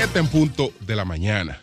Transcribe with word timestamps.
7 0.00 0.16
en 0.16 0.28
punto 0.28 0.72
de 0.78 0.94
la 0.94 1.04
mañana. 1.04 1.60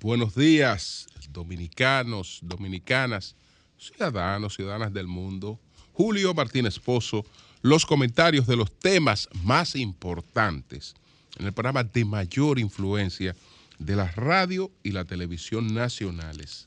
Buenos 0.00 0.34
días, 0.34 1.06
dominicanos, 1.30 2.40
dominicanas, 2.42 3.36
ciudadanos, 3.78 4.56
ciudadanas 4.56 4.92
del 4.92 5.06
mundo. 5.06 5.60
Julio 5.92 6.34
Martínez 6.34 6.80
Pozo, 6.80 7.24
los 7.62 7.86
comentarios 7.86 8.48
de 8.48 8.56
los 8.56 8.76
temas 8.76 9.28
más 9.44 9.76
importantes 9.76 10.96
en 11.38 11.46
el 11.46 11.52
programa 11.52 11.84
de 11.84 12.04
mayor 12.04 12.58
influencia 12.58 13.36
de 13.78 13.94
la 13.94 14.10
radio 14.10 14.72
y 14.82 14.90
la 14.90 15.04
televisión 15.04 15.72
nacionales. 15.72 16.66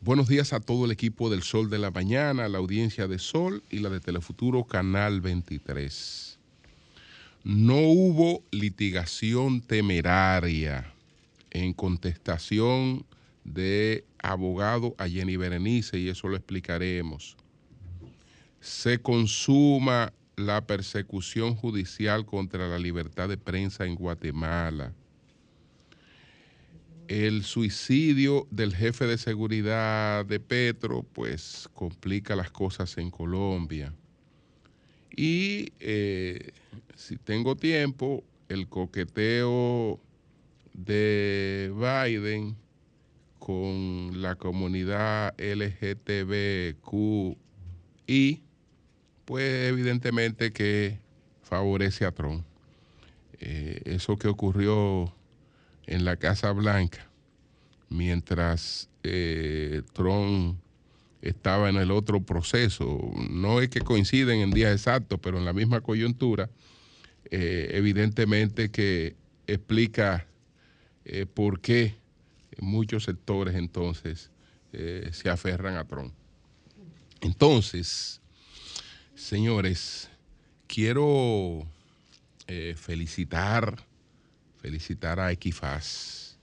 Buenos 0.00 0.26
días 0.26 0.52
a 0.52 0.58
todo 0.58 0.86
el 0.86 0.90
equipo 0.90 1.30
del 1.30 1.44
Sol 1.44 1.70
de 1.70 1.78
la 1.78 1.92
Mañana, 1.92 2.48
la 2.48 2.58
audiencia 2.58 3.06
de 3.06 3.20
Sol 3.20 3.62
y 3.70 3.78
la 3.78 3.88
de 3.88 4.00
Telefuturo 4.00 4.64
Canal 4.64 5.20
23. 5.20 6.27
No 7.48 7.78
hubo 7.78 8.44
litigación 8.50 9.62
temeraria 9.62 10.92
en 11.50 11.72
contestación 11.72 13.06
de 13.42 14.04
abogado 14.18 14.94
a 14.98 15.08
Jenny 15.08 15.38
Berenice 15.38 15.98
y 15.98 16.10
eso 16.10 16.28
lo 16.28 16.36
explicaremos. 16.36 17.38
Se 18.60 19.00
consuma 19.00 20.12
la 20.36 20.66
persecución 20.66 21.54
judicial 21.54 22.26
contra 22.26 22.68
la 22.68 22.78
libertad 22.78 23.30
de 23.30 23.38
prensa 23.38 23.86
en 23.86 23.94
Guatemala 23.94 24.92
el 27.08 27.42
suicidio 27.42 28.46
del 28.50 28.76
jefe 28.76 29.06
de 29.06 29.16
seguridad 29.16 30.26
de 30.26 30.38
Petro, 30.40 31.06
pues 31.14 31.66
complica 31.72 32.36
las 32.36 32.50
cosas 32.50 32.98
en 32.98 33.10
Colombia. 33.10 33.94
Y 35.20 35.72
eh, 35.80 36.52
si 36.94 37.16
tengo 37.16 37.56
tiempo, 37.56 38.22
el 38.48 38.68
coqueteo 38.68 39.98
de 40.74 41.72
Biden 41.74 42.56
con 43.40 44.22
la 44.22 44.36
comunidad 44.36 45.34
LGTBQI, 45.36 46.76
pues 49.24 49.68
evidentemente 49.68 50.52
que 50.52 51.00
favorece 51.42 52.04
a 52.04 52.12
Trump. 52.12 52.44
Eh, 53.40 53.82
eso 53.86 54.16
que 54.18 54.28
ocurrió 54.28 55.12
en 55.86 56.04
la 56.04 56.16
Casa 56.16 56.52
Blanca, 56.52 57.10
mientras 57.88 58.88
eh, 59.02 59.82
Trump 59.94 60.60
estaba 61.22 61.68
en 61.68 61.76
el 61.76 61.90
otro 61.90 62.22
proceso. 62.22 63.12
No 63.30 63.60
es 63.60 63.68
que 63.68 63.80
coinciden 63.80 64.40
en 64.40 64.50
días 64.50 64.72
exactos, 64.72 65.18
pero 65.22 65.38
en 65.38 65.44
la 65.44 65.52
misma 65.52 65.80
coyuntura, 65.80 66.50
eh, 67.30 67.70
evidentemente 67.72 68.70
que 68.70 69.16
explica 69.46 70.26
eh, 71.04 71.26
por 71.26 71.60
qué 71.60 71.94
muchos 72.60 73.04
sectores 73.04 73.54
entonces 73.54 74.30
se 75.12 75.30
aferran 75.30 75.76
a 75.76 75.84
Trump. 75.86 76.12
Entonces, 77.22 78.20
señores, 79.14 80.10
quiero 80.66 81.66
felicitar 82.76 83.82
felicitar 84.58 85.20
a 85.20 85.32
Equifaz. 85.32 86.36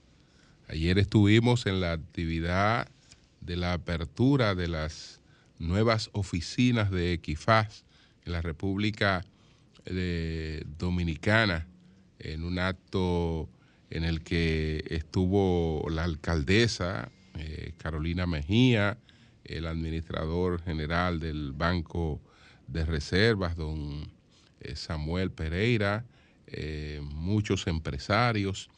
Ayer 0.68 0.98
estuvimos 0.98 1.66
en 1.66 1.80
la 1.80 1.92
actividad 1.92 2.88
de 3.46 3.56
la 3.56 3.72
apertura 3.72 4.54
de 4.54 4.68
las 4.68 5.20
nuevas 5.58 6.10
oficinas 6.12 6.90
de 6.90 7.14
Equifaz 7.14 7.84
en 8.24 8.32
la 8.32 8.42
República 8.42 9.24
Dominicana, 10.78 11.68
en 12.18 12.42
un 12.42 12.58
acto 12.58 13.48
en 13.88 14.02
el 14.02 14.22
que 14.22 14.84
estuvo 14.90 15.86
la 15.88 16.02
alcaldesa 16.02 17.10
eh, 17.38 17.72
Carolina 17.78 18.26
Mejía, 18.26 18.98
el 19.44 19.66
administrador 19.66 20.60
general 20.62 21.20
del 21.20 21.52
Banco 21.52 22.20
de 22.66 22.84
Reservas, 22.84 23.56
don 23.56 24.10
eh, 24.60 24.74
Samuel 24.74 25.30
Pereira, 25.30 26.04
eh, 26.48 27.00
muchos 27.02 27.66
empresarios. 27.66 28.68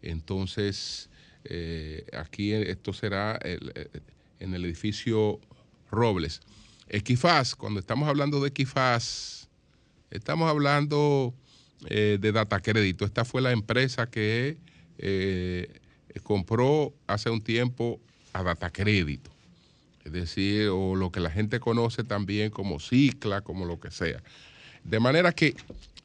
Entonces, 0.00 1.10
eh, 1.44 2.06
aquí 2.16 2.52
esto 2.52 2.92
será 2.92 3.38
eh, 3.42 3.58
en 4.44 4.54
el 4.54 4.64
edificio 4.64 5.40
Robles. 5.90 6.40
Equifaz, 6.88 7.54
cuando 7.54 7.80
estamos 7.80 8.08
hablando 8.08 8.40
de 8.40 8.48
Equifaz, 8.48 9.48
estamos 10.10 10.48
hablando 10.48 11.34
de 11.80 12.32
Data 12.32 12.60
Crédito. 12.60 13.04
Esta 13.04 13.24
fue 13.24 13.42
la 13.42 13.52
empresa 13.52 14.08
que 14.08 14.56
compró 16.22 16.94
hace 17.06 17.30
un 17.30 17.42
tiempo 17.42 18.00
a 18.32 18.42
Data 18.42 18.70
Crédito. 18.70 19.30
Es 20.04 20.12
decir, 20.12 20.68
o 20.68 20.94
lo 20.94 21.10
que 21.10 21.20
la 21.20 21.30
gente 21.30 21.58
conoce 21.60 22.04
también 22.04 22.50
como 22.50 22.78
Cicla, 22.78 23.40
como 23.40 23.64
lo 23.64 23.80
que 23.80 23.90
sea. 23.90 24.22
De 24.84 25.00
manera 25.00 25.32
que 25.32 25.56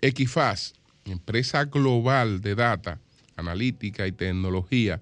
Equifaz 0.01 0.73
empresa 1.05 1.65
global 1.65 2.41
de 2.41 2.55
data, 2.55 2.99
analítica 3.35 4.07
y 4.07 4.11
tecnología, 4.11 5.01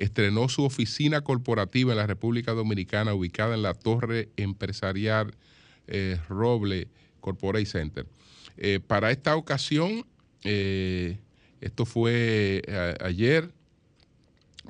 estrenó 0.00 0.48
su 0.48 0.64
oficina 0.64 1.20
corporativa 1.20 1.92
en 1.92 1.98
la 1.98 2.06
República 2.06 2.52
Dominicana 2.52 3.14
ubicada 3.14 3.54
en 3.54 3.62
la 3.62 3.74
Torre 3.74 4.30
Empresarial 4.36 5.34
eh, 5.86 6.18
Roble 6.28 6.88
Corporate 7.20 7.66
Center. 7.66 8.06
Eh, 8.56 8.80
para 8.84 9.10
esta 9.10 9.36
ocasión, 9.36 10.06
eh, 10.42 11.18
esto 11.60 11.84
fue 11.84 12.62
ayer, 13.00 13.52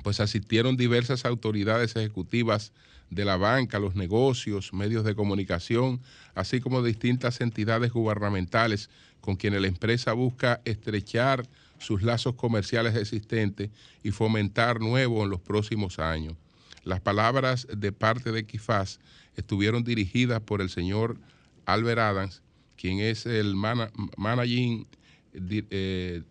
pues 0.03 0.19
asistieron 0.19 0.75
diversas 0.75 1.23
autoridades 1.23 1.95
ejecutivas 1.95 2.73
de 3.09 3.23
la 3.23 3.37
banca, 3.37 3.79
los 3.79 3.95
negocios, 3.95 4.73
medios 4.73 5.05
de 5.05 5.15
comunicación, 5.15 6.01
así 6.35 6.59
como 6.59 6.83
distintas 6.83 7.39
entidades 7.39 7.91
gubernamentales 7.91 8.89
con 9.21 9.37
quienes 9.37 9.61
la 9.61 9.67
empresa 9.67 10.11
busca 10.11 10.61
estrechar 10.65 11.43
sus 11.81 12.03
lazos 12.03 12.35
comerciales 12.35 12.95
existentes 12.95 13.69
y 14.03 14.11
fomentar 14.11 14.79
nuevos 14.79 15.23
en 15.23 15.29
los 15.29 15.41
próximos 15.41 15.99
años. 15.99 16.35
Las 16.83 17.01
palabras 17.01 17.67
de 17.75 17.91
parte 17.91 18.31
de 18.31 18.45
Kifaz 18.45 18.99
estuvieron 19.35 19.83
dirigidas 19.83 20.41
por 20.41 20.61
el 20.61 20.69
señor 20.69 21.17
Albert 21.65 21.99
Adams, 21.99 22.41
quien 22.75 22.99
es 22.99 23.25
el 23.25 23.55
managing 23.55 24.87
eh, 25.33 26.23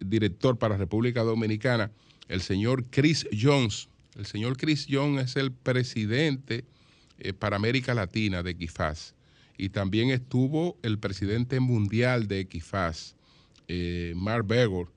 director 0.00 0.58
para 0.58 0.76
República 0.76 1.22
Dominicana, 1.22 1.90
el 2.28 2.42
señor 2.42 2.84
Chris 2.90 3.26
Jones. 3.32 3.88
El 4.16 4.26
señor 4.26 4.56
Chris 4.56 4.86
Jones 4.90 5.30
es 5.30 5.36
el 5.36 5.52
presidente 5.52 6.64
eh, 7.18 7.32
para 7.32 7.56
América 7.56 7.94
Latina 7.94 8.42
de 8.42 8.56
Kifaz 8.56 9.14
y 9.58 9.70
también 9.70 10.10
estuvo 10.10 10.78
el 10.82 10.98
presidente 10.98 11.58
mundial 11.60 12.28
de 12.28 12.40
Equifaz, 12.40 13.16
eh, 13.68 14.14
Mark 14.16 14.46
Begor, 14.46 14.90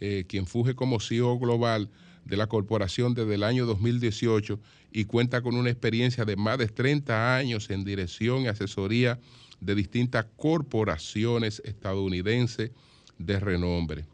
eh, 0.00 0.24
quien 0.26 0.46
funge 0.46 0.74
como 0.74 1.00
CEO 1.00 1.38
global 1.38 1.90
de 2.24 2.36
la 2.36 2.46
corporación 2.46 3.14
desde 3.14 3.34
el 3.34 3.42
año 3.42 3.66
2018 3.66 4.58
y 4.92 5.04
cuenta 5.04 5.42
con 5.42 5.56
una 5.56 5.70
experiencia 5.70 6.24
de 6.24 6.36
más 6.36 6.58
de 6.58 6.68
30 6.68 7.36
años 7.36 7.70
en 7.70 7.84
dirección 7.84 8.42
y 8.42 8.48
asesoría 8.48 9.18
de 9.60 9.74
distintas 9.74 10.26
corporaciones 10.36 11.62
estadounidenses 11.64 12.70
de 13.18 13.40
renombre. 13.40 14.04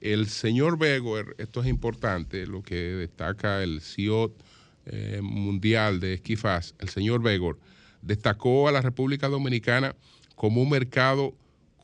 El 0.00 0.28
señor 0.28 0.78
Begor, 0.78 1.34
esto 1.38 1.60
es 1.62 1.66
importante, 1.66 2.46
lo 2.46 2.62
que 2.62 2.76
destaca 2.76 3.62
el 3.62 3.80
CEO 3.80 4.32
eh, 4.86 5.20
mundial 5.22 5.98
de 6.00 6.14
Equifaz, 6.14 6.74
el 6.78 6.88
señor 6.88 7.22
Begor, 7.22 7.58
destacó 8.02 8.68
a 8.68 8.72
la 8.72 8.82
República 8.82 9.28
Dominicana 9.28 9.96
como 10.36 10.62
un 10.62 10.70
mercado 10.70 11.34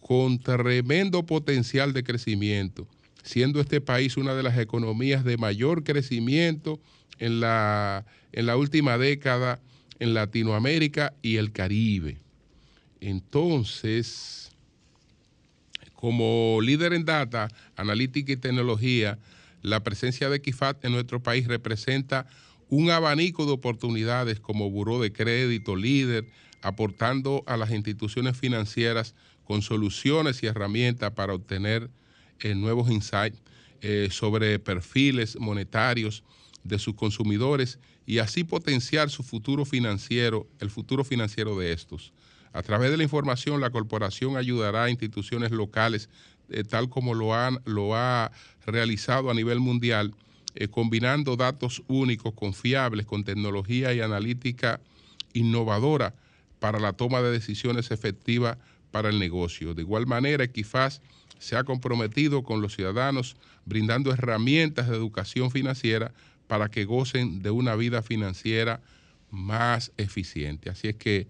con 0.02 0.38
tremendo 0.40 1.24
potencial 1.24 1.92
de 1.92 2.02
crecimiento, 2.02 2.86
siendo 3.22 3.60
este 3.60 3.80
país 3.80 4.16
una 4.16 4.34
de 4.34 4.42
las 4.42 4.58
economías 4.58 5.24
de 5.24 5.38
mayor 5.38 5.84
crecimiento 5.84 6.80
en 7.18 7.40
la, 7.40 8.04
en 8.32 8.46
la 8.46 8.56
última 8.56 8.98
década 8.98 9.60
en 10.00 10.12
Latinoamérica 10.12 11.14
y 11.22 11.36
el 11.36 11.52
Caribe. 11.52 12.18
Entonces, 13.00 14.50
como 15.94 16.58
líder 16.60 16.92
en 16.92 17.04
data, 17.04 17.48
analítica 17.76 18.32
y 18.32 18.36
tecnología, 18.36 19.18
la 19.62 19.84
presencia 19.84 20.28
de 20.28 20.42
Kifat 20.42 20.84
en 20.84 20.92
nuestro 20.92 21.22
país 21.22 21.46
representa 21.46 22.26
un 22.68 22.90
abanico 22.90 23.46
de 23.46 23.52
oportunidades 23.52 24.40
como 24.40 24.68
buró 24.68 25.00
de 25.00 25.12
crédito, 25.12 25.76
líder, 25.76 26.26
aportando 26.62 27.44
a 27.46 27.56
las 27.56 27.70
instituciones 27.70 28.36
financieras 28.36 29.14
con 29.44 29.62
soluciones 29.62 30.42
y 30.42 30.46
herramientas 30.46 31.12
para 31.12 31.34
obtener 31.34 31.90
eh, 32.40 32.54
nuevos 32.54 32.90
insights 32.90 33.38
eh, 33.80 34.08
sobre 34.10 34.58
perfiles 34.58 35.36
monetarios 35.38 36.24
de 36.64 36.78
sus 36.78 36.94
consumidores 36.94 37.78
y 38.06 38.18
así 38.18 38.44
potenciar 38.44 39.10
su 39.10 39.22
futuro 39.22 39.64
financiero, 39.64 40.46
el 40.60 40.70
futuro 40.70 41.04
financiero 41.04 41.58
de 41.58 41.72
estos. 41.72 42.12
A 42.52 42.62
través 42.62 42.90
de 42.90 42.96
la 42.96 43.02
información, 43.02 43.60
la 43.60 43.70
corporación 43.70 44.36
ayudará 44.36 44.84
a 44.84 44.90
instituciones 44.90 45.50
locales, 45.50 46.08
eh, 46.50 46.64
tal 46.64 46.88
como 46.88 47.14
lo, 47.14 47.34
han, 47.34 47.60
lo 47.64 47.96
ha 47.96 48.30
realizado 48.66 49.30
a 49.30 49.34
nivel 49.34 49.60
mundial, 49.60 50.14
combinando 50.70 51.34
datos 51.34 51.82
únicos, 51.88 52.34
confiables, 52.34 53.06
con 53.06 53.24
tecnología 53.24 53.94
y 53.94 54.02
analítica 54.02 54.80
innovadora 55.32 56.14
para 56.58 56.78
la 56.78 56.92
toma 56.92 57.22
de 57.22 57.30
decisiones 57.32 57.90
efectivas 57.90 58.58
para 58.92 59.08
el 59.08 59.18
negocio. 59.18 59.74
De 59.74 59.82
igual 59.82 60.06
manera, 60.06 60.44
Equifaz 60.44 61.00
se 61.40 61.56
ha 61.56 61.64
comprometido 61.64 62.44
con 62.44 62.62
los 62.62 62.76
ciudadanos 62.76 63.34
brindando 63.64 64.12
herramientas 64.12 64.88
de 64.88 64.94
educación 64.94 65.50
financiera 65.50 66.14
para 66.46 66.68
que 66.68 66.84
gocen 66.84 67.42
de 67.42 67.50
una 67.50 67.74
vida 67.74 68.02
financiera 68.02 68.80
más 69.30 69.90
eficiente. 69.96 70.70
Así 70.70 70.88
es 70.88 70.94
que 70.96 71.26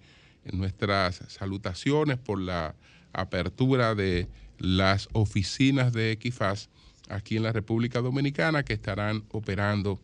nuestras 0.53 1.23
salutaciones 1.29 2.19
por 2.19 2.41
la 2.41 2.75
apertura 3.13 3.95
de 3.95 4.29
las 4.59 5.09
oficinas 5.13 5.93
de 5.93 6.13
Equifaz 6.13 6.69
aquí 7.09 7.37
en 7.37 7.45
la 7.45 7.53
República 7.53 8.01
Dominicana 8.01 8.65
que 8.65 8.73
estarán 8.73 9.25
operando 9.31 10.01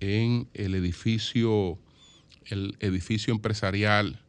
en 0.00 0.48
el 0.54 0.74
edificio, 0.74 1.78
el 2.46 2.76
edificio 2.80 3.32
empresarial 3.32 4.20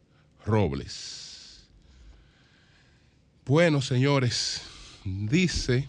Robles. 0.45 1.30
Bueno, 3.45 3.81
señores, 3.81 4.61
dice 5.03 5.88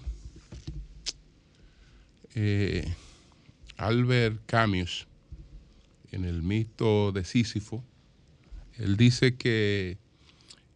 eh, 2.34 2.94
Albert 3.76 4.40
Camus 4.46 5.06
en 6.12 6.24
el 6.24 6.42
mito 6.42 7.12
de 7.12 7.24
Sísifo, 7.26 7.84
él 8.78 8.96
dice 8.96 9.36
que 9.36 9.98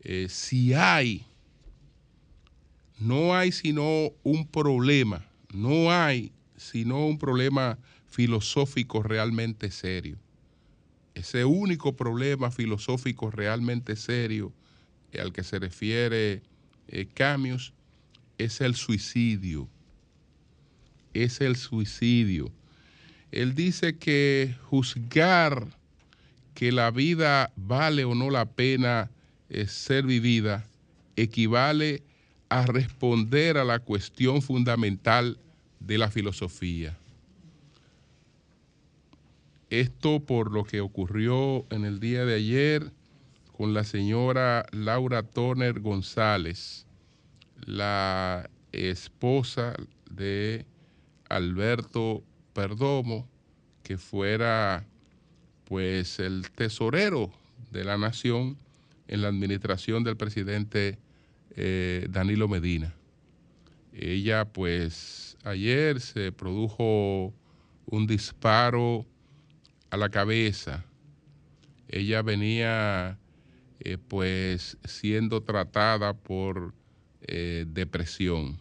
eh, 0.01 0.27
si 0.29 0.75
hay, 0.75 1.25
no 2.99 3.35
hay 3.35 3.53
sino 3.53 4.13
un 4.23 4.47
problema, 4.47 5.25
no 5.55 5.91
hay 5.91 6.31
sino 6.59 7.07
un 7.07 7.17
problema 7.17 7.79
filosófico 8.07 9.03
realmente 9.03 9.71
serio. 9.71 10.19
Ese 11.15 11.47
único 11.47 11.97
problema 11.97 12.51
filosófico 12.51 13.31
realmente 13.31 13.97
serio 13.97 14.53
al 15.19 15.33
que 15.33 15.43
se 15.43 15.59
refiere 15.59 16.43
eh, 16.89 17.07
Camus 17.13 17.73
es 18.39 18.61
el 18.61 18.75
suicidio. 18.75 19.69
Es 21.15 21.41
el 21.41 21.57
suicidio. 21.57 22.51
Él 23.33 23.55
dice 23.55 23.97
que 23.97 24.55
juzgar 24.65 25.67
que 26.55 26.73
la 26.73 26.91
vida 26.91 27.53
vale 27.57 28.05
o 28.05 28.15
no 28.15 28.31
la 28.31 28.47
pena 28.47 29.11
eh, 29.49 29.67
ser 29.67 30.07
vivida 30.07 30.67
equivale 31.17 32.03
a 32.49 32.65
responder 32.67 33.59
a 33.59 33.65
la 33.65 33.79
cuestión 33.81 34.43
fundamental 34.43 35.39
de 35.81 35.99
la 35.99 36.11
filosofía. 36.11 36.97
Esto 39.71 40.21
por 40.21 40.53
lo 40.53 40.65
que 40.65 40.81
ocurrió 40.81 41.67
en 41.71 41.85
el 41.85 41.99
día 41.99 42.25
de 42.25 42.35
ayer 42.35 42.93
con 43.57 43.73
la 43.73 43.85
señora 43.85 44.67
Laura 44.71 45.23
Turner 45.23 45.81
González, 45.81 46.87
la 47.65 48.51
esposa 48.73 49.75
de 50.11 50.67
Alberto 51.31 52.23
Perdomo, 52.53 53.27
que 53.83 53.97
fuera 53.97 54.87
pues 55.65 56.19
el 56.19 56.51
tesorero 56.51 57.33
de 57.71 57.85
la 57.85 57.97
nación 57.97 58.59
en 59.09 59.23
la 59.23 59.29
administración 59.29 60.05
del 60.05 60.19
presidente 60.19 60.99
eh, 61.57 62.07
Danilo 62.11 62.49
Medina. 62.49 62.95
Ella 63.95 64.45
pues 64.45 65.39
ayer 65.45 66.01
se 66.01 66.31
produjo 66.31 67.33
un 67.87 68.07
disparo 68.07 69.07
a 69.89 69.97
la 69.97 70.11
cabeza. 70.11 70.85
Ella 71.89 72.21
venía 72.21 73.19
eh, 73.81 73.99
pues 73.99 74.79
siendo 74.85 75.43
tratada 75.43 76.15
por 76.15 76.75
eh, 77.23 77.67
depresión 77.69 78.59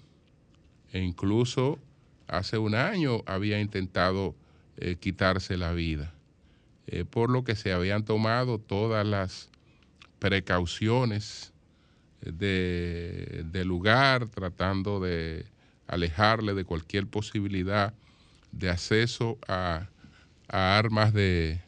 e 0.92 1.00
incluso 1.02 1.80
hace 2.28 2.58
un 2.58 2.76
año 2.76 3.22
había 3.26 3.60
intentado 3.60 4.36
eh, 4.78 4.96
quitarse 4.96 5.58
la 5.58 5.74
vida, 5.74 6.14
por 7.10 7.32
lo 7.32 7.44
que 7.44 7.56
se 7.56 7.74
habían 7.74 8.06
tomado 8.06 8.60
todas 8.60 9.06
las 9.06 9.50
precauciones 10.20 11.52
de, 12.22 13.64
lugar, 13.66 14.28
tratando 14.28 15.00
de 15.00 15.46
alejarle 15.88 16.54
de 16.54 16.64
cualquier 16.64 17.08
posibilidad 17.08 17.94
de 18.52 18.70
acceso 18.70 19.38
a, 19.48 19.88
armas 20.48 21.14
de, 21.14 21.60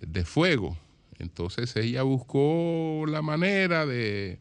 de, 0.00 0.24
fuego. 0.24 0.76
Entonces 1.24 1.74
ella 1.76 2.02
buscó 2.02 3.06
la 3.08 3.22
manera 3.22 3.86
de 3.86 4.38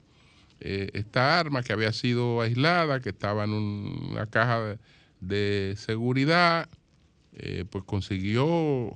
eh, 0.59 0.89
esta 0.94 1.39
arma 1.39 1.63
que 1.63 1.71
había 1.71 1.94
sido 1.94 2.41
aislada, 2.41 3.00
que 3.00 3.09
estaba 3.09 3.45
en 3.45 3.51
una 3.51 4.25
caja 4.25 4.77
de, 5.21 5.75
seguridad, 5.77 6.68
eh, 7.38 7.63
pues 7.69 7.85
consiguió 7.85 8.94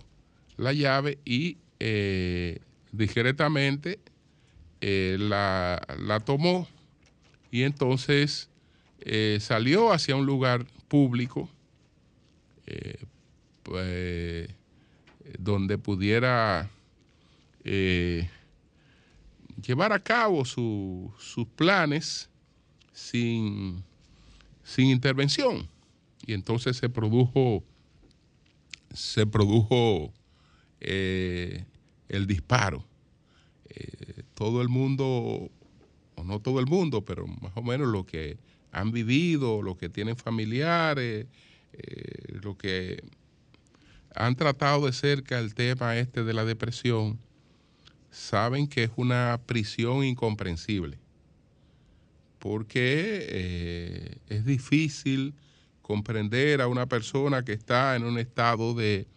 la 0.58 0.74
llave 0.74 1.18
y 1.24 1.58
eh, 1.80 2.60
discretamente 2.92 4.00
eh, 4.82 5.16
la, 5.18 6.22
tomó. 6.26 6.68
Y 7.52 7.64
entonces 7.64 8.50
salió 9.40 9.94
hacia 9.94 10.18
un 10.18 10.26
lugar 10.26 10.66
público 10.90 11.50
pues, 13.64 14.50
donde 15.40 15.78
pudiera 15.78 16.70
llevar 19.62 19.92
a 19.92 20.00
cabo 20.00 20.46
sus 20.46 21.48
planes 21.56 22.30
sin, 22.94 23.84
sin 24.64 24.88
intervención 24.88 25.68
y 26.28 26.34
entonces 26.34 26.78
se 26.78 26.90
produjo, 26.90 27.64
se 28.94 29.26
produjo 29.26 30.14
eh, 30.82 31.66
el 32.10 32.28
disparo. 32.28 32.86
Eh, 33.70 34.24
todo 34.34 34.62
el 34.62 34.68
mundo, 34.68 35.50
o 36.16 36.24
no 36.24 36.42
todo 36.42 36.60
el 36.60 36.66
mundo, 36.66 37.06
pero 37.06 37.26
más 37.26 37.54
o 37.56 37.62
menos 37.62 37.88
lo 37.88 38.06
que 38.06 38.38
han 38.74 38.92
vivido, 38.92 39.62
los 39.62 39.78
que 39.78 39.88
tienen 39.88 40.18
familiares, 40.18 41.28
eh, 41.72 42.40
los 42.42 42.58
que 42.58 43.02
han 44.14 44.36
tratado 44.36 44.86
de 44.86 44.94
cerca 44.94 45.40
el 45.40 45.56
tema 45.56 45.98
este 45.98 46.24
de 46.24 46.34
la 46.34 46.44
depresión, 46.44 47.20
saben 48.12 48.68
que 48.68 48.84
es 48.84 48.92
una 48.96 49.40
prisión 49.46 50.04
incomprensible, 50.04 50.98
porque 52.40 54.20
es 54.28 54.46
difícil 54.46 55.34
comprender 55.88 56.62
a 56.62 56.68
una 56.68 56.86
persona 56.86 57.46
que 57.46 57.54
está 57.54 57.96
en 57.96 58.04
un 58.04 58.20
estado 58.20 58.74
de, 58.74 59.08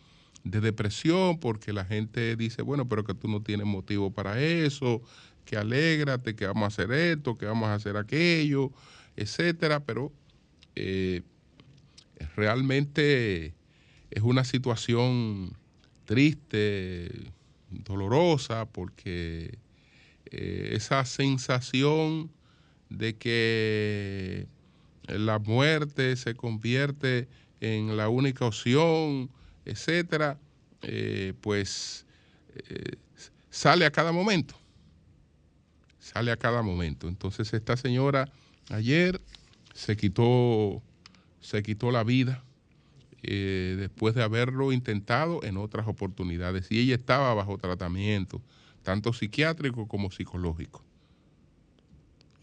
depresión 0.44 1.38
porque 1.38 1.73
la 1.73 1.85
gente 1.85 2.37
dice, 2.37 2.62
bueno, 2.62 2.88
pero 2.88 3.02
que 3.02 3.12
tú 3.12 3.26
no 3.26 3.42
tienes 3.42 3.66
motivo 3.66 4.12
para 4.12 4.40
eso, 4.40 5.02
que 5.44 5.56
alégrate, 5.56 6.37
que 6.37 6.47
vamos 6.47 6.62
a 6.62 6.66
hacer 6.68 6.92
esto, 6.92 7.37
que 7.37 7.44
vamos 7.44 7.68
a 7.68 7.75
hacer 7.75 7.97
aquello, 7.97 8.70
etcétera, 9.16 9.80
pero 9.80 10.12
eh, 10.76 11.23
realmente 12.37 13.52
es 14.11 14.23
una 14.23 14.44
situación 14.44 15.56
triste, 16.04 17.11
dolorosa, 17.71 18.67
porque 18.67 19.59
eh, 20.27 20.71
esa 20.73 21.05
sensación 21.05 22.31
de 22.89 23.17
que 23.17 24.47
la 25.07 25.39
muerte 25.39 26.17
se 26.17 26.35
convierte 26.35 27.29
en 27.61 27.97
la 27.97 28.09
única 28.09 28.45
opción, 28.45 29.31
etcétera, 29.65 30.39
eh, 30.83 31.35
pues 31.41 32.07
eh, 32.69 32.97
sale 33.50 33.87
a 33.87 33.91
cada 33.91 34.12
momento. 34.12 34.55
Sale 35.99 36.33
a 36.33 36.37
cada 36.37 36.62
momento. 36.62 37.09
Entonces 37.09 37.53
esta 37.53 37.77
señora 37.77 38.31
ayer 38.71 39.21
se 39.75 39.97
quitó, 39.97 40.83
se 41.41 41.62
quitó 41.62 41.91
la 41.91 42.05
vida 42.05 42.43
eh, 43.23 43.77
después 43.79 44.15
de 44.15 44.23
haberlo 44.23 44.73
intentado 44.73 45.43
en 45.45 45.57
otras 45.57 45.87
oportunidades. 45.87 46.71
Y 46.71 46.81
ella 46.81 46.95
estaba 46.95 47.35
bajo 47.35 47.59
tratamiento, 47.59 48.41
tanto 48.83 49.12
psiquiátrico 49.12 49.87
como 49.87 50.11
psicológico. 50.11 50.83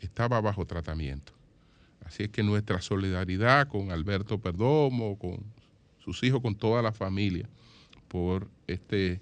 Estaba 0.01 0.39
bajo 0.41 0.65
tratamiento. 0.65 1.33
Así 2.05 2.23
es 2.23 2.29
que 2.29 2.43
nuestra 2.43 2.81
solidaridad 2.81 3.67
con 3.67 3.91
Alberto 3.91 4.39
Perdomo, 4.39 5.17
con 5.17 5.43
sus 5.99 6.23
hijos, 6.23 6.41
con 6.41 6.55
toda 6.55 6.81
la 6.81 6.93
familia, 6.93 7.49
por 8.07 8.47
este, 8.67 9.19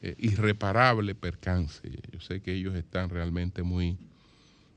eh, 0.00 0.14
irreparable 0.18 1.14
percance. 1.14 1.82
Yo 2.12 2.20
sé 2.20 2.40
que 2.40 2.54
ellos 2.54 2.74
están 2.76 3.10
realmente 3.10 3.62
muy, 3.62 3.98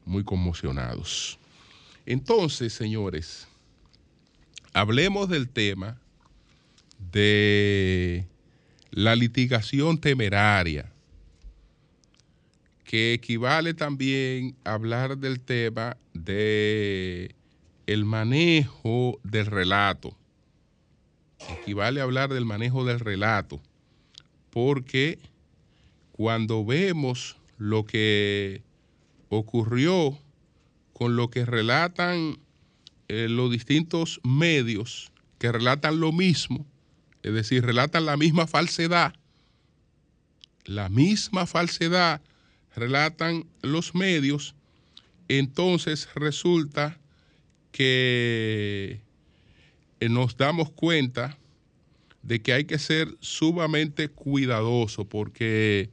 muy 0.03 0.24
conmocionados. 0.24 1.39
Entonces, 2.05 2.74
señores, 2.74 3.48
hablemos 4.73 5.29
del 5.29 5.49
tema 5.49 5.99
de 7.11 8.27
la 8.91 9.15
litigación 9.15 9.99
temeraria, 9.99 10.91
que 12.83 13.13
equivale 13.13 13.73
también 13.73 14.55
a 14.63 14.73
hablar 14.73 15.17
del 15.17 15.39
tema 15.39 15.97
de 16.13 17.35
el 17.87 18.05
manejo 18.05 19.19
del 19.23 19.45
relato. 19.45 20.17
Equivale 21.61 21.99
a 21.99 22.03
hablar 22.03 22.33
del 22.33 22.45
manejo 22.45 22.85
del 22.85 22.99
relato, 22.99 23.61
porque 24.51 25.17
cuando 26.11 26.63
vemos 26.65 27.37
lo 27.57 27.85
que 27.85 28.61
ocurrió 29.29 30.17
con 30.93 31.15
lo 31.15 31.29
que 31.29 31.45
relatan 31.45 32.37
eh, 33.13 33.27
los 33.27 33.51
distintos 33.51 34.21
medios 34.23 35.11
que 35.37 35.51
relatan 35.51 35.99
lo 35.99 36.13
mismo, 36.13 36.65
es 37.23 37.33
decir, 37.33 37.61
relatan 37.65 38.05
la 38.05 38.15
misma 38.15 38.47
falsedad, 38.47 39.13
la 40.63 40.87
misma 40.87 41.45
falsedad 41.45 42.21
relatan 42.73 43.47
los 43.61 43.95
medios, 43.95 44.55
entonces 45.27 46.07
resulta 46.15 47.01
que 47.73 49.01
eh, 49.99 50.07
nos 50.07 50.37
damos 50.37 50.71
cuenta 50.71 51.37
de 52.23 52.41
que 52.41 52.53
hay 52.53 52.63
que 52.63 52.79
ser 52.79 53.09
sumamente 53.19 54.07
cuidadoso 54.07 55.03
porque 55.03 55.89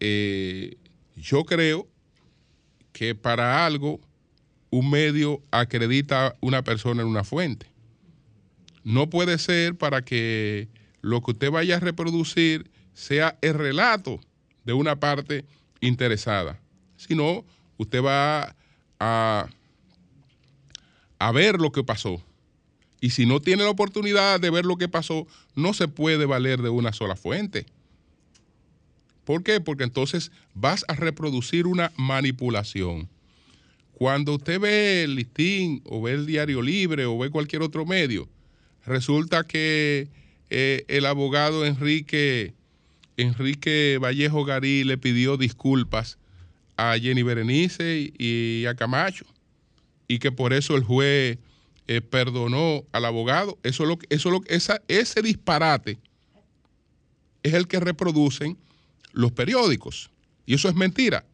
eh, 0.00 0.78
yo 1.14 1.44
creo 1.44 1.86
que 2.94 3.14
para 3.14 3.66
algo 3.66 4.00
un 4.70 4.90
medio 4.90 5.42
acredita 5.50 6.36
una 6.40 6.62
persona 6.62 7.02
en 7.02 7.08
una 7.08 7.24
fuente. 7.24 7.66
No 8.84 9.10
puede 9.10 9.38
ser 9.38 9.76
para 9.76 10.04
que 10.04 10.68
lo 11.00 11.22
que 11.22 11.32
usted 11.32 11.50
vaya 11.50 11.76
a 11.76 11.80
reproducir 11.80 12.70
sea 12.94 13.38
el 13.42 13.54
relato 13.54 14.20
de 14.64 14.72
una 14.72 14.98
parte 14.98 15.44
interesada, 15.80 16.58
sino 16.96 17.44
usted 17.76 18.02
va 18.02 18.56
a, 18.98 19.48
a 21.18 21.32
ver 21.32 21.60
lo 21.60 21.72
que 21.72 21.84
pasó. 21.84 22.22
Y 23.00 23.10
si 23.10 23.26
no 23.26 23.40
tiene 23.40 23.62
la 23.62 23.70
oportunidad 23.70 24.40
de 24.40 24.50
ver 24.50 24.66
lo 24.66 24.76
que 24.76 24.88
pasó, 24.88 25.26
no 25.54 25.72
se 25.72 25.86
puede 25.86 26.26
valer 26.26 26.62
de 26.62 26.68
una 26.68 26.92
sola 26.92 27.14
fuente. 27.14 27.66
¿Por 29.24 29.42
qué? 29.42 29.60
Porque 29.60 29.84
entonces 29.84 30.32
vas 30.54 30.84
a 30.88 30.94
reproducir 30.94 31.66
una 31.66 31.92
manipulación. 31.96 33.08
Cuando 33.98 34.36
usted 34.36 34.60
ve 34.60 35.02
el 35.02 35.16
listín 35.16 35.82
o 35.84 36.00
ve 36.00 36.12
el 36.12 36.24
diario 36.24 36.62
libre 36.62 37.04
o 37.04 37.18
ve 37.18 37.30
cualquier 37.30 37.62
otro 37.62 37.84
medio, 37.84 38.28
resulta 38.86 39.42
que 39.42 40.06
eh, 40.50 40.84
el 40.86 41.04
abogado 41.04 41.66
Enrique, 41.66 42.54
Enrique 43.16 43.98
Vallejo 44.00 44.44
Garí 44.44 44.84
le 44.84 44.98
pidió 44.98 45.36
disculpas 45.36 46.16
a 46.76 46.96
Jenny 46.96 47.24
Berenice 47.24 48.12
y, 48.16 48.66
a 48.66 48.76
Camacho 48.76 49.24
y 50.06 50.20
que 50.20 50.30
por 50.30 50.52
eso 50.52 50.76
el 50.76 50.84
juez 50.84 51.38
eh, 51.88 52.00
perdonó 52.00 52.84
al 52.92 53.04
abogado. 53.04 53.58
Eso 53.64 53.84
lo, 53.84 53.98
eso 54.10 54.30
lo, 54.30 54.42
ese 54.46 55.22
disparate 55.22 55.98
es 57.42 57.52
el 57.52 57.66
que 57.66 57.80
reproducen 57.80 58.56
los 59.12 59.32
periódicos. 59.32 60.08
Y 60.46 60.54
eso 60.54 60.68
es 60.68 60.76
mentira. 60.76 61.24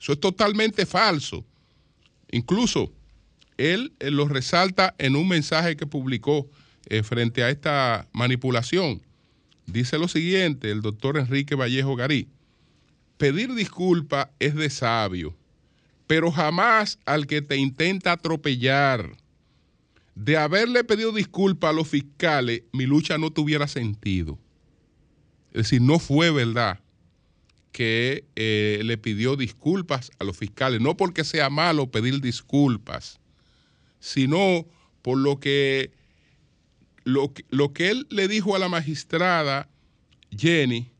Eso 0.00 0.12
es 0.12 0.20
totalmente 0.20 0.86
falso. 0.86 1.44
Incluso 2.30 2.92
él, 3.56 3.94
lo 4.00 4.28
resalta 4.28 4.94
en 4.98 5.16
un 5.16 5.28
mensaje 5.28 5.76
que 5.76 5.86
publicó 5.86 6.48
eh, 6.86 7.02
frente 7.02 7.42
a 7.42 7.50
esta 7.50 8.08
manipulación. 8.12 9.02
Dice 9.66 9.98
lo 9.98 10.08
siguiente, 10.08 10.70
el 10.70 10.82
doctor 10.82 11.16
Enrique 11.16 11.54
Vallejo 11.54 11.96
Garí, 11.96 12.28
pedir 13.16 13.54
disculpa 13.54 14.30
es 14.38 14.54
de 14.54 14.70
sabio, 14.70 15.34
pero 16.06 16.30
jamás 16.30 16.98
al 17.04 17.26
que 17.26 17.42
te 17.42 17.56
intenta 17.56 18.12
atropellar. 18.12 19.16
De 20.14 20.36
haberle 20.36 20.84
pedido 20.84 21.12
disculpa 21.12 21.70
a 21.70 21.72
los 21.72 21.88
fiscales, 21.88 22.62
mi 22.72 22.86
lucha 22.86 23.18
no 23.18 23.30
tuviera 23.30 23.66
sentido. 23.66 24.38
Es 25.52 25.64
decir, 25.64 25.82
no 25.82 25.98
fue 25.98 26.30
verdad 26.30 26.80
que 27.76 28.24
eh, 28.36 28.80
le 28.84 28.96
pidió 28.96 29.36
disculpas 29.36 30.10
a 30.18 30.24
los 30.24 30.38
fiscales, 30.38 30.80
no 30.80 30.96
porque 30.96 31.24
sea 31.24 31.50
malo 31.50 31.90
pedir 31.90 32.22
disculpas, 32.22 33.20
sino 34.00 34.64
por 35.02 35.18
lo 35.18 35.40
que, 35.40 35.90
lo, 37.04 37.34
lo 37.50 37.74
que 37.74 37.90
él 37.90 38.06
le 38.08 38.28
dijo 38.28 38.56
a 38.56 38.58
la 38.58 38.70
magistrada 38.70 39.68
Jenny 40.34 40.90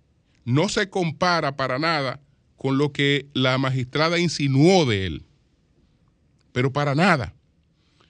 no 0.44 0.68
se 0.68 0.90
compara 0.90 1.56
para 1.56 1.78
nada 1.78 2.20
con 2.58 2.76
lo 2.76 2.92
que 2.92 3.24
la 3.32 3.56
magistrada 3.56 4.18
insinuó 4.18 4.84
de 4.84 5.06
él, 5.06 5.24
pero 6.52 6.74
para 6.74 6.94
nada. 6.94 7.34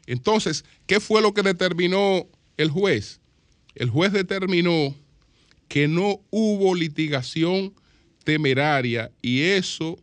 Entonces, 0.09 0.65
¿qué 0.87 0.99
fue 0.99 1.23
lo 1.23 1.35
que 1.35 1.43
determinó 1.43 2.27
el 2.57 2.71
juez? 2.71 3.21
El 3.77 3.91
juez 3.91 4.11
determinó 4.11 4.93
que 5.69 5.87
no 5.87 6.19
hubo 6.31 6.75
litigación 6.75 7.73
temeraria 8.27 9.13
y 9.23 9.43
eso 9.43 9.97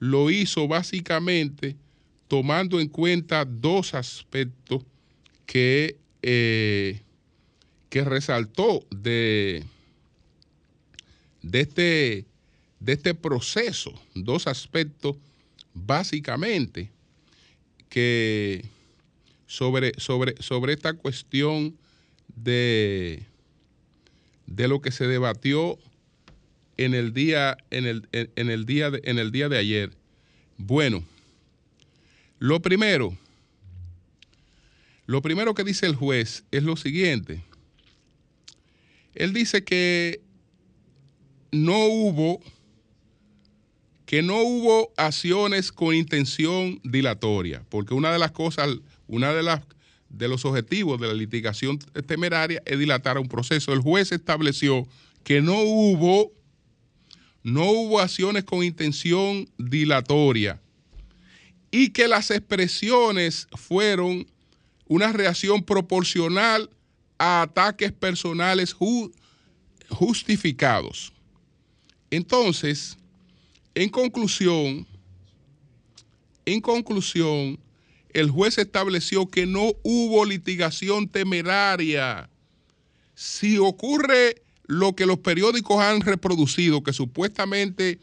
lo 0.00 0.28
hizo 0.28 0.66
básicamente 0.66 1.76
tomando 2.26 2.80
en 2.80 2.88
cuenta 2.88 3.44
dos 3.44 3.94
aspectos 3.94 4.82
que, 5.46 5.96
eh, 6.20 7.00
que 7.88 8.04
resaltó 8.04 8.84
de, 8.90 9.62
de, 11.42 11.60
este, 11.60 12.26
de 12.80 12.92
este 12.92 13.14
proceso, 13.14 13.94
dos 14.16 14.48
aspectos 14.48 15.16
básicamente 15.72 16.90
que 17.88 18.64
sobre, 19.46 19.92
sobre, 19.96 20.34
sobre 20.42 20.72
esta 20.72 20.94
cuestión 20.94 21.76
de, 22.34 23.22
de 24.46 24.66
lo 24.66 24.80
que 24.80 24.90
se 24.90 25.06
debatió 25.06 25.78
en 26.80 26.94
el 26.94 27.12
día, 27.12 27.58
en 27.70 27.86
el, 27.86 28.08
en 28.12 28.50
el 28.50 28.64
día, 28.64 28.90
de, 28.90 29.02
en 29.04 29.18
el 29.18 29.30
día 29.30 29.50
de 29.50 29.58
ayer? 29.58 29.90
Bueno, 30.56 31.04
lo 32.38 32.60
primero, 32.60 33.16
lo 35.04 35.20
primero 35.20 35.52
que 35.54 35.62
dice 35.62 35.84
el 35.84 35.94
juez 35.94 36.44
es 36.50 36.62
lo 36.62 36.76
siguiente. 36.76 37.42
Él 39.14 39.34
dice 39.34 39.62
que 39.62 40.22
no 41.52 41.86
hubo 41.86 42.40
que 44.06 44.22
no 44.22 44.42
hubo 44.42 44.92
acciones 44.96 45.70
con 45.70 45.94
intención 45.94 46.80
dilatoria, 46.82 47.62
porque 47.68 47.94
una 47.94 48.10
de 48.10 48.18
las 48.18 48.32
cosas, 48.32 48.68
una 49.06 49.32
de 49.32 49.42
las 49.42 49.62
de 50.08 50.28
los 50.28 50.44
objetivos 50.44 51.00
de 51.00 51.06
la 51.06 51.14
litigación 51.14 51.78
temeraria 52.06 52.60
es 52.64 52.78
dilatar 52.78 53.18
un 53.18 53.28
proceso. 53.28 53.72
El 53.72 53.80
juez 53.80 54.10
estableció 54.10 54.88
que 55.22 55.40
no 55.40 55.60
hubo 55.60 56.32
no 57.42 57.70
hubo 57.70 58.00
acciones 58.00 58.44
con 58.44 58.62
intención 58.62 59.48
dilatoria 59.58 60.60
y 61.70 61.90
que 61.90 62.08
las 62.08 62.30
expresiones 62.30 63.46
fueron 63.52 64.26
una 64.86 65.12
reacción 65.12 65.62
proporcional 65.62 66.68
a 67.18 67.42
ataques 67.42 67.92
personales 67.92 68.74
justificados. 69.88 71.12
Entonces, 72.10 72.96
en 73.74 73.88
conclusión, 73.88 74.86
en 76.44 76.60
conclusión, 76.60 77.58
el 78.12 78.30
juez 78.30 78.58
estableció 78.58 79.28
que 79.28 79.46
no 79.46 79.72
hubo 79.84 80.24
litigación 80.24 81.08
temeraria. 81.08 82.28
Si 83.14 83.58
ocurre 83.58 84.42
lo 84.70 84.94
que 84.94 85.04
los 85.04 85.18
periódicos 85.18 85.80
han 85.82 86.00
reproducido, 86.00 86.84
que 86.84 86.92
supuestamente 86.92 87.98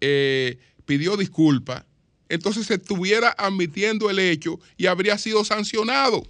eh, 0.00 0.56
pidió 0.84 1.16
disculpas, 1.16 1.84
entonces 2.28 2.66
se 2.66 2.74
estuviera 2.74 3.34
admitiendo 3.36 4.08
el 4.08 4.20
hecho 4.20 4.60
y 4.76 4.86
habría 4.86 5.18
sido 5.18 5.44
sancionado. 5.44 6.22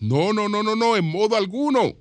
No, 0.00 0.32
no, 0.32 0.48
no, 0.48 0.62
no, 0.62 0.76
no, 0.76 0.96
en 0.96 1.04
modo 1.04 1.36
alguno. 1.36 1.94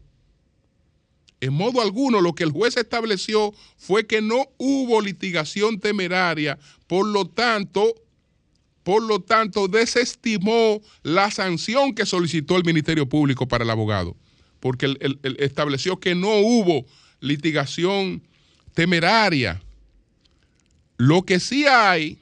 En 1.42 1.54
modo 1.54 1.82
alguno, 1.82 2.22
lo 2.22 2.34
que 2.34 2.46
el 2.46 2.52
juez 2.52 2.78
estableció 2.78 3.54
fue 3.76 4.08
que 4.08 4.22
no 4.22 4.46
hubo 4.58 5.02
litigación 5.02 5.82
temeraria, 5.82 6.58
por 6.88 7.06
lo 7.06 7.28
tanto, 7.28 7.94
por 8.84 9.04
lo 9.04 9.20
tanto, 9.20 9.68
desestimó 9.68 10.82
la 11.02 11.30
sanción 11.30 11.94
que 11.94 12.06
solicitó 12.06 12.56
el 12.56 12.64
Ministerio 12.64 13.10
Público 13.10 13.50
para 13.50 13.66
el 13.66 13.70
abogado 13.70 14.16
porque 14.64 14.86
él, 14.86 15.20
estableció 15.40 16.00
que 16.00 16.16
no 16.16 16.38
hubo 16.38 16.86
litigación 17.20 18.24
temeraria. 18.74 19.62
Lo 20.96 21.24
que 21.24 21.42
sí 21.42 21.66
hay, 21.66 22.18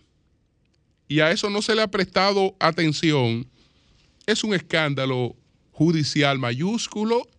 y 1.07 1.19
a 1.19 1.29
eso 1.29 1.51
no 1.51 1.62
se 1.62 1.75
le 1.75 1.83
ha 1.83 1.91
prestado 1.91 2.55
atención, 2.60 3.48
es 4.25 4.43
un 4.43 4.55
escándalo 4.55 5.36
judicial 5.69 6.39
mayúsculo. 6.39 7.29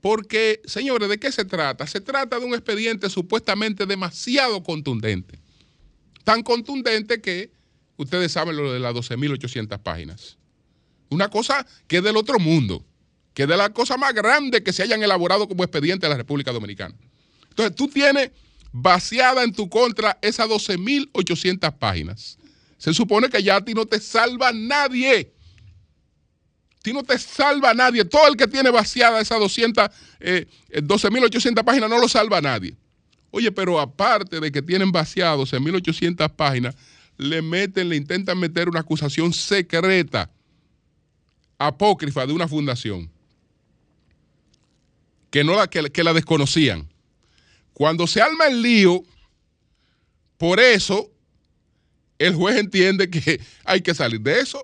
Porque, 0.00 0.62
señores, 0.64 1.10
¿de 1.10 1.20
qué 1.20 1.30
se 1.30 1.44
trata? 1.44 1.86
Se 1.86 2.00
trata 2.00 2.40
de 2.40 2.46
un 2.46 2.54
expediente 2.54 3.10
supuestamente 3.10 3.84
demasiado 3.84 4.62
contundente. 4.62 5.38
Tan 6.24 6.42
contundente 6.42 7.20
que 7.20 7.52
ustedes 7.98 8.32
saben 8.32 8.56
lo 8.56 8.72
de 8.72 8.80
las 8.80 8.94
12.800 8.94 9.78
páginas. 9.82 10.38
Una 11.10 11.28
cosa 11.28 11.66
que 11.86 11.98
es 11.98 12.02
del 12.02 12.16
otro 12.16 12.38
mundo, 12.38 12.86
que 13.34 13.42
es 13.42 13.48
de 13.48 13.56
la 13.56 13.70
cosa 13.70 13.96
más 13.96 14.12
grande 14.14 14.62
que 14.62 14.72
se 14.72 14.82
hayan 14.82 15.02
elaborado 15.02 15.48
como 15.48 15.62
expediente 15.62 16.06
en 16.06 16.10
la 16.10 16.16
República 16.16 16.52
Dominicana. 16.52 16.94
Entonces, 17.48 17.74
tú 17.74 17.88
tienes 17.88 18.30
vaciada 18.72 19.42
en 19.42 19.52
tu 19.52 19.68
contra 19.68 20.18
esas 20.22 20.48
12.800 20.48 21.78
páginas. 21.78 22.38
Se 22.78 22.94
supone 22.94 23.28
que 23.28 23.42
ya 23.42 23.56
a 23.56 23.64
ti 23.64 23.74
no 23.74 23.86
te 23.86 24.00
salva 24.00 24.52
nadie. 24.52 25.32
A 26.78 26.82
ti 26.82 26.92
no 26.92 27.02
te 27.02 27.18
salva 27.18 27.74
nadie. 27.74 28.04
Todo 28.04 28.28
el 28.28 28.36
que 28.36 28.46
tiene 28.46 28.70
vaciada 28.70 29.20
esas 29.20 29.38
200, 29.38 29.90
12.800 30.20 31.60
eh, 31.60 31.64
páginas 31.64 31.90
no 31.90 31.98
lo 31.98 32.08
salva 32.08 32.40
nadie. 32.40 32.76
Oye, 33.30 33.52
pero 33.52 33.78
aparte 33.78 34.40
de 34.40 34.50
que 34.50 34.62
tienen 34.62 34.90
vaciado 34.90 35.44
12.800 35.44 36.34
páginas, 36.34 36.74
le 37.16 37.42
meten, 37.42 37.88
le 37.88 37.96
intentan 37.96 38.38
meter 38.38 38.68
una 38.68 38.80
acusación 38.80 39.32
secreta, 39.32 40.30
apócrifa 41.58 42.26
de 42.26 42.32
una 42.32 42.48
fundación, 42.48 43.10
que, 45.30 45.44
no 45.44 45.54
la, 45.54 45.68
que 45.68 46.04
la 46.04 46.12
desconocían. 46.12 46.88
Cuando 47.72 48.06
se 48.06 48.20
arma 48.20 48.46
el 48.46 48.62
lío, 48.62 49.02
por 50.36 50.60
eso 50.60 51.10
el 52.18 52.34
juez 52.34 52.56
entiende 52.58 53.10
que 53.10 53.40
hay 53.64 53.80
que 53.80 53.94
salir 53.94 54.20
de 54.20 54.40
eso. 54.40 54.62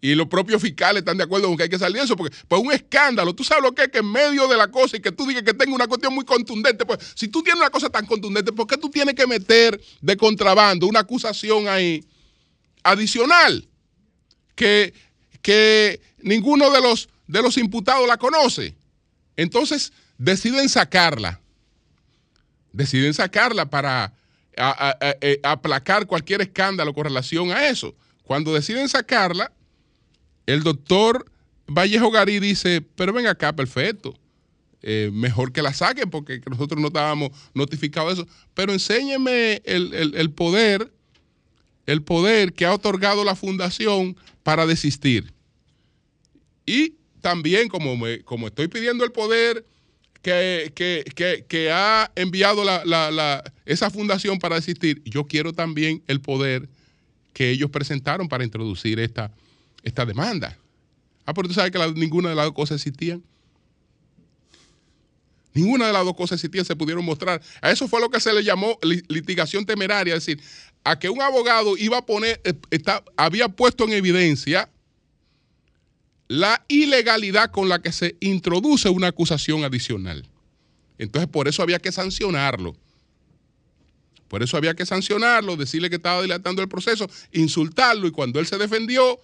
Y 0.00 0.14
los 0.14 0.28
propios 0.28 0.60
fiscales 0.62 1.00
están 1.00 1.16
de 1.16 1.24
acuerdo 1.24 1.48
con 1.48 1.56
que 1.56 1.64
hay 1.64 1.68
que 1.68 1.78
salir 1.78 1.96
de 1.96 2.04
eso, 2.04 2.16
porque 2.16 2.36
pues 2.46 2.62
un 2.62 2.70
escándalo, 2.70 3.34
tú 3.34 3.42
sabes 3.42 3.64
lo 3.64 3.74
que 3.74 3.84
es 3.84 3.88
que 3.88 3.98
en 3.98 4.12
medio 4.12 4.46
de 4.46 4.56
la 4.56 4.68
cosa 4.68 4.96
y 4.96 5.00
que 5.00 5.10
tú 5.10 5.26
digas 5.26 5.42
que 5.42 5.54
tengo 5.54 5.74
una 5.74 5.88
cuestión 5.88 6.14
muy 6.14 6.24
contundente, 6.24 6.84
pues 6.84 6.98
si 7.14 7.28
tú 7.28 7.42
tienes 7.42 7.60
una 7.60 7.70
cosa 7.70 7.88
tan 7.88 8.06
contundente, 8.06 8.52
¿por 8.52 8.66
qué 8.66 8.76
tú 8.76 8.88
tienes 8.88 9.14
que 9.14 9.26
meter 9.26 9.80
de 10.00 10.16
contrabando 10.16 10.86
una 10.86 11.00
acusación 11.00 11.66
ahí 11.66 12.04
adicional 12.84 13.66
que, 14.54 14.94
que 15.42 16.00
ninguno 16.18 16.70
de 16.70 16.82
los, 16.82 17.08
de 17.26 17.42
los 17.42 17.56
imputados 17.56 18.06
la 18.06 18.16
conoce? 18.16 18.75
Entonces 19.36 19.92
deciden 20.18 20.68
sacarla 20.68 21.40
deciden 22.76 23.14
sacarla 23.14 23.68
para 23.68 24.12
eh, 25.20 25.40
aplacar 25.42 26.06
cualquier 26.06 26.42
escándalo 26.42 26.92
con 26.92 27.04
relación 27.04 27.50
a 27.50 27.68
eso. 27.68 27.94
Cuando 28.22 28.52
deciden 28.52 28.88
sacarla, 28.88 29.52
el 30.46 30.62
doctor 30.62 31.30
Vallejo 31.66 32.10
Garí 32.10 32.38
dice, 32.38 32.82
pero 32.94 33.12
ven 33.12 33.26
acá, 33.26 33.54
perfecto. 33.54 34.14
Eh, 34.82 35.10
mejor 35.12 35.52
que 35.52 35.62
la 35.62 35.72
saquen 35.72 36.10
porque 36.10 36.40
nosotros 36.48 36.80
no 36.80 36.88
estábamos 36.88 37.30
notificados 37.54 38.16
de 38.16 38.22
eso. 38.22 38.32
Pero 38.54 38.72
enséñeme 38.72 39.62
el, 39.64 40.30
poder, 40.30 40.92
el 41.86 42.02
poder 42.02 42.52
que 42.52 42.66
ha 42.66 42.74
otorgado 42.74 43.24
la 43.24 43.34
fundación 43.34 44.16
para 44.42 44.66
desistir. 44.66 45.32
Y 46.66 46.94
también, 47.26 47.68
como, 47.68 47.98
como 48.24 48.46
estoy 48.46 48.68
pidiendo 48.68 49.04
el 49.04 49.10
poder 49.10 49.66
que, 50.22 51.70
ha 51.72 52.12
enviado 52.14 52.62
esa 53.64 53.90
fundación 53.90 54.38
para 54.38 54.54
desistir, 54.54 55.02
yo 55.04 55.24
quiero 55.24 55.52
también 55.52 56.04
el 56.06 56.20
poder 56.20 56.68
que 57.32 57.50
ellos 57.50 57.68
presentaron 57.68 58.28
para 58.28 58.44
introducir 58.44 59.00
esta, 59.00 59.32
esta 59.82 60.06
demanda. 60.06 60.56
Ah, 61.24 61.34
pero 61.34 61.48
tú 61.48 61.54
sabes 61.54 61.72
que 61.72 61.80
ninguna 61.98 62.28
de 62.28 62.36
las 62.36 62.44
dos 62.44 62.54
cosas 62.54 62.76
existían. 62.76 63.24
Ninguna 65.52 65.88
de 65.88 65.94
las 65.94 66.04
dos 66.04 66.14
cosas 66.14 66.36
existían, 66.36 66.64
se 66.64 66.76
pudieron 66.76 67.04
mostrar. 67.04 67.42
A 67.60 67.72
eso 67.72 67.88
fue 67.88 68.00
lo 68.00 68.08
que 68.08 68.20
se 68.20 68.32
le 68.32 68.44
llamó 68.44 68.78
litigación 69.08 69.66
temeraria, 69.66 70.14
es 70.14 70.24
decir, 70.24 70.40
a 70.84 70.96
que 70.96 71.10
un 71.10 71.20
abogado 71.20 71.76
iba 71.76 71.98
a 71.98 72.06
poner, 72.06 72.40
eh, 72.44 72.54
había 73.16 73.48
puesto 73.48 73.82
en 73.82 73.94
evidencia 73.94 74.70
la 76.28 76.64
ilegalidad 76.68 77.50
con 77.50 77.68
la 77.68 77.80
que 77.80 77.92
se 77.92 78.16
introduce 78.20 78.88
una 78.88 79.08
acusación 79.08 79.64
adicional. 79.64 80.28
Entonces, 80.98 81.28
por 81.28 81.48
eso 81.48 81.62
había 81.62 81.78
que 81.78 81.92
sancionarlo. 81.92 82.74
Por 84.28 84.42
eso 84.42 84.56
había 84.56 84.74
que 84.74 84.86
sancionarlo, 84.86 85.56
decirle 85.56 85.88
que 85.88 85.96
estaba 85.96 86.22
dilatando 86.22 86.62
el 86.62 86.68
proceso, 86.68 87.08
insultarlo 87.32 88.08
y 88.08 88.10
cuando 88.10 88.40
él 88.40 88.46
se 88.46 88.58
defendió, 88.58 89.20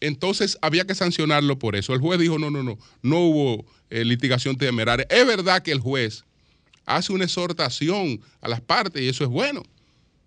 entonces 0.00 0.58
había 0.62 0.84
que 0.84 0.96
sancionarlo 0.96 1.58
por 1.58 1.76
eso. 1.76 1.94
El 1.94 2.00
juez 2.00 2.18
dijo, 2.18 2.38
no, 2.38 2.50
no, 2.50 2.62
no, 2.64 2.76
no 3.02 3.18
hubo 3.20 3.64
eh, 3.88 4.04
litigación 4.04 4.56
temeraria. 4.56 5.06
Es 5.08 5.24
verdad 5.24 5.62
que 5.62 5.70
el 5.70 5.78
juez 5.78 6.24
hace 6.86 7.12
una 7.12 7.24
exhortación 7.24 8.20
a 8.40 8.48
las 8.48 8.60
partes 8.60 9.00
y 9.00 9.08
eso 9.08 9.22
es 9.22 9.30
bueno. 9.30 9.62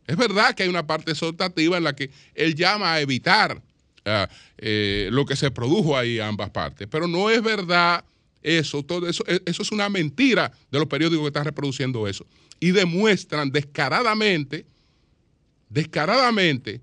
Es 0.07 0.15
verdad 0.15 0.55
que 0.55 0.63
hay 0.63 0.69
una 0.69 0.87
parte 0.87 1.11
exhortativa 1.11 1.77
en 1.77 1.83
la 1.83 1.93
que 1.93 2.09
él 2.35 2.55
llama 2.55 2.93
a 2.93 3.01
evitar 3.01 3.61
eh, 4.05 5.09
lo 5.11 5.25
que 5.25 5.35
se 5.35 5.51
produjo 5.51 5.97
ahí 5.97 6.19
a 6.19 6.27
ambas 6.27 6.49
partes. 6.51 6.87
Pero 6.89 7.07
no 7.07 7.29
es 7.29 7.41
verdad 7.41 8.05
eso, 8.41 8.83
todo 8.83 9.07
eso, 9.07 9.23
e, 9.27 9.41
eso 9.45 9.63
es 9.63 9.71
una 9.71 9.89
mentira 9.89 10.51
de 10.71 10.79
los 10.79 10.87
periódicos 10.87 11.23
que 11.23 11.27
están 11.27 11.45
reproduciendo 11.45 12.07
eso. 12.07 12.25
Y 12.59 12.71
demuestran 12.71 13.51
descaradamente, 13.51 14.65
descaradamente, 15.69 16.81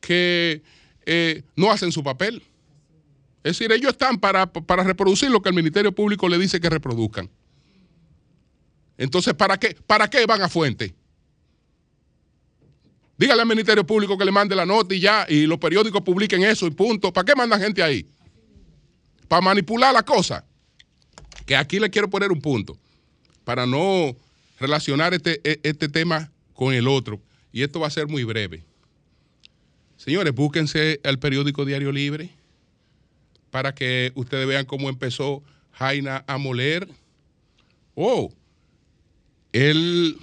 que 0.00 0.62
eh, 1.06 1.42
no 1.56 1.70
hacen 1.70 1.92
su 1.92 2.02
papel. 2.02 2.42
Es 3.42 3.58
decir, 3.58 3.70
ellos 3.72 3.92
están 3.92 4.18
para, 4.18 4.50
para 4.52 4.82
reproducir 4.82 5.30
lo 5.30 5.40
que 5.40 5.50
el 5.50 5.54
Ministerio 5.54 5.94
Público 5.94 6.28
le 6.28 6.38
dice 6.38 6.60
que 6.60 6.70
reproduzcan. 6.70 7.30
Entonces, 8.96 9.34
¿para 9.34 9.58
qué, 9.58 9.76
¿para 9.86 10.08
qué 10.08 10.24
van 10.26 10.42
a 10.42 10.48
fuente? 10.48 10.94
Dígale 13.16 13.42
al 13.42 13.48
Ministerio 13.48 13.86
Público 13.86 14.18
que 14.18 14.24
le 14.24 14.32
mande 14.32 14.56
la 14.56 14.66
nota 14.66 14.94
y 14.94 15.00
ya, 15.00 15.26
y 15.28 15.46
los 15.46 15.58
periódicos 15.58 16.02
publiquen 16.02 16.42
eso 16.42 16.66
y 16.66 16.70
punto. 16.70 17.12
¿Para 17.12 17.24
qué 17.24 17.34
mandan 17.36 17.60
gente 17.60 17.82
ahí? 17.82 18.06
Para 19.28 19.40
manipular 19.40 19.94
la 19.94 20.02
cosa. 20.02 20.44
Que 21.46 21.56
aquí 21.56 21.78
le 21.78 21.90
quiero 21.90 22.08
poner 22.08 22.32
un 22.32 22.40
punto, 22.40 22.78
para 23.44 23.66
no 23.66 24.16
relacionar 24.58 25.14
este, 25.14 25.40
e, 25.44 25.60
este 25.62 25.88
tema 25.88 26.32
con 26.54 26.74
el 26.74 26.88
otro. 26.88 27.20
Y 27.52 27.62
esto 27.62 27.80
va 27.80 27.86
a 27.86 27.90
ser 27.90 28.08
muy 28.08 28.24
breve. 28.24 28.64
Señores, 29.96 30.34
búsquense 30.34 31.00
el 31.02 31.18
periódico 31.18 31.64
Diario 31.64 31.92
Libre 31.92 32.30
para 33.50 33.74
que 33.74 34.10
ustedes 34.16 34.48
vean 34.48 34.66
cómo 34.66 34.88
empezó 34.88 35.42
Jaina 35.72 36.24
a 36.26 36.38
moler. 36.38 36.88
Oh, 37.94 38.32
el 39.52 40.18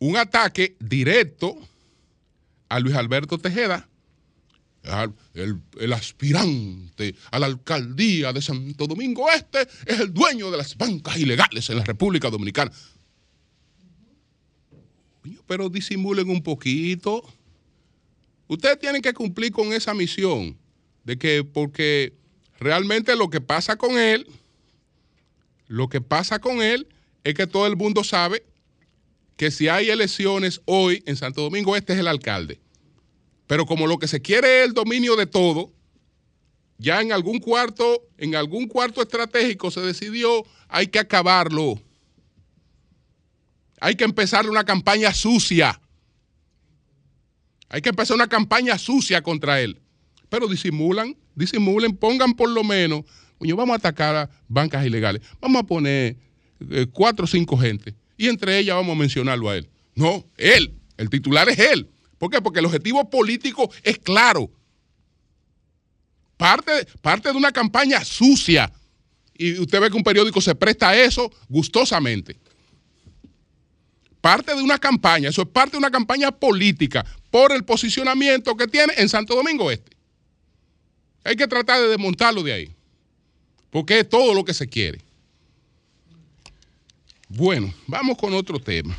un 0.00 0.16
ataque 0.16 0.76
directo 0.80 1.56
a 2.68 2.80
Luis 2.80 2.94
Alberto 2.96 3.38
Tejeda, 3.38 3.88
el, 5.34 5.92
aspirante 5.92 7.14
a 7.30 7.38
la 7.38 7.46
alcaldía 7.46 8.32
de 8.32 8.40
Santo 8.40 8.86
Domingo 8.86 9.26
Este, 9.30 9.62
es 9.86 10.00
el 10.00 10.12
dueño 10.12 10.50
de 10.50 10.56
las 10.56 10.76
bancas 10.76 11.18
ilegales 11.18 11.68
en 11.70 11.76
la 11.76 11.84
República 11.84 12.30
Dominicana. 12.30 12.70
Pero 15.46 15.68
disimulen 15.68 16.30
un 16.30 16.42
poquito. 16.42 17.22
Ustedes 18.46 18.78
tienen 18.78 19.02
que 19.02 19.12
cumplir 19.12 19.52
con 19.52 19.72
esa 19.72 19.92
misión 19.92 20.56
de 21.04 21.18
que, 21.18 21.44
porque 21.44 22.14
realmente 22.58 23.14
lo 23.14 23.28
que 23.28 23.40
pasa 23.40 23.76
con 23.76 23.98
él, 23.98 24.26
lo 25.66 25.88
que 25.88 26.00
pasa 26.00 26.38
con 26.38 26.62
él 26.62 26.88
es 27.24 27.34
que 27.34 27.46
todo 27.46 27.66
el 27.66 27.76
mundo 27.76 28.04
sabe 28.04 28.42
que 29.38 29.52
si 29.52 29.68
hay 29.68 29.88
elecciones 29.88 30.60
hoy 30.64 31.02
en 31.06 31.16
Santo 31.16 31.42
Domingo 31.42 31.76
Este 31.76 31.92
es 31.94 32.00
el 32.00 32.08
alcalde. 32.08 32.60
Pero 33.46 33.64
como 33.64 33.86
lo 33.86 33.98
que 33.98 34.08
se 34.08 34.20
quiere 34.20 34.60
es 34.60 34.66
el 34.66 34.74
dominio 34.74 35.16
de 35.16 35.26
todo, 35.26 35.72
ya 36.76 37.00
en 37.00 37.12
algún 37.12 37.38
cuarto, 37.38 38.02
en 38.18 38.34
algún 38.34 38.66
cuarto 38.66 39.00
estratégico 39.00 39.70
se 39.70 39.80
decidió, 39.80 40.44
hay 40.68 40.88
que 40.88 40.98
acabarlo. 40.98 41.80
Hay 43.80 43.94
que 43.94 44.04
empezar 44.04 44.50
una 44.50 44.64
campaña 44.64 45.14
sucia. 45.14 45.80
Hay 47.68 47.80
que 47.80 47.90
empezar 47.90 48.16
una 48.16 48.28
campaña 48.28 48.76
sucia 48.76 49.22
contra 49.22 49.60
él. 49.62 49.80
Pero 50.28 50.48
disimulan, 50.48 51.16
disimulen, 51.36 51.96
pongan 51.96 52.34
por 52.34 52.50
lo 52.50 52.64
menos, 52.64 53.04
vamos 53.40 53.70
a 53.70 53.76
atacar 53.76 54.16
a 54.16 54.30
bancas 54.48 54.84
ilegales. 54.84 55.22
Vamos 55.40 55.62
a 55.62 55.66
poner 55.66 56.16
eh, 56.70 56.86
cuatro 56.92 57.24
o 57.24 57.28
cinco 57.28 57.56
gente 57.56 57.94
y 58.18 58.28
entre 58.28 58.58
ellas 58.58 58.76
vamos 58.76 58.94
a 58.94 58.98
mencionarlo 58.98 59.48
a 59.48 59.56
él. 59.56 59.70
No, 59.94 60.26
él, 60.36 60.74
el 60.98 61.08
titular 61.08 61.48
es 61.48 61.58
él. 61.58 61.88
¿Por 62.18 62.30
qué? 62.30 62.42
Porque 62.42 62.58
el 62.58 62.66
objetivo 62.66 63.08
político 63.08 63.70
es 63.82 63.98
claro. 63.98 64.50
Parte, 66.36 66.86
parte 67.00 67.30
de 67.30 67.36
una 67.36 67.52
campaña 67.52 68.04
sucia 68.04 68.70
y 69.38 69.58
usted 69.58 69.80
ve 69.80 69.90
que 69.90 69.96
un 69.96 70.02
periódico 70.02 70.40
se 70.40 70.54
presta 70.54 70.90
a 70.90 70.96
eso 70.96 71.32
gustosamente. 71.48 72.36
Parte 74.20 74.54
de 74.54 74.62
una 74.62 74.78
campaña, 74.78 75.28
eso 75.28 75.42
es 75.42 75.48
parte 75.48 75.72
de 75.72 75.78
una 75.78 75.92
campaña 75.92 76.32
política 76.32 77.06
por 77.30 77.52
el 77.52 77.64
posicionamiento 77.64 78.56
que 78.56 78.66
tiene 78.66 78.92
en 78.96 79.08
Santo 79.08 79.36
Domingo 79.36 79.70
Este. 79.70 79.96
Hay 81.22 81.36
que 81.36 81.46
tratar 81.46 81.80
de 81.80 81.88
desmontarlo 81.88 82.42
de 82.42 82.52
ahí, 82.52 82.76
porque 83.70 84.00
es 84.00 84.08
todo 84.08 84.34
lo 84.34 84.44
que 84.44 84.54
se 84.54 84.68
quiere. 84.68 85.07
Bueno, 87.28 87.72
vamos 87.86 88.16
con 88.16 88.32
otro 88.32 88.58
tema. 88.58 88.96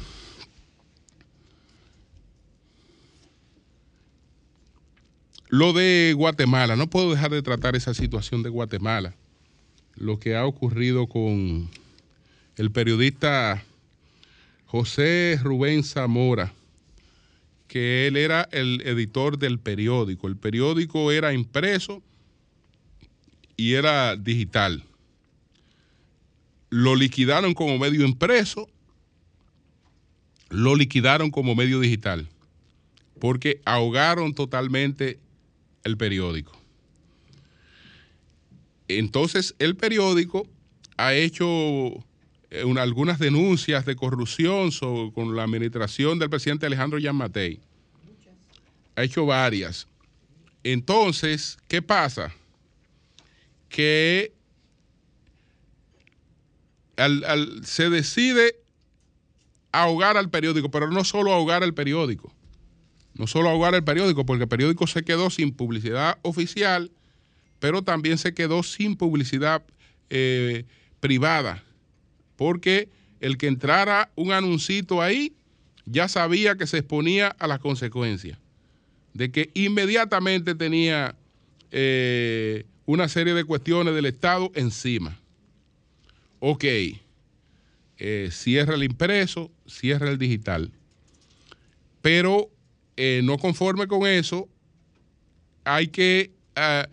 Lo 5.48 5.74
de 5.74 6.14
Guatemala, 6.16 6.76
no 6.76 6.88
puedo 6.88 7.10
dejar 7.10 7.32
de 7.32 7.42
tratar 7.42 7.76
esa 7.76 7.96
situación 7.96 8.44
de 8.44 8.50
Guatemala. 8.50 9.16
Lo 9.96 10.20
que 10.20 10.36
ha 10.36 10.46
ocurrido 10.46 11.08
con 11.08 11.70
el 12.56 12.72
periodista 12.72 13.64
José 14.68 15.40
Rubén 15.42 15.84
Zamora, 15.84 16.54
que 17.68 18.06
él 18.06 18.16
era 18.16 18.48
el 18.52 18.82
editor 18.86 19.40
del 19.40 19.58
periódico. 19.58 20.28
El 20.28 20.38
periódico 20.38 21.12
era 21.12 21.34
impreso 21.34 22.04
y 23.58 23.74
era 23.74 24.16
digital. 24.16 24.84
Lo 26.70 26.96
liquidaron 26.96 27.54
como 27.54 27.78
medio 27.78 28.06
impreso, 28.06 28.70
lo 30.50 30.76
liquidaron 30.76 31.32
como 31.32 31.56
medio 31.56 31.80
digital, 31.80 32.28
porque 33.20 33.62
ahogaron 33.66 34.34
totalmente 34.34 35.20
el 35.84 35.98
periódico. 35.98 36.60
Entonces, 38.88 39.56
el 39.60 39.76
periódico 39.76 40.48
ha 40.98 41.14
hecho 41.14 41.46
eh, 42.50 42.64
algunas 42.78 43.20
denuncias 43.20 43.86
de 43.86 43.96
corrupción 43.96 44.72
con 45.14 45.36
la 45.36 45.44
administración 45.44 46.18
del 46.18 46.30
presidente 46.30 46.66
Alejandro 46.66 46.98
Yamatei. 46.98 47.60
Ha 48.96 49.04
hecho 49.04 49.26
varias. 49.26 49.88
Entonces, 50.64 51.58
¿qué 51.68 51.82
pasa? 51.82 52.34
Que 53.70 54.34
se 57.64 57.90
decide 57.90 58.56
ahogar 59.72 60.18
al 60.18 60.30
periódico, 60.30 60.72
pero 60.72 60.90
no 60.90 61.04
solo 61.04 61.34
ahogar 61.34 61.64
al 61.64 61.74
periódico 61.74 62.34
no 63.20 63.28
solo 63.28 63.50
ahogar 63.50 63.76
el 63.76 63.84
periódico, 63.84 64.26
porque 64.26 64.44
el 64.44 64.50
periódico 64.50 64.88
se 64.88 65.04
quedó 65.04 65.30
sin 65.30 65.52
publicidad 65.52 66.18
oficial, 66.22 66.90
pero 67.60 67.82
también 67.82 68.18
se 68.18 68.34
quedó 68.34 68.64
sin 68.64 68.96
publicidad 68.96 69.62
eh, 70.10 70.64
privada, 71.02 71.62
porque 72.38 72.88
el 73.20 73.38
que 73.38 73.48
entrara 73.48 74.10
un 74.16 74.32
anuncito 74.32 75.02
ahí 75.02 75.34
ya 75.86 76.08
sabía 76.08 76.56
que 76.56 76.66
se 76.66 76.78
exponía 76.78 77.28
a 77.40 77.48
las 77.48 77.60
consecuencias, 77.60 78.40
de 79.14 79.32
que 79.32 79.52
inmediatamente 79.54 80.56
tenía 80.56 81.14
eh, 81.72 82.66
una 82.86 83.10
serie 83.10 83.34
de 83.34 83.44
cuestiones 83.44 83.94
del 83.96 84.06
Estado 84.06 84.50
encima. 84.56 85.20
Ok, 86.40 86.66
eh, 87.98 88.30
cierra 88.32 88.76
el 88.76 88.84
impreso, 88.84 89.52
cierra 89.68 90.10
el 90.10 90.18
digital, 90.18 90.72
pero 92.02 92.50
eh, 92.96 93.22
no 93.24 93.38
conforme 93.38 93.88
con 93.88 94.08
eso, 94.08 94.48
hay 95.64 95.88
que 95.88 96.32
ah, 96.56 96.88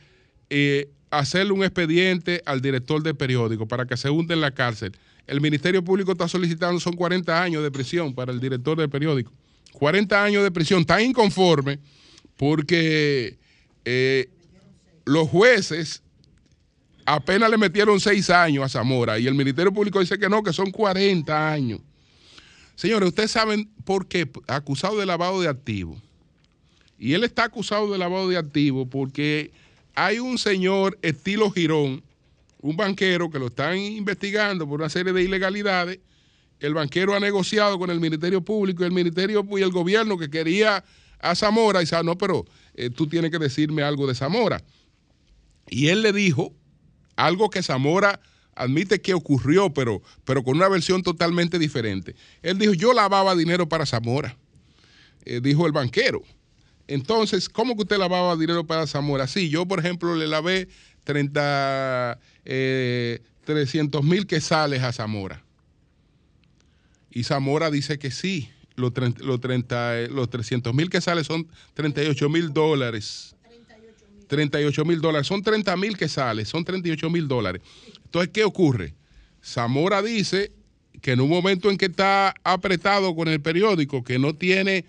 eh, 0.51 0.89
hacerle 1.11 1.53
un 1.53 1.65
expediente 1.65 2.43
al 2.47 2.61
director 2.61 3.03
del 3.03 3.17
periódico 3.17 3.67
para 3.67 3.87
que 3.87 3.97
se 3.97 4.11
hunde 4.11 4.35
en 4.35 4.41
la 4.41 4.51
cárcel. 4.51 4.93
El 5.27 5.41
Ministerio 5.41 5.83
Público 5.83 6.13
está 6.13 6.29
solicitando 6.29 6.79
son 6.79 6.95
40 6.95 7.43
años 7.43 7.63
de 7.63 7.71
prisión 7.71 8.15
para 8.15 8.33
el 8.33 8.41
director 8.41 8.79
del 8.79 8.89
periódico. 8.89 9.33
40 9.73 10.23
años 10.23 10.43
de 10.43 10.51
prisión. 10.51 10.81
Está 10.81 11.03
inconforme 11.03 11.79
porque 12.37 13.37
eh, 13.85 14.29
los 15.05 15.29
jueces 15.29 16.03
apenas 17.07 17.49
le 17.49 17.57
metieron 17.57 18.01
6 18.01 18.31
años 18.31 18.65
a 18.65 18.69
Zamora 18.69 19.19
y 19.19 19.27
el 19.27 19.35
Ministerio 19.35 19.73
Público 19.73 20.01
dice 20.01 20.19
que 20.19 20.29
no, 20.29 20.43
que 20.43 20.53
son 20.53 20.71
40 20.71 21.53
años. 21.53 21.81
Señores, 22.75 23.09
ustedes 23.09 23.31
saben 23.31 23.71
por 23.85 24.07
qué, 24.07 24.29
acusado 24.49 24.99
de 24.99 25.07
lavado 25.07 25.41
de 25.41 25.49
activos. 25.49 26.03
Y 26.99 27.15
él 27.15 27.25
está 27.25 27.45
acusado 27.45 27.91
de 27.91 27.99
lavado 27.99 28.29
de 28.29 28.37
activos 28.37 28.89
porque 28.91 29.53
hay 29.95 30.19
un 30.19 30.37
señor 30.37 30.99
estilo 31.01 31.51
Girón, 31.51 32.03
un 32.61 32.77
banquero 32.77 33.31
que 33.31 33.39
lo 33.39 33.47
están 33.47 33.79
investigando 33.79 34.69
por 34.69 34.81
una 34.81 34.91
serie 34.91 35.13
de 35.13 35.23
ilegalidades. 35.23 36.01
El 36.59 36.75
banquero 36.75 37.15
ha 37.15 37.21
negociado 37.21 37.79
con 37.79 37.91
el 37.91 38.01
Ministerio 38.01 38.41
Público 38.43 38.83
y 38.83 38.87
el 38.87 38.93
Ministerio 38.93 39.47
y 39.57 39.63
el 39.63 39.71
gobierno 39.71 40.19
que 40.19 40.29
quería 40.29 40.85
a 41.21 41.35
Zamora 41.35 41.81
y 41.81 41.85
dice, 41.85 42.03
no, 42.03 42.19
pero 42.19 42.45
eh, 42.75 42.91
tú 42.91 43.07
tienes 43.07 43.31
que 43.31 43.39
decirme 43.39 43.83
algo 43.83 44.07
de 44.07 44.15
Zamora. 44.15 44.63
Y 45.69 45.89
él 45.89 46.03
le 46.03 46.13
dijo 46.13 46.53
algo 47.17 47.51
que 47.51 47.63
Zamora 47.63 48.21
admite 48.55 49.01
que 49.01 49.15
ocurrió, 49.15 49.73
pero, 49.73 50.03
pero 50.25 50.43
con 50.43 50.57
una 50.57 50.69
versión 50.69 51.03
totalmente 51.03 51.59
diferente. 51.59 52.17
Él 52.43 52.59
dijo, 52.59 52.73
yo 52.73 52.93
lavaba 52.93 53.35
dinero 53.35 53.69
para 53.69 53.87
Zamora, 53.87 54.37
eh, 55.25 55.41
dijo 55.43 55.67
el 55.67 55.73
banquero. 55.73 56.23
Entonces, 56.89 57.49
¿cómo 57.49 57.75
que 57.75 57.83
usted 57.83 57.99
lavaba 57.99 58.37
dinero 58.37 58.67
para 58.67 58.87
Zamora? 58.87 59.27
Sí, 59.27 59.49
yo, 59.49 59.67
por 59.67 59.81
ejemplo, 59.81 60.15
le 60.15 60.27
lavé 60.27 60.69
30, 61.05 62.19
300 62.45 64.01
eh, 64.01 64.05
mil 64.05 64.27
quesales 64.27 64.83
a 64.83 64.93
Zamora. 64.93 65.43
Y 67.11 67.25
Zamora 67.25 67.71
dice 67.71 67.99
que 67.99 68.11
sí. 68.11 68.51
Los, 68.77 68.93
30, 68.93 70.01
eh, 70.01 70.09
los 70.09 70.29
300 70.29 70.75
mil 70.75 70.91
quesales 70.91 71.27
son 71.27 71.49
38 71.73 72.29
mil 72.29 72.53
dólares. 72.53 73.36
38 74.27 74.85
mil 74.85 75.01
dólares. 75.01 75.27
Son 75.27 75.43
30 75.43 75.77
mil 75.77 75.97
quesales, 75.97 76.49
son 76.49 76.65
38 76.65 77.11
mil 77.11 77.29
dólares. 77.29 77.63
Entonces, 78.05 78.31
¿qué 78.33 78.45
ocurre? 78.45 78.95
Zamora 79.43 80.03
dice 80.03 80.53
que 81.01 81.13
en 81.13 81.21
un 81.21 81.29
momento 81.29 81.71
en 81.71 81.77
que 81.77 81.87
está 81.87 82.35
apretado 82.43 83.15
con 83.15 83.29
el 83.29 83.41
periódico, 83.41 84.03
que 84.03 84.19
no 84.19 84.35
tiene, 84.35 84.85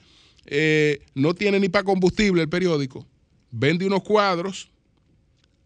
eh, 0.46 1.02
no 1.14 1.34
tiene 1.34 1.60
ni 1.60 1.70
para 1.70 1.84
combustible 1.84 2.42
el 2.42 2.50
periódico, 2.50 3.06
vende 3.52 3.86
unos 3.86 4.04
cuadros, 4.04 4.70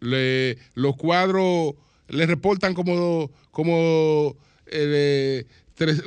los 0.00 0.96
cuadros 0.96 1.74
le 2.08 2.26
reportan 2.26 2.74
como, 2.74 3.30
como 3.50 4.36
eh, 4.66 5.46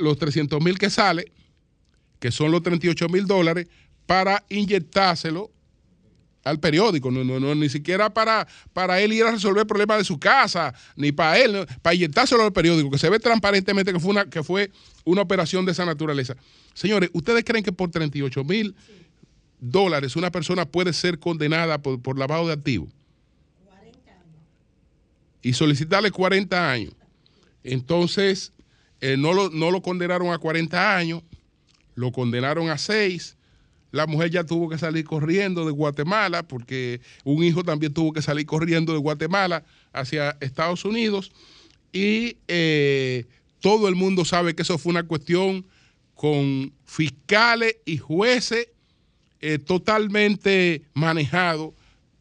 los 0.00 0.18
300 0.18 0.62
mil 0.62 0.78
que 0.78 0.90
sale, 0.90 1.32
que 2.20 2.30
son 2.30 2.50
los 2.50 2.62
38 2.62 3.08
mil 3.08 3.26
dólares, 3.26 3.66
para 4.06 4.44
inyectárselo 4.48 5.50
al 6.46 6.60
periódico, 6.60 7.10
no, 7.10 7.24
no, 7.24 7.54
ni 7.56 7.68
siquiera 7.68 8.14
para, 8.14 8.46
para 8.72 9.00
él 9.00 9.12
ir 9.12 9.24
a 9.24 9.32
resolver 9.32 9.66
problemas 9.66 9.98
de 9.98 10.04
su 10.04 10.20
casa, 10.20 10.72
ni 10.94 11.10
para 11.10 11.38
él, 11.40 11.66
para 11.82 11.94
inyectárselo 11.94 12.44
al 12.44 12.52
periódico, 12.52 12.88
que 12.88 12.98
se 12.98 13.10
ve 13.10 13.18
transparentemente 13.18 13.92
que 13.92 13.98
fue, 13.98 14.10
una, 14.12 14.30
que 14.30 14.44
fue 14.44 14.70
una 15.04 15.22
operación 15.22 15.66
de 15.66 15.72
esa 15.72 15.84
naturaleza. 15.84 16.36
Señores, 16.72 17.10
¿ustedes 17.12 17.42
creen 17.42 17.64
que 17.64 17.72
por 17.72 17.90
38 17.90 18.44
mil 18.44 18.76
dólares 19.58 20.14
una 20.14 20.30
persona 20.30 20.66
puede 20.66 20.92
ser 20.92 21.18
condenada 21.18 21.82
por, 21.82 22.16
lavado 22.16 22.46
de 22.46 22.52
activos? 22.52 22.90
40 23.64 24.12
años. 24.12 24.24
Y 25.42 25.52
solicitarle 25.52 26.12
40 26.12 26.70
años. 26.70 26.94
Entonces, 27.64 28.52
eh, 29.00 29.16
no, 29.16 29.32
lo, 29.32 29.50
no 29.50 29.72
lo 29.72 29.82
condenaron 29.82 30.32
a 30.32 30.38
40 30.38 30.96
años, 30.96 31.24
lo 31.96 32.12
condenaron 32.12 32.70
a 32.70 32.78
6 32.78 33.36
la 33.96 34.06
mujer 34.06 34.30
ya 34.30 34.44
tuvo 34.44 34.68
que 34.68 34.78
salir 34.78 35.04
corriendo 35.04 35.64
de 35.64 35.72
Guatemala 35.72 36.42
porque 36.42 37.00
un 37.24 37.42
hijo 37.42 37.64
también 37.64 37.94
tuvo 37.94 38.12
que 38.12 38.22
salir 38.22 38.46
corriendo 38.46 38.92
de 38.92 38.98
Guatemala 38.98 39.64
hacia 39.92 40.36
Estados 40.40 40.84
Unidos 40.84 41.32
y 41.92 42.36
eh, 42.46 43.24
todo 43.60 43.88
el 43.88 43.94
mundo 43.94 44.24
sabe 44.24 44.54
que 44.54 44.62
eso 44.62 44.76
fue 44.76 44.90
una 44.90 45.04
cuestión 45.04 45.64
con 46.14 46.72
fiscales 46.84 47.76
y 47.86 47.96
jueces 47.96 48.68
eh, 49.40 49.58
totalmente 49.58 50.82
manejados 50.92 51.72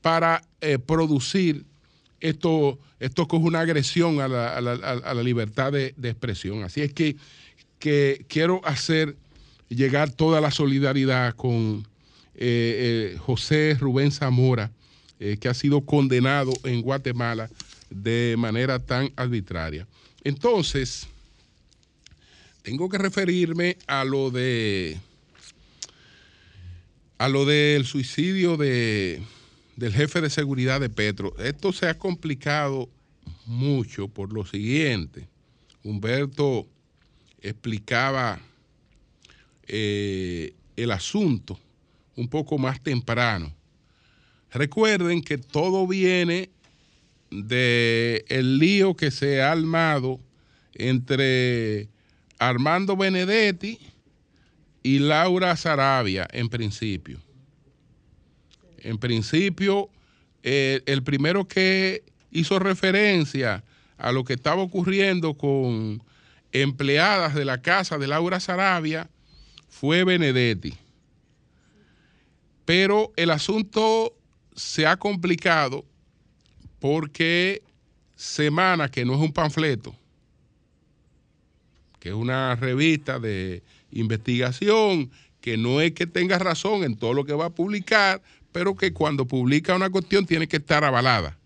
para 0.01 0.41
eh, 0.61 0.79
producir 0.79 1.65
esto, 2.21 2.79
esto 2.99 3.27
que 3.27 3.35
es 3.35 3.43
una 3.43 3.59
agresión 3.59 4.21
a 4.21 4.27
la, 4.27 5.23
libertad 5.23 5.71
de, 5.71 5.93
de, 5.97 6.09
expresión. 6.09 6.63
Así 6.63 6.81
es 6.81 6.93
que, 6.93 7.15
que 7.79 8.25
quiero 8.27 8.61
hacer 8.63 9.15
llegar 9.69 10.11
toda 10.11 10.41
la 10.41 10.51
solidaridad 10.51 11.35
con 11.35 11.87
eh, 12.35 13.13
eh, 13.13 13.17
José 13.17 13.77
Rubén 13.79 14.11
Zamora, 14.11 14.71
eh, 15.19 15.37
que 15.39 15.47
ha 15.47 15.53
sido 15.53 15.81
condenado 15.81 16.53
en 16.63 16.81
Guatemala 16.81 17.49
de 17.89 18.35
manera 18.37 18.79
tan 18.79 19.11
arbitraria. 19.15 19.87
Entonces, 20.23 21.07
tengo 22.61 22.89
que 22.89 22.97
referirme 22.97 23.77
a 23.87 24.03
lo 24.03 24.31
de 24.31 24.97
a 27.17 27.29
lo 27.29 27.45
del 27.45 27.85
suicidio 27.85 28.57
de, 28.57 29.21
del 29.77 29.93
jefe 29.93 30.19
de 30.19 30.29
seguridad 30.29 30.81
de 30.81 30.89
Petro. 30.89 31.33
Esto 31.39 31.71
se 31.71 31.87
ha 31.87 31.97
complicado 31.97 32.89
mucho 33.45 34.09
por 34.09 34.33
lo 34.33 34.45
siguiente. 34.45 35.27
Humberto 35.83 36.67
explicaba 37.41 38.41
eh, 39.67 40.53
el 40.75 40.91
asunto 40.91 41.59
un 42.15 42.27
poco 42.27 42.57
más 42.57 42.81
temprano. 42.81 43.53
Recuerden 44.51 45.21
que 45.21 45.37
todo 45.37 45.85
viene 45.87 46.49
del 47.29 48.23
el 48.29 48.57
lío 48.57 48.95
que 48.95 49.11
se 49.11 49.41
ha 49.41 49.51
armado 49.51 50.19
entre 50.73 51.89
Armando 52.39 52.95
Benedetti 52.95 53.79
y 54.83 54.99
Laura 54.99 55.55
Sarabia, 55.55 56.27
en 56.31 56.49
principio. 56.49 57.19
En 58.77 58.97
principio, 58.97 59.89
eh, 60.43 60.81
el 60.85 61.01
primero 61.03 61.47
que 61.47 62.03
hizo 62.31 62.59
referencia 62.59 63.63
a 63.97 64.11
lo 64.11 64.23
que 64.23 64.33
estaba 64.33 64.61
ocurriendo 64.61 65.33
con 65.33 66.03
empleadas 66.51 67.33
de 67.33 67.45
la 67.45 67.61
casa 67.61 67.97
de 67.97 68.07
Laura 68.07 68.39
Sarabia 68.39 69.09
fue 69.79 70.05
Benedetti. 70.05 70.73
Pero 72.63 73.11
el 73.17 73.29
asunto 73.29 74.15
se 74.55 74.87
ha 74.87 74.95
complicado 74.95 75.83
porque 76.79 77.61
Semana, 78.15 78.89
que 78.89 79.03
no 79.03 79.15
es 79.15 79.19
un 79.19 79.33
panfleto, 79.33 79.93
que 81.99 82.09
es 82.09 82.15
una 82.15 82.55
revista 82.55 83.19
de 83.19 83.63
investigación, 83.91 85.11
que 85.41 85.57
no 85.57 85.81
es 85.81 85.91
que 85.91 86.07
tenga 86.07 86.39
razón 86.39 86.85
en 86.85 86.95
todo 86.95 87.13
lo 87.13 87.25
que 87.25 87.33
va 87.33 87.47
a 87.47 87.49
publicar, 87.49 88.21
pero 88.53 88.77
que 88.77 88.93
cuando 88.93 89.27
publica 89.27 89.75
una 89.75 89.89
cuestión 89.89 90.25
tiene 90.25 90.47
que 90.47 90.57
estar 90.57 90.85
avalada. 90.85 91.37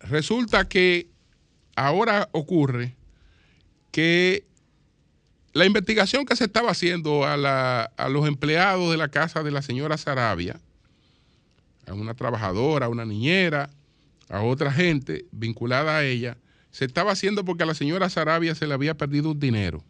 Resulta 0.00 0.68
que 0.68 1.06
ahora 1.76 2.28
ocurre 2.32 2.96
que 3.92 4.48
la 5.52 5.64
investigación 5.64 6.26
que 6.26 6.36
se 6.36 6.44
estaba 6.44 6.70
haciendo 6.70 7.24
a, 7.24 7.84
a, 7.84 8.08
los 8.08 8.26
empleados 8.28 8.90
de 8.90 8.96
la 8.96 9.08
casa 9.08 9.42
de 9.42 9.50
la 9.50 9.62
señora 9.62 9.96
Sarabia, 9.96 10.60
a 11.86 11.94
una 11.94 12.14
trabajadora, 12.14 12.86
a 12.86 12.88
una 12.88 13.04
niñera, 13.04 13.70
a 14.28 14.42
otra 14.42 14.70
gente 14.70 15.24
vinculada 15.32 15.96
a 15.96 16.04
ella, 16.04 16.36
se 16.70 16.84
estaba 16.84 17.12
haciendo 17.12 17.44
porque 17.44 17.62
a 17.62 17.66
la 17.66 17.74
señora 17.74 18.10
Sarabia 18.10 18.54
se 18.54 18.66
le 18.66 18.74
había 18.74 18.96
perdido 18.96 19.30
un 19.30 19.40
dinero. 19.40 19.82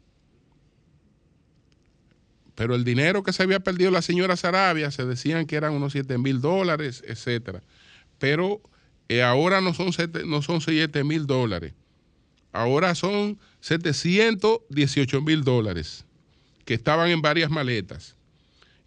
Pero 2.54 2.74
el 2.74 2.84
dinero 2.84 3.22
que 3.22 3.32
se 3.32 3.42
había 3.42 3.60
perdido 3.60 3.90
la 3.90 4.02
señora 4.02 4.36
Sarabia 4.36 4.90
se 4.90 5.04
decían 5.04 5.46
que 5.46 5.56
eran 5.56 5.74
unos 5.74 5.92
7 5.92 6.18
mil 6.18 6.40
dólares, 6.40 7.04
etcétera. 7.06 7.62
Pero 8.18 8.60
eh, 9.08 9.22
ahora 9.22 9.60
no 9.60 9.74
son, 9.74 9.90
no 10.26 10.42
son 10.42 10.60
7 10.60 11.04
mil 11.04 11.26
dólares. 11.26 11.74
Ahora 12.52 12.94
son 12.94 13.38
718 13.60 15.22
mil 15.22 15.44
dólares 15.44 16.04
que 16.64 16.74
estaban 16.74 17.10
en 17.10 17.22
varias 17.22 17.50
maletas. 17.50 18.16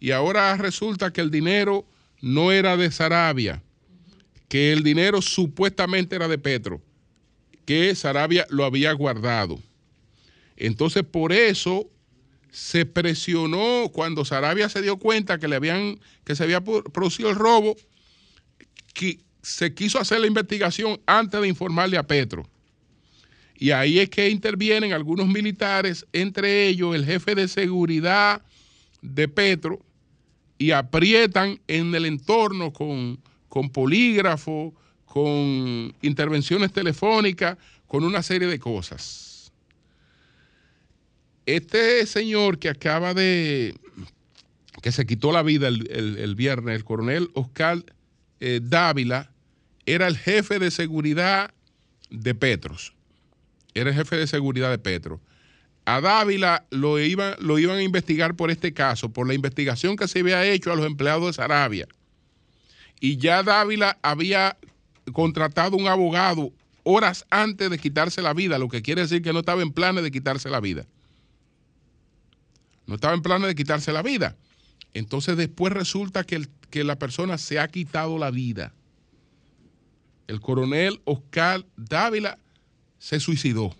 Y 0.00 0.10
ahora 0.10 0.56
resulta 0.56 1.12
que 1.12 1.20
el 1.20 1.30
dinero 1.30 1.86
no 2.20 2.52
era 2.52 2.76
de 2.76 2.90
Sarabia, 2.90 3.62
que 4.48 4.72
el 4.72 4.82
dinero 4.82 5.22
supuestamente 5.22 6.16
era 6.16 6.28
de 6.28 6.38
Petro 6.38 6.82
que 7.64 7.94
Sarabia 7.94 8.46
lo 8.50 8.64
había 8.64 8.92
guardado. 8.92 9.60
Entonces, 10.56 11.02
por 11.04 11.32
eso 11.32 11.88
se 12.50 12.84
presionó 12.84 13.90
cuando 13.92 14.24
Sarabia 14.24 14.68
se 14.68 14.82
dio 14.82 14.98
cuenta 14.98 15.38
que 15.38 15.48
le 15.48 15.56
habían 15.56 15.98
que 16.24 16.36
se 16.36 16.44
había 16.44 16.62
producido 16.62 17.30
el 17.30 17.36
robo, 17.36 17.76
que 18.92 19.20
se 19.42 19.74
quiso 19.74 19.98
hacer 19.98 20.20
la 20.20 20.26
investigación 20.26 21.00
antes 21.06 21.40
de 21.40 21.48
informarle 21.48 21.96
a 21.96 22.06
Petro. 22.06 22.48
Y 23.62 23.70
ahí 23.70 24.00
es 24.00 24.10
que 24.10 24.28
intervienen 24.28 24.92
algunos 24.92 25.28
militares, 25.28 26.04
entre 26.12 26.66
ellos 26.66 26.96
el 26.96 27.04
jefe 27.04 27.36
de 27.36 27.46
seguridad 27.46 28.42
de 29.02 29.28
Petro, 29.28 29.78
y 30.58 30.72
aprietan 30.72 31.60
en 31.68 31.94
el 31.94 32.06
entorno 32.06 32.72
con, 32.72 33.20
con 33.48 33.70
polígrafo, 33.70 34.74
con 35.04 35.94
intervenciones 36.02 36.72
telefónicas, 36.72 37.56
con 37.86 38.02
una 38.02 38.24
serie 38.24 38.48
de 38.48 38.58
cosas. 38.58 39.52
Este 41.46 42.04
señor 42.06 42.58
que 42.58 42.68
acaba 42.68 43.14
de, 43.14 43.76
que 44.82 44.90
se 44.90 45.06
quitó 45.06 45.30
la 45.30 45.44
vida 45.44 45.68
el, 45.68 46.34
viernes, 46.34 46.74
el 46.74 46.82
coronel 46.82 47.30
Oscar 47.34 47.84
eh, 48.40 48.58
Dávila, 48.60 49.30
era 49.86 50.08
el 50.08 50.18
jefe 50.18 50.58
de 50.58 50.72
seguridad 50.72 51.54
de 52.10 52.34
Petros. 52.34 52.91
Era 53.74 53.90
el 53.90 53.96
jefe 53.96 54.16
de 54.16 54.26
seguridad 54.26 54.70
de 54.70 54.78
Petro. 54.78 55.20
A 55.84 56.00
Dávila 56.00 56.64
lo, 56.70 57.00
iba, 57.00 57.36
lo 57.40 57.58
iban 57.58 57.78
a 57.78 57.82
investigar 57.82 58.36
por 58.36 58.50
este 58.50 58.72
caso, 58.72 59.12
por 59.12 59.26
la 59.26 59.34
investigación 59.34 59.96
que 59.96 60.06
se 60.06 60.20
había 60.20 60.44
hecho 60.44 60.72
a 60.72 60.76
los 60.76 60.86
empleados 60.86 61.26
de 61.26 61.32
Sarabia. 61.32 61.88
Y 63.00 63.16
ya 63.16 63.42
Dávila 63.42 63.98
había 64.02 64.56
contratado 65.12 65.76
un 65.76 65.88
abogado 65.88 66.52
horas 66.84 67.26
antes 67.30 67.68
de 67.68 67.78
quitarse 67.78 68.22
la 68.22 68.32
vida, 68.32 68.58
lo 68.58 68.68
que 68.68 68.82
quiere 68.82 69.02
decir 69.02 69.22
que 69.22 69.32
no 69.32 69.40
estaba 69.40 69.62
en 69.62 69.72
planes 69.72 70.04
de 70.04 70.12
quitarse 70.12 70.48
la 70.50 70.60
vida. 70.60 70.86
No 72.86 72.94
estaba 72.96 73.14
en 73.14 73.22
planes 73.22 73.48
de 73.48 73.54
quitarse 73.54 73.92
la 73.92 74.02
vida. 74.02 74.36
Entonces 74.94 75.36
después 75.36 75.72
resulta 75.72 76.24
que 76.24 76.84
la 76.84 76.96
persona 76.96 77.38
se 77.38 77.58
ha 77.58 77.66
quitado 77.66 78.18
la 78.18 78.30
vida. 78.30 78.72
El 80.28 80.40
coronel 80.40 81.00
Oscar 81.04 81.64
Dávila 81.76 82.38
se 83.02 83.18
suicidó. 83.18 83.74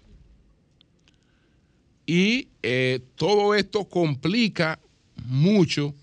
Y 2.07 2.49
eh, 2.65 2.99
todo 3.15 3.55
esto 3.55 3.85
complica 3.85 4.81
mucho 5.27 5.95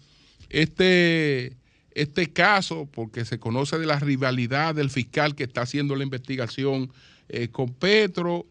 este, 0.48 1.58
este 1.92 2.32
caso, 2.32 2.88
porque 2.90 3.26
se 3.26 3.38
conoce 3.38 3.78
de 3.78 3.86
la 3.86 4.00
rivalidad 4.00 4.74
del 4.74 4.90
fiscal 4.90 5.36
que 5.36 5.44
está 5.44 5.64
haciendo 5.64 5.98
la 5.98 6.06
investigación 6.06 6.94
eh, 7.28 7.50
con 7.50 7.74
Petro, 7.74 8.46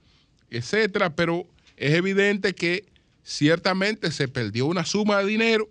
etcétera, 0.51 1.17
pero 1.17 1.47
es 1.79 1.95
evidente 1.95 2.55
que 2.55 2.85
ciertamente 3.25 4.13
se 4.13 4.29
perdió 4.29 4.67
una 4.67 4.85
suma 4.85 5.21
de 5.21 5.27
dinero 5.27 5.71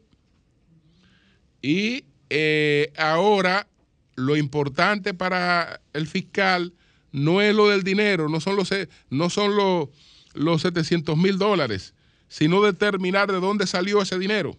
y 1.62 2.04
eh, 2.32 2.92
ahora 2.98 3.68
lo 4.16 4.36
importante 4.36 5.14
para 5.14 5.82
el 5.94 6.08
fiscal 6.08 6.74
no 7.18 7.42
es 7.42 7.56
lo 7.56 7.70
del 7.70 7.84
dinero, 7.84 8.30
no 8.30 8.40
son 8.40 8.56
los, 8.56 8.70
no 9.10 9.30
son 9.30 9.56
los, 9.56 9.90
los 10.34 10.62
700 10.62 11.18
mil 11.18 11.38
dólares, 11.38 11.94
sino 12.28 12.62
determinar 12.62 13.32
de 13.32 13.40
dónde 13.40 13.66
salió 13.66 14.02
ese 14.02 14.20
dinero. 14.20 14.56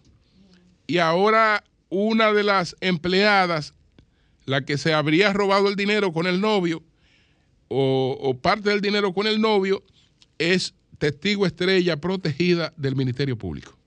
Y 0.85 0.97
ahora 0.97 1.63
una 1.89 2.33
de 2.33 2.43
las 2.43 2.75
empleadas, 2.81 3.73
la 4.45 4.65
que 4.65 4.77
se 4.77 4.93
habría 4.93 5.31
robado 5.31 5.69
el 5.69 5.75
dinero 5.75 6.11
con 6.11 6.27
el 6.27 6.41
novio, 6.41 6.83
o, 7.69 8.35
parte 8.41 8.71
del 8.71 8.81
dinero 8.81 9.13
con 9.13 9.27
el 9.27 9.39
novio, 9.39 9.83
es 10.37 10.73
testigo 10.97 11.45
estrella 11.45 11.97
protegida 11.97 12.73
del 12.75 12.95
Ministerio 12.95 13.37
Público. 13.37 13.77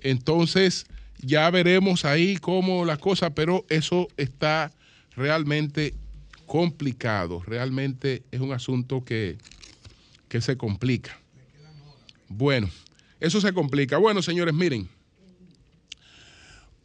Entonces, 0.00 0.86
ya 1.22 1.48
veremos 1.50 2.04
ahí 2.04 2.36
cómo 2.36 2.84
la 2.84 2.96
cosa, 2.96 3.30
pero 3.30 3.64
eso 3.68 4.08
está 4.16 4.72
realmente 5.14 5.94
complicado, 6.50 7.40
realmente 7.46 8.24
es 8.32 8.40
un 8.40 8.50
asunto 8.50 9.04
que, 9.04 9.38
que 10.28 10.40
se 10.40 10.56
complica. 10.56 11.16
Bueno, 12.26 12.68
eso 13.20 13.40
se 13.40 13.52
complica. 13.52 13.98
Bueno, 13.98 14.20
señores, 14.20 14.52
miren. 14.52 14.88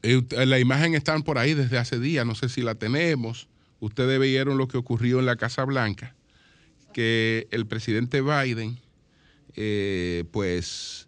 Eh, 0.03 0.21
la 0.45 0.59
imagen 0.59 0.93
están 0.93 1.23
por 1.23 1.39
ahí 1.39 1.55
desde 1.55 1.79
hace 1.79 1.99
días, 1.99 2.27
no 2.27 2.35
sé 2.35 2.47
si 2.47 2.61
la 2.61 2.75
tenemos. 2.75 3.47
Ustedes 3.79 4.19
vieron 4.21 4.59
lo 4.59 4.67
que 4.67 4.77
ocurrió 4.77 5.17
en 5.17 5.25
la 5.25 5.35
Casa 5.35 5.63
Blanca, 5.63 6.13
que 6.93 7.47
el 7.49 7.65
presidente 7.65 8.21
Biden, 8.21 8.77
eh, 9.55 10.25
pues, 10.29 11.07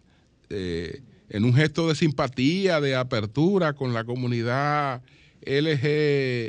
eh, 0.50 1.00
en 1.28 1.44
un 1.44 1.54
gesto 1.54 1.86
de 1.88 1.94
simpatía, 1.94 2.80
de 2.80 2.96
apertura 2.96 3.74
con 3.74 3.94
la 3.94 4.02
comunidad 4.02 5.00
LGBTQI, 5.42 6.48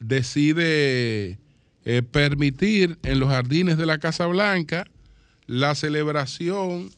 decide 0.00 1.38
permitir 2.10 2.98
en 3.02 3.20
los 3.20 3.28
jardines 3.28 3.78
de 3.78 3.86
la 3.86 3.98
Casa 3.98 4.26
Blanca 4.26 4.86
la 5.46 5.74
celebración 5.74 6.90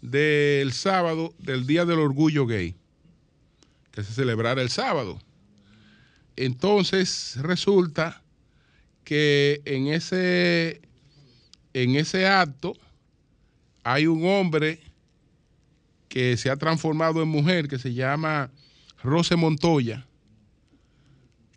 del 0.00 0.72
sábado 0.72 1.34
del 1.38 1.66
Día 1.66 1.84
del 1.84 1.98
Orgullo 1.98 2.46
Gay, 2.46 2.74
que 3.90 4.02
se 4.02 4.12
celebrara 4.12 4.60
el 4.60 4.70
sábado. 4.70 5.18
Entonces 6.36 7.36
resulta 7.40 8.22
que 9.04 9.62
en 9.64 9.86
ese, 9.86 10.82
en 11.72 11.96
ese 11.96 12.26
acto 12.26 12.76
hay 13.82 14.06
un 14.06 14.26
hombre 14.26 14.80
que 16.08 16.36
se 16.36 16.50
ha 16.50 16.56
transformado 16.56 17.22
en 17.22 17.28
mujer, 17.28 17.68
que 17.68 17.78
se 17.78 17.94
llama 17.94 18.50
Rose 19.02 19.36
Montoya. 19.36 20.06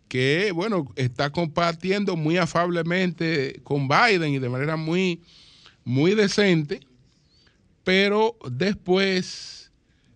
Que, 0.08 0.52
bueno, 0.52 0.90
está 0.96 1.30
compartiendo 1.30 2.16
muy 2.16 2.38
afablemente 2.38 3.60
con 3.62 3.88
Biden 3.88 4.32
y 4.32 4.38
de 4.38 4.48
manera 4.48 4.76
muy, 4.76 5.20
muy 5.84 6.14
decente, 6.14 6.80
pero 7.84 8.36
después 8.50 9.70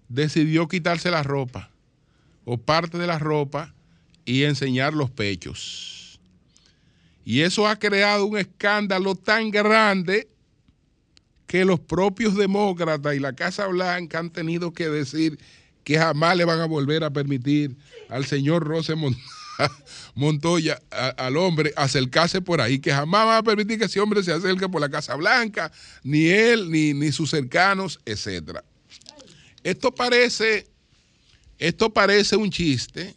decidió 0.09 0.69
quitarse 0.69 1.11
la 1.11 1.23
ropa 1.23 1.71
o 2.45 2.59
parte 2.59 2.99
de 2.99 3.07
la 3.07 3.19
ropa 3.19 3.75
y 4.25 4.45
enseñar 4.45 4.95
los 4.95 5.11
pechos. 5.11 6.21
Y 7.25 7.41
eso 7.41 7.69
ha 7.69 7.79
creado 7.79 8.27
un 8.27 8.39
escándalo 8.39 9.15
tan 9.15 9.51
grande 9.51 10.29
que 11.47 11.65
los 11.65 11.79
propios 11.79 12.35
demócratas 12.35 13.15
y 13.15 13.21
la 13.21 13.35
Casa 13.35 13.67
Blanca 13.67 14.19
han 14.19 14.31
tenido 14.31 14.73
que 14.73 14.89
decir 14.89 15.39
que 15.85 15.99
jamás 15.99 16.37
le 16.37 16.45
van 16.45 16.61
a 16.61 16.67
volver 16.67 17.05
a 17.05 17.11
permitir 17.11 17.77
al 18.09 18.25
señor 18.25 18.65
Rose 18.65 18.95
Montoya, 20.15 20.81
al 20.91 21.37
hombre, 21.37 21.73
acercarse 21.77 22.41
por 22.41 22.61
ahí, 22.61 22.79
que 22.79 22.93
jamás 22.93 23.27
van 23.27 23.37
a 23.39 23.43
permitir 23.43 23.79
que 23.79 23.87
ese 23.87 24.01
hombre 24.01 24.23
se 24.23 24.33
acerque 24.33 24.69
por 24.69 24.81
la 24.81 24.91
Casa 24.91 25.15
Blanca, 25.15 25.73
ni 26.03 26.27
él, 26.27 26.71
ni, 26.71 26.95
ni 26.95 27.13
sus 27.13 27.31
cercanos, 27.31 28.01
etc. 28.05 28.59
Esto 29.63 29.95
parece, 29.95 30.67
esto 31.59 31.93
parece 31.93 32.37
un 32.37 32.51
chiste, 32.51 33.15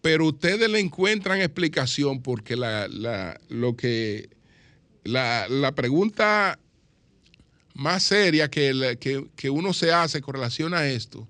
pero 0.00 0.26
ustedes 0.26 0.68
le 0.70 0.80
encuentran 0.80 1.40
explicación 1.40 2.22
porque 2.22 2.56
la, 2.56 2.88
lo 3.48 3.76
que, 3.76 4.30
la, 5.04 5.46
la 5.48 5.74
pregunta 5.74 6.58
más 7.78 8.02
seria 8.02 8.50
que, 8.50 8.98
que, 9.36 9.50
uno 9.50 9.72
se 9.72 9.92
hace 9.92 10.20
con 10.20 10.34
relación 10.34 10.74
a 10.74 10.88
esto. 10.88 11.28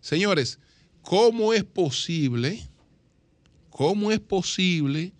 Señores, 0.00 0.60
¿cómo 1.02 1.52
es 1.52 1.64
posible, 1.64 2.68
cómo 3.78 4.10
es 4.10 4.18
posible 4.18 5.12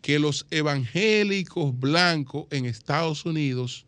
que 0.00 0.18
los 0.18 0.46
evangélicos 0.50 1.78
blancos 1.78 2.46
en 2.50 2.64
Estados 2.64 3.26
Unidos 3.26 3.84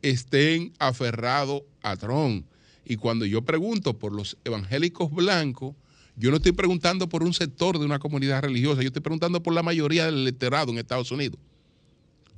estén 0.00 0.72
aferrados 0.78 1.64
a 1.82 1.98
Trump? 1.98 2.46
Y 2.82 2.96
cuando 2.96 3.26
yo 3.26 3.42
pregunto 3.42 3.98
por 3.98 4.12
los 4.12 4.38
evangélicos 4.42 5.10
blancos, 5.10 5.74
yo 6.16 6.30
no 6.30 6.38
estoy 6.38 6.52
preguntando 6.52 7.06
por 7.06 7.22
un 7.22 7.34
sector 7.34 7.78
de 7.78 7.84
una 7.84 7.98
comunidad 7.98 8.40
religiosa, 8.40 8.80
yo 8.80 8.86
estoy 8.86 9.02
preguntando 9.02 9.42
por 9.42 9.52
la 9.52 9.62
mayoría 9.62 10.06
del 10.06 10.14
electorado 10.14 10.72
en 10.72 10.78
Estados 10.78 11.10
Unidos 11.10 11.38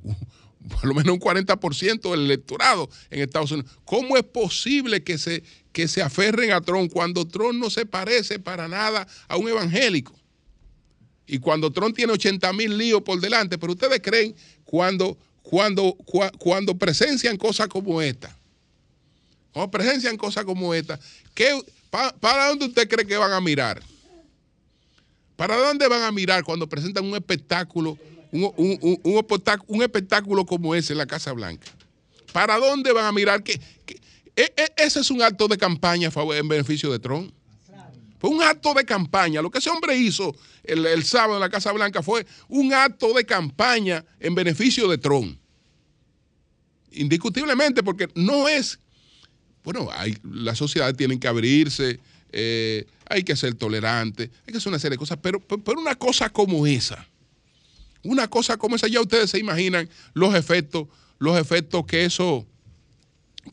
por 0.68 0.84
lo 0.84 0.94
menos 0.94 1.14
un 1.14 1.20
40% 1.20 2.10
del 2.10 2.24
electorado 2.24 2.90
en 3.10 3.22
Estados 3.22 3.52
Unidos. 3.52 3.70
¿Cómo 3.84 4.16
es 4.16 4.24
posible 4.24 5.04
que 5.04 5.16
se, 5.16 5.44
que 5.70 5.86
se 5.86 6.02
aferren 6.02 6.50
a 6.50 6.60
Trump 6.60 6.92
cuando 6.92 7.24
Trump 7.24 7.54
no 7.54 7.70
se 7.70 7.86
parece 7.86 8.40
para 8.40 8.66
nada 8.66 9.06
a 9.28 9.36
un 9.36 9.48
evangélico? 9.48 10.25
Y 11.26 11.38
cuando 11.38 11.70
Trump 11.72 11.94
tiene 11.96 12.12
80 12.12 12.52
mil 12.52 12.76
líos 12.76 13.02
por 13.02 13.20
delante, 13.20 13.58
pero 13.58 13.72
ustedes 13.72 14.00
creen 14.00 14.34
cuando, 14.64 15.16
cuando, 15.42 15.96
cuando 16.38 16.74
presencian 16.76 17.36
cosas 17.36 17.68
como 17.68 18.00
esta, 18.00 18.36
cuando 19.52 19.70
presencian 19.70 20.16
cosas 20.16 20.44
como 20.44 20.72
esta, 20.72 20.98
¿para 22.20 22.48
dónde 22.48 22.66
usted 22.66 22.88
cree 22.88 23.06
que 23.06 23.16
van 23.16 23.32
a 23.32 23.40
mirar? 23.40 23.82
¿Para 25.34 25.56
dónde 25.56 25.86
van 25.88 26.02
a 26.02 26.12
mirar 26.12 26.44
cuando 26.44 26.68
presentan 26.68 27.04
un 27.04 27.14
espectáculo 27.14 27.98
un, 28.32 29.82
espectáculo 29.82 30.44
como 30.44 30.74
ese 30.74 30.92
en 30.92 30.98
la 30.98 31.06
Casa 31.06 31.32
Blanca? 31.32 31.66
¿Para 32.32 32.58
dónde 32.58 32.92
van 32.92 33.06
a 33.06 33.12
mirar? 33.12 33.42
que, 33.42 33.60
e, 34.36 34.52
e, 34.56 34.72
ese 34.76 35.00
es 35.00 35.10
un 35.10 35.22
acto 35.22 35.48
de 35.48 35.56
campaña 35.56 36.10
en 36.34 36.48
beneficio 36.48 36.92
de 36.92 36.98
Trump. 36.98 37.32
Fue 38.18 38.30
un 38.30 38.42
acto 38.42 38.74
de 38.74 38.84
campaña. 38.84 39.42
Lo 39.42 39.50
que 39.50 39.58
ese 39.58 39.70
hombre 39.70 39.96
hizo 39.96 40.34
el, 40.64 41.04
sábado 41.04 41.34
en 41.34 41.40
la 41.40 41.50
Casa 41.50 41.72
Blanca 41.72 42.02
fue 42.02 42.26
un 42.48 42.72
acto 42.72 43.12
de 43.12 43.24
campaña 43.24 44.04
en 44.20 44.34
beneficio 44.34 44.88
de 44.88 44.98
Trump. 44.98 45.38
Indiscutiblemente, 46.92 47.82
porque 47.82 48.08
no 48.14 48.48
es. 48.48 48.78
Bueno, 49.62 49.88
hay, 49.92 50.16
las 50.22 50.58
sociedades 50.58 50.96
tienen 50.96 51.18
que 51.18 51.28
abrirse, 51.28 52.00
eh, 52.32 52.86
hay 53.08 53.22
que 53.22 53.36
ser 53.36 53.54
tolerante, 53.54 54.30
hay 54.46 54.52
que 54.52 54.58
hacer 54.58 54.70
una 54.70 54.78
serie 54.78 54.94
de 54.94 54.98
cosas, 54.98 55.18
pero, 55.20 55.40
pero 55.40 55.80
una 55.80 55.96
cosa 55.96 56.30
como 56.30 56.66
esa 56.66 57.06
una 58.06 58.28
cosa 58.28 58.56
como 58.56 58.76
esa, 58.76 58.88
ya 58.88 59.00
ustedes 59.00 59.30
se 59.30 59.38
imaginan 59.38 59.88
los 60.14 60.34
efectos, 60.34 60.88
los 61.18 61.38
efectos 61.38 61.84
que 61.86 62.04
eso, 62.04 62.46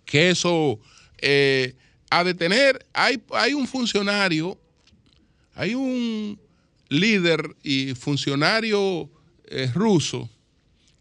que 0.05 0.29
eso 0.29 0.79
eh, 1.19 1.75
ha 2.13 2.23
de 2.23 2.35
tener. 2.35 2.85
Hay, 2.93 3.21
hay 3.31 3.53
un 3.55 3.67
funcionario, 3.67 4.57
hay 5.55 5.73
un 5.73 6.39
líder 6.89 7.55
y 7.63 7.95
funcionario 7.95 9.09
eh, 9.45 9.71
ruso 9.73 10.29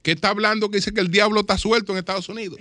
que 0.02 0.12
está 0.12 0.30
hablando 0.30 0.70
que 0.70 0.78
dice 0.78 0.94
que 0.94 1.00
el 1.00 1.10
diablo 1.10 1.40
está 1.40 1.58
suelto 1.58 1.92
en 1.92 1.98
Estados 1.98 2.30
Unidos. 2.30 2.58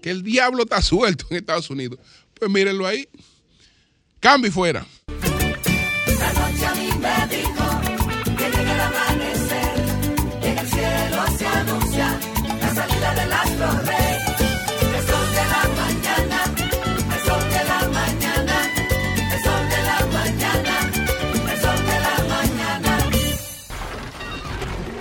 Que 0.00 0.10
el 0.10 0.22
diablo 0.22 0.62
está 0.62 0.80
suelto 0.80 1.26
en 1.30 1.36
Estados 1.36 1.68
Unidos. 1.68 1.98
Pues 2.32 2.50
mírenlo 2.50 2.86
ahí. 2.86 3.06
Cambio 4.20 4.50
fuera. 4.50 4.86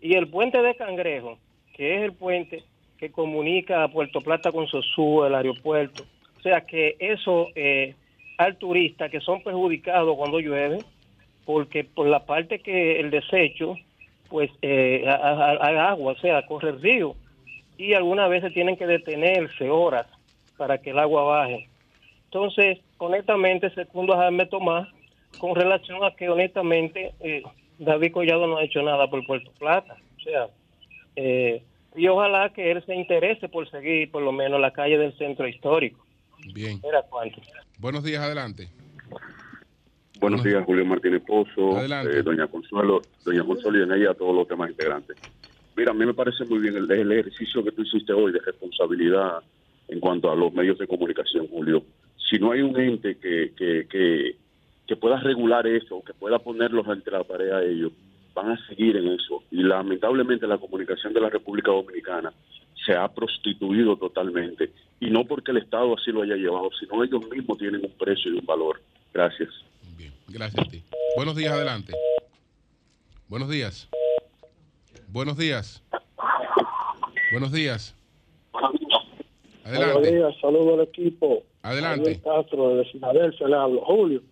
Y 0.00 0.14
el 0.14 0.28
puente 0.28 0.60
de 0.60 0.74
Cangrejo, 0.74 1.38
que 1.74 1.96
es 1.96 2.02
el 2.02 2.12
puente 2.12 2.64
que 2.98 3.10
comunica 3.10 3.82
a 3.82 3.88
Puerto 3.88 4.20
Plata 4.20 4.52
con 4.52 4.66
Sosúa, 4.66 5.28
el 5.28 5.34
aeropuerto. 5.34 6.04
O 6.38 6.40
sea 6.42 6.62
que 6.62 6.96
eso 6.98 7.48
eh, 7.54 7.94
al 8.38 8.56
turista 8.56 9.08
que 9.08 9.20
son 9.20 9.42
perjudicados 9.42 10.16
cuando 10.16 10.40
llueve, 10.40 10.78
porque 11.44 11.84
por 11.84 12.06
la 12.06 12.24
parte 12.26 12.60
que 12.60 13.00
el 13.00 13.10
desecho, 13.10 13.76
pues 14.28 14.50
eh, 14.62 15.04
hay 15.06 15.76
agua, 15.76 16.12
o 16.12 16.18
sea, 16.18 16.44
corre 16.46 16.70
el 16.70 16.80
río 16.80 17.14
y 17.82 17.94
algunas 17.94 18.30
veces 18.30 18.54
tienen 18.54 18.76
que 18.76 18.86
detenerse 18.86 19.68
horas 19.68 20.06
para 20.56 20.78
que 20.78 20.90
el 20.90 20.98
agua 21.00 21.24
baje. 21.24 21.68
Entonces, 22.26 22.78
honestamente, 22.98 23.70
segundo 23.74 24.14
a 24.14 24.18
Jaime 24.18 24.46
Tomás, 24.46 24.88
con 25.38 25.56
relación 25.56 26.04
a 26.04 26.14
que 26.14 26.28
honestamente 26.28 27.12
eh, 27.20 27.42
David 27.78 28.12
Collado 28.12 28.46
no 28.46 28.58
ha 28.58 28.64
hecho 28.64 28.82
nada 28.82 29.10
por 29.10 29.26
Puerto 29.26 29.50
Plata. 29.58 29.96
O 30.16 30.20
sea, 30.20 30.46
eh, 31.16 31.64
y 31.96 32.06
ojalá 32.06 32.52
que 32.52 32.70
él 32.70 32.84
se 32.86 32.94
interese 32.94 33.48
por 33.48 33.68
seguir 33.68 34.12
por 34.12 34.22
lo 34.22 34.30
menos 34.30 34.60
la 34.60 34.70
calle 34.70 34.96
del 34.96 35.16
centro 35.18 35.48
histórico. 35.48 36.06
Bien. 36.54 36.80
Era 36.84 37.02
cuánto. 37.02 37.40
Buenos 37.78 38.04
días, 38.04 38.22
adelante. 38.22 38.68
Buenos 40.20 40.44
días, 40.44 40.64
Julio 40.64 40.86
Martínez 40.86 41.22
Pozo, 41.26 41.82
eh, 41.82 42.22
doña 42.22 42.46
Consuelo, 42.46 43.02
doña 43.24 43.42
Consuelo 43.44 43.80
y 43.80 43.82
en 43.82 43.92
ella 43.92 44.12
a 44.12 44.14
todos 44.14 44.36
los 44.36 44.46
demás 44.46 44.70
integrantes. 44.70 45.16
Mira, 45.76 45.92
a 45.92 45.94
mí 45.94 46.04
me 46.04 46.14
parece 46.14 46.44
muy 46.44 46.58
bien 46.58 46.76
el, 46.76 47.12
ejercicio 47.12 47.64
que 47.64 47.72
tú 47.72 47.82
hiciste 47.82 48.12
hoy 48.12 48.32
de 48.32 48.40
responsabilidad 48.40 49.42
en 49.88 50.00
cuanto 50.00 50.30
a 50.30 50.36
los 50.36 50.52
medios 50.52 50.78
de 50.78 50.86
comunicación, 50.86 51.48
Julio. 51.48 51.84
Si 52.30 52.38
no 52.38 52.52
hay 52.52 52.62
un 52.62 52.78
ente 52.78 53.16
que, 53.16 53.52
que, 53.56 53.86
que, 53.88 54.36
que 54.86 54.96
pueda 54.96 55.18
regular 55.20 55.66
eso, 55.66 56.02
que 56.04 56.14
pueda 56.14 56.38
ponerlos 56.38 56.86
ante 56.88 57.10
la 57.10 57.24
pared 57.24 57.50
a 57.50 57.62
ellos, 57.62 57.92
van 58.34 58.50
a 58.50 58.66
seguir 58.66 58.96
en 58.96 59.08
eso. 59.08 59.42
Y 59.50 59.62
lamentablemente 59.62 60.46
la 60.46 60.58
comunicación 60.58 61.12
de 61.12 61.20
la 61.20 61.30
República 61.30 61.70
Dominicana 61.70 62.32
se 62.84 62.94
ha 62.94 63.08
prostituido 63.08 63.96
totalmente. 63.96 64.70
Y 65.00 65.10
no 65.10 65.24
porque 65.24 65.50
el 65.50 65.58
Estado 65.58 65.94
así 65.96 66.10
lo 66.10 66.22
haya 66.22 66.36
llevado, 66.36 66.70
sino 66.78 67.02
ellos 67.02 67.28
mismos 67.30 67.58
tienen 67.58 67.84
un 67.84 67.92
precio 67.92 68.32
y 68.32 68.38
un 68.38 68.46
valor. 68.46 68.80
Gracias. 69.12 69.50
Bien, 69.96 70.12
gracias 70.28 70.66
a 70.66 70.70
ti. 70.70 70.82
Buenos 71.16 71.36
días, 71.36 71.52
adelante. 71.52 71.92
Buenos 73.28 73.48
días. 73.48 73.88
Buenos 75.12 75.36
días. 75.36 75.82
Buenos 77.32 77.52
días. 77.52 77.94
Adelante. 79.62 79.92
Buenos 79.92 80.10
días, 80.10 80.34
saludos 80.40 80.72
al 80.72 80.80
equipo. 80.84 81.42
Adelante. 81.60 82.18
Javier 82.18 82.22
Castro 82.22 82.76
de 82.76 82.84
Filadelfia 82.86 83.46
le 83.46 83.56
hablo. 83.56 83.84
Julio, 83.84 84.22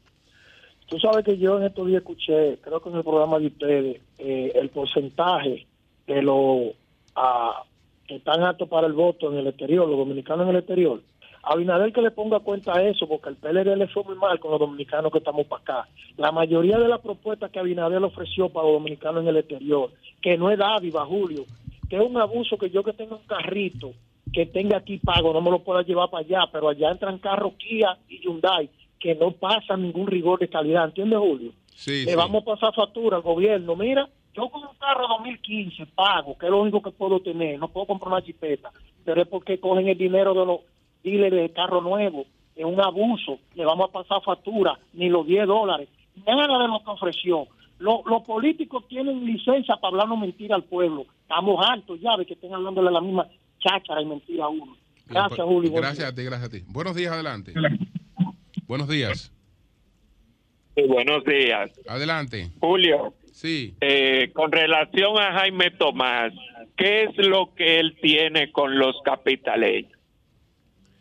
tú 0.87 0.99
sabes 0.99 1.23
que 1.27 1.37
yo 1.37 1.59
en 1.59 1.67
estos 1.67 1.87
días 1.87 2.01
escuché, 2.01 2.59
creo 2.63 2.81
que 2.81 2.89
en 2.89 2.97
el 2.97 3.03
programa 3.03 3.39
de 3.39 3.49
ustedes, 3.49 4.01
eh, 4.17 4.53
el 4.55 4.71
porcentaje 4.71 5.67
de 6.07 6.23
los 6.23 6.73
ah, 7.15 7.63
que 8.09 8.17
están 8.17 8.43
aptos 8.43 8.67
para 8.71 8.87
el 8.87 8.95
voto 8.95 9.31
en 9.31 9.37
el 9.37 9.49
exterior, 9.49 9.87
los 9.87 9.99
dominicanos 9.99 10.45
en 10.45 10.51
el 10.51 10.61
exterior. 10.61 11.03
A 11.43 11.55
Abinader 11.55 11.93
que 11.93 12.03
le 12.03 12.11
ponga 12.11 12.41
cuenta 12.41 12.77
a 12.77 12.83
eso, 12.83 13.09
porque 13.09 13.31
el 13.31 13.37
PLD 13.37 13.77
le 13.77 13.89
fue 13.89 14.05
muy 14.05 14.15
mal 14.15 14.39
con 14.39 14.51
los 14.51 14.61
dominicanos 14.61 15.11
que 15.11 15.19
estamos 15.19 15.47
para 15.47 15.63
acá. 15.63 15.89
La 16.17 16.33
mayoría 16.33 16.79
de 16.79 16.89
las 16.89 17.01
propuestas 17.01 17.51
que 17.51 17.59
Abinader 17.59 18.03
ofreció 18.03 18.49
para 18.51 18.67
los 18.67 18.75
dominicanos 18.75 19.23
en 19.23 19.29
el 19.29 19.37
exterior, 19.39 19.91
que 20.21 20.37
no 20.37 20.51
es 20.51 20.59
dádiva, 20.59 21.07
Julio, 21.07 21.47
que 21.89 21.97
es 21.97 22.03
un 22.03 22.17
abuso 22.19 22.59
que 22.59 22.71
yo 22.71 22.83
que 22.83 22.93
tenga 22.93 23.17
un 23.17 23.27
carrito 23.27 23.93
que 24.33 24.47
tenga 24.47 24.77
aquí 24.77 24.99
pago, 24.99 25.33
no 25.33 25.41
me 25.41 25.51
lo 25.51 25.61
pueda 25.61 25.83
llevar 25.83 26.09
para 26.11 26.25
allá, 26.25 26.49
pero 26.53 26.69
allá 26.69 26.91
entran 26.91 27.19
carros 27.19 27.55
Kia 27.59 27.99
y 28.09 28.21
Hyundai 28.21 28.71
que 28.99 29.15
no 29.15 29.33
pasan 29.33 29.83
ningún 29.83 30.07
rigor 30.07 30.39
de 30.39 30.49
calidad, 30.49 30.85
¿entiendes, 30.85 31.19
Julio? 31.19 31.53
Sí, 31.75 32.05
Le 32.05 32.11
sí. 32.11 32.17
vamos 32.17 32.43
a 32.43 32.45
pasar 32.45 32.75
factura 32.75 33.17
al 33.17 33.23
gobierno. 33.23 33.75
Mira, 33.75 34.07
yo 34.35 34.49
con 34.51 34.63
un 34.63 34.77
carro 34.79 35.09
2015 35.09 35.87
pago, 35.87 36.37
que 36.37 36.47
es 36.47 36.53
lo 36.53 36.61
único 36.61 36.83
que 36.83 36.91
puedo 36.91 37.19
tener, 37.21 37.59
no 37.59 37.69
puedo 37.69 37.87
comprar 37.87 38.13
una 38.13 38.23
chipeta, 38.23 38.71
pero 39.05 39.23
es 39.23 39.27
porque 39.29 39.59
cogen 39.59 39.89
el 39.89 39.97
dinero 39.97 40.35
de 40.35 40.45
los 40.45 40.61
dealers 41.03 41.35
de 41.37 41.51
carro 41.53 41.81
nuevo, 41.81 42.27
es 42.57 42.65
un 42.65 42.81
abuso, 42.81 43.39
le 43.55 43.65
vamos 43.65 43.89
a 43.89 43.93
pasar 43.93 44.23
factura, 44.23 44.79
ni 44.93 45.09
los 45.09 45.27
10 45.27 45.47
dólares, 45.47 45.89
nada 46.27 46.59
de 46.59 46.69
lo 46.69 46.83
que 46.85 46.91
ofreció. 46.91 47.47
Lo- 47.79 48.03
los 48.07 48.23
políticos 48.25 48.87
tienen 48.89 49.25
licencia 49.25 49.77
para 49.77 49.89
hablarnos 49.93 50.19
mentira 50.19 50.55
al 50.57 50.65
pueblo. 50.65 51.07
Estamos 51.23 51.65
hartos 51.67 51.99
ya 52.01 52.17
de 52.19 52.27
que 52.27 52.35
estén 52.35 52.53
hablándole 52.53 52.91
la 52.91 53.01
misma 53.01 53.27
cháchara 53.59 54.03
y 54.03 54.07
mentira 54.07 54.45
a 54.45 54.49
uno. 54.49 54.77
Gracias, 55.07 55.39
Bien, 55.39 55.49
Julio. 55.49 55.71
pues, 55.71 55.83
Gracias 55.83 56.09
a 56.13 56.15
ti, 56.15 56.23
gracias 56.25 56.49
a 56.49 56.53
ti. 56.53 56.63
Buenos 56.69 56.95
días, 56.95 57.13
adelante. 57.13 57.53
Buenos 58.67 58.89
días. 58.89 59.33
Sí, 60.77 60.83
buenos 60.87 61.25
días. 61.25 61.71
Adelante. 61.89 62.51
Julio, 62.61 63.15
Sí. 63.33 63.75
eh, 63.81 64.31
con 64.35 64.53
relación 64.53 65.19
a 65.19 65.33
Jaime 65.39 65.71
Tomás, 65.73 66.33
¿qué 66.77 67.05
es 67.05 67.17
lo 67.27 67.55
que 67.55 67.81
él 67.81 67.97
tiene 68.01 68.53
con 68.53 68.79
los 68.79 68.95
capitaleños? 69.05 69.99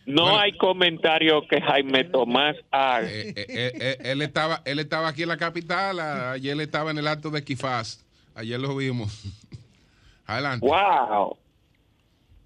No 0.09 0.23
Bueno. 0.23 0.39
hay 0.39 0.57
comentario 0.57 1.47
que 1.47 1.61
Jaime 1.61 2.03
Tomás 2.03 2.55
haga. 2.71 3.07
Eh, 3.07 3.31
eh, 3.37 3.71
eh, 3.79 3.97
él 4.05 4.23
estaba 4.23 4.63
él 4.65 4.79
estaba 4.79 5.09
aquí 5.09 5.21
en 5.21 5.29
la 5.29 5.37
capital, 5.37 5.99
ayer 5.99 6.59
estaba 6.59 6.89
en 6.89 6.97
el 6.97 7.07
acto 7.07 7.29
de 7.29 7.43
Kifas. 7.43 8.03
Ayer 8.33 8.59
lo 8.59 8.75
vimos. 8.75 9.23
Adelante. 10.25 10.65
¡Wow! 10.65 11.37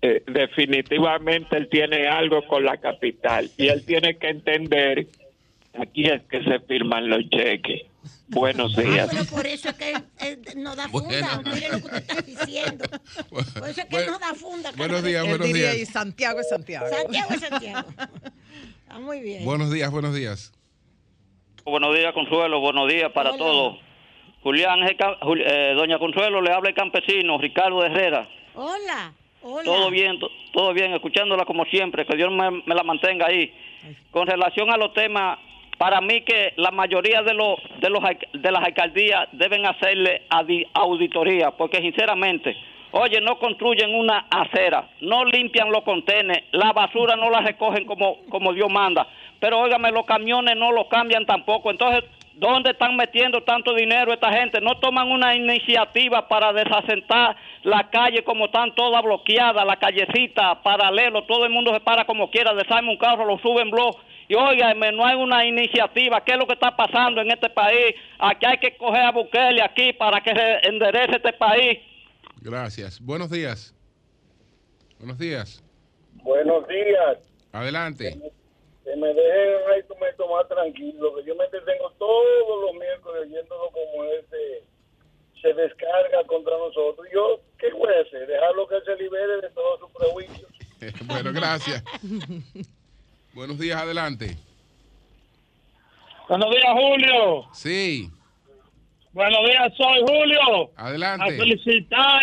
Definitivamente 0.02 1.56
él 1.56 1.70
tiene 1.70 2.06
algo 2.08 2.46
con 2.48 2.66
la 2.66 2.76
capital 2.76 3.50
y 3.58 3.70
él 3.70 3.86
tiene 3.86 4.18
que 4.18 4.28
entender 4.28 5.08
aquí 5.80 6.08
es 6.08 6.22
que 6.24 6.44
se 6.44 6.60
firman 6.60 7.10
los 7.10 7.30
cheques. 7.30 7.84
Buenos 8.34 8.78
Ah, 8.78 8.82
días. 8.82 9.10
pero 9.12 9.26
por 9.26 9.46
eso 9.48 9.70
es 9.70 9.76
que 9.76 9.94
él 10.20 10.40
no 10.58 10.76
da 10.76 10.88
funda. 10.90 11.08
Bueno. 11.36 11.54
Mire 11.54 11.70
lo 11.70 11.78
que 11.80 11.84
usted 11.86 11.98
está 11.98 12.22
diciendo. 12.22 12.86
Por 13.30 13.42
eso 13.42 13.82
es 13.82 13.86
que 13.86 13.86
Bueno, 13.92 14.12
no 14.14 14.20
da 14.20 14.34
funda. 14.34 14.72
buenos 14.76 15.04
días, 15.04 15.26
buenos 15.28 15.48
diría, 15.48 15.72
días. 15.74 15.90
y 15.90 15.92
Santiago 15.92 16.40
es 16.40 16.50
Santiago. 16.50 16.88
Santiago 16.90 17.34
es 17.34 17.40
Santiago. 17.42 17.90
Está 18.82 19.00
muy 19.00 19.20
bien. 19.22 19.46
Buenos 19.46 19.72
días, 19.72 19.92
buenos 19.92 20.14
días. 20.16 20.52
Buenos 21.66 21.96
días, 21.96 22.14
Consuelo. 22.14 22.60
Buenos 22.60 22.90
días 22.92 23.12
para 23.14 23.30
Hola. 23.32 23.38
todos. 23.38 23.80
Julián, 24.42 24.80
eh, 24.84 25.74
doña 25.76 25.98
Consuelo, 26.00 26.42
le 26.42 26.52
habla 26.52 26.70
el 26.70 26.76
campesino, 26.76 27.38
Ricardo 27.38 27.84
Herrera. 27.86 28.28
Hola. 28.56 29.14
Hola. 29.42 29.64
Todo 29.64 29.90
bien, 29.90 30.20
to- 30.20 30.30
todo 30.54 30.74
bien, 30.74 30.94
escuchándola 30.94 31.46
como 31.46 31.66
siempre, 31.66 32.06
que 32.06 32.16
Dios 32.18 32.30
me, 32.32 32.50
me 32.66 32.76
la 32.76 32.84
mantenga 32.84 33.28
ahí. 33.28 33.54
Con 34.12 34.28
relación 34.28 34.70
a 34.72 34.78
los 34.78 34.94
temas, 34.94 35.38
para 35.84 36.00
mí 36.00 36.22
que 36.22 36.54
la 36.56 36.72
mayoría 36.72 37.24
de 37.24 37.34
los 37.34 37.60
de 37.82 37.90
los 37.90 38.02
de 38.32 38.52
las 38.54 38.64
alcaldías 38.64 39.28
deben 39.34 39.66
hacerle 39.66 40.22
auditoría, 40.74 41.52
porque 41.52 41.80
sinceramente, 41.80 42.56
oye, 42.92 43.20
no 43.20 43.38
construyen 43.38 43.94
una 43.94 44.28
acera, 44.30 44.88
no 45.02 45.26
limpian 45.26 45.70
los 45.74 45.84
contenes, 45.84 46.46
la 46.54 46.72
basura 46.72 47.18
no 47.18 47.30
la 47.30 47.42
recogen 47.42 47.84
como 47.84 48.20
como 48.30 48.54
Dios 48.54 48.72
manda, 48.72 49.06
pero 49.42 49.60
óigame, 49.60 49.92
los 49.92 50.06
camiones 50.06 50.56
no 50.56 50.72
los 50.72 50.88
cambian 50.88 51.26
tampoco, 51.26 51.70
entonces 51.70 52.06
¿Dónde 52.36 52.72
están 52.72 52.96
metiendo 52.96 53.42
tanto 53.42 53.76
dinero 53.76 54.12
esta 54.12 54.34
gente? 54.34 54.60
No 54.60 54.80
toman 54.80 55.12
una 55.12 55.36
iniciativa 55.36 56.28
para 56.28 56.52
desasentar 56.52 57.36
la 57.62 57.92
calle 57.92 58.24
como 58.24 58.46
están 58.46 58.74
todas 58.74 59.04
bloqueadas, 59.04 59.64
la 59.64 59.76
callecita, 59.76 60.64
paralelo, 60.64 61.26
todo 61.26 61.46
el 61.46 61.52
mundo 61.52 61.72
se 61.72 61.80
para 61.80 62.06
como 62.06 62.32
quiera, 62.32 62.56
desarma 62.56 62.90
un 62.90 62.98
carro, 62.98 63.26
lo 63.26 63.38
suben 63.38 63.70
blog. 63.70 63.98
Y 64.28 64.36
óigame, 64.36 64.92
no 64.92 65.06
hay 65.06 65.16
una 65.16 65.46
iniciativa. 65.46 66.24
¿Qué 66.24 66.34
es 66.34 66.38
lo 66.38 66.48
que 66.48 66.54
está 66.54 66.76
pasando 66.76 67.22
en 67.22 67.32
este 67.32 67.50
país? 67.50 67.96
Aquí 68.20 68.46
hay 68.46 68.58
que 68.58 68.78
coger 68.78 69.02
a 69.02 69.12
Bukele 69.12 69.62
aquí 69.62 69.94
para 69.94 70.22
que 70.22 70.34
se 70.34 70.68
enderece 70.68 71.18
este 71.18 71.34
país. 71.34 71.80
Gracias. 72.42 73.00
Buenos 73.00 73.30
días. 73.30 73.76
Buenos 75.00 75.18
días. 75.18 75.64
Buenos 76.24 76.68
días. 76.68 77.18
Adelante. 77.52 78.18
que 78.84 78.96
me 78.96 79.08
dejen 79.08 79.72
ahí 79.72 79.82
me 80.00 80.14
tomar 80.14 80.48
tranquilo, 80.48 81.16
que 81.16 81.24
yo 81.24 81.36
me 81.36 81.46
entretengo 81.46 81.92
todos 82.00 82.62
los 82.64 82.74
miércoles 82.74 83.22
oyéndolo 83.22 83.70
como 83.72 84.04
ese 84.06 84.64
se 85.42 85.54
descarga 85.54 86.24
contra 86.26 86.58
nosotros. 86.58 87.06
Yo, 87.14 87.42
¿qué 87.60 87.72
voy 87.74 87.94
a 87.94 88.02
hacer? 88.02 88.26
Dejarlo 88.28 88.68
que 88.68 88.82
se 88.82 88.96
libere 88.96 89.42
de 89.42 89.50
todos 89.50 89.80
sus 89.82 89.92
prejuicios. 89.92 90.50
bueno, 91.06 91.34
gracias. 91.34 91.84
Buenos 93.34 93.58
días, 93.60 93.82
adelante. 93.82 94.38
Buenos 96.30 96.50
días, 96.52 96.72
Julio. 96.74 97.46
Sí, 97.54 98.10
Buenos 99.12 99.40
días, 99.46 99.72
soy 99.78 100.00
Julio. 100.08 100.72
A 100.76 100.88
adelante. 100.88 101.38
felicitar 101.38 102.22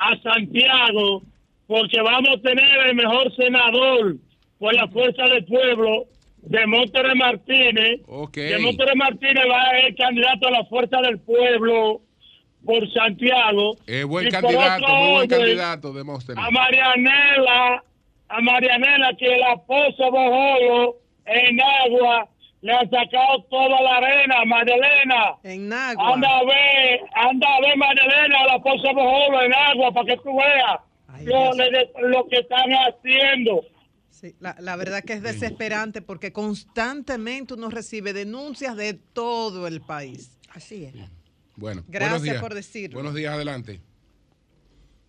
a 0.00 0.16
Santiago 0.22 1.22
porque 1.66 2.00
vamos 2.00 2.28
a 2.38 2.40
tener 2.42 2.86
el 2.86 2.94
mejor 2.94 3.34
senador 3.34 4.16
por 4.60 4.72
la 4.74 4.86
fuerza 4.88 5.24
del 5.24 5.44
pueblo 5.46 6.04
de 6.42 6.64
Monterrey 6.66 7.16
Martínez. 7.16 8.00
Ok. 8.06 8.32
Que 8.34 8.58
Monterrey 8.60 8.94
Martínez 8.96 9.44
va 9.50 9.62
a 9.62 9.80
ser 9.80 9.96
candidato 9.96 10.46
a 10.46 10.50
la 10.52 10.64
fuerza 10.66 10.98
del 11.02 11.18
pueblo 11.18 12.02
por 12.64 12.92
Santiago. 12.92 13.76
Eh, 13.88 14.04
buen 14.04 14.28
Y 14.28 14.30
candidato, 14.30 14.86
muy 14.86 15.10
buen 15.14 15.28
candidato, 15.28 15.92
Demóstenes. 15.92 16.44
A 16.44 16.50
Marianela, 16.52 17.82
a 18.28 18.40
Marianela 18.40 19.14
que 19.18 19.36
la 19.38 19.56
pozo 19.56 20.10
Bojolo 20.10 20.96
en 21.26 21.60
agua 21.60 22.28
le 22.60 22.72
han 22.72 22.90
sacado 22.90 23.42
toda 23.50 23.80
la 23.80 23.96
arena, 23.98 24.44
Magdalena. 24.44 25.36
En 25.44 25.68
Nagua. 25.68 26.14
Anda 26.14 26.28
a 26.38 26.44
ver, 26.44 27.00
anda 27.14 27.46
a 27.56 27.60
ver, 27.60 27.76
Magdalena, 27.76 28.46
la 28.46 28.58
pozo 28.60 28.92
Bojolo 28.94 29.42
en 29.42 29.54
agua 29.54 29.92
para 29.92 30.06
que 30.06 30.16
tú 30.22 30.36
veas 30.36 30.80
Ay, 31.08 31.24
lo, 31.26 31.52
le- 31.54 31.90
lo 32.08 32.26
que 32.28 32.36
están 32.40 32.68
haciendo. 32.72 33.62
Sí, 34.10 34.34
la, 34.40 34.56
la 34.58 34.74
verdad 34.74 35.04
que 35.04 35.12
es 35.12 35.22
desesperante 35.22 36.02
porque 36.02 36.32
constantemente 36.32 37.54
uno 37.54 37.70
recibe 37.70 38.12
denuncias 38.12 38.76
de 38.76 38.94
todo 38.94 39.68
el 39.68 39.80
país. 39.80 40.36
Así 40.50 40.84
es. 40.86 40.94
Bueno, 41.54 41.82
Gracias 41.86 42.10
buenos 42.10 42.22
días. 42.22 42.40
por 42.42 42.54
decirlo. 42.54 42.94
Buenos 42.96 43.14
días, 43.14 43.32
adelante. 43.34 43.80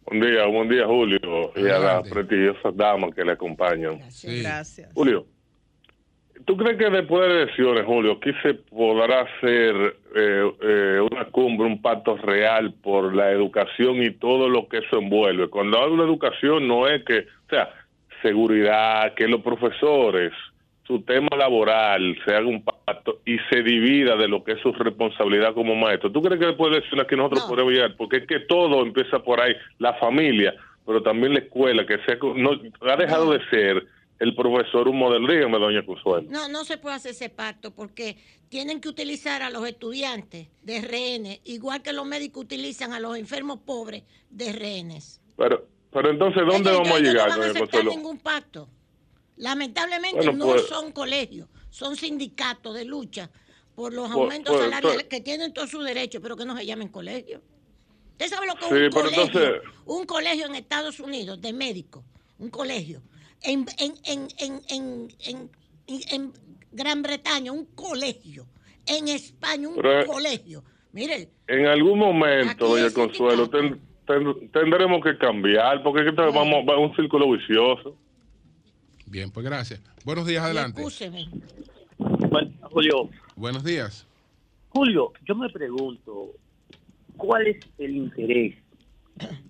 Buen 0.05 0.21
día, 0.21 0.45
buen 0.45 0.69
día, 0.69 0.85
Julio, 0.85 1.51
y 1.55 1.67
a 1.67 1.77
las 1.77 2.09
prestigiosas 2.09 2.75
damas 2.75 3.13
que 3.13 3.23
le 3.23 3.33
acompañan. 3.33 3.99
Gracias. 3.99 4.15
Sí. 4.15 4.41
Gracias. 4.41 4.93
Julio, 4.93 5.25
¿tú 6.45 6.57
crees 6.57 6.77
que 6.77 6.89
después 6.89 7.27
de 7.27 7.43
elecciones, 7.43 7.85
Julio, 7.85 8.13
aquí 8.13 8.31
se 8.41 8.55
podrá 8.55 9.21
hacer 9.21 9.95
eh, 10.15 10.51
eh, 10.61 10.99
una 11.11 11.25
cumbre, 11.25 11.67
un 11.67 11.81
pacto 11.81 12.17
real 12.17 12.73
por 12.81 13.13
la 13.13 13.31
educación 13.31 14.01
y 14.01 14.11
todo 14.11 14.49
lo 14.49 14.67
que 14.67 14.79
eso 14.79 14.97
envuelve? 14.97 15.47
Cuando 15.49 15.77
hablo 15.77 16.03
de 16.03 16.09
educación 16.09 16.67
no 16.67 16.87
es 16.87 17.03
que, 17.03 17.19
o 17.19 17.49
sea, 17.49 17.69
seguridad, 18.21 19.13
que 19.13 19.27
los 19.27 19.41
profesores 19.41 20.31
su 20.89 21.03
tema 21.03 21.29
laboral, 21.37 22.17
se 22.25 22.33
haga 22.33 22.47
un 22.47 22.63
pacto 22.63 23.21
y 23.23 23.37
se 23.51 23.61
divida 23.61 24.15
de 24.15 24.27
lo 24.27 24.43
que 24.43 24.53
es 24.53 24.61
su 24.61 24.71
responsabilidad 24.71 25.53
como 25.53 25.75
maestro. 25.75 26.11
¿Tú 26.11 26.19
crees 26.19 26.39
que 26.39 26.47
después 26.47 26.71
de 26.71 26.79
eso 26.79 26.99
aquí 26.99 27.15
nosotros 27.15 27.43
podemos 27.43 27.71
llegar? 27.71 27.95
Porque 27.95 28.17
es 28.17 28.27
que 28.27 28.39
todo 28.39 28.81
empieza 28.81 29.19
por 29.19 29.39
ahí, 29.39 29.53
la 29.77 29.93
familia, 29.99 30.55
pero 30.87 31.03
también 31.03 31.33
la 31.33 31.41
escuela, 31.41 31.85
que 31.85 31.99
sea, 32.05 32.17
no, 32.35 32.59
ha 32.91 32.95
dejado 32.95 33.31
de 33.33 33.39
ser 33.51 33.85
el 34.17 34.35
profesor 34.35 34.87
un 34.87 34.97
modelo. 34.97 35.31
Dígame, 35.31 35.59
doña 35.59 35.85
Consuelo. 35.85 36.27
No, 36.27 36.49
no 36.49 36.65
se 36.65 36.79
puede 36.79 36.95
hacer 36.95 37.11
ese 37.11 37.29
pacto 37.29 37.69
porque 37.69 38.17
tienen 38.49 38.81
que 38.81 38.89
utilizar 38.89 39.43
a 39.43 39.51
los 39.51 39.67
estudiantes 39.67 40.47
de 40.63 40.81
rehenes, 40.81 41.39
igual 41.45 41.83
que 41.83 41.93
los 41.93 42.07
médicos 42.07 42.45
utilizan 42.45 42.93
a 42.93 42.99
los 42.99 43.15
enfermos 43.15 43.59
pobres 43.59 44.05
de 44.31 44.53
rehenes. 44.53 45.21
Pero, 45.37 45.67
pero 45.93 46.09
entonces, 46.09 46.41
¿dónde 46.49 46.71
vamos 46.71 46.93
a 46.93 46.99
llegar, 46.99 47.29
no 47.29 47.37
van 47.37 47.47
doña 47.47 47.59
Consuelo? 47.59 47.91
ningún 47.91 48.17
pacto. 48.17 48.67
Lamentablemente 49.39 50.17
Bueno, 50.17 50.33
no 50.33 50.45
pues- 50.51 50.67
son 50.67 50.91
colegios, 50.91 51.47
son 51.69 51.95
sindicatos 51.95 52.75
de 52.75 52.83
lucha 52.85 53.31
por 53.73 53.93
los 53.93 54.07
Pues- 54.09 54.15
aumentos 54.19 54.53
pues, 54.55 54.69
salariales 54.69 55.05
que 55.07 55.21
tienen 55.21 55.53
todos 55.53 55.69
sus 55.69 55.83
derechos, 55.85 56.21
pero 56.21 56.35
que 56.35 56.45
no 56.45 56.55
se 56.57 56.65
llamen 56.65 56.89
colegios. 56.89 57.41
¿Usted 58.11 58.27
sabe 58.27 58.47
lo 58.47 58.55
que 58.55 58.65
es 58.65 58.69
Sí, 58.69 58.75
un 58.75 58.89
colegio? 58.91 59.21
entonces- 59.23 59.61
Un 59.85 60.05
colegio 60.05 60.45
en 60.45 60.55
Estados 60.55 60.99
Unidos 60.99 61.39
de 61.41 61.53
médicos, 61.53 62.03
un 62.37 62.49
colegio. 62.49 63.01
En, 63.41 63.65
en, 63.77 63.93
en, 64.03 64.27
en, 64.37 64.61
en, 64.67 65.07
en- 65.25 65.49
en 65.87 66.33
Gran 66.73 67.01
Bretaña, 67.01 67.53
un 67.53 67.65
colegio. 67.73 68.45
En 68.85 69.07
España, 69.07 69.69
un 69.69 69.75
Pero, 69.77 70.01
eh, 70.01 70.05
colegio. 70.05 70.63
Mire, 70.91 71.29
En 71.47 71.65
algún 71.67 71.97
momento, 71.97 72.67
doña 72.67 72.91
Consuelo, 72.91 73.49
ten- 73.49 73.79
ten- 74.05 74.51
tendremos 74.51 75.01
que 75.03 75.17
cambiar, 75.17 75.81
porque 75.81 76.01
es 76.01 76.05
que 76.07 76.11
vamos 76.21 76.67
va 76.67 76.73
a 76.73 76.77
un 76.77 76.93
círculo 76.95 77.31
vicioso. 77.31 77.95
Bien, 79.10 79.32
pues 79.32 79.45
gracias. 79.45 79.82
Buenos 80.05 80.28
días, 80.28 80.43
adelante. 80.43 80.82
Escúcheme. 80.82 81.28
Bueno, 81.97 82.51
Julio, 82.62 83.10
Buenos 83.36 83.64
días. 83.64 84.05
Julio, 84.70 85.14
yo 85.26 85.36
me 85.36 85.49
pregunto, 85.49 86.28
¿cuál 87.18 87.47
es 87.47 87.57
el 87.80 87.95
interés 87.95 88.55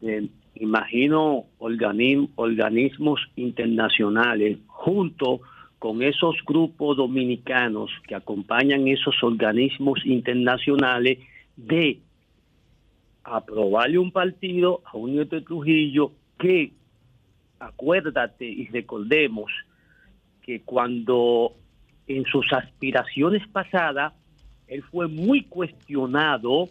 de, 0.01 0.29
imagino, 0.55 1.45
organi- 1.59 2.29
organismos 2.35 3.19
internacionales 3.35 4.57
junto 4.67 5.41
con 5.77 6.01
esos 6.03 6.35
grupos 6.45 6.97
dominicanos 6.97 7.89
que 8.07 8.15
acompañan 8.15 8.87
esos 8.87 9.15
organismos 9.23 10.05
internacionales 10.05 11.19
de 11.57 11.99
aprobarle 13.23 13.97
un 13.97 14.11
partido 14.11 14.81
a 14.85 14.97
un 14.97 15.13
nieto 15.13 15.35
de 15.35 15.41
Trujillo 15.41 16.11
que, 16.37 16.71
acuérdate 17.59 18.45
y 18.45 18.67
recordemos 18.67 19.51
que 20.41 20.61
cuando 20.61 21.53
en 22.07 22.25
sus 22.25 22.51
aspiraciones 22.53 23.47
pasadas, 23.49 24.13
él 24.67 24.81
fue 24.83 25.07
muy 25.07 25.43
cuestionado, 25.43 26.69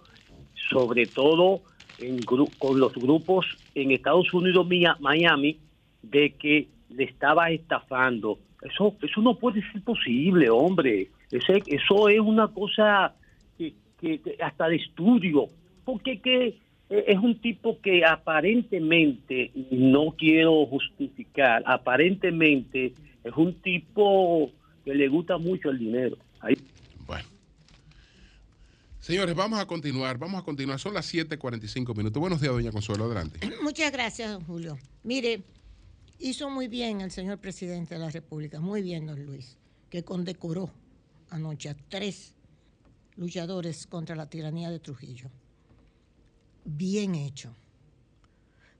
sobre 0.70 1.06
todo 1.06 1.62
en 1.98 2.24
con 2.24 2.78
los 2.80 2.92
grupos 2.94 3.46
en 3.74 3.90
Estados 3.90 4.32
Unidos, 4.32 4.66
Mia- 4.66 4.96
Miami, 5.00 5.58
de 6.02 6.34
que 6.34 6.68
le 6.90 7.04
estaba 7.04 7.50
estafando. 7.50 8.38
Eso, 8.62 8.96
eso 9.02 9.20
no 9.20 9.34
puede 9.38 9.62
ser 9.72 9.82
posible, 9.82 10.48
hombre. 10.50 11.08
Ese- 11.30 11.62
eso 11.66 12.08
es 12.08 12.20
una 12.20 12.48
cosa 12.48 13.14
que, 13.56 13.74
que- 14.00 14.20
hasta 14.42 14.68
de 14.68 14.76
estudio, 14.76 15.48
porque 15.84 16.20
que 16.20 16.56
es 16.90 17.18
un 17.18 17.38
tipo 17.40 17.80
que 17.80 18.04
aparentemente, 18.04 19.50
no 19.70 20.14
quiero 20.16 20.64
justificar, 20.66 21.62
aparentemente 21.66 22.94
es 23.24 23.32
un 23.36 23.54
tipo 23.60 24.50
que 24.84 24.94
le 24.94 25.08
gusta 25.08 25.36
mucho 25.38 25.70
el 25.70 25.78
dinero. 25.78 26.16
Ahí- 26.40 26.56
Señores, 29.00 29.34
vamos 29.34 29.58
a 29.58 29.64
continuar, 29.66 30.18
vamos 30.18 30.42
a 30.42 30.44
continuar. 30.44 30.78
Son 30.78 30.92
las 30.92 31.06
7:45 31.06 31.94
minutos. 31.94 32.20
Buenos 32.20 32.40
días, 32.42 32.52
doña 32.52 32.70
Consuelo, 32.72 33.04
adelante. 33.04 33.40
Muchas 33.62 33.90
gracias, 33.90 34.30
don 34.32 34.42
Julio. 34.44 34.76
Mire, 35.02 35.42
hizo 36.18 36.50
muy 36.50 36.68
bien 36.68 37.00
el 37.00 37.10
señor 37.10 37.38
presidente 37.38 37.94
de 37.94 38.00
la 38.00 38.10
República, 38.10 38.60
muy 38.60 38.82
bien, 38.82 39.06
don 39.06 39.24
Luis, 39.24 39.56
que 39.88 40.02
condecoró 40.04 40.70
anoche 41.30 41.70
a 41.70 41.76
tres 41.88 42.34
luchadores 43.16 43.86
contra 43.86 44.14
la 44.14 44.28
tiranía 44.28 44.68
de 44.70 44.78
Trujillo. 44.78 45.30
Bien 46.70 47.14
hecho. 47.14 47.54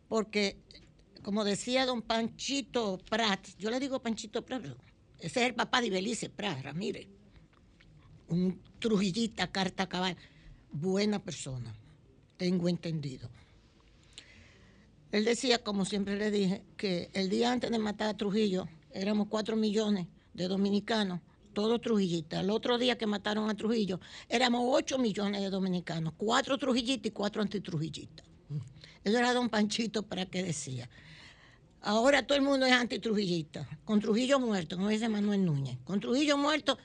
Porque, 0.09 0.59
como 1.23 1.43
decía 1.43 1.87
don 1.87 2.03
Panchito 2.03 2.99
Prat, 3.09 3.49
yo 3.59 3.71
le 3.71 3.81
digo 3.81 4.03
Panchito 4.03 4.45
Prat, 4.45 4.67
ese 5.19 5.41
es 5.41 5.47
el 5.47 5.55
papá 5.55 5.81
de 5.81 5.89
Belice 5.89 6.29
Prat, 6.29 6.63
Ramírez. 6.63 7.09
Un 8.29 8.61
trujillita, 8.79 9.51
carta 9.51 9.89
cabal. 9.89 10.19
Buena 10.71 11.19
persona, 11.25 11.75
tengo 12.37 12.69
entendido. 12.69 13.31
Él 15.11 15.25
decía, 15.25 15.65
como 15.65 15.87
siempre 15.87 16.19
le 16.19 16.31
dije, 16.31 16.63
que 16.77 17.09
el 17.15 17.31
día 17.31 17.53
antes 17.53 17.71
de 17.71 17.79
matar 17.79 18.11
a 18.11 18.17
Trujillo 18.19 18.69
éramos 18.93 19.29
cuatro 19.29 19.57
millones 19.57 20.07
de 20.35 20.47
dominicanos, 20.47 21.21
todos 21.53 21.81
trujillistas. 21.81 22.43
El 22.43 22.51
otro 22.51 22.79
día 22.79 22.97
que 22.97 23.07
mataron 23.07 23.51
a 23.51 23.55
Trujillo 23.55 24.01
éramos 24.29 24.63
ocho 24.65 24.99
millones 24.99 25.41
de 25.41 25.51
dominicanos, 25.51 26.15
cuatro 26.17 26.59
trujillistas 26.59 27.07
y 27.07 27.11
cuatro 27.11 27.43
antitrujillistas. 27.43 28.27
Eso 29.05 29.19
era 29.19 29.33
don 29.33 29.49
Panchito 29.49 30.03
para 30.03 30.27
que 30.27 30.43
decía. 30.43 30.89
Ahora 31.81 32.27
todo 32.27 32.37
el 32.37 32.45
mundo 32.45 32.67
es 32.67 32.73
antitrujillista. 32.73 33.69
Con 33.85 34.01
Trujillo 34.01 34.41
muerto, 34.41 34.77
como 34.77 34.89
dice 34.89 35.09
Manuel 35.09 35.45
Núñez. 35.45 35.79
Con 35.85 36.01
Trujillo 36.01 36.37
muerto, 36.37 36.79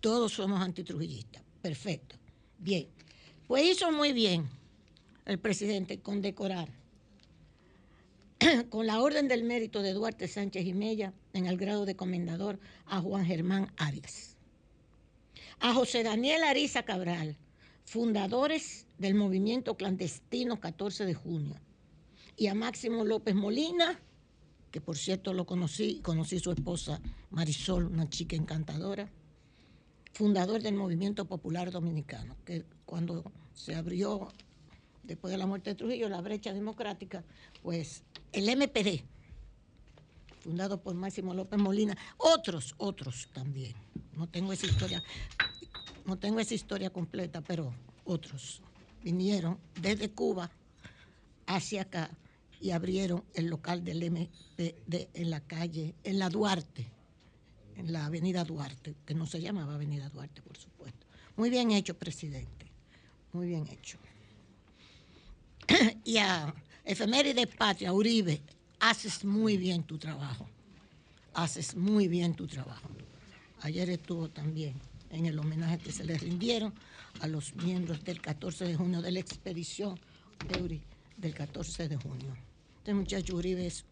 todos 0.00 0.32
somos 0.32 0.60
antitrujillistas. 0.60 1.42
Perfecto. 1.60 2.16
Bien. 2.58 2.88
Pues 3.46 3.64
hizo 3.64 3.92
muy 3.92 4.12
bien 4.12 4.48
el 5.24 5.38
presidente 5.38 6.00
con 6.00 6.22
decorar 6.22 6.68
con 8.70 8.86
la 8.86 9.00
orden 9.00 9.28
del 9.28 9.44
mérito 9.44 9.82
de 9.82 9.92
Duarte 9.92 10.28
Sánchez 10.28 10.66
y 10.66 10.70
en 10.70 11.46
el 11.46 11.56
grado 11.56 11.86
de 11.86 11.96
comendador 11.96 12.58
a 12.86 13.00
Juan 13.00 13.24
Germán 13.24 13.72
Arias. 13.76 14.36
A 15.60 15.72
José 15.72 16.02
Daniel 16.02 16.42
Ariza 16.44 16.82
Cabral, 16.82 17.36
fundadores 17.84 18.86
del 18.98 19.14
movimiento 19.14 19.76
clandestino 19.76 20.60
14 20.60 21.06
de 21.06 21.14
junio. 21.14 21.54
Y 22.36 22.48
a 22.48 22.54
Máximo 22.54 23.04
López 23.04 23.34
Molina, 23.34 23.98
que 24.70 24.82
por 24.82 24.98
cierto 24.98 25.32
lo 25.32 25.46
conocí, 25.46 26.00
conocí 26.02 26.38
su 26.38 26.52
esposa 26.52 27.00
Marisol, 27.30 27.86
una 27.86 28.10
chica 28.10 28.36
encantadora, 28.36 29.08
fundador 30.12 30.62
del 30.62 30.74
movimiento 30.74 31.24
popular 31.24 31.70
dominicano, 31.70 32.36
que 32.44 32.64
cuando 32.84 33.24
se 33.54 33.74
abrió 33.74 34.28
después 35.06 35.32
de 35.32 35.38
la 35.38 35.46
muerte 35.46 35.70
de 35.70 35.76
Trujillo, 35.76 36.08
la 36.08 36.20
brecha 36.20 36.52
democrática, 36.52 37.24
pues 37.62 38.02
el 38.36 38.54
MPD, 38.54 39.02
fundado 40.40 40.82
por 40.82 40.94
Máximo 40.94 41.32
López 41.32 41.58
Molina, 41.58 41.96
otros, 42.18 42.74
otros 42.76 43.28
también. 43.32 43.74
No 44.14 44.28
tengo 44.28 44.52
esa 44.52 44.66
historia, 44.66 45.02
no 46.04 46.18
tengo 46.18 46.38
esa 46.38 46.52
historia 46.52 46.90
completa, 46.90 47.40
pero 47.40 47.72
otros 48.04 48.60
vinieron 49.02 49.58
desde 49.80 50.10
Cuba 50.10 50.50
hacia 51.46 51.82
acá 51.82 52.10
y 52.60 52.72
abrieron 52.72 53.24
el 53.32 53.46
local 53.46 53.82
del 53.82 54.10
MPD 54.10 55.08
en 55.14 55.30
la 55.30 55.40
calle, 55.40 55.94
en 56.04 56.18
la 56.18 56.28
Duarte, 56.28 56.90
en 57.76 57.90
la 57.90 58.04
avenida 58.04 58.44
Duarte, 58.44 58.96
que 59.06 59.14
no 59.14 59.24
se 59.24 59.40
llamaba 59.40 59.76
avenida 59.76 60.10
Duarte, 60.10 60.42
por 60.42 60.58
supuesto. 60.58 61.06
Muy 61.36 61.48
bien 61.48 61.70
hecho, 61.70 61.96
presidente, 61.96 62.70
muy 63.32 63.46
bien 63.46 63.66
hecho 63.66 63.98
y 66.04 66.18
a 66.18 66.54
Efeméride 66.86 67.48
Patria, 67.48 67.92
Uribe, 67.92 68.40
haces 68.78 69.24
muy 69.24 69.56
bien 69.56 69.82
tu 69.82 69.98
trabajo. 69.98 70.46
Haces 71.34 71.74
muy 71.74 72.06
bien 72.06 72.34
tu 72.34 72.46
trabajo. 72.46 72.88
Ayer 73.62 73.90
estuvo 73.90 74.28
también 74.28 74.74
en 75.10 75.26
el 75.26 75.36
homenaje 75.36 75.78
que 75.78 75.90
se 75.90 76.04
le 76.04 76.16
rindieron 76.16 76.72
a 77.20 77.26
los 77.26 77.56
miembros 77.56 78.04
del 78.04 78.20
14 78.20 78.66
de 78.66 78.76
junio 78.76 79.02
de 79.02 79.10
la 79.10 79.18
expedición 79.18 79.98
de 80.48 80.62
Uri 80.62 80.82
del 81.16 81.34
14 81.34 81.88
de 81.88 81.96
junio. 81.96 82.36
Este 82.78 82.94
muchacho 82.94 83.34
Uribe 83.34 83.66
es 83.66 83.84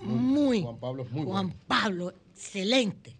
muy, 0.00 0.62
Juan 0.62 0.78
Pablo 0.78 1.04
es 1.04 1.10
muy 1.10 1.24
Juan 1.24 1.46
bueno. 1.46 1.60
Pablo, 1.66 2.14
excelente. 2.34 3.16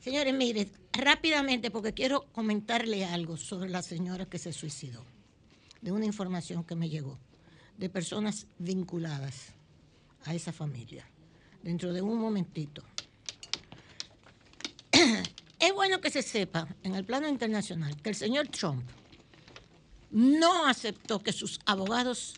Señores, 0.00 0.34
mire, 0.34 0.68
rápidamente, 0.92 1.70
porque 1.70 1.92
quiero 1.92 2.26
comentarle 2.32 3.04
algo 3.04 3.36
sobre 3.36 3.70
la 3.70 3.82
señora 3.82 4.26
que 4.26 4.38
se 4.38 4.52
suicidó 4.52 5.04
de 5.80 5.92
una 5.92 6.04
información 6.04 6.64
que 6.64 6.74
me 6.74 6.88
llegó 6.88 7.16
de 7.82 7.90
personas 7.90 8.46
vinculadas 8.60 9.54
a 10.24 10.32
esa 10.36 10.52
familia. 10.52 11.04
Dentro 11.64 11.92
de 11.92 12.00
un 12.00 12.16
momentito. 12.16 12.84
Es 15.58 15.74
bueno 15.74 16.00
que 16.00 16.10
se 16.10 16.22
sepa 16.22 16.68
en 16.84 16.94
el 16.94 17.04
plano 17.04 17.28
internacional 17.28 18.00
que 18.00 18.10
el 18.10 18.14
señor 18.14 18.46
Trump 18.48 18.84
no 20.12 20.66
aceptó 20.66 21.20
que 21.20 21.32
sus 21.32 21.58
abogados 21.66 22.34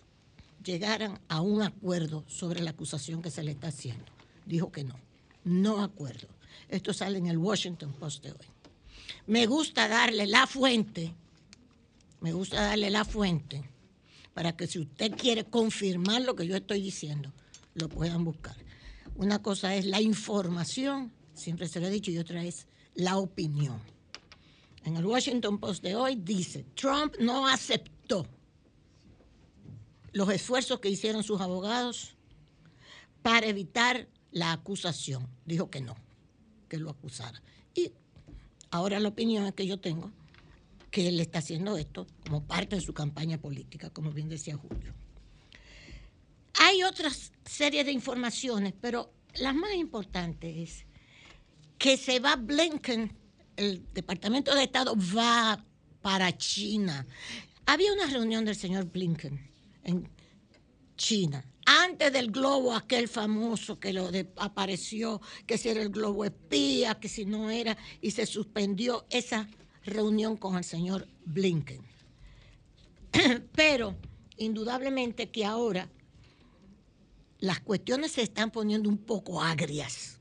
llegaran 0.63 1.21
a 1.29 1.43
un 1.43 1.61
acuerdo 1.61 2.25
sobre 2.27 2.63
la 2.63 2.71
acusación 2.71 3.21
que 3.21 3.31
se 3.31 3.43
le 3.43 3.51
está 3.51 3.69
haciendo. 3.69 4.07
Dijo 4.47 4.73
que 4.73 4.85
no, 4.85 4.95
no 5.45 5.83
acuerdo. 5.83 6.29
Esto 6.71 6.95
sale 6.95 7.19
en 7.19 7.27
el 7.27 7.37
Washington 7.37 7.93
Post 7.93 8.25
de 8.25 8.33
hoy. 8.33 8.47
Me 9.27 9.45
gusta 9.45 9.89
darle 9.89 10.27
la 10.27 10.47
fuente, 10.47 11.15
me 12.21 12.33
gusta 12.33 12.63
darle 12.63 12.89
la 12.89 13.05
fuente 13.05 13.74
para 14.35 14.57
que 14.57 14.67
si 14.67 14.81
usted 14.81 15.13
quiere 15.13 15.45
confirmar 15.45 16.23
lo 16.23 16.35
que 16.35 16.47
yo 16.47 16.57
estoy 16.57 16.83
diciendo, 16.83 17.33
lo 17.75 17.89
puedan 17.89 18.25
buscar. 18.25 18.57
Una 19.17 19.41
cosa 19.41 19.75
es 19.77 19.87
la 19.87 20.01
información, 20.01 21.13
siempre 21.35 21.69
se 21.69 21.81
lo 21.81 21.87
he 21.87 21.91
dicho, 21.91 22.11
y 22.11 22.19
otra 22.19 22.45
es 22.45 22.67
la 22.95 23.17
opinión. 23.17 23.81
En 24.85 24.97
el 24.97 25.07
Washington 25.07 25.59
Post 25.59 25.83
de 25.83 25.95
hoy 25.95 26.17
dice, 26.17 26.67
Trump 26.75 27.15
no 27.21 27.47
aceptó 27.47 28.27
los 30.13 30.29
esfuerzos 30.31 30.81
que 30.81 30.91
hicieron 30.91 31.23
sus 31.23 31.41
abogados 31.41 32.15
para 33.23 33.47
evitar 33.47 34.09
la 34.31 34.53
acusación. 34.53 35.27
Dijo 35.47 35.71
que 35.71 35.81
no, 35.81 35.95
que 36.69 36.79
lo 36.79 36.91
acusara. 36.91 37.41
Y 37.75 37.93
ahora 38.71 39.01
la 39.01 39.09
opinión 39.09 39.47
es 39.47 39.55
que 39.55 39.67
yo 39.67 39.79
tengo 39.79 40.13
que 40.95 41.09
él 41.09 41.19
está 41.19 41.41
haciendo 41.41 41.77
esto 41.77 42.07
como 42.25 42.47
parte 42.47 42.77
de 42.77 42.81
su 42.81 42.95
campaña 42.95 43.37
política, 43.37 43.91
como 43.91 44.13
bien 44.13 44.29
decía 44.29 44.57
Julio. 44.57 44.95
Hay 46.61 46.85
otras 46.85 47.33
series 47.45 47.85
de 47.85 47.91
informaciones, 47.91 48.75
pero 48.81 49.13
la 49.35 49.53
más 49.53 49.75
importante 49.75 50.63
es 50.63 50.87
que 51.79 51.97
se 51.97 52.21
va 52.21 52.37
Blinken, 52.37 53.13
el 53.57 53.85
Departamento 53.93 54.55
de 54.55 54.63
Estado 54.63 54.95
va 55.17 55.65
para 56.01 56.39
China. 56.39 57.05
Había 57.67 57.93
una 57.93 58.07
reunión 58.07 58.45
del 58.45 58.55
señor 58.55 58.85
Blinken 58.85 59.51
en 59.83 60.09
China. 60.97 61.45
Antes 61.67 62.13
del 62.13 62.31
globo 62.31 62.73
aquel 62.73 63.09
famoso 63.09 63.81
que 63.81 63.93
lo 63.93 64.13
apareció, 64.37 65.21
que 65.45 65.59
si 65.59 65.71
era 65.71 65.83
el 65.83 65.89
globo 65.89 66.25
espía, 66.25 66.95
que 67.01 67.09
si 67.09 67.25
no 67.25 67.51
era, 67.51 67.77
y 68.01 68.13
se 68.13 68.27
suspendió 68.27 69.07
esa 69.11 69.39
reunión 69.39 69.64
con 70.39 70.57
el 70.57 70.65
señor 70.65 71.07
Blinken. 71.25 71.83
Pero 73.55 73.97
indudablemente 74.37 75.31
que 75.31 75.45
ahora 75.45 75.89
las 77.39 77.61
cuestiones 77.61 78.13
se 78.13 78.23
están 78.23 78.51
poniendo 78.51 78.89
un 78.89 78.99
poco 78.99 79.43
agrias, 79.43 80.19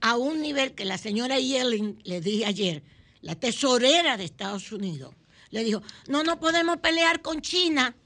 a 0.00 0.16
un 0.16 0.40
nivel 0.42 0.74
que 0.74 0.84
la 0.84 0.98
señora 0.98 1.38
Yellen, 1.40 1.98
le 2.04 2.20
dije 2.20 2.44
ayer, 2.44 2.82
la 3.22 3.34
tesorera 3.34 4.16
de 4.16 4.24
Estados 4.24 4.70
Unidos, 4.70 5.14
le 5.50 5.64
dijo, 5.64 5.82
no, 6.08 6.22
no 6.22 6.38
podemos 6.38 6.76
pelear 6.78 7.22
con 7.22 7.40
China. 7.40 7.96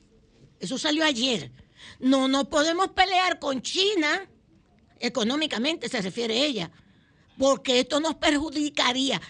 Eso 0.61 0.79
salió 0.79 1.05
ayer. 1.05 1.51
No, 1.99 2.29
no 2.29 2.49
podemos 2.49 2.91
pelear 2.91 3.39
con 3.39 3.63
China, 3.63 4.29
económicamente 5.01 5.89
se 5.89 6.01
refiere 6.01 6.45
ella, 6.45 6.71
porque 7.39 7.81
esto 7.81 7.99
nos 8.01 8.15
perjudicaría. 8.15 9.21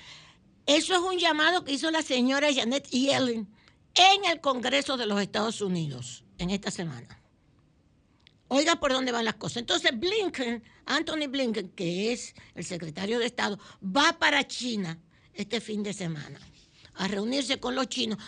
Eso 0.71 0.95
es 0.95 1.01
un 1.01 1.18
llamado 1.18 1.64
que 1.64 1.73
hizo 1.73 1.91
la 1.91 2.01
señora 2.01 2.55
Janet 2.55 2.89
Yellen 2.91 3.49
en 3.93 4.25
el 4.31 4.41
Congreso 4.41 4.97
de 4.97 5.05
los 5.05 5.21
Estados 5.21 5.61
Unidos 5.62 6.23
en 6.39 6.51
esta 6.51 6.71
semana. 6.71 7.21
Oiga 8.47 8.77
por 8.79 8.93
dónde 8.93 9.11
van 9.11 9.25
las 9.25 9.35
cosas. 9.35 9.57
Entonces 9.57 9.91
Blinken, 9.99 10.62
Anthony 10.87 11.27
Blinken, 11.29 11.71
que 11.71 12.12
es 12.12 12.37
el 12.55 12.64
secretario 12.64 13.18
de 13.18 13.27
Estado, 13.27 13.59
va 13.85 14.16
para 14.21 14.47
China 14.47 14.97
este 15.35 15.61
fin 15.61 15.83
de 15.83 15.93
semana 15.93 16.39
a 16.95 17.09
reunirse 17.09 17.59
con 17.59 17.75
los 17.75 17.89
chinos 17.89 18.18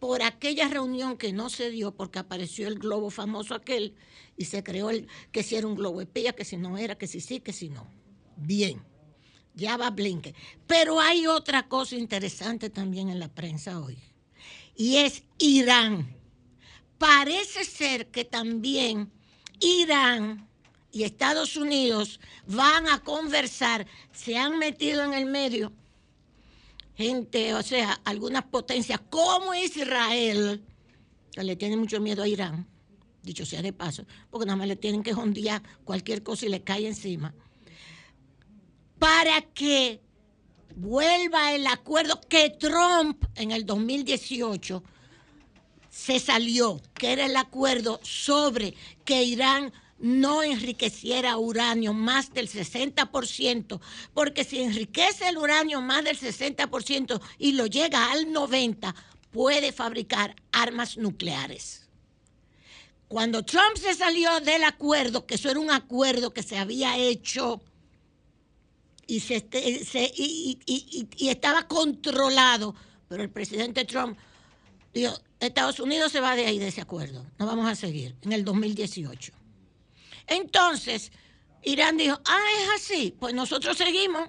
por 0.00 0.24
aquella 0.24 0.66
reunión 0.66 1.16
que 1.16 1.32
no 1.32 1.50
se 1.50 1.70
dio 1.70 1.94
porque 1.94 2.18
apareció 2.18 2.66
el 2.66 2.80
globo 2.80 3.10
famoso 3.10 3.54
aquel 3.54 3.94
y 4.36 4.46
se 4.46 4.64
creó 4.64 4.90
que 5.30 5.44
si 5.44 5.54
era 5.54 5.68
un 5.68 5.76
globo 5.76 6.00
espía, 6.00 6.32
que 6.32 6.44
si 6.44 6.56
no 6.56 6.78
era, 6.78 6.98
que 6.98 7.06
si 7.06 7.20
sí, 7.20 7.38
que 7.38 7.52
si 7.52 7.68
no. 7.68 7.86
Bien 8.36 8.89
ya 9.60 9.76
va 9.76 9.90
Blinken. 9.90 10.34
Pero 10.66 11.00
hay 11.00 11.26
otra 11.26 11.68
cosa 11.68 11.94
interesante 11.94 12.70
también 12.70 13.10
en 13.10 13.20
la 13.20 13.28
prensa 13.28 13.78
hoy, 13.78 13.98
y 14.74 14.96
es 14.96 15.22
Irán. 15.38 16.16
Parece 16.98 17.64
ser 17.64 18.08
que 18.08 18.24
también 18.24 19.12
Irán 19.60 20.48
y 20.90 21.04
Estados 21.04 21.56
Unidos 21.56 22.18
van 22.46 22.88
a 22.88 23.00
conversar, 23.00 23.86
se 24.12 24.36
han 24.36 24.58
metido 24.58 25.04
en 25.04 25.14
el 25.14 25.26
medio 25.26 25.72
gente, 26.96 27.54
o 27.54 27.62
sea, 27.62 27.92
algunas 28.04 28.44
potencias 28.44 29.00
como 29.08 29.54
Israel, 29.54 30.62
que 31.32 31.42
le 31.42 31.56
tiene 31.56 31.78
mucho 31.78 31.98
miedo 31.98 32.22
a 32.22 32.28
Irán, 32.28 32.66
dicho 33.22 33.46
sea 33.46 33.62
de 33.62 33.72
paso, 33.72 34.04
porque 34.30 34.44
nada 34.44 34.56
más 34.56 34.68
le 34.68 34.76
tienen 34.76 35.02
que 35.02 35.14
jondear 35.14 35.62
cualquier 35.84 36.22
cosa 36.22 36.44
y 36.44 36.50
le 36.50 36.62
cae 36.62 36.86
encima 36.86 37.34
para 39.00 39.40
que 39.40 40.00
vuelva 40.76 41.54
el 41.54 41.66
acuerdo 41.66 42.20
que 42.20 42.50
Trump 42.50 43.24
en 43.34 43.50
el 43.50 43.64
2018 43.66 44.84
se 45.88 46.20
salió, 46.20 46.80
que 46.94 47.12
era 47.12 47.26
el 47.26 47.34
acuerdo 47.34 47.98
sobre 48.02 48.74
que 49.04 49.24
Irán 49.24 49.72
no 49.98 50.42
enriqueciera 50.42 51.38
uranio 51.38 51.94
más 51.94 52.32
del 52.32 52.48
60%, 52.48 53.80
porque 54.14 54.44
si 54.44 54.62
enriquece 54.62 55.28
el 55.28 55.38
uranio 55.38 55.80
más 55.80 56.04
del 56.04 56.18
60% 56.18 57.20
y 57.38 57.52
lo 57.52 57.66
llega 57.66 58.12
al 58.12 58.26
90%, 58.26 58.94
puede 59.30 59.72
fabricar 59.72 60.36
armas 60.52 60.98
nucleares. 60.98 61.88
Cuando 63.08 63.44
Trump 63.44 63.76
se 63.76 63.94
salió 63.94 64.40
del 64.40 64.64
acuerdo, 64.64 65.26
que 65.26 65.36
eso 65.36 65.50
era 65.50 65.60
un 65.60 65.70
acuerdo 65.70 66.34
que 66.34 66.42
se 66.42 66.58
había 66.58 66.96
hecho 66.98 67.62
y, 69.10 69.18
se, 69.18 69.44
y, 70.14 71.28
estaba 71.28 71.66
controlado, 71.66 72.76
pero 73.08 73.24
el 73.24 73.30
presidente 73.30 73.84
Trump 73.84 74.16
dijo, 74.94 75.12
Estados 75.40 75.80
Unidos 75.80 76.12
se 76.12 76.20
va 76.20 76.36
de 76.36 76.46
ahí 76.46 76.60
de 76.60 76.68
ese 76.68 76.80
acuerdo, 76.80 77.26
no 77.36 77.46
vamos 77.46 77.68
a 77.68 77.74
seguir, 77.74 78.14
en 78.22 78.32
el 78.32 78.44
2018. 78.44 79.32
Entonces, 80.28 81.10
Irán 81.64 81.96
dijo, 81.96 82.20
ah, 82.24 82.44
es 82.62 82.82
así, 82.82 83.12
pues 83.18 83.34
nosotros 83.34 83.76
seguimos 83.76 84.28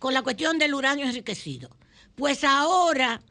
con 0.00 0.12
la 0.12 0.22
cuestión 0.22 0.58
del 0.58 0.74
uranio 0.74 1.06
enriquecido. 1.06 1.70
Pues 2.16 2.42
ahora 2.42 3.22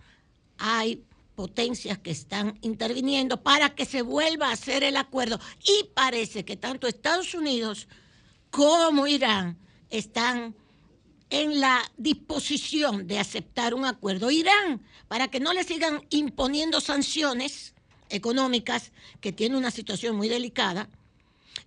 hay 0.58 1.03
potencias 1.36 1.97
que 1.97 2.12
están 2.12 2.58
interviniendo 2.62 3.43
para 3.43 3.76
que 3.76 3.84
se 3.84 4.03
vuelva 4.03 4.49
a 4.49 4.53
hacer 4.53 4.86
el 4.86 4.95
acuerdo 4.95 5.38
y 5.66 5.89
parece 5.93 6.45
que 6.45 6.56
tanto 6.56 6.88
Estados 6.88 7.34
Unidos 7.34 7.89
como 8.51 9.06
Irán 9.06 9.64
están 9.97 10.55
en 11.29 11.59
la 11.59 11.81
disposición 11.97 13.07
de 13.07 13.19
aceptar 13.19 13.73
un 13.73 13.85
acuerdo. 13.85 14.31
Irán, 14.31 14.81
para 15.07 15.27
que 15.29 15.39
no 15.39 15.53
le 15.53 15.63
sigan 15.63 16.05
imponiendo 16.09 16.81
sanciones 16.81 17.73
económicas, 18.09 18.91
que 19.21 19.31
tiene 19.31 19.57
una 19.57 19.71
situación 19.71 20.15
muy 20.15 20.29
delicada, 20.29 20.89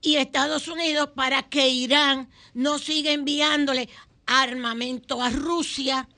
y 0.00 0.16
Estados 0.16 0.68
Unidos 0.68 1.10
para 1.14 1.42
que 1.42 1.68
Irán 1.68 2.28
no 2.54 2.78
siga 2.78 3.10
enviándole 3.10 3.88
armamento 4.26 5.22
a 5.22 5.30
Rusia, 5.30 6.08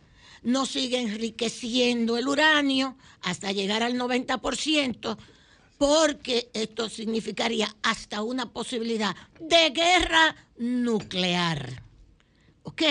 no 0.42 0.66
siga 0.66 0.98
enriqueciendo 0.98 2.18
el 2.18 2.28
uranio 2.28 2.96
hasta 3.22 3.52
llegar 3.52 3.82
al 3.82 3.94
90%, 3.94 5.16
porque 5.78 6.50
esto 6.52 6.88
significaría 6.90 7.74
hasta 7.82 8.22
una 8.22 8.52
posibilidad 8.52 9.16
de 9.38 9.70
guerra 9.70 10.36
nuclear. 10.58 11.89
Ok, 12.62 12.82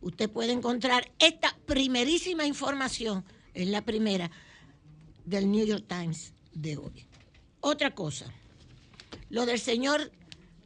usted 0.00 0.30
puede 0.30 0.52
encontrar 0.52 1.10
esta 1.18 1.56
primerísima 1.66 2.46
información, 2.46 3.24
es 3.54 3.68
la 3.68 3.82
primera 3.82 4.30
del 5.24 5.50
New 5.50 5.64
York 5.64 5.84
Times 5.86 6.32
de 6.52 6.76
hoy. 6.76 7.06
Otra 7.60 7.94
cosa, 7.94 8.26
lo 9.30 9.46
del 9.46 9.60
señor, 9.60 10.10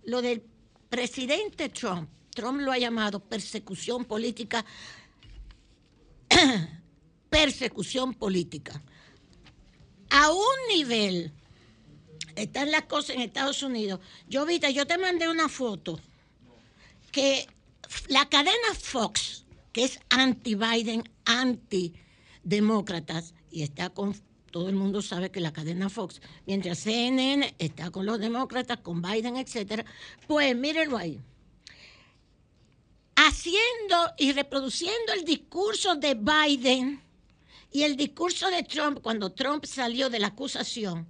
lo 0.05 0.23
del 0.23 0.43
presidente 0.89 1.69
Trump, 1.69 2.09
Trump 2.35 2.61
lo 2.61 2.73
ha 2.73 2.79
llamado 2.79 3.21
persecución 3.21 4.05
política, 4.05 4.65
persecución 7.31 8.15
política. 8.15 8.83
A 10.11 10.31
un 10.31 10.57
nivel, 10.69 11.33
están 12.37 12.71
las 12.71 12.83
cosas 12.83 13.17
en 13.17 13.23
Estados 13.23 13.63
Unidos. 13.63 14.01
Yo, 14.29 14.47
Vita, 14.47 14.71
yo 14.71 14.87
te 14.87 14.99
mandé 14.99 15.29
una 15.29 15.49
foto 15.49 15.99
que 17.11 17.47
la 18.09 18.29
cadena 18.29 18.75
Fox, 18.79 19.45
que 19.73 19.85
es 19.85 20.01
anti-Biden, 20.11 21.05
anti-demócratas, 21.25 23.35
y 23.51 23.63
está 23.63 23.91
con, 23.91 24.15
todo 24.51 24.69
el 24.69 24.75
mundo 24.75 25.03
sabe 25.03 25.31
que 25.31 25.41
la 25.41 25.53
cadena 25.53 25.89
Fox, 25.89 26.21
mientras 26.47 26.79
CNN 26.79 27.55
está 27.59 27.91
con 27.91 28.07
los 28.07 28.19
demócratas, 28.19 28.79
con 28.79 29.03
Biden, 29.03 29.37
etcétera, 29.37 29.85
pues 30.27 30.57
mírenlo 30.57 30.97
ahí. 30.97 31.21
Haciendo 33.17 34.13
y 34.19 34.33
reproduciendo 34.33 35.13
el 35.15 35.25
discurso 35.25 35.97
de 35.97 36.15
Biden 36.15 37.03
y 37.73 37.83
el 37.83 37.97
discurso 37.97 38.51
de 38.51 38.63
Trump 38.63 39.01
cuando 39.03 39.33
Trump 39.33 39.65
salió 39.65 40.11
de 40.11 40.19
la 40.19 40.29
acusación, 40.29 41.07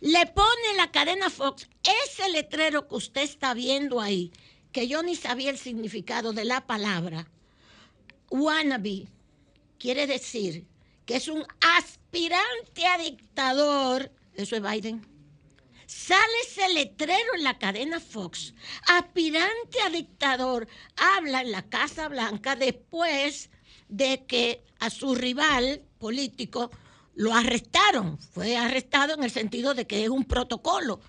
le 0.00 0.26
pone 0.26 0.76
la 0.76 0.90
cadena 0.90 1.30
Fox 1.30 1.68
ese 2.04 2.28
letrero 2.30 2.88
que 2.88 2.96
usted 2.96 3.22
está 3.22 3.54
viendo 3.54 4.00
ahí 4.00 4.32
que 4.72 4.88
yo 4.88 5.02
ni 5.02 5.16
sabía 5.16 5.50
el 5.50 5.58
significado 5.58 6.32
de 6.32 6.44
la 6.44 6.66
palabra, 6.66 7.28
wannabe 8.30 9.06
quiere 9.78 10.06
decir 10.06 10.66
que 11.04 11.16
es 11.16 11.28
un 11.28 11.44
aspirante 11.76 12.86
a 12.86 12.98
dictador, 12.98 14.10
eso 14.34 14.56
es 14.56 14.62
Biden. 14.62 15.06
Sale 15.86 16.32
ese 16.46 16.68
letrero 16.72 17.34
en 17.36 17.44
la 17.44 17.58
cadena 17.58 18.00
Fox, 18.00 18.54
aspirante 18.88 19.80
a 19.84 19.90
dictador, 19.90 20.66
habla 20.96 21.42
en 21.42 21.52
la 21.52 21.68
Casa 21.68 22.08
Blanca 22.08 22.56
después 22.56 23.50
de 23.88 24.24
que 24.24 24.64
a 24.78 24.88
su 24.88 25.14
rival 25.14 25.82
político 25.98 26.70
lo 27.14 27.34
arrestaron. 27.34 28.18
Fue 28.18 28.56
arrestado 28.56 29.14
en 29.14 29.22
el 29.22 29.30
sentido 29.30 29.74
de 29.74 29.86
que 29.86 30.04
es 30.04 30.08
un 30.08 30.24
protocolo 30.24 31.00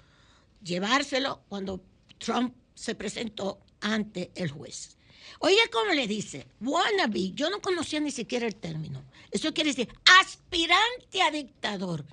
llevárselo 0.62 1.44
cuando 1.48 1.82
Trump 2.18 2.54
se 2.84 2.96
presentó 2.96 3.62
ante 3.80 4.30
el 4.36 4.52
juez. 4.52 4.98
Oiga 5.40 5.62
cómo 5.72 5.94
le 5.94 6.06
dice, 6.06 6.48
wannabe, 6.60 7.32
yo 7.32 7.50
no 7.50 7.62
conocía 7.62 8.02
ni 8.02 8.12
siquiera 8.12 8.46
el 8.46 8.58
término. 8.58 9.02
Eso 9.32 9.54
quiere 9.54 9.70
decir 9.70 9.88
aspirante 10.20 11.22
a 11.22 11.32
dictador. 11.32 12.04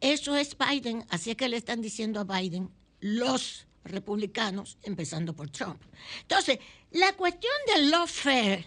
Eso 0.00 0.36
es 0.36 0.56
Biden, 0.56 1.04
así 1.08 1.34
que 1.34 1.48
le 1.48 1.56
están 1.56 1.82
diciendo 1.82 2.20
a 2.20 2.24
Biden 2.24 2.70
los 3.00 3.66
republicanos, 3.82 4.78
empezando 4.84 5.34
por 5.34 5.50
Trump. 5.50 5.82
Entonces, 6.20 6.60
la 6.92 7.12
cuestión 7.16 7.52
del 7.66 7.90
lawfare, 7.90 8.64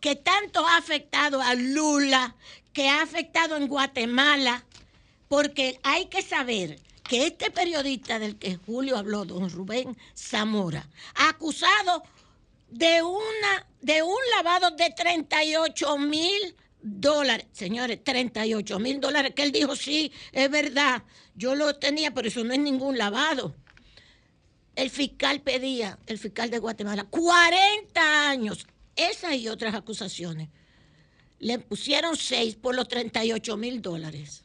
que 0.00 0.16
tanto 0.16 0.66
ha 0.66 0.78
afectado 0.78 1.40
a 1.40 1.54
Lula, 1.54 2.34
que 2.72 2.88
ha 2.88 3.02
afectado 3.02 3.56
en 3.56 3.68
Guatemala, 3.68 4.66
porque 5.28 5.78
hay 5.84 6.06
que 6.06 6.22
saber 6.22 6.80
que 7.04 7.26
este 7.26 7.50
periodista 7.50 8.18
del 8.18 8.36
que 8.36 8.56
Julio 8.56 8.96
habló, 8.96 9.24
don 9.24 9.50
Rubén 9.50 9.96
Zamora, 10.16 10.88
acusado 11.14 12.02
de, 12.70 13.02
una, 13.02 13.66
de 13.82 14.02
un 14.02 14.18
lavado 14.36 14.70
de 14.70 14.90
38 14.90 15.98
mil 15.98 16.56
dólares, 16.80 17.46
señores, 17.52 18.02
38 18.02 18.78
mil 18.78 19.00
dólares, 19.00 19.32
que 19.36 19.42
él 19.42 19.52
dijo, 19.52 19.76
sí, 19.76 20.10
es 20.32 20.50
verdad, 20.50 21.02
yo 21.34 21.54
lo 21.54 21.76
tenía, 21.76 22.12
pero 22.12 22.28
eso 22.28 22.42
no 22.42 22.54
es 22.54 22.60
ningún 22.60 22.96
lavado. 22.96 23.54
El 24.74 24.90
fiscal 24.90 25.40
pedía, 25.42 25.98
el 26.06 26.18
fiscal 26.18 26.50
de 26.50 26.58
Guatemala, 26.58 27.04
40 27.04 28.28
años, 28.28 28.66
esas 28.96 29.34
y 29.34 29.48
otras 29.48 29.74
acusaciones. 29.74 30.48
Le 31.38 31.58
pusieron 31.58 32.16
seis 32.16 32.56
por 32.56 32.74
los 32.74 32.88
38 32.88 33.56
mil 33.56 33.82
dólares 33.82 34.43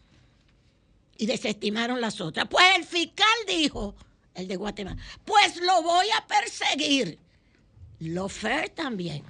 y 1.20 1.26
desestimaron 1.26 1.99
las 1.99 2.22
otras. 2.22 2.47
Pues 2.49 2.65
el 2.78 2.86
fiscal 2.86 3.28
dijo, 3.45 3.93
el 4.34 4.47
de 4.47 4.55
Guatemala, 4.55 4.99
pues 5.26 5.57
lo 5.57 5.84
voy 5.84 6.07
a 6.17 6.26
perseguir. 6.26 7.20
Lo 7.99 8.30
fair 8.30 8.70
también. 8.70 9.22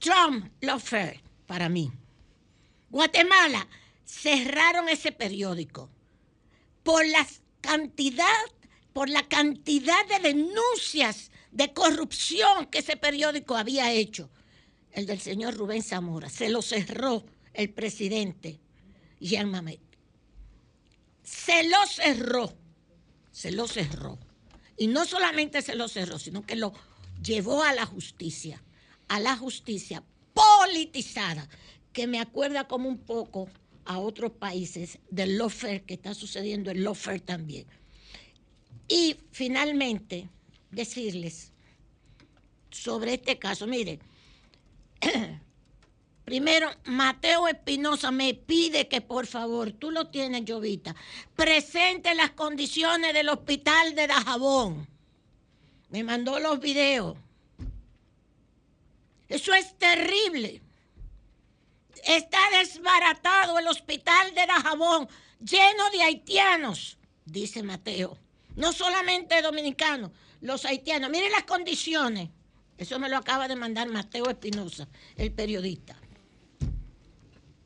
Trump, 0.00 0.50
lo 0.60 0.80
fair, 0.80 1.20
para 1.46 1.68
mí. 1.68 1.92
Guatemala, 2.90 3.68
cerraron 4.04 4.88
ese 4.88 5.12
periódico 5.12 5.88
por 6.82 7.06
la 7.06 7.24
cantidad, 7.60 8.26
por 8.92 9.08
la 9.08 9.28
cantidad 9.28 10.04
de 10.08 10.32
denuncias 10.32 11.30
de 11.52 11.72
corrupción 11.72 12.66
que 12.66 12.78
ese 12.80 12.96
periódico 12.96 13.56
había 13.56 13.92
hecho. 13.92 14.30
El 14.90 15.06
del 15.06 15.20
señor 15.20 15.54
Rubén 15.54 15.84
Zamora. 15.84 16.28
Se 16.28 16.48
lo 16.48 16.60
cerró 16.60 17.24
el 17.54 17.70
presidente 17.70 18.58
Mamet. 19.46 19.80
Se 21.22 21.68
lo 21.68 21.86
cerró. 21.86 22.52
Se 23.30 23.50
lo 23.50 23.66
cerró. 23.66 24.18
Y 24.76 24.86
no 24.88 25.04
solamente 25.04 25.62
se 25.62 25.74
lo 25.74 25.88
cerró, 25.88 26.18
sino 26.18 26.44
que 26.44 26.56
lo 26.56 26.72
llevó 27.22 27.62
a 27.62 27.72
la 27.72 27.86
justicia, 27.86 28.62
a 29.08 29.20
la 29.20 29.36
justicia 29.36 30.04
politizada, 30.34 31.48
que 31.92 32.06
me 32.06 32.20
acuerda 32.20 32.68
como 32.68 32.88
un 32.88 32.98
poco 32.98 33.48
a 33.86 33.98
otros 33.98 34.32
países 34.32 34.98
del 35.10 35.38
lawfare 35.38 35.84
que 35.84 35.94
está 35.94 36.12
sucediendo 36.12 36.70
en 36.70 36.84
lawfare 36.84 37.20
también. 37.20 37.66
Y 38.88 39.16
finalmente, 39.30 40.28
decirles 40.70 41.52
sobre 42.70 43.14
este 43.14 43.38
caso, 43.38 43.66
mire, 43.66 43.98
Primero, 46.26 46.68
Mateo 46.86 47.46
Espinosa 47.46 48.10
me 48.10 48.34
pide 48.34 48.88
que 48.88 49.00
por 49.00 49.28
favor, 49.28 49.70
tú 49.70 49.92
lo 49.92 50.08
tienes, 50.08 50.44
Llovita, 50.44 50.96
presente 51.36 52.16
las 52.16 52.32
condiciones 52.32 53.14
del 53.14 53.28
hospital 53.28 53.94
de 53.94 54.08
Dajabón. 54.08 54.88
Me 55.88 56.02
mandó 56.02 56.40
los 56.40 56.58
videos. 56.58 57.16
Eso 59.28 59.54
es 59.54 59.78
terrible. 59.78 60.60
Está 62.04 62.40
desbaratado 62.58 63.60
el 63.60 63.68
hospital 63.68 64.34
de 64.34 64.46
Dajabón, 64.46 65.08
lleno 65.38 65.90
de 65.92 66.02
haitianos, 66.02 66.98
dice 67.24 67.62
Mateo. 67.62 68.18
No 68.56 68.72
solamente 68.72 69.42
dominicanos, 69.42 70.10
los 70.40 70.64
haitianos. 70.64 71.08
Miren 71.08 71.30
las 71.30 71.44
condiciones. 71.44 72.30
Eso 72.78 72.98
me 72.98 73.08
lo 73.08 73.16
acaba 73.16 73.46
de 73.46 73.54
mandar 73.54 73.88
Mateo 73.88 74.28
Espinosa, 74.28 74.88
el 75.16 75.30
periodista. 75.30 75.96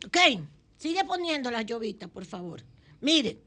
Ok, 0.06 0.16
sigue 0.78 1.04
poniendo 1.04 1.50
la 1.50 1.62
llovita, 1.62 2.08
por 2.08 2.24
favor. 2.24 2.62
Mire, 3.00 3.38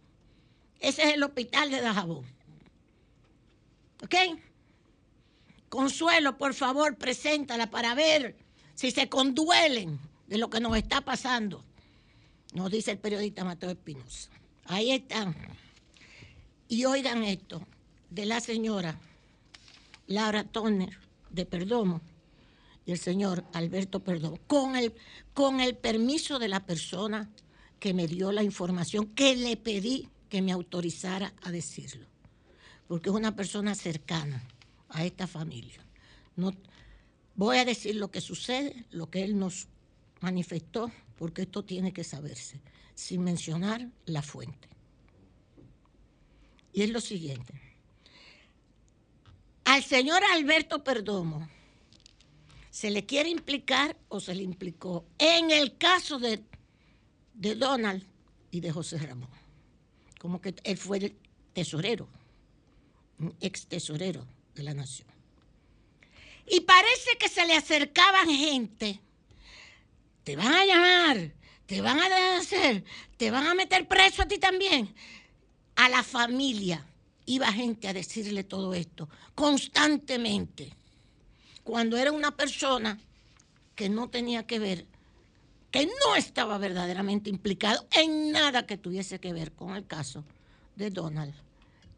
ese 0.80 1.04
es 1.04 1.14
el 1.14 1.24
hospital 1.24 1.72
de 1.72 1.82
Dajabón. 1.82 2.26
¿Ok? 4.04 4.16
Consuelo, 5.70 6.38
por 6.38 6.54
favor, 6.54 6.97
preséntala 6.97 7.72
para 7.72 7.95
ver 7.95 8.36
si 8.76 8.91
se 8.91 9.10
conduelen 9.10 9.99
de 10.28 10.38
lo 10.38 10.49
que 10.49 10.60
nos 10.60 10.78
está 10.78 11.01
pasando. 11.01 11.64
Nos 12.54 12.70
dice 12.70 12.91
el 12.91 12.99
periodista 12.99 13.43
Mateo 13.43 13.72
Espinosa. 13.72 14.30
Ahí 14.66 14.91
están. 14.91 15.36
Y 16.68 16.86
oigan 16.86 17.24
esto 17.24 17.66
de 18.10 18.26
la 18.26 18.39
señora 18.39 18.99
Laura 20.08 20.43
Toner 20.43 20.97
de 21.30 21.45
Perdomo 21.45 22.01
y 22.86 22.91
el 22.91 22.99
señor 22.99 23.45
Alberto 23.53 24.03
Perdomo, 24.03 24.39
con 24.47 24.75
el, 24.75 24.93
con 25.34 25.61
el 25.61 25.75
permiso 25.75 26.39
de 26.39 26.47
la 26.47 26.65
persona 26.65 27.29
que 27.79 27.93
me 27.93 28.07
dio 28.07 28.31
la 28.31 28.43
información, 28.43 29.07
que 29.07 29.36
le 29.36 29.57
pedí 29.57 30.09
que 30.29 30.41
me 30.41 30.51
autorizara 30.51 31.34
a 31.43 31.51
decirlo, 31.51 32.07
porque 32.88 33.09
es 33.09 33.15
una 33.15 33.36
persona 33.36 33.75
cercana 33.75 34.43
a 34.89 35.05
esta 35.05 35.27
familia. 35.27 35.86
No, 36.36 36.53
voy 37.36 37.57
a 37.57 37.65
decir 37.65 37.95
lo 37.95 38.11
que 38.11 38.21
sucede, 38.21 38.86
lo 38.91 39.09
que 39.09 39.23
él 39.23 39.38
nos 39.38 39.67
manifestó, 40.21 40.91
porque 41.17 41.43
esto 41.43 41.63
tiene 41.63 41.93
que 41.93 42.03
saberse, 42.03 42.59
sin 42.95 43.23
mencionar 43.23 43.89
la 44.05 44.21
fuente. 44.21 44.69
Y 46.73 46.81
es 46.81 46.89
lo 46.89 46.99
siguiente. 46.99 47.53
Al 49.65 49.84
señor 49.84 50.21
Alberto 50.34 50.84
Perdomo 50.84 51.47
se 52.74 52.89
le 52.89 53.05
quiere 53.05 53.30
implicar 53.30 53.95
o 54.09 54.19
se 54.19 54.34
le 54.34 54.41
implicó 54.41 55.05
en 55.19 55.51
el 55.51 55.78
caso 55.78 56.17
de, 56.17 56.43
de 57.36 57.53
Donald 57.53 58.03
y 58.49 58.61
de 58.61 58.71
José 58.71 58.97
Ramón. 58.97 59.30
Como 60.17 60.41
que 60.41 60.55
él 60.63 60.76
fue 60.76 60.97
el 60.97 61.15
tesorero, 61.53 62.09
un 63.19 63.36
ex 63.41 63.67
tesorero 63.67 64.26
de 64.55 64.63
la 64.63 64.74
nación. 64.74 65.07
Y 66.47 66.61
parece 66.61 67.15
que 67.19 67.30
se 67.30 67.45
le 67.45 67.53
acercaban 67.53 68.28
gente. 68.28 68.99
Te 70.24 70.36
van 70.36 70.53
a 70.53 70.65
llamar, 70.65 71.32
te 71.67 71.80
van 71.80 71.99
a 71.99 72.38
hacer, 72.38 72.84
te 73.17 73.30
van 73.30 73.45
a 73.45 73.53
meter 73.53 73.88
preso 73.88 74.24
a 74.24 74.28
ti 74.28 74.39
también. 74.39 74.95
A 75.76 75.89
la 75.89 76.01
familia 76.01 76.84
iba 77.28 77.53
gente 77.53 77.88
a 77.88 77.93
decirle 77.93 78.43
todo 78.43 78.74
esto 78.74 79.07
constantemente 79.36 80.74
cuando 81.64 81.97
era 81.97 82.11
una 82.11 82.36
persona 82.36 82.99
que 83.76 83.89
no 83.89 84.09
tenía 84.09 84.45
que 84.45 84.59
ver, 84.59 84.86
que 85.72 85.86
no 85.86 86.16
estaba 86.16 86.57
verdaderamente 86.57 87.30
implicado 87.30 87.88
en 87.91 88.32
nada 88.32 88.66
que 88.66 88.78
tuviese 88.78 89.20
que 89.20 89.34
ver 89.34 89.51
con 89.53 89.76
el 89.76 89.86
caso 89.88 90.24
de 90.76 90.89
Donald 90.89 91.34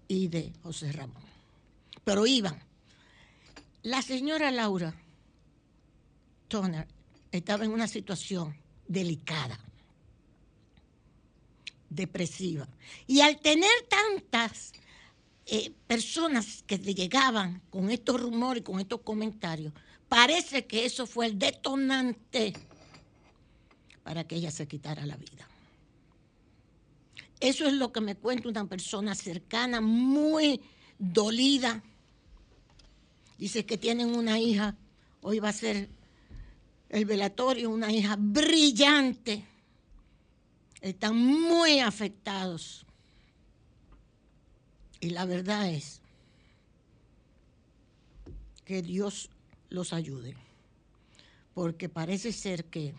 y 0.07 0.27
de 0.27 0.53
José 0.63 0.91
Ramón. 0.91 1.23
Pero 2.03 2.25
iban. 2.25 2.61
La 3.83 4.01
señora 4.01 4.51
Laura 4.51 4.93
Toner 6.47 6.87
estaba 7.31 7.65
en 7.65 7.71
una 7.71 7.87
situación 7.87 8.55
delicada, 8.87 9.59
depresiva. 11.89 12.67
Y 13.07 13.21
al 13.21 13.39
tener 13.39 13.71
tantas 13.89 14.73
eh, 15.45 15.71
personas 15.87 16.63
que 16.65 16.77
llegaban 16.77 17.61
con 17.69 17.89
estos 17.89 18.21
rumores, 18.21 18.63
con 18.63 18.79
estos 18.79 19.01
comentarios, 19.01 19.73
parece 20.07 20.65
que 20.65 20.85
eso 20.85 21.05
fue 21.05 21.27
el 21.27 21.39
detonante 21.39 22.53
para 24.03 24.23
que 24.25 24.35
ella 24.35 24.51
se 24.51 24.67
quitara 24.67 25.05
la 25.05 25.17
vida. 25.17 25.47
Eso 27.39 27.65
es 27.65 27.73
lo 27.73 27.91
que 27.91 28.01
me 28.01 28.15
cuenta 28.15 28.49
una 28.49 28.65
persona 28.65 29.13
cercana, 29.13 29.81
muy 29.81 30.61
dolida, 30.97 31.83
Dice 33.37 33.65
que 33.65 33.77
tienen 33.77 34.15
una 34.15 34.39
hija, 34.39 34.75
hoy 35.21 35.39
va 35.39 35.49
a 35.49 35.53
ser 35.53 35.89
el 36.89 37.05
velatorio, 37.05 37.69
una 37.69 37.91
hija 37.91 38.15
brillante. 38.17 39.45
Están 40.79 41.17
muy 41.17 41.79
afectados. 41.79 42.84
Y 45.05 45.11
la 45.11 45.25
verdad 45.25 45.69
es 45.69 46.01
que 48.65 48.81
Dios 48.81 49.29
los 49.69 49.93
ayude, 49.93 50.35
porque 51.53 51.89
parece 51.89 52.31
ser 52.31 52.65
que, 52.65 52.95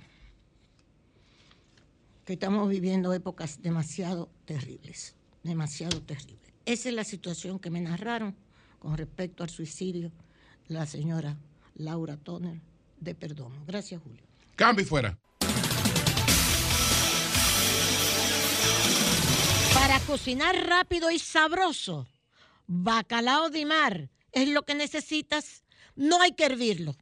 que 2.25 2.35
estamos 2.35 2.69
viviendo 2.69 3.13
épocas 3.13 3.61
demasiado 3.61 4.29
terribles, 4.45 5.17
demasiado 5.43 6.01
terribles. 6.01 6.53
Esa 6.65 6.91
es 6.91 6.95
la 6.95 7.03
situación 7.03 7.59
que 7.59 7.71
me 7.71 7.81
narraron 7.81 8.37
con 8.79 8.97
respecto 8.97 9.43
al 9.43 9.51
suicidio 9.51 10.13
la 10.69 10.87
señora 10.87 11.37
Laura 11.75 12.17
Toner 12.17 12.61
de 13.01 13.17
Perdomo. 13.17 13.65
Gracias, 13.67 14.01
Julio. 14.01 14.23
Cambio 14.55 14.87
fuera. 14.87 15.19
Para 19.87 20.01
cocinar 20.01 20.66
rápido 20.66 21.12
y 21.12 21.20
sabroso, 21.20 22.09
bacalao 22.66 23.51
de 23.51 23.64
mar 23.64 24.11
es 24.32 24.49
lo 24.49 24.64
que 24.64 24.74
necesitas. 24.74 25.62
No 25.95 26.20
hay 26.20 26.32
que 26.32 26.45
hervirlo, 26.45 26.97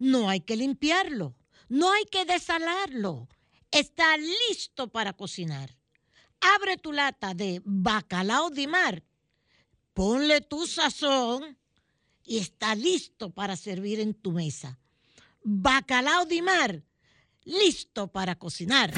no 0.00 0.28
hay 0.28 0.40
que 0.40 0.56
limpiarlo, 0.56 1.36
no 1.68 1.92
hay 1.92 2.04
que 2.06 2.24
desalarlo. 2.24 3.28
Está 3.70 4.16
listo 4.16 4.88
para 4.88 5.12
cocinar. 5.12 5.76
Abre 6.40 6.76
tu 6.78 6.92
lata 6.92 7.32
de 7.32 7.62
bacalao 7.64 8.50
de 8.50 8.66
mar, 8.66 9.04
ponle 9.94 10.40
tu 10.40 10.66
sazón 10.66 11.56
y 12.24 12.38
está 12.38 12.74
listo 12.74 13.30
para 13.30 13.54
servir 13.54 14.00
en 14.00 14.14
tu 14.14 14.32
mesa. 14.32 14.80
Bacalao 15.44 16.24
de 16.24 16.42
mar, 16.42 16.82
listo 17.44 18.08
para 18.08 18.34
cocinar. 18.34 18.92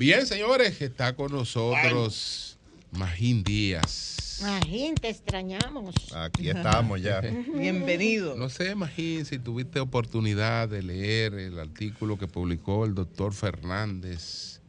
Bien, 0.00 0.26
señores, 0.26 0.80
está 0.80 1.14
con 1.14 1.30
nosotros 1.30 2.56
Magín 2.90 3.44
Díaz. 3.44 4.38
Magín, 4.40 4.94
te 4.94 5.10
extrañamos. 5.10 5.94
Aquí 6.14 6.48
estamos 6.48 7.02
ya. 7.02 7.20
Bienvenido. 7.54 8.34
No 8.34 8.48
sé, 8.48 8.74
Magín, 8.74 9.26
si 9.26 9.38
tuviste 9.38 9.78
oportunidad 9.78 10.70
de 10.70 10.82
leer 10.82 11.34
el 11.34 11.58
artículo 11.58 12.18
que 12.18 12.26
publicó 12.26 12.86
el 12.86 12.94
doctor 12.94 13.34
Fernández, 13.34 14.62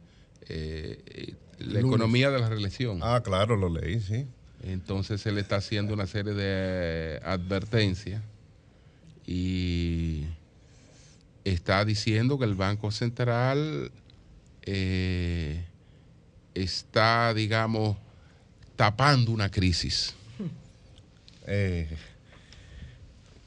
eh, 0.50 1.00
eh, 1.06 1.34
La 1.60 1.80
Lunes. 1.80 1.84
economía 1.86 2.30
de 2.30 2.38
la 2.38 2.50
reelección. 2.50 3.00
Ah, 3.02 3.22
claro, 3.24 3.56
lo 3.56 3.70
leí, 3.70 4.00
sí. 4.00 4.26
Entonces 4.62 5.24
él 5.24 5.38
está 5.38 5.56
haciendo 5.56 5.94
una 5.94 6.06
serie 6.06 6.34
de 6.34 7.22
advertencias 7.24 8.20
y 9.26 10.26
está 11.44 11.86
diciendo 11.86 12.38
que 12.38 12.44
el 12.44 12.54
Banco 12.54 12.90
Central 12.90 13.90
eh, 14.64 15.64
está, 16.54 17.34
digamos, 17.34 17.96
tapando 18.76 19.32
una 19.32 19.50
crisis. 19.50 20.14
Eh, 21.46 21.88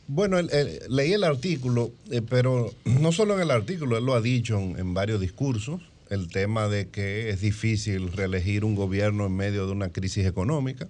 bueno, 0.08 0.38
el- 0.38 0.80
leí 0.90 1.14
el 1.14 1.24
artículo, 1.24 1.92
eh, 2.12 2.22
pero 2.22 2.74
no 2.86 3.12
solo 3.12 3.36
en 3.36 3.42
el 3.42 3.52
artículo, 3.52 3.98
él 3.98 4.06
lo 4.06 4.14
ha 4.14 4.22
dicho 4.22 4.58
en, 4.58 4.94
varios 4.94 5.20
discursos, 5.20 5.82
el 6.10 6.28
tema 6.28 6.68
de 6.68 6.90
que 6.90 7.30
es 7.30 7.42
difícil 7.42 8.12
reelegir 8.12 8.64
un 8.64 8.76
gobierno 8.76 9.26
en 9.26 9.36
medio 9.36 9.66
de 9.66 9.72
una 9.72 9.90
crisis 9.90 10.26
económica. 10.26 10.88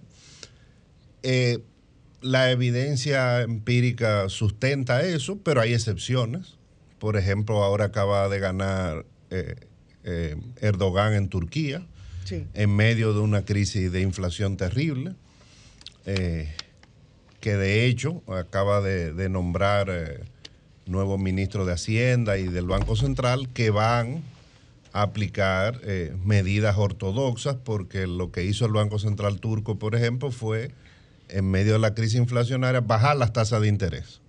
La 2.21 2.49
evidencia 2.49 3.41
empírica 3.43 4.29
sustenta 4.29 5.03
eso, 5.03 5.37
pero 5.37 5.61
hay 5.61 5.73
excepciones. 5.73 6.55
Por 6.97 7.17
ejemplo, 7.17 7.63
ahora 7.63 7.85
acaba 7.85 8.27
de 8.29 8.39
ganar 8.39 9.05
eh, 10.05 10.37
Erdogan 10.61 11.13
en 11.13 11.27
Turquía 11.27 11.85
Sí. 12.23 12.47
en 12.55 12.75
medio 12.75 13.13
de 13.13 13.19
una 13.19 13.45
crisis 13.45 13.91
de 13.91 14.01
inflación 14.01 14.57
terrible, 14.57 15.13
eh, 16.07 16.51
que 17.39 17.55
de 17.55 17.85
hecho 17.85 18.23
acaba 18.27 18.81
de, 18.81 19.13
de 19.13 19.29
nombrar 19.29 19.89
eh, 19.91 20.21
nuevo 20.87 21.19
ministro 21.19 21.65
de 21.65 21.73
Hacienda 21.73 22.39
y 22.39 22.47
del 22.47 22.65
Banco 22.65 22.95
Central 22.95 23.49
que 23.53 23.69
van 23.69 24.23
a 24.91 25.03
aplicar 25.03 25.79
eh, 25.83 26.15
medidas 26.23 26.77
ortodoxas, 26.77 27.57
porque 27.63 28.07
lo 28.07 28.31
que 28.31 28.43
hizo 28.43 28.65
el 28.65 28.71
Banco 28.71 28.97
Central 28.97 29.39
turco, 29.39 29.77
por 29.77 29.93
ejemplo, 29.93 30.31
fue, 30.31 30.71
en 31.29 31.51
medio 31.51 31.73
de 31.73 31.79
la 31.79 31.93
crisis 31.93 32.15
inflacionaria, 32.17 32.81
bajar 32.81 33.17
las 33.17 33.33
tasas 33.33 33.61
de 33.61 33.67
interés. 33.67 34.21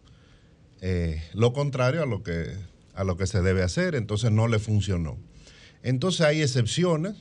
Eh, 0.82 1.22
lo 1.32 1.52
contrario 1.52 2.02
a 2.02 2.06
lo, 2.06 2.22
que, 2.22 2.52
a 2.94 3.04
lo 3.04 3.16
que 3.16 3.26
se 3.26 3.40
debe 3.42 3.62
hacer, 3.62 3.94
entonces 3.94 4.32
no 4.32 4.48
le 4.48 4.58
funcionó. 4.58 5.16
Entonces 5.82 6.22
hay 6.22 6.42
excepciones. 6.42 7.14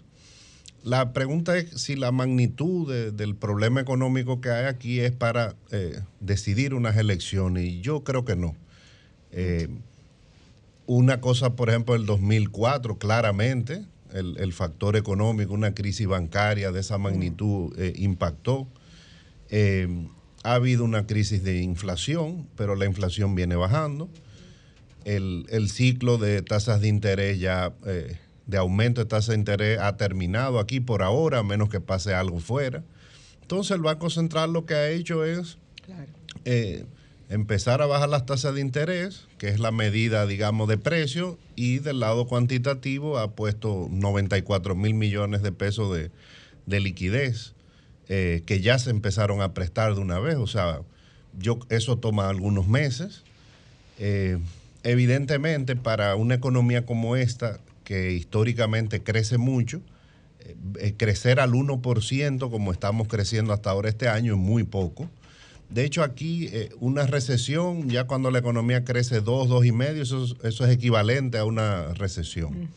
La 0.84 1.14
pregunta 1.14 1.58
es 1.58 1.82
si 1.82 1.96
la 1.96 2.12
magnitud 2.12 2.92
de- 2.92 3.12
del 3.12 3.36
problema 3.36 3.82
económico 3.82 4.40
que 4.42 4.50
hay 4.50 4.66
aquí 4.66 5.00
es 5.00 5.12
para 5.12 5.56
eh, 5.72 6.00
decidir 6.20 6.74
unas 6.74 6.96
elecciones 6.98 7.64
y 7.66 7.82
yo 7.82 8.04
creo 8.04 8.24
que 8.26 8.36
no. 8.36 8.56
Eh, 9.32 9.68
una 10.88 11.20
cosa, 11.22 11.56
por 11.56 11.70
ejemplo, 11.70 11.96
el 11.96 12.06
2004, 12.06 12.98
claramente, 13.00 13.84
el, 14.14 14.38
el 14.38 14.54
factor 14.54 14.96
económico, 14.96 15.54
una 15.54 15.74
crisis 15.74 16.06
bancaria 16.08 16.72
de 16.72 16.80
esa 16.82 16.98
magnitud 17.00 17.74
eh, 17.80 17.94
impactó. 17.98 18.68
Ha 20.44 20.54
habido 20.54 20.84
una 20.84 21.08
crisis 21.08 21.44
de 21.44 21.62
inflación, 21.64 22.48
pero 22.56 22.76
la 22.76 22.86
inflación 22.86 23.34
viene 23.34 23.56
bajando. 23.56 24.10
El, 25.04 25.48
el 25.50 25.70
ciclo 25.70 26.18
de 26.20 26.44
tasas 26.44 26.82
de 26.82 26.88
interés 26.88 27.40
ya, 27.40 27.74
de 28.48 28.58
aumento 28.58 29.02
de 29.02 29.06
tasas 29.06 29.30
de 29.30 29.36
interés 29.36 29.80
ha 29.80 29.98
terminado 29.98 30.60
aquí 30.60 30.80
por 30.80 31.02
ahora, 31.02 31.40
a 31.40 31.44
menos 31.44 31.70
que 31.70 31.82
pase 31.82 32.14
algo 32.14 32.40
fuera. 32.40 32.84
Entonces 33.42 33.76
el 33.76 33.82
Banco 33.82 34.10
Central 34.10 34.54
lo 34.54 34.66
que 34.66 34.74
ha 34.74 34.90
hecho 34.90 35.24
es 35.24 35.58
eh, 36.46 36.86
empezar 37.30 37.82
a 37.82 37.86
bajar 37.86 38.10
las 38.10 38.26
tasas 38.26 38.56
de 38.56 38.62
interés, 38.62 39.28
que 39.38 39.50
es 39.50 39.60
la 39.60 39.72
medida, 39.72 40.26
digamos, 40.26 40.68
de 40.68 40.78
precio, 40.78 41.38
y 41.56 41.80
del 41.80 42.00
lado 42.00 42.28
cuantitativo 42.28 43.18
ha 43.18 43.32
puesto 43.32 43.88
94 43.92 44.76
mil 44.76 44.94
millones 44.94 45.42
de 45.42 45.52
pesos 45.52 45.96
de, 45.96 46.12
de 46.66 46.80
liquidez, 46.80 47.54
eh, 48.10 48.44
que 48.46 48.62
ya 48.62 48.78
se 48.78 48.92
empezaron 48.92 49.42
a 49.42 49.54
prestar 49.54 49.96
de 49.96 50.02
una 50.02 50.20
vez. 50.20 50.36
O 50.36 50.48
sea, 50.48 50.82
yo, 51.40 51.60
eso 51.70 51.98
toma 51.98 52.30
algunos 52.30 52.68
meses. 52.68 53.24
Eh, 53.98 54.38
evidentemente, 54.84 55.76
para 55.76 56.16
una 56.16 56.36
economía 56.36 56.86
como 56.86 57.16
esta, 57.16 57.60
que 57.86 58.12
históricamente 58.12 59.02
crece 59.02 59.38
mucho, 59.38 59.80
eh, 60.42 60.56
eh, 60.80 60.94
crecer 60.98 61.40
al 61.40 61.54
1% 61.54 62.50
como 62.52 62.74
estamos 62.74 63.08
creciendo 63.08 63.54
hasta 63.54 63.70
ahora 63.70 63.88
este 63.88 64.10
año 64.10 64.34
es 64.34 64.40
muy 64.40 64.64
poco. 64.66 65.10
De 65.70 65.86
hecho, 65.86 66.04
aquí 66.04 66.48
eh, 66.52 66.70
una 66.80 67.08
recesión, 67.08 67.90
ya 67.90 68.04
cuando 68.06 68.30
la 68.32 68.40
economía 68.40 68.84
crece 68.84 69.22
2, 69.22 69.48
2,5, 69.50 70.02
eso, 70.02 70.26
es- 70.26 70.36
eso 70.44 70.66
es 70.66 70.72
equivalente 70.74 71.38
a 71.38 71.46
una 71.46 71.94
recesión. 71.94 72.70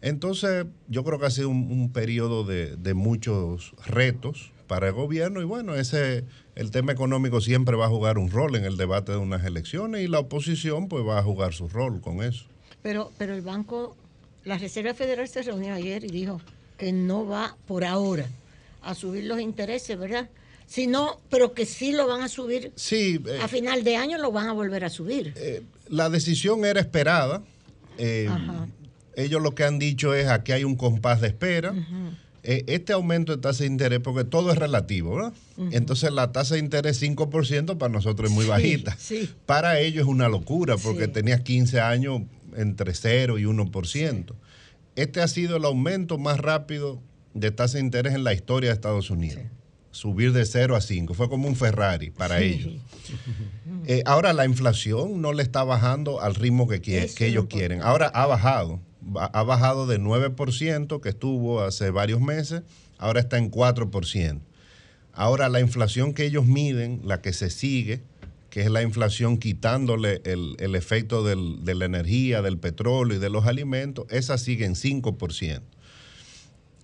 Entonces, 0.00 0.66
yo 0.88 1.04
creo 1.04 1.18
que 1.18 1.26
ha 1.26 1.30
sido 1.30 1.48
un, 1.48 1.70
un 1.70 1.92
periodo 1.92 2.44
de, 2.44 2.76
de 2.76 2.94
muchos 2.94 3.74
retos 3.86 4.52
para 4.66 4.88
el 4.88 4.92
gobierno 4.92 5.40
y 5.40 5.44
bueno, 5.44 5.74
ese 5.74 6.24
el 6.54 6.70
tema 6.70 6.92
económico 6.92 7.40
siempre 7.40 7.74
va 7.76 7.86
a 7.86 7.88
jugar 7.88 8.18
un 8.18 8.30
rol 8.30 8.54
en 8.56 8.64
el 8.64 8.76
debate 8.76 9.12
de 9.12 9.18
unas 9.18 9.44
elecciones 9.44 10.02
y 10.02 10.08
la 10.08 10.18
oposición 10.20 10.88
pues 10.88 11.04
va 11.06 11.18
a 11.18 11.22
jugar 11.22 11.52
su 11.54 11.68
rol 11.68 12.00
con 12.00 12.22
eso. 12.22 12.44
Pero, 12.82 13.10
pero 13.18 13.34
el 13.34 13.40
Banco, 13.40 13.96
la 14.48 14.58
Reserva 14.58 14.94
Federal 14.94 15.28
se 15.28 15.42
reunió 15.42 15.74
ayer 15.74 16.04
y 16.04 16.08
dijo 16.08 16.40
que 16.76 16.92
no 16.92 17.26
va 17.26 17.56
por 17.66 17.84
ahora 17.84 18.26
a 18.82 18.94
subir 18.94 19.24
los 19.24 19.40
intereses, 19.40 19.98
¿verdad? 19.98 20.28
Sino, 20.66 21.20
pero 21.30 21.52
que 21.54 21.64
sí 21.66 21.92
lo 21.92 22.06
van 22.06 22.22
a 22.22 22.28
subir. 22.28 22.72
Sí. 22.76 23.20
eh, 23.26 23.38
a 23.42 23.48
final 23.48 23.84
de 23.84 23.96
año 23.96 24.18
lo 24.18 24.32
van 24.32 24.48
a 24.48 24.52
volver 24.52 24.84
a 24.84 24.90
subir. 24.90 25.34
la 25.88 26.10
decisión 26.10 26.64
era 26.64 26.80
esperada. 26.80 27.42
Eh, 27.98 28.28
ellos 29.16 29.42
lo 29.42 29.54
que 29.54 29.64
han 29.64 29.78
dicho 29.78 30.14
es 30.14 30.28
aquí 30.28 30.52
hay 30.52 30.64
un 30.64 30.76
compás 30.76 31.20
de 31.20 31.28
espera. 31.28 31.74
Eh, 32.44 32.64
este 32.68 32.92
aumento 32.92 33.34
de 33.34 33.42
tasa 33.42 33.64
de 33.64 33.66
interés, 33.70 33.98
porque 34.00 34.24
todo 34.24 34.52
es 34.52 34.58
relativo, 34.58 35.16
¿verdad? 35.16 35.32
Entonces 35.72 36.12
la 36.12 36.30
tasa 36.32 36.54
de 36.54 36.60
interés 36.60 37.02
5% 37.02 37.76
para 37.78 37.92
nosotros 37.92 38.30
es 38.30 38.34
muy 38.34 38.44
Sí, 38.44 38.50
bajita. 38.50 38.96
sí. 38.98 39.28
Para 39.44 39.80
ellos 39.80 40.02
es 40.02 40.08
una 40.08 40.28
locura, 40.28 40.76
porque 40.76 41.06
Sí. 41.06 41.10
tenías 41.12 41.40
15 41.40 41.80
años 41.80 42.22
entre 42.60 42.94
0 42.94 43.38
y 43.38 43.44
1%. 43.44 44.34
Este 44.96 45.20
ha 45.20 45.28
sido 45.28 45.56
el 45.56 45.64
aumento 45.64 46.18
más 46.18 46.38
rápido 46.38 47.00
de 47.34 47.50
tasa 47.50 47.78
de 47.78 47.84
interés 47.84 48.14
en 48.14 48.24
la 48.24 48.32
historia 48.34 48.70
de 48.70 48.74
Estados 48.74 49.10
Unidos. 49.10 49.42
Subir 49.90 50.32
de 50.32 50.44
0 50.44 50.76
a 50.76 50.80
5. 50.80 51.14
Fue 51.14 51.28
como 51.28 51.48
un 51.48 51.56
Ferrari 51.56 52.10
para 52.10 52.40
ellos. 52.40 52.74
Eh, 53.86 54.02
ahora 54.04 54.32
la 54.34 54.44
inflación 54.44 55.22
no 55.22 55.32
le 55.32 55.42
está 55.42 55.64
bajando 55.64 56.20
al 56.20 56.34
ritmo 56.34 56.68
que, 56.68 56.80
que 56.80 57.26
ellos 57.26 57.44
lo 57.44 57.48
quieren. 57.48 57.80
Ahora 57.82 58.08
ha 58.08 58.26
bajado. 58.26 58.80
ba- 59.00 59.26
ha 59.32 59.42
bajado 59.44 59.86
de 59.86 59.98
9% 59.98 61.00
que 61.00 61.08
estuvo 61.08 61.62
hace 61.62 61.88
varios 61.90 62.20
meses, 62.20 62.62
ahora 62.98 63.20
está 63.20 63.38
en 63.38 63.50
4%. 63.50 64.40
Ahora 65.14 65.48
la 65.48 65.60
inflación 65.60 66.12
que 66.12 66.24
ellos 66.26 66.44
miden, 66.44 67.00
la 67.04 67.22
que 67.22 67.32
se 67.32 67.48
sigue, 67.48 68.02
que 68.50 68.62
es 68.62 68.70
la 68.70 68.82
inflación 68.82 69.38
quitándole 69.38 70.22
el, 70.24 70.56
el 70.58 70.74
efecto 70.74 71.22
del- 71.22 71.64
de 71.64 71.74
la 71.74 71.84
energía, 71.84 72.40
del 72.42 72.58
petróleo 72.58 73.18
y 73.18 73.20
de 73.20 73.28
los 73.30 73.46
alimentos, 73.46 74.06
esa 74.10 74.38
sigue 74.38 74.64
en 74.64 74.74
5%, 74.74 75.60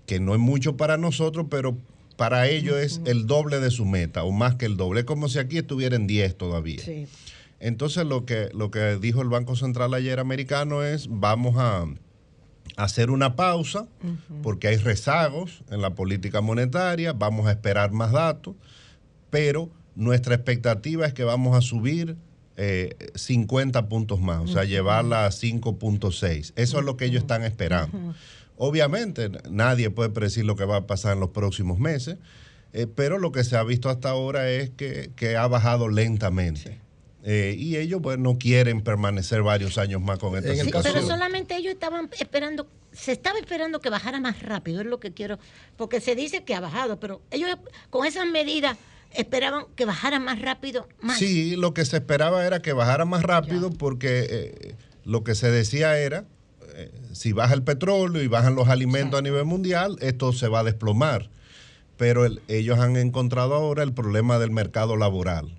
que 0.07 0.21
no 0.21 0.35
es 0.35 0.41
mucho 0.41 0.77
para 0.77 0.97
nosotros, 0.99 1.47
pero 1.51 1.77
para 2.17 2.49
ellos 2.49 2.77
es 2.77 3.01
el 3.07 3.27
doble 3.27 3.61
de 3.61 3.71
su 3.71 3.85
meta, 3.87 4.23
o 4.25 4.31
más 4.31 4.55
que 4.57 4.67
el 4.67 4.77
doble, 4.77 5.01
es 5.01 5.07
como 5.07 5.29
si 5.29 5.39
aquí 5.39 5.59
estuviera 5.59 5.97
en 5.97 6.07
10 6.07 6.37
todavía. 6.37 6.81
Entonces 7.61 8.05
lo 8.07 8.27
que, 8.27 8.51
lo 8.53 8.71
que 8.71 8.97
dijo 8.99 9.23
el 9.23 9.29
Banco 9.29 9.57
Central 9.57 9.95
ayer 9.95 10.21
americano 10.21 10.83
es 10.85 11.09
vamos 11.11 11.57
a 11.57 11.87
hacer 12.77 13.11
una 13.11 13.37
pausa 13.37 13.87
porque 14.43 14.69
hay 14.69 14.77
rezagos 14.77 15.63
en 15.71 15.81
la 15.81 15.95
política 15.95 16.41
monetaria, 16.43 17.13
vamos 17.15 17.47
a 17.47 17.53
esperar 17.53 17.91
más 17.93 18.13
datos, 18.13 18.55
pero 19.31 19.71
nuestra 19.95 20.35
expectativa 20.35 21.07
es 21.07 21.13
que 21.15 21.25
vamos 21.25 21.57
a 21.57 21.61
subir 21.61 22.17
eh, 22.57 22.97
50 23.15 23.89
puntos 23.89 24.21
más, 24.21 24.41
o 24.43 24.47
sea, 24.49 24.65
llevarla 24.65 25.27
a 25.27 25.31
5.6. 25.31 26.53
Eso 26.57 26.79
es 26.79 26.85
lo 26.85 26.97
que 26.97 27.05
ellos 27.07 27.23
están 27.23 27.43
esperando. 27.45 28.15
Obviamente 28.57 29.31
nadie 29.51 29.91
puede 29.91 30.11
predecir 30.11 30.45
lo 30.45 30.55
que 30.57 30.65
va 30.65 30.77
a 30.77 30.87
pasar 30.87 31.15
en 31.15 31.21
los 31.21 31.31
próximos 31.31 31.79
meses, 31.79 32.17
eh, 32.73 32.87
pero 32.87 33.19
lo 33.19 33.33
que 33.33 33.43
se 33.45 33.57
ha 33.57 33.63
visto 33.65 33.89
hasta 33.89 34.11
ahora 34.11 34.49
es 34.51 34.71
que, 34.71 35.11
que 35.17 35.37
ha 35.37 35.47
bajado 35.49 35.89
lentamente. 35.89 36.79
Eh, 37.27 37.55
y 37.59 37.77
ellos 37.77 38.01
pues 38.03 38.19
no 38.19 38.37
quieren 38.39 38.83
permanecer 38.83 39.43
varios 39.43 39.79
años 39.79 40.03
más 40.03 40.19
con 40.19 40.37
esta 40.37 40.53
Sí, 40.55 40.61
situación. 40.61 40.95
pero 40.95 41.07
solamente 41.07 41.57
ellos 41.57 41.73
estaban 41.73 42.11
esperando, 42.21 42.67
se 42.93 43.13
estaba 43.13 43.39
esperando 43.39 43.81
que 43.81 43.89
bajara 43.89 44.21
más 44.21 44.43
rápido, 44.43 44.83
es 44.83 44.87
lo 44.87 45.01
que 45.01 45.13
quiero, 45.13 45.39
porque 45.79 46.01
se 46.03 46.15
dice 46.15 46.45
que 46.45 46.55
ha 46.55 46.61
bajado, 46.61 47.01
pero 47.01 47.23
ellos 47.31 47.49
con 47.89 48.05
esas 48.07 48.27
medidas 48.27 48.77
esperaban 49.15 49.65
que 49.77 49.85
bajara 49.85 50.19
más 50.19 50.41
rápido, 50.41 50.89
más. 51.01 51.19
Sí, 51.19 51.57
lo 51.57 51.75
que 51.75 51.85
se 51.85 51.97
esperaba 51.97 52.45
era 52.47 52.61
que 52.63 52.73
bajara 52.73 53.05
más 53.05 53.23
rápido 53.23 53.71
porque 53.71 54.27
eh, 54.29 54.75
lo 55.05 55.25
que 55.25 55.35
se 55.35 55.51
decía 55.51 55.99
era, 55.99 56.25
eh, 56.75 56.91
si 57.13 57.33
baja 57.33 57.55
el 57.55 57.63
petróleo 57.63 58.23
y 58.23 58.27
bajan 58.29 58.55
los 58.55 58.69
alimentos 58.69 59.19
a 59.19 59.23
nivel 59.23 59.45
mundial, 59.45 59.97
esto 60.01 60.33
se 60.33 60.49
va 60.49 60.61
a 60.61 60.65
desplomar. 60.65 61.31
Pero 61.97 62.25
el- 62.25 62.43
ellos 62.49 62.79
han 62.81 62.97
encontrado 62.97 63.55
ahora 63.55 63.83
el 63.85 63.93
problema 63.93 64.39
del 64.39 64.51
mercado 64.51 64.97
laboral. 64.97 65.57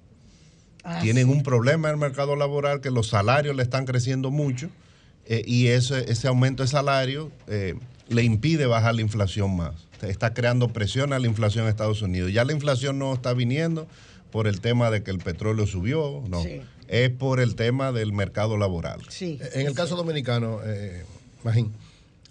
Ah, 0.84 1.00
Tienen 1.02 1.30
un 1.30 1.42
problema 1.44 1.88
en 1.90 1.96
el 1.96 2.00
mercado 2.00 2.36
laboral 2.36 2.82
que 2.82 2.92
los 2.92 3.08
salarios 3.08 3.56
le 3.56 3.64
están 3.64 3.86
creciendo 3.86 4.30
mucho 4.32 4.70
eh, 5.26 5.42
y 5.48 5.68
ese, 5.68 6.12
ese 6.12 6.28
aumento 6.28 6.62
de 6.64 6.68
salario 6.70 7.32
le 8.08 8.24
impide 8.24 8.68
bajar 8.68 8.94
la 8.94 9.02
inflación 9.02 9.56
más. 9.56 9.85
Está 10.02 10.34
creando 10.34 10.70
presión 10.70 11.14
a 11.14 11.20
la 11.20 11.28
inflación 11.28 11.66
en 11.66 11.70
Estados 11.70 12.02
Unidos. 12.02 12.32
Ya 12.32 12.46
la 12.46 12.54
inflación 12.54 13.00
no 13.00 13.14
está 13.14 13.34
viniendo 13.34 13.88
por 14.32 14.48
el 14.48 14.62
tema 14.62 14.92
de 14.92 15.04
que 15.04 15.12
el 15.12 15.20
petróleo 15.20 15.66
subió, 15.68 16.24
no. 16.28 16.44
Sí. 16.44 16.62
Es 16.88 17.10
por 17.10 17.40
el 17.40 17.56
tema 17.56 17.92
del 17.92 18.14
mercado 18.14 18.58
laboral. 18.58 19.02
En 19.20 19.66
el 19.66 19.74
caso 19.74 19.96
dominicano, 19.96 20.60
eh, 20.64 21.04
Magín, 21.44 21.74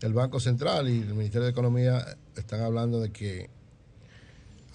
el 0.01 0.13
Banco 0.13 0.39
Central 0.39 0.89
y 0.89 1.01
el 1.01 1.15
Ministerio 1.15 1.45
de 1.45 1.51
Economía 1.51 2.17
están 2.37 2.61
hablando 2.61 3.01
de 3.01 3.11
que 3.11 3.49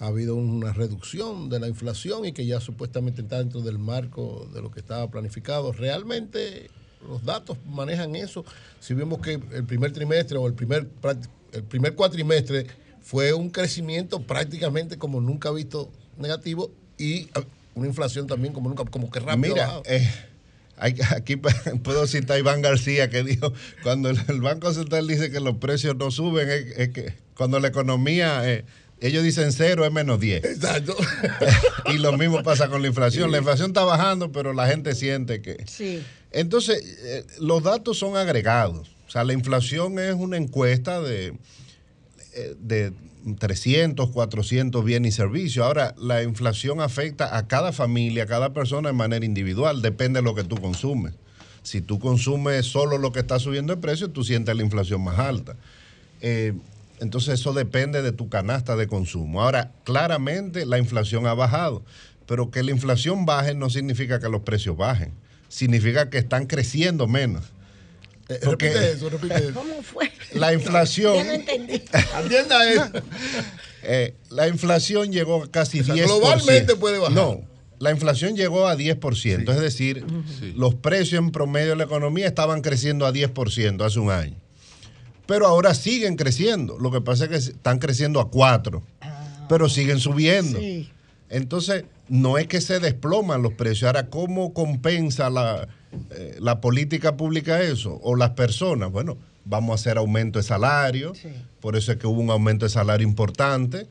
ha 0.00 0.06
habido 0.06 0.34
una 0.34 0.72
reducción 0.72 1.50
de 1.50 1.60
la 1.60 1.68
inflación 1.68 2.24
y 2.24 2.32
que 2.32 2.46
ya 2.46 2.58
supuestamente 2.58 3.22
está 3.22 3.38
dentro 3.38 3.60
del 3.60 3.78
marco 3.78 4.48
de 4.52 4.62
lo 4.62 4.70
que 4.70 4.80
estaba 4.80 5.08
planificado. 5.10 5.72
¿Realmente 5.72 6.70
los 7.06 7.24
datos 7.24 7.58
manejan 7.66 8.16
eso? 8.16 8.44
Si 8.80 8.94
vemos 8.94 9.20
que 9.20 9.34
el 9.34 9.64
primer 9.64 9.92
trimestre 9.92 10.38
o 10.38 10.46
el 10.46 10.54
primer, 10.54 10.88
el 11.52 11.62
primer 11.64 11.94
cuatrimestre 11.94 12.66
fue 13.02 13.32
un 13.32 13.50
crecimiento 13.50 14.22
prácticamente 14.22 14.98
como 14.98 15.20
nunca 15.20 15.50
visto 15.50 15.90
negativo 16.18 16.70
y 16.98 17.28
ah, 17.34 17.42
una 17.74 17.86
inflación 17.86 18.26
también 18.26 18.52
como 18.52 18.68
nunca, 18.68 18.84
como 18.84 19.10
que 19.10 19.20
rápido. 19.20 19.54
Mira, 19.54 19.82
eh, 19.86 20.08
aquí 20.76 21.36
puedo 21.82 22.06
citar 22.06 22.36
a 22.36 22.40
Iván 22.40 22.62
García 22.62 23.08
que 23.10 23.22
dijo, 23.22 23.52
cuando 23.82 24.10
el, 24.10 24.18
el 24.28 24.40
Banco 24.40 24.72
Central 24.72 25.06
dice 25.06 25.30
que 25.30 25.40
los 25.40 25.56
precios 25.56 25.96
no 25.96 26.10
suben, 26.10 26.48
es, 26.48 26.66
es 26.76 26.88
que 26.90 27.14
cuando 27.34 27.58
la 27.58 27.68
economía, 27.68 28.48
eh, 28.50 28.64
ellos 29.00 29.24
dicen 29.24 29.50
cero, 29.52 29.86
es 29.86 29.92
menos 29.92 30.20
10. 30.20 30.44
Exacto. 30.44 30.94
y 31.86 31.98
lo 31.98 32.12
mismo 32.18 32.42
pasa 32.42 32.68
con 32.68 32.82
la 32.82 32.88
inflación. 32.88 33.30
La 33.30 33.38
inflación 33.38 33.68
está 33.68 33.82
bajando, 33.82 34.30
pero 34.30 34.52
la 34.52 34.66
gente 34.66 34.94
siente 34.94 35.40
que... 35.40 35.64
Sí. 35.66 36.04
Entonces, 36.32 36.82
eh, 37.02 37.26
los 37.38 37.62
datos 37.62 37.98
son 37.98 38.16
agregados. 38.16 38.90
O 39.10 39.12
sea, 39.12 39.24
la 39.24 39.32
inflación 39.32 39.98
es 39.98 40.14
una 40.14 40.36
encuesta 40.36 41.00
de, 41.00 41.34
eh, 42.32 42.54
de 42.60 42.92
300, 43.40 44.08
400 44.08 44.84
bienes 44.84 45.14
y 45.14 45.16
servicios. 45.16 45.66
Ahora, 45.66 45.96
la 45.98 46.22
inflación 46.22 46.80
afecta 46.80 47.36
a 47.36 47.48
cada 47.48 47.72
familia, 47.72 48.22
a 48.22 48.26
cada 48.26 48.52
persona 48.52 48.90
de 48.90 48.92
manera 48.92 49.26
individual. 49.26 49.82
Depende 49.82 50.20
de 50.20 50.22
lo 50.22 50.36
que 50.36 50.44
tú 50.44 50.60
consumes. 50.60 51.14
Si 51.64 51.80
tú 51.80 51.98
consumes 51.98 52.66
solo 52.66 52.98
lo 52.98 53.10
que 53.10 53.18
está 53.18 53.40
subiendo 53.40 53.74
de 53.74 53.82
precio, 53.82 54.10
tú 54.10 54.22
sientes 54.22 54.54
la 54.54 54.62
inflación 54.62 55.02
más 55.02 55.18
alta. 55.18 55.56
Eh, 56.20 56.52
entonces, 57.00 57.40
eso 57.40 57.52
depende 57.52 58.02
de 58.02 58.12
tu 58.12 58.28
canasta 58.28 58.76
de 58.76 58.86
consumo. 58.86 59.42
Ahora, 59.42 59.72
claramente 59.82 60.66
la 60.66 60.78
inflación 60.78 61.26
ha 61.26 61.34
bajado, 61.34 61.82
pero 62.26 62.52
que 62.52 62.62
la 62.62 62.70
inflación 62.70 63.26
baje 63.26 63.54
no 63.54 63.70
significa 63.70 64.20
que 64.20 64.28
los 64.28 64.42
precios 64.42 64.76
bajen. 64.76 65.12
Significa 65.48 66.10
que 66.10 66.18
están 66.18 66.46
creciendo 66.46 67.08
menos. 67.08 67.50
Porque 68.44 68.68
repite 68.68 68.92
eso, 68.92 69.10
repite 69.10 69.34
eso. 69.36 69.54
¿Cómo 69.54 69.82
fue? 69.82 70.10
la 70.34 70.52
inflación. 70.52 71.16
Ya 71.16 71.24
no 71.24 71.32
entendí. 71.32 71.82
Atienda 72.14 72.70
eso. 72.72 72.90
Eh, 73.82 74.14
la 74.30 74.48
inflación 74.48 75.12
llegó 75.12 75.44
a 75.44 75.50
casi 75.50 75.80
O 75.80 75.84
sea, 75.84 75.94
10%. 75.94 76.04
globalmente 76.04 76.76
puede 76.76 76.98
bajar. 76.98 77.14
No, 77.14 77.40
la 77.78 77.90
inflación 77.90 78.36
llegó 78.36 78.68
a 78.68 78.76
10%. 78.76 79.50
Es 79.50 79.60
decir, 79.60 80.04
los 80.54 80.74
precios 80.74 81.18
en 81.22 81.32
promedio 81.32 81.70
de 81.70 81.76
la 81.76 81.84
economía 81.84 82.26
estaban 82.26 82.60
creciendo 82.60 83.06
a 83.06 83.12
10% 83.12 83.84
hace 83.84 83.98
un 83.98 84.10
año. 84.10 84.36
Pero 85.26 85.46
ahora 85.46 85.74
siguen 85.74 86.16
creciendo. 86.16 86.78
Lo 86.78 86.90
que 86.90 87.00
pasa 87.00 87.24
es 87.24 87.30
que 87.30 87.36
están 87.36 87.78
creciendo 87.78 88.20
a 88.20 88.30
4%, 88.30 88.82
pero 89.48 89.68
siguen 89.68 89.98
subiendo. 89.98 90.58
Entonces, 91.30 91.84
no 92.08 92.36
es 92.36 92.48
que 92.48 92.60
se 92.60 92.80
desploman 92.80 93.40
los 93.40 93.54
precios. 93.54 93.84
Ahora, 93.84 94.08
¿cómo 94.10 94.52
compensa 94.52 95.30
la, 95.30 95.68
eh, 96.10 96.36
la 96.40 96.60
política 96.60 97.16
pública 97.16 97.60
eso? 97.62 97.98
O 98.02 98.16
las 98.16 98.30
personas. 98.30 98.90
Bueno, 98.90 99.18
vamos 99.44 99.72
a 99.72 99.74
hacer 99.74 99.98
aumento 99.98 100.38
de 100.38 100.42
salario. 100.42 101.12
Por 101.60 101.76
eso 101.76 101.92
es 101.92 101.98
que 101.98 102.06
hubo 102.06 102.20
un 102.20 102.30
aumento 102.30 102.66
de 102.66 102.70
salario 102.70 103.06
importante. 103.06 103.86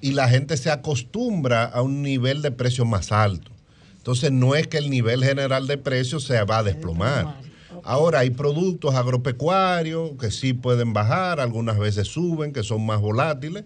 Y 0.00 0.12
la 0.12 0.28
gente 0.28 0.56
se 0.56 0.70
acostumbra 0.70 1.64
a 1.64 1.82
un 1.82 2.02
nivel 2.02 2.42
de 2.42 2.50
precio 2.50 2.84
más 2.84 3.12
alto. 3.12 3.50
Entonces, 3.96 4.30
no 4.30 4.54
es 4.54 4.68
que 4.68 4.78
el 4.78 4.88
nivel 4.88 5.24
general 5.24 5.66
de 5.66 5.78
precios 5.78 6.24
se 6.24 6.42
va 6.44 6.58
a 6.58 6.62
desplomar. 6.62 7.40
Ahora 7.82 8.20
hay 8.20 8.30
productos 8.30 8.94
agropecuarios 8.94 10.12
que 10.20 10.30
sí 10.30 10.52
pueden 10.52 10.92
bajar, 10.92 11.40
algunas 11.40 11.78
veces 11.78 12.08
suben, 12.08 12.52
que 12.52 12.62
son 12.62 12.84
más 12.84 13.00
volátiles, 13.00 13.64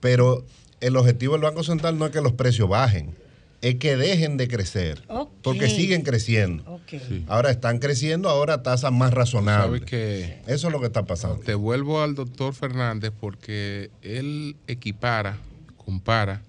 pero 0.00 0.44
el 0.80 0.96
objetivo 0.96 1.34
del 1.34 1.42
Banco 1.42 1.62
Central 1.62 1.98
no 1.98 2.06
es 2.06 2.12
que 2.12 2.20
los 2.20 2.32
precios 2.32 2.68
bajen, 2.68 3.14
es 3.62 3.74
que 3.76 3.96
dejen 3.96 4.36
de 4.36 4.48
crecer, 4.48 5.02
porque 5.42 5.68
siguen 5.68 6.02
creciendo. 6.02 6.80
Ahora 7.28 7.50
están 7.50 7.78
creciendo 7.78 8.28
ahora 8.28 8.54
a 8.54 8.62
tasas 8.62 8.92
más 8.92 9.12
razonables. 9.12 9.82
Que 9.82 10.40
Eso 10.46 10.68
es 10.68 10.72
lo 10.72 10.80
que 10.80 10.86
está 10.86 11.04
pasando. 11.04 11.38
te 11.40 11.54
vuelvo 11.54 12.00
al 12.00 12.14
doctor 12.14 12.54
Fernández 12.54 13.12
porque 13.18 13.90
él 14.02 14.56
equipara, 14.66 15.38
compara 15.76 16.42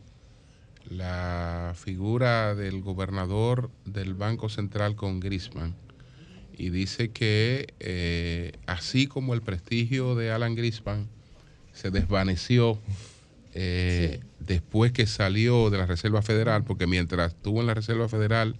la 0.89 1.73
figura 1.75 2.55
del 2.55 2.81
gobernador 2.81 3.69
del 3.85 4.13
Banco 4.13 4.49
Central 4.49 4.95
con 4.95 5.19
Grisman 5.19 5.73
y 6.57 6.69
dice 6.69 7.11
que 7.11 7.73
eh, 7.79 8.51
así 8.67 9.07
como 9.07 9.33
el 9.33 9.41
prestigio 9.41 10.15
de 10.15 10.31
Alan 10.31 10.53
Grisman 10.53 11.07
se 11.73 11.91
desvaneció 11.91 12.77
eh, 13.53 14.19
después 14.45 14.91
que 14.91 15.07
salió 15.07 15.69
de 15.69 15.77
la 15.77 15.85
Reserva 15.85 16.21
Federal, 16.21 16.63
porque 16.63 16.87
mientras 16.87 17.33
estuvo 17.33 17.61
en 17.61 17.67
la 17.67 17.73
Reserva 17.73 18.09
Federal 18.09 18.55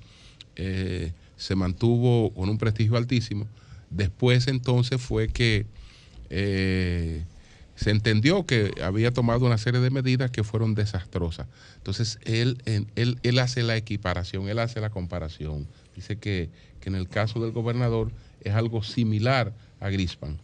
eh, 0.56 1.14
se 1.38 1.56
mantuvo 1.56 2.34
con 2.34 2.50
un 2.50 2.58
prestigio 2.58 2.98
altísimo, 2.98 3.48
después 3.90 4.48
entonces 4.48 5.02
fue 5.02 5.28
que 5.28 5.66
eh, 6.30 7.24
se 7.76 7.90
entendió 7.90 8.46
que 8.46 8.72
había 8.84 9.12
tomado 9.12 9.46
una 9.46 9.58
serie 9.58 9.80
de 9.80 9.90
medidas 9.90 10.30
que 10.30 10.44
fueron 10.44 10.76
desastrosas. 10.76 11.48
Entonces 11.78 12.20
él, 12.24 12.62
él, 12.66 13.18
él 13.24 13.40
hace 13.40 13.64
la 13.64 13.76
equiparación, 13.76 14.48
él 14.50 14.60
hace 14.60 14.80
la 14.82 14.92
comparación. 14.92 15.68
Dice 15.96 16.18
que, 16.18 16.50
que 16.80 16.90
en 16.90 16.96
el 16.96 17.10
caso 17.10 17.40
del 17.42 17.52
gobernador 17.52 18.12
es 18.42 18.54
algo 18.54 18.84
similar 18.84 19.54
a 19.80 19.90
Grispan. 19.90 20.40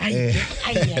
Eh, 0.00 0.34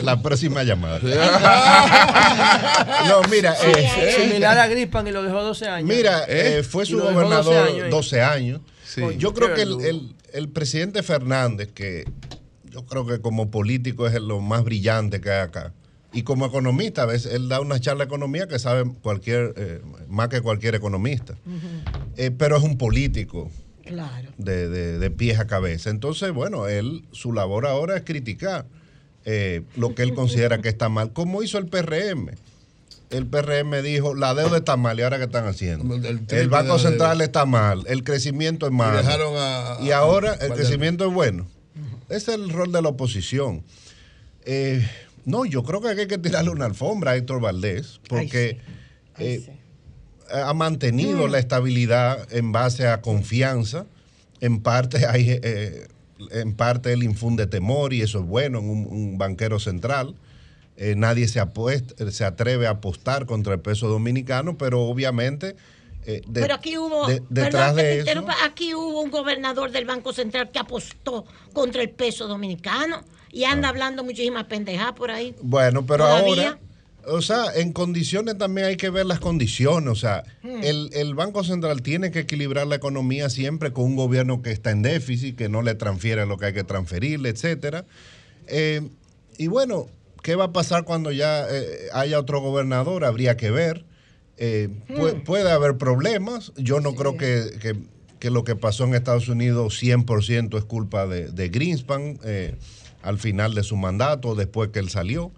la 0.02 0.22
próxima 0.22 0.62
llamada. 0.62 0.98
no, 3.08 3.22
mira, 3.30 3.54
eh, 3.64 4.14
Similar 4.16 4.58
a 4.58 4.66
Grispan 4.68 5.06
y 5.06 5.10
lo 5.12 5.22
dejó 5.22 5.42
12 5.42 5.68
años. 5.68 5.88
Mira, 5.88 6.24
eh, 6.28 6.62
fue 6.62 6.84
Y 6.84 6.86
su 6.86 6.98
gobernador 7.00 7.66
12 7.68 7.88
12 7.90 8.22
años. 8.22 8.60
¿eh? 8.96 9.14
Yo 9.18 9.34
creo 9.34 9.54
que 9.54 9.62
el, 9.62 9.80
el- 9.84 10.14
el 10.32 10.48
presidente 10.48 11.02
Fernández, 11.04 11.70
que 11.72 12.04
yo 12.64 12.84
creo 12.86 13.06
que 13.06 13.20
como 13.20 13.52
político 13.52 14.08
es 14.08 14.14
lo 14.20 14.40
más 14.40 14.64
brillante 14.64 15.20
que 15.20 15.30
hay 15.30 15.42
acá. 15.42 15.72
Y 16.12 16.22
como 16.24 16.44
economista, 16.46 17.02
a 17.02 17.06
veces 17.06 17.32
él 17.34 17.48
da 17.48 17.60
una 17.60 17.78
charla 17.78 18.04
de 18.04 18.08
economía 18.08 18.48
que 18.48 18.58
sabe 18.58 18.84
cualquier, 19.02 19.54
eh, 19.56 19.80
más 20.08 20.28
que 20.28 20.40
cualquier 20.40 20.74
economista. 20.74 21.34
Eh, 22.16 22.32
pero 22.36 22.56
es 22.56 22.64
un 22.64 22.78
político 22.78 23.48
Claro. 23.84 24.30
de, 24.38 24.68
de- 24.68 24.98
de 24.98 25.10
pies 25.10 25.38
a 25.38 25.46
cabeza. 25.46 25.90
Entonces, 25.90 26.32
bueno, 26.32 26.66
él, 26.68 27.04
su 27.12 27.32
labor 27.32 27.66
ahora 27.66 27.96
es 27.96 28.02
criticar 28.02 28.66
eh, 29.24 29.62
lo 29.76 29.94
que 29.94 30.02
él 30.02 30.14
considera 30.14 30.60
que 30.60 30.68
está 30.68 30.88
mal, 30.88 31.12
como 31.12 31.42
hizo 31.42 31.58
el 31.58 31.66
PRM. 31.66 32.30
El 33.10 33.26
PRM 33.26 33.82
dijo, 33.82 34.14
la 34.14 34.34
deuda 34.34 34.56
está 34.58 34.76
mal, 34.76 34.98
¿y 34.98 35.02
ahora 35.02 35.18
qué 35.18 35.24
están 35.24 35.46
haciendo? 35.46 35.94
El 35.94 36.48
Banco 36.48 36.78
Central 36.78 37.20
está 37.20 37.44
mal, 37.46 37.84
el 37.86 38.02
crecimiento 38.02 38.66
es 38.66 38.72
malo. 38.72 38.96
dejaron 38.98 39.34
a- 39.36 39.76
y 39.80 39.90
ahora 39.92 40.32
a- 40.32 40.46
el 40.46 40.52
crecimiento 40.52 41.06
es 41.06 41.12
bueno. 41.14 41.46
Ese 42.08 42.32
es 42.32 42.38
el 42.40 42.50
rol 42.50 42.72
de 42.72 42.82
la 42.82 42.88
oposición. 42.88 43.62
Eh, 44.44 44.86
no, 45.24 45.44
yo 45.44 45.62
creo 45.62 45.80
que 45.80 45.88
hay 45.88 46.06
que 46.06 46.18
tirarle 46.18 46.50
una 46.50 46.64
alfombra 46.66 47.12
a 47.12 47.16
Héctor 47.16 47.40
Valdés, 47.40 48.00
porque 48.08 48.58
eh, 49.18 49.48
ha 50.32 50.52
mantenido 50.54 51.28
Mm. 51.28 51.30
la 51.30 51.38
estabilidad 51.38 52.26
en 52.34 52.50
base 52.52 52.88
a 52.88 53.00
confianza. 53.00 53.86
En 54.40 54.60
parte 54.60 55.06
hay, 55.06 55.38
eh, 55.42 55.86
en 56.32 56.54
parte 56.54 56.92
él 56.92 57.02
infunde 57.02 57.46
temor 57.46 57.92
y 57.92 58.02
eso 58.02 58.18
es 58.20 58.24
bueno 58.26 58.58
en 58.58 58.68
un, 58.70 58.86
un 58.86 59.18
banquero 59.18 59.58
central. 59.58 60.14
Eh, 60.76 60.94
nadie 60.96 61.28
se, 61.28 61.38
apuesta, 61.38 62.10
se 62.10 62.24
atreve 62.24 62.66
a 62.66 62.70
apostar 62.70 63.26
contra 63.26 63.54
el 63.54 63.60
peso 63.60 63.88
dominicano, 63.88 64.58
pero 64.58 64.82
obviamente 64.82 65.54
eh, 66.06 66.20
de- 66.26 66.40
Pero 66.42 66.54
aquí 66.54 66.76
hubo, 66.76 67.06
de- 67.06 67.22
detrás 67.30 67.74
de 67.76 68.00
eso, 68.00 68.26
aquí 68.44 68.74
hubo 68.74 69.00
un 69.00 69.10
gobernador 69.10 69.70
del 69.70 69.84
Banco 69.86 70.12
Central 70.12 70.50
que 70.50 70.58
apostó 70.58 71.24
contra 71.52 71.80
el 71.80 71.90
peso 71.90 72.26
dominicano 72.28 73.02
y 73.30 73.44
anda 73.44 73.68
hablando 73.68 74.04
muchísimas 74.04 74.44
pendejadas 74.44 74.92
por 74.94 75.10
ahí. 75.10 75.34
Bueno, 75.40 75.86
pero 75.86 76.04
Todavía. 76.04 76.48
ahora, 76.48 76.58
o 77.08 77.22
sea, 77.22 77.46
en 77.54 77.72
condiciones 77.72 78.38
también 78.38 78.66
hay 78.68 78.76
que 78.76 78.90
ver 78.90 79.06
las 79.06 79.20
condiciones. 79.20 79.90
O 79.90 79.94
sea, 79.94 80.22
Hmm. 80.42 80.62
el, 80.62 80.90
el 80.92 81.14
Banco 81.14 81.44
Central 81.44 81.82
tiene 81.82 82.10
que 82.10 82.20
equilibrar 82.20 82.66
la 82.66 82.76
economía 82.76 83.30
siempre 83.30 83.72
con 83.72 83.84
un 83.84 83.96
gobierno 83.96 84.42
que 84.42 84.50
está 84.52 84.70
en 84.70 84.82
déficit, 84.82 85.36
que 85.36 85.48
no 85.48 85.62
le 85.62 85.74
transfiere 85.74 86.26
lo 86.26 86.36
que 86.38 86.46
hay 86.46 86.52
que 86.52 86.64
transferirle, 86.64 87.28
etcétera. 87.30 87.84
Eh, 88.46 88.88
y 89.38 89.46
bueno, 89.48 89.86
¿qué 90.22 90.34
va 90.36 90.44
a 90.44 90.52
pasar 90.52 90.84
cuando 90.84 91.10
ya 91.12 91.46
eh, 91.50 91.88
haya 91.92 92.18
otro 92.18 92.40
gobernador? 92.40 93.04
Habría 93.04 93.36
que 93.36 93.50
ver. 93.50 93.84
Eh, 94.36 94.68
pu- 94.88 95.22
puede 95.24 95.50
haber 95.50 95.76
problemas. 95.78 96.52
Yo 96.56 96.80
no 96.80 96.94
creo 96.94 97.16
que, 97.16 97.44
que- 97.60 97.76
que 98.18 98.30
lo 98.30 98.42
que 98.44 98.56
pasó 98.56 98.84
en 98.84 98.94
Estados 98.94 99.28
Unidos 99.28 99.78
100% 99.82 100.56
es 100.56 100.64
culpa 100.64 101.06
de, 101.06 101.28
de 101.28 101.48
Greenspan 101.50 102.18
al 103.02 103.18
final 103.18 103.54
de 103.54 103.62
su 103.62 103.76
mandato, 103.76 104.34
después 104.34 104.70
que 104.70 104.78
él 104.78 104.88
salió. 104.88 105.30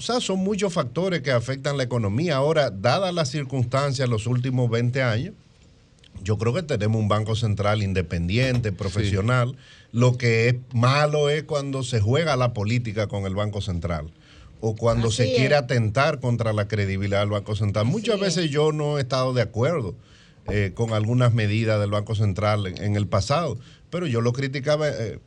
O 0.00 0.02
sea, 0.02 0.18
son 0.18 0.38
muchos 0.38 0.72
factores 0.72 1.20
que 1.20 1.30
afectan 1.30 1.76
la 1.76 1.82
economía. 1.82 2.36
Ahora, 2.36 2.70
dadas 2.70 3.12
las 3.12 3.28
circunstancias 3.28 4.06
en 4.06 4.10
los 4.10 4.26
últimos 4.26 4.70
20 4.70 5.02
años, 5.02 5.34
yo 6.24 6.38
creo 6.38 6.54
que 6.54 6.62
tenemos 6.62 6.98
un 6.98 7.06
banco 7.06 7.36
central 7.36 7.82
independiente, 7.82 8.72
profesional. 8.72 9.58
Lo 9.92 10.16
que 10.16 10.48
es 10.48 10.54
malo 10.72 11.28
es 11.28 11.42
cuando 11.42 11.82
se 11.82 12.00
juega 12.00 12.34
la 12.36 12.54
política 12.54 13.08
con 13.08 13.26
el 13.26 13.34
Banco 13.34 13.60
Central 13.60 14.10
o 14.62 14.74
cuando 14.74 15.08
Así 15.08 15.18
se 15.18 15.32
es. 15.32 15.36
quiere 15.36 15.54
atentar 15.56 16.18
contra 16.18 16.54
la 16.54 16.66
credibilidad 16.66 17.20
del 17.20 17.28
Banco 17.28 17.54
Central. 17.54 17.84
Muchas 17.84 18.14
es. 18.14 18.20
veces 18.22 18.50
yo 18.50 18.72
no 18.72 18.96
he 18.96 19.02
estado 19.02 19.34
de 19.34 19.42
acuerdo 19.42 19.94
eh, 20.48 20.72
con 20.74 20.94
algunas 20.94 21.34
medidas 21.34 21.78
del 21.78 21.90
Banco 21.90 22.14
Central 22.14 22.66
en, 22.66 22.82
en 22.82 22.96
el 22.96 23.06
pasado, 23.06 23.58
pero 23.90 24.06
yo 24.06 24.22
lo 24.22 24.32
criticaba 24.32 24.88
eh, 24.88 25.18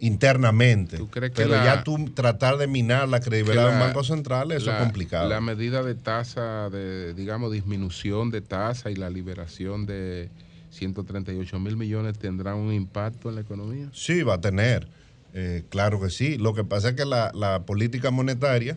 internamente. 0.00 0.98
crees 1.10 1.32
que 1.32 1.42
pero 1.42 1.50
la- 1.56 1.64
ya 1.64 1.84
tú 1.84 2.10
tratar 2.14 2.56
de 2.56 2.66
minar 2.66 3.08
la 3.08 3.20
credibilidad 3.20 3.68
de 3.68 3.74
un 3.74 3.80
Banco 3.80 4.02
Central, 4.02 4.50
eso 4.52 4.66
la- 4.66 4.78
es 4.78 4.82
complicado. 4.82 5.28
La 5.28 5.40
medida 5.40 5.82
de 5.82 5.94
tasa, 5.94 6.68
de, 6.70 7.14
digamos, 7.14 7.52
disminución 7.52 8.30
de 8.30 8.40
tasa 8.40 8.90
y 8.90 8.96
la 8.96 9.10
liberación 9.10 9.86
de 9.86 10.30
138 10.70 11.58
mil 11.58 11.76
millones 11.76 12.18
tendrán 12.18 12.56
un 12.56 12.72
impacto 12.72 13.28
en 13.28 13.34
la 13.34 13.40
economía. 13.42 13.88
Sí, 13.92 14.22
va 14.22 14.34
a 14.34 14.40
tener. 14.40 14.88
Eh, 15.34 15.64
claro 15.68 16.00
que 16.00 16.10
sí. 16.10 16.38
Lo 16.38 16.54
que 16.54 16.64
pasa 16.64 16.90
es 16.90 16.94
que 16.96 17.04
la, 17.04 17.30
la 17.34 17.62
política 17.62 18.10
monetaria, 18.10 18.76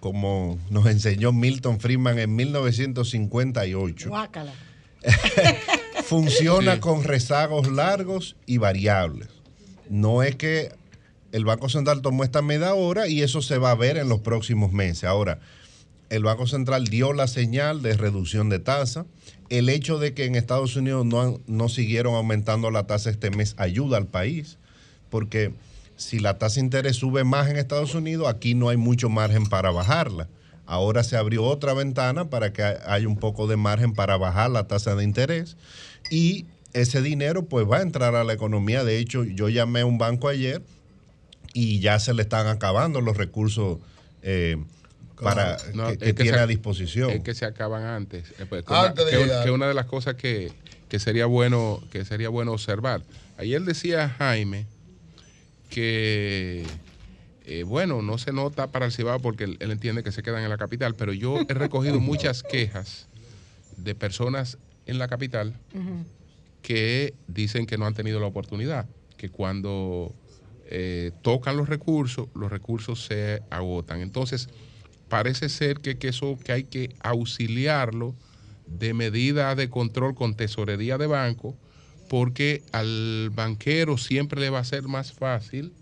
como 0.00 0.58
nos 0.70 0.86
enseñó 0.86 1.32
Milton 1.32 1.80
Friedman 1.80 2.18
en 2.18 2.34
1958, 2.34 4.08
Guácala. 4.08 4.52
funciona 6.04 6.74
Sí. 6.74 6.80
con 6.80 7.04
rezagos 7.04 7.70
largos 7.70 8.36
y 8.46 8.58
variables. 8.58 9.28
No 9.88 10.22
es 10.22 10.36
que 10.36 10.72
el 11.32 11.44
Banco 11.44 11.68
Central 11.68 12.02
tomó 12.02 12.24
esta 12.24 12.42
medida 12.42 12.70
ahora 12.70 13.08
y 13.08 13.22
eso 13.22 13.42
se 13.42 13.58
va 13.58 13.70
a 13.70 13.74
ver 13.74 13.96
en 13.96 14.08
los 14.08 14.20
próximos 14.20 14.72
meses. 14.72 15.04
Ahora, 15.04 15.40
el 16.08 16.22
Banco 16.22 16.46
Central 16.46 16.86
dio 16.86 17.12
la 17.12 17.26
señal 17.26 17.82
de 17.82 17.94
reducción 17.94 18.48
de 18.48 18.58
tasa. 18.58 19.06
El 19.48 19.68
hecho 19.68 19.98
de 19.98 20.14
que 20.14 20.24
en 20.24 20.34
Estados 20.34 20.76
Unidos 20.76 21.04
no, 21.04 21.40
no 21.46 21.68
siguieron 21.68 22.14
aumentando 22.14 22.70
la 22.70 22.86
tasa 22.86 23.10
este 23.10 23.30
mes 23.30 23.54
ayuda 23.58 23.96
al 23.96 24.06
país, 24.06 24.58
porque 25.10 25.52
si 25.96 26.18
la 26.18 26.38
tasa 26.38 26.56
de 26.56 26.66
interés 26.66 26.96
sube 26.96 27.24
más 27.24 27.48
en 27.48 27.56
Estados 27.56 27.94
Unidos, 27.94 28.28
aquí 28.28 28.54
no 28.54 28.68
hay 28.68 28.76
mucho 28.76 29.08
margen 29.08 29.46
para 29.46 29.70
bajarla. 29.70 30.28
Ahora 30.66 31.04
se 31.04 31.16
abrió 31.16 31.44
otra 31.44 31.74
ventana 31.74 32.28
para 32.28 32.52
que 32.52 32.62
haya 32.62 33.06
un 33.06 33.16
poco 33.16 33.46
de 33.46 33.56
margen 33.56 33.92
para 33.92 34.16
bajar 34.16 34.50
la 34.50 34.66
tasa 34.66 34.96
de 34.96 35.04
interés 35.04 35.56
y 36.10 36.46
ese 36.80 37.02
dinero 37.02 37.46
pues 37.46 37.66
va 37.70 37.78
a 37.78 37.82
entrar 37.82 38.14
a 38.14 38.24
la 38.24 38.32
economía. 38.32 38.84
De 38.84 38.98
hecho, 38.98 39.24
yo 39.24 39.48
llamé 39.48 39.80
a 39.80 39.86
un 39.86 39.98
banco 39.98 40.28
ayer 40.28 40.62
y 41.52 41.80
ya 41.80 41.98
se 41.98 42.14
le 42.14 42.22
están 42.22 42.46
acabando 42.46 43.00
los 43.00 43.16
recursos 43.16 43.78
eh, 44.22 44.56
para 45.20 45.56
No, 45.74 45.86
que, 45.86 45.92
es 45.94 45.98
que 45.98 46.04
que 46.14 46.22
tiene 46.24 46.38
se- 46.38 46.44
a 46.44 46.46
disposición. 46.46 47.10
Es 47.10 47.20
que 47.22 47.34
se 47.34 47.44
acaban 47.46 47.84
antes. 47.84 48.30
Eh, 48.38 48.46
pues, 48.48 48.64
que 48.64 48.74
Antes 48.74 49.04
una- 49.04 49.10
de 49.12 49.16
que, 49.18 49.24
llegar. 49.24 49.44
que 49.44 49.50
una 49.50 49.66
de 49.68 49.74
las 49.74 49.86
cosas 49.86 50.14
que, 50.16 50.52
que 50.88 50.98
sería 50.98 51.26
bueno 51.26 51.82
que 51.90 52.04
sería 52.04 52.28
bueno 52.28 52.52
observar. 52.52 53.02
Ayer 53.38 53.62
decía 53.62 54.08
Jaime 54.18 54.66
que 55.70 56.64
eh, 57.44 57.62
bueno, 57.64 58.02
no 58.02 58.18
se 58.18 58.32
nota 58.32 58.68
para 58.68 58.86
el 58.86 58.92
Cibao 58.92 59.20
porque 59.20 59.44
él, 59.44 59.56
él 59.60 59.70
entiende 59.70 60.02
que 60.02 60.12
se 60.12 60.22
quedan 60.22 60.42
en 60.42 60.50
la 60.50 60.58
capital, 60.58 60.94
pero 60.94 61.12
yo 61.12 61.38
he 61.48 61.54
recogido 61.54 62.00
muchas 62.00 62.42
quejas 62.42 63.06
de 63.76 63.94
personas 63.94 64.58
en 64.86 64.98
la 64.98 65.08
capital 65.08 65.54
que 66.66 67.14
dicen 67.28 67.64
que 67.64 67.78
no 67.78 67.86
han 67.86 67.94
tenido 67.94 68.18
la 68.18 68.26
oportunidad, 68.26 68.88
que 69.16 69.28
cuando 69.28 70.12
eh, 70.64 71.12
tocan 71.22 71.56
los 71.56 71.68
recursos, 71.68 72.26
los 72.34 72.50
recursos 72.50 73.04
se 73.04 73.40
agotan. 73.50 74.00
Entonces, 74.00 74.48
parece 75.08 75.48
ser 75.48 75.78
que, 75.78 75.96
que 75.96 76.08
eso 76.08 76.36
que 76.44 76.50
hay 76.50 76.64
que 76.64 76.92
auxiliarlo 76.98 78.16
de 78.66 78.94
medidas 78.94 79.56
de 79.56 79.70
control 79.70 80.16
con 80.16 80.34
tesorería 80.34 80.98
de 80.98 81.06
banco, 81.06 81.56
porque 82.08 82.64
al 82.72 83.30
banquero 83.32 83.96
siempre 83.96 84.40
le 84.40 84.50
va 84.50 84.58
a 84.58 84.64
ser 84.64 84.88
más 84.88 85.12
fácil 85.12 85.72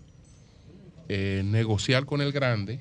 eh, 1.09 1.41
negociar 1.45 2.05
con 2.05 2.21
el 2.21 2.31
grande 2.31 2.79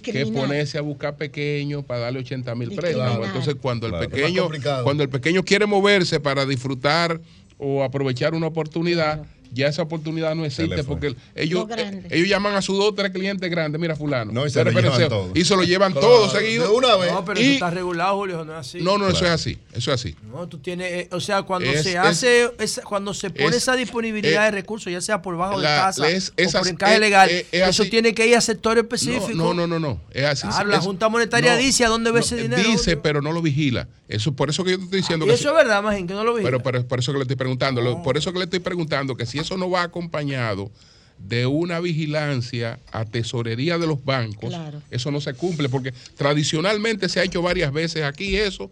que 0.00 0.26
ponerse 0.26 0.78
a 0.78 0.80
buscar 0.80 1.16
pequeño 1.16 1.82
para 1.82 2.00
darle 2.00 2.20
80 2.20 2.54
mil 2.54 2.72
préstamos. 2.72 3.26
Entonces, 3.26 3.56
cuando 3.60 3.86
el 3.86 3.92
Claro. 3.92 4.08
Pequeño, 4.08 4.48
cuando 4.84 5.02
el 5.02 5.08
pequeño 5.08 5.42
quiere 5.44 5.66
moverse 5.66 6.20
para 6.20 6.46
disfrutar 6.46 7.20
o 7.58 7.82
aprovechar 7.82 8.34
una 8.34 8.46
oportunidad, 8.46 9.24
ya 9.52 9.68
esa 9.68 9.82
oportunidad 9.82 10.34
no 10.34 10.44
existe 10.44 10.82
porque 10.84 11.14
ellos, 11.34 11.66
ellos 12.10 12.28
llaman 12.28 12.54
a 12.54 12.62
sus 12.62 12.76
dos 12.76 12.88
o 12.88 12.94
tres 12.94 13.10
clientes 13.12 13.50
grandes, 13.50 13.80
mira 13.80 13.96
fulano. 13.96 14.32
No, 14.32 14.46
y 14.46 14.50
se 14.50 14.62
lo 14.64 14.70
llevan 14.70 15.08
todos. 15.08 15.30
Y 15.34 15.44
se 15.44 15.56
lo 15.56 15.62
llevan 15.64 15.92
Claro, 15.92 16.06
todos 16.06 16.32
de 16.32 16.40
seguidos. 16.40 16.70
una 16.74 16.96
vez. 16.96 17.12
No, 17.12 17.24
pero 17.24 17.40
Y- 17.40 17.44
eso 17.44 17.52
está 17.54 17.70
regulado, 17.70 18.16
Julio, 18.16 18.44
no 18.44 18.52
es 18.52 18.58
así. 18.58 18.80
No, 18.80 18.98
no, 18.98 19.08
eso 19.08 19.24
es 19.24 19.30
así, 19.30 19.58
eso 19.72 19.92
es 19.92 20.00
así. 20.00 20.14
No, 20.30 20.48
tú 20.48 20.58
tienes, 20.58 20.92
eh, 20.92 21.08
o 21.12 21.20
sea, 21.20 21.42
cuando 21.42 21.70
Es- 21.70 21.82
se 21.82 21.90
es- 21.92 21.96
hace, 21.98 22.50
esa- 22.58 22.82
cuando 22.82 23.14
se 23.14 23.30
pone 23.30 23.48
es- 23.50 23.56
esa 23.56 23.76
disponibilidad 23.76 24.42
eh, 24.42 24.46
de 24.46 24.50
recursos, 24.52 24.92
ya 24.92 25.00
sea 25.00 25.20
por 25.22 25.36
bajo 25.36 25.60
de 25.60 25.68
es- 26.12 26.30
o 26.30 26.58
por 26.58 26.68
encaje 26.68 26.98
legal, 26.98 27.30
es 27.30 27.46
eso 27.52 27.82
así. 27.82 27.90
tiene 27.90 28.14
que 28.14 28.26
ir 28.26 28.36
a 28.36 28.40
sectores 28.40 28.82
específicos. 28.84 29.34
No, 29.34 29.54
no, 29.54 29.66
no, 29.66 29.78
no, 29.78 29.78
no, 29.78 30.00
es 30.12 30.24
así. 30.24 30.46
Claro, 30.48 30.68
la 30.70 30.76
Es- 30.78 30.84
Junta 30.84 31.08
Monetaria 31.08 31.56
dice 31.56 31.84
a 31.84 31.88
dónde 31.88 32.10
va 32.10 32.20
ese 32.20 32.36
dinero, 32.36 32.62
Dice, 32.62 32.78
Julio. 32.92 33.02
pero 33.02 33.22
no 33.22 33.32
lo 33.32 33.42
vigila. 33.42 33.88
Eso, 34.08 34.32
por 34.32 34.50
eso 34.50 34.62
que 34.62 34.72
yo 34.72 34.78
te 34.78 34.84
estoy 34.84 35.00
diciendo 35.00 35.24
Y 35.24 35.28
que 35.28 35.34
eso 35.34 35.48
es 35.48 35.54
verdad, 35.54 35.82
Magín, 35.82 36.06
que 36.06 36.12
no 36.12 36.22
lo 36.22 36.34
vi. 36.34 36.42
Pero, 36.42 36.62
pero 36.62 36.86
por 36.86 36.98
eso 36.98 37.12
que 37.12 37.18
le 37.18 37.22
estoy 37.22 37.36
preguntando, 37.36 38.02
por 38.02 38.18
eso 38.18 38.30
que 38.32 38.38
le 38.38 38.44
estoy 38.44 38.58
preguntando 38.60 39.16
que 39.16 39.24
si 39.24 39.38
eso 39.42 39.56
no 39.58 39.68
va 39.70 39.82
acompañado 39.82 40.70
de 41.18 41.46
una 41.46 41.78
vigilancia 41.78 42.80
a 42.90 43.04
tesorería 43.04 43.78
de 43.78 43.86
los 43.86 44.04
bancos, 44.04 44.50
Claro. 44.50 44.82
eso 44.90 45.10
no 45.12 45.20
se 45.20 45.34
cumple, 45.34 45.68
porque 45.68 45.92
tradicionalmente 46.16 47.08
se 47.08 47.20
ha 47.20 47.22
hecho 47.24 47.42
varias 47.42 47.72
veces 47.72 48.02
aquí 48.02 48.34
eso, 48.36 48.70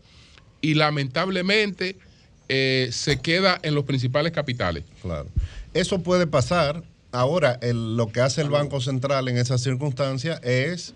y 0.61 0.75
lamentablemente 0.75 1.97
eh, 2.53 2.89
se 2.91 3.21
queda 3.21 3.61
en 3.63 3.77
los 3.77 3.85
principales 3.85 4.33
capitales. 4.33 4.83
Claro. 5.03 5.29
Eso 5.73 6.03
puede 6.03 6.27
pasar. 6.27 6.83
Ahora, 7.13 7.59
el- 7.63 7.97
lo 7.97 8.11
que 8.11 8.21
hace 8.21 8.41
el 8.41 8.49
Banco 8.51 8.81
Central 8.81 9.29
en 9.29 9.37
esas 9.39 9.61
circunstancias 9.63 10.41
es 10.43 10.95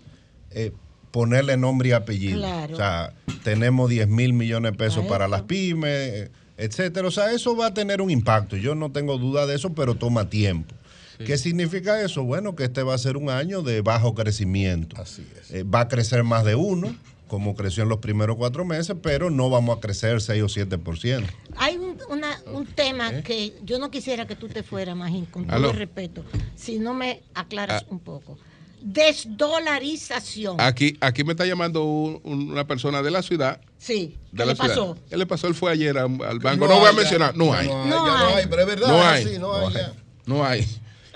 eh, 0.51 0.71
ponerle 1.11 1.55
nombre 1.55 1.89
y 1.89 1.91
apellido. 1.93 2.39
Claro. 2.39 2.73
O 2.73 2.77
sea, 2.77 3.13
tenemos 3.45 3.89
10 3.89 4.07
mil 4.09 4.33
millones 4.33 4.73
de 4.73 4.77
pesos 4.77 5.05
para 5.05 5.29
las 5.29 5.43
pymes, 5.43 5.89
eh, 6.13 6.29
etcétera. 6.57 7.07
O 7.07 7.11
sea, 7.11 7.31
eso 7.31 7.55
va 7.55 7.67
a 7.67 7.73
tener 7.73 8.01
un 8.01 8.09
impacto. 8.11 8.55
Yo 8.57 8.75
no 8.75 8.91
tengo 8.91 9.17
duda 9.17 9.45
de 9.45 9.55
eso, 9.55 9.73
pero 9.73 9.95
toma 9.95 10.29
tiempo. 10.29 10.73
¿Qué 11.17 11.37
significa 11.37 12.01
eso? 12.01 12.23
Bueno, 12.23 12.55
que 12.55 12.65
este 12.65 12.83
va 12.83 12.93
a 12.93 12.97
ser 12.97 13.15
un 13.15 13.29
año 13.29 13.61
de 13.61 13.79
bajo 13.81 14.13
crecimiento. 14.15 14.97
Así 15.01 15.25
es. 15.39 15.51
Eh, 15.51 15.63
va 15.63 15.81
a 15.81 15.87
crecer 15.87 16.23
más 16.25 16.43
de 16.43 16.55
uno, 16.55 16.93
como 17.29 17.55
creció 17.55 17.83
en 17.83 17.89
los 17.89 17.99
primeros 17.99 18.35
cuatro 18.35 18.65
meses, 18.65 18.97
pero 19.01 19.29
no 19.29 19.49
vamos 19.49 19.77
a 19.77 19.79
crecer 19.79 20.19
6 20.19 20.43
o 20.43 20.47
7%. 20.47 21.25
Hay 21.55 21.77
un, 21.77 21.97
una- 22.09 22.37
un 22.53 22.65
tema 22.65 23.21
que 23.21 23.53
yo 23.63 23.79
no 23.79 23.89
quisiera 23.91 24.27
que 24.27 24.35
tú 24.35 24.49
te 24.49 24.61
fueras, 24.61 24.97
Magín, 24.97 25.25
con 25.25 25.47
todo 25.47 25.71
el 25.71 25.77
respeto, 25.77 26.25
si 26.55 26.79
no 26.79 26.93
me 26.93 27.21
aclaras 27.33 27.83
Ah. 27.83 27.87
un 27.91 27.99
poco. 27.99 28.37
Desdolarización. 28.85 30.59
Aquí, 30.61 30.95
aquí 31.01 31.23
me 31.23 31.33
está 31.33 31.45
llamando 31.45 31.83
un- 31.83 32.19
un- 32.23 32.51
una 32.51 32.67
persona 32.67 33.01
de 33.01 33.09
la 33.11 33.21
ciudad. 33.23 33.59
Sí. 33.79 34.15
De 34.31 34.37
¿Qué 34.37 34.45
la 34.45 34.45
le 34.45 34.55
pasó? 34.55 34.97
¿Qué 35.09 35.17
le 35.17 35.25
pasó? 35.25 35.47
Él 35.47 35.55
fue 35.55 35.71
ayer 35.71 35.97
al 35.97 36.09
banco. 36.39 36.67
No 36.67 36.73
No, 36.73 36.79
voy 36.79 36.85
a 36.87 36.89
hay, 36.89 36.95
mencionar. 36.95 37.35
No 37.35 37.53
hay. 37.53 37.67
No 37.67 37.83
hay, 37.83 37.89
No 37.89 38.05
ya 38.05 38.11
no 38.19 38.27
hay. 38.27 38.33
hay, 38.35 38.45
pero 38.47 38.61
es 38.61 38.67
verdad, 38.67 38.87
No 38.87 39.03
hay. 39.07 39.23
así, 39.23 39.39
no 39.39 39.55
hay 39.55 39.73
ya. 39.73 39.93
No 40.25 40.45
hay. 40.45 40.67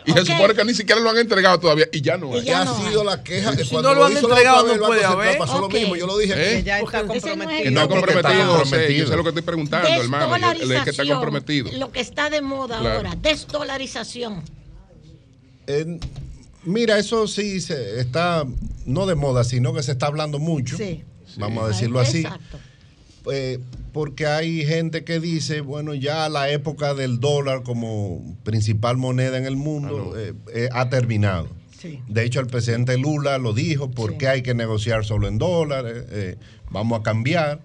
Y 0.05 0.11
se 0.13 0.25
supone 0.25 0.55
que 0.55 0.65
ni 0.65 0.73
siquiera 0.73 0.99
lo 1.01 1.09
han 1.11 1.17
entregado 1.17 1.59
todavía. 1.59 1.87
Y 1.91 2.01
ya 2.01 2.17
no 2.17 2.33
Y 2.35 2.39
hay. 2.39 2.45
ya 2.45 2.61
ha 2.61 2.65
no 2.65 2.75
sido 2.87 3.01
hay. 3.01 3.05
la 3.05 3.23
queja 3.23 3.55
que 3.55 3.63
Si 3.63 3.69
cuando 3.69 3.89
no 3.89 3.95
lo 3.95 4.05
han 4.05 4.17
entregado, 4.17 4.63
vez 4.65 4.77
no 4.77 4.81
el 4.83 4.87
puede 4.87 5.05
haber. 5.05 5.37
Pasó 5.37 5.59
lo 5.59 5.69
mismo, 5.69 5.95
yo 5.95 6.07
lo 6.07 6.17
dije. 6.17 6.33
¿Eh? 6.33 6.57
Que 6.57 6.63
ya 6.63 6.79
está 6.79 7.03
comprometido. 7.05 7.47
Que 7.49 7.67
el- 7.67 7.73
No, 7.73 7.81
está 7.81 7.95
comprometido. 7.95 8.33
Yo 8.33 8.39
sé, 8.39 8.57
comprometido. 8.57 8.99
yo 9.05 9.07
sé 9.11 9.15
lo 9.17 9.23
que 9.23 9.29
estoy 9.29 9.43
preguntando, 9.43 9.87
hermano. 9.89 10.35
Es 10.35 10.83
que 10.83 10.89
está 10.89 11.05
comprometido. 11.05 11.71
Lo 11.73 11.91
que 11.91 11.99
está 11.99 12.29
de 12.31 12.41
moda 12.41 12.79
Claro. 12.79 12.97
ahora, 12.97 13.15
desdolarización. 13.21 14.43
En- 15.67 15.99
mira, 16.69 16.97
eso 16.97 17.27
sí 17.27 17.59
se 17.61 17.99
está, 17.99 18.45
no 18.85 19.05
de 19.05 19.15
moda, 19.15 19.43
sino 19.43 19.73
que 19.73 19.83
se 19.83 19.91
está 19.91 20.07
hablando 20.07 20.39
mucho. 20.39 20.77
Sí. 20.77 21.03
Vamos 21.37 21.63
a 21.63 21.67
decirlo 21.69 21.99
así. 21.99 22.19
Exacto. 22.19 22.59
Eh, 23.31 23.59
porque 23.91 24.27
hay 24.27 24.65
gente 24.65 25.03
que 25.03 25.19
dice, 25.19 25.61
bueno, 25.61 25.93
ya 25.93 26.29
la 26.29 26.49
época 26.49 26.93
del 26.93 27.19
dólar 27.19 27.63
como 27.63 28.37
principal 28.43 28.97
moneda 28.97 29.37
en 29.37 29.45
el 29.45 29.55
mundo 29.55 30.13
eh, 30.17 30.33
eh, 30.53 30.69
ha 30.71 30.89
terminado. 30.89 31.49
Sí. 31.77 32.01
De 32.07 32.25
hecho, 32.25 32.39
el 32.39 32.47
presidente 32.47 32.97
Lula 32.97 33.37
lo 33.37 33.53
dijo, 33.53 33.89
¿por 33.89 34.17
qué 34.17 34.27
hay 34.27 34.41
que 34.41 34.53
negociar 34.53 35.05
solo 35.05 35.27
en 35.27 35.37
dólares? 35.37 36.05
Eh, 36.09 36.37
vamos 36.69 36.99
a 36.99 37.03
cambiar. 37.03 37.61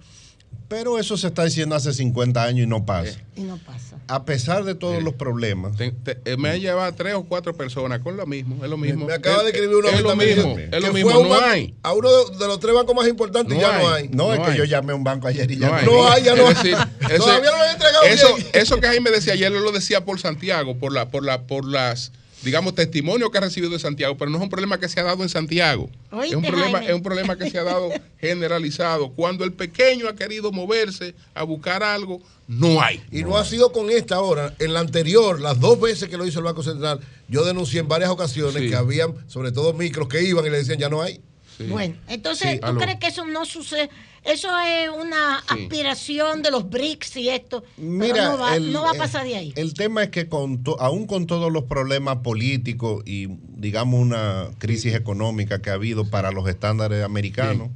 Pero 0.69 0.99
eso 0.99 1.17
se 1.17 1.27
está 1.27 1.45
diciendo 1.45 1.75
hace 1.75 1.93
50 1.93 2.43
años 2.43 2.65
y 2.65 2.69
no 2.69 2.87
pasa. 2.87 3.19
Y 3.37 3.43
no 3.43 3.59
pasa. 3.59 3.94
A 4.07 4.25
pesar 4.25 4.65
de 4.65 4.75
todos 4.75 5.03
los 5.03 5.15
problemas. 5.15 5.77
Te- 5.77 5.91
te- 5.93 6.19
eh, 6.25 6.37
me 6.37 6.51
han 6.51 6.61
llevado 6.61 6.93
tres 6.95 7.15
o 7.15 7.25
cuatro 7.25 7.55
personas 7.55 8.01
con 8.01 8.17
lo 8.17 8.27
mismo. 8.27 8.63
Es 8.65 8.71
lo 8.71 8.77
mismo. 8.77 9.07
Me 9.07 9.15
acaba 9.15 9.43
de 9.43 9.51
Es- 9.51 9.55
escribir 9.55 9.77
uno 9.77 9.89
Es 9.89 10.01
lo 10.03 10.15
mismo. 10.17 10.57
Es 10.59 10.83
lo 10.83 10.93
mismo. 10.93 11.11
a 11.11 11.15
No 11.15 11.29
banco- 11.29 11.45
hay. 11.45 11.75
A 11.83 11.93
uno 11.95 12.11
de, 12.11 12.37
de 12.39 12.47
los 12.47 12.61
tres 12.61 12.75
bancos 12.75 12.95
más 12.95 13.09
importantes 13.09 13.55
No 13.57 13.61
ya 13.61 13.79
no 13.79 13.89
hay. 13.91 14.09
No, 14.09 14.33
es 14.35 14.41
que 14.41 14.57
yo 14.57 14.65
llamé 14.65 14.93
a 14.93 14.97
un 14.97 15.05
banco 15.05 15.27
ayer 15.29 15.51
y 15.51 15.59
ya 15.59 15.69
No 15.69 15.75
hay. 15.77 15.87
No 15.87 16.09
hay, 16.11 16.23
ya 16.23 16.35
no 16.35 16.47
hay. 16.49 16.55
decir, 16.55 16.77
ese- 17.01 17.17
Todavía 17.19 17.51
no 17.51 17.57
lo 17.57 17.63
han 17.65 17.71
entregado 17.71 18.05
eso, 18.05 18.35
bien. 18.37 18.49
eso 18.53 18.81
que 18.81 18.87
Jaime 18.89 19.11
decía 19.11 19.33
ayer, 19.33 19.51
lo 19.53 19.73
decía 19.73 20.05
por 20.05 20.21
Santiago, 20.21 20.77
por 20.79 20.93
la, 20.93 21.11
por 21.11 21.25
la, 21.25 21.43
por 21.47 21.65
las, 21.65 22.13
digamos, 22.45 22.75
testimonios 22.75 23.31
que 23.31 23.39
ha 23.39 23.41
recibido 23.43 23.73
de 23.73 23.79
Santiago, 23.79 24.17
pero 24.17 24.31
no 24.31 24.37
es 24.39 24.43
un 24.43 24.51
problema 24.51 24.79
que 24.79 24.89
se 24.89 25.01
ha 25.01 25.05
dado 25.05 25.23
en 25.23 25.29
Santiago. 25.29 25.89
Oíste, 26.11 26.31
es 26.31 26.35
un 26.37 26.43
problema, 26.43 26.79
Jaime. 26.79 26.87
es 26.91 26.95
un 26.97 27.03
problema 27.03 27.37
que 27.39 27.51
se 27.51 27.59
ha 27.59 27.63
dado 27.65 27.89
generalizado. 28.21 29.11
Cuando 29.13 29.45
el 29.45 29.53
pequeño 29.53 30.09
ha 30.09 30.15
querido 30.15 30.53
moverse 30.53 31.15
a 31.35 31.43
buscar 31.45 31.83
algo, 31.83 32.21
no 32.47 32.83
hay. 32.83 33.03
Y 33.11 33.23
no 33.23 33.37
ha 33.39 33.45
sido 33.45 33.73
con 33.73 33.91
esta 33.91 34.17
ahora. 34.17 34.55
En 34.59 34.75
la 34.75 34.81
anterior, 34.81 35.41
las 35.41 35.59
dos 35.61 35.81
veces 35.81 36.09
que 36.09 36.17
lo 36.17 36.27
hizo 36.27 36.41
el 36.41 36.45
Banco 36.45 36.63
Central, 36.63 37.01
yo 37.29 37.45
denuncié 37.45 37.81
en 37.81 37.89
varias 37.89 38.11
ocasiones 38.11 38.55
Sí. 38.63 38.69
que 38.69 38.77
habían, 38.77 39.15
sobre 39.29 39.51
todo 39.53 39.73
micros, 39.73 40.09
que 40.09 40.23
iban 40.23 40.45
y 40.47 40.51
le 40.51 40.59
decían, 40.59 40.79
ya 40.79 40.89
no 40.89 41.01
hay. 41.03 41.21
Sí. 41.57 41.65
Bueno, 41.65 41.95
entonces, 42.09 42.53
Sí, 42.53 42.61
¿tú 42.61 42.77
crees 42.79 42.99
que 42.99 43.07
eso 43.07 43.25
no 43.27 43.45
sucede? 43.45 43.89
Eso 44.25 44.49
es 44.61 44.89
una 44.89 45.39
aspiración 45.41 46.43
de 46.43 46.51
los 46.51 46.69
BRICS 46.71 47.17
y 47.19 47.29
esto. 47.29 47.63
pero 47.77 48.17
no 48.25 48.39
va, 48.39 48.57
el- 48.57 48.73
no 48.73 48.83
va 48.83 48.89
a 48.91 48.93
el- 48.93 48.99
pasar 48.99 49.25
de 49.27 49.37
ahí. 49.37 49.53
El 49.55 49.75
tema 49.75 50.03
es 50.03 50.09
que 50.11 50.29
con 50.29 50.65
to- 50.65 50.81
aún 50.81 51.07
con 51.07 51.27
todos 51.27 51.53
los 51.53 51.65
problemas 51.65 52.17
políticos 52.19 53.03
y 53.07 53.29
digamos 53.57 54.01
una 54.01 54.49
crisis 54.59 54.95
económica 54.95 55.61
que 55.61 55.71
ha 55.71 55.75
habido 55.75 56.09
para 56.09 56.33
los 56.33 56.49
estándares 56.49 57.05
americanos, 57.05 57.69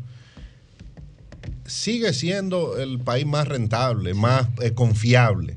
sigue 1.66 2.12
siendo 2.14 2.78
el 2.78 2.98
país 2.98 3.26
más 3.26 3.46
rentable, 3.46 4.14
más 4.14 4.48
eh, 4.62 4.72
confiable. 4.72 5.56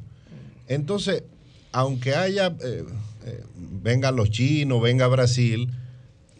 Entonces, 0.68 1.24
aunque 1.72 2.16
haya, 2.16 2.48
eh, 2.64 2.84
eh, 3.26 3.44
vengan 3.82 4.16
los 4.16 4.30
chinos, 4.30 4.82
venga 4.82 5.08
Brasil, 5.08 5.70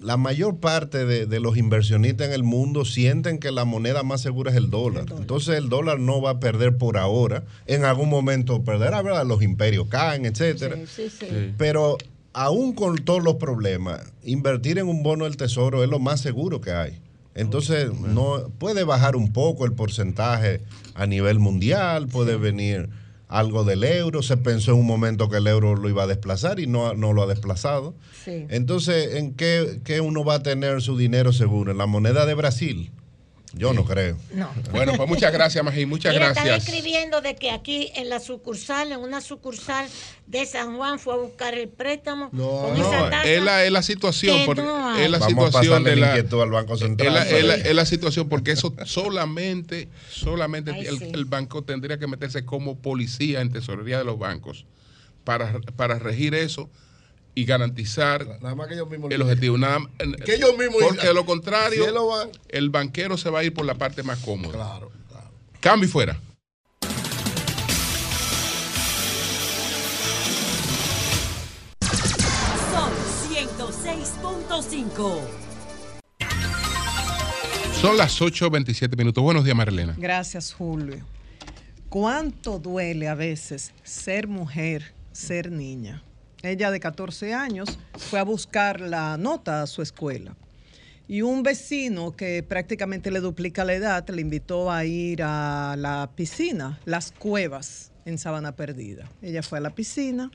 la 0.02 0.18
mayor 0.18 0.58
parte 0.58 1.06
de, 1.06 1.26
de 1.26 1.40
los 1.40 1.58
inversionistas 1.58 2.28
en 2.28 2.34
el 2.34 2.44
mundo 2.44 2.86
sienten 2.86 3.38
que 3.38 3.52
la 3.52 3.66
moneda 3.66 4.04
más 4.04 4.22
segura 4.22 4.52
es 4.52 4.58
el 4.58 4.70
dólar. 4.70 5.06
Entonces 5.18 5.56
el 5.58 5.70
dólar 5.70 6.00
no 6.00 6.22
va 6.22 6.32
a 6.32 6.40
perder 6.40 6.78
por 6.78 6.98
ahora. 6.98 7.44
En 7.68 7.86
algún 7.86 8.10
momento 8.10 8.64
perderá, 8.64 9.02
¿verdad? 9.02 9.26
Los 9.26 9.44
imperios 9.44 9.88
caen, 9.88 10.26
etcétera. 10.26 10.76
Sí, 10.76 10.86
sí, 10.88 11.10
sí. 11.10 11.26
Sí. 11.30 11.54
Pero 11.58 11.98
aún 12.34 12.74
con 12.74 12.98
todos 12.98 13.24
los 13.24 13.36
problemas, 13.36 14.02
invertir 14.24 14.80
en 14.80 14.88
un 14.88 15.04
bono 15.04 15.26
del 15.26 15.38
tesoro 15.38 15.84
es 15.84 15.90
lo 15.90 16.00
más 16.00 16.20
seguro 16.20 16.62
que 16.62 16.72
hay. 16.72 17.00
Entonces, 17.34 17.90
no 17.94 18.50
puede 18.58 18.84
bajar 18.84 19.16
un 19.16 19.32
poco 19.32 19.64
el 19.66 19.72
porcentaje 19.72 20.62
a 20.96 21.06
nivel 21.06 21.40
mundial, 21.40 22.08
puede 22.08 22.36
venir 22.36 22.90
algo 23.32 23.64
del 23.64 23.84
euro. 23.84 24.22
Se 24.22 24.38
pensó 24.38 24.74
en 24.74 24.80
un 24.80 24.86
momento 24.86 25.30
que 25.30 25.38
el 25.38 25.48
euro 25.48 25.76
lo 25.76 25.90
iba 25.90 26.04
a 26.04 26.08
desplazar 26.08 26.60
y 26.60 26.68
no, 26.68 26.94
no 26.94 27.14
lo 27.14 27.24
ha 27.24 27.28
desplazado. 27.28 27.96
Sí. 28.24 28.46
Entonces, 28.50 29.16
¿en 29.16 29.34
qué, 29.34 29.80
qué 29.84 30.02
uno 30.02 30.24
va 30.24 30.36
a 30.36 30.44
tener 30.44 30.82
su 30.82 30.98
dinero 30.98 31.34
seguro? 31.34 31.72
¿En 31.72 31.80
la 31.80 31.88
moneda 31.88 32.26
de 32.26 32.36
Brasil? 32.36 32.92
Yo 33.54 33.74
no 33.74 33.84
creo. 33.84 34.18
No. 34.34 34.50
Bueno, 34.72 34.94
pues 34.96 35.10
muchas 35.10 35.34
gracias, 35.34 35.64
Magín. 35.64 35.90
Muchas 35.90 36.14
Mira, 36.14 36.30
están 36.30 36.46
gracias. 36.46 36.70
escribiendo 36.74 37.20
de 37.22 37.36
que 37.36 37.52
aquí 37.52 37.92
en 37.96 38.08
la 38.10 38.20
sucursal, 38.22 38.92
en 38.94 39.00
una 39.00 39.20
sucursal 39.20 39.88
de 40.28 40.46
San 40.46 40.78
Juan, 40.78 41.00
fue 41.00 41.14
a 41.16 41.18
buscar 41.18 41.54
el 41.56 41.68
préstamo 41.68 42.30
con 42.30 42.76
esa 42.78 43.00
No, 43.04 43.10
tasa. 43.10 43.24
es 43.26 43.44
la, 43.44 43.66
es 43.66 43.72
la 43.72 43.82
situación, 43.84 44.46
porque 44.46 44.62
no 44.62 44.96
es 44.98 45.10
la 45.10 45.18
Vamos 45.20 45.34
a 45.34 45.48
situación 45.48 45.84
pasarle 45.84 45.90
de 45.90 45.96
la 46.34 46.44
al 46.44 46.50
Banco 46.52 46.78
Central. 46.78 47.08
es 47.08 47.14
la, 47.14 47.38
es 47.38 47.44
la- 47.46 47.56
es 47.56 47.76
la 47.76 47.86
situación 47.86 48.30
porque 48.30 48.52
eso 48.52 48.74
solamente, 48.86 49.90
solamente 50.10 50.72
Ay, 50.72 50.86
el, 50.86 51.00
sí. 51.00 51.12
el 51.14 51.26
banco 51.26 51.64
tendría 51.64 51.98
que 52.00 52.08
meterse 52.08 52.46
como 52.46 52.78
policía 52.80 53.42
en 53.42 53.52
tesorería 53.52 53.98
de 53.98 54.06
los 54.06 54.18
bancos 54.18 54.66
para, 55.26 55.60
para 55.76 56.00
regir 56.00 56.34
eso 56.36 56.70
y 57.34 57.46
garantizar 57.46 58.26
Nada 58.42 58.56
más 58.56 58.68
que 58.68 58.74
ellos 58.76 58.90
mismos. 58.90 59.12
el 59.12 59.22
objetivo. 59.22 59.58
Nada, 59.58 59.80
Que 60.26 60.36
ellos 60.36 60.58
mismos 60.58 60.82
porque 60.82 61.08
de 61.08 61.14
lo 61.14 61.26
contrario, 61.26 61.86
si 61.86 62.40
el 62.50 62.70
banquero 62.70 63.18
se 63.18 63.30
va 63.30 63.40
a 63.40 63.44
ir 63.44 63.54
por 63.54 63.66
la 63.66 63.76
parte 63.76 64.04
más 64.04 64.20
cómoda. 64.20 64.54
Claro, 64.54 64.92
claro. 65.10 65.32
Cambio 65.60 65.88
y 65.88 65.92
fuera. 65.92 66.20
Sol 72.72 72.92
106.5. 73.30 75.20
Son 77.82 77.98
las 77.98 78.22
8.27 78.22 78.96
minutos. 78.98 79.24
Buenos 79.24 79.44
días, 79.44 79.56
Marilena. 79.56 79.96
Gracias, 79.98 80.54
Julio. 80.54 81.04
¿Cuánto 81.90 82.60
duele 82.60 83.08
a 83.08 83.16
veces 83.16 83.74
ser 83.84 84.28
mujer, 84.28 84.94
ser 85.12 85.52
niña? 85.52 86.04
Ella 86.44 86.72
de 86.72 86.80
14 86.80 87.34
años 87.34 87.78
fue 87.98 88.20
a 88.20 88.24
buscar 88.24 88.82
la 88.82 89.18
nota 89.18 89.62
a 89.62 89.68
su 89.68 89.82
escuela. 89.82 90.36
Y 91.08 91.22
un 91.22 91.44
vecino 91.44 92.16
que 92.16 92.42
prácticamente 92.42 93.12
le 93.12 93.20
duplica 93.20 93.66
la 93.66 93.74
edad 93.74 94.10
le 94.10 94.22
invitó 94.22 94.72
a 94.72 94.86
ir 94.86 95.22
a 95.24 95.76
la 95.78 96.10
piscina, 96.16 96.80
las 96.86 97.12
cuevas 97.12 97.92
en 98.06 98.18
Sabana 98.18 98.56
Perdida. 98.56 99.10
Ella 99.22 99.44
fue 99.44 99.60
a 99.60 99.62
la 99.62 99.72
piscina. 99.72 100.32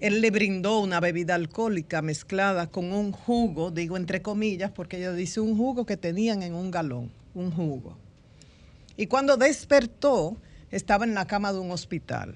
Él 0.00 0.20
le 0.20 0.30
brindó 0.30 0.80
una 0.80 1.00
bebida 1.00 1.34
alcohólica 1.34 2.02
mezclada 2.02 2.68
con 2.68 2.92
un 2.92 3.10
jugo, 3.10 3.70
digo 3.70 3.96
entre 3.96 4.22
comillas, 4.22 4.70
porque 4.70 4.98
ella 4.98 5.12
dice 5.12 5.40
un 5.40 5.56
jugo 5.56 5.86
que 5.86 5.96
tenían 5.96 6.42
en 6.42 6.54
un 6.54 6.70
galón, 6.70 7.10
un 7.34 7.50
jugo. 7.50 7.96
Y 8.96 9.06
cuando 9.06 9.36
despertó, 9.36 10.36
estaba 10.70 11.04
en 11.04 11.14
la 11.14 11.26
cama 11.26 11.52
de 11.52 11.58
un 11.58 11.70
hospital, 11.70 12.34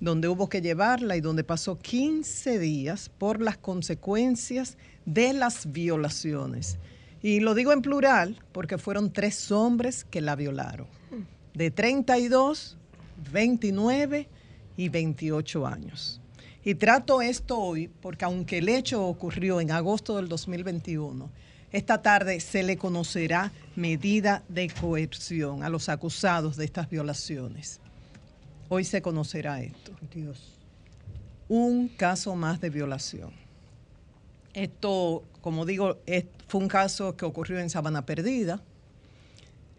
donde 0.00 0.28
hubo 0.28 0.48
que 0.48 0.60
llevarla 0.60 1.16
y 1.16 1.20
donde 1.20 1.44
pasó 1.44 1.78
15 1.78 2.58
días 2.58 3.08
por 3.08 3.40
las 3.40 3.56
consecuencias 3.56 4.76
de 5.06 5.32
las 5.32 5.72
violaciones. 5.72 6.78
Y 7.22 7.40
lo 7.40 7.54
digo 7.54 7.72
en 7.72 7.82
plural 7.82 8.42
porque 8.52 8.78
fueron 8.78 9.12
tres 9.12 9.50
hombres 9.50 10.04
que 10.04 10.20
la 10.20 10.36
violaron, 10.36 10.86
de 11.54 11.70
32, 11.70 12.76
29 13.32 14.28
y 14.76 14.88
28 14.88 15.66
años. 15.66 16.20
Y 16.64 16.74
trato 16.74 17.22
esto 17.22 17.58
hoy 17.58 17.88
porque 18.00 18.24
aunque 18.24 18.58
el 18.58 18.68
hecho 18.68 19.06
ocurrió 19.06 19.60
en 19.60 19.70
agosto 19.70 20.16
del 20.16 20.28
2021, 20.28 21.30
esta 21.72 22.02
tarde 22.02 22.40
se 22.40 22.62
le 22.62 22.76
conocerá 22.76 23.52
medida 23.74 24.44
de 24.48 24.68
coerción 24.68 25.62
a 25.62 25.68
los 25.68 25.88
acusados 25.88 26.56
de 26.56 26.64
estas 26.64 26.88
violaciones. 26.88 27.80
Hoy 28.68 28.84
se 28.84 29.02
conocerá 29.02 29.60
esto. 29.60 29.92
Dios. 30.14 30.52
Un 31.48 31.88
caso 31.88 32.34
más 32.34 32.60
de 32.60 32.70
violación. 32.70 33.30
Esto, 34.54 35.24
como 35.40 35.66
digo, 35.66 35.98
es- 36.06 36.24
fue 36.48 36.60
un 36.60 36.68
caso 36.68 37.16
que 37.16 37.24
ocurrió 37.24 37.58
en 37.58 37.70
Sabana 37.70 38.06
Perdida. 38.06 38.62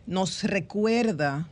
Nos 0.06 0.44
recuerda 0.44 1.48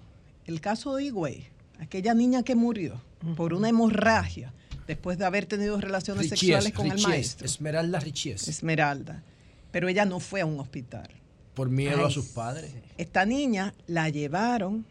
el 0.46 0.62
caso 0.62 0.96
de 0.96 1.06
Higüey, 1.06 1.48
aquella 1.80 2.14
niña 2.14 2.44
que 2.44 2.56
murió 2.56 3.02
por 3.36 3.54
una 3.54 3.70
hemorragia 3.70 4.54
después 4.86 5.18
de 5.18 5.26
haber 5.26 5.46
tenido 5.46 5.80
relaciones 5.80 6.24
Richies, 6.30 6.40
sexuales 6.40 6.74
con 6.74 6.92
el 6.92 7.02
maestro. 7.02 7.46
Esmeralda 7.46 8.00
Richies. 8.00 8.48
Esmeralda. 8.48 9.24
Pero 9.72 9.88
ella 9.88 10.06
no 10.06 10.20
fue 10.20 10.42
a 10.42 10.46
un 10.46 10.60
hospital. 10.60 11.10
Por 11.56 11.70
miedo 11.70 12.00
Ay, 12.00 12.06
a 12.06 12.10
sus 12.10 12.28
padres. 12.28 12.72
Esta 12.98 13.26
niña 13.26 13.74
la 13.88 14.10
llevaron 14.10 14.86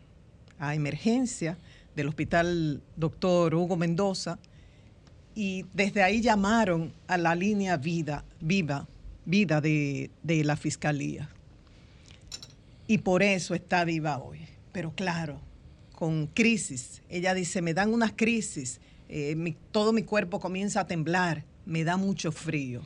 a 0.59 0.75
emergencia 0.75 1.59
del 1.97 2.09
hospital 2.09 2.83
doctor 2.97 3.55
Hugo 3.55 3.77
Mendoza 3.77 4.39
y 5.35 5.65
desde 5.73 6.03
ahí 6.03 6.21
llamaron 6.21 6.93
a 7.07 7.17
la 7.17 7.35
línea 7.35 7.77
vida, 7.77 8.25
viva, 8.41 8.87
vida 9.25 9.61
de, 9.61 10.11
de 10.23 10.45
la 10.45 10.57
fiscalía. 10.57 11.29
Y 12.87 12.99
por 12.99 13.23
eso 13.23 13.55
está 13.55 13.85
viva 13.85 14.19
hoy. 14.19 14.41
Pero 14.73 14.93
claro, 14.95 15.41
con 16.03 16.27
crisis. 16.27 17.01
Ella 17.09 17.33
dice, 17.33 17.63
me 17.63 17.75
dan 17.75 17.95
unas 17.95 18.13
crisis, 18.13 18.81
eh, 19.09 19.55
todo 19.71 19.93
mi 19.93 20.03
cuerpo 20.03 20.41
comienza 20.41 20.81
a 20.81 20.87
temblar, 20.87 21.45
me 21.65 21.85
da 21.85 21.97
mucho 21.97 22.33
frío. 22.33 22.83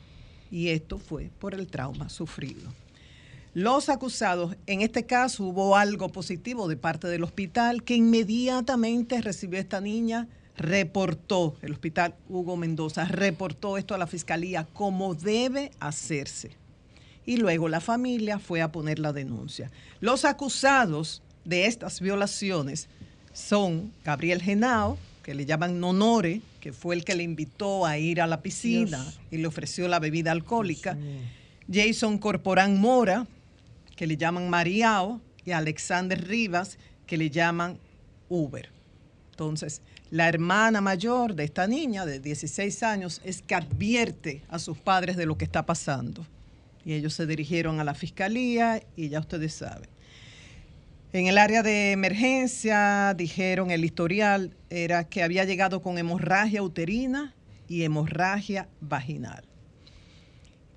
Y 0.51 0.69
esto 0.69 0.99
fue 0.99 1.31
por 1.39 1.55
el 1.55 1.67
trauma 1.67 2.09
sufrido. 2.09 2.71
Los 3.57 3.89
acusados, 3.89 4.55
en 4.67 4.81
este 4.81 5.07
caso 5.07 5.45
hubo 5.45 5.75
algo 5.75 6.09
positivo 6.09 6.67
de 6.67 6.77
parte 6.77 7.07
del 7.07 7.23
hospital 7.23 7.81
que 7.81 7.95
inmediatamente 7.95 9.19
recibió 9.19 9.57
a 9.57 9.61
esta 9.61 9.81
niña, 9.81 10.27
reportó, 10.55 11.55
el 11.63 11.71
hospital 11.71 12.13
Hugo 12.29 12.55
Mendoza 12.55 13.05
reportó 13.05 13.79
esto 13.79 13.95
a 13.95 13.97
la 13.97 14.05
fiscalía 14.05 14.67
como 14.73 15.15
debe 15.15 15.71
hacerse. 15.79 16.51
Y 17.25 17.37
luego 17.37 17.67
la 17.67 17.81
familia 17.81 18.37
fue 18.37 18.61
a 18.61 18.71
poner 18.71 18.99
la 18.99 19.11
denuncia. 19.11 19.71
Los 20.01 20.23
acusados 20.23 21.23
de 21.43 21.65
estas 21.65 21.99
violaciones 21.99 22.89
son 23.33 23.91
Gabriel 24.05 24.43
Genao, 24.43 24.99
que 25.23 25.33
le 25.33 25.47
llaman 25.47 25.79
Nonore, 25.79 26.41
que 26.59 26.73
fue 26.73 26.93
el 26.93 27.03
que 27.03 27.15
le 27.15 27.23
invitó 27.23 27.87
a 27.87 27.97
ir 27.97 28.21
a 28.21 28.27
la 28.27 28.43
piscina 28.43 29.01
Dios. 29.01 29.19
y 29.31 29.37
le 29.37 29.47
ofreció 29.47 29.87
la 29.87 29.97
bebida 29.97 30.31
alcohólica. 30.31 30.95
Jason 31.69 32.19
Corporán 32.19 32.79
Mora, 32.79 33.25
que 33.97 34.07
le 34.07 34.15
llaman 34.15 34.49
Mariao, 34.49 35.19
y 35.43 35.51
Alexander 35.51 36.25
Rivas, 36.25 36.77
que 37.05 37.17
le 37.17 37.29
llaman 37.29 37.77
Uber. 38.29 38.69
Entonces, 39.31 39.81
la 40.09 40.29
hermana 40.29 40.81
mayor 40.81 41.35
de 41.35 41.43
esta 41.43 41.67
niña 41.67 42.05
de 42.05 42.19
16 42.19 42.83
años 42.83 43.21
es 43.23 43.41
que 43.41 43.55
advierte 43.55 44.43
a 44.49 44.59
sus 44.59 44.77
padres 44.77 45.17
de 45.17 45.25
lo 45.25 45.37
que 45.37 45.45
está 45.45 45.65
pasando. 45.65 46.25
Y 46.85 46.93
ellos 46.93 47.13
se 47.13 47.25
dirigieron 47.25 47.79
a 47.79 47.83
la 47.83 47.93
fiscalía 47.93 48.81
y 48.95 49.09
ya 49.09 49.19
ustedes 49.19 49.53
saben. 49.53 49.89
En 51.13 51.27
el 51.27 51.37
área 51.37 51.63
de 51.63 51.91
emergencia 51.91 53.13
dijeron 53.15 53.71
el 53.71 53.85
historial 53.85 54.53
era 54.69 55.05
que 55.05 55.23
había 55.23 55.45
llegado 55.45 55.81
con 55.81 55.97
hemorragia 55.97 56.61
uterina 56.61 57.33
y 57.69 57.83
hemorragia 57.83 58.67
vaginal. 58.81 59.45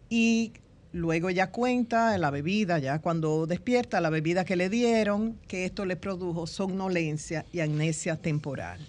Y 0.08 0.52
luego 0.92 1.28
ella 1.28 1.50
cuenta 1.50 2.16
la 2.18 2.30
bebida, 2.30 2.78
ya 2.78 2.98
cuando 2.98 3.46
despierta, 3.46 4.00
la 4.00 4.10
bebida 4.10 4.44
que 4.44 4.56
le 4.56 4.68
dieron, 4.68 5.38
que 5.46 5.64
esto 5.64 5.84
le 5.84 5.96
produjo 5.96 6.46
somnolencia 6.46 7.44
y 7.52 7.60
amnesia 7.60 8.16
temporal. 8.16 8.80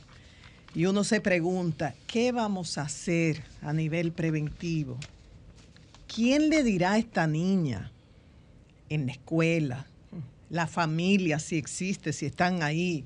Y 0.74 0.86
uno 0.86 1.04
se 1.04 1.22
pregunta, 1.22 1.94
¿qué 2.08 2.32
vamos 2.32 2.78
a 2.78 2.84
hacer 2.84 3.44
a 3.62 3.74
nivel 3.74 4.12
preventivo? 4.14 4.98
¿Quién 6.14 6.50
le 6.50 6.64
dirá 6.64 6.94
a 6.94 6.98
esta 6.98 7.28
niña 7.28 7.92
en 8.90 9.06
la 9.06 9.14
escuela, 9.14 9.86
la 10.50 10.68
familia, 10.68 11.40
si 11.40 11.58
existe, 11.58 12.12
si 12.12 12.26
están 12.26 12.64
ahí, 12.64 13.06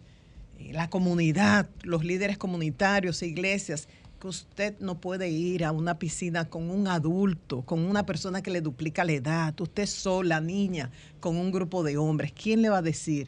la 0.72 0.90
comunidad, 0.90 1.70
los 1.84 2.04
líderes 2.04 2.38
comunitarios, 2.38 3.22
iglesias, 3.22 3.88
que 4.20 4.28
usted 4.28 4.76
no 4.80 5.00
puede 5.00 5.30
ir 5.30 5.66
a 5.66 5.72
una 5.72 6.00
piscina 6.00 6.46
con 6.46 6.70
un 6.70 6.88
adulto, 6.88 7.62
con 7.62 7.86
una 7.86 8.06
persona 8.06 8.42
que 8.42 8.52
le 8.52 8.62
duplica 8.62 9.04
la 9.04 9.14
edad, 9.14 9.60
usted 9.60 9.86
sola, 9.86 10.42
niña, 10.42 10.92
con 11.20 11.38
un 11.38 11.52
grupo 11.52 11.84
de 11.84 11.98
hombres? 11.98 12.32
¿Quién 12.32 12.62
le 12.62 12.70
va 12.70 12.80
a 12.80 12.82
decir 12.82 13.28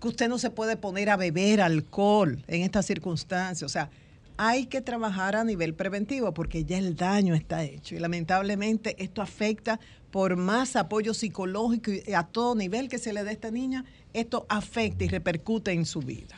que 0.00 0.08
usted 0.08 0.28
no 0.28 0.38
se 0.38 0.50
puede 0.50 0.76
poner 0.76 1.10
a 1.10 1.16
beber 1.16 1.60
alcohol 1.60 2.42
en 2.48 2.62
estas 2.62 2.86
circunstancias? 2.86 3.62
O 3.62 3.72
sea, 3.72 3.90
hay 4.36 4.66
que 4.66 4.80
trabajar 4.80 5.36
a 5.36 5.44
nivel 5.44 5.74
preventivo 5.74 6.32
porque 6.32 6.64
ya 6.64 6.78
el 6.78 6.96
daño 6.96 7.34
está 7.34 7.64
hecho 7.64 7.94
y 7.94 7.98
lamentablemente 7.98 8.96
esto 9.02 9.22
afecta 9.22 9.78
por 10.10 10.36
más 10.36 10.76
apoyo 10.76 11.14
psicológico 11.14 11.90
y 11.90 12.12
a 12.12 12.22
todo 12.22 12.54
nivel 12.54 12.88
que 12.88 12.98
se 12.98 13.12
le 13.12 13.24
dé 13.24 13.30
a 13.30 13.32
esta 13.32 13.50
niña, 13.50 13.84
esto 14.12 14.46
afecta 14.48 15.04
y 15.04 15.08
repercute 15.08 15.72
en 15.72 15.86
su 15.86 16.00
vida. 16.00 16.36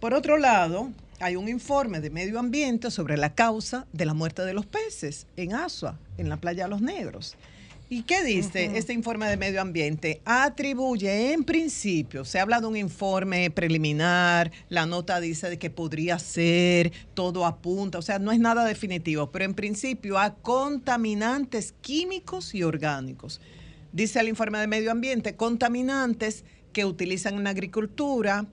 Por 0.00 0.14
otro 0.14 0.38
lado, 0.38 0.90
hay 1.22 1.36
un 1.36 1.48
informe 1.48 2.00
de 2.00 2.10
medio 2.10 2.40
ambiente 2.40 2.90
sobre 2.90 3.16
la 3.16 3.34
causa 3.34 3.86
de 3.92 4.04
la 4.04 4.12
muerte 4.12 4.42
de 4.42 4.54
los 4.54 4.66
peces 4.66 5.28
en 5.36 5.54
Asua, 5.54 5.96
en 6.18 6.28
la 6.28 6.36
playa 6.36 6.64
de 6.64 6.70
los 6.70 6.82
Negros. 6.82 7.36
¿Y 7.88 8.02
qué 8.02 8.24
dice 8.24 8.76
este 8.76 8.92
informe 8.92 9.28
de 9.28 9.36
medio 9.36 9.60
ambiente? 9.60 10.20
Atribuye 10.24 11.32
en 11.32 11.44
principio, 11.44 12.24
se 12.24 12.40
habla 12.40 12.60
de 12.60 12.66
un 12.66 12.76
informe 12.76 13.50
preliminar, 13.50 14.50
la 14.68 14.84
nota 14.86 15.20
dice 15.20 15.48
de 15.48 15.58
que 15.58 15.70
podría 15.70 16.18
ser, 16.18 16.90
todo 17.14 17.46
apunta, 17.46 17.98
o 17.98 18.02
sea, 18.02 18.18
no 18.18 18.32
es 18.32 18.40
nada 18.40 18.64
definitivo, 18.64 19.30
pero 19.30 19.44
en 19.44 19.54
principio 19.54 20.18
a 20.18 20.34
contaminantes 20.34 21.74
químicos 21.82 22.54
y 22.54 22.64
orgánicos. 22.64 23.40
Dice 23.92 24.18
el 24.18 24.28
informe 24.28 24.58
de 24.58 24.66
medio 24.66 24.90
ambiente, 24.90 25.36
contaminantes 25.36 26.44
que 26.72 26.84
utilizan 26.84 27.34
en 27.34 27.44
la 27.44 27.50
agricultura, 27.50 28.46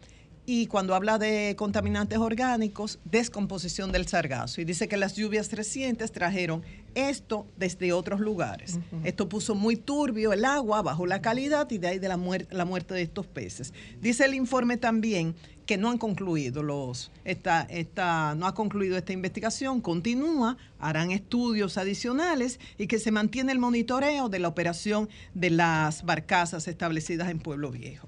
y 0.52 0.66
cuando 0.66 0.96
habla 0.96 1.20
de 1.20 1.56
contaminantes 1.56 2.18
orgánicos, 2.18 2.98
descomposición 3.06 3.92
del 3.92 4.08
sargazo. 4.08 4.62
Y 4.62 4.66
dice 4.66 4.88
que 4.88 4.98
las 4.98 5.16
lluvias 5.16 5.52
recientes 5.52 6.12
trajeron 6.12 6.64
esto 6.96 7.46
desde 7.56 7.94
otros 7.94 8.20
lugares. 8.20 8.80
Esto 9.04 9.30
puso 9.30 9.54
muy 9.54 9.76
turbio 9.76 10.34
el 10.34 10.44
agua, 10.46 10.82
bajó 10.82 11.06
la 11.06 11.22
calidad 11.22 11.70
y 11.70 11.78
de 11.78 11.90
ahí 11.90 12.00
de 12.00 12.08
la, 12.08 12.18
muer- 12.18 12.48
la 12.50 12.66
muerte 12.66 12.96
de 12.96 13.04
estos 13.04 13.28
peces. 13.28 13.76
Dice 14.02 14.26
el 14.26 14.34
informe 14.34 14.78
también 14.78 15.36
que 15.68 15.78
no 15.78 15.92
han 15.92 16.00
concluido 16.00 16.64
los, 16.64 17.12
esta, 17.26 17.62
esta, 17.70 18.34
no 18.34 18.48
ha 18.48 18.56
concluido 18.56 18.98
esta 18.98 19.14
investigación, 19.14 19.82
continúa, 19.82 20.58
harán 20.80 21.12
estudios 21.12 21.78
adicionales 21.78 22.60
y 22.80 22.88
que 22.88 22.98
se 22.98 23.12
mantiene 23.12 23.52
el 23.52 23.60
monitoreo 23.60 24.30
de 24.30 24.40
la 24.40 24.48
operación 24.48 25.10
de 25.36 25.52
las 25.52 26.02
barcazas 26.06 26.68
establecidas 26.68 27.30
en 27.30 27.38
Pueblo 27.38 27.70
Viejo 27.70 28.08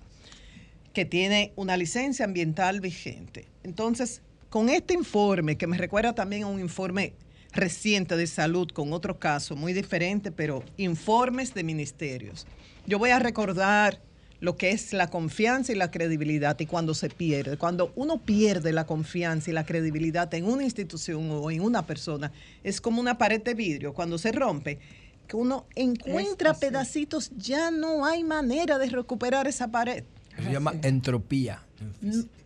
que 0.94 1.06
tiene 1.06 1.54
una 1.56 1.78
licencia 1.78 2.26
ambiental 2.26 2.82
vigente. 2.82 3.48
Entonces, 3.64 4.22
con 4.50 4.70
este 4.70 4.94
informe, 4.94 5.58
que 5.58 5.68
me 5.68 5.78
recuerda 5.78 6.14
también 6.14 6.44
a 6.44 6.48
un 6.48 6.60
informe 6.60 7.14
reciente 7.54 8.16
de 8.16 8.28
salud 8.28 8.68
con 8.70 8.94
otro 8.94 9.20
caso 9.20 9.56
muy 9.56 9.74
diferente, 9.74 10.32
pero 10.32 10.64
informes 10.78 11.54
de 11.54 11.64
ministerios, 11.64 12.48
yo 12.86 13.00
voy 13.00 13.12
a 13.12 13.20
recordar 13.20 14.02
lo 14.42 14.58
que 14.58 14.72
es 14.72 14.92
la 14.92 15.08
confianza 15.08 15.72
y 15.72 15.76
la 15.76 15.92
credibilidad 15.92 16.60
y 16.60 16.66
cuando 16.66 16.96
se 16.96 17.10
pierde. 17.10 17.58
Cuando 17.58 17.94
uno 17.96 18.18
pierde 18.18 18.74
la 18.74 18.88
confianza 18.88 19.52
y 19.52 19.54
la 19.54 19.66
credibilidad 19.66 20.34
en 20.34 20.46
una 20.46 20.64
institución 20.64 21.30
o 21.30 21.52
en 21.52 21.62
una 21.62 21.86
persona, 21.86 22.32
es 22.64 22.82
como 22.82 23.00
una 23.00 23.20
pared 23.20 23.42
de 23.42 23.54
vidrio. 23.54 23.94
Cuando 23.94 24.18
se 24.18 24.32
rompe, 24.32 24.80
que 25.28 25.38
uno 25.38 25.68
encuentra 25.76 26.56
pedacitos, 26.56 27.32
ya 27.38 27.70
no 27.70 28.04
hay 28.04 28.24
manera 28.24 28.80
de 28.80 28.88
recuperar 28.90 29.48
esa 29.48 29.70
pared. 29.70 30.04
Se 30.36 30.52
llama 30.52 30.74
entropía. 30.82 31.64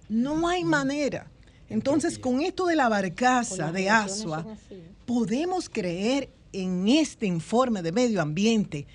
No 0.10 0.48
hay 0.48 0.64
manera. 0.64 1.28
Entonces, 1.70 2.20
con 2.20 2.42
esto 2.42 2.66
de 2.68 2.76
la 2.76 2.90
barcaza 2.90 3.72
de 3.72 3.90
Asua, 3.90 4.46
podemos 5.06 5.70
creer 5.70 6.30
en 6.54 6.88
este 6.88 7.26
informe 7.26 7.82
de 7.82 7.92
medio 7.92 8.22
ambiente, 8.22 8.86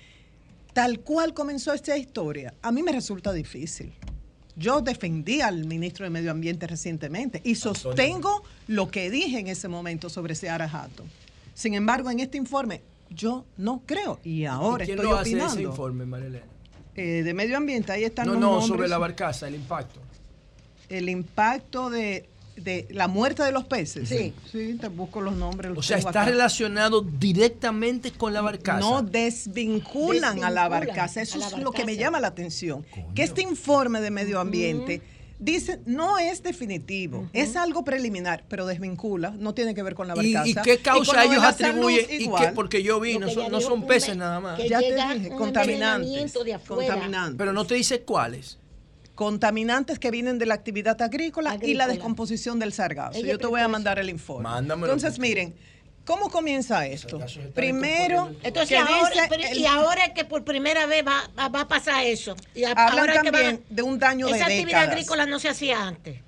tal 0.73 0.99
cual 1.01 1.33
comenzó 1.33 1.73
esta 1.73 1.97
historia. 1.97 2.53
A 2.61 2.71
mí 2.71 2.81
me 2.81 2.91
resulta 2.91 3.33
difícil. 3.33 3.93
Yo 4.55 4.81
defendí 4.81 5.41
al 5.41 5.65
ministro 5.65 6.03
de 6.03 6.09
Medio 6.09 6.31
Ambiente 6.31 6.67
recientemente 6.67 7.41
y 7.43 7.55
sostengo 7.55 8.43
lo 8.67 8.89
que 8.91 9.09
dije 9.09 9.39
en 9.39 9.47
ese 9.47 9.67
momento 9.67 10.09
sobre 10.09 10.35
Seara 10.35 10.65
Hatton. 10.65 11.07
Sin 11.53 11.73
embargo, 11.73 12.09
en 12.09 12.19
este 12.19 12.37
informe 12.37 12.81
yo 13.09 13.45
no 13.57 13.81
creo 13.85 14.19
y 14.23 14.45
ahora 14.45 14.83
¿Y 14.83 14.87
quién 14.87 14.99
estoy 14.99 15.11
lo 15.11 15.17
hace 15.17 15.29
opinando. 15.31 15.53
ese 15.53 15.63
informe, 15.63 16.05
Marilena? 16.05 16.45
Eh, 16.95 17.23
de 17.23 17.33
medio 17.33 17.57
ambiente, 17.57 17.91
ahí 17.91 18.03
están 18.03 18.25
No, 18.27 18.33
los 18.33 18.41
no, 18.41 18.49
nombres. 18.51 18.67
sobre 18.67 18.87
la 18.87 18.97
barcaza, 18.97 19.47
el 19.47 19.55
impacto. 19.55 19.99
El 20.89 21.07
impacto 21.07 21.89
de, 21.89 22.25
de 22.57 22.85
la 22.91 23.07
muerte 23.07 23.43
de 23.43 23.51
los 23.53 23.63
peces. 23.63 24.09
Sí. 24.09 24.33
Sí, 24.51 24.77
te 24.79 24.89
busco 24.89 25.21
los 25.21 25.33
nombres. 25.35 25.71
O 25.75 25.81
sea, 25.81 25.97
está 25.97 26.09
acá. 26.09 26.25
relacionado 26.25 27.01
directamente 27.01 28.11
con 28.11 28.33
la 28.33 28.41
barcaza. 28.41 28.79
No 28.81 29.01
desvinculan, 29.01 30.43
a 30.43 30.49
la 30.49 30.67
barcaza. 30.67 31.21
Eso 31.21 31.39
es 31.39 31.57
lo 31.57 31.71
que 31.71 31.85
me 31.85 31.95
llama 31.95 32.19
la 32.19 32.27
atención. 32.27 32.85
Que 33.15 33.23
este 33.23 33.41
informe 33.41 34.01
de 34.01 34.11
medio 34.11 34.39
ambiente 34.39 35.01
dice 35.41 35.81
no 35.85 36.17
es 36.19 36.41
definitivo, 36.43 37.27
es 37.33 37.55
algo 37.57 37.83
preliminar, 37.83 38.45
pero 38.47 38.65
desvincula, 38.65 39.31
no 39.37 39.53
tiene 39.53 39.75
que 39.75 39.83
ver 39.83 39.95
con 39.95 40.07
la 40.07 40.13
¿Y, 40.23 40.33
barcaza. 40.33 40.61
y 40.61 40.63
qué 40.63 40.77
causa 40.77 41.25
ellos 41.25 41.43
atribuyen? 41.43 42.05
¿Y? 42.09 42.29
Porque 42.55 42.81
yo 42.83 42.99
vi, 43.01 43.17
no 43.17 43.29
son, 43.29 43.51
no 43.51 43.59
son 43.59 43.85
peces 43.85 44.15
nada 44.15 44.39
más. 44.39 44.59
Ya 44.69 44.79
te 44.79 44.93
dije, 44.95 45.29
contaminantes, 45.35 46.33
contaminantes. 46.67 47.35
Pero 47.37 47.51
no 47.51 47.65
te 47.65 47.75
dice 47.75 48.01
cuáles. 48.01 48.57
contaminantes 49.15 49.99
que 49.99 50.09
vienen 50.09 50.39
de 50.39 50.45
la 50.45 50.53
actividad 50.55 50.99
agrícola, 51.01 51.51
y 51.51 51.53
Agrícola. 51.55 51.85
la 51.85 51.93
descomposición 51.93 52.59
del 52.59 52.73
sargazo. 52.73 53.19
Yo 53.19 53.37
te 53.37 53.47
voy 53.47 53.61
a 53.61 53.67
mandar 53.67 53.99
el 53.99 54.09
informe. 54.09 54.43
Mándamelo. 54.43 54.93
Entonces, 54.93 55.19
miren, 55.19 55.53
¿cómo 56.05 56.29
comienza 56.29 56.85
esto? 56.85 57.19
Primero, 57.53 58.31
Entonces 58.43 58.69
que 58.69 58.77
ahora, 58.77 59.09
dice 59.09 59.21
pero- 59.29 59.43
el- 59.47 59.57
y 59.57 59.65
ahora 59.65 60.05
es 60.05 60.13
que 60.13 60.25
por 60.25 60.43
primera 60.43 60.85
vez 60.85 61.05
va, 61.05 61.29
va- 61.37 61.49
va 61.49 61.61
a 61.61 61.67
pasar 61.67 62.03
eso. 62.05 62.35
Y 62.55 62.63
a- 62.63 62.71
Hablan 62.71 62.99
ahora 62.99 63.13
es 63.13 63.19
que 63.21 63.31
también 63.31 63.55
van- 63.67 63.75
de 63.75 63.81
un 63.83 63.99
daño 63.99 64.27
de 64.27 64.33
Esa 64.33 64.45
actividad 64.45 64.83
agrícola 64.89 65.25
no 65.25 65.39
se 65.39 65.49
hacía 65.49 65.87
antes. 65.87 66.19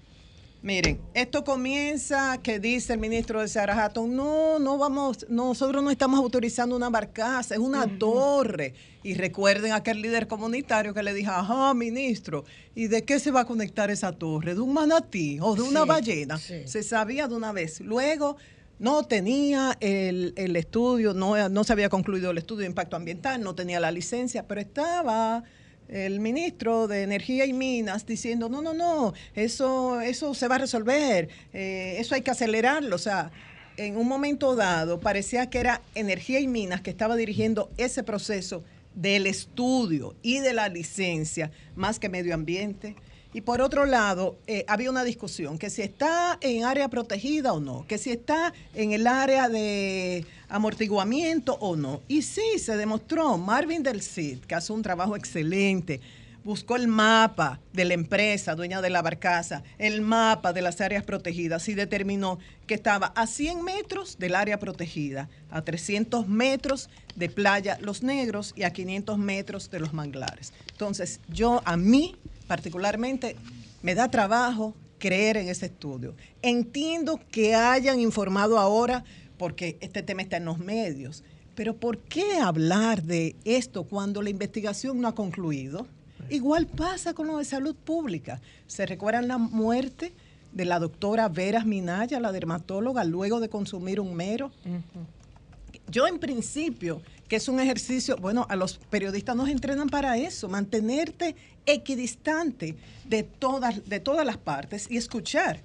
Miren, 0.62 1.02
esto 1.14 1.44
comienza 1.44 2.38
que 2.42 2.58
dice 2.58 2.94
el 2.94 3.00
ministro 3.00 3.42
de 3.42 3.50
Sarah 3.50 3.84
Hatton, 3.84 4.16
no, 4.16 4.60
no 4.60 4.78
vamos, 4.78 5.26
nosotros 5.28 5.84
no 5.84 5.92
estamos 5.92 6.18
autorizando 6.22 6.74
una 6.78 6.90
barcaza, 6.90 7.56
es 7.56 7.60
una 7.60 7.86
torre. 8.00 8.74
Y 9.04 9.16
recuerden 9.16 9.74
a 9.74 9.78
aquel 9.78 10.02
líder 10.02 10.28
comunitario 10.28 10.94
que 10.94 11.04
le 11.04 11.14
dijo, 11.14 11.32
ajá, 11.32 11.74
ministro, 11.74 12.46
¿y 12.76 12.88
de 12.88 13.04
qué 13.04 13.20
se 13.20 13.32
va 13.32 13.42
a 13.42 13.46
conectar 13.46 13.92
esa 13.92 14.14
torre? 14.14 14.56
¿De 14.56 14.62
un 14.62 14.72
manatí 14.74 15.38
o 15.42 15.54
de 15.54 15.64
una 15.64 15.82
Sí, 15.82 15.88
ballena? 15.90 16.38
sí. 16.38 16.62
Se 16.66 16.82
sabía 16.82 17.28
de 17.28 17.36
una 17.36 17.52
vez. 17.52 17.82
Luego 17.82 18.38
no 18.84 19.04
tenía 19.04 19.78
el, 19.80 20.34
el 20.36 20.58
estudio, 20.58 21.14
no, 21.14 21.48
no 21.48 21.64
se 21.64 21.72
había 21.72 21.88
concluido 21.88 22.32
el 22.32 22.38
estudio 22.38 22.64
de 22.64 22.68
impacto 22.68 22.98
ambiental, 22.98 23.42
no 23.42 23.56
tenía 23.56 23.80
la 23.80 23.92
licencia, 23.92 24.46
pero 24.46 24.60
estaba 24.60 25.46
el 25.88 26.20
ministro 26.20 26.90
de 26.90 27.04
Energía 27.04 27.46
y 27.46 27.54
Minas 27.54 28.06
diciendo, 28.06 28.50
no, 28.50 28.62
no, 28.62 28.74
no, 28.74 29.14
eso, 29.36 30.02
eso 30.02 30.34
se 30.34 30.50
va 30.50 30.56
a 30.56 30.58
resolver, 30.58 31.30
eh, 31.54 31.96
eso 31.98 32.14
hay 32.14 32.24
que 32.24 32.32
acelerarlo. 32.32 32.98
O 32.98 33.00
sea, 33.00 33.32
en 33.78 33.96
un 33.96 34.06
momento 34.06 34.54
dado 34.54 35.00
parecía 35.00 35.50
que 35.50 35.60
era 35.60 35.82
Energía 35.96 36.42
y 36.42 36.48
Minas 36.48 36.82
que 36.82 36.90
estaba 36.90 37.16
dirigiendo 37.16 37.72
ese 37.78 38.04
proceso 38.04 38.66
del 38.96 39.28
estudio 39.28 40.14
y 40.22 40.40
de 40.40 40.52
la 40.52 40.68
licencia, 40.68 41.52
más 41.78 42.00
que 42.00 42.10
medio 42.10 42.34
ambiente. 42.34 42.98
Y 43.34 43.42
por 43.42 43.62
otro 43.62 43.86
lado, 43.86 44.38
eh, 44.46 44.64
había 44.68 44.92
una 44.92 45.04
discusión, 45.04 45.58
que 45.58 45.72
si 45.72 45.82
está 45.82 46.38
en 46.40 46.66
área 46.66 46.88
protegida 46.88 47.52
o 47.54 47.60
no, 47.60 47.86
que 47.88 47.98
si 47.98 48.12
está 48.12 48.54
en 48.76 48.92
el 48.92 49.08
área 49.08 49.50
de 49.50 50.26
amortiguamiento 50.50 51.56
o 51.60 51.76
no. 51.76 52.02
Y 52.08 52.22
sí, 52.22 52.60
se 52.60 52.78
demostró, 52.78 53.38
Marvin 53.40 53.82
del 53.82 54.04
Cid, 54.04 54.40
que 54.40 54.54
hace 54.54 54.72
un 54.72 54.84
trabajo 54.84 55.16
excelente, 55.16 56.00
buscó 56.44 56.76
el 56.76 56.88
mapa 56.88 57.60
de 57.72 57.86
la 57.86 57.94
empresa 57.94 58.54
dueña 58.54 58.82
de 58.82 58.90
la 58.90 59.02
barcaza, 59.02 59.64
el 59.78 60.02
mapa 60.02 60.54
de 60.54 60.62
las 60.62 60.82
áreas 60.82 61.04
protegidas 61.04 61.68
y 61.70 61.74
determinó 61.74 62.38
que 62.68 62.74
estaba 62.74 63.08
a 63.16 63.28
100 63.28 63.64
metros 63.64 64.18
del 64.20 64.36
área 64.36 64.60
protegida, 64.60 65.30
a 65.50 65.62
300 65.62 66.28
metros 66.28 66.90
de 67.16 67.30
playa 67.30 67.78
Los 67.82 68.04
Negros 68.04 68.54
y 68.56 68.64
a 68.64 68.74
500 68.74 69.18
metros 69.18 69.72
de 69.72 69.80
los 69.80 69.94
manglares. 69.94 70.54
Entonces, 70.72 71.20
yo 71.30 71.62
a 71.66 71.78
mí 71.78 72.16
particularmente 72.54 73.36
me 73.82 73.96
da 73.96 74.12
trabajo 74.12 74.76
creer 75.00 75.38
en 75.38 75.50
ese 75.50 75.66
estudio. 75.66 76.14
Entiendo 76.44 77.20
que 77.32 77.56
hayan 77.56 78.00
informado 78.00 78.60
ahora 78.60 79.04
porque 79.40 79.76
este 79.82 80.04
tema 80.04 80.22
está 80.22 80.38
en 80.38 80.46
los 80.46 80.60
medios, 80.60 81.24
pero 81.56 81.76
¿por 81.76 81.98
qué 81.98 82.38
hablar 82.38 83.02
de 83.02 83.36
esto 83.44 83.86
cuando 83.86 84.22
la 84.22 84.30
investigación 84.30 85.02
no 85.02 85.08
ha 85.08 85.16
concluido? 85.16 85.88
Igual 86.30 86.68
pasa 86.68 87.16
con 87.16 87.26
lo 87.26 87.40
de 87.40 87.46
salud 87.46 87.76
pública. 87.76 88.40
¿Se 88.68 88.86
recuerdan 88.86 89.28
la 89.28 89.40
muerte 89.40 90.14
de 90.52 90.66
la 90.66 90.78
doctora 90.78 91.30
Veras 91.30 91.66
Minaya, 91.66 92.20
la 92.20 92.32
dermatóloga, 92.32 93.04
luego 93.04 93.40
de 93.40 93.50
consumir 93.50 94.00
un 94.00 94.14
mero? 94.14 94.52
Yo 95.90 96.08
en 96.08 96.20
principio, 96.20 97.02
que 97.28 97.36
es 97.36 97.48
un 97.48 97.60
ejercicio, 97.60 98.16
bueno, 98.18 98.46
a 98.50 98.56
los 98.56 98.78
periodistas 98.90 99.36
nos 99.36 99.50
entrenan 99.50 99.90
para 99.90 100.18
eso, 100.18 100.48
mantenerte 100.50 101.36
equidistante 101.66 102.76
de 103.06 103.24
todas, 103.24 103.88
de 103.88 104.00
todas 104.00 104.26
las 104.26 104.38
partes 104.38 104.88
y 104.90 104.98
escuchar. 104.98 105.62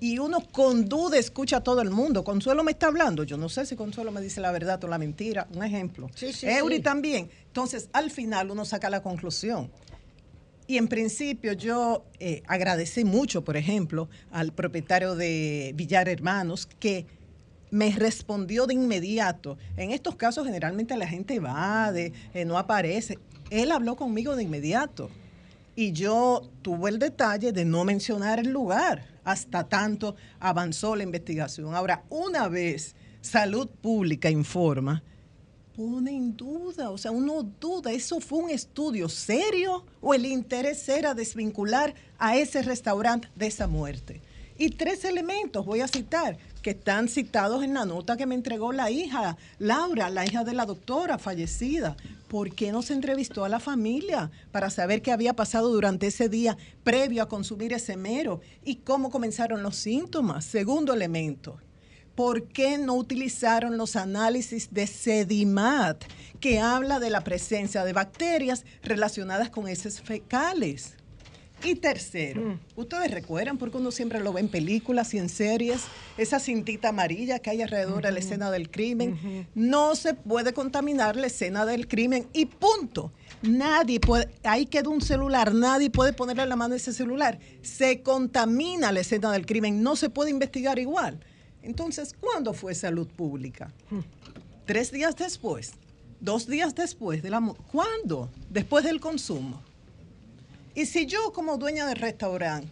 Y 0.00 0.18
uno 0.18 0.40
con 0.52 0.86
duda 0.86 1.16
escucha 1.16 1.58
a 1.58 1.60
todo 1.62 1.80
el 1.80 1.90
mundo. 1.90 2.24
Consuelo 2.24 2.62
me 2.62 2.72
está 2.72 2.88
hablando. 2.88 3.24
Yo 3.24 3.36
no 3.36 3.48
sé 3.48 3.64
si 3.64 3.74
Consuelo 3.74 4.12
me 4.12 4.20
dice 4.20 4.40
la 4.40 4.52
verdad 4.52 4.82
o 4.84 4.88
la 4.88 4.98
mentira. 4.98 5.46
Un 5.54 5.64
ejemplo. 5.64 6.10
Sí, 6.14 6.32
sí, 6.32 6.46
Eury 6.46 6.76
sí. 6.76 6.82
también. 6.82 7.30
Entonces, 7.46 7.88
al 7.92 8.10
final 8.10 8.50
uno 8.50 8.66
saca 8.66 8.90
la 8.90 9.02
conclusión. 9.02 9.70
Y 10.66 10.78
en 10.78 10.88
principio 10.88 11.52
yo 11.52 12.04
eh, 12.20 12.42
agradecí 12.46 13.04
mucho, 13.04 13.44
por 13.44 13.56
ejemplo, 13.56 14.08
al 14.30 14.52
propietario 14.52 15.14
de 15.14 15.72
Villar 15.74 16.08
Hermanos 16.08 16.66
que 16.66 17.06
me 17.74 17.90
respondió 17.90 18.68
de 18.68 18.74
inmediato. 18.74 19.58
En 19.76 19.90
estos 19.90 20.14
casos 20.14 20.46
generalmente 20.46 20.96
la 20.96 21.08
gente 21.08 21.40
va, 21.40 21.92
eh, 21.92 22.12
no 22.46 22.56
aparece. 22.56 23.18
Él 23.50 23.72
habló 23.72 23.96
conmigo 23.96 24.36
de 24.36 24.44
inmediato. 24.44 25.10
Y 25.74 25.90
yo 25.90 26.48
tuve 26.62 26.90
el 26.90 27.00
detalle 27.00 27.50
de 27.50 27.64
no 27.64 27.84
mencionar 27.84 28.38
el 28.38 28.50
lugar 28.50 29.08
hasta 29.24 29.68
tanto 29.68 30.14
avanzó 30.38 30.94
la 30.94 31.02
investigación. 31.02 31.74
Ahora, 31.74 32.04
una 32.10 32.46
vez 32.46 32.94
Salud 33.20 33.68
Pública 33.68 34.30
informa, 34.30 35.02
pone 35.76 36.12
en 36.12 36.36
duda, 36.36 36.90
o 36.90 36.98
sea, 36.98 37.10
uno 37.10 37.42
duda, 37.42 37.90
¿eso 37.90 38.20
fue 38.20 38.38
un 38.38 38.50
estudio 38.50 39.08
serio 39.08 39.84
o 40.00 40.14
el 40.14 40.26
interés 40.26 40.88
era 40.88 41.12
desvincular 41.12 41.92
a 42.18 42.36
ese 42.36 42.62
restaurante 42.62 43.28
de 43.34 43.48
esa 43.48 43.66
muerte? 43.66 44.22
Y 44.56 44.70
tres 44.70 45.04
elementos, 45.04 45.66
voy 45.66 45.80
a 45.80 45.88
citar, 45.88 46.38
que 46.64 46.70
están 46.70 47.08
citados 47.08 47.62
en 47.62 47.74
la 47.74 47.84
nota 47.84 48.16
que 48.16 48.24
me 48.24 48.34
entregó 48.34 48.72
la 48.72 48.90
hija, 48.90 49.36
Laura, 49.58 50.08
la 50.08 50.24
hija 50.24 50.44
de 50.44 50.54
la 50.54 50.64
doctora 50.64 51.18
fallecida. 51.18 51.94
¿Por 52.26 52.54
qué 52.54 52.72
no 52.72 52.80
se 52.80 52.94
entrevistó 52.94 53.44
a 53.44 53.50
la 53.50 53.60
familia 53.60 54.30
para 54.50 54.70
saber 54.70 55.02
qué 55.02 55.12
había 55.12 55.36
pasado 55.36 55.68
durante 55.68 56.06
ese 56.06 56.30
día 56.30 56.56
previo 56.82 57.22
a 57.22 57.28
consumir 57.28 57.74
ese 57.74 57.98
mero 57.98 58.40
y 58.64 58.76
cómo 58.76 59.10
comenzaron 59.10 59.62
los 59.62 59.76
síntomas? 59.76 60.46
Segundo 60.46 60.94
elemento, 60.94 61.58
¿por 62.14 62.44
qué 62.44 62.78
no 62.78 62.94
utilizaron 62.94 63.76
los 63.76 63.94
análisis 63.94 64.72
de 64.72 64.86
Sedimat, 64.86 66.02
que 66.40 66.60
habla 66.60 66.98
de 66.98 67.10
la 67.10 67.24
presencia 67.24 67.84
de 67.84 67.92
bacterias 67.92 68.64
relacionadas 68.82 69.50
con 69.50 69.68
heces 69.68 70.00
fecales? 70.00 70.94
Y 71.64 71.76
tercero, 71.76 72.58
ustedes 72.76 73.10
recuerdan, 73.10 73.56
porque 73.56 73.78
uno 73.78 73.90
siempre 73.90 74.20
lo 74.20 74.34
ve 74.34 74.40
en 74.40 74.48
películas 74.48 75.14
y 75.14 75.18
en 75.18 75.30
series, 75.30 75.84
esa 76.18 76.38
cintita 76.38 76.90
amarilla 76.90 77.38
que 77.38 77.50
hay 77.50 77.62
alrededor 77.62 78.04
de 78.04 78.12
la 78.12 78.18
escena 78.18 78.50
del 78.50 78.70
crimen. 78.70 79.48
No 79.54 79.96
se 79.96 80.12
puede 80.12 80.52
contaminar 80.52 81.16
la 81.16 81.28
escena 81.28 81.64
del 81.64 81.88
crimen 81.88 82.26
y 82.34 82.46
punto. 82.46 83.12
Nadie 83.42 83.98
puede, 83.98 84.28
ahí 84.42 84.66
queda 84.66 84.90
un 84.90 85.00
celular, 85.00 85.54
nadie 85.54 85.90
puede 85.90 86.12
ponerle 86.12 86.46
la 86.46 86.56
mano 86.56 86.74
a 86.74 86.76
ese 86.76 86.92
celular. 86.92 87.38
Se 87.62 88.02
contamina 88.02 88.92
la 88.92 89.00
escena 89.00 89.32
del 89.32 89.46
crimen, 89.46 89.82
no 89.82 89.96
se 89.96 90.10
puede 90.10 90.30
investigar 90.30 90.78
igual. 90.78 91.18
Entonces, 91.62 92.14
¿cuándo 92.18 92.52
fue 92.52 92.74
salud 92.74 93.08
pública? 93.08 93.72
Tres 94.66 94.92
días 94.92 95.16
después, 95.16 95.72
dos 96.20 96.46
días 96.46 96.74
después 96.74 97.22
de 97.22 97.30
la... 97.30 97.40
¿Cuándo? 97.72 98.30
Después 98.50 98.84
del 98.84 99.00
consumo. 99.00 99.62
Y 100.74 100.86
si 100.86 101.06
yo 101.06 101.32
como 101.32 101.56
dueña 101.56 101.86
del 101.86 101.96
restaurante, 101.96 102.68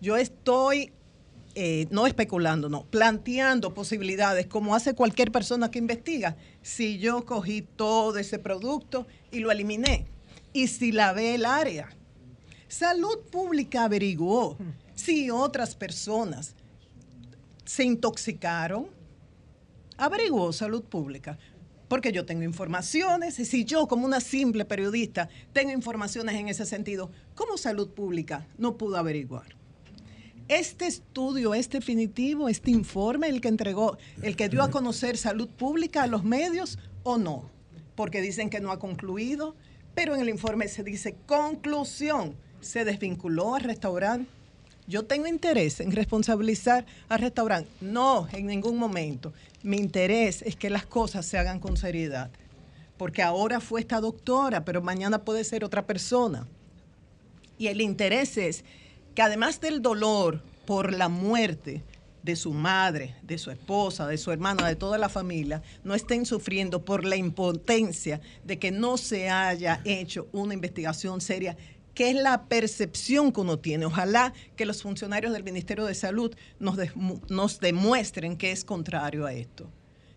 yo 0.00 0.16
estoy, 0.16 0.92
eh, 1.54 1.86
no 1.90 2.06
especulando, 2.06 2.68
no, 2.68 2.84
planteando 2.84 3.72
posibilidades 3.72 4.46
como 4.46 4.74
hace 4.74 4.94
cualquier 4.94 5.32
persona 5.32 5.70
que 5.70 5.78
investiga, 5.78 6.36
si 6.62 6.98
yo 6.98 7.24
cogí 7.24 7.62
todo 7.62 8.18
ese 8.18 8.38
producto 8.38 9.06
y 9.30 9.40
lo 9.40 9.50
eliminé, 9.50 10.06
y 10.52 10.68
si 10.68 10.92
lavé 10.92 11.34
el 11.34 11.46
área, 11.46 11.88
salud 12.68 13.18
pública 13.30 13.84
averiguó 13.84 14.56
si 14.94 15.30
otras 15.30 15.74
personas 15.74 16.54
se 17.64 17.84
intoxicaron, 17.84 18.88
averiguó 19.96 20.52
salud 20.52 20.82
pública. 20.82 21.38
Porque 21.88 22.12
yo 22.12 22.26
tengo 22.26 22.42
informaciones, 22.42 23.38
y 23.38 23.44
si 23.44 23.64
yo 23.64 23.88
como 23.88 24.04
una 24.04 24.20
simple 24.20 24.64
periodista 24.64 25.28
tengo 25.52 25.72
informaciones 25.72 26.36
en 26.36 26.48
ese 26.48 26.66
sentido, 26.66 27.10
¿cómo 27.34 27.56
salud 27.56 27.88
pública 27.90 28.46
no 28.58 28.76
pudo 28.76 28.98
averiguar? 28.98 29.56
Este 30.48 30.86
estudio 30.86 31.54
es 31.54 31.68
definitivo, 31.68 32.48
este 32.48 32.70
informe, 32.70 33.28
el 33.28 33.40
que 33.40 33.48
entregó, 33.48 33.98
el 34.22 34.36
que 34.36 34.48
dio 34.48 34.62
a 34.62 34.70
conocer 34.70 35.18
salud 35.18 35.48
pública 35.48 36.02
a 36.02 36.06
los 36.06 36.24
medios 36.24 36.78
o 37.02 37.18
no, 37.18 37.50
porque 37.94 38.22
dicen 38.22 38.48
que 38.48 38.60
no 38.60 38.70
ha 38.70 38.78
concluido, 38.78 39.56
pero 39.94 40.14
en 40.14 40.20
el 40.20 40.28
informe 40.28 40.68
se 40.68 40.84
dice 40.84 41.16
conclusión, 41.26 42.34
se 42.60 42.84
desvinculó 42.84 43.56
al 43.56 43.64
restaurante. 43.64 44.30
Yo 44.86 45.04
tengo 45.04 45.26
interés 45.26 45.80
en 45.80 45.92
responsabilizar 45.92 46.86
al 47.10 47.18
restaurante. 47.18 47.68
No, 47.82 48.26
en 48.32 48.46
ningún 48.46 48.78
momento. 48.78 49.34
Mi 49.62 49.76
interés 49.76 50.42
es 50.42 50.56
que 50.56 50.70
las 50.70 50.86
cosas 50.86 51.26
se 51.26 51.38
hagan 51.38 51.60
con 51.60 51.76
seriedad. 51.76 52.30
Porque 52.96 53.22
ahora 53.22 53.60
fue 53.60 53.80
esta 53.80 54.00
doctora, 54.00 54.64
pero 54.64 54.82
mañana 54.82 55.24
puede 55.24 55.44
ser 55.44 55.64
otra 55.64 55.86
persona. 55.86 56.46
Y 57.58 57.68
el 57.68 57.80
interés 57.80 58.36
es 58.36 58.64
que 59.14 59.22
además 59.22 59.60
del 59.60 59.82
dolor 59.82 60.42
por 60.66 60.92
la 60.92 61.08
muerte 61.08 61.82
de 62.22 62.36
su 62.36 62.52
madre, 62.52 63.14
de 63.22 63.38
su 63.38 63.50
esposa, 63.50 64.06
de 64.06 64.18
su 64.18 64.30
hermana, 64.32 64.68
de 64.68 64.76
toda 64.76 64.98
la 64.98 65.08
familia, 65.08 65.62
no 65.82 65.94
estén 65.94 66.26
sufriendo 66.26 66.84
por 66.84 67.04
la 67.04 67.16
impotencia 67.16 68.20
de 68.44 68.58
que 68.58 68.70
no 68.70 68.96
se 68.96 69.30
haya 69.30 69.80
hecho 69.84 70.28
una 70.32 70.54
investigación 70.54 71.20
seria 71.20 71.56
que 71.98 72.10
es 72.10 72.14
la 72.14 72.44
percepción 72.44 73.32
que 73.32 73.40
uno 73.40 73.58
tiene. 73.58 73.84
Ojalá 73.84 74.32
que 74.54 74.66
los 74.66 74.82
funcionarios 74.82 75.32
del 75.32 75.42
Ministerio 75.42 75.84
de 75.84 75.96
Salud 75.96 76.32
nos, 76.60 77.58
demuestren 77.58 78.36
que 78.36 78.52
es 78.52 78.64
contrario 78.64 79.26
a 79.26 79.32
esto. 79.32 79.68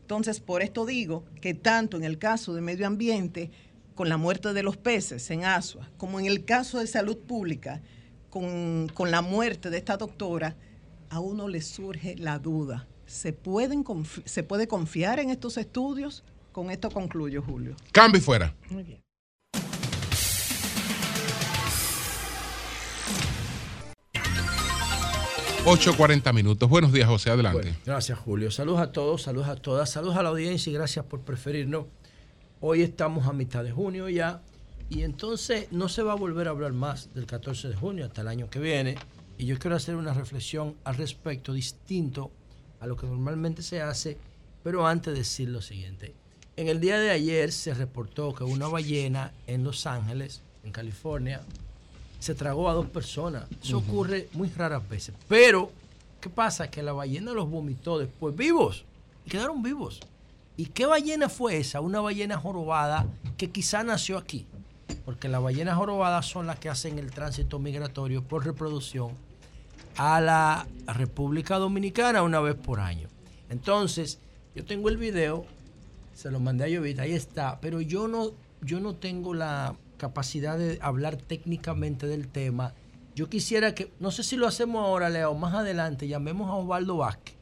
Entonces, 0.01 0.41
por 0.41 0.61
esto 0.61 0.85
digo 0.85 1.25
que 1.41 1.55
tanto 1.55 1.97
en 1.97 2.03
el 2.03 2.19
caso 2.19 2.53
de 2.53 2.61
medio 2.61 2.85
ambiente, 2.85 3.49
con 3.95 4.09
la 4.09 4.17
muerte 4.17 4.53
de 4.53 4.61
los 4.61 4.77
peces 4.77 5.31
en 5.31 5.43
Asua, 5.43 5.89
como 5.97 6.19
en 6.19 6.27
el 6.27 6.45
caso 6.45 6.77
de 6.77 6.85
salud 6.85 7.17
pública, 7.17 7.81
con, 8.29 8.87
con 8.93 9.09
la 9.09 9.23
muerte 9.23 9.71
de 9.71 9.79
esta 9.79 9.97
doctora, 9.97 10.55
a 11.09 11.19
uno 11.19 11.47
le 11.47 11.61
surge 11.63 12.15
la 12.15 12.37
duda. 12.37 12.87
¿Se, 13.07 13.33
pueden 13.33 13.83
¿Se 14.25 14.43
puede 14.43 14.67
confiar 14.67 15.19
en 15.19 15.31
estos 15.31 15.57
estudios? 15.57 16.23
Con 16.51 16.69
esto 16.69 16.91
concluyo, 16.91 17.41
Julio. 17.41 17.75
Cambio 17.91 18.19
y 18.19 18.23
fuera. 18.23 18.55
Muy 18.69 18.83
bien. 18.83 19.01
Ocho 25.63 25.95
cuarenta 25.95 26.33
minutos. 26.33 26.67
Buenos 26.67 26.91
días, 26.91 27.07
José. 27.07 27.29
Adelante. 27.29 27.75
Gracias, 27.85 28.17
Julio. 28.17 28.49
Saludos 28.49 28.81
a 28.81 28.91
todos, 28.91 29.21
saludos 29.21 29.47
a 29.47 29.55
todas, 29.55 29.91
saludos 29.91 30.17
a 30.17 30.23
la 30.23 30.29
audiencia 30.29 30.71
y 30.71 30.73
gracias 30.73 31.05
por 31.05 31.21
preferirnos. 31.21 31.85
Hoy 32.61 32.81
estamos 32.81 33.27
a 33.27 33.33
mitad 33.33 33.63
de 33.63 33.71
junio 33.71 34.09
ya 34.09 34.41
y 34.89 35.03
entonces 35.03 35.67
no 35.71 35.87
se 35.87 36.01
va 36.01 36.13
a 36.13 36.15
volver 36.15 36.47
a 36.47 36.49
hablar 36.49 36.73
más 36.73 37.13
del 37.13 37.27
14 37.27 37.69
de 37.69 37.75
junio 37.75 38.05
hasta 38.05 38.21
el 38.21 38.27
año 38.27 38.49
que 38.49 38.59
viene. 38.59 38.95
Y 39.37 39.45
yo 39.45 39.59
quiero 39.59 39.75
hacer 39.75 39.95
una 39.95 40.15
reflexión 40.15 40.77
al 40.83 40.95
respecto 40.95 41.53
distinto 41.53 42.31
a 42.79 42.87
lo 42.87 42.95
que 42.97 43.05
normalmente 43.05 43.61
se 43.61 43.83
hace, 43.83 44.17
pero 44.63 44.87
antes 44.87 45.13
decir 45.13 45.49
lo 45.49 45.61
siguiente. 45.61 46.15
En 46.57 46.69
el 46.69 46.79
día 46.79 46.99
de 46.99 47.11
ayer 47.11 47.51
se 47.51 47.75
reportó 47.75 48.33
que 48.33 48.43
una 48.43 48.67
ballena 48.67 49.31
en 49.45 49.63
Los 49.63 49.85
Ángeles, 49.85 50.41
en 50.63 50.71
California, 50.71 51.43
se 52.21 52.35
tragó 52.35 52.69
a 52.69 52.73
dos 52.73 52.85
personas. 52.85 53.45
Eso 53.63 53.79
ocurre 53.79 54.29
muy 54.33 54.47
raras 54.49 54.87
veces. 54.87 55.15
Pero, 55.27 55.71
¿qué 56.21 56.29
pasa? 56.29 56.69
Que 56.69 56.83
la 56.83 56.93
ballena 56.93 57.33
los 57.33 57.49
vomitó 57.49 57.97
después 57.97 58.35
vivos. 58.35 58.85
Y 59.25 59.31
quedaron 59.31 59.63
vivos. 59.63 59.99
¿Y 60.55 60.67
qué 60.67 60.85
ballena 60.85 61.29
fue 61.29 61.57
esa? 61.57 61.81
Una 61.81 61.99
ballena 61.99 62.37
jorobada 62.37 63.07
que 63.37 63.49
quizá 63.49 63.83
nació 63.83 64.19
aquí. 64.19 64.45
Porque 65.03 65.29
las 65.29 65.41
ballenas 65.41 65.75
jorobadas 65.77 66.27
son 66.27 66.45
las 66.45 66.59
que 66.59 66.69
hacen 66.69 66.99
el 66.99 67.09
tránsito 67.09 67.57
migratorio 67.57 68.23
por 68.23 68.45
reproducción 68.45 69.13
a 69.97 70.21
la 70.21 70.67
República 70.85 71.57
Dominicana 71.57 72.21
una 72.21 72.39
vez 72.39 72.53
por 72.53 72.79
año. 72.81 73.07
Entonces, 73.49 74.19
yo 74.53 74.63
tengo 74.63 74.89
el 74.89 74.97
video, 74.97 75.47
se 76.13 76.29
lo 76.29 76.39
mandé 76.39 76.65
a 76.65 76.67
Llovita, 76.67 77.01
ahí 77.01 77.13
está, 77.13 77.59
pero 77.59 77.81
yo 77.81 78.07
no, 78.07 78.29
yo 78.61 78.79
no 78.79 78.93
tengo 78.93 79.33
la 79.33 79.75
capacidad 80.01 80.57
de 80.57 80.79
hablar 80.81 81.15
técnicamente 81.15 82.07
del 82.07 82.27
tema. 82.27 82.73
Yo 83.13 83.29
quisiera 83.29 83.75
que, 83.75 83.93
no 83.99 84.09
sé 84.09 84.23
si 84.23 84.35
lo 84.35 84.47
hacemos 84.47 84.83
ahora, 84.83 85.11
Leo, 85.11 85.35
más 85.35 85.53
adelante, 85.53 86.07
llamemos 86.07 86.49
a 86.49 86.55
Osvaldo 86.55 86.97
Vázquez. 86.97 87.35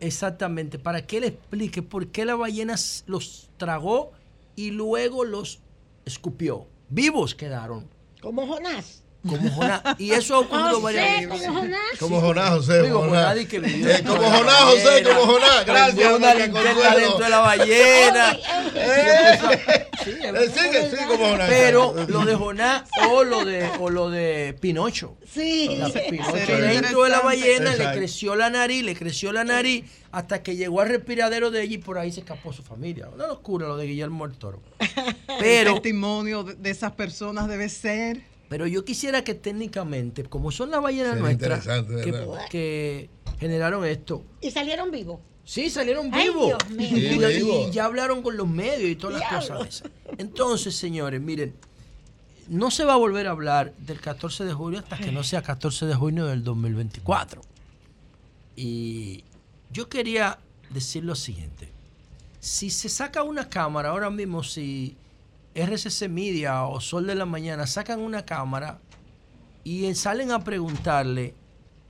Exactamente, 0.00 0.80
para 0.80 1.06
que 1.06 1.18
él 1.18 1.24
explique 1.24 1.82
por 1.82 2.08
qué 2.08 2.24
la 2.24 2.34
ballena 2.34 2.74
los 3.06 3.48
tragó 3.58 4.10
y 4.56 4.72
luego 4.72 5.22
los 5.24 5.60
escupió. 6.04 6.66
Vivos 6.88 7.36
quedaron. 7.36 7.88
Como 8.20 8.44
Jonás. 8.48 9.01
Como 9.28 9.50
Jonás. 9.50 9.82
Y 9.98 10.10
eso 10.12 10.34
ha 10.34 10.38
ocurrido 10.40 10.80
José, 10.80 10.82
varias 10.82 11.28
veces. 11.28 11.46
como 11.46 11.60
Jonás. 11.60 11.80
Como 12.00 12.20
Jonás, 12.20 12.50
José. 12.50 12.82
Digo, 12.82 13.00
Jonás. 13.00 13.46
Que 13.46 13.58
vivió 13.60 13.88
Eh, 13.88 14.02
como 14.04 14.22
Jonás, 14.22 14.62
José, 14.64 15.02
como 15.04 15.20
Jonás. 15.26 15.66
Gracias. 15.66 16.12
Una 16.14 16.34
linterna 16.34 16.94
dentro 16.96 17.18
de 17.18 17.30
la 17.30 17.38
ballena. 17.38 18.36
Sigue, 20.04 20.90
sigue 20.90 21.06
como 21.08 21.28
Jonás. 21.30 21.48
Pero 21.48 21.94
lo 22.08 22.24
de 22.24 22.34
Jonás 22.34 22.82
o 23.10 23.24
lo 23.24 23.44
de, 23.44 23.68
o 23.80 23.90
lo 23.90 24.10
de 24.10 24.56
Pinocho. 24.60 25.16
Sí. 25.30 25.76
La 25.78 25.88
Pinocho 25.88 26.32
dentro 26.32 27.04
de 27.04 27.10
la 27.10 27.20
ballena 27.20 27.74
le 27.76 27.92
creció 27.92 28.34
la 28.34 28.50
nariz, 28.50 28.84
le 28.84 28.96
creció 28.96 29.32
la 29.32 29.44
nariz 29.44 29.84
hasta 30.10 30.42
que 30.42 30.56
llegó 30.56 30.80
al 30.80 30.88
respiradero 30.88 31.50
de 31.50 31.62
ella 31.62 31.74
y 31.74 31.78
por 31.78 31.98
ahí 31.98 32.12
se 32.12 32.20
escapó 32.20 32.52
su 32.52 32.62
familia. 32.62 33.08
Una 33.14 33.26
locura 33.28 33.66
lo 33.68 33.76
de 33.76 33.86
Guillermo 33.86 34.24
el 34.24 34.32
Toro. 34.36 34.60
Pero 35.38 35.70
el 35.70 35.74
testimonio 35.76 36.44
de 36.44 36.70
esas 36.70 36.92
personas 36.92 37.48
debe 37.48 37.68
ser. 37.68 38.31
Pero 38.52 38.66
yo 38.66 38.84
quisiera 38.84 39.24
que 39.24 39.32
técnicamente, 39.32 40.24
como 40.24 40.50
son 40.52 40.70
las 40.70 40.82
ballenas 40.82 41.14
Sería 41.14 41.22
nuestras 41.22 41.66
que, 42.50 43.08
generaron 43.40 43.82
esto, 43.86 44.22
Y 44.42 44.50
salieron 44.50 44.90
vivos. 44.90 45.20
Sí, 45.42 45.70
salieron 45.70 46.10
Ay, 46.12 46.28
vivos. 46.28 46.48
Dios 46.48 46.70
mío. 46.70 47.30
Y, 47.30 47.40
Sí, 47.40 47.50
y 47.68 47.70
ya 47.70 47.86
hablaron 47.86 48.20
con 48.22 48.36
los 48.36 48.46
medios 48.46 48.90
y 48.90 48.96
todas 48.96 49.20
las 49.20 49.30
Diablo. 49.30 49.58
cosas 49.60 49.68
esas. 49.76 49.90
Entonces, 50.18 50.76
señores, 50.76 51.18
miren, 51.22 51.54
no 52.46 52.70
se 52.70 52.84
va 52.84 52.92
a 52.92 52.96
volver 52.96 53.26
a 53.26 53.30
hablar 53.30 53.72
del 53.78 53.98
14 54.02 54.44
de 54.44 54.52
julio 54.52 54.80
hasta 54.80 54.98
que 54.98 55.12
no 55.12 55.24
sea 55.24 55.40
14 55.40 55.86
de 55.86 55.94
junio 55.94 56.26
del 56.26 56.44
2024. 56.44 57.40
Y 58.54 59.24
yo 59.70 59.88
quería 59.88 60.38
decir 60.68 61.04
lo 61.04 61.14
siguiente. 61.14 61.70
Si 62.38 62.68
se 62.68 62.90
saca 62.90 63.22
una 63.22 63.48
cámara 63.48 63.88
ahora 63.88 64.10
mismo, 64.10 64.42
si 64.42 64.98
RCC 65.54 66.08
Media 66.08 66.64
o 66.64 66.80
Sol 66.80 67.06
de 67.06 67.14
la 67.14 67.26
Mañana 67.26 67.66
sacan 67.66 68.00
una 68.00 68.24
cámara 68.24 68.78
y 69.64 69.94
salen 69.94 70.30
a 70.30 70.42
preguntarle 70.42 71.34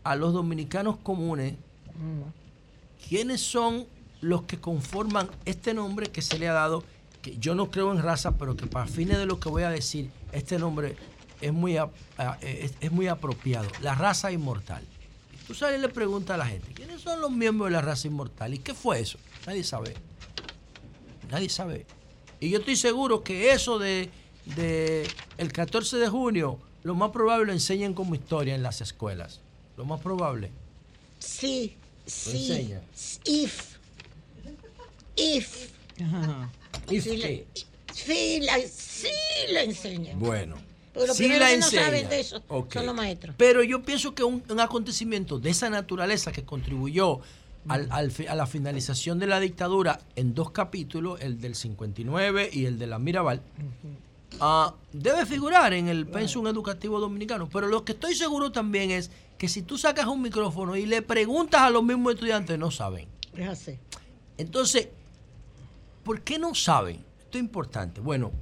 a 0.04 0.16
los 0.16 0.32
dominicanos 0.32 0.96
comunes 0.98 1.54
quiénes 3.08 3.40
son 3.40 3.86
los 4.20 4.42
que 4.42 4.58
conforman 4.58 5.28
este 5.44 5.74
nombre 5.74 6.08
que 6.08 6.22
se 6.22 6.38
le 6.38 6.48
ha 6.48 6.52
dado, 6.52 6.84
que 7.22 7.36
yo 7.38 7.54
no 7.54 7.70
creo 7.70 7.92
en 7.92 8.02
raza, 8.02 8.36
pero 8.38 8.56
que 8.56 8.66
para 8.66 8.86
fines 8.86 9.18
de 9.18 9.26
lo 9.26 9.40
que 9.40 9.48
voy 9.48 9.62
a 9.62 9.70
decir, 9.70 10.10
este 10.32 10.58
nombre 10.58 10.96
es 11.40 11.52
muy, 11.52 11.76
es, 12.40 12.74
es 12.80 12.92
muy 12.92 13.08
apropiado, 13.08 13.68
la 13.80 13.94
raza 13.94 14.30
inmortal. 14.32 14.84
Tú 15.46 15.54
sales 15.54 15.78
y 15.78 15.82
le 15.82 15.88
preguntas 15.88 16.34
a 16.34 16.38
la 16.38 16.46
gente, 16.46 16.72
¿quiénes 16.72 17.00
son 17.00 17.20
los 17.20 17.30
miembros 17.30 17.68
de 17.68 17.72
la 17.72 17.82
raza 17.82 18.06
inmortal? 18.06 18.54
¿Y 18.54 18.58
qué 18.58 18.74
fue 18.74 19.00
eso? 19.00 19.18
Nadie 19.46 19.64
sabe. 19.64 19.94
Nadie 21.30 21.48
sabe. 21.48 21.86
Y 22.42 22.50
yo 22.50 22.58
estoy 22.58 22.74
seguro 22.74 23.22
que 23.22 23.52
eso 23.52 23.78
de, 23.78 24.10
de 24.56 25.06
el 25.38 25.52
14 25.52 25.96
de 25.96 26.08
junio, 26.08 26.58
lo 26.82 26.96
más 26.96 27.12
probable 27.12 27.46
lo 27.46 27.52
enseñen 27.52 27.94
como 27.94 28.16
historia 28.16 28.56
en 28.56 28.64
las 28.64 28.80
escuelas. 28.80 29.40
Lo 29.76 29.84
más 29.84 30.00
probable. 30.00 30.50
Sí, 31.20 31.76
sí. 32.04 32.50
enseña. 32.50 32.80
If. 33.24 33.76
If. 35.14 35.70
¿If 36.90 37.04
sí, 37.04 37.20
qué? 37.20 37.46
la, 37.54 37.94
sí, 37.94 38.40
la, 38.40 38.58
sí 38.68 39.08
la 39.52 39.62
enseñan. 39.62 40.18
Bueno. 40.18 40.56
Pero 40.94 41.14
sí 41.14 41.28
la 41.28 41.46
que 41.46 41.58
no 41.58 41.64
enseña. 41.64 41.84
saben 41.84 42.08
de 42.08 42.20
eso 42.20 42.42
son 42.72 42.86
los 42.86 42.94
maestros. 42.96 43.36
Pero 43.38 43.62
yo 43.62 43.84
pienso 43.84 44.16
que 44.16 44.24
un, 44.24 44.42
un 44.48 44.58
acontecimiento 44.58 45.38
de 45.38 45.50
esa 45.50 45.70
naturaleza 45.70 46.32
que 46.32 46.42
contribuyó 46.42 47.20
al- 47.68 47.88
a 48.28 48.34
la 48.34 48.46
finalización 48.46 49.18
de 49.18 49.26
la 49.26 49.38
dictadura 49.40 50.00
en 50.16 50.34
dos 50.34 50.50
capítulos, 50.50 51.20
el 51.20 51.40
del 51.40 51.54
59 51.54 52.50
y 52.52 52.64
el 52.66 52.78
de 52.78 52.86
la 52.86 52.98
Mirabal, 52.98 53.42
ah, 54.40 54.74
debe 54.92 55.26
figurar 55.26 55.72
en 55.74 55.88
el 55.88 56.06
pensum 56.06 56.46
educativo 56.46 56.98
dominicano. 57.00 57.48
Pero 57.48 57.68
lo 57.68 57.84
que 57.84 57.92
estoy 57.92 58.14
seguro 58.14 58.50
también 58.52 58.90
es 58.90 59.10
que 59.38 59.48
si 59.48 59.62
tú 59.62 59.78
sacas 59.78 60.06
un 60.06 60.22
micrófono 60.22 60.76
y 60.76 60.86
le 60.86 61.02
preguntas 61.02 61.62
a 61.62 61.70
los 61.70 61.82
mismos 61.84 62.14
estudiantes, 62.14 62.58
no 62.58 62.70
saben. 62.70 63.08
Es 63.36 63.48
así. 63.48 63.78
Entonces, 64.38 64.88
¿por 66.04 66.20
qué 66.22 66.38
no 66.38 66.54
saben? 66.54 66.96
Esto 67.20 67.38
es 67.38 67.44
importante. 67.44 68.00
Bueno, 68.00 68.32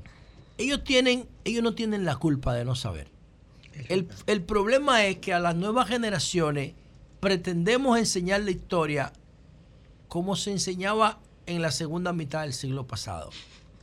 ellos 0.59 0.83
tienen, 0.85 1.27
ellos 1.45 1.63
no 1.63 1.75
tienen 1.75 2.05
la 2.05 2.17
culpa 2.17 2.55
de 2.55 2.65
no 2.65 2.75
saber. 2.75 3.09
El, 3.89 4.09
el 4.27 4.43
problema 4.43 5.07
es 5.07 5.19
que 5.19 5.33
a 5.33 5.39
las 5.39 5.55
nuevas 5.57 5.89
generaciones 5.89 6.75
pretendemos 7.21 7.99
enseñar 7.99 8.41
la 8.41 8.51
historia 8.51 9.13
como 10.09 10.37
se 10.37 10.51
enseñaba 10.51 11.21
en 11.47 11.63
la 11.63 11.71
segunda 11.71 12.13
mitad 12.13 12.43
del 12.43 12.53
siglo 12.53 12.87
pasado. 12.87 13.31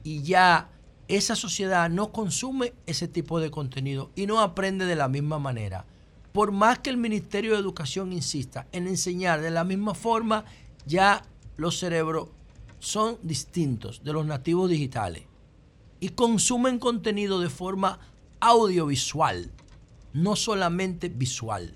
Y 0.03 0.23
ya 0.23 0.69
esa 1.07 1.35
sociedad 1.35 1.89
no 1.89 2.11
consume 2.11 2.73
ese 2.85 3.07
tipo 3.07 3.39
de 3.39 3.51
contenido 3.51 4.11
y 4.15 4.25
no 4.25 4.41
aprende 4.41 4.85
de 4.85 4.95
la 4.95 5.07
misma 5.07 5.39
manera. 5.39 5.85
Por 6.33 6.51
más 6.51 6.79
que 6.79 6.89
el 6.89 6.97
Ministerio 6.97 7.53
de 7.53 7.59
Educación 7.59 8.11
insista 8.11 8.67
en 8.71 8.87
enseñar 8.87 9.41
de 9.41 9.51
la 9.51 9.63
misma 9.63 9.93
forma, 9.93 10.43
ya 10.85 11.23
los 11.55 11.79
cerebros 11.79 12.29
son 12.79 13.17
distintos 13.23 14.03
de 14.03 14.13
los 14.13 14.25
nativos 14.25 14.69
digitales 14.69 15.23
y 15.99 16.09
consumen 16.09 16.77
contenido 16.79 17.39
de 17.39 17.49
forma 17.49 17.99
audiovisual, 18.39 19.51
no 20.13 20.35
solamente 20.35 21.09
visual. 21.09 21.75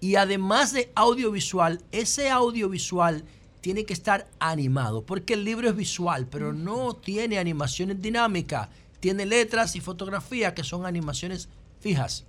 Y 0.00 0.14
además 0.16 0.72
de 0.72 0.90
audiovisual, 0.94 1.82
ese 1.92 2.30
audiovisual 2.30 3.24
tiene 3.60 3.84
que 3.84 3.92
estar 3.92 4.28
animado, 4.38 5.04
porque 5.04 5.34
el 5.34 5.44
libro 5.44 5.68
es 5.68 5.74
visual, 5.76 6.26
pero 6.30 6.52
no 6.52 6.94
tiene 6.94 7.38
animaciones 7.38 8.00
dinámicas, 8.00 8.68
tiene 9.00 9.26
letras 9.26 9.74
y 9.76 9.80
fotografía 9.80 10.54
que 10.54 10.62
son 10.64 10.86
animaciones 10.86 11.48
fijas. 11.80 12.24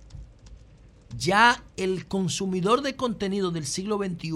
Ya 1.16 1.62
el 1.76 2.06
consumidor 2.06 2.82
de 2.82 2.96
contenido 2.96 3.50
del 3.50 3.66
siglo 3.66 3.98
XXI 3.98 4.32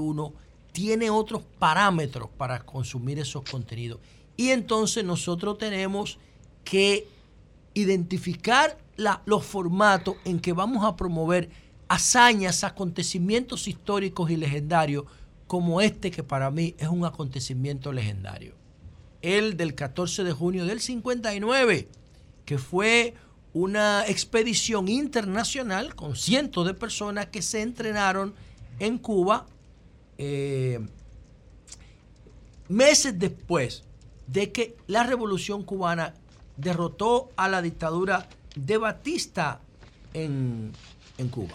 tiene 0.72 1.10
otros 1.10 1.42
parámetros 1.58 2.28
para 2.36 2.64
consumir 2.64 3.18
esos 3.18 3.42
contenidos. 3.48 4.00
Y 4.36 4.50
entonces 4.50 5.04
nosotros 5.04 5.58
tenemos 5.58 6.18
que 6.64 7.06
identificar 7.74 8.78
la- 8.96 9.22
los 9.26 9.44
formatos 9.44 10.16
en 10.24 10.40
que 10.40 10.52
vamos 10.52 10.84
a 10.84 10.96
promover 10.96 11.50
hazañas, 11.88 12.64
acontecimientos 12.64 13.68
históricos 13.68 14.30
y 14.30 14.36
legendarios 14.36 15.04
como 15.46 15.80
este 15.80 16.10
que 16.10 16.22
para 16.22 16.50
mí 16.50 16.74
es 16.78 16.88
un 16.88 17.04
acontecimiento 17.04 17.92
legendario. 17.92 18.54
El 19.22 19.56
del 19.56 19.74
14 19.74 20.24
de 20.24 20.32
junio 20.32 20.66
del 20.66 20.80
59, 20.80 21.88
que 22.44 22.58
fue 22.58 23.14
una 23.52 24.04
expedición 24.06 24.88
internacional 24.88 25.94
con 25.94 26.16
cientos 26.16 26.66
de 26.66 26.74
personas 26.74 27.26
que 27.26 27.40
se 27.40 27.62
entrenaron 27.62 28.34
en 28.80 28.98
Cuba 28.98 29.46
eh, 30.18 30.80
meses 32.68 33.18
después 33.18 33.84
de 34.26 34.50
que 34.50 34.76
la 34.86 35.04
revolución 35.04 35.62
cubana 35.62 36.14
derrotó 36.56 37.30
a 37.36 37.48
la 37.48 37.62
dictadura 37.62 38.28
de 38.56 38.78
Batista 38.78 39.60
en, 40.12 40.72
en 41.18 41.28
Cuba. 41.28 41.54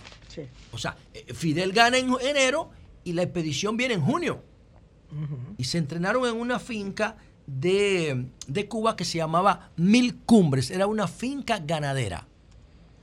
O 0.72 0.78
sea, 0.78 0.98
eh, 1.14 1.34
Fidel 1.34 1.72
gana 1.72 1.98
en 1.98 2.14
enero 2.22 2.70
y 3.04 3.14
la 3.14 3.24
expedición 3.24 3.78
viene 3.78 3.96
en 3.96 4.02
junio. 4.02 4.44
Y 5.58 5.64
se 5.64 5.80
entrenaron 5.80 6.28
en 6.28 6.36
una 6.36 6.60
finca 6.60 7.18
de, 7.48 8.28
de 8.48 8.68
Cuba 8.68 8.96
que 8.96 9.06
se 9.06 9.18
llamaba 9.18 9.72
Mil 9.76 10.18
Cumbres. 10.18 10.70
Era 10.70 10.86
una 10.86 11.08
finca 11.08 11.58
ganadera. 11.58 12.28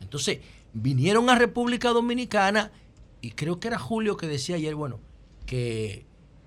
Entonces, 0.01 0.39
vinieron 0.73 1.28
a 1.31 1.35
República 1.35 1.89
Dominicana 1.90 2.70
y 3.20 3.32
creo 3.32 3.59
que 3.59 3.66
era 3.69 3.78
Julio 3.78 4.16
que 4.16 4.28
decía 4.28 4.55
ayer, 4.55 4.77
bueno, 4.77 5.01
que 5.47 6.07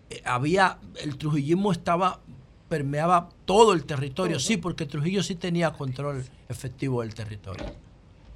eh, 0.10 0.22
había, 0.24 0.80
el 1.02 1.18
trujillismo 1.18 1.72
estaba, 1.72 2.22
permeaba 2.70 3.30
todo 3.46 3.74
el 3.74 3.84
territorio. 3.84 4.40
Sí, 4.40 4.58
porque 4.58 4.86
Trujillo 4.86 5.24
sí 5.24 5.36
tenía 5.36 5.74
control 5.74 6.24
efectivo 6.48 7.02
del 7.02 7.14
territorio. 7.14 7.66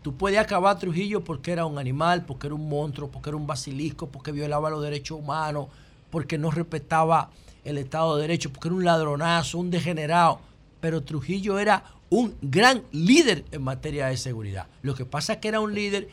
Tú 0.04 0.18
puedes 0.18 0.38
acabar 0.38 0.78
Trujillo 0.78 1.24
porque 1.24 1.54
era 1.54 1.66
un 1.66 1.80
animal, 1.80 2.26
porque 2.26 2.48
era 2.48 2.56
un 2.56 2.68
monstruo, 2.68 3.10
porque 3.10 3.30
era 3.30 3.38
un 3.38 3.48
basilisco, 3.48 4.10
porque 4.10 4.34
violaba 4.34 4.70
los 4.70 4.84
derechos 4.84 5.18
humanos, 5.18 5.68
porque 6.12 6.38
no 6.38 6.52
respetaba 6.52 7.30
el 7.64 7.78
Estado 7.78 8.18
de 8.18 8.24
Derecho, 8.24 8.52
porque 8.52 8.68
era 8.68 8.76
un 8.76 8.84
ladronazo, 8.84 9.58
un 9.58 9.72
degenerado. 9.72 10.42
Pero 10.82 11.04
Trujillo 11.04 11.58
era 11.58 11.86
un 12.10 12.36
gran 12.42 12.84
líder 12.92 13.46
en 13.52 13.64
materia 13.64 14.08
de 14.08 14.18
seguridad. 14.18 14.68
Lo 14.82 14.94
que 14.94 15.06
pasa 15.06 15.34
es 15.34 15.40
que 15.40 15.48
era 15.48 15.62
un 15.62 15.74
líder 15.74 16.10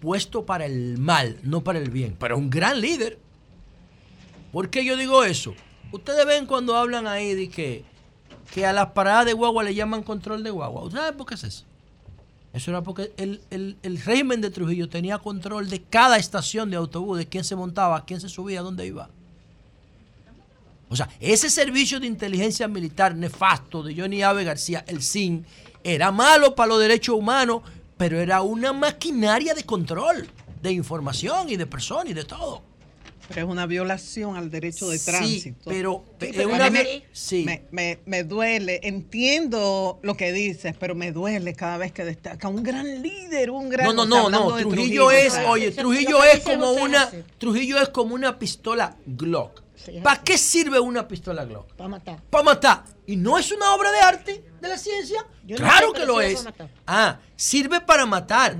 puesto 0.00 0.46
para 0.46 0.64
el 0.64 0.96
mal, 0.96 1.38
no 1.42 1.62
para 1.62 1.78
el 1.78 1.90
bien, 1.90 2.16
pero 2.18 2.38
un 2.38 2.48
gran 2.48 2.80
líder. 2.80 3.18
¿Por 4.52 4.70
qué 4.70 4.86
yo 4.86 4.96
digo 4.96 5.22
eso? 5.22 5.54
Ustedes 5.92 6.24
ven 6.24 6.46
cuando 6.46 6.76
hablan 6.76 7.06
ahí 7.06 7.34
de 7.34 7.50
que, 7.50 7.84
que 8.54 8.64
a 8.64 8.72
las 8.72 8.92
paradas 8.92 9.26
de 9.26 9.34
guagua 9.34 9.64
le 9.64 9.74
llaman 9.74 10.02
control 10.02 10.42
de 10.42 10.50
guagua. 10.50 10.84
¿Ustedes 10.84 11.04
saben 11.04 11.18
por 11.18 11.26
qué 11.26 11.34
es 11.34 11.44
eso? 11.44 11.66
Eso 12.54 12.70
era 12.70 12.80
porque 12.82 13.12
el, 13.18 13.42
el- 13.50 13.76
el 13.82 14.00
régimen 14.00 14.40
de 14.40 14.48
Trujillo 14.50 14.88
tenía 14.88 15.18
control 15.18 15.68
de 15.68 15.82
cada 15.82 16.16
estación 16.16 16.70
de 16.70 16.76
autobús, 16.76 17.18
de 17.18 17.26
quién 17.26 17.44
se 17.44 17.56
montaba, 17.56 18.04
quién 18.06 18.20
se 18.20 18.28
subía, 18.30 18.62
dónde 18.62 18.86
iba. 18.86 19.10
O 20.88 20.96
sea, 20.96 21.08
ese 21.18 21.50
servicio 21.50 21.98
de 21.98 22.06
inteligencia 22.06 22.68
militar 22.68 23.16
nefasto 23.16 23.82
de 23.82 23.96
Johnny 23.96 24.22
Ave 24.22 24.44
García, 24.44 24.84
el 24.86 25.02
SIN, 25.02 25.44
era 25.82 26.12
malo 26.12 26.54
para 26.54 26.68
los 26.68 26.80
derechos 26.80 27.16
humanos, 27.16 27.62
pero 27.96 28.20
era 28.20 28.42
una 28.42 28.72
maquinaria 28.72 29.54
de 29.54 29.64
control 29.64 30.28
de 30.62 30.72
información 30.72 31.48
y 31.50 31.56
de 31.56 31.66
personas 31.66 32.10
y 32.10 32.14
de 32.14 32.24
todo. 32.24 32.62
Pero 33.28 33.46
es 33.46 33.52
una 33.52 33.66
violación 33.66 34.36
al 34.36 34.50
derecho 34.50 34.88
de 34.88 34.98
Sí, 34.98 35.04
tránsito. 35.06 35.70
pero 35.70 36.04
Sí, 36.20 36.26
es 36.26 36.36
pero 36.36 36.48
una 36.50 36.70
me, 36.70 37.02
me, 37.44 37.66
me- 37.70 37.98
me 38.04 38.22
duele, 38.24 38.80
entiendo 38.82 39.98
lo 40.02 40.16
que 40.16 40.32
dices, 40.32 40.74
pero 40.78 40.94
me 40.94 41.10
duele 41.12 41.54
cada 41.54 41.78
vez 41.78 41.92
que 41.92 42.04
destaca 42.04 42.48
un 42.48 42.62
gran 42.62 43.02
líder, 43.02 43.50
un 43.50 43.68
gran... 43.70 43.86
No, 43.86 44.04
no, 44.04 44.28
no, 44.28 44.30
no. 44.30 44.56
Trujillo 44.56 45.10
es, 45.10 45.34
oye, 45.46 45.70
Trujillo 45.72 46.22
es 46.24 46.40
como 46.40 46.72
una. 46.72 47.10
Trujillo 47.38 47.78
es 47.80 47.88
como 47.88 48.14
una 48.14 48.38
pistola 48.38 48.96
Glock. 49.06 49.62
¿Para 50.02 50.22
qué 50.22 50.38
sirve 50.38 50.78
una 50.80 51.06
pistola 51.06 51.44
Glock? 51.44 51.72
Para 51.74 51.88
matar. 51.88 52.22
Para 52.30 52.44
matar. 52.44 52.84
¿Y 53.06 53.16
no 53.16 53.38
es 53.38 53.50
una 53.52 53.74
obra 53.74 53.90
de 53.92 53.98
arte 54.00 54.44
de 54.60 54.68
la 54.68 54.78
ciencia? 54.78 55.26
Yo 55.46 55.56
claro 55.56 55.92
que 55.92 56.06
lo 56.06 56.20
es. 56.20 56.44
Ah, 56.86 57.18
sirve 57.36 57.80
para 57.80 58.06
matar, 58.06 58.56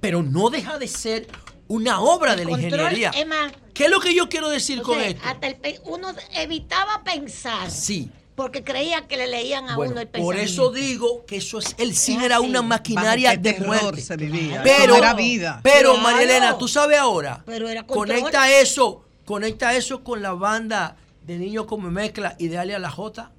pero 0.00 0.22
no 0.22 0.50
deja 0.50 0.78
de 0.78 0.86
ser 0.88 1.26
una 1.68 2.00
obra 2.00 2.36
de 2.36 2.44
la 2.44 2.50
ingeniería. 2.52 3.10
es 3.10 3.26
más, 3.26 3.52
¿Qué 3.76 3.84
es 3.84 3.90
lo 3.90 4.00
que 4.00 4.14
yo 4.14 4.28
quiero 4.28 4.48
decir 4.48 4.80
o 4.80 4.82
con 4.82 4.98
sea, 4.98 5.08
esto? 5.08 5.22
hasta 5.24 5.46
el 5.48 5.56
pe- 5.56 5.80
uno 5.84 6.08
evitaba 6.34 7.02
pensar. 7.04 7.70
Sí. 7.70 8.10
Porque 8.34 8.62
creía 8.62 9.06
que 9.08 9.16
le 9.16 9.26
leían 9.28 9.68
a 9.70 9.76
Bueno, 9.76 9.92
uno 9.92 10.00
el 10.02 10.08
por 10.08 10.34
pensamiento. 10.34 10.52
eso 10.52 10.70
digo 10.72 11.24
que 11.26 11.36
eso 11.36 11.58
es 11.58 11.74
el 11.78 11.94
cine 11.96 12.18
Es 12.20 12.24
era 12.26 12.40
una 12.40 12.60
maquinaria 12.60 13.30
de 13.36 13.38
terror 13.54 13.66
muerte. 13.82 14.02
se 14.02 14.16
vivía. 14.16 14.60
Pero 14.62 14.96
era 14.96 15.14
vida. 15.14 15.60
Pero 15.62 15.92
Claro. 15.94 16.02
María 16.02 16.22
Elena, 16.22 16.58
tú 16.58 16.68
sabes 16.68 16.98
ahora. 16.98 17.42
Pero 17.46 17.66
era. 17.68 17.86
Conecta 17.86 18.50
eso, 18.60 19.04
conecta 19.24 19.74
eso 19.74 20.04
con 20.04 20.20
la 20.20 20.32
banda 20.34 20.96
de 21.22 21.38
Niños 21.38 21.64
Come 21.66 21.90
Mezcla 21.90 22.36
y 22.38 22.48
de 22.48 22.58
Alia 22.58 22.78
La 22.78 22.90
Jota. 22.90 23.32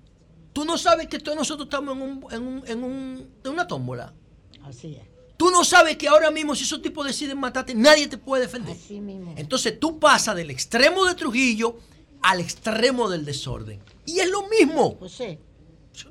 Tú 0.52 0.66
no 0.66 0.80
sabes 0.80 1.08
que 1.08 1.20
todos 1.20 1.38
nosotros 1.38 1.68
estamos 1.68 1.96
en, 1.96 2.02
un, 2.02 2.26
en, 2.32 2.42
un- 2.48 2.64
en 2.68 2.84
un- 2.84 3.30
en 3.46 3.52
una 3.52 3.68
tómbola. 3.68 4.14
Así 4.68 4.96
es. 5.00 5.08
Tú 5.38 5.52
no 5.52 5.64
sabes 5.64 5.98
que 5.98 6.08
ahora 6.08 6.32
mismo 6.32 6.56
si 6.56 6.64
esos 6.64 6.82
tipos 6.82 7.06
deciden 7.06 7.38
matarte, 7.38 7.76
nadie 7.76 8.08
te 8.08 8.18
puede 8.18 8.44
defender. 8.44 8.76
Así 8.76 9.00
mismo. 9.00 9.34
Entonces 9.38 9.80
tú 9.80 10.00
pasas 10.00 10.36
del 10.36 10.50
extremo 10.50 11.06
de 11.06 11.14
Trujillo 11.16 11.78
al 12.24 12.40
extremo 12.40 13.08
del 13.10 13.24
desorden. 13.24 13.80
Y 14.06 14.20
es 14.20 14.30
lo 14.30 14.48
mismo. 14.48 14.96
José, 15.00 15.40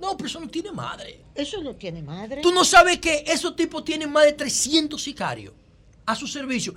No, 0.01 0.17
pero 0.17 0.29
eso 0.29 0.41
no 0.41 0.49
tiene 0.49 0.71
madre. 0.73 1.21
eso 1.35 1.61
no 1.63 1.75
tiene 1.75 2.03
madre. 2.03 2.41
Tú 2.41 2.53
no 2.53 2.65
sabes 2.65 2.99
que 3.01 3.25
esos 3.27 3.57
tipos 3.57 3.85
tienen 3.85 4.11
más 4.13 4.25
de 4.25 4.33
300 4.33 5.03
sicarios 5.03 5.53
a 6.07 6.15
su 6.15 6.27
servicio. 6.29 6.75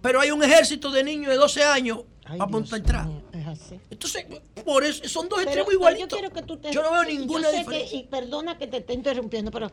Pero 0.00 0.20
hay 0.20 0.30
un 0.30 0.42
ejército 0.42 0.90
de 0.90 1.04
niños 1.04 1.28
de 1.30 1.36
12 1.36 1.64
años 1.64 2.00
Ay, 2.24 2.38
a 2.40 2.46
mío, 2.46 2.60
es 3.32 3.46
así. 3.46 3.80
Entonces, 3.90 4.26
por 4.64 4.84
eso 4.84 5.08
son 5.08 5.28
dos 5.28 5.38
Pero- 5.38 5.50
extremos 5.50 5.72
igualitos. 5.72 6.08
Yo, 6.10 6.18
quiero 6.18 6.34
que 6.34 6.42
tú 6.42 6.56
te- 6.58 6.72
Yo 6.72 6.82
no 6.82 6.92
veo 6.92 7.04
ninguna 7.04 7.44
yo 7.48 7.50
sé 7.50 7.58
diferencia. 7.58 7.90
que- 7.90 7.96
y 7.96 8.02
perdona 8.04 8.58
que 8.58 8.66
te 8.66 8.76
esté 8.78 8.92
interrumpiendo, 8.92 9.50
pero 9.50 9.70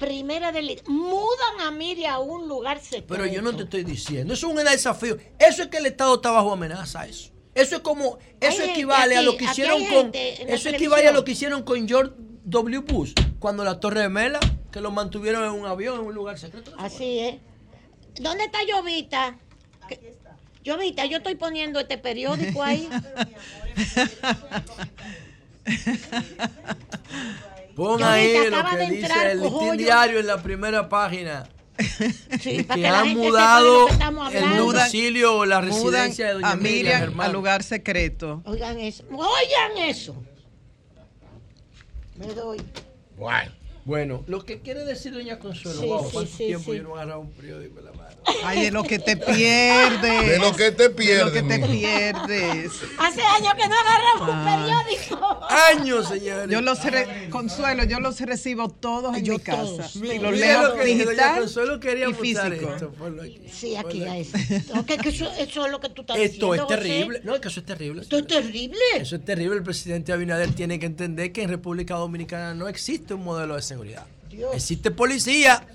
primera 0.00 0.50
del 0.50 0.82
mudan 0.86 1.60
a 1.60 1.70
Miriam 1.70 2.14
a 2.14 2.18
un 2.18 2.48
lugar 2.48 2.80
secreto. 2.80 3.06
Pero 3.08 3.26
yo 3.26 3.42
no 3.42 3.54
te 3.54 3.64
estoy 3.64 3.84
diciendo. 3.84 4.34
Eso 4.34 4.48
es 4.48 4.56
un 4.56 4.64
desafío. 4.64 5.18
Eso 5.38 5.62
es 5.62 5.68
que 5.68 5.76
el 5.76 5.86
Estado 5.86 6.16
está 6.16 6.30
bajo 6.32 6.52
amenaza. 6.52 7.06
Eso. 7.06 7.30
Eso 7.54 7.76
es 7.76 7.82
como. 7.82 8.18
Eso 8.40 8.62
Hay 8.62 8.70
equivale 8.70 9.14
gente 9.14 9.18
a 9.18 9.22
lo 9.22 9.30
aquí, 9.32 9.38
que 9.38 9.44
aquí 9.44 9.60
hicieron 9.60 9.84
con. 9.86 10.10
Eso 10.14 10.68
equivale 10.70 11.06
a 11.06 11.12
lo 11.12 11.24
que 11.24 11.32
hicieron 11.32 11.62
con 11.62 11.86
George 11.86 12.14
W. 12.44 12.78
Bush. 12.80 13.12
Cuando 13.38 13.62
la 13.62 13.78
Torre 13.78 14.00
de 14.00 14.08
Mela, 14.08 14.40
que 14.72 14.80
lo 14.80 14.90
mantuvieron 14.90 15.44
en 15.44 15.50
un 15.50 15.66
avión, 15.66 16.00
en 16.00 16.06
un 16.06 16.14
lugar 16.14 16.38
secreto. 16.38 16.72
Así 16.78 17.18
es. 17.20 17.36
¿Dónde 18.20 18.44
está 18.44 18.58
Llovita? 18.64 19.38
Que- 19.86 20.18
Llovita, 20.64 21.04
yo 21.06 21.18
estoy 21.18 21.34
poniendo 21.36 21.78
este 21.78 21.98
periódico 21.98 22.62
ahí. 22.62 22.88
Pon 27.80 27.98
Yo 27.98 28.06
ahí 28.06 28.34
lo 28.50 28.62
que 28.62 28.76
dice 28.76 28.96
entrar 28.96 29.26
el 29.28 29.40
listín 29.40 29.76
diario 29.78 30.20
en 30.20 30.26
la 30.26 30.42
primera 30.42 30.86
página. 30.86 31.48
Sí, 32.42 32.62
que 32.64 32.86
han 32.86 33.16
mudado 33.16 33.86
que 34.30 34.38
el 34.38 34.56
domicilio 34.58 35.38
o 35.38 35.46
la 35.46 35.62
residencia 35.62 36.26
de 36.26 36.32
doña 36.34 36.50
a 36.50 36.56
Miriam 36.56 37.18
al 37.18 37.32
lugar 37.32 37.62
secreto. 37.62 38.42
Oigan 38.44 38.78
eso. 38.78 39.04
Oigan 39.10 39.78
eso. 39.88 40.14
Me 42.16 42.26
doy. 42.34 42.60
Bueno. 43.16 43.52
Bueno, 43.86 44.24
lo 44.26 44.44
que 44.44 44.60
quiere 44.60 44.84
decir 44.84 45.14
doña 45.14 45.38
Consuelo, 45.38 45.80
Sí, 45.80 45.86
wow, 45.86 46.04
sí, 46.04 46.10
¿cuánto 46.12 46.30
sí, 46.32 46.46
tiempo 46.48 46.72
sí. 46.72 46.76
yo 46.76 46.82
no 46.82 46.94
agarraba 46.96 47.18
un 47.18 47.30
periódico 47.32 47.78
en 47.78 47.84
la 47.86 47.92
mano? 47.92 47.99
Ay, 48.44 48.62
de 48.64 48.70
lo 48.70 48.82
que 48.84 48.98
te 48.98 49.16
pierdes. 49.16 50.26
De 50.28 50.38
lo 50.38 50.54
que 50.54 50.70
te 50.72 50.88
De 50.90 51.18
lo 51.24 51.32
que 51.32 51.42
pierdes, 51.42 51.48
te 51.48 51.66
pierdes. 51.68 52.72
Hace 52.98 53.22
años 53.22 53.54
que 53.54 53.68
no 53.68 53.74
agarramos 53.74 54.28
Ah. 54.30 54.30
un 54.30 54.44
periódico. 54.44 55.40
Años, 55.48 56.08
señores. 56.08 56.48
Yo 56.50 56.60
los 56.60 56.84
re- 56.84 57.28
consuelo, 57.30 57.84
yo 57.84 57.98
los 58.00 58.20
recibo 58.20 58.68
todos 58.68 59.16
en 59.16 59.24
Yo 59.24 59.34
mi 59.34 59.40
casa. 59.40 59.62
todos. 59.62 59.96
Y 59.96 60.00
los 60.00 60.22
lo 60.22 60.30
leo 60.32 60.74
que 60.76 60.84
digital 60.84 61.38
Consuelo 61.40 61.80
quería 61.80 62.08
y 62.08 62.14
físico. 62.14 62.50
esto, 62.74 62.90
ponlo 62.92 63.22
aquí. 63.22 63.40
Sí, 63.52 63.76
aquí 63.76 64.04
a 64.04 64.18
eso. 64.18 64.36
Ok, 64.78 64.86
que 65.00 65.08
eso, 65.08 65.30
eso 65.38 65.66
es 65.66 65.72
lo 65.72 65.80
que 65.80 65.88
tú 65.88 66.02
estás 66.02 66.16
Esto 66.18 66.54
es 66.54 66.60
diciendo. 66.60 66.66
José. 66.66 66.76
terrible. 66.76 67.20
No, 67.24 67.34
es 67.34 67.40
que 67.40 67.48
eso 67.48 67.60
es 67.60 67.66
terrible. 67.66 68.02
Esto 68.02 68.18
es 68.18 68.26
terrible. 68.26 68.78
Eso 68.96 69.16
es 69.16 69.24
terrible. 69.24 69.56
El 69.56 69.62
presidente 69.62 70.12
Abinader 70.12 70.52
tiene 70.54 70.78
que 70.78 70.86
entender 70.86 71.32
que 71.32 71.42
en 71.42 71.48
República 71.50 71.94
Dominicana 71.94 72.54
no 72.54 72.68
existe 72.68 73.14
un 73.14 73.24
modelo 73.24 73.56
de 73.56 73.62
seguridad. 73.62 74.06
Dios. 74.30 74.54
Existe 74.54 74.90
policía 74.90 75.66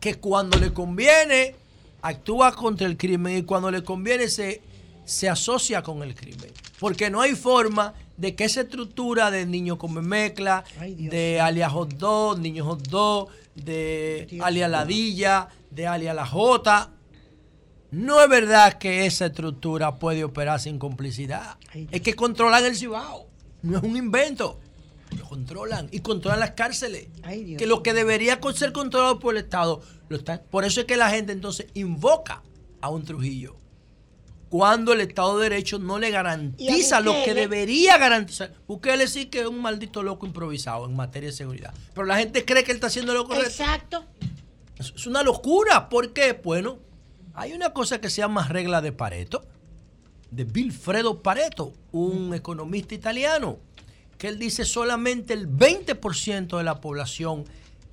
que 0.00 0.14
cuando 0.14 0.58
le 0.58 0.72
conviene 0.72 1.54
actúa 2.02 2.54
contra 2.54 2.86
el 2.86 2.96
crimen 2.96 3.38
y 3.38 3.42
cuando 3.42 3.70
le 3.70 3.82
conviene 3.82 4.28
se, 4.28 4.62
se 5.04 5.28
asocia 5.28 5.82
con 5.82 6.02
el 6.02 6.14
crimen. 6.14 6.50
Porque 6.78 7.10
no 7.10 7.20
hay 7.20 7.34
forma 7.34 7.94
de 8.16 8.34
que 8.34 8.44
esa 8.44 8.62
estructura 8.62 9.30
de 9.30 9.46
niño 9.46 9.78
come 9.78 10.02
mezcla, 10.02 10.64
Ay, 10.78 10.94
Dios 10.94 11.12
de 11.12 11.40
alia 11.40 11.68
hot 11.70 11.94
dog, 11.94 12.38
niño 12.38 12.64
hot 12.64 12.88
dog, 12.88 13.28
de 13.54 14.26
Dios 14.30 14.44
alia 14.44 14.68
ladilla, 14.68 15.48
de 15.70 15.86
alia 15.86 16.14
la 16.14 16.26
jota, 16.26 16.92
no 17.90 18.22
es 18.22 18.28
verdad 18.28 18.74
que 18.74 19.06
esa 19.06 19.26
estructura 19.26 19.98
puede 19.98 20.22
operar 20.22 20.60
sin 20.60 20.78
complicidad. 20.78 21.56
Ay, 21.72 21.88
Es 21.90 22.02
que 22.02 22.14
controlan 22.14 22.64
el 22.64 22.76
Cibao. 22.76 23.26
No 23.62 23.78
es 23.78 23.82
un 23.84 23.96
invento. 23.96 24.60
Lo 25.18 25.24
controlan 25.24 25.88
y 25.90 26.00
controlan 26.00 26.38
las 26.38 26.52
cárceles. 26.52 27.08
Ay, 27.22 27.42
Dios. 27.42 27.58
que 27.58 27.66
lo 27.66 27.82
que 27.82 27.92
debería 27.92 28.38
ser 28.54 28.72
controlado 28.72 29.18
por 29.18 29.34
el 29.36 29.42
Estado 29.42 29.82
Lo 30.10 30.16
están- 30.16 30.42
por 30.50 30.64
eso 30.64 30.80
es 30.80 30.86
que 30.86 30.96
la 30.96 31.08
gente 31.08 31.32
entonces 31.32 31.66
invoca 31.72 32.42
a 32.80 32.90
un 32.90 33.04
Trujillo. 33.04 33.56
Cuando 34.48 34.92
el 34.92 35.00
Estado 35.00 35.38
de 35.38 35.48
Derecho 35.48 35.78
no 35.78 36.00
le 36.00 36.10
garantiza 36.10 37.00
lo 37.00 37.12
que 37.24 37.32
debería 37.34 37.96
garantizar. 37.96 38.52
Bukele 38.66 39.06
sí 39.06 39.26
que 39.26 39.42
es 39.42 39.46
un 39.46 39.62
maldito 39.62 40.02
loco 40.02 40.26
improvisado 40.26 40.86
en 40.86 40.96
materia 40.96 41.28
de 41.30 41.36
seguridad. 41.36 41.72
Pero 41.94 42.04
la 42.06 42.16
gente 42.18 42.44
cree 42.44 42.64
que 42.64 42.72
él 42.72 42.78
está 42.78 42.88
haciendo 42.88 43.14
lo 43.14 43.24
correcto. 43.28 43.48
Exacto. 43.48 44.04
Es 44.76 44.92
es 44.96 45.06
una 45.06 45.22
locura. 45.22 45.88
¿Por 45.88 46.12
qué? 46.12 46.32
Bueno, 46.32 46.80
hay 47.34 47.52
una 47.52 47.72
cosa 47.72 48.00
que 48.00 48.10
se 48.10 48.16
llama 48.22 48.48
regla 48.48 48.80
de 48.82 48.90
Pareto, 48.90 49.46
de 50.32 50.42
Vilfredo 50.42 51.22
Pareto, 51.22 51.72
un 51.92 52.34
economista 52.34 52.96
italiano, 52.96 53.58
que 54.18 54.26
él 54.26 54.40
dice 54.40 54.64
solamente 54.64 55.32
el 55.34 55.46
20% 55.46 56.58
de 56.58 56.64
la 56.64 56.80
población 56.80 57.44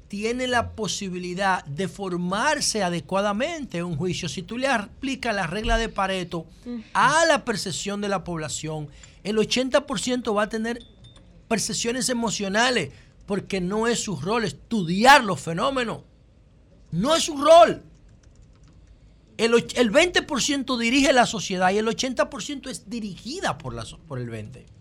tiene 0.07 0.47
la 0.47 0.71
posibilidad 0.71 1.63
de 1.65 1.87
formarse 1.87 2.83
adecuadamente 2.83 3.79
en 3.79 3.85
un 3.85 3.97
juicio. 3.97 4.29
Si 4.29 4.41
tú 4.41 4.57
le 4.57 4.67
aplicas 4.67 5.35
la 5.35 5.47
regla 5.47 5.77
de 5.77 5.89
Pareto 5.89 6.45
a 6.93 7.25
la 7.25 7.43
percepción 7.43 8.01
de 8.01 8.09
la 8.09 8.23
población, 8.23 8.89
el 9.23 9.37
80% 9.37 10.35
va 10.35 10.43
a 10.43 10.49
tener 10.49 10.79
percepciones 11.47 12.09
emocionales, 12.09 12.91
porque 13.25 13.59
no 13.59 13.87
es 13.87 14.01
su 14.01 14.15
rol 14.15 14.45
estudiar 14.45 15.23
los 15.23 15.41
fenómenos. 15.41 16.03
No 16.91 17.15
es 17.15 17.23
su 17.23 17.37
rol. 17.37 17.83
El, 19.37 19.53
el 19.53 19.91
20% 19.91 20.77
dirige 20.79 21.11
la 21.13 21.25
sociedad 21.25 21.71
y 21.71 21.77
el 21.77 21.87
80% 21.87 22.69
es 22.69 22.89
dirigida 22.89 23.57
por, 23.57 23.73
la, 23.73 23.85
por 24.07 24.19
el 24.19 24.29
20%. 24.29 24.76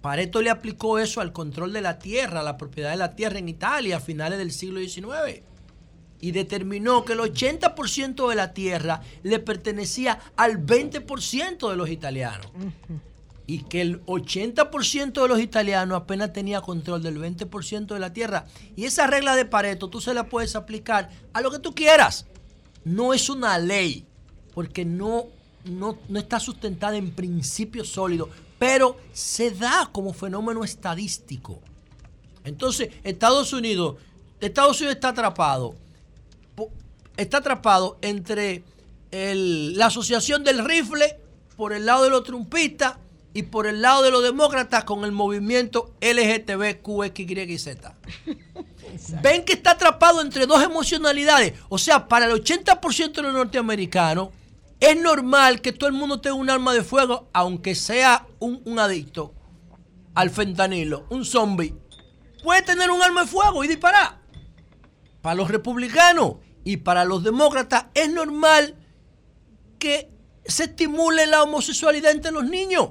Pareto 0.00 0.42
le 0.42 0.50
aplicó 0.50 0.98
eso 0.98 1.20
al 1.20 1.32
control 1.32 1.72
de 1.72 1.80
la 1.80 1.98
tierra, 1.98 2.40
a 2.40 2.44
la 2.44 2.56
propiedad 2.56 2.90
de 2.90 2.96
la 2.96 3.14
tierra 3.14 3.38
en 3.38 3.48
Italia 3.48 3.96
a 3.96 4.00
finales 4.00 4.38
del 4.38 4.52
siglo 4.52 4.80
XIX. 4.80 5.42
Y 6.20 6.32
determinó 6.32 7.04
que 7.04 7.14
el 7.14 7.20
80% 7.20 8.28
de 8.28 8.34
la 8.34 8.52
tierra 8.52 9.00
le 9.22 9.38
pertenecía 9.38 10.18
al 10.36 10.64
20% 10.64 11.70
de 11.70 11.76
los 11.76 11.88
italianos. 11.88 12.46
Y 13.46 13.64
que 13.64 13.80
el 13.80 14.04
80% 14.06 15.22
de 15.22 15.28
los 15.28 15.40
italianos 15.40 16.02
apenas 16.02 16.32
tenía 16.32 16.60
control 16.60 17.02
del 17.02 17.18
20% 17.18 17.86
de 17.86 17.98
la 17.98 18.12
tierra. 18.12 18.46
Y 18.76 18.84
esa 18.84 19.06
regla 19.06 19.34
de 19.34 19.44
Pareto 19.44 19.88
tú 19.88 20.00
se 20.00 20.14
la 20.14 20.24
puedes 20.24 20.54
aplicar 20.56 21.10
a 21.32 21.40
lo 21.40 21.50
que 21.50 21.58
tú 21.58 21.74
quieras. 21.74 22.26
No 22.84 23.14
es 23.14 23.28
una 23.28 23.58
ley, 23.58 24.06
porque 24.54 24.84
no, 24.84 25.26
no, 25.64 25.98
no 26.08 26.18
está 26.18 26.38
sustentada 26.38 26.96
en 26.96 27.10
principios 27.10 27.88
sólidos, 27.88 28.28
pero 28.60 28.98
se 29.14 29.50
da 29.52 29.88
como 29.90 30.12
fenómeno 30.12 30.62
estadístico. 30.64 31.60
Entonces, 32.44 32.90
Estados 33.04 33.54
Unidos, 33.54 33.96
Estados 34.38 34.78
Unidos 34.80 34.96
está 34.96 35.08
atrapado, 35.08 35.74
está 37.16 37.38
atrapado 37.38 37.96
entre 38.02 38.62
el- 39.12 39.78
la 39.78 39.86
asociación 39.86 40.44
del 40.44 40.62
rifle 40.62 41.18
por 41.56 41.72
el 41.72 41.86
lado 41.86 42.04
de 42.04 42.10
los 42.10 42.22
trumpistas 42.22 42.96
y 43.32 43.44
por 43.44 43.66
el 43.66 43.80
lado 43.80 44.02
de 44.02 44.10
los 44.10 44.22
demócratas 44.22 44.84
con 44.84 45.04
el 45.04 45.12
movimiento 45.12 45.94
LGTBQXYZ. 46.02 47.78
Ven 49.22 49.44
que 49.44 49.54
está 49.54 49.70
atrapado 49.72 50.20
entre 50.20 50.46
dos 50.46 50.62
emocionalidades. 50.62 51.54
O 51.70 51.78
sea, 51.78 52.08
para 52.08 52.26
el 52.26 52.32
80% 52.32 53.12
de 53.12 53.22
los 53.22 53.32
norteamericanos 53.32 54.28
es 54.80 55.00
normal 55.00 55.60
que 55.60 55.72
todo 55.72 55.88
el 55.88 55.94
mundo 55.94 56.20
tenga 56.20 56.36
un 56.36 56.50
arma 56.50 56.72
de 56.72 56.82
fuego, 56.82 57.28
aunque 57.32 57.74
sea 57.74 58.26
un, 58.38 58.62
un 58.64 58.78
adicto 58.78 59.34
al 60.14 60.30
fentanilo, 60.30 61.06
un 61.10 61.24
zombie. 61.24 61.74
Puede 62.42 62.62
tener 62.62 62.90
un 62.90 63.02
arma 63.02 63.22
de 63.22 63.28
fuego 63.28 63.62
y 63.62 63.68
disparar. 63.68 64.18
Para 65.20 65.34
los 65.34 65.50
republicanos 65.50 66.36
y 66.64 66.78
para 66.78 67.04
los 67.04 67.22
demócratas 67.22 67.86
es 67.94 68.10
normal 68.10 68.74
que 69.78 70.10
se 70.44 70.64
estimule 70.64 71.26
la 71.26 71.42
homosexualidad 71.42 72.12
entre 72.12 72.32
los 72.32 72.44
niños. 72.44 72.90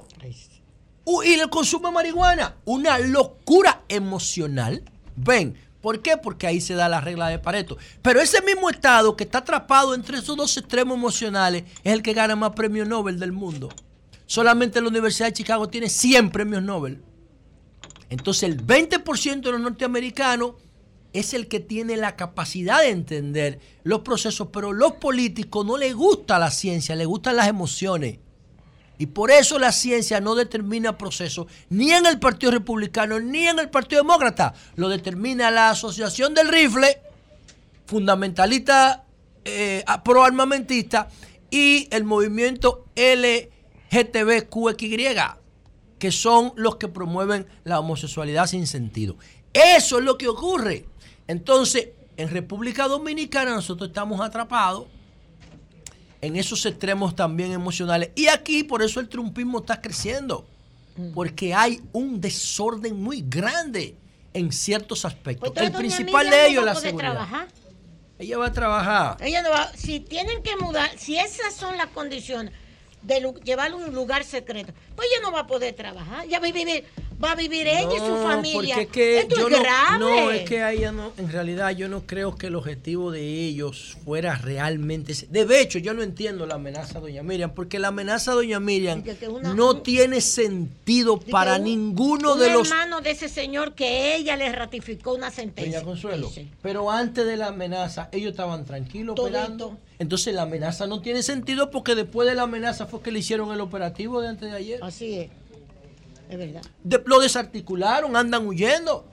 Y 1.24 1.32
el 1.32 1.50
consumo 1.50 1.88
de 1.88 1.94
marihuana. 1.94 2.56
Una 2.64 2.98
locura 2.98 3.82
emocional. 3.88 4.84
Ven, 5.16 5.56
¿por 5.80 6.00
qué? 6.02 6.16
Porque 6.16 6.46
ahí 6.46 6.60
se 6.60 6.74
da 6.74 6.88
la 6.88 7.00
regla 7.00 7.28
de 7.28 7.38
Pareto. 7.38 7.76
Pero 8.02 8.20
ese 8.20 8.42
mismo 8.42 8.70
estado 8.70 9.16
que 9.16 9.24
está 9.24 9.38
atrapado 9.38 9.94
entre 9.94 10.18
esos 10.18 10.36
dos 10.36 10.56
extremos 10.56 10.96
emocionales 10.96 11.64
es 11.84 11.92
el 11.92 12.02
que 12.02 12.14
gana 12.14 12.36
más 12.36 12.50
premios 12.50 12.88
Nobel 12.88 13.18
del 13.18 13.32
mundo. 13.32 13.68
Solamente 14.26 14.80
la 14.80 14.88
Universidad 14.88 15.28
de 15.28 15.34
Chicago 15.34 15.68
tiene 15.68 15.88
100 15.88 16.30
premios 16.30 16.62
Nobel. 16.62 17.02
Entonces 18.08 18.44
el 18.44 18.64
20% 18.64 19.40
de 19.40 19.52
los 19.52 19.60
norteamericanos 19.60 20.54
es 21.12 21.34
el 21.34 21.48
que 21.48 21.60
tiene 21.60 21.96
la 21.96 22.16
capacidad 22.16 22.80
de 22.80 22.90
entender 22.90 23.60
los 23.82 24.00
procesos, 24.00 24.48
pero 24.52 24.72
los 24.72 24.92
políticos 24.92 25.66
no 25.66 25.76
les 25.76 25.94
gusta 25.94 26.38
la 26.38 26.50
ciencia, 26.50 26.94
les 26.94 27.06
gustan 27.06 27.36
las 27.36 27.48
emociones. 27.48 28.18
Y 29.00 29.06
por 29.06 29.30
eso 29.30 29.58
la 29.58 29.72
ciencia 29.72 30.20
no 30.20 30.34
determina 30.34 30.98
procesos 30.98 31.46
ni 31.70 31.90
en 31.90 32.04
el 32.04 32.18
Partido 32.18 32.52
Republicano 32.52 33.18
ni 33.18 33.48
en 33.48 33.58
el 33.58 33.70
Partido 33.70 34.02
Demócrata. 34.02 34.52
Lo 34.76 34.90
determina 34.90 35.50
la 35.50 35.70
Asociación 35.70 36.34
del 36.34 36.48
Rifle, 36.48 37.00
fundamentalista 37.86 39.06
eh, 39.42 39.82
proarmamentista, 40.04 41.08
y 41.50 41.88
el 41.90 42.04
movimiento 42.04 42.84
LGTBQXY, 43.90 45.06
que 45.98 46.12
son 46.12 46.52
los 46.56 46.76
que 46.76 46.88
promueven 46.88 47.46
la 47.64 47.80
homosexualidad 47.80 48.48
sin 48.48 48.66
sentido. 48.66 49.16
Eso 49.54 49.98
es 49.98 50.04
lo 50.04 50.18
que 50.18 50.28
ocurre. 50.28 50.84
Entonces, 51.26 51.88
en 52.18 52.28
República 52.28 52.86
Dominicana 52.86 53.52
nosotros 53.54 53.88
estamos 53.88 54.20
atrapados 54.20 54.88
en 56.20 56.36
esos 56.36 56.64
extremos 56.66 57.14
también 57.16 57.52
emocionales. 57.52 58.10
Y 58.14 58.28
aquí 58.28 58.62
por 58.64 58.82
eso 58.82 59.00
el 59.00 59.08
trumpismo 59.08 59.60
está 59.60 59.80
creciendo. 59.80 60.46
Porque 61.14 61.54
hay 61.54 61.80
un 61.92 62.20
desorden 62.20 63.00
muy 63.00 63.24
grande 63.26 63.96
en 64.34 64.52
ciertos 64.52 65.04
aspectos. 65.06 65.48
Entonces, 65.48 65.72
el 65.72 65.78
principal 65.78 66.28
de 66.28 66.46
ellos 66.48 66.60
es 66.60 66.66
la 66.66 66.74
seguridad. 66.74 67.12
trabajar. 67.12 67.48
Ella 68.18 68.36
va 68.36 68.46
a 68.46 68.52
trabajar. 68.52 69.16
Ella 69.20 69.40
no 69.40 69.50
va, 69.50 69.72
si 69.74 70.00
tienen 70.00 70.42
que 70.42 70.54
mudar, 70.56 70.90
si 70.98 71.16
esas 71.16 71.54
son 71.54 71.78
las 71.78 71.86
condiciones 71.86 72.52
de 73.00 73.32
llevarlo 73.42 73.78
a 73.78 73.86
un 73.86 73.94
lugar 73.94 74.24
secreto, 74.24 74.74
pues 74.94 75.08
ella 75.10 75.22
no 75.22 75.32
va 75.32 75.40
a 75.40 75.46
poder 75.46 75.74
trabajar. 75.74 76.28
Ya 76.28 76.38
va 76.38 76.46
a 76.46 76.52
vivir, 76.52 76.84
va 77.22 77.32
a 77.32 77.34
vivir 77.34 77.66
ella 77.66 77.88
y 77.94 77.98
su 77.98 78.16
familia. 78.22 78.74
Porque 78.76 78.82
es 78.82 78.88
que 78.90 79.18
Esto 79.20 79.36
yo 79.36 79.46
es 79.48 79.52
no, 79.52 79.60
grave. 79.60 79.98
no, 79.98 80.30
es 80.30 80.48
que 80.48 80.62
a 80.62 80.72
ella 80.72 80.92
no, 80.92 81.12
en 81.18 81.30
realidad 81.30 81.70
yo 81.70 81.88
no 81.88 82.02
creo 82.06 82.36
que 82.36 82.46
el 82.48 82.54
objetivo 82.56 83.10
de 83.10 83.22
ellos 83.44 83.96
fuera 84.04 84.36
realmente 84.36 85.12
ese. 85.12 85.26
De 85.26 85.60
hecho, 85.60 85.78
yo 85.78 85.92
no 85.94 86.02
entiendo 86.02 86.46
la 86.46 86.54
amenaza 86.54 86.98
a 86.98 87.00
doña 87.00 87.22
Miriam, 87.22 87.52
porque 87.54 87.78
la 87.78 87.88
amenaza 87.88 88.32
a 88.32 88.34
doña 88.34 88.60
Miriam 88.60 89.02
que 89.02 89.28
una- 89.28 89.54
no 89.54 89.78
tiene 89.78 90.20
sentido 90.20 91.18
para 91.20 91.56
un- 91.56 91.64
ninguno 91.64 92.34
un 92.34 92.40
de 92.40 92.52
los 92.52 92.68
hermano 92.70 93.00
de 93.00 93.10
ese 93.10 93.28
señor 93.28 93.74
que 93.74 94.16
ella 94.16 94.36
le 94.36 94.50
ratificó 94.52 95.14
una 95.14 95.30
sentencia. 95.30 95.78
Doña 95.80 95.84
Consuelo, 95.84 96.30
pero 96.62 96.90
antes 96.90 97.26
de 97.26 97.36
la 97.36 97.48
amenaza, 97.48 98.08
ellos 98.12 98.30
estaban 98.30 98.64
tranquilos 98.64 99.14
Todito. 99.14 99.38
operando. 99.38 99.76
Entonces 99.98 100.34
la 100.34 100.42
amenaza 100.42 100.86
no 100.86 101.02
tiene 101.02 101.22
sentido 101.22 101.70
porque 101.70 101.94
después 101.94 102.26
de 102.26 102.34
la 102.34 102.42
amenaza 102.42 102.86
fue 102.86 103.02
que 103.02 103.10
le 103.12 103.18
hicieron 103.18 103.52
el 103.52 103.60
operativo 103.60 104.20
de 104.22 104.28
antes 104.28 104.50
de 104.50 104.56
ayer. 104.56 104.80
Así 104.82 105.14
es. 105.18 105.30
Es 106.30 106.38
verdad. 106.38 106.62
De- 106.84 107.02
lo 107.06 107.20
desarticularon, 107.20 108.16
andan 108.16 108.46
huyendo. 108.46 109.04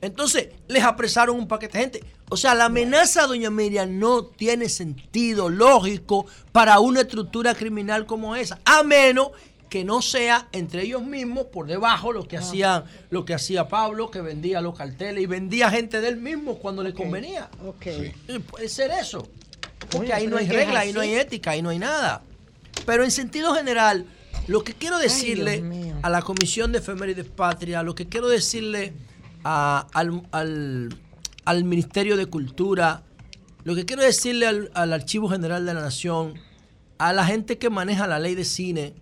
Entonces 0.00 0.48
les 0.68 0.82
apresaron 0.82 1.36
un 1.36 1.48
paquete 1.48 1.78
de 1.78 1.84
gente. 1.84 2.04
O 2.30 2.36
sea, 2.36 2.54
la 2.54 2.66
amenaza 2.66 3.24
a 3.24 3.26
doña 3.26 3.50
Miriam 3.50 3.98
no 3.98 4.24
tiene 4.24 4.68
sentido 4.68 5.48
lógico 5.48 6.26
para 6.52 6.78
una 6.80 7.02
estructura 7.02 7.54
criminal 7.54 8.06
como 8.06 8.36
esa, 8.36 8.58
a 8.64 8.82
menos 8.82 9.30
que 9.70 9.82
no 9.84 10.02
sea 10.02 10.48
entre 10.52 10.82
ellos 10.82 11.02
mismos 11.02 11.46
por 11.46 11.66
debajo 11.66 12.12
lo 12.12 12.28
que 12.28 12.36
hacían, 12.36 12.84
lo 13.10 13.24
que 13.24 13.34
hacía 13.34 13.66
Pablo, 13.68 14.10
que 14.10 14.20
vendía 14.20 14.60
los 14.60 14.76
carteles 14.76 15.22
y 15.22 15.26
vendía 15.26 15.70
gente 15.70 16.00
del 16.00 16.16
mismo 16.16 16.58
cuando 16.58 16.82
le 16.82 16.94
convenía. 16.94 17.48
Eh, 18.28 18.40
Puede 18.50 18.68
ser 18.68 18.90
eso. 18.92 19.26
Porque 19.90 19.98
Oye, 19.98 20.12
ahí 20.12 20.26
no 20.26 20.36
hay 20.36 20.48
regla, 20.48 20.80
ahí 20.80 20.92
no 20.92 21.00
hay 21.00 21.14
ética, 21.14 21.52
ahí 21.52 21.62
no 21.62 21.70
hay 21.70 21.78
nada. 21.78 22.22
Pero 22.86 23.04
en 23.04 23.10
sentido 23.10 23.54
general, 23.54 24.06
lo 24.46 24.62
que 24.64 24.74
quiero 24.74 24.98
decirle 24.98 25.60
a 26.02 26.10
la 26.10 26.22
Comisión 26.22 26.72
de 26.72 26.78
Efemérides 26.78 27.26
Patria, 27.28 27.82
lo 27.82 27.94
que 27.94 28.06
quiero 28.08 28.28
decirle 28.28 28.92
a- 29.44 29.86
al, 29.92 30.22
al- 30.32 30.96
al 31.44 31.64
Ministerio 31.64 32.16
de 32.16 32.26
Cultura, 32.26 33.02
lo 33.64 33.74
que 33.74 33.84
quiero 33.86 34.02
decirle 34.02 34.46
al, 34.46 34.70
al 34.74 34.92
Archivo 34.92 35.28
General 35.28 35.64
de 35.64 35.74
la 35.74 35.80
Nación, 35.80 36.34
a 36.98 37.12
la 37.12 37.24
gente 37.26 37.58
que 37.58 37.70
maneja 37.70 38.06
la 38.06 38.18
ley 38.18 38.34
de 38.34 38.44
cine, 38.44 38.94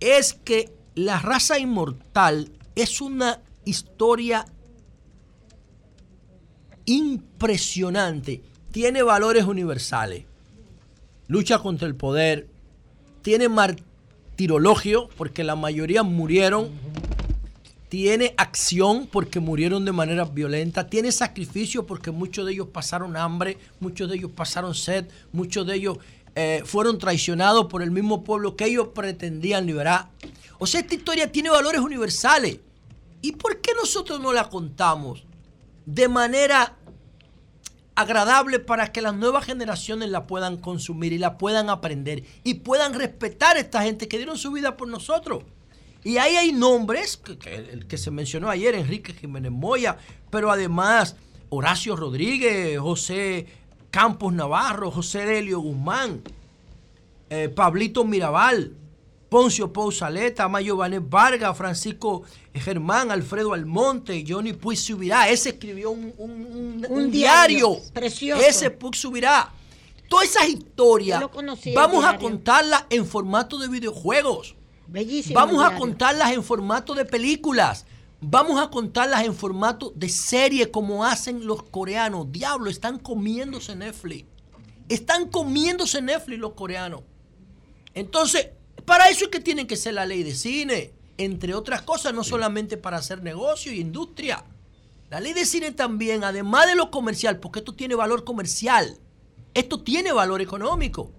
es 0.00 0.34
que 0.34 0.72
la 0.94 1.18
raza 1.18 1.58
inmortal 1.58 2.50
es 2.74 3.00
una 3.00 3.40
historia 3.64 4.44
impresionante. 6.84 8.42
Tiene 8.72 9.02
valores 9.02 9.44
universales. 9.44 10.24
Lucha 11.28 11.58
contra 11.58 11.88
el 11.88 11.94
poder. 11.94 12.48
Tiene 13.22 13.48
martirologio, 14.36 15.08
porque 15.16 15.42
la 15.44 15.56
mayoría 15.56 16.02
murieron. 16.02 16.68
tiene 17.88 18.34
acción 18.36 19.08
porque 19.10 19.40
murieron 19.40 19.86
de 19.86 19.92
manera 19.92 20.24
violenta, 20.24 20.88
tiene 20.88 21.10
sacrificio 21.10 21.86
porque 21.86 22.10
muchos 22.10 22.44
de 22.44 22.52
ellos 22.52 22.68
pasaron 22.70 23.16
hambre, 23.16 23.56
muchos 23.80 24.10
de 24.10 24.16
ellos 24.16 24.32
pasaron 24.32 24.74
sed, 24.74 25.06
muchos 25.32 25.66
de 25.66 25.76
ellos 25.76 25.98
eh, 26.34 26.62
fueron 26.66 26.98
traicionados 26.98 27.66
por 27.66 27.82
el 27.82 27.90
mismo 27.90 28.24
pueblo 28.24 28.56
que 28.56 28.66
ellos 28.66 28.88
pretendían 28.88 29.64
liberar. 29.64 30.10
O 30.58 30.66
sea, 30.66 30.80
esta 30.80 30.94
historia 30.94 31.32
tiene 31.32 31.48
valores 31.48 31.80
universales. 31.80 32.58
¿Y 33.22 33.32
por 33.32 33.62
qué 33.62 33.72
nosotros 33.74 34.20
no 34.20 34.34
la 34.34 34.50
contamos 34.50 35.24
de 35.86 36.08
manera 36.08 36.76
agradable 37.96 38.58
para 38.60 38.92
que 38.92 39.02
las 39.02 39.14
nuevas 39.14 39.44
generaciones 39.44 40.10
la 40.10 40.26
puedan 40.26 40.58
consumir 40.58 41.12
y 41.12 41.18
la 41.18 41.38
puedan 41.38 41.70
aprender 41.70 42.22
y 42.44 42.54
puedan 42.54 42.94
respetar 42.94 43.56
a 43.56 43.60
esta 43.60 43.82
gente 43.82 44.06
que 44.06 44.18
dieron 44.18 44.38
su 44.38 44.52
vida 44.52 44.76
por 44.76 44.86
nosotros? 44.86 45.42
Y 46.04 46.18
ahí 46.18 46.36
hay 46.36 46.52
nombres, 46.52 47.16
que, 47.16 47.54
el 47.54 47.88
que 47.88 47.98
se 47.98 48.12
mencionó 48.12 48.48
ayer, 48.48 48.76
Enrique 48.76 49.12
Jiménez 49.12 49.50
Moya, 49.50 49.96
pero 50.30 50.52
además 50.52 51.16
Horacio 51.48 51.96
Rodríguez, 51.96 52.78
José 52.78 53.46
Campos 53.90 54.32
Navarro, 54.32 54.90
José 54.90 55.24
Delio 55.24 55.58
Guzmán, 55.58 56.22
eh, 57.30 57.48
Pablito 57.48 58.04
Mirabal, 58.04 58.76
Poncio 59.28 59.72
Pousaleta, 59.72 60.48
Mayo 60.48 60.76
Vanés 60.76 61.00
Vargas, 61.08 61.56
Francisco 61.56 62.22
Germán, 62.54 63.10
Alfredo 63.10 63.52
Almonte, 63.52 64.24
Johnny 64.26 64.52
Puig 64.52 64.78
Subirá. 64.78 65.28
Ese 65.28 65.50
escribió 65.50 65.90
un, 65.90 66.14
un- 66.18 66.30
un- 66.30 66.86
Un 66.88 66.98
un 67.04 67.10
diario 67.10 67.70
diario. 67.70 67.92
precioso. 67.92 68.42
Ese 68.42 68.70
Puig 68.70 68.94
Subirá. 68.94 69.52
Todas 70.08 70.28
esas 70.30 70.48
historias 70.48 71.20
vamos 71.74 72.04
a 72.04 72.16
contarlas 72.16 72.84
en 72.90 73.04
formato 73.04 73.58
de 73.58 73.66
videojuegos. 73.68 74.54
Bellísimo. 74.86 75.34
Vamos 75.34 75.64
a 75.64 75.74
contarlas 75.76 76.32
en 76.32 76.44
formato 76.44 76.94
de 76.94 77.04
películas. 77.04 77.86
Vamos 78.20 78.60
a 78.60 78.70
contarlas 78.70 79.24
en 79.24 79.34
formato 79.34 79.92
de 79.96 80.08
serie 80.08 80.70
como 80.70 81.04
hacen 81.04 81.44
los 81.44 81.64
coreanos. 81.64 82.30
Diablo, 82.30 82.70
están 82.70 82.98
comiéndose 83.00 83.74
Netflix. 83.74 84.26
Están 84.88 85.28
comiéndose 85.28 86.00
Netflix 86.00 86.38
los 86.38 86.52
coreanos. 86.52 87.02
Entonces, 87.94 88.48
para 88.86 89.08
eso 89.08 89.24
es 89.24 89.30
que 89.30 89.40
tienen 89.40 89.66
que 89.66 89.76
ser 89.76 89.94
la 89.94 90.06
ley 90.06 90.22
de 90.22 90.34
cine. 90.34 90.92
Entre 91.18 91.54
otras 91.54 91.82
cosas, 91.82 92.14
no 92.14 92.24
solamente 92.24 92.76
para 92.76 92.98
hacer 92.98 93.22
negocio 93.22 93.72
y 93.72 93.80
industria. 93.80 94.44
La 95.10 95.20
ley 95.20 95.32
de 95.32 95.44
cine 95.44 95.72
también, 95.72 96.24
además 96.24 96.66
de 96.66 96.74
lo 96.74 96.90
comercial, 96.90 97.38
porque 97.38 97.60
esto 97.60 97.74
tiene 97.74 97.94
valor 97.94 98.24
comercial. 98.24 98.98
Esto 99.54 99.80
tiene 99.80 100.12
valor 100.12 100.40
económico. 100.40 101.10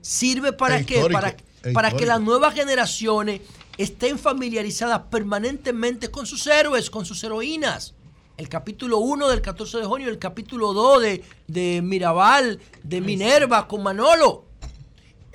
Sirve 0.00 0.52
para 0.52 0.78
E 0.78 1.08
Para, 1.10 1.36
e 1.64 1.72
para 1.72 1.90
que 1.92 2.06
las 2.06 2.20
nuevas 2.20 2.54
generaciones 2.54 3.40
estén 3.78 4.18
familiarizadas 4.18 5.02
permanentemente 5.10 6.10
con 6.10 6.26
sus 6.26 6.46
héroes, 6.46 6.90
con 6.90 7.04
sus 7.04 7.22
heroínas. 7.24 7.94
El 8.36 8.48
capítulo 8.48 8.98
1 8.98 9.28
del 9.28 9.40
14 9.40 9.78
de 9.78 9.84
junio, 9.84 10.08
el 10.08 10.18
capítulo 10.18 10.72
2 10.72 11.02
de, 11.02 11.24
de 11.48 11.82
Mirabal, 11.82 12.60
de 12.82 13.00
Minerva 13.00 13.66
con 13.66 13.82
Manolo. 13.82 14.47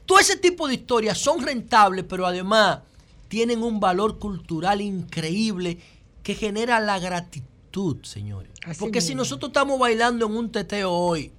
Todo 0.05 0.19
ese 0.19 0.37
tipo 0.37 0.67
de 0.67 0.75
historias 0.75 1.17
son 1.17 1.41
rentables, 1.43 2.05
pero 2.07 2.25
además 2.25 2.79
tienen 3.27 3.63
un 3.63 3.79
valor 3.79 4.19
cultural 4.19 4.81
increíble 4.81 5.79
que 6.21 6.35
genera 6.35 6.79
la 6.79 6.99
gratitud, 6.99 7.97
señores. 8.03 8.51
Así 8.65 8.79
Porque 8.79 9.01
si 9.01 9.15
nosotros 9.15 9.49
estamos 9.49 9.79
bailando 9.79 10.25
en 10.25 10.35
un 10.35 10.51
teteo 10.51 10.91
hoy 10.91 11.31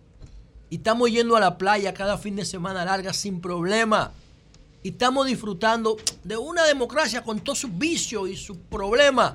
y 0.70 0.76
estamos 0.76 1.10
yendo 1.10 1.36
a 1.36 1.40
la 1.40 1.56
playa 1.58 1.94
cada 1.94 2.18
fin 2.18 2.36
de 2.36 2.44
semana 2.44 2.84
larga 2.84 3.12
sin 3.12 3.40
problema 3.40 4.12
y 4.82 4.90
estamos 4.90 5.26
disfrutando 5.26 5.96
de 6.24 6.36
una 6.36 6.64
democracia 6.64 7.22
con 7.22 7.40
todos 7.40 7.60
sus 7.60 7.78
vicios 7.78 8.28
y 8.28 8.36
sus 8.36 8.56
problemas, 8.56 9.34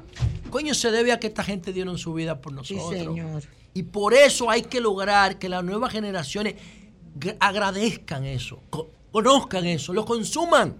coño, 0.50 0.74
se 0.74 0.92
debe 0.92 1.12
a 1.12 1.20
que 1.20 1.28
esta 1.28 1.44
gente 1.44 1.72
dieron 1.74 1.98
su 1.98 2.14
vida 2.14 2.42
por 2.42 2.52
Sí, 2.66 2.76
nosotros. 2.76 3.04
señor. 3.16 3.44
Y 3.74 3.84
por 3.84 4.14
eso 4.14 4.50
hay 4.50 4.64
que 4.64 4.82
lograr 4.82 5.40
que 5.40 5.48
las 5.50 5.64
nuevas 5.64 5.92
generaciones 5.92 6.56
gra- 7.20 7.38
agradezcan 7.40 8.26
eso, 8.26 8.60
conozcan 9.12 9.66
eso, 9.66 9.94
lo 9.94 10.06
consuman. 10.06 10.76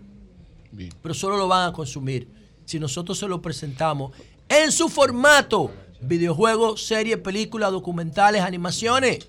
Pero 1.02 1.14
solo 1.14 1.38
lo 1.38 1.48
van 1.48 1.70
a 1.70 1.74
consumir 1.74 2.28
si 2.66 2.80
nosotros 2.80 3.18
se 3.18 3.28
lo 3.28 3.42
presentamos 3.42 4.12
en 4.48 4.72
su 4.72 4.90
formato, 4.90 5.72
videojuegos, 6.02 6.86
series, 6.86 7.18
películas, 7.18 7.72
documentales, 7.72 8.42
animaciones. 8.42 9.28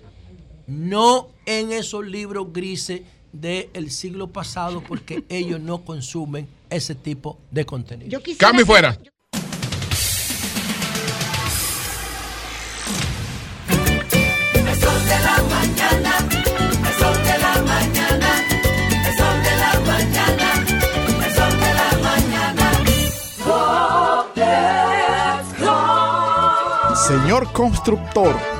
No 0.67 1.29
en 1.45 1.71
esos 1.71 2.05
libros 2.05 2.53
grises 2.53 3.01
del 3.31 3.91
siglo 3.91 4.27
pasado 4.27 4.83
porque 4.87 5.23
ellos 5.29 5.59
no 5.59 5.83
consumen 5.83 6.47
ese 6.69 6.95
tipo 6.95 7.37
de 7.49 7.65
contenido. 7.65 8.09
Yo 8.09 8.19
Cambio 8.37 8.63
y 8.63 8.65
fuera. 8.65 8.97
El 14.53 14.79
sol 14.79 15.03
de 15.05 15.19
la 15.23 15.40
Señor 27.11 27.51
constructor, 27.51 28.33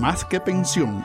más 0.00 0.24
que 0.24 0.40
pensión. 0.40 1.04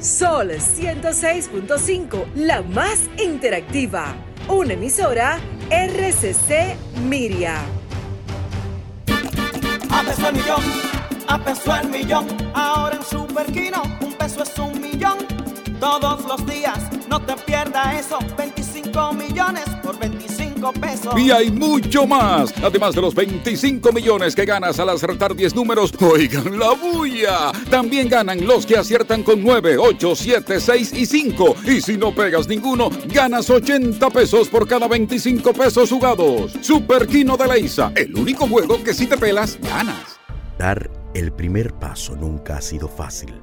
Sol 0.00 0.52
106.5, 0.52 2.26
la 2.36 2.62
más 2.62 3.10
interactiva. 3.18 4.14
Una 4.46 4.74
emisora 4.74 5.40
RCC 5.70 6.76
Miria. 7.02 7.56
A 9.90 10.02
peso 10.04 10.28
el 10.28 10.34
millón, 10.36 10.62
a 11.26 11.38
peso 11.38 11.74
el 11.74 11.88
millón. 11.88 12.26
Ahora 12.54 12.94
en 12.94 13.02
Superquino, 13.02 13.82
un 14.00 14.12
peso 14.12 14.44
es 14.44 14.56
un 14.58 14.80
millón. 14.80 15.18
Todos 15.80 16.24
los 16.26 16.46
días, 16.46 16.78
no 17.08 17.20
te 17.20 17.34
pierdas 17.34 17.98
eso. 17.98 18.20
25 18.36 19.12
millones 19.14 19.64
por 19.82 19.98
25 19.98 20.47
pesos. 20.80 21.18
Y 21.18 21.30
hay 21.30 21.50
mucho 21.50 22.06
más. 22.06 22.52
Además 22.62 22.94
de 22.94 23.00
los 23.00 23.14
25 23.14 23.92
millones 23.92 24.34
que 24.34 24.44
ganas 24.44 24.78
al 24.78 24.90
acertar 24.90 25.34
10 25.34 25.54
números, 25.54 25.92
oigan 26.00 26.58
la 26.58 26.72
bulla. 26.72 27.52
También 27.70 28.08
ganan 28.08 28.46
los 28.46 28.66
que 28.66 28.76
aciertan 28.76 29.22
con 29.22 29.42
9, 29.42 29.78
8, 29.78 30.14
7, 30.14 30.60
6 30.60 30.92
y 30.94 31.06
5. 31.06 31.56
Y 31.66 31.80
si 31.80 31.96
no 31.96 32.14
pegas 32.14 32.48
ninguno, 32.48 32.90
ganas 33.06 33.48
80 33.50 34.10
pesos 34.10 34.48
por 34.48 34.66
cada 34.66 34.88
25 34.88 35.52
pesos 35.52 35.90
jugados. 35.90 36.52
Super 36.60 37.06
Kino 37.06 37.36
de 37.36 37.48
Leisa, 37.48 37.92
el 37.94 38.14
único 38.14 38.46
juego 38.46 38.82
que 38.82 38.94
si 38.94 39.06
te 39.06 39.16
pelas, 39.16 39.58
ganas. 39.60 40.18
Dar 40.58 40.90
el 41.14 41.32
primer 41.32 41.72
paso 41.74 42.16
nunca 42.16 42.58
ha 42.58 42.60
sido 42.60 42.88
fácil, 42.88 43.34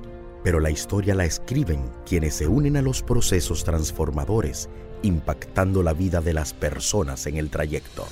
pero 0.44 0.60
la 0.60 0.70
historia 0.70 1.16
la 1.16 1.26
escriben 1.26 1.90
quienes 2.06 2.36
se 2.36 2.48
unen 2.48 2.78
a 2.78 2.82
los 2.82 3.02
procesos 3.02 3.64
transformadores, 3.64 4.70
impactando 5.06 5.84
la 5.84 5.94
vida 5.94 6.22
de 6.22 6.34
las 6.34 6.54
personas 6.54 7.26
en 7.28 7.38
el 7.38 7.50
trayecto. 7.50 8.06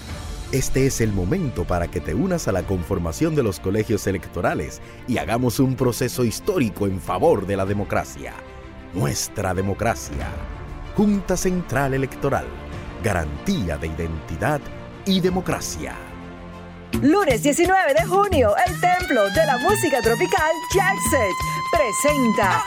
Este 0.52 0.86
es 0.86 1.02
el 1.02 1.12
momento 1.12 1.66
para 1.66 1.88
que 1.88 2.00
te 2.00 2.14
unas 2.14 2.48
a 2.48 2.52
la 2.52 2.64
conformación 2.64 3.34
de 3.34 3.42
los 3.42 3.60
colegios 3.60 4.06
electorales 4.06 4.82
y 5.08 5.18
hagamos 5.18 5.60
un 5.60 5.76
proceso 5.76 6.24
histórico 6.24 6.86
en 6.86 7.02
favor 7.02 7.48
de 7.48 7.58
la 7.58 7.66
democracia. 7.66 8.34
Nuestra 8.94 9.56
democracia. 9.56 10.28
Junta 10.96 11.36
Central 11.36 11.96
Electoral. 11.96 12.46
Garantía 13.04 13.78
de 13.78 13.88
identidad 13.88 14.62
y 15.06 15.20
democracia. 15.20 15.96
Lunes 17.02 17.42
19 17.42 17.94
de 17.96 18.06
junio, 18.06 18.54
el 18.68 18.80
Templo 18.80 19.24
de 19.30 19.46
la 19.48 19.58
Música 19.58 20.00
Tropical 20.02 20.52
Jackset 20.72 21.34
presenta. 21.72 22.64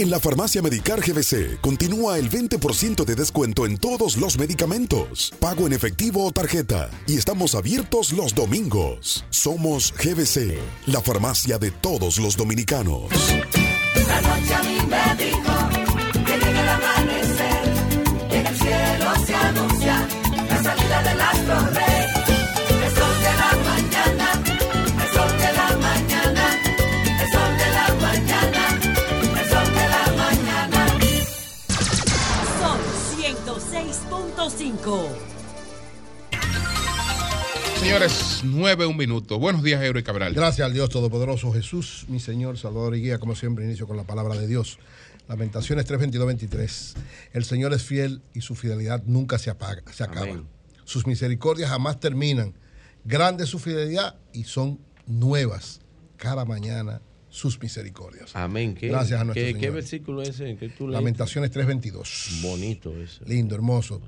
En 0.00 0.10
la 0.10 0.18
farmacia 0.18 0.62
Medicar 0.62 1.02
GBC 1.02 1.60
continúa 1.60 2.16
el 2.16 2.30
20% 2.30 3.04
de 3.04 3.14
descuento 3.14 3.66
en 3.66 3.76
todos 3.76 4.16
los 4.16 4.38
medicamentos, 4.38 5.30
pago 5.38 5.66
en 5.66 5.74
efectivo 5.74 6.24
o 6.24 6.32
tarjeta, 6.32 6.88
y 7.06 7.18
estamos 7.18 7.54
abiertos 7.54 8.14
los 8.14 8.34
domingos. 8.34 9.26
Somos 9.28 9.92
GBC, 9.92 10.58
la 10.86 11.02
farmacia 11.02 11.58
de 11.58 11.70
todos 11.70 12.18
los 12.18 12.34
dominicanos. 12.38 13.10
Noche 13.10 14.54
a 14.54 14.62
llega 18.30 18.48
el 18.48 18.56
cielo 18.56 19.26
se 19.26 19.34
anuncia 19.34 20.08
la 20.48 20.62
salida 20.62 21.02
del 21.02 21.20
astro 21.20 21.74
rey. 21.74 21.89
Señores, 37.78 38.40
nueve, 38.44 38.84
un 38.84 38.96
minuto. 38.96 39.38
Buenos 39.38 39.62
días, 39.62 39.80
Héroe 39.80 40.02
Cabral. 40.02 40.34
Gracias 40.34 40.66
al 40.66 40.72
Dios 40.72 40.88
Todopoderoso, 40.90 41.52
Jesús, 41.52 42.04
mi 42.08 42.18
Señor, 42.20 42.58
Salvador 42.58 42.96
y 42.96 43.02
Guía. 43.02 43.18
Como 43.18 43.34
siempre, 43.36 43.64
inicio 43.64 43.86
con 43.86 43.96
la 43.96 44.04
palabra 44.04 44.34
de 44.34 44.46
Dios. 44.46 44.78
Lamentaciones 45.28 45.86
3.22.23. 45.86 46.96
El 47.32 47.44
Señor 47.44 47.72
es 47.72 47.84
fiel 47.84 48.22
y 48.34 48.40
su 48.40 48.56
fidelidad 48.56 49.02
nunca 49.06 49.38
se, 49.38 49.50
apaga, 49.50 49.82
se 49.92 50.02
acaba. 50.02 50.42
Sus 50.84 51.06
misericordias 51.06 51.70
jamás 51.70 52.00
terminan. 52.00 52.54
Grande 53.04 53.46
su 53.46 53.60
fidelidad 53.60 54.16
y 54.32 54.44
son 54.44 54.80
nuevas 55.06 55.80
cada 56.16 56.44
mañana 56.44 57.00
sus 57.30 57.60
misericordias. 57.62 58.34
Amén. 58.34 58.76
Gracias 58.78 59.20
a 59.20 59.24
nuestro 59.24 59.42
¿qué, 59.42 59.52
Señor. 59.52 59.60
¿Qué 59.60 59.70
versículo 59.70 60.22
es 60.22 60.40
ese? 60.40 60.54
Tú 60.76 60.88
Lamentaciones 60.88 61.52
3.22. 61.52 62.42
Bonito 62.42 62.96
eso. 62.98 63.24
Lindo, 63.24 63.54
hermoso. 63.54 64.02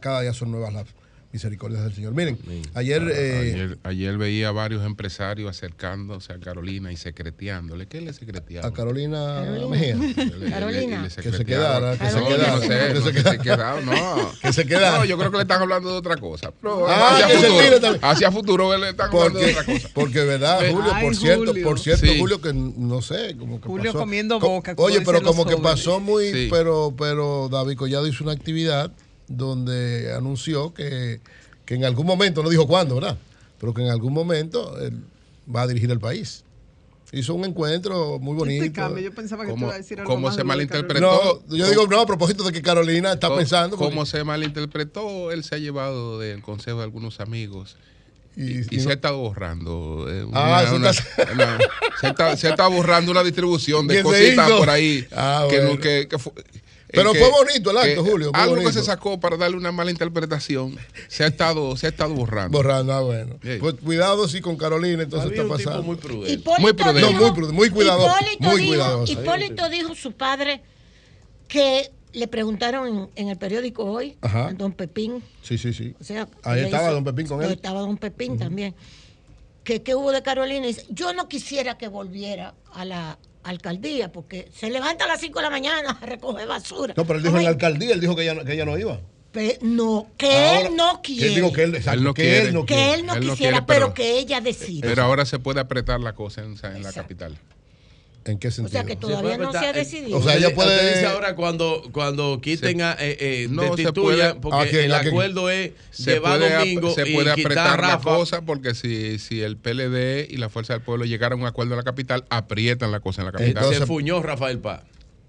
Cada 0.00 0.20
día 0.20 0.32
son 0.32 0.50
nuevas 0.52 0.72
las 0.72 0.86
misericordias 1.32 1.82
del 1.82 1.94
Señor. 1.94 2.12
Miren, 2.14 2.38
ayer, 2.74 3.02
eh, 3.10 3.52
ayer, 3.54 3.78
ayer 3.84 4.18
veía 4.18 4.48
a 4.48 4.52
varios 4.52 4.84
empresarios 4.84 5.48
acercándose 5.48 6.30
a 6.30 6.38
Carolina 6.38 6.92
y 6.92 6.98
secreteándole. 6.98 7.86
¿Qué 7.86 8.02
le 8.02 8.12
secreteaba? 8.12 8.68
a 8.68 8.72
Carolina, 8.74 9.42
Carolina. 9.42 9.66
Mejía. 9.68 10.50
Carolina. 10.50 11.08
Que 11.08 11.32
se 11.32 11.44
quedara, 11.46 11.96
que 11.96 12.10
se 12.10 12.22
quedara. 12.22 12.54
no 12.56 12.60
sé, 12.60 12.68
Que 12.68 12.94
no 12.94 13.00
se 13.00 13.12
quedara. 13.14 13.38
quedara, 13.38 13.80
no. 13.80 14.32
Que 14.42 14.52
se 14.52 14.66
quedara. 14.66 14.98
No, 14.98 15.04
yo 15.06 15.16
creo 15.16 15.30
que 15.30 15.36
le 15.38 15.42
están 15.44 15.62
hablando 15.62 15.90
de 15.90 15.96
otra 15.96 16.16
cosa. 16.18 16.52
Pero 16.60 16.86
Ah, 16.86 17.14
hacia, 17.14 17.26
que 17.28 17.32
se 17.32 17.38
futuro, 17.46 17.64
tire 17.64 17.80
también. 17.80 18.04
hacia 18.04 18.30
futuro 18.30 18.76
le 18.76 18.90
están 18.90 19.06
hablando 19.10 19.30
de 19.38 19.42
Porque, 19.42 19.50
otra 19.52 19.64
cosa. 19.74 19.88
porque 19.94 20.20
verdad. 20.24 20.58
Julio, 20.70 20.90
Ay, 20.92 21.04
por 21.06 21.16
cierto, 21.16 21.46
Julio. 21.46 21.64
por 21.64 21.80
cierto, 21.80 22.04
Sí. 22.06 22.18
Julio, 22.18 22.40
que 22.42 22.52
no 22.52 23.00
sé, 23.00 23.36
como 23.38 23.58
que 23.58 23.68
Julio 23.68 23.92
pasó. 23.92 24.00
comiendo 24.00 24.38
Co- 24.38 24.48
boca, 24.50 24.74
Oye, 24.76 25.00
pero 25.00 25.22
como 25.22 25.46
que 25.46 25.56
pasó 25.56 25.98
muy, 25.98 26.30
Sí. 26.30 26.48
pero, 26.50 26.94
pero 26.98 27.48
David 27.50 27.78
Collado 27.78 28.06
hizo 28.06 28.22
una 28.22 28.34
actividad 28.34 28.92
donde 29.36 30.12
anunció 30.14 30.72
que, 30.74 31.20
que 31.64 31.74
en 31.74 31.84
algún 31.84 32.06
momento, 32.06 32.42
no 32.42 32.48
dijo 32.50 32.66
cuándo, 32.66 32.96
¿verdad? 32.96 33.16
Pero 33.58 33.72
que 33.74 33.82
en 33.82 33.88
algún 33.90 34.12
momento 34.12 34.78
él 34.80 34.94
va 35.54 35.62
a 35.62 35.66
dirigir 35.66 35.90
el 35.90 36.00
país. 36.00 36.44
Hizo 37.14 37.34
un 37.34 37.44
encuentro 37.44 38.18
muy 38.18 38.34
bonito. 38.34 38.64
Explícame, 38.64 39.02
yo 39.02 39.12
pensaba 39.12 39.42
que 39.44 39.48
tú 39.50 39.54
¿Cómo- 39.54 39.66
ibas 39.66 39.74
a 39.74 39.78
decir 39.78 40.00
algo 40.00 40.10
cómo 40.10 40.28
más 40.28 40.34
se 40.36 40.44
malinterpretó? 40.44 41.42
No, 41.48 41.56
yo 41.56 41.68
digo, 41.68 41.86
no, 41.86 42.00
a 42.00 42.06
propósito 42.06 42.42
de 42.42 42.52
que 42.52 42.62
Carolina 42.62 43.12
está 43.12 43.26
¿Cómo- 43.28 43.38
pensando. 43.38 43.76
porque- 43.76 43.94
¿Cómo 43.94 44.06
se 44.06 44.24
malinterpretó? 44.24 45.30
Él 45.30 45.44
se 45.44 45.54
ha 45.54 45.58
llevado 45.58 46.18
del 46.18 46.40
consejo 46.40 46.78
de 46.78 46.84
algunos 46.84 47.20
amigos. 47.20 47.76
Y, 48.34 48.60
y 48.60 48.64
se 48.64 48.84
no- 48.84 48.90
ha 48.90 48.92
estado 48.94 49.18
borrando. 49.18 50.06
eh, 50.08 50.26
Ah, 50.32 50.64
se 50.66 50.74
una- 50.74 50.88
está- 50.90 51.04
una- 51.34 51.58
se, 52.00 52.08
está, 52.08 52.36
se 52.38 52.48
está 52.48 52.66
borrando 52.68 53.10
una 53.12 53.22
distribución 53.22 53.86
de 53.86 53.96
¿Qué 53.96 53.98
se 54.00 54.04
cositas 54.04 54.50
por 54.52 54.70
ahí. 54.70 55.06
Ah, 55.12 55.46
que, 55.50 55.58
no- 55.58 55.66
bueno. 55.66 55.80
que- 55.82 56.08
que 56.08 56.18
fue- 56.18 56.32
Pero 56.92 57.12
que- 57.12 57.18
fue 57.20 57.30
bonito 57.30 57.70
el 57.70 57.78
acto, 57.78 58.04
que 58.04 58.10
Julio, 58.10 58.30
algo 58.34 58.50
bonito. 58.54 58.70
que 58.70 58.78
se 58.78 58.84
sacó 58.84 59.18
para 59.18 59.36
darle 59.36 59.56
una 59.56 59.72
mala 59.72 59.90
interpretación 59.90 60.76
se 61.08 61.24
ha 61.24 61.26
estado, 61.26 61.76
se 61.76 61.86
ha 61.86 61.88
estado 61.88 62.14
borrando. 62.14 62.56
Borrando, 62.56 62.92
ah, 62.92 63.00
bueno. 63.00 63.38
Sí. 63.42 63.56
Pues 63.58 63.74
cuidado 63.82 64.28
si 64.28 64.40
con 64.40 64.56
Carolina 64.56 65.02
entonces 65.02 65.30
Había 65.30 65.42
está 65.42 65.54
pasando. 65.56 65.82
muy 65.82 65.96
prudente. 65.96 66.32
Hipólito 66.32 66.60
Muy 66.62 66.72
prudente. 66.74 67.00
dijo- 67.08 67.12
No, 67.12 67.20
muy 67.26 67.30
prudente, 67.32 67.56
muy 67.56 67.70
cuidadoso. 67.70 68.08
Hipólito 68.16 68.44
Muy 68.44 68.56
dijo, 68.60 68.68
cuidadoso. 68.72 69.12
Hipólito 69.12 69.68
dijo 69.70 69.94
su 69.94 70.12
padre 70.12 70.62
que 71.48 71.90
le 72.12 72.28
preguntaron 72.28 72.86
en, 72.88 73.08
en 73.16 73.28
el 73.30 73.38
periódico 73.38 73.84
hoy, 73.84 74.16
Ajá. 74.20 74.48
a 74.48 74.52
don 74.52 74.72
Pepín, 74.72 75.22
Sí, 75.42 75.56
sí, 75.56 75.72
sí. 75.72 75.94
o 75.98 76.04
sea, 76.04 76.28
Ahí 76.42 76.60
estaba 76.64 76.84
hizo- 76.88 76.94
don 76.94 77.04
Pepín 77.04 77.26
con 77.26 77.42
él. 77.42 77.52
Estaba 77.52 77.80
don 77.80 77.96
Pepín 77.96 78.38
también. 78.38 78.74
Que, 79.64 79.80
que 79.82 79.94
hubo 79.94 80.10
de 80.12 80.22
Carolina. 80.22 80.66
Y 80.66 80.74
dice, 80.74 80.84
yo 80.90 81.14
no 81.14 81.28
quisiera 81.28 81.78
que 81.78 81.88
volviera 81.88 82.52
a 82.74 82.84
la 82.84 83.18
alcaldía 83.44 84.12
porque 84.12 84.50
se 84.54 84.70
levanta 84.70 85.04
a 85.04 85.08
las 85.08 85.20
5 85.20 85.38
de 85.38 85.42
la 85.42 85.50
mañana 85.50 85.98
a 86.00 86.06
recoger 86.06 86.46
basura. 86.46 86.94
No, 86.96 87.04
pero 87.04 87.18
él 87.18 87.24
dijo 87.24 87.36
en 87.38 87.44
la 87.44 87.50
alcaldía, 87.50 87.92
él 87.94 88.00
dijo 88.00 88.14
que 88.16 88.22
ella, 88.22 88.34
no- 88.34 88.44
que 88.44 88.52
ella 88.52 88.64
no 88.64 88.78
iba. 88.78 89.00
pe- 89.32 89.58
no, 89.62 90.08
que 90.18 90.26
Ahora, 90.30 90.60
él 90.60 90.76
no 90.76 91.00
que 91.02 91.12
quiere. 91.14 91.28
él 91.28 91.34
dijo 91.36 91.52
que 91.52 91.62
él, 91.62 91.74
exacto, 91.74 91.98
Él 91.98 92.04
no 92.04 92.12
que 92.14 92.22
quiere. 92.22 92.38
él 92.48 92.54
no 92.54 92.66
que 92.66 92.74
quiere. 92.74 92.94
él 92.94 93.06
no 93.06 93.14
Él 93.14 93.26
no 93.26 93.32
quisiera, 93.32 93.52
quiere, 93.52 93.66
pero, 93.66 93.80
pero- 93.86 93.94
que 93.94 94.18
ella 94.18 94.40
decida. 94.42 94.86
Pero 94.86 95.02
ahora 95.02 95.24
se 95.24 95.38
puede 95.38 95.60
apretar 95.60 96.00
la 96.00 96.14
cosa 96.14 96.42
en, 96.42 96.54
en 96.62 96.82
la 96.82 96.92
capital. 96.92 97.38
¿En 98.24 98.38
qué 98.38 98.50
sentido? 98.50 98.70
sea, 98.80 98.84
que 98.84 98.94
todavía 98.96 99.36
no 99.36 99.50
se 99.52 99.58
ha 99.58 99.72
decidido. 99.72 100.16
O 100.18 100.22
sea, 100.22 100.36
ella 100.36 100.54
puede- 100.54 100.74
Usted 100.76 100.94
dice 100.94 101.06
ahora 101.06 101.34
cuando, 101.34 101.82
cuando 101.92 102.40
quiten, 102.40 102.80
a, 102.82 102.92
eh, 102.92 103.16
eh, 103.18 103.46
No, 103.50 103.62
se 103.74 103.82
destituyan, 103.82 103.94
puede- 103.94 104.34
porque 104.40 104.58
¿A 104.58 104.70
quién? 104.70 104.84
el 104.84 104.94
acuerdo 104.94 105.50
es 105.50 105.72
se 105.90 106.16
ap- 106.18 106.38
domingo 106.38 106.94
se 106.94 107.06
puede 107.06 107.30
apretar 107.32 107.80
la 107.80 107.98
cosa 107.98 108.42
porque 108.42 108.74
si, 108.74 109.18
si 109.18 109.42
el 109.42 109.56
PLD 109.56 110.28
y 110.30 110.36
la 110.36 110.48
Fuerza 110.48 110.74
del 110.74 110.82
Pueblo 110.82 111.04
llegaran 111.04 111.38
a 111.38 111.42
un 111.42 111.48
acuerdo 111.48 111.72
en 111.72 111.78
la 111.78 111.82
capital, 111.84 112.24
aprietan 112.30 112.92
la 112.92 113.00
cosa 113.00 113.22
en 113.22 113.26
la 113.26 113.32
capital. 113.32 113.74
se 113.74 113.86
fuñó 113.86 114.22
Rafael 114.22 114.58
Paz. 114.58 114.82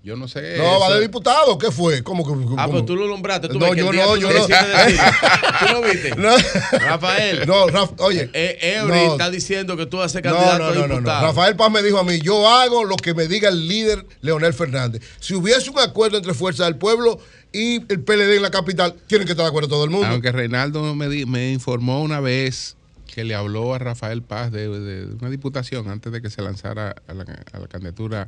Yo 0.03 0.17
no 0.17 0.27
sé. 0.27 0.57
No, 0.57 0.81
va 0.81 0.87
eso. 0.87 0.95
de 0.95 1.01
diputado, 1.01 1.57
¿qué 1.57 1.71
fue? 1.71 2.03
¿Cómo 2.03 2.25
que? 2.27 2.55
Ah, 2.57 2.67
pues 2.69 2.85
tú 2.85 2.93
lo 2.97 3.07
nombraste. 3.07 3.47
Tú 3.47 3.57
No, 3.57 3.67
ves 3.67 3.75
que 3.75 3.79
el 3.79 3.85
yo 3.85 3.91
día 3.93 4.05
no, 4.05 4.13
tú 4.15 4.19
yo 4.19 4.29
no. 4.33 4.45
¿Tú 5.67 5.73
lo 5.73 5.81
viste? 5.81 6.15
No. 6.17 6.35
Rafael. 6.79 7.47
No, 7.47 7.67
Raf- 7.67 7.93
oye. 7.99 8.29
Eh, 8.33 8.75
Eury 8.79 8.91
no. 9.05 9.11
está 9.13 9.29
diciendo 9.31 9.77
que 9.77 9.85
tú 9.85 9.97
vas 9.97 10.07
a 10.07 10.09
ser 10.09 10.25
No, 10.25 10.33
candidato 10.33 10.59
no, 10.59 10.65
a 10.65 10.73
no, 10.73 10.75
no, 10.81 10.87
no. 10.87 10.93
diputado. 10.95 11.27
Rafael 11.27 11.55
Paz 11.55 11.71
me 11.71 11.81
dijo 11.81 11.99
a 11.99 12.03
mí, 12.03 12.19
yo 12.19 12.49
hago 12.49 12.83
lo 12.83 12.97
que 12.97 13.13
me 13.13 13.27
diga 13.27 13.47
el 13.47 13.65
líder 13.67 14.05
Leonel 14.19 14.53
Fernández. 14.53 15.01
Si 15.21 15.35
hubiese 15.35 15.69
un 15.69 15.79
acuerdo 15.79 16.17
entre 16.17 16.33
Fuerza 16.33 16.65
del 16.65 16.75
Pueblo 16.75 17.19
y 17.53 17.75
el 17.89 18.01
PLD 18.01 18.35
en 18.35 18.41
la 18.41 18.51
capital, 18.51 18.95
tienen 19.07 19.25
que 19.25 19.31
estar 19.31 19.45
de 19.45 19.49
acuerdo 19.49 19.69
todo 19.69 19.85
el 19.85 19.89
mundo. 19.89 20.07
Aunque 20.07 20.33
Reinaldo 20.33 20.95
me, 20.95 21.07
di- 21.07 21.25
me 21.25 21.53
informó 21.53 22.01
una 22.01 22.19
vez 22.19 22.75
que 23.13 23.23
le 23.23 23.35
habló 23.35 23.73
a 23.73 23.79
Rafael 23.79 24.21
Paz 24.21 24.51
de, 24.51 24.67
de 24.67 25.15
una 25.15 25.29
diputación 25.29 25.87
antes 25.89 26.11
de 26.11 26.21
que 26.21 26.29
se 26.29 26.41
lanzara 26.41 26.95
a 27.07 27.13
la, 27.13 27.23
a 27.53 27.59
la 27.59 27.67
candidatura 27.67 28.27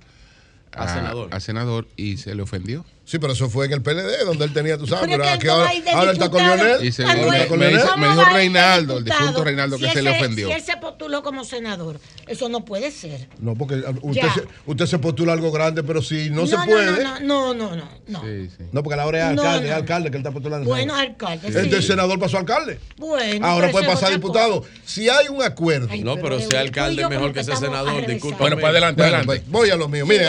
A 0.75 0.93
senador. 0.93 1.29
a 1.33 1.39
senador 1.39 1.87
y 1.95 2.17
se 2.17 2.35
le 2.35 2.41
ofendió. 2.41 2.85
Sí, 3.07 3.19
pero 3.19 3.33
eso 3.33 3.47
fue 3.51 3.67
en 3.67 3.73
el 3.73 3.83
PLD, 3.83 4.25
donde 4.25 4.45
él 4.45 4.51
tenía, 4.53 4.79
tú 4.79 4.87
sabes, 4.87 5.05
Pero 5.05 5.21
pero 5.23 5.33
es 5.35 5.39
que 5.39 5.47
ahora, 5.47 5.69
de 5.71 5.91
ahora 5.91 6.11
está 6.11 6.27
con. 6.29 6.41
Leonel. 6.41 6.83
Y 6.83 6.91
se- 6.91 7.03
me, 7.05 7.11
él- 7.11 7.19
me 7.29 7.37
dijo, 7.37 7.87
¿cómo 7.87 7.97
me 7.97 8.07
dijo 8.09 8.19
de 8.19 8.25
Reinaldo, 8.33 8.97
el 8.97 9.03
diputado 9.03 9.21
difunto 9.27 9.43
Reinaldo, 9.43 9.77
que 9.77 9.85
si 9.87 9.93
se 9.93 10.01
le 10.01 10.09
ofendió. 10.09 10.47
Si 10.47 10.53
él 10.53 10.61
se 10.63 10.77
postuló 10.77 11.21
como 11.21 11.45
senador, 11.45 11.99
eso 12.27 12.49
no 12.49 12.65
puede 12.65 12.89
ser. 12.89 13.27
No, 13.37 13.53
porque 13.53 13.83
usted 14.01 14.27
se, 14.33 14.43
usted 14.65 14.85
se 14.87 14.97
postula 14.97 15.33
algo 15.33 15.51
grande, 15.51 15.83
pero 15.83 16.01
si 16.01 16.31
no, 16.31 16.47
se 16.47 16.57
puede. 16.65 17.03
No, 17.03 17.19
no, 17.19 17.53
no, 17.53 17.75
no, 17.75 17.89
no. 18.07 18.23
No, 18.71 18.83
porque 18.83 18.99
ahora 18.99 19.19
es 19.19 19.23
alcalde, 19.25 19.59
no, 19.61 19.65
es 19.67 19.71
alcalde 19.71 20.09
que 20.09 20.17
él 20.17 20.21
está 20.21 20.31
postulando. 20.31 20.67
Bueno, 20.67 20.95
alcalde, 20.95 21.47
Este 21.49 21.63
sí. 21.69 21.75
el 21.75 21.83
senador 21.83 22.19
pasó 22.19 22.37
a 22.37 22.39
alcalde. 22.39 22.79
Bueno, 22.97 23.45
Ahora 23.45 23.67
pero 23.67 23.71
puede 23.73 23.85
pasar 23.85 24.11
diputado. 24.13 24.63
Si 24.83 25.09
hay 25.09 25.27
un 25.27 25.43
acuerdo. 25.43 25.89
No, 26.03 26.15
pero 26.15 26.39
sea 26.39 26.61
alcalde 26.61 27.03
es 27.03 27.09
mejor 27.09 27.33
que 27.33 27.43
sea 27.43 27.55
senador, 27.55 28.07
disculpe. 28.07 28.39
Bueno, 28.39 28.55
pues 28.55 28.65
adelante, 28.65 29.03
adelante. 29.03 29.43
voy 29.47 29.69
a 29.69 29.75
lo 29.75 29.87
mío. 29.87 30.07
Miren, 30.07 30.27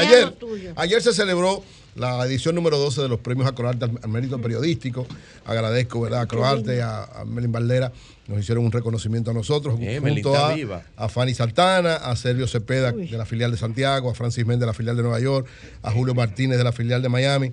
ayer 0.76 1.00
se 1.02 1.14
celebró 1.14 1.64
la 1.96 2.24
edición 2.26 2.54
número 2.54 2.78
12 2.78 3.02
de 3.02 3.08
los 3.08 3.20
premios 3.20 3.48
Acroarte 3.48 3.84
al, 3.84 3.98
al 4.02 4.08
mérito 4.08 4.40
periodístico. 4.40 5.06
Agradezco, 5.44 6.00
¿verdad? 6.00 6.20
A 6.22 6.26
Croarte, 6.26 6.82
a, 6.82 7.04
a 7.04 7.24
Melin 7.24 7.52
Valdera. 7.52 7.92
Nos 8.28 8.40
hicieron 8.40 8.64
un 8.64 8.72
reconocimiento 8.72 9.30
a 9.30 9.34
nosotros, 9.34 9.78
Melin 9.78 10.22
junto 10.22 10.36
a, 10.36 10.82
a 10.96 11.08
Fanny 11.08 11.32
Saltana, 11.34 11.94
a 11.96 12.16
Sergio 12.16 12.46
Cepeda 12.46 12.92
de 12.92 13.16
la 13.16 13.24
filial 13.24 13.50
de 13.50 13.56
Santiago, 13.56 14.10
a 14.10 14.14
Francis 14.14 14.44
Méndez 14.44 14.60
de 14.60 14.66
la 14.66 14.74
filial 14.74 14.96
de 14.96 15.02
Nueva 15.02 15.20
York, 15.20 15.46
a 15.82 15.90
Julio 15.92 16.14
Martínez 16.14 16.58
de 16.58 16.64
la 16.64 16.72
filial 16.72 17.02
de 17.02 17.08
Miami 17.08 17.52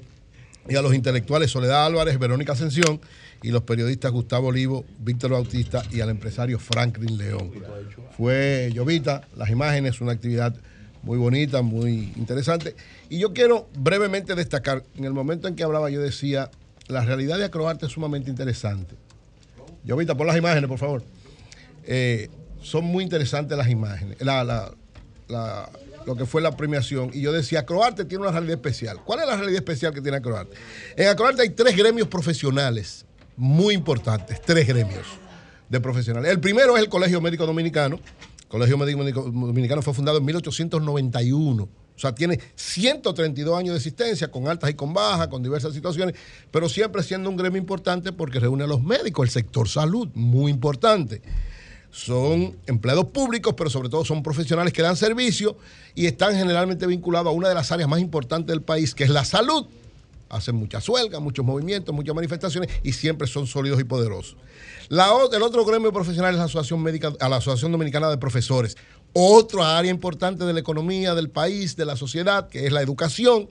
y 0.68 0.76
a 0.76 0.82
los 0.82 0.94
intelectuales 0.94 1.52
Soledad 1.52 1.86
Álvarez, 1.86 2.18
Verónica 2.18 2.54
Ascensión 2.54 3.02
y 3.42 3.52
los 3.52 3.64
periodistas 3.64 4.12
Gustavo 4.12 4.48
Olivo, 4.48 4.86
Víctor 5.00 5.32
Bautista 5.32 5.84
y 5.92 6.00
al 6.00 6.10
empresario 6.10 6.58
Franklin 6.60 7.18
León. 7.18 7.52
Fue 8.18 8.72
Llovita, 8.74 9.28
las 9.36 9.50
imágenes, 9.50 10.00
una 10.02 10.14
actividad 10.14 10.56
muy 11.04 11.18
bonita, 11.18 11.62
muy 11.62 12.12
interesante. 12.16 12.76
Y 13.10 13.20
yo 13.20 13.34
quiero 13.34 13.70
brevemente 13.78 14.36
destacar, 14.36 14.84
en 14.98 15.04
el 15.06 15.14
momento 15.14 15.48
en 15.48 15.56
que 15.56 15.64
hablaba 15.64 15.90
yo 15.90 16.02
decía, 16.02 16.50
la 16.88 17.04
realidad 17.06 17.38
de 17.38 17.46
Acroarte 17.46 17.86
es 17.86 17.92
sumamente 17.92 18.30
interesante. 18.30 18.96
Llovita, 19.84 20.16
pon 20.16 20.28
las 20.28 20.38
imágenes, 20.38 20.68
por 20.68 20.80
favor. 20.80 21.04
Eh, 21.86 22.30
son 22.62 22.86
muy 22.86 23.04
interesantes 23.04 23.58
las 23.58 23.68
imágenes, 23.70 24.18
la- 24.22 24.44
la- 24.46 25.70
lo 26.06 26.16
que 26.16 26.26
fue 26.26 26.42
la 26.42 26.56
premiación. 26.56 27.12
Y 27.14 27.22
yo 27.22 27.32
decía, 27.32 27.60
Acroarte 27.62 28.04
tiene 28.06 28.24
una 28.24 28.32
realidad 28.32 28.56
especial. 28.56 29.00
¿Cuál 29.06 29.22
es 29.22 29.26
la 29.28 29.36
realidad 29.38 29.58
especial 29.60 29.94
que 29.94 30.02
tiene 30.02 30.18
Acroarte? 30.18 30.56
En 30.98 31.08
Acroarte 31.08 31.42
hay 31.44 31.50
tres 31.50 31.76
gremios 31.78 32.08
profesionales 32.10 33.06
muy 33.38 33.74
importantes, 33.74 34.42
tres 34.42 34.68
gremios 34.68 35.06
de 35.70 35.80
profesionales. 35.80 36.30
El 36.32 36.40
primero 36.40 36.76
es 36.78 36.84
el 36.84 36.90
Colegio 36.90 37.20
Médico 37.22 37.46
Dominicano. 37.46 38.00
Colegio 38.54 38.78
Médico 38.78 39.24
Dominicano 39.24 39.82
fue 39.82 39.96
fundado 39.96 40.20
en 40.20 40.26
1891. 40.26 41.64
O 41.64 41.70
sea, 42.00 42.14
tiene 42.14 42.40
132 42.54 43.58
años 43.58 43.74
de 43.74 43.78
existencia, 43.78 44.30
con 44.30 44.48
altas 44.48 44.70
y 44.70 44.76
con 44.76 44.94
bajas, 44.94 45.28
con 45.28 45.42
diversas 45.42 45.74
situaciones, 45.74 46.14
pero 46.52 46.70
siempre 46.70 47.02
siendo 47.02 47.32
un 47.32 47.36
gremio 47.36 47.60
importante 47.60 48.12
porque 48.12 48.40
reúne 48.40 48.66
a 48.66 48.68
los 48.68 48.84
médicos, 48.84 49.26
el 49.26 49.32
sector 49.32 49.68
salud, 49.68 50.08
muy 50.14 50.52
importante 50.52 51.24
son 51.90 52.56
empleados 52.68 53.06
públicos, 53.06 53.56
pero 53.58 53.72
sobre 53.72 53.90
todo 53.90 54.06
son 54.06 54.22
profesionales 54.22 54.72
que 54.72 54.82
dan 54.84 54.98
servicio 54.98 55.58
y 55.96 56.06
están 56.06 56.36
generalmente 56.36 56.86
vinculados 56.88 57.32
a 57.32 57.36
una 57.36 57.50
de 57.50 57.56
las 57.56 57.72
áreas 57.72 57.90
más 57.90 58.00
importantes 58.00 58.48
del 58.48 58.62
país, 58.62 58.94
que 58.94 59.04
es 59.04 59.12
la 59.12 59.26
salud. 59.26 59.68
Hacen 60.34 60.56
muchas 60.56 60.88
huelgas, 60.90 61.22
muchos 61.22 61.46
movimientos, 61.46 61.94
muchas 61.94 62.16
manifestaciones 62.16 62.70
y 62.84 62.94
siempre 62.94 63.28
son 63.28 63.48
sólidos 63.48 63.80
y 63.80 63.84
poderosos. 63.84 64.38
La 64.90 65.12
el 65.32 65.42
otro 65.42 65.64
gremio 65.66 65.94
profesional 65.94 66.34
es 66.34 66.38
la 66.38 66.46
Asociación, 66.46 66.82
Médica, 66.82 67.14
a 67.20 67.30
la 67.30 67.38
Asociación 67.38 67.72
Dominicana 67.72 68.10
de 68.10 68.18
Profesores, 68.18 68.76
otra 69.14 69.78
área 69.78 69.92
importante 69.92 70.44
de 70.44 70.54
la 70.54 70.60
economía 70.60 71.16
del 71.16 71.30
país, 71.30 71.76
de 71.76 71.86
la 71.86 71.96
sociedad, 71.96 72.50
que 72.50 72.66
es 72.66 72.72
la 72.72 72.82
educación 72.82 73.50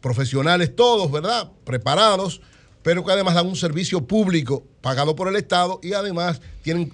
profesionales 0.00 0.74
todos, 0.76 1.10
¿verdad? 1.10 1.50
Preparados, 1.64 2.40
pero 2.82 3.04
que 3.04 3.10
además 3.10 3.34
dan 3.34 3.48
un 3.48 3.56
servicio 3.56 4.06
público 4.06 4.62
pagado 4.80 5.16
por 5.16 5.26
el 5.26 5.34
Estado 5.34 5.80
y 5.82 5.94
además 5.94 6.40
tienen, 6.62 6.92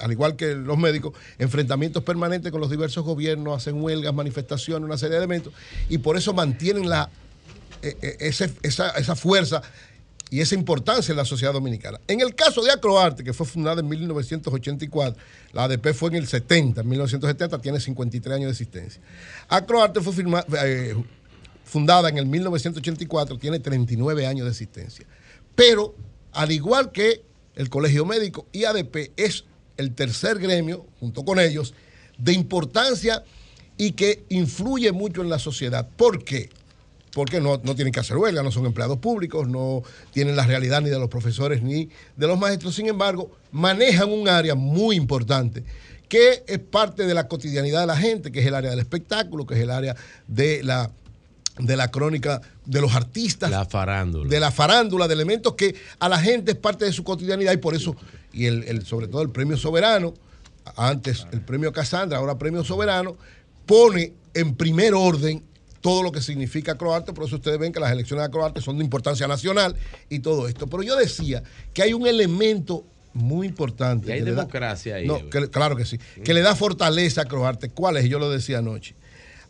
al 0.00 0.10
igual 0.10 0.34
que 0.34 0.56
los 0.56 0.76
médicos, 0.76 1.12
enfrentamientos 1.38 2.02
permanentes 2.02 2.50
con 2.50 2.60
los 2.60 2.68
diversos 2.68 3.04
gobiernos, 3.04 3.56
hacen 3.56 3.80
huelgas, 3.80 4.12
manifestaciones, 4.12 4.84
una 4.84 4.98
serie 4.98 5.12
de 5.12 5.18
elementos, 5.18 5.52
y 5.88 5.98
por 5.98 6.16
eso 6.16 6.34
mantienen 6.34 6.88
la, 6.88 7.08
ese- 7.82 8.52
esa, 8.62 8.90
esa 8.90 9.16
fuerza 9.16 9.62
y 10.30 10.40
esa 10.40 10.54
importancia 10.54 11.12
en 11.12 11.18
la 11.18 11.24
sociedad 11.26 11.52
dominicana. 11.52 12.00
En 12.08 12.20
el 12.20 12.34
caso 12.34 12.62
de 12.62 12.70
Acroarte, 12.72 13.22
que 13.22 13.32
fue 13.34 13.44
fundada 13.46 13.80
en 13.80 13.88
1984, 13.88 15.22
la 15.52 15.64
ADP 15.64 15.92
fue 15.92 16.08
en 16.10 16.16
el 16.16 16.26
70, 16.26 16.80
en 16.80 16.88
1970, 16.88 17.58
tiene 17.60 17.80
53 17.80 18.34
años 18.36 18.46
de 18.46 18.52
existencia. 18.52 19.02
Acroarte 19.48 20.00
fue 20.00 20.14
eh, 20.64 20.94
fundada 21.64 22.08
en 22.08 22.16
el 22.18 22.26
1984, 22.26 23.38
tiene 23.38 23.58
39 23.60 24.26
años 24.26 24.46
de 24.46 24.50
existencia. 24.52 25.06
Pero, 25.54 25.94
al 26.32 26.50
igual 26.50 26.92
que 26.92 27.22
el 27.54 27.68
Colegio 27.68 28.06
Médico 28.06 28.46
y 28.52 28.64
ADP, 28.64 29.12
es 29.16 29.44
el 29.76 29.94
tercer 29.94 30.38
gremio, 30.38 30.86
junto 30.98 31.24
con 31.24 31.38
ellos, 31.40 31.74
de 32.16 32.32
importancia 32.32 33.22
y 33.76 33.92
que 33.92 34.24
influye 34.30 34.92
mucho 34.92 35.20
en 35.22 35.28
la 35.28 35.38
sociedad. 35.38 35.86
¿Por 35.96 36.24
qué? 36.24 36.48
Porque 37.14 37.40
no, 37.40 37.60
no 37.62 37.74
tienen 37.74 37.92
que 37.92 38.00
hacer 38.00 38.16
huelga, 38.16 38.42
no 38.42 38.50
son 38.50 38.64
empleados 38.64 38.98
públicos, 38.98 39.46
no 39.46 39.82
tienen 40.12 40.34
la 40.34 40.46
realidad 40.46 40.80
ni 40.80 40.88
de 40.88 40.98
los 40.98 41.08
profesores 41.10 41.62
ni 41.62 41.90
de 42.16 42.26
los 42.26 42.38
maestros. 42.38 42.74
Sin 42.74 42.88
embargo, 42.88 43.30
manejan 43.50 44.10
un 44.10 44.28
área 44.28 44.54
muy 44.54 44.96
importante 44.96 45.62
que 46.08 46.42
es 46.46 46.58
parte 46.58 47.04
de 47.06 47.14
la 47.14 47.28
cotidianidad 47.28 47.80
de 47.82 47.86
la 47.86 47.96
gente, 47.96 48.32
que 48.32 48.40
es 48.40 48.46
el 48.46 48.54
área 48.54 48.70
del 48.70 48.80
espectáculo, 48.80 49.46
que 49.46 49.54
es 49.54 49.60
el 49.60 49.70
área 49.70 49.94
de 50.26 50.62
la, 50.62 50.90
de 51.58 51.76
la 51.76 51.90
crónica 51.90 52.40
de 52.64 52.80
los 52.80 52.94
artistas. 52.94 53.50
La 53.50 53.64
farándula. 53.66 54.28
De 54.30 54.40
la 54.40 54.50
farándula, 54.50 55.06
de 55.08 55.14
elementos 55.14 55.54
que 55.54 55.74
a 55.98 56.08
la 56.08 56.18
gente 56.18 56.52
es 56.52 56.58
parte 56.58 56.84
de 56.86 56.92
su 56.92 57.04
cotidianidad 57.04 57.52
y 57.52 57.56
por 57.58 57.74
eso, 57.74 57.94
y 58.32 58.46
el, 58.46 58.64
el- 58.64 58.86
sobre 58.86 59.06
todo 59.08 59.20
el 59.22 59.30
premio 59.30 59.56
soberano, 59.58 60.14
antes 60.76 61.26
el 61.32 61.40
premio 61.42 61.72
Casandra, 61.72 62.18
ahora 62.18 62.38
premio 62.38 62.62
soberano, 62.64 63.16
pone 63.66 64.12
en 64.34 64.54
primer 64.54 64.94
orden 64.94 65.42
todo 65.82 66.02
lo 66.02 66.10
que 66.12 66.22
significa 66.22 66.78
Croarte, 66.78 67.12
por 67.12 67.26
eso 67.26 67.36
ustedes 67.36 67.58
ven 67.58 67.72
que 67.72 67.80
las 67.80 67.92
elecciones 67.92 68.24
de 68.24 68.30
Croarte 68.30 68.62
son 68.62 68.78
de 68.78 68.84
importancia 68.84 69.28
nacional 69.28 69.76
y 70.08 70.20
todo 70.20 70.48
esto. 70.48 70.66
Pero 70.68 70.82
yo 70.82 70.96
decía 70.96 71.42
que 71.74 71.82
hay 71.82 71.92
un 71.92 72.06
elemento 72.06 72.84
muy 73.12 73.46
importante. 73.46 74.08
Y 74.08 74.12
hay 74.12 74.18
que 74.20 74.30
da- 74.30 74.36
democracia 74.36 74.94
ahí. 74.94 75.06
no, 75.06 75.28
que- 75.28 75.48
claro 75.50 75.76
que 75.76 75.84
sí. 75.84 75.98
Que 76.24 76.32
le 76.32 76.40
da 76.40 76.54
fortaleza 76.56 77.20
a 77.22 77.24
Croarte. 77.26 77.68
¿Cuál 77.68 77.98
es? 77.98 78.08
Yo 78.08 78.18
lo 78.18 78.30
decía 78.30 78.58
anoche. 78.58 78.94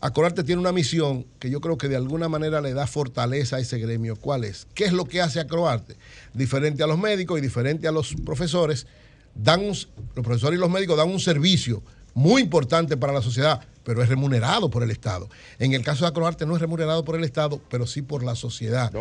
Acroarte 0.01 0.43
tiene 0.43 0.61
una 0.61 0.73
misión 0.73 1.25
que 1.39 1.49
yo 1.49 1.61
creo 1.61 1.79
que 1.79 1.87
de 1.89 1.95
alguna 1.95 2.29
manera 2.29 2.61
le 2.61 2.75
da 2.75 2.89
fortaleza 2.89 3.57
a 3.57 3.61
ese 3.61 3.79
gremio. 3.79 4.17
¿Cuál 4.17 4.43
es? 4.43 4.67
¿Qué 4.75 4.85
es 4.87 4.93
lo 4.93 5.05
que 5.05 5.21
hace 5.21 5.39
Acroarte? 5.39 5.95
Diferente 6.35 6.83
a 6.83 6.89
los 6.89 6.99
médicos 6.99 7.39
y 7.39 7.41
diferente 7.41 7.87
a 7.87 7.93
los 7.93 8.15
profesores, 8.25 8.87
dan 9.35 9.61
un- 9.61 9.69
los 9.69 10.25
profesores 10.25 10.57
y 10.57 10.61
los 10.61 10.71
médicos 10.71 10.97
dan 10.97 11.09
un 11.09 11.21
servicio 11.21 11.83
muy 12.15 12.43
importante 12.43 12.97
para 12.97 13.13
la 13.13 13.23
sociedad, 13.23 13.61
pero 13.85 14.03
es 14.03 14.09
remunerado 14.09 14.71
por 14.71 14.83
el 14.83 14.91
Estado. 14.91 15.29
En 15.59 15.73
el 15.73 15.83
caso 15.83 16.05
de 16.05 16.11
Acroarte 16.11 16.47
no 16.47 16.55
es 16.55 16.61
remunerado 16.61 17.05
por 17.05 17.17
el 17.17 17.25
Estado, 17.25 17.61
pero 17.71 17.87
sí 17.87 18.03
por 18.03 18.23
la 18.23 18.35
sociedad. 18.35 18.93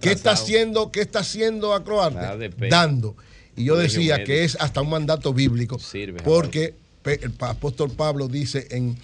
¿Qué 0.00 0.12
está 0.12 0.32
haciendo, 0.32 0.90
qué 0.90 1.00
está 1.00 1.20
haciendo 1.20 1.74
Acroarte? 1.74 2.50
Dando. 2.68 3.16
Y 3.56 3.64
yo 3.64 3.74
Colegio 3.74 3.98
decía 3.98 4.14
médico. 4.14 4.26
que 4.26 4.44
es 4.44 4.56
hasta 4.60 4.80
un 4.80 4.90
mandato 4.90 5.34
bíblico, 5.34 5.78
Sirve, 5.78 6.22
porque 6.22 6.74
el 7.04 7.34
apóstol 7.40 7.90
Pablo 7.90 8.28
dice 8.28 8.66
en, 8.70 8.96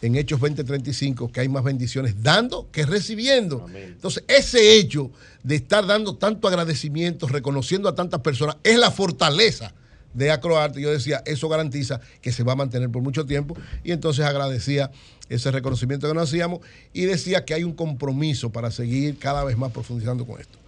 en 0.00 0.16
Hechos 0.16 0.40
20:35 0.40 1.30
que 1.30 1.40
hay 1.40 1.48
más 1.48 1.64
bendiciones 1.64 2.22
dando 2.22 2.68
que 2.72 2.86
recibiendo. 2.86 3.66
Entonces, 3.74 4.24
ese 4.26 4.78
hecho 4.78 5.10
de 5.42 5.56
estar 5.56 5.86
dando 5.86 6.16
tanto 6.16 6.48
agradecimiento, 6.48 7.28
reconociendo 7.28 7.88
a 7.88 7.94
tantas 7.94 8.20
personas, 8.20 8.56
es 8.64 8.78
la 8.78 8.90
fortaleza 8.90 9.74
de 10.14 10.30
Acroarte. 10.30 10.80
Yo 10.80 10.90
decía, 10.90 11.22
eso 11.26 11.48
garantiza 11.48 12.00
que 12.20 12.32
se 12.32 12.42
va 12.42 12.52
a 12.52 12.56
mantener 12.56 12.90
por 12.90 13.02
mucho 13.02 13.24
tiempo. 13.26 13.56
Y 13.84 13.92
entonces 13.92 14.24
agradecía 14.24 14.90
ese 15.28 15.50
reconocimiento 15.50 16.08
que 16.08 16.14
nos 16.14 16.28
hacíamos 16.28 16.60
y 16.92 17.02
decía 17.02 17.44
que 17.44 17.54
hay 17.54 17.64
un 17.64 17.72
compromiso 17.72 18.50
para 18.50 18.70
seguir 18.70 19.18
cada 19.18 19.44
vez 19.44 19.56
más 19.56 19.72
profundizando 19.72 20.26
con 20.26 20.40
esto. 20.40 20.58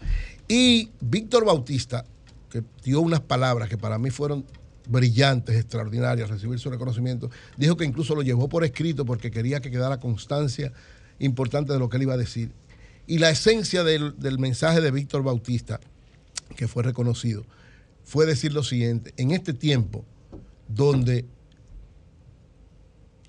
Y 0.49 0.91
Víctor 1.01 1.45
Bautista, 1.45 2.05
que 2.51 2.63
dio 2.85 3.01
unas 3.01 3.21
palabras 3.21 3.69
que 3.69 3.79
para 3.79 3.99
mí 3.99 4.11
fueron 4.11 4.45
brillantes, 4.89 5.57
extraordinarias, 5.57 6.29
recibir 6.29 6.59
su 6.59 6.71
reconocimiento, 6.71 7.31
dijo 7.57 7.77
que 7.77 7.85
incluso 7.85 8.15
lo 8.15 8.23
llevó 8.23 8.49
por 8.49 8.65
escrito 8.65 9.05
porque 9.05 9.31
quería 9.31 9.61
que 9.61 9.71
quedara 9.71 9.99
constancia 9.99 10.73
importante 11.19 11.73
de 11.73 11.79
lo 11.79 11.89
que 11.89 11.97
él 11.97 12.05
iba 12.05 12.15
a 12.15 12.19
decir. 12.19 12.53
Y 13.07 13.19
la 13.19 13.31
esencia 13.31 13.85
del, 13.85 14.19
del 14.19 14.39
mensaje 14.39 14.81
de 14.81 14.91
Víctor 14.91 15.23
Bautista, 15.23 15.81
que 16.57 16.69
fue 16.69 16.83
reconocido, 16.83 17.45
fue 18.05 18.27
decir 18.27 18.53
lo 18.53 18.63
siguiente, 18.63 19.13
en 19.17 19.31
este 19.31 19.53
tiempo 19.53 20.05
donde 20.69 21.25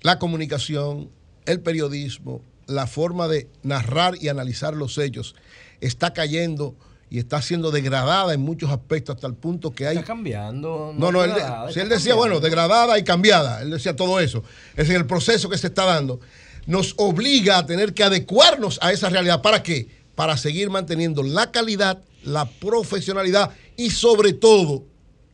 la 0.02 0.18
comunicación, 0.18 1.10
el 1.46 1.60
periodismo, 1.60 2.42
la 2.66 2.86
forma 2.86 3.28
de 3.28 3.48
narrar 3.62 4.14
y 4.20 4.28
analizar 4.28 4.74
los 4.74 4.98
hechos 4.98 5.34
está 5.80 6.12
cayendo 6.12 6.74
y 7.10 7.18
está 7.18 7.40
siendo 7.42 7.70
degradada 7.70 8.34
en 8.34 8.40
muchos 8.40 8.70
aspectos 8.70 9.14
hasta 9.14 9.26
el 9.26 9.34
punto 9.34 9.72
que 9.72 9.86
hay... 9.86 9.96
Está 9.96 10.06
cambiando. 10.08 10.92
No, 10.96 11.12
no, 11.12 11.22
él, 11.22 11.30
de- 11.30 11.34
degradada, 11.36 11.66
si 11.66 11.70
está 11.70 11.82
él 11.82 11.88
decía, 11.88 12.12
cambiando. 12.12 12.16
bueno, 12.18 12.40
degradada 12.40 12.98
y 12.98 13.04
cambiada, 13.04 13.62
él 13.62 13.70
decía 13.70 13.94
todo 13.94 14.18
eso. 14.20 14.42
Es 14.70 14.76
decir, 14.88 14.96
el 14.96 15.06
proceso 15.06 15.48
que 15.48 15.58
se 15.58 15.68
está 15.68 15.84
dando 15.84 16.20
nos 16.66 16.94
obliga 16.96 17.58
a 17.58 17.66
tener 17.66 17.92
que 17.94 18.02
adecuarnos 18.04 18.78
a 18.82 18.90
esa 18.92 19.08
realidad. 19.10 19.42
¿Para 19.42 19.62
qué? 19.62 20.04
para 20.14 20.36
seguir 20.36 20.70
manteniendo 20.70 21.24
la 21.24 21.50
calidad, 21.50 21.98
la 22.22 22.44
profesionalidad 22.48 23.50
y 23.76 23.90
sobre 23.90 24.32
todo 24.32 24.84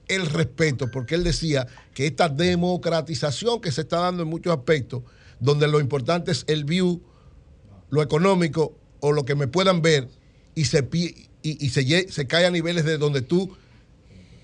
el 0.08 0.26
respeto, 0.26 0.90
porque 0.90 1.14
él 1.14 1.24
decía 1.24 1.66
que 1.94 2.06
esta 2.06 2.28
democratización 2.28 3.60
que 3.60 3.70
se 3.70 3.82
está 3.82 4.00
dando 4.00 4.24
en 4.24 4.28
muchos 4.28 4.56
aspectos, 4.56 5.02
donde 5.38 5.68
lo 5.68 5.80
importante 5.80 6.32
es 6.32 6.44
el 6.48 6.64
view, 6.64 7.00
lo 7.90 8.02
económico 8.02 8.74
o 9.00 9.12
lo 9.12 9.24
que 9.24 9.34
me 9.34 9.46
puedan 9.46 9.82
ver, 9.82 10.08
y 10.54 10.64
se, 10.64 10.88
y, 10.92 11.28
y 11.42 11.70
se, 11.70 12.10
se 12.10 12.26
cae 12.26 12.46
a 12.46 12.50
niveles 12.50 12.84
de 12.84 12.98
donde 12.98 13.22
tú 13.22 13.56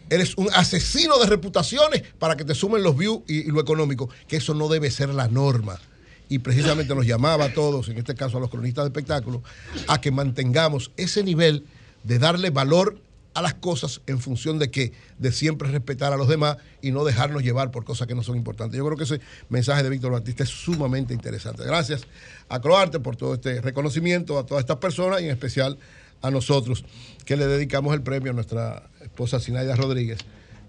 eres 0.09 0.37
un 0.37 0.49
asesino 0.55 1.19
de 1.19 1.27
reputaciones 1.27 2.03
para 2.19 2.37
que 2.37 2.45
te 2.45 2.55
sumen 2.55 2.83
los 2.83 2.97
views 2.97 3.23
y, 3.27 3.39
y 3.39 3.47
lo 3.47 3.61
económico, 3.61 4.09
que 4.29 4.37
eso 4.37 4.55
no 4.55 4.69
debe 4.69 4.91
ser 4.91 5.09
la 5.11 5.29
norma. 5.29 5.81
Y 6.29 6.39
precisamente 6.39 6.95
nos 6.95 7.07
llamaba 7.07 7.47
a 7.47 7.55
todos, 7.55 7.89
en 7.89 7.99
este 7.99 8.15
caso 8.15 8.39
a 8.39 8.41
los 8.41 8.51
cronistas 8.51 8.85
de 8.85 8.89
espectáculos, 8.89 9.43
a 9.89 10.01
que 10.01 10.11
mantengamos 10.11 10.91
ese 10.97 11.23
nivel 11.23 11.65
de 12.05 12.19
darle 12.19 12.51
valor 12.51 13.01
a 13.37 13.43
las 13.43 13.53
cosas 13.53 14.01
en 14.07 14.19
función 14.19 14.59
de 14.59 14.71
que 14.71 14.93
de 15.19 15.31
siempre 15.31 15.71
respetar 15.71 16.11
a 16.11 16.17
los 16.17 16.27
demás 16.27 16.57
y 16.81 16.91
no 16.91 17.05
dejarnos 17.05 17.43
llevar 17.43 17.71
por 17.71 17.85
cosas 17.85 18.07
que 18.09 18.15
no 18.15 18.23
son 18.23 18.39
importantes. 18.39 18.79
Yo 18.79 18.85
creo 18.87 18.97
que 18.97 19.05
ese 19.05 19.21
mensaje 19.51 19.83
de 19.83 19.91
Víctor 19.91 20.11
Batista 20.11 20.43
es 20.43 20.49
sumamente 20.49 21.13
interesante. 21.13 21.63
Gracias 21.63 22.07
a 22.49 22.59
Croarte 22.63 22.99
por 22.99 23.17
todo 23.17 23.35
este 23.35 23.61
reconocimiento, 23.61 24.39
a 24.39 24.47
todas 24.47 24.63
estas 24.63 24.79
personas 24.79 25.21
y 25.21 25.27
en 25.27 25.33
especial 25.33 25.79
a 26.23 26.31
nosotros 26.31 26.87
que 27.27 27.37
le 27.37 27.47
dedicamos 27.47 27.93
el 27.93 28.01
premio 28.01 28.33
a 28.33 28.35
nuestra 28.35 28.89
esposa 29.03 29.39
Sinaida 29.39 29.77
Rodríguez, 29.77 30.21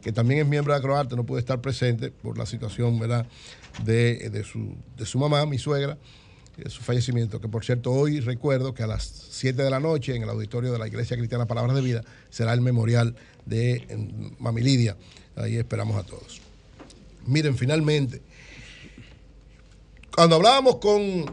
que 0.01 0.11
también 0.11 0.41
es 0.41 0.47
miembro 0.47 0.73
de 0.73 0.81
Croarte, 0.81 1.15
no 1.15 1.25
puede 1.25 1.39
estar 1.39 1.61
presente 1.61 2.11
por 2.11 2.37
la 2.37 2.45
situación 2.45 2.99
¿verdad? 2.99 3.27
De, 3.85 4.29
de 4.29 4.43
su, 4.43 4.75
de 4.97 5.05
su 5.05 5.19
mamá, 5.19 5.45
mi 5.45 5.57
suegra, 5.57 5.97
su 6.67 6.81
fallecimiento, 6.81 7.39
que 7.39 7.47
por 7.47 7.63
cierto 7.63 7.91
hoy 7.91 8.19
recuerdo 8.19 8.73
que 8.73 8.83
a 8.83 8.87
las 8.87 9.03
7 9.31 9.61
de 9.61 9.69
la 9.69 9.79
noche 9.79 10.15
en 10.15 10.23
el 10.23 10.29
auditorio 10.29 10.71
de 10.71 10.79
la 10.79 10.87
Iglesia 10.87 11.15
Cristiana 11.17 11.45
Palabras 11.45 11.75
de 11.75 11.81
Vida 11.81 12.03
será 12.29 12.53
el 12.53 12.61
memorial 12.61 13.15
de 13.45 13.85
Mami 14.39 14.61
Lidia. 14.61 14.97
Ahí 15.35 15.57
esperamos 15.57 15.95
a 15.97 16.03
todos. 16.03 16.41
Miren, 17.25 17.57
finalmente, 17.57 18.21
cuando 20.15 20.37
hablábamos 20.37 20.77
con, 20.77 21.25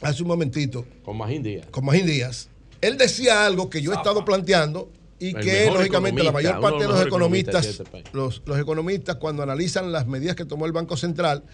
hace 0.00 0.22
un 0.22 0.28
momentito, 0.28 0.86
Con 1.04 1.18
Magín 1.18 1.42
Díaz. 1.42 1.66
con 1.70 1.84
Magín 1.84 2.06
Díaz, 2.06 2.48
él 2.80 2.96
decía 2.96 3.44
algo 3.44 3.68
que 3.68 3.82
yo 3.82 3.92
he 3.92 3.96
estado 3.96 4.24
planteando 4.24 4.90
y 5.18 5.34
que 5.34 5.70
lógicamente 5.70 6.22
la 6.22 6.32
mayor 6.32 6.60
parte 6.60 6.82
de 6.82 6.88
los 6.88 7.06
economistas 7.06 7.62
de 7.62 7.70
este 7.84 8.04
los, 8.12 8.42
los 8.44 8.58
economistas 8.58 9.16
cuando 9.16 9.42
analizan 9.42 9.92
las 9.92 10.06
medidas 10.06 10.34
que 10.34 10.44
tomó 10.44 10.66
el 10.66 10.72
Banco 10.72 10.96
Central, 10.96 11.44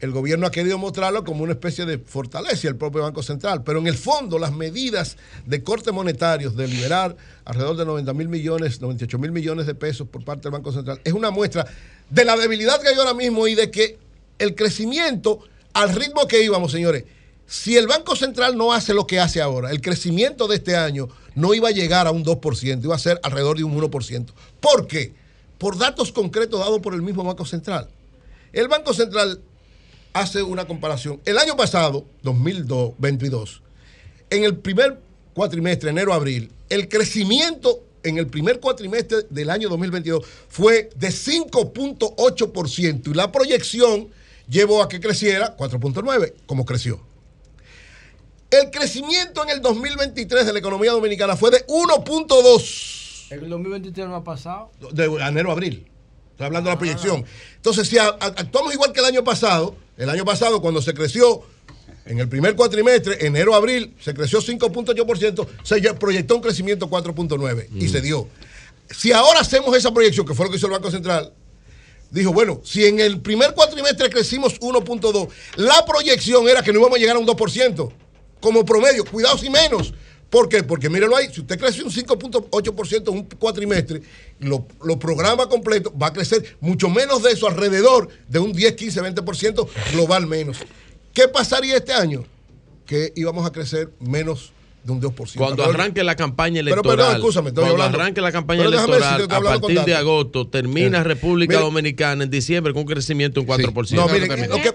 el 0.00 0.12
gobierno 0.12 0.46
ha 0.46 0.50
querido 0.50 0.78
mostrarlo 0.78 1.24
como 1.24 1.42
una 1.42 1.52
especie 1.52 1.84
de 1.84 1.98
fortaleza 1.98 2.68
el 2.68 2.76
propio 2.76 3.02
Banco 3.02 3.22
Central, 3.22 3.62
pero 3.64 3.80
en 3.80 3.86
el 3.86 3.96
fondo 3.96 4.38
las 4.38 4.52
medidas 4.52 5.16
de 5.46 5.62
corte 5.62 5.92
monetarios 5.92 6.56
de 6.56 6.68
liberar 6.68 7.16
alrededor 7.44 7.76
de 7.76 7.84
90 7.84 8.12
mil 8.14 8.28
millones, 8.28 8.80
98 8.80 9.18
mil 9.18 9.32
millones 9.32 9.66
de 9.66 9.74
pesos 9.74 10.08
por 10.08 10.24
parte 10.24 10.42
del 10.44 10.52
Banco 10.52 10.72
Central 10.72 11.00
es 11.04 11.12
una 11.12 11.30
muestra 11.30 11.66
de 12.10 12.24
la 12.24 12.36
debilidad 12.36 12.80
que 12.80 12.88
hay 12.88 12.96
ahora 12.96 13.14
mismo 13.14 13.46
y 13.48 13.54
de 13.54 13.70
que 13.70 13.98
el 14.38 14.54
crecimiento 14.54 15.40
al 15.72 15.94
ritmo 15.94 16.26
que 16.26 16.42
íbamos, 16.42 16.72
señores, 16.72 17.04
si 17.46 17.76
el 17.76 17.86
Banco 17.86 18.14
Central 18.14 18.56
no 18.56 18.72
hace 18.72 18.92
lo 18.92 19.06
que 19.06 19.18
hace 19.18 19.40
ahora, 19.40 19.70
el 19.70 19.80
crecimiento 19.80 20.46
de 20.46 20.56
este 20.56 20.76
año 20.76 21.08
no 21.34 21.54
iba 21.54 21.68
a 21.68 21.72
llegar 21.72 22.06
a 22.06 22.10
un 22.10 22.24
2%, 22.24 22.84
iba 22.84 22.94
a 22.94 22.98
ser 22.98 23.18
alrededor 23.22 23.56
de 23.56 23.64
un 23.64 23.74
1%. 23.74 24.26
¿Por 24.60 24.86
qué? 24.86 25.14
Por 25.56 25.78
datos 25.78 26.12
concretos 26.12 26.60
dados 26.60 26.80
por 26.80 26.94
el 26.94 27.02
mismo 27.02 27.24
Banco 27.24 27.46
Central. 27.46 27.88
El 28.52 28.68
Banco 28.68 28.92
Central 28.92 29.40
hace 30.12 30.42
una 30.42 30.66
comparación. 30.66 31.20
El 31.24 31.38
año 31.38 31.56
pasado, 31.56 32.04
2022, 32.22 33.62
en 34.30 34.44
el 34.44 34.56
primer 34.56 34.98
cuatrimestre, 35.34 35.90
enero-abril, 35.90 36.50
el 36.68 36.88
crecimiento 36.88 37.82
en 38.02 38.18
el 38.18 38.26
primer 38.26 38.60
cuatrimestre 38.60 39.18
del 39.30 39.50
año 39.50 39.68
2022 39.68 40.24
fue 40.48 40.90
de 40.94 41.08
5.8% 41.08 43.10
y 43.10 43.14
la 43.14 43.32
proyección 43.32 44.08
llevó 44.48 44.82
a 44.82 44.88
que 44.88 45.00
creciera 45.00 45.56
4.9%, 45.56 46.32
como 46.46 46.64
creció. 46.64 47.00
El 48.50 48.70
crecimiento 48.70 49.42
en 49.42 49.50
el 49.50 49.60
2023 49.60 50.46
de 50.46 50.52
la 50.54 50.58
economía 50.58 50.92
dominicana 50.92 51.36
fue 51.36 51.50
de 51.50 51.66
1.2% 51.66 53.26
El 53.30 53.50
2023 53.50 54.08
no 54.08 54.16
ha 54.16 54.24
pasado. 54.24 54.70
de 54.92 55.04
enero 55.04 55.50
a 55.50 55.52
abril. 55.52 55.86
Estoy 56.38 56.46
hablando 56.46 56.70
de 56.70 56.76
la 56.76 56.78
proyección. 56.78 57.24
Entonces, 57.56 57.88
si 57.88 57.98
actuamos 57.98 58.72
igual 58.72 58.92
que 58.92 59.00
el 59.00 59.06
año 59.06 59.24
pasado, 59.24 59.74
el 59.96 60.08
año 60.08 60.24
pasado 60.24 60.62
cuando 60.62 60.80
se 60.80 60.94
creció 60.94 61.42
en 62.06 62.20
el 62.20 62.28
primer 62.28 62.54
cuatrimestre, 62.54 63.26
enero 63.26 63.54
a 63.54 63.56
abril, 63.56 63.92
se 64.00 64.14
creció 64.14 64.40
5.8%, 64.40 65.48
se 65.64 65.94
proyectó 65.94 66.36
un 66.36 66.40
crecimiento 66.40 66.88
4.9% 66.88 67.66
y 67.82 67.88
se 67.88 68.00
dio. 68.00 68.28
Si 68.88 69.10
ahora 69.10 69.40
hacemos 69.40 69.76
esa 69.76 69.92
proyección, 69.92 70.24
que 70.24 70.32
fue 70.32 70.46
lo 70.46 70.52
que 70.52 70.58
hizo 70.58 70.68
el 70.68 70.74
Banco 70.74 70.92
Central, 70.92 71.32
dijo, 72.12 72.32
bueno, 72.32 72.60
si 72.62 72.86
en 72.86 73.00
el 73.00 73.20
primer 73.20 73.52
cuatrimestre 73.52 74.08
crecimos 74.08 74.60
1.2, 74.60 75.28
la 75.56 75.84
proyección 75.84 76.48
era 76.48 76.62
que 76.62 76.72
no 76.72 76.78
íbamos 76.78 76.98
a 76.98 77.00
llegar 77.00 77.16
a 77.16 77.18
un 77.18 77.26
2% 77.26 77.92
como 78.40 78.64
promedio, 78.64 79.04
cuidado 79.04 79.36
si 79.38 79.50
menos. 79.50 79.92
¿Por 80.30 80.48
qué? 80.48 80.62
Porque 80.62 80.90
míralo 80.90 81.16
ahí, 81.16 81.28
si 81.32 81.40
usted 81.40 81.58
crece 81.58 81.82
un 81.82 81.90
5.8% 81.90 83.08
en 83.08 83.14
un 83.14 83.24
cuatrimestre, 83.24 84.02
lo, 84.40 84.66
lo 84.82 84.98
programa 84.98 85.48
completo, 85.48 85.92
va 85.96 86.08
a 86.08 86.12
crecer 86.12 86.56
mucho 86.60 86.90
menos 86.90 87.22
de 87.22 87.32
eso, 87.32 87.48
alrededor 87.48 88.08
de 88.28 88.38
un 88.38 88.52
10, 88.52 88.74
15, 88.74 89.02
20% 89.02 89.68
global 89.92 90.26
menos. 90.26 90.58
¿Qué 91.14 91.28
pasaría 91.28 91.76
este 91.76 91.94
año? 91.94 92.24
Que 92.84 93.12
íbamos 93.16 93.46
a 93.46 93.52
crecer 93.52 93.90
menos 94.00 94.52
de 94.84 94.92
un 94.92 95.00
2%. 95.02 95.34
Cuando 95.36 95.64
arranque 95.64 96.02
la 96.02 96.16
campaña 96.16 96.60
Pero, 96.64 96.74
electoral, 96.76 96.96
perdón, 96.96 97.16
escúchame, 97.16 97.48
estoy 97.50 97.62
cuando 97.64 97.82
hablando- 97.82 97.98
arranque 98.00 98.20
la 98.22 98.32
campaña 98.32 98.58
pero 98.64 98.68
electoral, 98.70 99.00
decirte, 99.18 99.34
a 99.34 99.40
partir 99.40 99.80
de 99.84 99.94
agosto, 99.94 100.48
termina 100.48 100.98
Eh, 100.98 101.04
República 101.04 101.52
mire- 101.54 101.64
Dominicana 101.64 102.24
en 102.24 102.30
diciembre 102.30 102.72
con 102.72 102.82
un 102.82 102.88
crecimiento 102.88 103.40
en 103.40 103.46
4%. 103.46 104.00
No, 104.06 104.12
mire, 104.12 104.26
lo 104.26 104.56
que- 104.56 104.74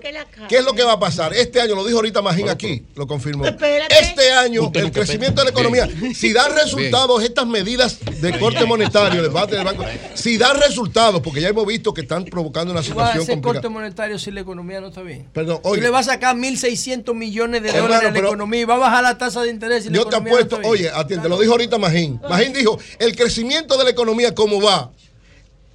¿qué 0.50 0.58
es 0.58 0.64
lo 0.66 0.74
que 0.74 0.84
va 0.84 0.94
a 0.94 1.00
pasar? 1.00 1.34
Este 1.34 1.62
año, 1.62 1.76
lo 1.76 1.84
dijo 1.86 1.98
ahorita 1.98 2.22
Magín 2.22 2.50
aquí, 2.50 2.84
lo 2.96 3.08
confirmó. 3.08 3.46
Este 3.46 4.32
año, 4.34 4.64
Usted 4.64 4.82
el 4.82 4.92
crecimiento 4.92 5.42
de 5.42 5.46
la 5.46 5.52
economía, 5.52 5.86
Bien. 5.88 6.14
si 6.14 6.32
dan 6.34 6.54
resultados 6.56 7.24
estas 7.24 7.48
medidas 7.48 7.98
de 8.22 8.38
corte 8.38 8.66
monetario, 8.66 9.24
de 9.24 9.30
parte 9.30 9.56
del 9.56 9.66
banco, 9.66 9.84
si 10.14 10.38
dan 10.38 10.60
resultados, 10.60 11.22
porque 11.22 11.42
ya 11.42 11.48
hemos 11.50 11.66
visto 11.66 11.94
que 11.94 12.02
están 12.02 12.26
provocando 12.26 12.72
una 12.72 12.82
Tú 12.82 12.94
vas 12.94 13.10
a 13.10 13.14
situación 13.14 13.22
hacer 13.24 13.36
corte 13.42 13.62
complicada. 13.62 13.70
monetario 13.74 14.20
si 14.20 14.32
la 14.32 14.42
economía 14.42 14.80
no 14.82 14.88
está 14.88 15.02
bien. 15.02 15.28
Perdón, 15.34 15.60
Tú 15.64 15.70
oye, 15.70 15.82
le 15.82 15.90
vas 15.90 16.08
a 16.08 16.14
sacar 16.14 16.36
1.600 16.36 17.16
millones 17.16 17.62
de 17.64 17.70
Hermano, 17.70 17.84
dólares 17.86 18.06
a 18.06 18.10
la 18.10 18.14
pero- 18.14 18.28
economía 18.28 18.62
y 18.62 18.66
va 18.66 18.76
a 18.76 18.80
bajar 18.80 19.04
la 19.04 19.18
tasa 19.18 19.42
de 19.42 19.50
interés. 19.50 19.90
La 19.94 20.04
yo 20.04 20.06
te 20.10 20.20
no 20.20 20.28
apuesto, 20.28 20.60
oye, 20.64 20.90
atiende, 20.90 21.30
lo 21.30 21.40
dijo 21.40 21.54
ahorita 21.54 21.78
Magín. 21.78 22.20
Magín 22.30 22.54
dijo, 22.54 22.78
el 23.00 23.16
crecimiento 23.16 23.78
de 23.78 23.86
la 23.86 23.90
economía, 23.92 24.34
¿cómo 24.36 24.62
va? 24.62 24.92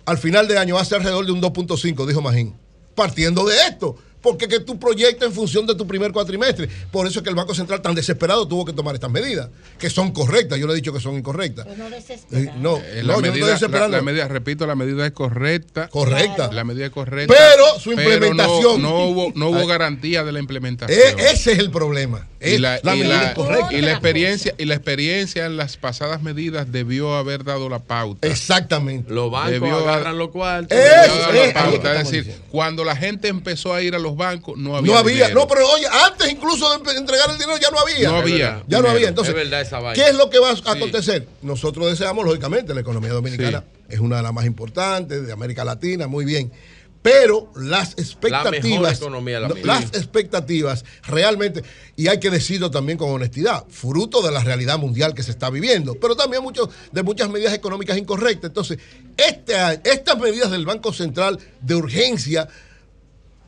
Al 0.04 0.18
final 0.18 0.48
de 0.48 0.58
año 0.58 0.76
va 0.76 0.80
a 0.80 0.84
ser 0.84 0.98
alrededor 0.98 1.26
de 1.26 1.32
un 1.32 1.42
2.5, 1.42 2.06
dijo 2.06 2.20
Magín. 2.20 2.54
Partiendo 2.94 3.44
de 3.46 3.56
esto. 3.56 3.96
Porque 4.28 4.46
que 4.48 4.60
tú 4.60 4.78
proyectas 4.78 5.28
en 5.28 5.34
función 5.34 5.66
de 5.66 5.74
tu 5.74 5.86
primer 5.86 6.12
cuatrimestre. 6.12 6.68
Por 6.90 7.06
eso 7.06 7.20
es 7.20 7.22
que 7.22 7.30
el 7.30 7.34
Banco 7.34 7.54
Central 7.54 7.80
tan 7.80 7.94
desesperado 7.94 8.46
tuvo 8.46 8.64
que 8.64 8.72
tomar 8.72 8.94
estas 8.94 9.10
medidas, 9.10 9.48
que 9.78 9.88
son 9.90 10.12
correctas. 10.12 10.58
Yo 10.58 10.66
le 10.66 10.74
he 10.74 10.76
dicho 10.76 10.92
que 10.92 11.00
son 11.00 11.14
incorrectas. 11.14 11.66
Pues 11.66 11.78
Eh, 12.32 12.50
No, 12.60 12.76
Eh, 12.78 13.02
no, 13.02 13.08
la, 13.08 13.14
yo 13.14 13.16
no 13.16 13.18
medida, 13.20 13.34
estoy 13.36 13.50
desesperando. 13.52 13.96
la 13.96 14.02
medida, 14.02 14.28
repito, 14.28 14.66
la 14.66 14.74
medida 14.74 15.06
es 15.06 15.12
correcta. 15.12 15.88
Correcta. 15.88 16.52
La 16.52 16.64
medida 16.64 16.86
es 16.86 16.92
correcta. 16.92 17.34
Pero 17.36 17.80
su 17.80 17.90
no- 17.92 18.02
implementación- 18.02 18.82
No, 18.82 19.06
hubo, 19.06 19.32
no 19.34 19.48
hubo 19.48 19.66
garantía 19.66 20.24
de 20.24 20.32
la 20.32 20.38
implementación. 20.40 20.98
Eh, 20.98 21.30
ese 21.32 21.52
es 21.52 21.58
el 21.58 21.70
problema. 21.70 22.26
y 22.40 22.50
Es- 22.54 22.60
la, 22.60 22.78
la 22.84 22.94
y 22.94 23.00
medida 23.00 23.16
la- 23.22 23.28
es 23.30 23.34
correcta. 23.34 23.74
y 23.74 23.80
la 23.80 23.90
experiencia 23.90 24.54
y 24.58 24.64
la 24.64 24.74
experiencia 24.76 25.46
en 25.46 25.56
las 25.56 25.76
pasadas 25.76 26.22
medidas 26.22 26.70
debió 26.70 27.16
haber 27.16 27.42
dado 27.42 27.68
la 27.68 27.80
pauta. 27.80 28.28
Exactamente. 28.28 29.12
Los 29.12 29.28
bancos 29.28 29.50
Debió- 29.52 29.78
agarran 29.78 30.16
lo 30.18 30.30
que 30.30 30.38
Es 30.38 31.48
estamos 31.48 31.82
decir, 32.12 32.32
cuando 32.50 32.84
la 32.84 32.94
gente 32.94 33.26
empezó 33.26 33.74
a 33.74 33.82
ir 33.82 33.94
a 33.96 33.98
los 33.98 34.16
bancos, 34.18 34.58
no 34.58 34.76
había. 34.76 34.92
No 34.92 34.98
había, 34.98 35.14
dinero. 35.26 35.40
no, 35.40 35.46
pero 35.48 35.66
oye, 35.70 35.86
antes 36.06 36.30
incluso 36.30 36.68
de 36.78 36.92
entregar 36.98 37.30
el 37.30 37.38
dinero 37.38 37.56
ya 37.58 37.70
no 37.70 37.78
había. 37.78 38.08
No 38.10 38.16
había. 38.16 38.62
Ya 38.68 38.80
no 38.82 38.90
había. 38.90 39.08
Entonces, 39.08 39.34
Es 39.34 39.40
verdad 39.40 39.62
esa 39.62 39.78
vaina. 39.78 39.94
¿qué 40.04 40.10
es 40.10 40.16
lo 40.16 40.28
que 40.28 40.38
va 40.38 40.50
a 40.50 40.56
Sí. 40.56 40.62
acontecer? 40.66 41.26
Nosotros 41.40 41.86
deseamos, 41.88 42.26
lógicamente, 42.26 42.74
la 42.74 42.80
economía 42.80 43.12
dominicana 43.12 43.64
es 43.88 44.00
una 44.00 44.16
de 44.18 44.22
las 44.24 44.34
más 44.34 44.44
importantes 44.44 45.26
de 45.26 45.32
América 45.32 45.64
Latina, 45.64 46.06
muy 46.06 46.26
bien. 46.26 46.52
Pero 47.00 47.52
las 47.54 47.92
expectativas, 47.96 49.00
la 49.00 49.08
no, 49.08 49.18
América. 49.18 49.46
las 49.64 49.84
expectativas 49.94 50.84
realmente, 51.06 51.62
y 51.94 52.08
hay 52.08 52.18
que 52.18 52.28
decirlo 52.28 52.72
también 52.72 52.98
con 52.98 53.10
honestidad, 53.10 53.64
fruto 53.70 54.20
de 54.20 54.32
la 54.32 54.42
realidad 54.42 54.78
mundial 54.78 55.14
que 55.14 55.22
se 55.22 55.30
está 55.30 55.48
viviendo, 55.48 55.94
pero 55.94 56.16
también 56.16 56.42
mucho, 56.42 56.68
de 56.90 57.02
muchas 57.04 57.30
medidas 57.30 57.54
económicas 57.54 57.96
incorrectas. 57.96 58.48
Entonces, 58.48 58.78
este 59.16 59.54
estas 59.84 60.18
medidas 60.18 60.50
del 60.50 60.66
Banco 60.66 60.92
Central 60.92 61.38
de 61.60 61.74
urgencia 61.76 62.48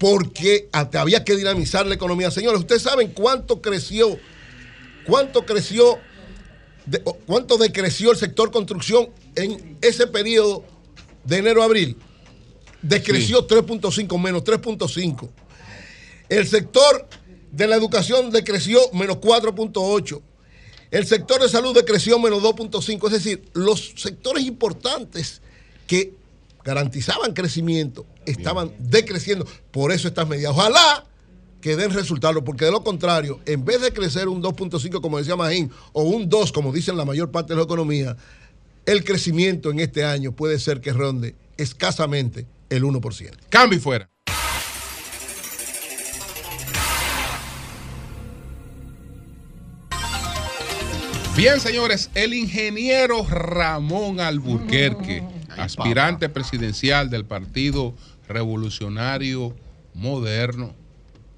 porque 0.00 0.70
hasta 0.72 1.02
había 1.02 1.22
que 1.24 1.36
dinamizar 1.36 1.86
la 1.86 1.94
economía. 1.94 2.30
Señores, 2.30 2.60
ustedes 2.60 2.80
saben 2.80 3.08
cuánto 3.08 3.60
creció, 3.60 4.18
cuánto 5.06 5.44
creció, 5.44 5.98
de- 6.86 7.02
cuánto 7.26 7.58
decreció 7.58 8.10
el 8.10 8.16
sector 8.16 8.50
construcción 8.50 9.10
en 9.36 9.76
ese 9.82 10.06
periodo 10.06 10.64
de 11.24 11.36
enero 11.36 11.60
a 11.60 11.66
abril. 11.66 11.98
Decreció 12.80 13.46
3.5 13.46 14.18
menos 14.18 14.42
3.5. 14.42 15.28
El 16.30 16.48
sector 16.48 17.06
de 17.52 17.66
la 17.66 17.76
educación 17.76 18.30
decreció 18.30 18.80
menos 18.94 19.18
4.8. 19.18 20.22
El 20.90 21.06
sector 21.06 21.42
de 21.42 21.50
salud 21.50 21.74
decreció 21.74 22.18
menos 22.18 22.42
2.5, 22.42 23.06
es 23.08 23.12
decir, 23.12 23.44
los 23.52 23.92
sectores 23.96 24.44
importantes 24.44 25.42
que 25.86 26.14
garantizaban 26.64 27.32
crecimiento 27.32 28.06
estaban 28.26 28.72
decreciendo. 28.78 29.46
Por 29.70 29.92
eso 29.92 30.08
estas 30.08 30.28
medidas. 30.28 30.52
Ojalá 30.52 31.04
que 31.60 31.76
den 31.76 31.90
resultados, 31.90 32.42
porque 32.44 32.64
de 32.64 32.70
lo 32.70 32.82
contrario, 32.82 33.40
en 33.44 33.64
vez 33.64 33.80
de 33.82 33.92
crecer 33.92 34.28
un 34.28 34.42
2.5, 34.42 35.00
como 35.00 35.18
decía 35.18 35.36
Magín, 35.36 35.70
o 35.92 36.02
un 36.02 36.28
2, 36.28 36.52
como 36.52 36.72
dicen 36.72 36.96
la 36.96 37.04
mayor 37.04 37.30
parte 37.30 37.52
de 37.52 37.58
la 37.58 37.64
economía, 37.64 38.16
el 38.86 39.04
crecimiento 39.04 39.70
en 39.70 39.80
este 39.80 40.04
año 40.04 40.32
puede 40.32 40.58
ser 40.58 40.80
que 40.80 40.92
ronde 40.92 41.34
escasamente 41.56 42.46
el 42.70 42.84
1%. 42.84 43.30
Cambio 43.50 43.78
y 43.78 43.80
fuera. 43.80 44.08
Bien, 51.36 51.60
señores, 51.60 52.10
el 52.14 52.34
ingeniero 52.34 53.24
Ramón 53.24 54.20
Alburquerque, 54.20 55.22
aspirante 55.64 56.28
presidencial 56.28 57.10
del 57.10 57.24
Partido 57.24 57.94
Revolucionario 58.28 59.54
Moderno, 59.94 60.74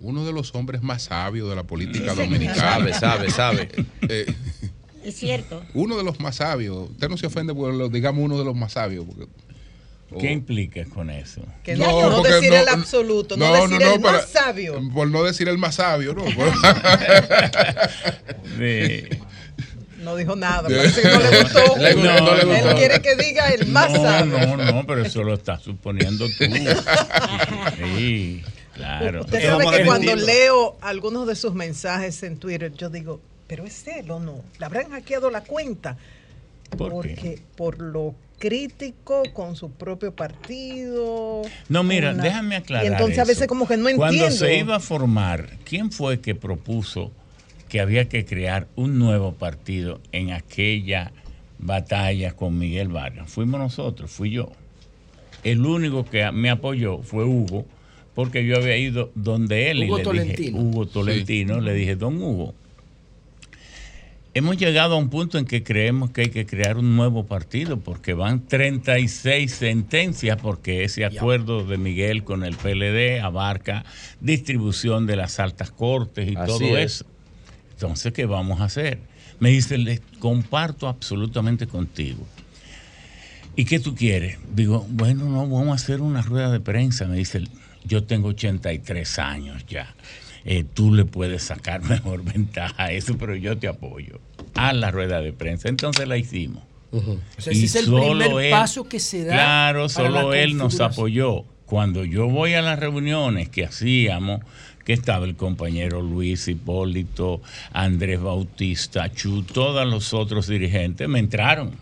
uno 0.01 0.25
de 0.27 0.33
los 0.33 0.55
hombres 0.55 0.83
más 0.83 1.05
sabios 1.05 1.49
de 1.49 1.57
la 1.57 1.63
política 1.65 2.15
dominicana. 2.15 2.93
Sabe, 2.93 2.95
sabe, 2.95 3.31
sabe. 3.31 3.69
Eh, 4.09 4.27
Es 5.05 5.17
cierto. 5.17 5.63
uno 5.75 5.97
de 5.97 6.05
los 6.05 6.21
más 6.21 6.37
sabios. 6.37 6.91
Usted 6.91 7.09
no 7.09 7.17
se 7.17 7.27
ofende 7.27 7.55
por 7.55 7.73
lo 7.75 7.89
digamos 7.89 8.23
uno 8.25 8.39
de 8.39 8.45
los 8.45 8.55
más 8.57 8.73
sabios. 8.73 9.05
porque- 9.05 9.27
¿Qué 10.21 10.29
o- 10.29 10.33
implica 10.33 10.85
con 10.85 11.09
eso? 11.09 11.41
Que 11.63 11.75
no, 11.75 12.11
no 12.11 12.17
porque 12.19 12.35
decir 12.35 12.53
el 12.53 12.69
absoluto, 12.69 13.37
no, 13.39 13.51
decir 13.55 13.81
el 13.83 14.01
para- 14.01 14.19
más 14.19 14.29
sabio. 14.29 14.79
Por 14.93 15.09
no 15.09 15.23
decir 15.23 15.49
el 15.49 15.57
más 15.57 15.77
sabio, 15.77 16.13
¿no? 16.15 16.25
Por- 16.37 16.53
No 20.03 20.17
dijo 20.17 20.35
nada, 20.37 20.63
parece 20.69 21.03
que 21.03 21.09
no 21.09 21.19
le 21.21 21.43
gustó. 21.43 21.77
Le 21.79 21.95
no 21.95 22.35
le 22.37 22.59
Él 22.59 22.75
quiere 22.77 23.01
que 23.03 23.15
diga 23.17 23.49
el 23.49 23.67
más 23.69 23.93
no, 23.93 24.03
sabio. 24.03 24.57
no, 24.57 24.57
no, 24.73 24.87
pero 24.87 25.03
eso 25.05 25.23
lo 25.23 25.35
estás 25.35 25.63
suponiendo 25.63 26.27
tú. 26.27 26.45
Sí, 27.97 28.43
claro. 28.75 29.21
Usted 29.23 29.43
sabe 29.43 29.65
que 29.79 29.85
cuando 29.85 30.15
leo 30.17 30.77
algunos 30.81 31.27
de 31.27 31.35
sus 31.37 31.55
mensajes 31.55 32.23
en 32.23 32.37
Twitter, 32.39 32.73
yo 32.75 32.91
digo, 32.91 33.21
pero 33.47 33.65
es 33.65 33.87
él 33.87 34.11
o 34.11 34.19
no. 34.21 34.43
Le 34.59 34.67
habrán 34.67 34.91
hackeado 34.91 35.31
la 35.31 35.43
cuenta. 35.43 35.97
¿Por 36.77 36.91
Porque 36.91 37.41
por 37.57 37.79
lo 37.81 38.15
crítico 38.39 39.23
con 39.35 39.55
su 39.57 39.71
propio 39.71 40.15
partido. 40.15 41.43
No, 41.69 41.83
mira, 41.85 42.13
una- 42.13 42.23
déjame 42.23 42.57
aclarar. 42.57 42.85
Y 42.87 42.89
entonces 42.89 43.19
a 43.19 43.25
veces 43.25 43.47
como 43.47 43.69
que 43.69 43.77
no 43.77 43.85
Cuando 43.95 44.07
entiendo. 44.25 44.37
se 44.37 44.57
iba 44.57 44.77
a 44.77 44.81
formar, 44.81 45.59
¿quién 45.65 45.93
fue 45.93 46.21
que 46.21 46.35
propuso 46.35 47.13
que 47.73 47.81
había 47.81 48.07
que 48.07 48.27
crear 48.27 48.69
un 48.77 48.99
nuevo 48.99 49.33
partido 49.33 49.99
en 50.13 50.31
aquella 50.31 51.11
batalla 51.59 52.33
con 52.33 52.59
Miguel 52.59 52.89
Vargas? 52.89 53.31
Fuimos 53.31 53.59
nosotros, 53.59 54.11
fui 54.11 54.29
yo. 54.29 54.53
El 55.43 55.65
único 55.65 56.05
que 56.05 56.31
me 56.33 56.51
apoyó 56.51 56.99
fue 56.99 57.25
Hugo, 57.25 57.65
porque 58.15 58.45
yo 58.45 58.57
había 58.59 58.77
ido 58.77 59.11
donde 59.15 59.71
él 59.71 59.85
Hugo 59.85 59.95
y 59.97 59.99
le 60.01 60.05
Tolentino. 60.05 60.37
dije, 60.37 60.53
Hugo 60.53 60.87
Tolentino, 60.87 61.61
le 61.63 61.73
dije, 61.73 61.97
don 61.97 62.23
Hugo, 62.23 62.55
hemos 64.35 64.59
llegado 64.59 64.97
a 64.97 64.99
un 64.99 65.09
punto 65.09 65.39
en 65.39 65.47
que 65.47 65.63
creemos 65.63 66.11
que 66.11 66.21
hay 66.21 66.31
que 66.31 66.45
crear 66.45 66.77
un 66.77 66.95
nuevo 66.95 67.25
partido 67.25 67.81
porque 67.81 68.13
van 68.13 68.47
36 68.47 69.51
sentencias 69.51 70.37
porque 70.43 70.85
ese 70.85 71.07
acuerdo 71.07 71.65
de 71.65 71.79
Miguel 71.79 72.23
con 72.23 72.45
el 72.45 72.55
PLD 72.55 73.21
abarca 73.23 73.87
distribución 74.21 75.07
de 75.07 75.17
las 75.17 75.41
altas 75.41 75.71
cortes 75.71 76.31
y 76.31 76.37
Así 76.37 76.47
todo 76.47 76.77
es. 76.77 76.97
eso. 76.97 77.12
Entonces, 77.73 78.13
¿qué 78.13 78.27
vamos 78.27 78.61
a 78.61 78.65
hacer? 78.65 78.99
Me 79.41 79.51
dice, 79.51 79.77
le 79.79 80.01
comparto 80.21 80.87
absolutamente 80.89 81.67
contigo. 81.67 82.27
¿Y 83.57 83.65
qué 83.65 83.81
tú 83.81 83.95
quieres? 83.95 84.39
Digo, 84.55 84.87
bueno, 84.89 85.25
no, 85.25 85.41
vamos 85.49 85.69
a 85.71 85.75
hacer 85.75 86.01
una 86.01 86.23
rueda 86.23 86.51
de 86.51 86.61
prensa. 86.61 87.07
Me 87.07 87.17
dice, 87.17 87.43
yo 87.85 88.05
tengo 88.05 88.29
83 88.29 89.19
años 89.19 89.65
ya. 89.69 89.95
Eh, 90.45 90.65
tú 90.65 90.95
le 90.95 91.05
puedes 91.05 91.43
sacar 91.43 91.83
mejor 91.89 92.25
ventaja 92.25 92.85
a 92.85 92.93
eso, 92.93 93.17
pero 93.19 93.35
yo 93.37 93.59
te 93.59 93.69
apoyo. 93.69 94.21
A 94.55 94.73
la 94.73 94.91
rueda 94.91 95.21
de 95.21 95.33
prensa. 95.33 95.69
Entonces 95.69 96.09
la 96.09 96.17
hicimos. 96.17 96.63
O 96.93 97.01
sea, 97.41 97.53
Y 97.55 97.65
ese 97.65 97.79
es 97.81 97.87
el 97.87 97.93
primer 97.95 98.45
él- 98.45 98.51
paso 98.51 98.85
que 98.89 99.01
se 99.01 99.25
da. 99.25 99.33
Claro, 99.33 99.89
solo 99.89 100.35
él 100.35 100.57
nos 100.57 100.81
apoyó. 100.81 101.45
Cuando 101.65 102.05
yo 102.05 102.29
voy 102.29 102.53
a 102.53 102.61
las 102.61 102.79
reuniones 102.79 103.49
que 103.49 103.65
hacíamos, 103.65 104.41
que 104.85 104.93
estaba 104.93 105.27
el 105.27 105.37
compañero 105.37 106.03
Luis 106.03 106.49
Hipólito, 106.49 107.41
Andrés 107.73 108.21
Bautista, 108.21 109.13
Chu, 109.13 109.43
todos 109.43 109.87
los 109.87 110.13
otros 110.15 110.49
dirigentes, 110.49 111.09
me 111.09 111.19
entraron. 111.19 111.73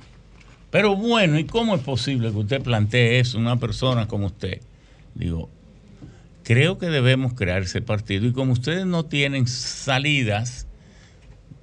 Pero 0.71 0.95
bueno, 0.95 1.39
¿y 1.39 1.45
cómo 1.45 1.75
es 1.75 1.83
posible 1.83 2.31
que 2.31 2.39
usted 2.39 2.63
plantee 2.63 3.19
eso, 3.19 3.39
una 3.39 3.57
persona 3.57 4.07
como 4.07 4.27
usted? 4.27 4.61
Digo, 5.15 5.51
creo 6.45 6.79
que 6.79 6.87
debemos 6.87 7.35
crear 7.35 7.63
ese 7.63 7.83
partido 7.83 8.27
y 8.27 8.33
como 8.33 8.53
ustedes 8.53 8.87
no 8.87 9.05
tienen 9.05 9.47
salidas, 9.47 10.67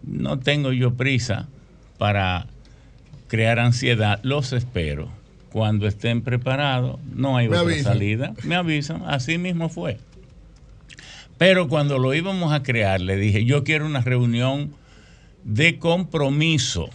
no 0.03 0.39
tengo 0.39 0.73
yo 0.73 0.95
prisa 0.95 1.47
para 1.97 2.47
crear 3.27 3.59
ansiedad, 3.59 4.19
los 4.23 4.53
espero. 4.53 5.09
Cuando 5.51 5.88
estén 5.88 6.22
preparados, 6.22 6.99
no 7.14 7.38
hay 7.38 7.47
Me 7.47 7.57
otra 7.57 7.81
salida, 7.81 8.34
me 8.43 8.55
avisan, 8.55 9.03
así 9.07 9.38
mismo 9.38 9.69
fue. 9.69 9.97
Pero 11.38 11.68
cuando 11.68 11.99
lo 11.99 12.14
íbamos 12.14 12.51
a 12.53 12.64
crear, 12.64 12.99
le 13.01 13.15
dije, 13.15 13.45
yo 13.45 13.64
quiero 13.64 13.85
una 13.85 14.01
reunión 14.01 14.73
de 15.43 15.77
compromiso. 15.77 16.89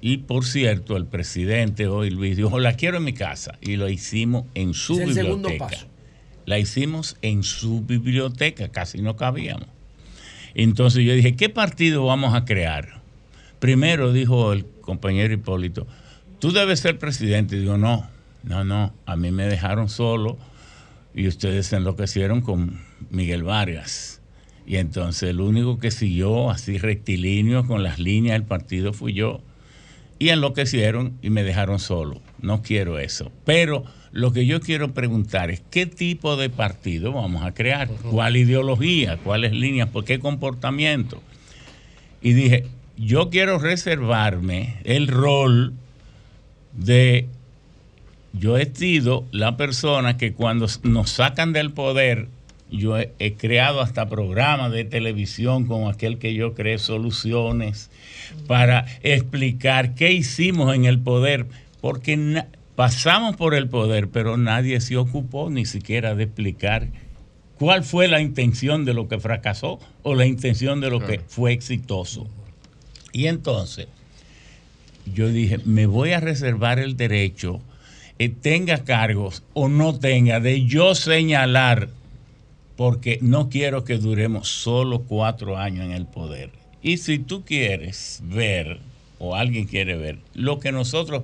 Y 0.00 0.18
por 0.18 0.46
cierto, 0.46 0.96
el 0.96 1.06
presidente 1.06 1.86
hoy, 1.86 2.10
Luis, 2.10 2.36
dijo, 2.36 2.58
la 2.58 2.74
quiero 2.74 2.96
en 2.96 3.04
mi 3.04 3.12
casa. 3.12 3.58
Y 3.60 3.76
lo 3.76 3.88
hicimos 3.88 4.44
en 4.54 4.72
su 4.72 4.94
Es 4.94 5.00
el 5.00 5.14
segundo 5.14 5.48
biblioteca. 5.50 5.76
paso. 5.76 5.86
La 6.46 6.58
hicimos 6.58 7.16
en 7.20 7.42
su 7.42 7.82
biblioteca, 7.82 8.70
casi 8.70 9.02
no 9.02 9.16
cabíamos. 9.16 9.68
Entonces 10.54 11.04
yo 11.04 11.12
dije, 11.12 11.36
¿qué 11.36 11.48
partido 11.48 12.06
vamos 12.06 12.34
a 12.34 12.44
crear? 12.44 13.02
Primero 13.58 14.12
dijo 14.12 14.52
el 14.52 14.64
compañero 14.80 15.34
Hipólito, 15.34 15.86
tú 16.38 16.50
debes 16.50 16.80
ser 16.80 16.98
presidente. 16.98 17.56
Y 17.56 17.60
digo, 17.60 17.76
no, 17.76 18.08
no, 18.42 18.64
no, 18.64 18.94
a 19.04 19.16
mí 19.16 19.30
me 19.30 19.44
dejaron 19.44 19.90
solo 19.90 20.38
y 21.14 21.26
ustedes 21.26 21.66
se 21.66 21.76
enloquecieron 21.76 22.40
con 22.40 22.80
Miguel 23.10 23.42
Vargas. 23.42 24.20
Y 24.66 24.76
entonces 24.76 25.30
el 25.30 25.40
único 25.40 25.78
que 25.78 25.90
siguió 25.90 26.50
así 26.50 26.78
rectilíneo 26.78 27.66
con 27.66 27.82
las 27.82 27.98
líneas 27.98 28.34
del 28.34 28.44
partido 28.44 28.92
fui 28.92 29.12
yo. 29.12 29.40
Y 30.18 30.28
enloquecieron 30.28 31.18
y 31.22 31.30
me 31.30 31.42
dejaron 31.42 31.78
solo. 31.78 32.20
No 32.40 32.62
quiero 32.62 32.98
eso. 32.98 33.32
Pero 33.44 33.84
lo 34.12 34.32
que 34.32 34.46
yo 34.46 34.60
quiero 34.60 34.92
preguntar 34.92 35.50
es 35.50 35.62
qué 35.70 35.86
tipo 35.86 36.36
de 36.36 36.50
partido 36.50 37.12
vamos 37.12 37.42
a 37.44 37.54
crear, 37.54 37.88
cuál 38.10 38.36
ideología, 38.36 39.16
cuáles 39.16 39.52
líneas, 39.52 39.88
por 39.88 40.04
qué 40.04 40.18
comportamiento. 40.18 41.22
Y 42.20 42.34
dije, 42.34 42.66
yo 42.96 43.30
quiero 43.30 43.58
reservarme 43.58 44.76
el 44.84 45.08
rol 45.08 45.72
de 46.72 47.26
yo 48.32 48.56
he 48.58 48.72
sido 48.74 49.26
la 49.32 49.56
persona 49.56 50.16
que 50.16 50.32
cuando 50.32 50.66
nos 50.82 51.10
sacan 51.10 51.52
del 51.52 51.72
poder, 51.72 52.28
yo 52.70 52.98
he, 52.98 53.12
he 53.18 53.34
creado 53.34 53.80
hasta 53.80 54.08
programas 54.08 54.72
de 54.72 54.84
televisión 54.84 55.66
como 55.66 55.88
aquel 55.88 56.18
que 56.18 56.34
yo 56.34 56.54
creé 56.54 56.78
soluciones 56.78 57.90
para 58.46 58.86
explicar 59.02 59.94
qué 59.94 60.12
hicimos 60.12 60.74
en 60.74 60.84
el 60.84 61.00
poder, 61.00 61.46
porque 61.80 62.44
pasamos 62.76 63.36
por 63.36 63.54
el 63.54 63.68
poder, 63.68 64.08
pero 64.08 64.36
nadie 64.36 64.80
se 64.80 64.96
ocupó 64.96 65.50
ni 65.50 65.66
siquiera 65.66 66.14
de 66.14 66.24
explicar 66.24 66.88
cuál 67.58 67.84
fue 67.84 68.08
la 68.08 68.22
intención 68.22 68.86
de 68.86 68.94
lo 68.94 69.06
que 69.06 69.20
fracasó 69.20 69.78
o 70.02 70.14
la 70.14 70.24
intención 70.24 70.80
de 70.80 70.88
lo 70.88 71.00
que 71.00 71.20
fue 71.20 71.52
exitoso. 71.52 72.26
Y 73.12 73.26
entonces, 73.26 73.86
yo 75.12 75.28
dije, 75.28 75.58
me 75.66 75.84
voy 75.84 76.12
a 76.12 76.20
reservar 76.20 76.78
el 76.78 76.96
derecho, 76.96 77.60
tenga 78.28 78.84
cargos 78.84 79.42
o 79.54 79.68
no 79.68 79.98
tenga, 79.98 80.40
de 80.40 80.66
yo 80.66 80.94
señalar, 80.94 81.88
porque 82.76 83.18
no 83.22 83.48
quiero 83.48 83.84
que 83.84 83.96
duremos 83.96 84.48
solo 84.48 85.02
cuatro 85.02 85.56
años 85.56 85.86
en 85.86 85.92
el 85.92 86.06
poder. 86.06 86.50
Y 86.82 86.98
si 86.98 87.18
tú 87.18 87.44
quieres 87.44 88.20
ver, 88.24 88.80
o 89.18 89.34
alguien 89.34 89.66
quiere 89.66 89.96
ver, 89.96 90.18
lo 90.34 90.60
que 90.60 90.72
nosotros 90.72 91.22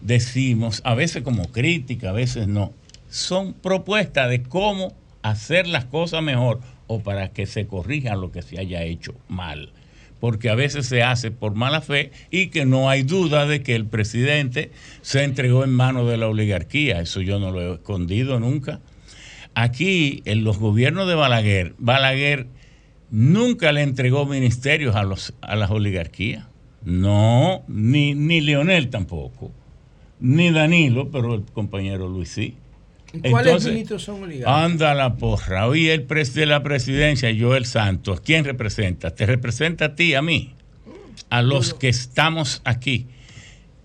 decimos, 0.00 0.80
a 0.84 0.94
veces 0.94 1.22
como 1.22 1.50
crítica, 1.50 2.10
a 2.10 2.12
veces 2.12 2.48
no, 2.48 2.72
son 3.08 3.52
propuestas 3.54 4.28
de 4.28 4.42
cómo 4.42 4.92
hacer 5.22 5.66
las 5.66 5.84
cosas 5.84 6.22
mejor 6.22 6.60
o 6.86 7.00
para 7.00 7.28
que 7.30 7.46
se 7.46 7.66
corrija 7.66 8.16
lo 8.16 8.30
que 8.30 8.42
se 8.42 8.58
haya 8.58 8.82
hecho 8.82 9.14
mal 9.28 9.72
porque 10.24 10.48
a 10.48 10.54
veces 10.54 10.86
se 10.86 11.02
hace 11.02 11.30
por 11.30 11.54
mala 11.54 11.82
fe 11.82 12.10
y 12.30 12.46
que 12.46 12.64
no 12.64 12.88
hay 12.88 13.02
duda 13.02 13.44
de 13.44 13.62
que 13.62 13.74
el 13.74 13.84
presidente 13.84 14.70
se 15.02 15.22
entregó 15.22 15.64
en 15.64 15.70
manos 15.74 16.08
de 16.08 16.16
la 16.16 16.28
oligarquía. 16.28 17.02
Eso 17.02 17.20
yo 17.20 17.38
no 17.38 17.50
lo 17.50 17.60
he 17.60 17.74
escondido 17.74 18.40
nunca. 18.40 18.80
Aquí, 19.54 20.22
en 20.24 20.42
los 20.42 20.56
gobiernos 20.56 21.06
de 21.08 21.14
Balaguer, 21.14 21.74
Balaguer 21.76 22.46
nunca 23.10 23.70
le 23.72 23.82
entregó 23.82 24.24
ministerios 24.24 24.96
a, 24.96 25.02
los, 25.02 25.34
a 25.42 25.56
las 25.56 25.70
oligarquías. 25.70 26.46
No, 26.82 27.62
ni, 27.68 28.14
ni 28.14 28.40
Leonel 28.40 28.88
tampoco, 28.88 29.52
ni 30.20 30.50
Danilo, 30.52 31.10
pero 31.10 31.34
el 31.34 31.42
compañero 31.42 32.08
Luis 32.08 32.30
sí. 32.30 32.56
¿Y 33.22 33.30
¿Cuáles 33.30 33.46
Entonces, 33.52 33.72
ministros 33.72 34.02
son 34.02 34.22
oligarcas? 34.24 34.64
Anda 34.64 34.94
la 34.94 35.14
porra. 35.16 35.68
Hoy 35.68 35.88
el 35.88 36.02
pres 36.02 36.34
de 36.34 36.46
la 36.46 36.62
presidencia, 36.62 37.30
Joel 37.38 37.64
Santos, 37.66 38.20
¿quién 38.20 38.44
representa? 38.44 39.14
Te 39.14 39.26
representa 39.26 39.84
a 39.86 39.94
ti, 39.94 40.14
a 40.14 40.22
mí, 40.22 40.54
a 41.30 41.42
los 41.42 41.74
que 41.74 41.88
estamos 41.88 42.60
aquí. 42.64 43.06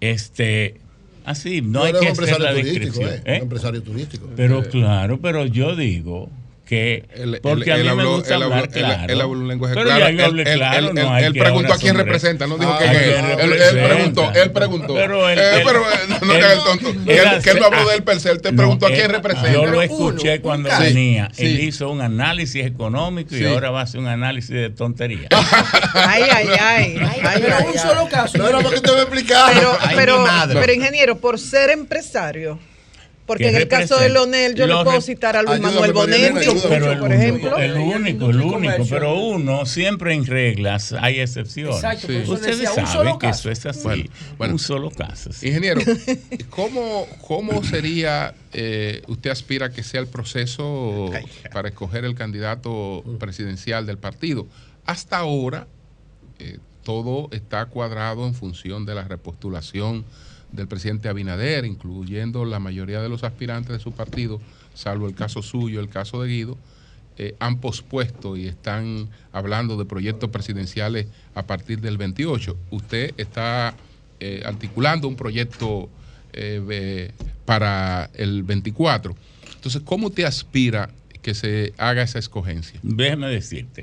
Este, 0.02 0.80
así, 1.26 1.62
no 1.62 1.84
hay 1.84 1.94
que 1.94 2.08
hacer 2.08 2.40
la 2.40 2.54
descripción. 2.54 3.10
eh, 3.10 3.22
¿eh? 3.26 3.36
un 3.38 3.44
empresario 3.44 3.84
turístico. 3.84 4.30
Pero 4.36 4.64
Eh, 4.64 4.70
claro, 4.70 5.20
pero 5.20 5.46
yo 5.46 5.76
digo 5.76 6.30
que 6.70 7.04
Él- 7.16 7.40
porque 7.42 7.72
él- 7.72 7.72
a 7.72 7.76
mí 7.76 7.80
él 7.90 7.96
me 7.96 8.02
habló- 8.04 8.16
gusta 8.18 8.36
él 8.36 8.44
habló- 8.44 8.56
hablar 8.56 8.70
él- 8.72 8.84
claro. 8.84 9.14
él 9.14 9.22
habló 9.22 9.40
un 9.40 9.48
lenguaje 9.48 9.74
pero 9.74 9.86
claro. 9.88 10.00
ya 10.06 10.12
yo 10.12 10.26
hablé 10.26 10.42
Él- 10.44 10.48
él- 10.50 10.58
claro, 10.60 10.78
él- 10.90 10.94
no 10.94 11.14
hay 11.14 11.24
él 11.26 11.34
que 11.34 11.40
preguntó 11.40 11.74
a 11.74 11.78
quién 11.78 11.96
representa, 11.98 12.46
no 12.48 12.58
dijo 12.60 12.72
Ah, 12.72 12.78
quién 12.78 12.90
¿a 12.92 12.94
es. 13.02 13.40
Él- 13.74 13.84
preguntó, 13.84 14.32
él 14.36 14.52
preguntó. 14.52 14.94
Pero 14.94 15.30
él- 15.30 15.40
Eh, 15.40 15.62
pero, 15.66 15.82
eh, 15.82 15.96
no, 16.10 16.20
te 16.34 16.38
hagas 16.46 16.64
tonto. 16.64 16.90
él 16.90 16.98
Él, 17.10 17.42
que 17.44 17.50
él 17.50 17.60
no 17.60 17.66
habló 17.66 17.90
ah, 17.90 17.92
del 17.94 18.04
per 18.04 18.20
se, 18.20 18.30
él 18.32 18.42
te 18.42 18.52
no, 18.52 18.58
preguntó 18.58 18.86
a 18.86 18.90
él- 18.90 18.96
quién 18.96 19.10
representa. 19.10 19.52
Yo 19.52 19.66
lo 19.66 19.82
escuché 19.82 20.42
cuando 20.42 20.70
venía. 20.80 21.30
sí. 21.34 21.46
Él 21.46 21.60
hizo 21.62 21.90
un 21.90 22.02
análisis 22.02 22.64
económico 22.66 23.36
y 23.36 23.46
ahora 23.46 23.72
va 23.72 23.80
a 23.80 23.84
hacer 23.84 24.00
un 24.00 24.08
análisis 24.08 24.52
de 24.52 24.70
tontería. 24.70 25.28
Ay, 25.96 26.24
ay, 26.32 26.48
ay. 26.60 27.00
ay, 27.24 27.42
pero 27.42 27.56
un 27.66 27.78
solo 27.80 28.08
caso. 28.08 28.38
No 28.38 28.48
era 28.48 28.58
para 28.60 28.70
que 28.70 28.76
usted 28.76 28.94
me 28.94 29.02
explicara. 29.02 29.54
Pero, 29.54 29.78
Ay, 29.82 29.96
pero, 29.96 30.20
mi 30.20 30.26
madre. 30.26 30.60
pero, 30.60 30.74
ingeniero, 30.74 31.18
por 31.18 31.40
ser 31.40 31.72
empresario, 31.72 32.60
porque 33.30 33.44
¿Qué 33.44 33.50
en 33.52 33.56
el 33.58 33.68
caso 33.68 34.00
de? 34.00 34.10
Leonel 34.10 34.56
yo 34.56 34.66
le 34.66 34.74
puedo 34.84 35.00
citar 35.02 35.38
a 35.38 35.44
Luis 35.44 35.60
Manuel 35.60 35.92
ayúdame. 35.92 36.42
pero 36.68 36.92
el, 36.92 36.98
por 36.98 37.14
ejemplo. 37.14 37.58
el 37.60 37.78
único, 37.78 38.32
el 38.32 38.42
único, 38.42 38.88
pero 38.90 39.20
uno 39.20 39.68
siempre 39.68 40.16
en 40.16 40.26
reglas 40.26 40.94
hay 40.94 41.20
excepciones. 41.20 41.76
Exacto, 41.76 42.12
eso 42.12 42.34
Ustedes 42.34 42.68
saben 42.74 43.20
que 43.20 43.28
caso. 43.28 43.52
eso 43.52 43.70
es 43.70 43.78
así. 43.78 43.84
Bueno, 43.84 44.10
bueno. 44.40 44.54
un 44.54 44.60
solo 44.60 44.90
caso. 44.90 45.32
sí. 45.32 45.50
Ingeniero, 45.50 45.80
¿cómo, 46.50 47.06
cómo 47.22 47.64
sería, 47.64 48.34
eh, 48.52 49.04
usted 49.06 49.30
aspira 49.30 49.68
a 49.68 49.70
que 49.70 49.84
sea 49.84 50.02
el 50.02 50.08
proceso 50.08 51.12
para 51.54 51.70
escoger 51.70 52.06
el 52.06 52.16
candidato 52.16 53.04
presidencial 53.20 53.86
del 53.86 54.00
partido? 54.00 54.48
Hasta 54.88 55.20
ahora, 55.20 55.68
eh, 56.40 56.58
todo 56.84 57.30
está 57.32 57.68
cuadrado 57.68 58.26
en 58.26 58.34
función 58.34 58.88
de 58.88 58.96
la 58.96 59.04
repostulación 59.04 60.04
del 60.52 60.68
presidente 60.68 61.10
Abinader, 61.10 61.66
incluyendo 61.66 62.46
la 62.46 62.60
mayoría 62.60 63.02
de 63.02 63.10
los 63.10 63.24
aspirantes 63.24 63.72
de 63.72 63.80
su 63.80 63.92
partido, 63.92 64.42
salvo 64.74 65.08
el 65.08 65.16
caso 65.16 65.42
suyo, 65.42 65.80
el 65.80 65.90
caso 65.90 66.22
de 66.22 66.30
Guido, 66.30 66.58
eh, 67.18 67.36
han 67.40 67.60
pospuesto 67.60 68.38
y 68.38 68.48
están 68.48 69.10
hablando 69.34 69.76
de 69.76 69.86
proyectos 69.86 70.30
presidenciales 70.30 71.08
a 71.36 71.46
partir 71.46 71.82
del 71.82 71.98
28. 71.98 72.58
Usted 72.72 73.14
está 73.18 73.76
eh, 74.22 74.42
articulando 74.46 75.08
un 75.08 75.18
proyecto 75.18 75.90
eh, 76.32 77.12
para 77.46 78.10
el 78.14 78.44
24. 78.44 79.16
Entonces, 79.56 79.82
¿cómo 79.84 80.12
te 80.12 80.26
aspira 80.26 80.92
que 81.22 81.34
se 81.34 81.74
haga 81.78 82.04
esa 82.04 82.20
escogencia? 82.20 82.80
Déjame 82.84 83.28
decirte, 83.28 83.82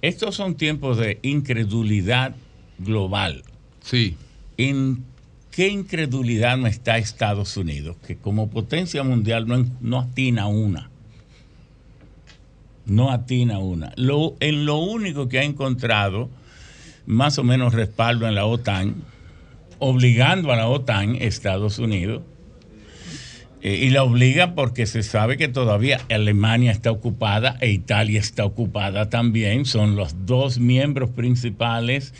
estos 0.00 0.34
son 0.34 0.56
tiempos 0.56 0.96
de 0.96 1.18
incredulidad 1.20 2.34
global. 2.78 3.44
Sí. 3.82 4.16
¿En 4.56 5.04
qué 5.52 5.68
incredulidad 5.68 6.56
no 6.56 6.66
está 6.66 6.98
Estados 6.98 7.56
Unidos? 7.56 7.96
Que 8.04 8.16
como 8.16 8.50
potencia 8.50 9.04
mundial 9.04 9.46
no, 9.80 10.00
atina 10.00 10.48
una. 10.48 10.90
No 12.86 13.12
atina 13.12 13.58
una. 13.58 13.92
Lo, 13.96 14.34
en 14.40 14.66
lo 14.66 14.78
único 14.78 15.28
que 15.28 15.38
ha 15.38 15.44
encontrado 15.44 16.28
más 17.06 17.38
o 17.38 17.44
menos 17.44 17.74
respaldo 17.74 18.26
en 18.26 18.34
la 18.34 18.46
OTAN, 18.46 18.96
obligando 19.78 20.52
a 20.52 20.56
la 20.56 20.68
OTAN, 20.68 21.16
Estados 21.16 21.78
Unidos, 21.78 22.22
eh, 23.60 23.76
y 23.76 23.90
la 23.90 24.02
obliga 24.02 24.54
porque 24.54 24.86
se 24.86 25.02
sabe 25.02 25.36
que 25.36 25.48
todavía 25.48 26.00
Alemania 26.10 26.72
está 26.72 26.90
ocupada 26.90 27.58
e 27.60 27.70
Italia 27.70 28.18
está 28.18 28.44
ocupada 28.44 29.08
también. 29.10 29.66
Son 29.66 29.94
los 29.96 30.26
dos 30.26 30.58
miembros 30.58 31.10
principales. 31.10 32.12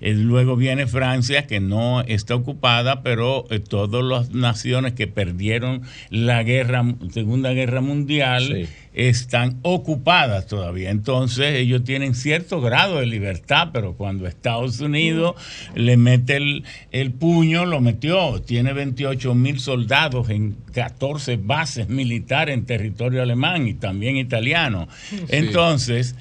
Eh, 0.00 0.14
luego 0.14 0.56
viene 0.56 0.86
Francia, 0.86 1.46
que 1.46 1.60
no 1.60 2.02
está 2.02 2.34
ocupada, 2.34 3.02
pero 3.02 3.44
eh, 3.50 3.58
todas 3.60 4.04
las 4.04 4.30
naciones 4.30 4.92
que 4.92 5.06
perdieron 5.06 5.82
la 6.10 6.42
guerra, 6.42 6.84
Segunda 7.10 7.52
Guerra 7.52 7.80
Mundial 7.80 8.68
están 8.94 9.58
ocupadas 9.62 10.46
todavía. 10.46 10.90
Entonces 10.90 11.54
ellos 11.54 11.84
tienen 11.84 12.14
cierto 12.14 12.60
grado 12.60 12.98
de 12.98 13.06
libertad, 13.06 13.70
pero 13.72 13.94
cuando 13.94 14.26
Estados 14.26 14.80
Unidos 14.80 15.36
le 15.74 15.96
mete 15.96 16.36
el, 16.36 16.64
el 16.90 17.12
puño, 17.12 17.64
lo 17.64 17.80
metió. 17.80 18.40
Tiene 18.42 18.72
28 18.72 19.34
mil 19.34 19.60
soldados 19.60 20.30
en 20.30 20.56
14 20.72 21.36
bases 21.36 21.88
militares 21.88 22.54
en 22.54 22.66
territorio 22.66 23.22
alemán 23.22 23.68
y 23.68 23.74
también 23.74 24.16
italiano. 24.16 24.88
Sí. 25.10 25.20
Entonces, 25.28 26.16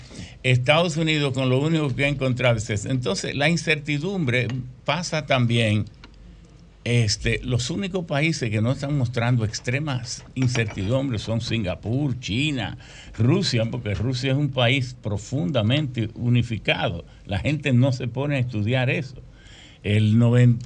Estados 0.52 0.96
Unidos 0.96 1.34
con 1.34 1.50
lo 1.50 1.60
único 1.60 1.94
que 1.94 2.06
ha 2.06 2.08
encontrado 2.08 2.58
es 2.58 2.70
eso. 2.70 2.90
Entonces, 2.90 3.36
la 3.36 3.50
incertidumbre 3.50 4.48
pasa 4.86 5.26
también. 5.26 5.86
Este, 6.86 7.42
los 7.44 7.70
únicos 7.70 8.06
países 8.06 8.50
que 8.50 8.62
no 8.62 8.72
están 8.72 8.98
mostrando 8.98 9.44
extremas 9.44 10.24
incertidumbres 10.36 11.22
son 11.22 11.42
Singapur, 11.42 12.18
China, 12.22 12.78
Rusia, 13.18 13.66
porque 13.70 13.94
Rusia 13.94 14.32
es 14.32 14.38
un 14.38 14.52
país 14.52 14.96
profundamente 15.04 16.08
unificado. 16.16 17.04
La 17.26 17.40
gente 17.40 17.74
no 17.74 17.92
se 17.92 18.08
pone 18.08 18.38
a 18.38 18.40
estudiar 18.40 18.90
eso. 18.90 19.22
El, 19.84 20.12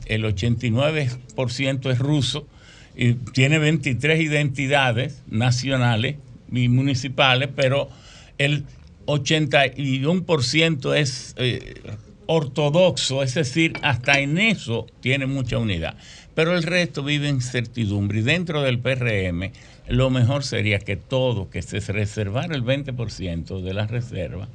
el 0.05 0.23
89% 0.23 1.91
es 1.91 1.97
ruso 1.97 2.47
y 2.95 3.13
tiene 3.13 3.57
23 3.57 4.21
identidades 4.21 5.23
nacionales 5.27 6.17
y 6.51 6.67
municipales, 6.67 7.49
pero 7.55 7.89
el 8.37 8.63
81% 9.05 10.95
es 10.95 11.33
eh, 11.37 11.81
ortodoxo, 12.27 13.23
es 13.23 13.33
decir, 13.33 13.73
hasta 13.81 14.19
en 14.19 14.37
eso 14.37 14.87
tiene 15.01 15.25
mucha 15.25 15.57
unidad. 15.57 15.95
Pero 16.33 16.55
el 16.55 16.63
resto 16.63 17.03
vive 17.03 17.27
en 17.27 17.35
incertidumbre 17.35 18.19
y 18.19 18.23
dentro 18.23 18.61
del 18.61 18.79
PRM 18.79 19.51
lo 19.89 20.09
mejor 20.09 20.43
sería 20.43 20.79
que 20.79 20.95
todo, 20.95 21.49
que 21.49 21.61
se 21.61 21.79
reservara 21.79 22.55
el 22.55 22.63
20% 22.63 23.61
de 23.61 23.73
las 23.73 23.91
reservas, 23.91 24.47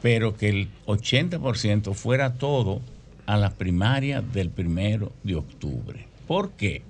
pero 0.00 0.36
que 0.36 0.48
el 0.48 0.68
80% 0.86 1.94
fuera 1.94 2.34
todo 2.34 2.80
a 3.26 3.36
la 3.36 3.50
primaria 3.50 4.22
del 4.22 4.50
primero 4.50 5.12
de 5.24 5.34
octubre. 5.34 6.06
¿Por 6.26 6.52
qué? 6.52 6.82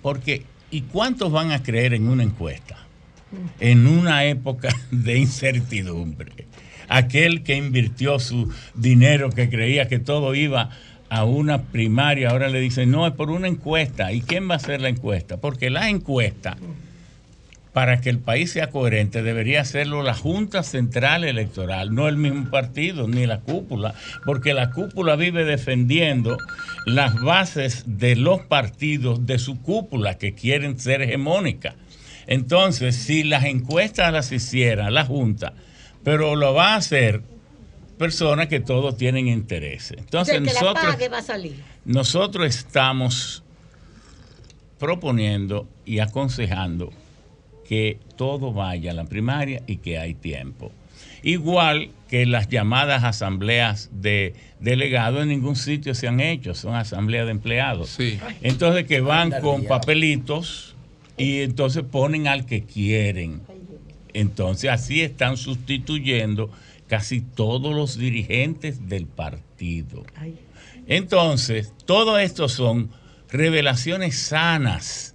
Porque, 0.00 0.44
¿y 0.70 0.82
cuántos 0.82 1.30
van 1.30 1.52
a 1.52 1.62
creer 1.62 1.92
en 1.94 2.08
una 2.08 2.22
encuesta? 2.22 2.81
En 3.60 3.86
una 3.86 4.24
época 4.24 4.68
de 4.90 5.18
incertidumbre. 5.18 6.46
Aquel 6.88 7.42
que 7.42 7.56
invirtió 7.56 8.18
su 8.18 8.52
dinero, 8.74 9.30
que 9.30 9.48
creía 9.48 9.88
que 9.88 9.98
todo 9.98 10.34
iba 10.34 10.70
a 11.12 11.24
una 11.24 11.64
primaria, 11.64 12.30
ahora 12.30 12.48
le 12.48 12.58
dicen, 12.58 12.90
no, 12.90 13.06
es 13.06 13.12
por 13.12 13.30
una 13.30 13.46
encuesta. 13.46 14.12
¿Y 14.12 14.22
quién 14.22 14.48
va 14.48 14.54
a 14.54 14.56
hacer 14.56 14.80
la 14.80 14.88
encuesta? 14.88 15.36
Porque 15.36 15.68
la 15.68 15.90
encuesta, 15.90 16.56
para 17.74 18.00
que 18.00 18.08
el 18.08 18.18
país 18.18 18.52
sea 18.52 18.70
coherente, 18.70 19.22
debería 19.22 19.60
hacerlo 19.60 20.02
la 20.02 20.14
Junta 20.14 20.62
Central 20.62 21.24
Electoral, 21.24 21.94
no 21.94 22.08
el 22.08 22.16
mismo 22.16 22.50
partido, 22.50 23.08
ni 23.08 23.26
la 23.26 23.40
cúpula, 23.40 23.94
porque 24.24 24.54
la 24.54 24.70
cúpula 24.70 25.14
vive 25.16 25.44
defendiendo 25.44 26.38
las 26.86 27.20
bases 27.20 27.84
de 27.86 28.16
los 28.16 28.40
partidos 28.40 29.26
de 29.26 29.38
su 29.38 29.60
cúpula 29.60 30.16
que 30.16 30.32
quieren 30.32 30.78
ser 30.78 31.02
hegemónicas. 31.02 31.74
Entonces, 32.26 32.96
si 32.96 33.24
las 33.24 33.44
encuestas 33.44 34.12
las 34.12 34.32
hiciera 34.32 34.90
la 34.90 35.04
Junta, 35.04 35.54
pero 36.04 36.36
lo 36.36 36.54
va 36.54 36.74
a 36.74 36.76
hacer 36.76 37.22
personas 37.98 38.48
que 38.48 38.60
todos 38.60 38.96
tienen 38.96 39.28
intereses. 39.28 39.98
Entonces, 39.98 40.36
el 40.36 40.44
que 40.44 40.52
la 40.52 40.60
nosotros, 40.60 40.86
pague 40.86 41.08
va 41.08 41.18
a 41.18 41.22
salir. 41.22 41.62
nosotros 41.84 42.46
estamos 42.46 43.42
proponiendo 44.78 45.68
y 45.84 46.00
aconsejando 46.00 46.92
que 47.68 47.98
todo 48.16 48.52
vaya 48.52 48.90
a 48.90 48.94
la 48.94 49.04
primaria 49.04 49.62
y 49.66 49.76
que 49.76 49.98
hay 49.98 50.14
tiempo. 50.14 50.72
Igual 51.22 51.90
que 52.08 52.26
las 52.26 52.48
llamadas 52.48 53.04
asambleas 53.04 53.90
de 53.92 54.34
delegados 54.58 55.22
en 55.22 55.28
ningún 55.28 55.54
sitio 55.54 55.94
se 55.94 56.08
han 56.08 56.20
hecho, 56.20 56.54
son 56.54 56.74
asambleas 56.74 57.26
de 57.26 57.30
empleados. 57.30 57.96
Entonces 58.42 58.86
que 58.86 59.00
van 59.00 59.30
con 59.40 59.64
papelitos 59.64 60.71
y 61.22 61.40
entonces 61.42 61.84
ponen 61.84 62.26
al 62.28 62.46
que 62.46 62.64
quieren. 62.64 63.40
Entonces 64.12 64.70
así 64.70 65.00
están 65.00 65.36
sustituyendo 65.36 66.50
casi 66.88 67.20
todos 67.20 67.74
los 67.74 67.96
dirigentes 67.96 68.88
del 68.88 69.06
partido. 69.06 70.04
Entonces, 70.86 71.72
todo 71.86 72.18
esto 72.18 72.48
son 72.48 72.90
revelaciones 73.30 74.18
sanas 74.18 75.14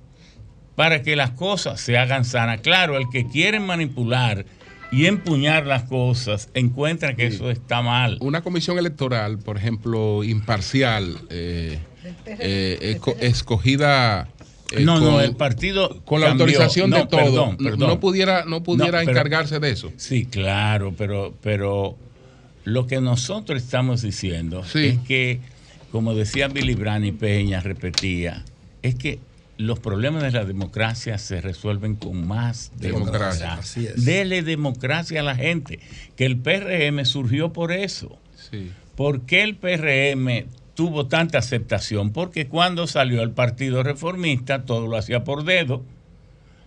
para 0.75 1.01
que 1.03 1.15
las 1.15 1.31
cosas 1.31 1.79
se 1.81 1.97
hagan 1.97 2.25
sanas. 2.25 2.61
Claro, 2.61 2.97
el 2.97 3.05
que 3.11 3.27
quiere 3.27 3.59
manipular 3.59 4.45
y 4.91 5.05
empuñar 5.05 5.65
las 5.67 5.83
cosas, 5.83 6.49
encuentra 6.53 7.15
que 7.15 7.27
eso 7.27 7.51
está 7.51 7.81
mal. 7.81 8.17
Una 8.21 8.41
comisión 8.41 8.77
electoral, 8.79 9.37
por 9.37 9.57
ejemplo, 9.57 10.23
imparcial, 10.23 11.17
eh, 11.29 11.77
eh, 12.25 12.95
esco- 12.97 13.17
escogida. 13.19 14.29
Eh, 14.71 14.83
no, 14.83 14.99
no, 14.99 15.21
el 15.21 15.35
partido 15.35 16.01
con 16.05 16.21
la 16.21 16.27
cambió. 16.27 16.45
autorización 16.45 16.91
de 16.91 17.05
todo, 17.05 17.21
perdón, 17.21 17.57
no- 17.59 17.69
perdón. 17.69 17.89
no 17.89 17.99
pudiera, 17.99 18.45
no 18.45 18.63
pudiera 18.63 18.99
No, 18.99 19.05
pero- 19.05 19.11
encargarse 19.11 19.59
de 19.59 19.69
eso. 19.71 19.91
Sí, 19.97 20.25
claro, 20.25 20.93
pero, 20.97 21.33
pero 21.41 21.97
lo 22.65 22.85
que 22.87 22.99
nosotros 23.01 23.61
estamos 23.61 24.01
diciendo 24.01 24.63
es 24.73 24.97
que, 24.99 25.39
como 25.91 26.15
decía 26.15 26.47
Billy 26.49 26.75
Brandt 26.75 27.05
y 27.05 27.11
Peña, 27.13 27.61
repetía, 27.61 28.43
es 28.81 28.95
que 28.95 29.19
los 29.57 29.79
problemas 29.79 30.21
de 30.21 30.31
la 30.31 30.45
democracia 30.45 31.17
se 31.17 31.41
resuelven 31.41 31.95
con 31.95 32.27
más 32.27 32.71
democracia. 32.77 33.45
Democracia. 33.47 33.91
Dele 33.95 34.43
democracia 34.43 35.21
a 35.21 35.23
la 35.23 35.35
gente, 35.35 35.79
que 36.15 36.25
el 36.25 36.37
PRM 36.37 37.03
surgió 37.05 37.53
por 37.53 37.71
eso. 37.71 38.17
Sí. 38.51 38.69
¿Por 38.95 39.21
qué 39.21 39.41
el 39.43 39.55
PRM 39.55 40.45
tuvo 40.77 41.07
tanta 41.07 41.39
aceptación? 41.39 42.13
Porque 42.13 42.47
cuando 42.47 42.85
salió 42.85 43.23
el 43.23 43.31
Partido 43.31 43.81
Reformista, 43.81 44.63
todo 44.63 44.85
lo 44.85 44.95
hacía 44.95 45.23
por 45.23 45.43
dedo. 45.43 45.83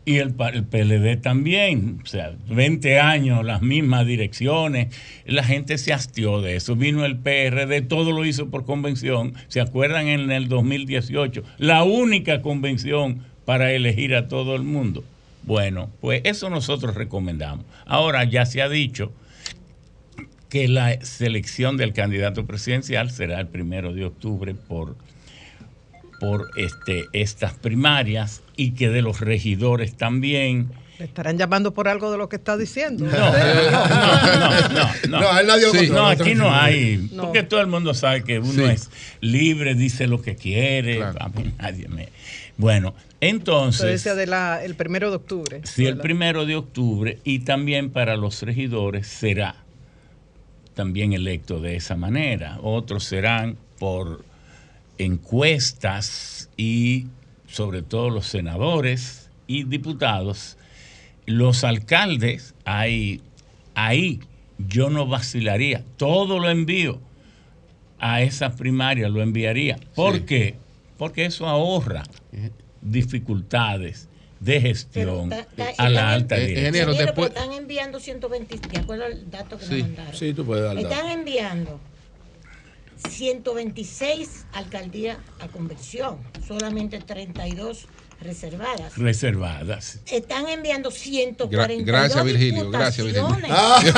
Y 0.04 0.16
el, 0.16 0.34
PLD 0.34 1.20
también, 1.22 2.00
o 2.02 2.06
sea, 2.06 2.32
20 2.48 2.98
años, 2.98 3.44
las 3.44 3.62
mismas 3.62 4.04
direcciones, 4.06 4.88
la 5.26 5.44
gente 5.44 5.78
se 5.78 5.92
hastió 5.92 6.40
de 6.40 6.56
eso. 6.56 6.74
Vino 6.74 7.04
el 7.04 7.18
PRD, 7.18 7.82
todo 7.82 8.10
lo 8.10 8.24
hizo 8.24 8.50
por 8.50 8.64
convención. 8.64 9.34
¿Se 9.46 9.60
acuerdan 9.60 10.08
en 10.08 10.32
el 10.32 10.48
2018? 10.48 11.44
La 11.58 11.84
única 11.84 12.42
convención 12.42 13.24
para 13.44 13.72
elegir 13.72 14.16
a 14.16 14.26
todo 14.26 14.56
el 14.56 14.64
mundo. 14.64 15.04
Bueno, 15.44 15.88
pues 16.00 16.22
eso 16.24 16.50
nosotros 16.50 16.96
recomendamos. 16.96 17.64
Ahora 17.86 18.24
ya 18.24 18.44
se 18.44 18.60
ha 18.60 18.68
dicho 18.68 19.12
que 20.50 20.68
la 20.68 21.00
selección 21.04 21.76
del 21.76 21.92
candidato 21.94 22.44
presidencial 22.44 23.10
será 23.10 23.40
el 23.40 23.46
primero 23.46 23.94
de 23.94 24.04
octubre 24.04 24.54
por, 24.54 24.96
por 26.18 26.50
este, 26.56 27.04
estas 27.12 27.54
primarias 27.54 28.42
y 28.56 28.72
que 28.72 28.88
de 28.90 29.00
los 29.00 29.20
regidores 29.20 29.96
también. 29.96 30.70
¿Le 30.98 31.06
estarán 31.06 31.38
llamando 31.38 31.72
por 31.72 31.88
algo 31.88 32.10
de 32.12 32.18
lo 32.18 32.28
que 32.28 32.36
está 32.36 32.58
diciendo? 32.58 33.06
No, 33.06 33.12
no, 33.12 33.88
no, 35.08 35.42
no, 35.42 35.42
no. 35.42 35.72
Sí, 35.72 35.90
aquí 36.04 36.34
no 36.34 36.54
hay, 36.54 37.08
No. 37.12 37.22
porque 37.22 37.42
todo 37.42 37.60
el 37.60 37.68
mundo 37.68 37.94
sabe 37.94 38.22
que 38.22 38.38
uno 38.38 38.52
Sí. 38.52 38.62
es 38.64 38.90
libre, 39.20 39.74
dice 39.74 40.06
lo 40.06 40.20
que 40.20 40.36
quiere, 40.36 41.02
a 41.02 41.28
mí 41.28 41.54
nadie 41.58 41.88
me... 41.88 42.08
Bueno, 42.58 42.94
Entonces, 43.22 43.80
entonces... 43.80 43.86
decía 44.04 44.14
de 44.14 44.26
la, 44.26 44.62
el 44.62 44.74
primero 44.74 45.08
de 45.08 45.16
octubre. 45.16 45.60
Sí, 45.64 45.86
el 45.86 45.96
primero 45.96 46.44
de 46.44 46.56
octubre 46.56 47.18
y 47.24 47.38
también 47.40 47.88
para 47.90 48.16
los 48.16 48.42
regidores 48.42 49.06
será 49.06 49.54
también 50.74 51.12
electo 51.12 51.60
de 51.60 51.76
esa 51.76 51.96
manera. 51.96 52.58
Otros 52.62 53.04
serán 53.04 53.56
por 53.78 54.24
encuestas 54.98 56.50
y 56.56 57.06
sobre 57.46 57.82
todo 57.82 58.10
los 58.10 58.26
senadores 58.26 59.30
y 59.46 59.64
diputados. 59.64 60.56
Los 61.26 61.64
alcaldes, 61.64 62.54
ahí, 62.64 63.20
ahí 63.74 64.20
yo 64.58 64.90
no 64.90 65.06
vacilaría, 65.06 65.84
todo 65.96 66.38
lo 66.38 66.50
envío 66.50 67.00
a 67.98 68.22
esa 68.22 68.56
primaria, 68.56 69.08
lo 69.08 69.22
enviaría. 69.22 69.78
¿Por 69.94 70.24
qué? 70.24 70.56
Porque 70.98 71.24
eso 71.24 71.46
ahorra 71.46 72.02
dificultades 72.82 74.09
de 74.40 74.60
gestión 74.60 75.32
a 75.78 75.88
la 75.88 76.12
alta 76.12 76.36
dirección. 76.36 76.74
Ingeniero, 76.74 77.12
pero 77.14 77.26
están 77.28 77.52
enviando 77.52 78.00
120, 78.00 78.58
de 78.68 78.78
acuerdo 78.78 79.04
al 79.04 79.30
dato 79.30 79.58
que 79.58 79.66
Sí. 79.66 79.72
me 79.74 79.82
mandaron. 79.82 80.14
Sí, 80.16 80.32
tú 80.34 80.44
puedes 80.46 80.64
dar 80.64 80.74
datos. 80.76 80.90
Están 80.90 81.10
enviando 81.10 81.80
126 83.08 84.46
alcaldías 84.52 85.18
a 85.40 85.48
convención, 85.48 86.18
solamente 86.46 86.98
32 87.00 87.86
reservadas. 88.20 88.96
reservadas. 88.98 90.00
Están 90.06 90.48
enviando 90.48 90.90
142 90.90 91.86
gracias, 91.86 92.24
Virgilio, 92.24 92.70
gracias, 92.70 93.06
Virgilio. 93.06 93.28
diputaciones. 93.28 93.90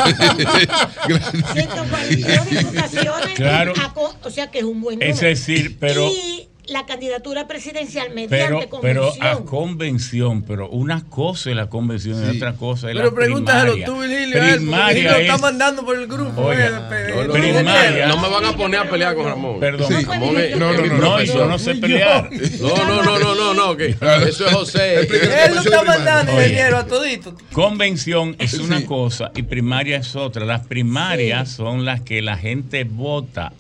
142 1.53 2.51
diputaciones. 2.51 3.35
Claro. 3.37 3.73
a 3.77 3.93
o 4.25 4.31
sea 4.31 4.51
que 4.51 4.59
es 4.59 4.65
un 4.65 4.81
buen 4.81 4.99
número. 4.99 5.13
Es 5.13 5.21
decir, 5.21 5.77
pero- 5.81 6.09
Y 6.09 6.49
la 6.67 6.87
candidatura 6.87 7.49
presidencial 7.49 8.07
Pero, 8.15 8.15
mediante 8.15 8.69
pero 8.81 9.03
convención. 9.11 9.27
a 9.27 9.37
convención, 9.45 10.43
pero 10.43 10.69
una 10.71 11.05
cosa 11.09 11.51
es 11.51 11.57
la 11.57 11.69
convención 11.69 12.25
y 12.25 12.37
otra 12.37 12.53
cosa 12.55 12.89
es 12.89 12.97
Pero 12.97 13.11
la 13.11 13.15
pregúntaselo 13.17 13.73
primaria. 13.73 13.87
tú, 13.87 14.01
Virgilio, 14.01 14.41
Primaria 14.57 14.87
Virgilio 14.95 15.17
está 15.17 15.35
es- 15.35 15.41
mandando 15.41 15.85
por 15.85 15.97
el 15.99 16.07
grupo. 16.07 16.49
Pe- 16.49 16.71
No, 17.15 17.25
no, 17.25 17.33
primaria. 17.33 18.07
no 18.07 18.17
me 18.19 18.29
van 18.29 18.45
a 18.45 18.53
poner 18.57 18.81
a 18.81 18.89
pelear 18.89 19.15
con 19.17 19.27
Ramón. 19.27 19.59
Perdón. 19.59 19.91
Ramón 20.07 20.39
es- 20.39 20.57
No, 20.57 20.73
no, 20.73 20.85
es 20.85 20.93
no, 20.93 20.99
no, 20.99 21.23
yo 21.23 21.47
no 21.47 21.59
sé 21.59 21.75
pelear. 21.75 22.31
No, 22.61 22.77
no, 22.87 23.03
no, 23.03 23.19
no, 23.19 23.35
no, 23.35 23.55
no, 23.55 23.77
que 23.77 23.87
eso 24.29 24.47
es 24.47 24.53
José. 24.53 25.01
Él 25.01 25.55
lo 25.55 25.61
está 25.63 25.83
mandando, 25.83 26.33
ingeniero, 26.33 26.79
a 26.79 26.87
todito. 26.87 27.35
Convención 27.53 28.37
es 28.39 28.55
una 28.55 28.85
cosa 28.87 29.33
y 29.35 29.43
primaria 29.43 29.97
es 29.99 30.15
otra. 30.15 30.45
Las 30.45 30.67
primarias 30.67 31.51
son 31.51 31.85
las 31.85 32.01
que 32.03 32.23
la 32.23 32.37
gente 32.37 32.85
vota 32.85 33.53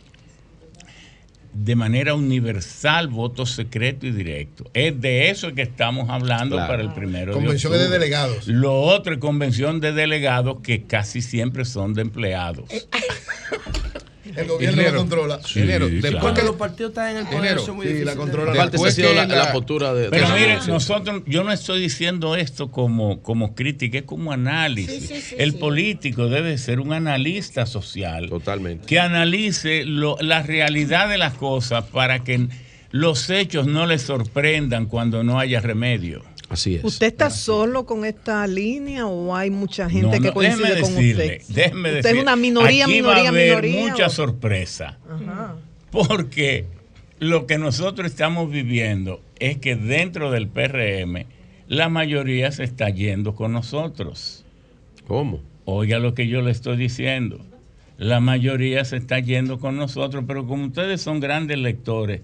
de 1.54 1.76
manera 1.76 2.14
universal, 2.14 3.08
voto 3.08 3.44
secreto 3.46 4.06
y 4.06 4.10
directo. 4.12 4.70
Es 4.74 4.98
de 5.00 5.28
eso 5.30 5.52
que 5.54 5.62
estamos 5.62 6.08
hablando 6.08 6.56
Claro. 6.56 6.70
para 6.70 6.82
el 6.82 6.92
primero 6.92 7.32
Convenciones 7.34 7.78
de 7.78 7.84
de 7.86 7.90
delegados. 7.92 8.46
Lo 8.48 8.80
otro 8.80 9.12
es 9.14 9.18
convención 9.20 9.80
de 9.80 9.92
delegados 9.92 10.58
que 10.62 10.84
casi 10.84 11.20
siempre 11.20 11.64
son 11.64 11.94
de 11.94 12.02
empleados. 12.02 12.70
El 14.36 14.46
gobierno 14.48 14.82
la 14.82 14.92
controla. 14.94 15.40
Sí, 15.42 15.60
Ingeniero, 15.60 15.86
claro. 15.88 16.02
después 16.02 16.22
Porque 16.22 16.42
los 16.42 16.56
partidos 16.56 16.90
están 16.90 17.10
en 17.10 17.16
el 17.18 17.22
poder, 17.24 17.34
Ingeniero, 17.36 17.60
eso 17.62 17.70
es 17.70 17.76
muy 17.76 17.86
sí, 17.86 17.92
difícil. 17.92 18.06
la 18.06 18.16
controla. 18.16 18.66
Después 18.66 18.94
sido 18.94 19.08
que 19.10 19.14
la, 19.16 19.26
la- 19.26 19.52
postura 19.52 19.94
de. 19.94 20.08
Pero 20.10 20.28
de- 20.30 20.40
mire, 20.40 20.58
nosotros, 20.66 21.22
yo 21.26 21.44
no 21.44 21.52
estoy 21.52 21.80
diciendo 21.80 22.36
esto 22.36 22.70
como, 22.70 23.22
como 23.22 23.54
crítica, 23.54 23.98
es 23.98 24.04
como 24.04 24.32
análisis. 24.32 25.08
Sí, 25.08 25.14
sí, 25.14 25.20
sí, 25.20 25.34
el 25.38 25.52
sí. 25.52 25.58
político 25.58 26.28
debe 26.28 26.56
ser 26.58 26.80
un 26.80 26.92
analista 26.92 27.66
social. 27.66 28.28
Totalmente. 28.28 28.86
Que 28.86 28.98
analice 29.00 29.84
lo- 29.84 30.16
la 30.20 30.42
realidad 30.42 31.08
de 31.08 31.18
las 31.18 31.34
cosas 31.34 31.84
para 31.84 32.24
que 32.24 32.48
los 32.90 33.30
hechos 33.30 33.66
no 33.66 33.86
le 33.86 33.98
sorprendan 33.98 34.86
cuando 34.86 35.24
no 35.24 35.38
haya 35.38 35.60
remedio. 35.60 36.22
Así 36.52 36.74
es. 36.76 36.84
¿Usted 36.84 37.06
está 37.06 37.30
solo 37.30 37.86
con 37.86 38.04
esta 38.04 38.46
línea 38.46 39.06
o 39.06 39.34
hay 39.34 39.50
mucha 39.50 39.88
gente 39.88 40.06
No, 40.18 40.22
que 40.22 40.28
no, 40.28 40.34
coincide 40.34 40.62
déjeme 40.68 40.80
con 40.82 40.94
decirle, 40.94 41.38
usted? 41.40 41.54
déjeme 41.54 41.88
usted 41.88 42.02
decir, 42.02 42.16
es 42.16 42.22
una 42.22 42.36
minoría, 42.36 42.84
aquí 42.84 42.94
minoría, 42.94 43.22
va 43.22 43.26
a 43.26 43.30
haber 43.30 43.48
minoría. 43.64 43.90
mucha 43.90 44.06
o- 44.06 44.10
sorpresa. 44.10 44.98
Ajá. 45.10 45.56
Porque 45.90 46.66
lo 47.18 47.46
que 47.46 47.58
nosotros 47.58 48.06
estamos 48.10 48.50
viviendo 48.50 49.20
es 49.38 49.58
que 49.58 49.76
dentro 49.76 50.30
del 50.30 50.46
PRM 50.48 51.26
la 51.68 51.88
mayoría 51.88 52.52
se 52.52 52.64
está 52.64 52.90
yendo 52.90 53.34
con 53.34 53.52
nosotros. 53.52 54.44
¿Cómo? 55.06 55.40
Oiga 55.64 55.98
lo 56.00 56.14
que 56.14 56.28
yo 56.28 56.42
le 56.42 56.50
estoy 56.50 56.76
diciendo. 56.76 57.40
La 57.98 58.20
mayoría 58.20 58.84
se 58.84 58.96
está 58.96 59.18
yendo 59.20 59.58
con 59.58 59.76
nosotros, 59.76 60.24
pero 60.26 60.46
como 60.46 60.66
ustedes 60.66 61.00
son 61.00 61.20
grandes 61.20 61.58
lectores 61.58 62.20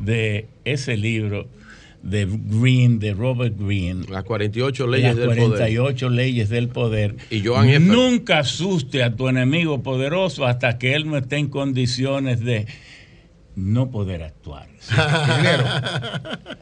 de 0.00 0.46
ese 0.64 0.96
libro 0.96 1.48
de 2.04 2.28
Green, 2.30 2.98
de 2.98 3.14
Robert 3.14 3.54
Green, 3.58 4.04
Las 4.10 4.24
48 4.24 4.86
leyes 4.86 5.06
las 5.08 5.16
del 5.16 5.26
48 5.26 6.08
leyes 6.10 6.48
del 6.50 6.68
poder. 6.68 7.16
Y 7.30 7.42
Joan 7.44 7.70
F. 7.70 7.80
Nunca 7.80 8.40
asuste 8.40 9.02
a 9.02 9.16
tu 9.16 9.26
enemigo 9.28 9.82
poderoso 9.82 10.44
hasta 10.46 10.76
que 10.78 10.94
él 10.94 11.06
no 11.08 11.16
esté 11.16 11.36
en 11.38 11.48
condiciones 11.48 12.40
de 12.40 12.66
no 13.56 13.90
poder 13.90 14.22
actuar. 14.22 14.66
Ingeniero, 14.90 15.64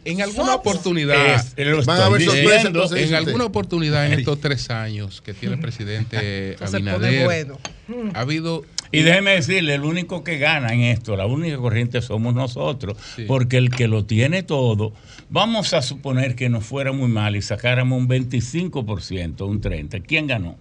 en 0.05 0.23
alguna 0.23 0.55
oportunidad, 0.55 1.35
Es- 1.35 1.55
estoy 1.57 1.85
van 1.87 2.01
a 2.01 2.07
haber 2.07 2.21
diciendo. 2.21 2.41
sorpresas, 2.43 2.61
en 2.65 2.67
Entonces, 2.69 3.13
alguna 3.13 3.45
oportunidad 3.47 4.07
en 4.07 4.13
estos 4.21 4.41
tres 4.41 4.71
años 4.71 5.21
que 5.23 5.35
tiene 5.35 5.57
el 5.57 5.61
presidente 5.61 6.57
Abinader, 6.61 7.25
bueno. 7.25 7.59
ha 8.15 8.21
habido 8.21 8.63
Y 8.93 9.03
déjeme 9.03 9.33
decirle, 9.33 9.75
el 9.75 9.85
único 9.85 10.23
que 10.23 10.37
gana 10.39 10.73
en 10.75 10.83
esto, 10.83 11.17
la 11.17 11.27
única 11.27 11.57
corriente 11.57 12.03
somos 12.03 12.35
nosotros, 12.35 12.97
porque 13.27 13.57
el 13.57 13.71
que 13.71 13.89
lo 13.89 14.05
tiene 14.05 14.43
todo, 14.43 14.93
vamos 15.31 15.73
a 15.73 15.81
suponer 15.83 16.35
que 16.37 16.49
nos 16.51 16.65
fuera 16.65 16.93
muy 16.93 17.09
mal 17.09 17.35
y 17.35 17.41
sacáramos 17.43 17.99
un 17.99 18.09
25%, 18.09 19.47
un 19.49 19.61
30%. 19.63 20.03
¿Quién 20.07 20.27
ganó? 20.27 20.57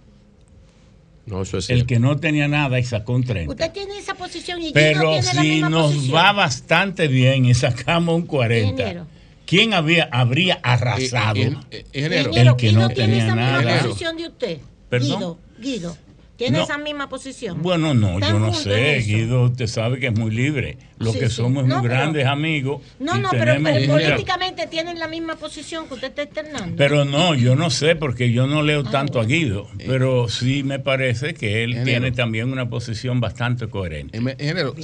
No, 1.26 1.42
eso 1.42 1.58
es 1.58 1.70
El 1.70 1.76
cierto. 1.76 1.86
que 1.88 1.98
no 2.00 2.16
tenía 2.16 2.48
nada 2.48 2.80
y 2.80 2.84
sacó 2.84 3.12
un 3.12 3.22
30%. 3.24 3.48
Usted 3.50 3.70
tiene 3.70 3.98
esa 3.98 4.14
posición 4.14 4.60
y 4.60 4.72
Pero 4.72 5.12
tiene 5.12 5.22
la 5.34 5.42
si 5.42 5.48
misma 5.48 5.68
nos 5.68 5.92
posición. 5.92 6.16
va 6.16 6.32
bastante 6.32 7.06
bien 7.08 7.44
y 7.44 7.54
sacamos 7.54 8.16
un 8.16 8.22
40, 8.26 8.70
Ingeniero. 8.70 9.06
¿quién 9.46 9.74
había, 9.74 10.08
habría 10.10 10.58
arrasado? 10.62 11.36
Eh, 11.36 11.54
eh, 11.70 11.84
ingeniero. 11.92 12.32
El 12.52 12.56
que 12.56 12.68
Guido 12.68 12.80
no 12.80 12.88
tiene 12.88 13.18
tenía 13.18 13.24
esa 13.26 13.34
misma 13.36 13.82
posición 13.82 14.16
de 14.16 14.26
usted. 14.26 14.58
¿Perdón? 14.88 15.18
Guido, 15.18 15.38
Guido, 15.60 15.96
¿Tiene 16.42 16.58
No. 16.58 16.64
esa 16.64 16.76
misma 16.76 17.08
posición? 17.08 17.62
Bueno, 17.62 17.94
no, 17.94 18.14
¿Están 18.14 18.32
yo 18.32 18.38
no 18.40 18.52
sé? 18.52 18.98
Guido, 19.06 19.44
usted 19.44 19.68
sabe 19.68 20.00
que 20.00 20.08
es 20.08 20.18
muy 20.18 20.32
libre. 20.32 20.76
Los 20.98 21.12
Sí, 21.12 21.20
que 21.20 21.28
sí. 21.28 21.36
somos 21.36 21.64
No, 21.68 21.76
muy 21.78 21.88
pero- 21.88 22.00
grandes 22.00 22.26
amigos. 22.26 22.82
No, 22.98 23.16
no, 23.16 23.28
pero, 23.30 23.44
tenemos- 23.54 23.72
pero 23.72 23.94
Mira, 23.94 24.08
políticamente 24.10 24.66
tienen 24.66 24.98
la 24.98 25.06
misma 25.06 25.36
posición 25.36 25.86
que 25.86 25.94
usted 25.94 26.08
está 26.08 26.22
externando. 26.22 26.74
Pero 26.76 27.04
no, 27.04 27.36
yo 27.36 27.54
no 27.54 27.70
sé 27.70 27.94
porque 27.94 28.32
yo 28.32 28.48
no 28.48 28.58
Ah, 28.58 28.62
leo 28.64 28.82
tanto 28.82 29.20
a 29.20 29.24
Guido, 29.24 29.68
pero 29.86 30.28
sí 30.28 30.64
me 30.64 30.80
parece 30.80 31.32
que 31.34 31.62
él 31.62 31.70
Ingeniero. 31.70 32.00
tiene 32.00 32.10
también 32.16 32.50
una 32.50 32.68
posición 32.68 33.20
bastante 33.20 33.68
coherente. 33.68 34.18
Em- 34.18 34.28
Ingeniero, 34.30 34.74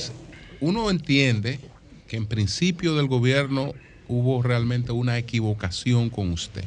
uno 0.60 0.90
entiende 0.90 1.58
que 2.06 2.16
en 2.16 2.26
principio 2.26 2.94
del 2.94 3.08
gobierno 3.08 3.74
hubo 4.06 4.42
realmente 4.44 4.92
una 4.92 5.18
equivocación 5.18 6.08
con 6.08 6.30
usted. 6.30 6.62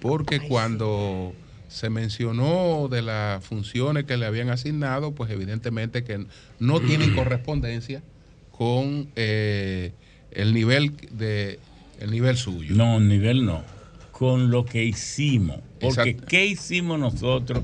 Porque 0.00 0.40
cuando 0.40 1.32
se 1.70 1.88
mencionó 1.88 2.88
de 2.90 3.00
las 3.00 3.44
funciones 3.44 4.04
que 4.04 4.16
le 4.16 4.26
habían 4.26 4.50
asignado, 4.50 5.12
pues 5.12 5.30
evidentemente 5.30 6.02
que 6.04 6.26
no 6.58 6.80
tienen 6.80 7.14
correspondencia 7.16 8.02
con 8.50 9.08
eh, 9.16 9.92
el 10.32 10.52
nivel 10.52 10.94
de 11.12 11.58
el 12.00 12.10
nivel 12.10 12.36
suyo. 12.36 12.74
No, 12.74 12.98
nivel 12.98 13.46
no. 13.46 13.62
Con 14.10 14.50
lo 14.50 14.64
que 14.64 14.84
hicimos. 14.84 15.60
Porque 15.80 16.10
Exacto. 16.10 16.26
¿qué 16.28 16.46
hicimos 16.46 16.98
nosotros 16.98 17.62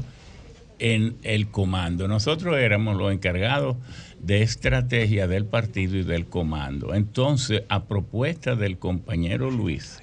en 0.79 1.17
el 1.23 1.49
comando? 1.49 2.07
Nosotros 2.07 2.57
éramos 2.59 2.97
los 2.97 3.13
encargados 3.13 3.77
de 4.21 4.43
estrategia 4.43 5.27
del 5.27 5.47
partido 5.47 5.97
y 5.97 6.05
del 6.05 6.27
comando. 6.27 6.95
Entonces, 6.95 7.63
a 7.69 7.85
propuesta 7.85 8.55
del 8.55 8.79
compañero 8.79 9.51
Luis, 9.51 9.99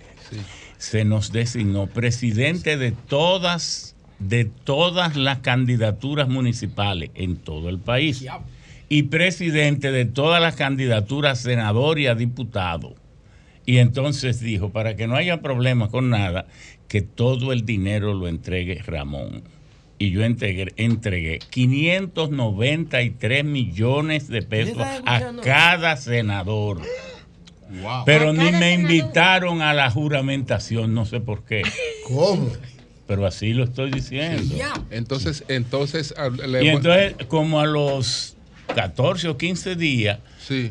se 0.77 1.05
nos 1.05 1.31
designó 1.31 1.87
presidente 1.87 2.77
de 2.77 2.91
todas, 2.91 3.92
de 4.27 4.45
todas 4.45 5.15
las 5.15 5.39
candidaturas 5.39 6.27
municipales 6.29 7.11
en 7.15 7.35
todo 7.37 7.69
el 7.69 7.79
país. 7.79 8.25
Y 8.89 9.03
presidente 9.03 9.91
de 9.91 10.05
todas 10.05 10.41
las 10.41 10.55
candidaturas 10.55 11.39
senador 11.39 11.99
y 11.99 12.07
a 12.07 12.15
diputado. 12.15 12.95
Y 13.65 13.77
entonces 13.77 14.39
dijo, 14.39 14.71
para 14.71 14.95
que 14.95 15.07
no 15.07 15.15
haya 15.15 15.41
problemas 15.41 15.89
con 15.89 16.09
nada, 16.09 16.47
que 16.87 17.01
todo 17.01 17.53
el 17.53 17.65
dinero 17.65 18.13
lo 18.13 18.27
entregue 18.27 18.81
Ramón. 18.83 19.43
Y 19.97 20.11
yo 20.11 20.23
entregué, 20.23 20.73
entregué 20.75 21.39
593 21.49 23.45
millones 23.45 24.27
de 24.27 24.41
pesos 24.41 24.77
¿Estás 24.77 25.01
a 25.05 25.33
cada 25.41 25.95
senador. 25.97 26.81
Pero 28.05 28.33
ni 28.33 28.39
me 28.39 28.51
senador. 28.51 28.79
invitaron 28.79 29.61
a 29.61 29.73
la 29.73 29.89
juramentación, 29.89 30.93
no 30.93 31.05
sé 31.05 31.21
por 31.21 31.43
qué. 31.45 31.63
¿Cómo? 32.07 32.51
Pero 33.13 33.27
así 33.27 33.53
lo 33.53 33.63
estoy 33.65 33.91
diciendo. 33.91 34.55
Entonces, 34.89 35.43
entonces, 35.47 36.15
ah, 36.17 36.29
le- 36.29 36.63
Y 36.65 36.69
entonces, 36.69 37.27
como 37.27 37.59
a 37.59 37.67
los 37.67 38.35
14 38.73 39.27
o 39.27 39.37
15 39.37 39.75
días, 39.75 40.17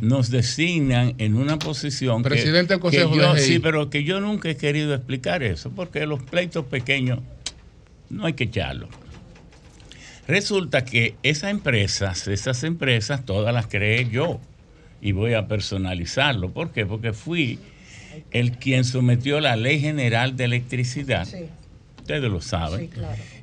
nos 0.00 0.28
designan 0.28 1.14
en 1.18 1.36
una 1.36 1.60
posición. 1.60 2.20
que- 2.24 2.30
Presidente 2.30 2.74
del 2.74 2.78
que 2.78 2.82
Consejo 2.82 3.14
yo- 3.14 3.34
de 3.34 3.40
GI. 3.40 3.46
Sí, 3.46 3.58
pero 3.60 3.90
que 3.90 4.02
yo 4.02 4.18
nunca 4.18 4.50
he 4.50 4.56
querido 4.56 4.92
explicar 4.92 5.44
eso, 5.44 5.70
porque 5.70 6.04
los 6.04 6.20
pleitos 6.24 6.64
pequeños 6.64 7.20
no 8.10 8.26
hay 8.26 8.32
que 8.32 8.44
echarlos. 8.44 8.88
Resulta 10.26 10.84
que 10.84 11.14
esas 11.22 11.52
empresas, 11.52 12.26
esas 12.26 12.64
empresas, 12.64 13.24
todas 13.24 13.54
las 13.54 13.68
creé 13.68 14.08
yo. 14.10 14.40
Y 15.00 15.12
voy 15.12 15.34
a 15.34 15.46
personalizarlo. 15.46 16.50
¿Por 16.50 16.70
qué? 16.72 16.86
Porque 16.86 17.12
fui 17.12 17.60
el 18.32 18.52
quien 18.58 18.84
sometió 18.84 19.40
la 19.40 19.54
Ley 19.56 19.78
General 19.80 20.36
de 20.36 20.44
Electricidad. 20.44 21.26
Ustedes 22.02 22.30
lo 22.30 22.40
saben. 22.40 22.90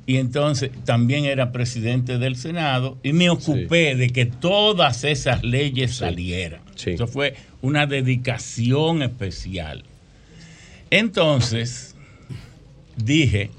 Y 0.06 0.18
entonces 0.18 0.70
también 0.84 1.24
era 1.24 1.50
presidente 1.50 2.18
del 2.18 2.36
Senado 2.36 2.98
y 3.02 3.14
me 3.14 3.30
ocupé 3.30 3.94
de 3.96 4.10
que 4.10 4.26
todas 4.26 5.04
esas 5.04 5.42
leyes 5.42 5.96
salieran. 5.96 6.60
Eso 6.84 7.06
fue 7.06 7.36
una 7.62 7.86
dedicación 7.86 9.02
especial. 9.02 9.84
Entonces, 10.90 11.94
dije, 12.96 13.50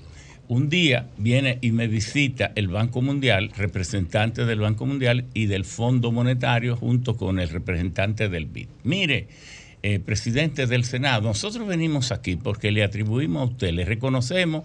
un 0.48 0.69
día 0.69 1.07
viene 1.18 1.57
y 1.61 1.72
me 1.72 1.88
visita 1.88 2.52
el 2.56 2.68
Banco 2.68 3.02
Mundial, 3.02 3.52
representante 3.57 4.45
del 4.45 4.60
Banco 4.60 4.86
Mundial 4.86 5.26
y 5.34 5.48
del 5.48 5.65
Fondo 5.65 6.11
Monetario, 6.11 6.76
junto 6.76 7.18
con 7.18 7.40
el 7.40 7.49
representante 7.49 8.30
del 8.30 8.45
BID. 8.45 8.68
Mire, 8.84 9.28
eh, 9.81 9.99
presidente 9.99 10.68
del 10.68 10.84
Senado, 10.84 11.23
nosotros 11.23 11.65
venimos 11.65 12.12
aquí 12.12 12.36
porque 12.36 12.71
le 12.71 12.84
atribuimos 12.84 13.41
a 13.41 13.46
usted, 13.52 13.71
le 13.71 13.84
reconocemos 13.84 14.63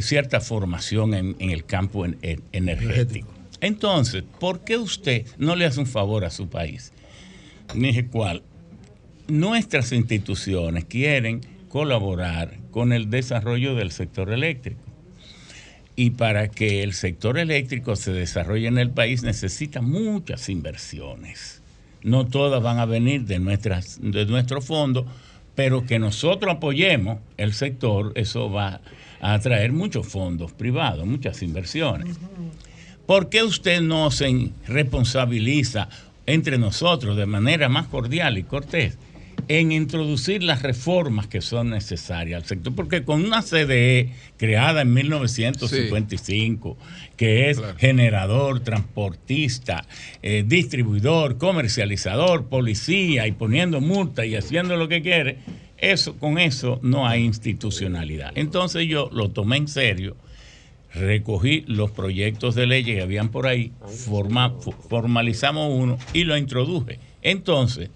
cierta 0.00 0.40
formación 0.40 1.14
en, 1.14 1.36
en 1.38 1.50
el 1.50 1.64
campo 1.64 2.04
en- 2.04 2.16
en- 2.22 2.42
energético. 2.52 3.28
Entonces, 3.60 4.24
¿por 4.38 4.60
qué 4.60 4.76
usted 4.78 5.26
no 5.38 5.54
le 5.56 5.66
hace 5.66 5.80
un 5.80 5.86
favor 5.86 6.24
a 6.24 6.30
su 6.30 6.48
país? 6.48 6.92
Dije, 7.74 8.06
¿cuál? 8.06 8.42
Nuestras 9.28 9.92
instituciones 9.92 10.84
quieren 10.86 11.40
colaborar 11.68 12.56
con 12.70 12.92
el 12.92 13.10
desarrollo 13.10 13.74
del 13.74 13.90
sector 13.92 14.32
eléctrico. 14.32 14.80
Y 15.96 16.10
para 16.10 16.48
que 16.48 16.82
el 16.82 16.94
sector 16.94 17.38
eléctrico 17.38 17.94
se 17.96 18.12
desarrolle 18.12 18.66
en 18.68 18.78
el 18.78 18.90
país 18.90 19.22
necesita 19.22 19.82
muchas 19.82 20.48
inversiones. 20.48 21.60
No 22.02 22.26
todas 22.26 22.62
van 22.62 22.78
a 22.78 22.86
venir 22.86 23.24
de, 23.26 23.38
nuestras, 23.38 23.98
de 24.00 24.24
nuestro 24.24 24.62
fondo, 24.62 25.06
pero 25.60 25.84
que 25.84 25.98
nosotros 25.98 26.54
apoyemos 26.54 27.18
el 27.36 27.52
sector, 27.52 28.12
eso 28.14 28.50
va 28.50 28.80
a 29.20 29.34
atraer 29.34 29.72
muchos 29.72 30.06
fondos 30.06 30.52
privados, 30.52 31.06
muchas 31.06 31.42
inversiones. 31.42 32.16
¿Por 33.04 33.28
qué 33.28 33.42
usted 33.42 33.82
no 33.82 34.10
se 34.10 34.52
responsabiliza 34.66 35.90
entre 36.24 36.56
nosotros 36.56 37.14
de 37.14 37.26
manera 37.26 37.68
más 37.68 37.88
cordial 37.88 38.38
y 38.38 38.44
cortés 38.44 38.96
en 39.58 39.72
introducir 39.72 40.44
las 40.44 40.62
reformas 40.62 41.26
que 41.26 41.40
son 41.40 41.70
necesarias 41.70 42.40
al 42.42 42.48
sector? 42.48 42.72
Porque 42.72 43.02
con 43.02 43.24
una 43.24 43.42
CDE 43.42 44.10
creada 44.36 44.82
en 44.82 44.92
1955, 44.94 46.76
que 47.16 47.50
es 47.50 47.58
generador, 47.78 48.60
transportista, 48.60 49.84
eh, 50.22 50.44
distribuidor, 50.46 51.36
comercializador, 51.36 52.46
policía 52.48 53.26
y 53.26 53.32
poniendo 53.32 53.80
multa 53.80 54.24
y 54.24 54.36
haciendo 54.36 54.76
lo 54.76 54.86
que 54.86 55.02
quiere, 55.02 55.38
eso, 55.78 56.16
con 56.16 56.38
eso 56.38 56.78
no 56.82 57.08
hay 57.08 57.24
institucionalidad. 57.24 58.30
Entonces 58.36 58.86
yo 58.86 59.10
lo 59.12 59.30
tomé 59.30 59.56
en 59.56 59.66
serio 59.68 60.16
recogí 60.92 61.62
los 61.68 61.92
proyectos 61.92 62.56
de 62.56 62.66
ley 62.66 62.82
que 62.84 63.00
habían 63.00 63.28
por 63.30 63.46
ahí, 63.46 63.72
forma- 64.04 64.50
fo- 64.60 64.74
formalizamos 64.88 65.70
uno 65.72 65.96
y 66.12 66.24
lo 66.24 66.36
introduje. 66.36 66.98
Entonces, 67.22 67.90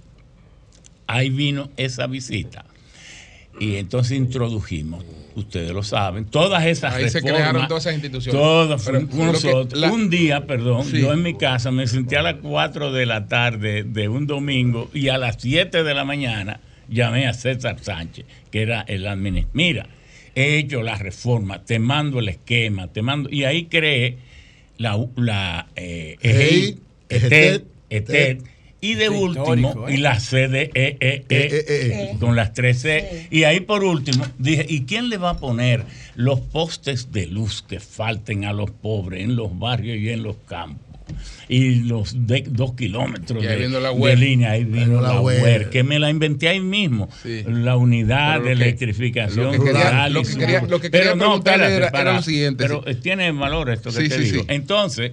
ahí 1.07 1.31
vino 1.31 1.71
esa 1.77 2.07
visita. 2.07 2.65
Y 3.61 3.77
entonces 3.77 4.19
introdujimos, 4.19 5.05
ustedes 5.37 5.71
lo 5.71 5.85
saben, 5.85 6.25
todas 6.25 6.67
esas 6.67 6.95
Ahí 6.95 7.09
se 7.09 7.23
crearon 7.23 7.69
todas 7.69 7.85
esas 7.85 7.95
instituciones. 7.95 8.41
Todas 8.41 8.85
que- 8.85 8.93
nosotros. 9.17 9.81
la- 9.81 9.93
un 9.93 10.11
día, 10.11 10.47
perdón, 10.47 10.85
Sí. 10.87 11.01
yo 11.01 11.13
en 11.13 11.23
mi 11.23 11.35
casa 11.35 11.71
me 11.71 11.87
senté 11.87 12.17
a 12.17 12.23
las 12.23 12.37
4 12.43 12.91
de 12.93 13.07
la 13.07 13.29
tarde 13.29 13.85
de 13.85 14.09
un 14.09 14.27
domingo 14.27 14.91
y 14.93 15.09
a 15.09 15.19
las 15.19 15.37
7 15.39 15.85
de 15.85 15.95
la 15.95 16.05
mañana 16.05 16.59
llamé 16.89 17.29
a 17.29 17.33
César 17.33 17.77
Sánchez, 17.81 18.27
que 18.51 18.63
era 18.63 18.81
el 18.89 19.07
administrador. 19.07 19.55
Mira, 19.55 19.87
he 20.35 20.59
hecho 20.59 20.83
la 20.83 20.97
reforma, 20.97 21.65
te 21.65 21.79
mando 21.79 22.19
el 22.19 22.29
esquema, 22.29 22.89
te 22.89 23.03
mando. 23.03 23.29
Y 23.31 23.45
ahí 23.45 23.67
creé 23.67 24.19
la, 24.79 24.99
la 25.15 25.69
eh, 25.77 26.17
ETED, 27.09 28.39
y 28.85 28.95
de 28.95 29.09
último, 29.09 29.45
histórico, 29.55 29.89
¿eh? 29.89 29.95
y 29.95 29.97
la 29.99 30.19
CDE, 30.21 32.17
con 32.21 32.37
las 32.37 32.53
13. 32.55 33.29
Y 33.31 33.45
ahí 33.45 33.61
por 33.61 33.85
último, 33.85 34.27
dije, 34.39 34.67
¿y 34.69 34.83
quién 34.83 35.09
le 35.09 35.17
va 35.17 35.31
a 35.31 35.37
poner 35.39 35.85
los 36.15 36.41
postes 36.41 37.13
de 37.13 37.27
luz 37.27 37.63
que 37.63 37.81
falten 37.81 38.45
a 38.45 38.53
los 38.53 38.71
pobres 38.71 39.23
en 39.25 39.37
los 39.37 39.59
barrios 39.59 39.99
y 39.99 40.11
en 40.11 40.23
los 40.23 40.37
campos? 40.47 40.81
Y 41.49 41.77
los 41.83 42.27
de- 42.27 42.45
dos 42.49 42.73
kilómetros 42.75 43.43
Y 43.45 43.47
de, 43.47 44.17
línea, 44.17 44.53
ahí 44.53 44.65
vino 44.65 45.01
la 45.03 45.15
la 45.15 45.21
UER. 45.21 45.43
UER, 45.43 45.71
que 45.71 45.83
me 45.85 45.99
la 45.99 46.09
inventé 46.09 46.49
ahí 46.49 46.61
mismo. 46.61 47.09
La 47.47 47.77
unidad 47.77 48.39
de 48.41 48.47
que- 48.47 48.53
electrificación 48.53 49.45
lo 49.47 49.53
que 49.53 49.59
quería- 49.59 49.91
rural. 49.91 50.11
y 50.11 50.15
lo 50.15 50.23
que 50.23 50.35
quería- 50.37 50.61
lo 50.63 50.81
que 50.81 50.91
Pero 50.91 51.15
no, 51.15 51.37
espérate, 51.37 51.65
era- 51.67 51.77
era 51.77 51.91
para- 51.91 52.15
lo 52.15 52.23
siguiente, 52.23 52.65
Pero 52.65 52.83
sí. 52.85 52.91
eh, 52.91 52.95
tiene 52.95 53.31
valor 53.33 53.69
esto 53.71 53.91
que 53.91 54.03
Sí, 54.03 54.09
te 54.09 54.17
sí, 54.17 54.31
digo. 54.33 54.43
sí. 54.43 54.47
Entonces, 54.49 55.13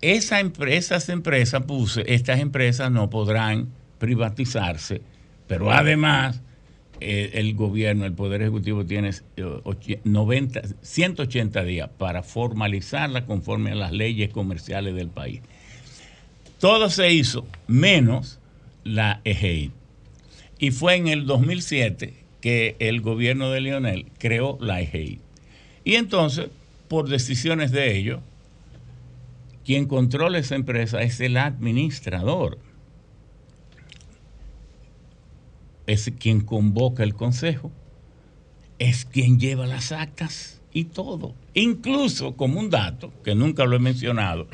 esas 0.00 1.08
empresas 1.08 1.62
puse, 1.64 2.04
estas 2.06 2.40
empresas 2.40 2.90
no 2.90 3.10
podrán 3.10 3.68
privatizarse, 3.98 5.02
pero 5.46 5.70
además 5.70 6.40
eh, 7.00 7.30
el 7.34 7.54
gobierno, 7.54 8.04
el 8.04 8.12
Poder 8.12 8.42
Ejecutivo 8.42 8.84
tiene 8.84 9.10
eh, 9.36 9.42
och- 9.42 9.98
90, 10.04 10.62
180 10.82 11.64
días 11.64 11.90
para 11.98 12.22
formalizarla 12.22 13.26
conforme 13.26 13.72
a 13.72 13.74
las 13.74 13.92
leyes 13.92 14.30
comerciales 14.30 14.94
del 14.94 15.08
país. 15.08 15.40
Todo 16.58 16.90
se 16.90 17.10
hizo 17.12 17.46
menos 17.66 18.38
la 18.84 19.20
EGEI. 19.24 19.70
Y 20.58 20.72
fue 20.72 20.96
en 20.96 21.08
el 21.08 21.24
2007 21.26 22.14
que 22.42 22.76
el 22.78 23.00
gobierno 23.00 23.50
de 23.50 23.60
Lionel 23.62 24.06
creó 24.18 24.58
la 24.60 24.80
EGEI. 24.82 25.20
Y 25.84 25.94
entonces, 25.94 26.48
por 26.88 27.08
decisiones 27.08 27.70
de 27.72 27.96
ellos, 27.96 28.20
quien 29.64 29.86
controla 29.86 30.38
esa 30.38 30.54
empresa 30.56 31.02
es 31.02 31.20
el 31.20 31.36
administrador. 31.36 32.58
Es 35.86 36.12
quien 36.18 36.40
convoca 36.40 37.02
el 37.02 37.14
consejo, 37.14 37.70
es 38.78 39.04
quien 39.04 39.40
lleva 39.40 39.66
las 39.66 39.92
actas 39.92 40.60
y 40.72 40.84
todo. 40.84 41.34
Incluso, 41.54 42.36
como 42.36 42.60
un 42.60 42.70
dato, 42.70 43.12
que 43.24 43.34
nunca 43.34 43.64
lo 43.64 43.76
he 43.76 43.80
mencionado, 43.80 44.46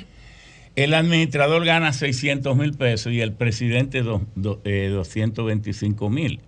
el 0.76 0.94
administrador 0.94 1.64
gana 1.64 1.92
600 1.92 2.56
mil 2.56 2.72
pesos 2.74 3.12
y 3.12 3.20
el 3.20 3.32
presidente 3.32 4.02
do- 4.02 4.26
do- 4.34 4.60
eh, 4.64 4.88
225 4.92 6.10
mil. 6.10 6.40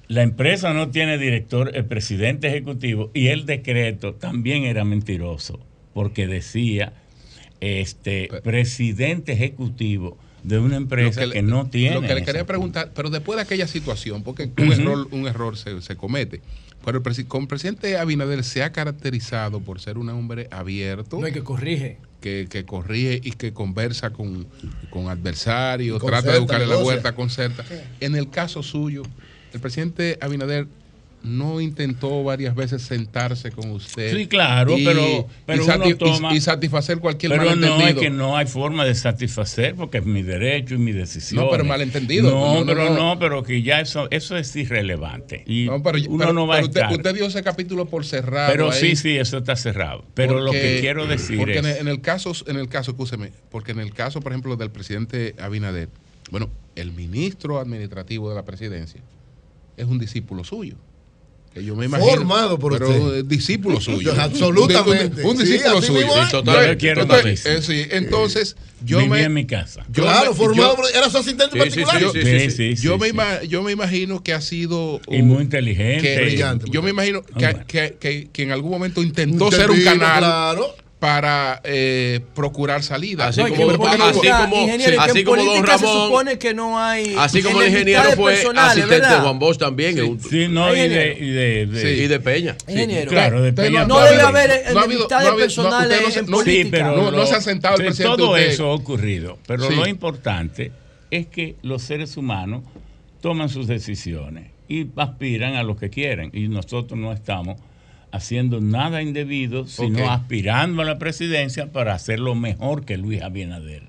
la 0.07 0.23
empresa 0.23 0.73
no 0.73 0.89
tiene 0.89 1.17
director, 1.17 1.71
el 1.75 1.85
presidente 1.85 2.47
ejecutivo, 2.47 3.11
y 3.13 3.27
el 3.27 3.45
decreto 3.45 4.13
también 4.15 4.63
era 4.63 4.83
mentiroso, 4.83 5.59
porque 5.93 6.27
decía 6.27 6.93
este 7.59 8.29
presidente 8.43 9.33
ejecutivo 9.33 10.17
de 10.43 10.59
una 10.59 10.77
empresa 10.77 11.21
que, 11.21 11.27
le- 11.27 11.41
no 11.41 11.67
tiene. 11.69 11.95
Lo 11.95 12.01
que 12.01 12.15
le 12.15 12.23
quería 12.23 12.45
preguntar, 12.45 12.91
pero 12.95 13.09
después 13.09 13.35
de 13.37 13.43
aquella 13.43 13.67
situación, 13.67 14.23
porque 14.23 14.49
un 14.57 14.71
error, 14.71 15.07
un 15.11 15.27
error 15.27 15.57
se, 15.57 15.81
se 15.81 15.95
comete. 15.95 16.41
Pero 16.85 16.99
el 16.99 17.03
presi- 17.03 17.27
con 17.27 17.41
el 17.41 17.47
presidente 17.49 17.97
Abinader 17.97 18.43
se 18.45 18.63
ha 18.63 18.71
caracterizado 18.71 19.59
por 19.59 19.81
ser 19.81 19.97
un 19.97 20.07
hombre 20.09 20.47
abierto. 20.49 21.19
No 21.19 21.25
hay 21.25 21.33
que 21.33 21.43
corrige. 21.43 21.97
Que, 22.19 22.47
que 22.49 22.65
corrige 22.65 23.21
y 23.23 23.31
que 23.31 23.53
conversa 23.53 24.09
con, 24.09 24.45
con 24.89 25.07
adversarios, 25.07 26.03
trata 26.03 26.33
de 26.33 26.39
buscarle 26.39 26.67
la 26.67 26.75
vuelta, 26.75 27.15
concerta. 27.15 27.63
En 28.01 28.13
el 28.15 28.29
caso 28.29 28.61
suyo, 28.61 29.03
el 29.53 29.61
presidente 29.61 30.17
Abinader 30.19 30.67
no 31.21 31.59
intentó 31.59 32.23
varias 32.23 32.55
veces 32.55 32.81
sentarse 32.81 33.51
con 33.51 33.71
usted. 33.71 34.15
Sí, 34.15 34.27
claro, 34.27 34.77
y- 34.77 34.85
pero, 34.85 35.27
pero 35.45 35.61
y, 35.61 35.65
uno 35.65 35.73
sati- 35.73 35.89
y- 35.91 35.95
toma- 35.95 36.33
y 36.33 36.39
satisfacer 36.41 36.99
cualquier 36.99 37.31
pero 37.33 37.43
no 37.43 37.49
malentendido. 37.49 37.87
es 37.89 37.95
que 37.95 38.09
no 38.09 38.37
hay 38.37 38.45
forma 38.47 38.85
de 38.85 38.95
satisfacer 38.95 39.75
porque 39.75 39.97
es 39.97 40.05
mi 40.05 40.21
derecho 40.23 40.75
y 40.75 40.77
mi 40.77 40.93
decisión. 40.93 41.43
No, 41.43 41.51
pero 41.51 41.65
malentendido. 41.65 42.29
No, 42.31 42.53
No, 42.53 42.59
no, 42.61 42.65
pero 42.65 42.89
no. 42.89 42.95
no. 43.15 43.19
pero 43.19 43.43
que 43.43 43.61
ya 43.61 43.81
eso 43.81 44.07
eso 44.11 44.37
es 44.37 44.55
irrelevante. 44.55 45.43
Y 45.45 45.65
No, 45.65 45.83
pero, 45.83 45.97
uno 46.07 46.17
pero- 46.19 46.33
no 46.33 46.47
va 46.47 46.55
a 46.55 46.57
pero 46.59 46.67
usted, 46.67 46.81
estar. 46.81 46.95
usted 46.97 47.15
dio 47.15 47.25
ese 47.25 47.43
capítulo 47.43 47.85
por 47.85 48.05
cerrado. 48.05 48.51
pero 48.51 48.71
ahí. 48.71 48.79
sí, 48.79 48.95
sí, 48.95 49.17
eso 49.17 49.39
está 49.39 49.55
cerrado. 49.57 50.05
Pero 50.13 50.39
lo 50.39 50.51
que 50.51 50.57
Porque- 50.59 50.77
quiero 50.79 51.05
decir 51.05 51.37
porque 51.37 51.59
es 51.59 51.65
el, 51.65 51.77
en 51.77 51.87
el 51.89 51.99
caso, 52.01 52.31
en 52.47 52.55
el 52.55 52.69
caso, 52.69 52.91
escúcheme, 52.91 53.31
porque 53.51 53.73
en 53.73 53.79
el 53.79 53.93
caso, 53.93 54.21
por 54.21 54.31
ejemplo, 54.31 54.55
del 54.55 54.71
presidente 54.71 55.35
Abinader, 55.37 55.89
bueno, 56.31 56.49
el 56.75 56.93
ministro 56.93 57.59
administrativo 57.59 58.29
de 58.29 58.35
la 58.35 58.45
presidencia 58.45 59.01
es 59.75 59.85
un 59.85 59.99
discípulo 59.99 60.43
suyo. 60.45 60.75
Que 61.53 61.63
yo 61.63 61.75
me 61.75 61.85
imagino. 61.85 62.09
Formado 62.11 62.59
por 62.59 62.73
pero 62.73 62.89
usted. 62.89 63.25
discípulo 63.25 63.81
suyo. 63.81 64.13
Absolutamente. 64.19 65.23
Un, 65.23 65.37
discípulo 65.37 65.81
suyo. 65.81 66.01
Sí, 66.01 66.31
totalmente. 66.31 66.73
Yo- 66.73 66.77
Quiero 66.77 67.01
entonces, 67.01 67.45
eh, 67.45 67.61
sí, 67.61 67.85
entonces, 67.91 68.55
yo 68.85 68.99
viví 68.99 69.09
me. 69.09 69.23
en 69.23 69.33
mi 69.33 69.45
casa. 69.47 69.83
yo 69.91 70.03
Claro, 70.03 70.31
me- 70.31 70.37
formado 70.37 70.69
yo- 70.71 70.75
por- 70.83 70.91
era 70.95 71.09
su 71.09 71.17
asistente 71.17 71.57
particular. 71.57 71.99
Yo, 71.99 72.11
sí, 72.11 72.21
sí, 72.23 72.51
sí, 72.51 72.75
yo 72.83 72.93
sí, 72.93 72.99
me 72.99 73.07
sí. 73.07 73.13
ima- 73.15 73.43
yo 73.43 73.63
me 73.63 73.71
imagino 73.71 74.21
que 74.23 74.33
ha 74.33 74.41
sido 74.41 75.01
Y 75.09 75.21
muy 75.23 75.41
inteligente. 75.41 76.01
que- 76.03 76.21
Brillante, 76.21 76.65
yo 76.71 76.81
me 76.83 76.91
imagino 76.91 77.23
Ah, 77.33 77.39
que, 77.39 77.65
que- 77.65 77.97
que- 77.99 78.29
que 78.31 78.43
en 78.43 78.51
algún 78.51 78.69
momento 78.71 79.01
intentó 79.01 79.51
ser 79.51 79.71
un 79.71 79.81
canal 79.83 80.19
claro. 80.19 80.75
Para 80.99 81.61
eh, 81.63 82.19
procurar 82.35 82.83
salida. 82.83 83.27
Así 83.27 83.39
No, 83.41 83.47
como- 83.47 83.87
así 83.87 83.87
como- 84.27 85.01
así 85.01 85.23
don 85.23 85.35
política 85.35 85.77
se 85.77 85.85
Ramón- 85.85 86.07
supone 86.07 86.37
que 86.37 86.53
no 86.53 86.77
hay 86.77 87.15
Así 87.17 87.41
como 87.41 87.61
el 87.61 87.69
ingeniero 87.69 88.03
fue 88.17 88.33
asistente 88.33 89.07
de. 89.07 89.15
Juan 89.21 89.39
Bosch 89.39 89.57
también. 89.57 90.01
un- 90.03 90.19
Sí, 90.19 90.47
no, 90.49 90.75
y 90.75 90.89
de, 90.89 91.17
y 91.17 91.29
de, 91.29 91.65
de- 91.67 91.93
y 92.03 92.07
de 92.07 92.19
Peña. 92.19 92.57
Ingeniero. 92.67 93.09
Claro, 93.09 93.41
de 93.41 93.53
Peña 93.53 93.85
no 93.85 93.97
debe 94.01 94.21
haber 94.21 94.49
no 94.73 94.79
ha 94.79 94.83
habido- 94.83 95.05
enemistades 95.07 95.31
personales 95.35 95.97
usted 95.99 96.05
no 96.05 96.11
se- 96.11 96.19
en 96.19 96.25
política. 96.25 96.63
Sí, 96.63 96.69
pero 96.69 97.11
No- 97.11 97.25
se 97.25 97.35
ha 97.35 97.41
sentado 97.41 97.75
el 97.75 97.81
sí, 97.81 97.85
presidente 97.87 98.17
Todo 98.17 98.31
usted. 98.31 98.47
eso 98.47 98.65
ha 98.65 98.73
ocurrido, 98.73 99.39
pero 99.47 99.67
Sí. 99.69 99.75
lo 99.75 99.87
importante 99.87 100.71
es 101.11 101.27
que 101.27 101.55
los 101.63 101.81
seres 101.81 102.17
humanos 102.17 102.63
toman 103.21 103.47
sus 103.47 103.67
decisiones 103.67 104.51
y 104.67 104.85
aspiran 104.97 105.55
a 105.55 105.63
lo 105.63 105.77
que 105.77 105.89
quieren 105.89 106.29
y 106.33 106.49
nosotros 106.49 106.99
no 106.99 107.13
estamos 107.13 107.55
haciendo 108.11 108.59
nada 108.61 109.01
indebido, 109.01 109.67
sino 109.67 110.11
aspirando 110.11 110.81
a 110.81 110.85
la 110.85 110.97
presidencia 110.99 111.71
para 111.71 111.93
hacerlo 111.93 112.35
mejor 112.35 112.85
que 112.85 112.97
Luis 112.97 113.21
Abinader, 113.21 113.83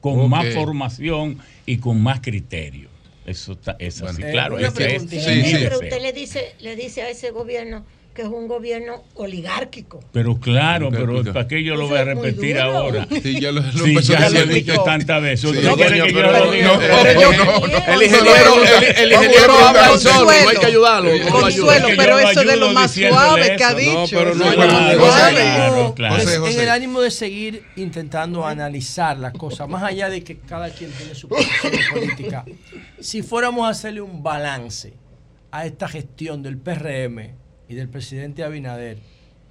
con 0.00 0.28
más 0.30 0.46
formación 0.54 1.38
y 1.66 1.78
con 1.78 2.00
más 2.02 2.20
criterio. 2.20 2.88
Eso 3.26 3.52
está, 3.52 3.76
es 3.78 4.00
así, 4.00 4.22
Eh, 4.22 4.30
claro. 4.30 4.56
una 4.56 4.68
ese 4.68 4.96
es 4.96 5.04
preguntita. 5.04 5.30
mi 5.34 5.44
Sí, 5.44 5.56
pero 5.60 5.78
usted 5.80 6.00
le 6.00 6.12
dice, 6.14 6.54
le 6.60 6.76
dice 6.76 7.02
a 7.02 7.10
ese 7.10 7.30
gobierno 7.30 7.84
que 8.18 8.22
es 8.22 8.28
un 8.30 8.48
gobierno 8.48 9.04
oligárquico. 9.14 10.00
Pero 10.12 10.40
claro, 10.40 10.90
pero. 10.90 11.22
¿para 11.32 11.46
qué 11.46 11.62
yo 11.62 11.76
lo 11.76 11.82
Eso 11.84 11.90
voy 11.90 11.98
a 12.00 12.04
repetir 12.04 12.58
ahora? 12.58 13.06
Sí, 13.22 13.40
ya 13.40 13.52
lo, 13.52 13.60
lo 13.60 13.70
Sí, 13.70 13.90
empezó 13.90 14.12
ya 14.14 14.26
a 14.26 14.30
lo 14.30 14.40
he 14.40 14.46
dicho 14.46 14.82
tantas 14.82 15.22
veces. 15.22 15.44
¿Usted 15.44 15.62
Sí, 15.62 15.74
quiere 15.76 16.02
que 16.02 16.12
yo 16.12 16.22
lo 16.22 16.32
no, 16.32 16.44
no, 16.46 16.50
no, 16.50 17.32
no, 17.32 17.66
no. 17.68 17.94
El 17.94 18.02
ingeniero, 18.02 18.54
el, 18.64 18.96
el 18.96 19.12
ingeniero 19.12 19.52
habla 19.56 19.96
solo, 19.98 20.26
Consuelo. 20.26 21.18
no. 21.26 21.30
Consuelo, 21.30 21.88
pero 21.96 22.18
eso 22.18 22.40
es 22.40 22.46
de 22.48 22.56
lo 22.56 22.72
más 22.72 22.90
suave 22.90 23.54
que 23.56 23.62
ha 23.62 23.74
dicho. 23.74 24.24
No, 24.34 25.94
no, 25.94 25.94
En 26.48 26.58
el 26.60 26.68
ánimo 26.70 27.00
de 27.00 27.12
seguir 27.12 27.62
intentando 27.76 28.44
analizar 28.44 29.16
las 29.16 29.32
cosas, 29.32 29.68
más 29.68 29.84
allá 29.84 30.08
de 30.08 30.24
que 30.24 30.38
cada 30.40 30.70
quien 30.70 30.90
tiene 30.90 31.14
su 31.14 31.28
posición 31.28 31.72
política, 31.92 32.44
si 32.98 33.22
fuéramos 33.22 33.64
a 33.64 33.70
hacerle 33.70 34.00
un 34.00 34.24
balance 34.24 34.92
a 35.52 35.66
esta 35.66 35.86
gestión 35.86 36.42
del 36.42 36.58
PRM 36.58 37.37
y 37.68 37.74
del 37.74 37.88
presidente 37.88 38.44
Abinader, 38.44 38.98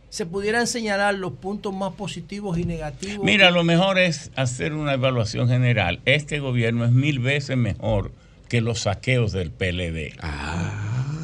se 0.09 0.25
pudieran 0.25 0.67
señalar 0.67 1.15
los 1.15 1.33
puntos 1.33 1.73
más 1.73 1.93
positivos 1.93 2.57
y 2.57 2.63
negativos. 2.63 3.25
Mira, 3.25 3.51
lo 3.51 3.63
mejor 3.63 3.99
es 3.99 4.31
hacer 4.35 4.73
una 4.73 4.93
evaluación 4.93 5.49
general. 5.49 5.99
Este 6.05 6.39
gobierno 6.39 6.85
es 6.85 6.91
mil 6.91 7.19
veces 7.19 7.57
mejor 7.57 8.11
que 8.47 8.61
los 8.61 8.79
saqueos 8.81 9.33
del 9.33 9.51
PLD. 9.51 10.13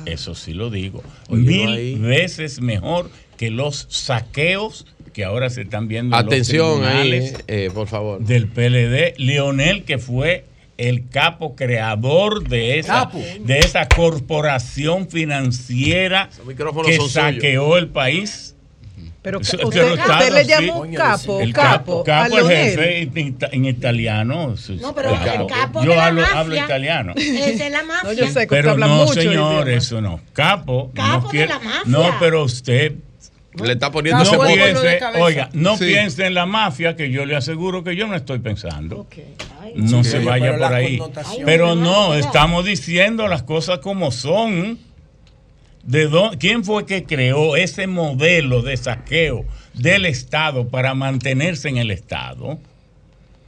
Eso 0.05 0.35
sí 0.35 0.53
lo 0.53 0.69
digo. 0.69 1.01
Mil 1.29 1.69
ahí. 1.69 1.95
veces 1.95 2.59
mejor 2.59 3.09
que 3.37 3.49
los 3.49 3.87
saqueos 3.89 4.85
que 5.13 5.23
ahora 5.23 5.49
se 5.49 5.61
están 5.61 5.87
viendo 5.87 6.17
en 6.17 6.25
Atención 6.25 6.81
los 6.81 6.87
ahí, 6.89 7.09
tribunales 7.09 7.43
eh, 7.47 7.69
por 7.73 7.87
favor. 7.87 8.19
del 8.19 8.47
PLD. 8.47 9.13
Leonel, 9.17 9.83
que 9.85 9.97
fue 9.97 10.45
el 10.77 11.07
capo 11.09 11.55
creador 11.55 12.47
de 12.47 12.79
esa, 12.79 12.93
Capo. 13.05 13.19
de 13.39 13.59
esa 13.59 13.87
corporación 13.87 15.07
financiera 15.09 16.29
que 16.85 16.95
suyos. 16.95 17.11
saqueó 17.11 17.77
el 17.77 17.89
país. 17.89 18.49
Pero 19.21 19.39
usted, 19.39 19.59
le 20.33 20.45
llamó 20.45 20.79
Coño, 20.79 20.97
capo, 20.97 21.39
El 21.39 21.53
capo, 21.53 22.03
capo, 22.03 22.39
el 22.39 22.45
jefe 22.47 23.01
en, 23.03 23.13
ita- 23.15 23.49
en 23.53 23.65
italiano. 23.65 24.53
No, 24.81 24.93
pero 24.93 25.09
el 25.11 25.15
el 25.41 25.47
capo 25.47 25.81
Yo 25.81 25.91
de 25.91 25.95
la 25.95 26.05
hablo, 26.07 26.21
mafia 26.21 26.39
hablo 26.39 26.55
italiano. 26.57 27.13
Es 27.17 27.57
de 27.59 27.69
la 27.69 27.83
mafia. 27.83 28.03
No, 28.03 28.11
yo 28.13 28.27
sé 28.27 28.33
que 28.33 28.39
usted 28.39 28.47
Pero 28.49 28.71
habla 28.71 28.87
no, 28.87 28.95
mucho 28.97 29.13
señor, 29.13 29.69
eso 29.69 30.01
no. 30.01 30.19
Capo, 30.33 30.91
Capo 30.93 31.21
no 31.21 31.21
de 31.23 31.29
quiere- 31.29 31.47
la 31.47 31.59
mafia. 31.59 31.81
No, 31.85 32.15
pero 32.19 32.43
usted 32.43 32.95
Le 33.61 33.73
está 33.73 33.91
poniendo 33.91 34.23
no 34.23 34.39
piense, 34.47 34.99
oiga, 35.19 35.49
no 35.53 35.77
Sí. 35.77 35.85
piense 35.85 36.25
en 36.25 36.33
la 36.33 36.45
mafia 36.45 36.95
que 36.95 37.11
yo 37.11 37.25
le 37.25 37.35
aseguro 37.35 37.83
que 37.83 37.95
yo 37.95 38.07
no 38.07 38.15
estoy 38.15 38.39
pensando. 38.39 39.07
Ay, 39.61 39.73
No 39.75 40.03
Sí, 40.03 40.11
se 40.11 40.19
vaya 40.19 40.57
por 40.57 40.73
ahí. 40.73 40.99
Pero 41.45 41.75
no, 41.75 42.13
estamos 42.15 42.65
diciendo 42.65 43.27
las 43.27 43.43
cosas 43.43 43.79
como 43.79 44.11
son. 44.11 44.79
¿De 45.83 46.07
dó- 46.09 46.31
¿Quién 46.39 46.63
fue 46.63 46.85
que 46.85 47.03
creó 47.03 47.57
ese 47.57 47.87
modelo 47.87 48.61
de 48.61 48.77
saqueo 48.77 49.43
del 49.73 50.05
Estado 50.05 50.69
para 50.69 50.93
mantenerse 50.93 51.67
en 51.67 51.77
el 51.77 51.91
Estado? 51.91 52.57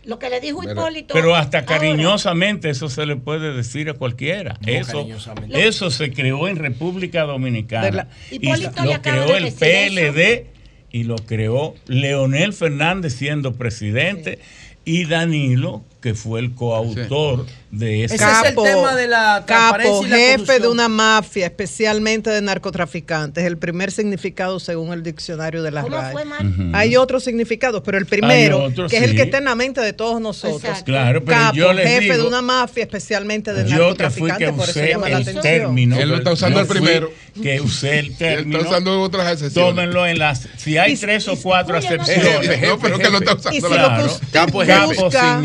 Lo 0.06 0.20
que 0.20 0.30
le 0.30 0.40
dijo 0.40 0.60
Pero- 0.62 0.74
Hipólito. 0.74 1.14
Pero 1.14 1.36
hasta 1.36 1.60
ahora, 1.60 1.80
cariñosamente 1.80 2.70
eso 2.70 2.90
se 2.90 3.06
le 3.06 3.16
puede 3.16 3.54
decir 3.54 3.90
a 3.90 3.94
cualquiera. 3.94 4.58
No, 4.62 4.68
eso, 4.72 5.08
eso 5.54 5.90
se 5.92 6.12
creó 6.12 6.48
en 6.48 6.58
República 6.58 7.24
Dominicana. 7.24 7.90
la- 7.92 8.08
Y 8.32 8.40
lo 8.40 9.02
creó 9.02 9.26
de 9.28 9.38
el 9.38 9.54
PLD 9.54 10.48
y 10.92 11.04
lo 11.04 11.16
creó 11.18 11.74
Leonel 11.88 12.54
Fernández 12.54 13.14
siendo 13.16 13.54
presidente 13.54 14.40
y 14.86 15.06
Danilo, 15.06 15.84
que 16.06 16.14
fue 16.14 16.40
el 16.40 16.54
coautor 16.54 17.48
de 17.72 18.04
ese. 18.04 18.14
Ese 18.16 18.24
es 18.26 18.50
el 18.50 18.56
tema 18.56 18.96
de 18.96 19.08
la 19.08 19.44
Capo, 19.48 20.06
y 20.06 20.08
la 20.08 20.16
jefe 20.18 20.34
corrupción. 20.36 20.62
de 20.62 20.68
una 20.68 20.88
mafia, 20.88 21.46
especialmente 21.48 22.30
de 22.30 22.42
narcotraficantes. 22.44 23.44
El 23.44 23.58
primer 23.58 23.92
significado 23.92 24.60
según 24.60 24.94
el 24.94 25.02
diccionario 25.02 25.64
de 25.64 25.72
la 25.72 25.82
¿Cómo 25.82 25.96
RAE. 25.98 26.12
fue, 26.12 26.26
man? 26.26 26.54
Ujú. 26.70 26.76
Hay 26.78 26.96
otros 26.96 27.24
significados, 27.24 27.82
pero 27.84 27.98
el 27.98 28.06
primero, 28.06 28.66
otros, 28.66 28.92
que 28.92 28.98
es 28.98 29.04
el 29.04 29.10
sí. 29.12 29.16
que 29.16 29.24
está 29.24 29.40
en 29.40 29.46
la 29.46 29.56
mente 29.56 29.82
de 29.82 29.94
todos 29.94 30.22
nosotros. 30.22 30.62
Exacto. 30.64 30.86
Claro, 30.86 31.26
pero 31.26 31.40
Capo, 31.40 31.56
yo 31.56 31.74
les 31.74 31.88
jefe 31.90 32.02
digo, 32.04 32.18
de 32.18 32.24
una 32.28 32.44
mafia, 32.44 32.84
especialmente 32.84 33.52
de 33.52 33.64
yo 33.64 33.96
que 33.96 34.10
fui 34.12 34.30
narcotraficantes, 34.30 34.48
que 34.48 34.54
por 34.54 34.70
eso 34.70 34.80
usé 34.80 34.90
llama 34.90 35.10
la 35.10 35.16
el 35.18 35.22
atención. 35.24 35.42
término. 35.44 35.98
Él 36.00 36.10
lo 36.10 36.18
está 36.18 36.34
usando 36.34 36.60
el 36.60 36.68
primero. 36.68 37.10
Que 37.42 37.60
usé 37.60 37.98
el 38.00 38.06
Él 38.06 38.18
término. 38.18 38.58
está 38.60 38.70
usando 38.70 39.02
otras 39.02 39.34
excepciones. 39.34 39.70
Tómenlo 39.76 40.06
en 40.06 40.20
las. 40.20 40.48
Si 40.56 40.78
hay 40.78 40.94
Y- 40.94 40.98
tres 40.98 41.28
o 41.28 41.34
y- 41.34 41.38
cuatro 41.38 41.78
Oye, 41.80 41.90
no. 41.98 42.04
No, 42.76 42.80
pero 42.80 42.98
que 43.00 43.10
lo 43.10 43.18
está 43.18 43.34
usando 43.36 43.58
Y 43.58 43.62
si 43.62 43.68
Claro. 43.68 44.20
Capo 44.32 44.52
busca- 44.60 45.42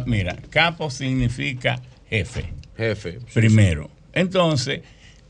significa, 0.00 0.04
mira, 0.06 0.36
capo 0.50 0.90
significa 0.90 1.80
jefe. 2.08 2.44
Jefe. 2.76 3.18
Primero. 3.34 3.90
Entonces, 4.12 4.80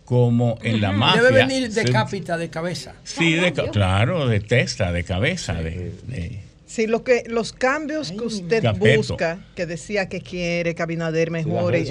como 0.04 0.58
en 0.62 0.80
la 0.80 0.92
mafia... 0.92 1.22
Debe 1.22 1.46
venir 1.46 1.70
de 1.72 1.82
se- 1.82 1.90
cápita, 1.92 2.36
de 2.36 2.50
cabeza. 2.50 2.94
Sí, 3.04 3.34
de 3.34 3.52
claro, 3.52 4.26
de 4.28 4.40
testa, 4.40 4.92
de 4.92 5.04
cabeza. 5.04 5.54
De, 5.54 5.92
de- 6.06 6.40
Sí, 6.66 6.86
lo 6.86 7.04
que, 7.04 7.24
los 7.26 7.52
cambios 7.52 8.12
que 8.12 8.22
usted 8.24 8.62
Capeto. 8.62 8.96
busca, 8.96 9.38
que 9.54 9.66
decía 9.66 10.08
que 10.08 10.22
quiere 10.22 10.74
que 10.74 10.82
Abinader 10.82 11.30
mejore, 11.30 11.84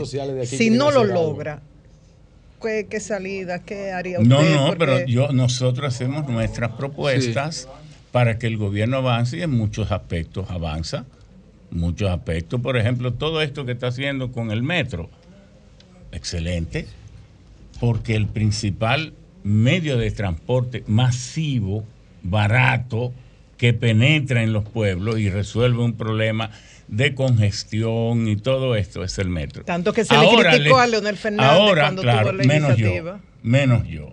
si 0.46 0.72
no 0.72 0.90
lo 0.90 1.02
algo. 1.02 1.14
logra, 1.14 1.62
¿qué, 2.62 2.88
qué 2.90 3.00
salida, 3.00 3.60
qué 3.60 3.92
haría 3.92 4.20
usted? 4.20 4.30
No, 4.30 4.42
no, 4.42 4.66
Porque- 4.68 4.80
pero 4.80 5.06
yo, 5.06 5.32
nosotros 5.34 5.94
hacemos 5.94 6.28
nuestras 6.28 6.72
propuestas 6.72 7.68
para 8.12 8.40
que 8.40 8.48
el 8.48 8.58
gobierno 8.58 8.98
avance 8.98 9.38
y 9.38 9.42
en 9.44 9.52
muchos 9.52 9.92
aspectos 9.92 10.50
avanza. 10.50 11.06
Muchos 11.72 12.10
aspectos. 12.10 12.62
Por 12.62 12.78
ejemplo, 12.78 13.14
todo 13.14 13.42
esto 13.42 13.66
que 13.66 13.72
está 13.72 13.88
haciendo 13.88 14.32
con 14.32 14.52
el 14.52 14.62
metro, 14.62 15.10
excelente, 16.12 16.88
porque 17.80 18.16
el 18.16 18.28
principal 18.28 19.14
medio 19.44 19.98
de 19.98 20.12
transporte 20.12 20.84
masivo, 20.88 21.84
barato, 22.24 23.14
que 23.58 23.74
penetra 23.74 24.44
en 24.44 24.54
los 24.54 24.66
pueblos 24.66 25.20
y 25.20 25.30
resuelve 25.30 25.84
un 25.84 25.94
problema 25.94 26.52
de 26.88 27.16
congestión 27.16 28.28
y 28.28 28.36
todo 28.36 28.76
esto 28.76 29.04
es 29.04 29.18
el 29.18 29.30
metro. 29.30 29.64
Tanto 29.64 29.94
que 29.94 30.04
se 30.04 30.18
le 30.18 30.28
criticó 30.28 30.78
a 30.78 30.88
Leonel 30.88 31.16
Fernández 31.16 31.52
ahora, 31.52 31.84
cuando 31.84 32.02
claro, 32.02 32.30
tuvo 32.30 32.32
la 32.34 32.44
menos 32.44 32.78
iniciativa. 32.78 33.18
yo, 33.18 33.40
menos 33.44 33.88
yo. 33.88 34.10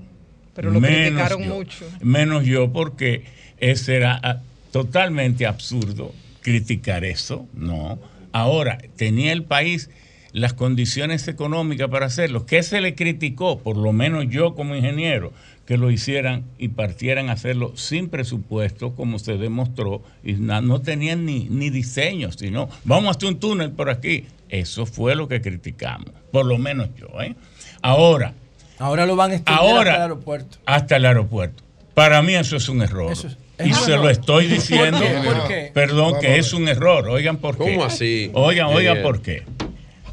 Pero 0.55 0.71
lo 0.71 0.81
Menos 0.81 0.99
criticaron 0.99 1.43
yo. 1.45 1.55
mucho. 1.55 1.85
Menos 2.01 2.45
yo 2.45 2.73
porque 2.73 3.25
ese 3.59 3.97
era 3.97 4.21
ah, 4.23 4.41
totalmente 4.73 5.47
absurdo 5.47 6.13
criticar 6.41 7.05
eso, 7.05 7.47
no. 7.55 7.99
Ahora, 8.33 8.79
tenía 8.97 9.33
el 9.33 9.45
país 9.45 9.91
las 10.33 10.53
condiciones 10.53 11.27
económicas 11.29 11.89
para 11.89 12.07
hacerlo. 12.07 12.45
¿Qué 12.47 12.63
se 12.63 12.81
le 12.81 12.95
criticó? 12.95 13.59
Por 13.61 13.77
lo 13.77 13.93
menos 13.93 14.27
yo 14.29 14.55
como 14.55 14.77
ingeniero, 14.77 15.33
que 15.67 15.77
lo 15.79 15.91
hicieran 15.91 16.45
y 16.59 16.69
partieran 16.69 17.29
a 17.29 17.33
hacerlo 17.33 17.73
sin 17.77 18.09
presupuesto, 18.09 18.95
como 18.95 19.19
se 19.19 19.37
demostró, 19.39 20.03
y 20.23 20.35
na- 20.35 20.61
no 20.61 20.81
tenían 20.81 21.25
ni, 21.27 21.45
ni 21.51 21.71
diseño, 21.71 22.31
sino 22.33 22.69
vamos 22.85 23.09
a 23.09 23.11
hacer 23.19 23.29
un 23.31 23.41
túnel 23.41 23.71
por 23.73 23.91
aquí. 23.91 24.27
Eso 24.49 24.87
fue 24.87 25.15
lo 25.15 25.29
que 25.29 25.41
criticamos, 25.43 26.11
por 26.33 26.47
lo 26.47 26.57
menos 26.59 26.89
yo. 26.97 27.09
¿eh? 27.23 27.35
Ahora, 27.83 28.35
Ahora 28.81 29.07
lo 29.07 29.17
van 29.17 29.33
a 29.33 29.35
extender 29.35 29.61
Ahora- 29.61 29.81
hasta 29.91 29.97
el 29.97 30.03
aeropuerto. 30.03 30.59
hasta 30.65 30.97
el 30.97 31.07
aeropuerto. 31.07 31.63
Para 31.99 32.23
mí 32.23 32.35
eso 32.35 32.57
es 32.57 32.69
un 32.69 32.81
error. 32.83 33.13
Eso 33.13 33.27
es- 33.27 33.37
y 33.67 33.71
es 33.71 33.79
un 33.79 33.85
se 33.85 33.91
error. 33.93 34.05
lo 34.05 34.11
estoy 34.11 34.47
¿Por 34.47 34.55
diciendo. 34.55 35.01
qué? 35.01 35.21
¿Por 35.25 35.49
qué? 35.49 35.71
Perdón, 35.75 36.13
Vamos 36.13 36.21
que 36.21 36.39
es 36.39 36.53
un 36.53 36.69
error. 36.69 37.09
Oigan 37.09 37.39
por 37.39 37.59
qué. 37.59 37.65
¿Cómo 37.65 37.85
así? 37.85 38.31
Oigan, 38.35 38.69
oigan 38.69 39.03
por 39.03 39.21
qué. 39.21 39.43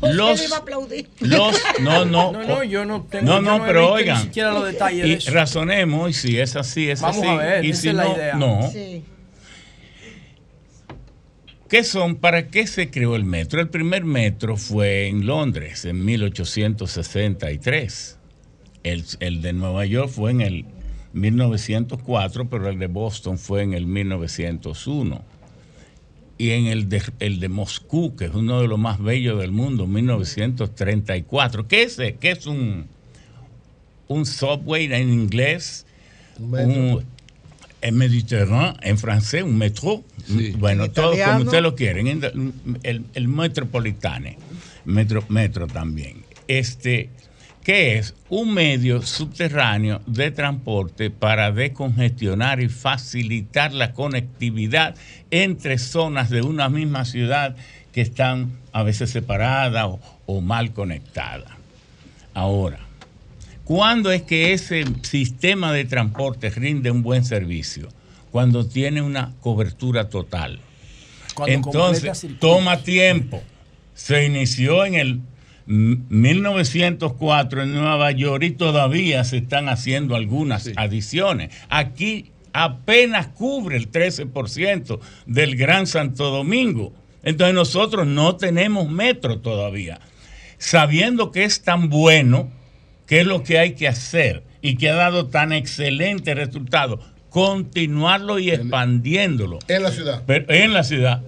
Los, 0.02 0.40
le 0.40 0.46
iba 0.48 0.58
a 0.58 0.60
aplaudir. 0.60 1.08
los, 1.22 1.56
no, 1.82 2.06
no. 2.06 2.32
No, 2.34 2.44
no, 2.44 2.64
yo 2.64 2.86
no 2.86 3.04
tengo- 3.04 3.26
No, 3.26 3.42
no, 3.42 3.58
no 3.60 3.66
pero 3.66 3.82
visto 3.82 3.96
ni 3.96 4.02
oigan. 4.02 4.22
siquiera 4.24 4.52
los 4.52 4.66
detalles 4.66 5.04
de 5.04 5.08
y 5.10 5.14
eso. 5.14 5.32
razonemos, 5.32 6.10
y 6.10 6.14
si 6.14 6.40
es 6.40 6.56
así, 6.56 6.90
es 6.90 7.02
Vamos 7.02 7.18
así. 7.20 7.28
a 7.28 7.36
ver, 7.36 7.66
y 7.66 7.70
esa 7.72 7.82
si 7.82 7.88
es 7.90 7.94
la 7.96 8.04
no, 8.04 8.16
idea. 8.16 8.36
no. 8.36 8.70
Sí. 8.72 9.04
¿Qué 11.70 11.84
son? 11.84 12.16
¿Para 12.18 12.48
qué 12.48 12.68
se 12.68 12.90
creó 12.92 13.16
el 13.16 13.26
metro? 13.26 13.60
El 13.62 13.70
primer 13.70 14.06
metro 14.06 14.56
fue 14.58 15.08
en 15.08 15.26
Londres 15.26 15.86
en 15.86 16.04
1863. 16.06 18.18
El, 18.84 19.04
el 19.20 19.42
de 19.42 19.54
Nueva 19.54 19.86
York 19.86 20.10
fue 20.10 20.30
en 20.32 20.42
el 20.42 20.66
1904, 21.16 22.50
pero 22.50 22.70
el 22.70 22.78
de 22.78 22.88
Boston 22.88 23.38
fue 23.40 23.64
en 23.64 23.74
el 23.74 23.88
1901. 23.88 25.22
Y 26.38 26.50
en 26.52 26.66
el 26.68 26.90
de, 26.90 27.02
el 27.20 27.40
de 27.40 27.48
Moscú, 27.48 28.16
que 28.18 28.26
es 28.26 28.34
uno 28.36 28.62
de 28.62 28.68
los 28.68 28.78
más 28.78 29.02
bellos 29.02 29.40
del 29.40 29.52
mundo, 29.54 29.88
1934. 29.88 31.68
¿Qué 31.68 31.84
es, 31.84 31.96
qué 32.20 32.32
es 32.32 32.46
un, 32.46 32.88
un 34.10 34.26
subway 34.26 34.92
en 34.94 35.10
inglés? 35.14 35.86
Un, 36.38 37.06
en 37.82 37.96
Mediterráneo, 37.96 38.76
en 38.82 38.98
francés, 38.98 39.44
un 39.44 39.58
metro. 39.58 40.04
Bueno, 40.58 40.86
En 40.86 40.92
todo 40.92 41.12
como 41.12 41.16
italiano. 41.16 41.46
usted 41.46 41.62
lo 41.62 41.76
quiere. 41.76 42.02
en 42.02 42.54
El, 42.84 43.06
el 43.14 43.28
metropolitane, 43.30 44.38
metro, 44.84 45.24
metro 45.30 45.68
también. 45.68 46.26
Este, 46.50 47.10
que 47.66 47.98
es 47.98 48.14
un 48.30 48.54
medio 48.54 49.02
subterráneo 49.02 50.00
de 50.06 50.30
transporte 50.30 51.10
para 51.10 51.52
decongestionar 51.52 52.62
y 52.62 52.70
facilitar 52.70 53.74
la 53.74 53.92
conectividad 53.92 54.96
entre 55.32 55.80
zonas 55.80 56.30
de 56.30 56.44
una 56.44 56.70
misma 56.70 57.06
ciudad 57.06 57.56
que 57.92 58.02
están 58.02 58.52
a 58.72 58.84
veces 58.84 59.10
separadas 59.10 59.84
o, 59.86 60.00
o 60.28 60.42
mal 60.42 60.74
conectadas. 60.74 61.50
Ahora, 62.36 62.78
¿cuándo 63.64 64.12
es 64.12 64.22
que 64.22 64.54
ese 64.54 64.86
sistema 65.02 65.74
de 65.74 65.86
transporte 65.86 66.52
rinde 66.52 66.92
un 66.92 67.02
buen 67.02 67.26
servicio? 67.26 67.90
Cuando 68.30 68.68
tiene 68.68 69.02
una 69.02 69.34
cobertura 69.42 70.08
total. 70.10 70.60
Cuando 71.34 71.56
Entonces, 71.56 72.28
toma 72.40 72.84
tiempo. 72.84 73.42
Se 73.96 74.24
inició 74.24 74.86
en 74.86 74.94
el 74.94 75.22
1904 75.68 77.64
en 77.64 77.74
Nueva 77.74 78.12
York 78.12 78.44
y 78.44 78.52
todavía 78.52 79.24
se 79.24 79.38
están 79.38 79.70
haciendo 79.70 80.16
algunas 80.16 80.70
adiciones. 80.76 81.56
Aquí 81.70 82.32
apenas 82.54 83.28
cubre 83.28 83.78
el 83.78 83.92
13% 83.92 85.00
del 85.26 85.56
Gran 85.56 85.88
Santo 85.88 86.30
Domingo. 86.30 86.94
Entonces 87.24 87.56
nosotros 87.56 88.06
no 88.06 88.36
tenemos 88.36 88.90
metro 88.90 89.40
todavía. 89.40 90.00
Sabiendo 90.58 91.32
que 91.32 91.44
es 91.44 91.64
tan 91.64 91.90
bueno, 91.90 92.52
que 93.08 93.22
es 93.22 93.28
lo 93.28 93.44
que 93.44 93.60
hay 93.60 93.74
que 93.74 93.88
hacer 93.88 94.44
y 94.62 94.78
que 94.78 94.90
ha 94.90 94.96
dado 94.96 95.28
tan 95.28 95.52
excelente 95.52 96.34
resultado, 96.34 97.00
continuarlo 97.30 98.40
y 98.40 98.52
expandiéndolo. 98.52 99.60
En 99.68 99.84
la 99.84 99.92
ciudad. 99.92 100.24
Pero 100.26 100.46
en 100.54 100.74
la 100.74 100.84
ciudad. 100.84 101.24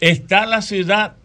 ¿Está 0.00 0.46
la 0.46 0.62
ciudad 0.62 1.16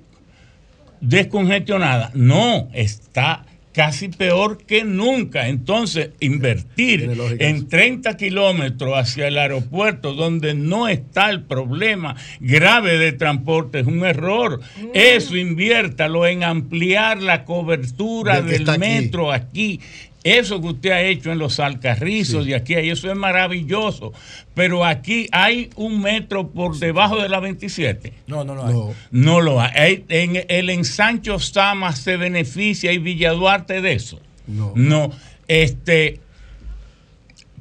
descongestionada? 1.01 2.11
No, 2.13 2.69
está 2.73 3.45
casi 3.73 4.09
peor 4.09 4.57
que 4.65 4.83
nunca. 4.83 5.47
Entonces, 5.47 6.09
invertir 6.19 7.09
en 7.39 7.67
30 7.67 8.17
kilómetros 8.17 8.97
hacia 8.97 9.27
el 9.27 9.37
aeropuerto 9.37 10.13
donde 10.13 10.53
no 10.53 10.87
está 10.87 11.29
el 11.29 11.43
problema 11.43 12.15
grave 12.39 12.97
de 12.97 13.13
transporte 13.13 13.79
es 13.79 13.87
un 13.87 14.05
error. 14.05 14.59
Eso 14.93 15.37
inviértalo 15.37 16.25
en 16.27 16.43
ampliar 16.43 17.21
la 17.21 17.45
cobertura 17.45 18.41
Del 18.41 18.69
aquí. 18.69 18.79
metro 18.79 19.31
aquí. 19.31 19.79
Eso 20.23 20.61
que 20.61 20.67
usted 20.67 20.91
ha 20.91 21.01
hecho 21.01 21.31
en 21.31 21.39
los 21.39 21.59
alcarrizos 21.59 22.45
de 22.45 22.53
aquí, 22.55 22.75
a 22.75 22.79
allá, 22.79 22.93
eso 22.93 23.09
es 23.09 23.17
maravilloso. 23.17 24.13
Pero 24.53 24.85
aquí 24.85 25.27
hay 25.31 25.69
un 25.75 25.99
metro 26.01 26.49
por 26.49 26.77
debajo 26.77 27.19
de 27.21 27.27
la 27.27 27.39
27. 27.39 28.13
No, 28.27 28.43
no 28.43 28.53
lo 28.53 28.65
hay. 28.67 28.73
No 29.09 29.41
lo 29.41 29.59
hay. 29.59 29.71
Hay- 29.75 30.05
En 30.09 30.45
el 30.47 30.69
ensancho 30.69 31.39
Sama 31.39 31.95
se 31.95 32.17
beneficia 32.17 32.91
y 32.91 32.99
Villa 32.99 33.31
Duarte 33.31 33.81
de 33.81 33.93
eso. 33.93 34.19
No. 34.75 35.11
Este, 35.47 36.19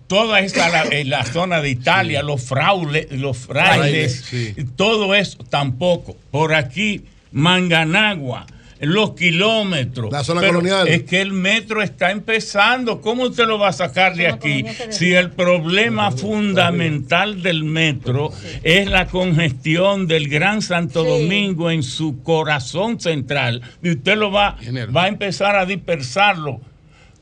toda 0.07 0.41
esa 0.41 0.69
la, 0.69 0.85
la 1.05 1.25
zona 1.25 1.61
de 1.63 1.71
Italia, 1.71 2.23
los 2.23 2.43
fraules, 2.43 3.11
los 3.13 3.39
frailes, 3.39 4.25
Frailes, 4.27 4.67
todo 4.77 5.15
eso 5.15 5.39
tampoco. 5.49 6.17
Por 6.31 6.53
aquí, 6.55 7.05
Manganagua. 7.33 8.47
Los 8.81 9.15
kilómetros. 9.15 10.11
La 10.11 10.25
zona 10.25 10.41
Pero 10.41 10.55
colonial. 10.55 10.89
Es 10.89 11.03
que 11.03 11.21
el 11.21 11.33
metro 11.33 11.83
está 11.83 12.11
empezando. 12.11 13.03
¿Cómo 13.03 13.25
usted 13.25 13.47
lo 13.47 13.59
va 13.59 13.69
a 13.69 13.73
sacar 13.73 14.17
de 14.17 14.27
aquí? 14.27 14.65
Si 14.89 15.13
el 15.13 15.31
problema 15.31 16.11
fundamental 16.11 17.43
del 17.43 17.65
metro 17.65 18.33
es 18.63 18.89
la 18.89 19.07
congestión 19.07 20.07
del 20.07 20.29
Gran 20.29 20.63
Santo 20.63 21.05
Domingo 21.05 21.71
en 21.71 21.83
su 21.83 22.23
corazón 22.23 22.99
central, 23.01 23.61
y 23.83 23.91
usted 23.91 24.17
lo 24.17 24.31
va, 24.31 24.57
va 24.97 25.05
a 25.05 25.09
empezar 25.09 25.57
a 25.57 25.67
dispersarlo. 25.67 26.61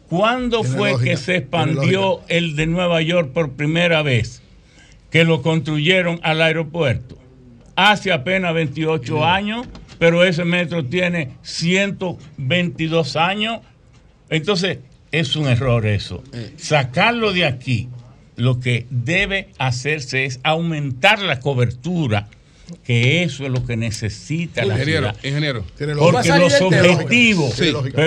¿Cuándo 0.08 0.60
Tiene 0.60 0.76
fue 0.76 0.90
lógica, 0.92 1.10
que 1.10 1.16
se 1.16 1.36
expandió 1.36 2.20
el 2.28 2.56
de 2.56 2.66
Nueva 2.66 3.02
York 3.02 3.32
por 3.32 3.52
primera 3.52 4.02
vez? 4.02 4.42
Que 5.10 5.24
lo 5.24 5.42
construyeron 5.42 6.20
al 6.22 6.40
aeropuerto. 6.40 7.18
Hace 7.76 8.12
apenas 8.12 8.54
28 8.54 9.24
años, 9.24 9.66
pero 9.98 10.24
ese 10.24 10.44
metro 10.44 10.84
tiene 10.84 11.30
122 11.42 13.16
años. 13.16 13.60
Entonces, 14.30 14.78
es 15.10 15.36
un 15.36 15.48
error 15.48 15.86
eso. 15.86 16.22
Sacarlo 16.56 17.32
de 17.32 17.46
aquí, 17.46 17.88
lo 18.36 18.60
que 18.60 18.86
debe 18.90 19.48
hacerse 19.58 20.24
es 20.24 20.40
aumentar 20.44 21.20
la 21.20 21.40
cobertura, 21.40 22.28
que 22.84 23.22
eso 23.22 23.44
es 23.44 23.50
lo 23.50 23.64
que 23.64 23.76
necesita 23.76 24.64
la 24.64 24.74
Ingeniero, 24.74 25.08
ciudad. 25.10 25.24
ingeniero. 25.24 25.64
Tiene 25.76 25.94
Porque 25.94 26.28
lógica. 26.28 26.38
los 26.38 26.60
objetivos, 26.60 27.55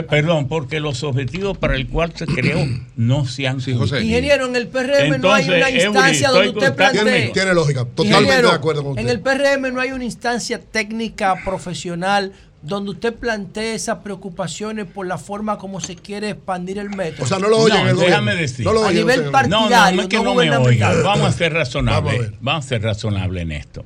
perdón, 0.10 0.48
porque 0.48 0.80
los 0.80 1.04
objetivos 1.04 1.58
para 1.58 1.76
el 1.76 1.88
cual 1.88 2.14
se 2.16 2.26
creó 2.26 2.68
no 2.96 3.26
se 3.26 3.48
han 3.48 3.60
cumplido. 3.62 4.00
Ingeniero, 4.02 4.46
en 4.48 4.56
el 4.56 4.68
PRM 4.68 5.20
no 5.22 5.34
hay 5.34 5.50
una 5.50 5.70
instancia 5.70 6.30
donde 6.30 6.50
usted 6.50 6.76
plantee. 6.76 7.30
Tiene 7.34 7.54
lógica. 7.54 7.86
Totalmente 7.86 8.20
Ingeniero, 8.24 8.50
de 8.50 8.56
acuerdo 8.56 8.84
con 8.84 8.92
usted. 8.92 9.04
En 9.04 9.10
el 9.10 9.20
PRM 9.20 9.74
no 9.74 9.82
hay 9.82 9.92
una 9.92 10.04
instancia 10.06 10.60
técnica 10.62 11.36
profesional 11.44 12.34
donde 12.62 12.92
usted 12.92 13.16
plantee 13.16 13.74
esas 13.74 13.98
preocupaciones 14.00 14.86
por 14.86 15.08
la 15.08 15.18
forma 15.18 15.58
como 15.58 15.82
se 15.82 15.96
quiere 15.96 16.30
expandir 16.30 16.78
el 16.78 16.90
método. 16.92 17.24
O 17.24 17.28
sea, 17.28 17.40
no 17.40 17.50
lo 17.50 17.58
oyen 17.58 17.82
en 17.82 17.88
el 17.88 17.98
déjame 17.98 18.36
decir. 18.36 18.66
No 18.66 18.74
lo 18.74 18.86
A 18.86 18.92
nivel 18.92 19.32
partidario, 19.32 19.70
No, 19.70 19.92
no, 19.96 20.02
es 20.04 20.08
que 20.08 20.18
no 20.18 20.24
no 20.26 20.36
me 20.36 20.58
oigan. 20.58 21.02
Vamos 21.04 21.28
a 21.28 21.32
ser 21.32 21.54
Vamos 21.54 21.56
a 21.56 21.60
razonables. 21.60 22.20
ver. 22.20 22.34
Vamos 22.40 22.66
a 22.66 22.68
ser 22.70 22.84
razonables 22.84 23.42
en 23.42 23.52
esto. 23.54 23.84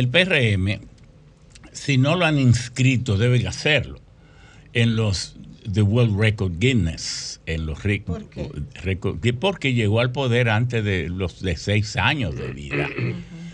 El 0.00 0.08
PRM, 0.08 0.80
si 1.72 1.98
no 1.98 2.16
lo 2.16 2.24
han 2.24 2.38
inscrito, 2.38 3.18
deben 3.18 3.46
hacerlo. 3.46 4.00
En 4.72 4.96
los 4.96 5.36
The 5.70 5.82
World 5.82 6.18
Record 6.18 6.58
Guinness, 6.58 7.42
en 7.44 7.66
los 7.66 7.80
récord- 7.82 8.24
porque 9.38 9.74
llegó 9.74 10.00
al 10.00 10.10
poder 10.10 10.48
antes 10.48 10.82
de 10.84 11.10
los 11.10 11.42
de 11.42 11.54
seis 11.58 11.96
años 11.96 12.34
de 12.34 12.48
vida. 12.48 12.88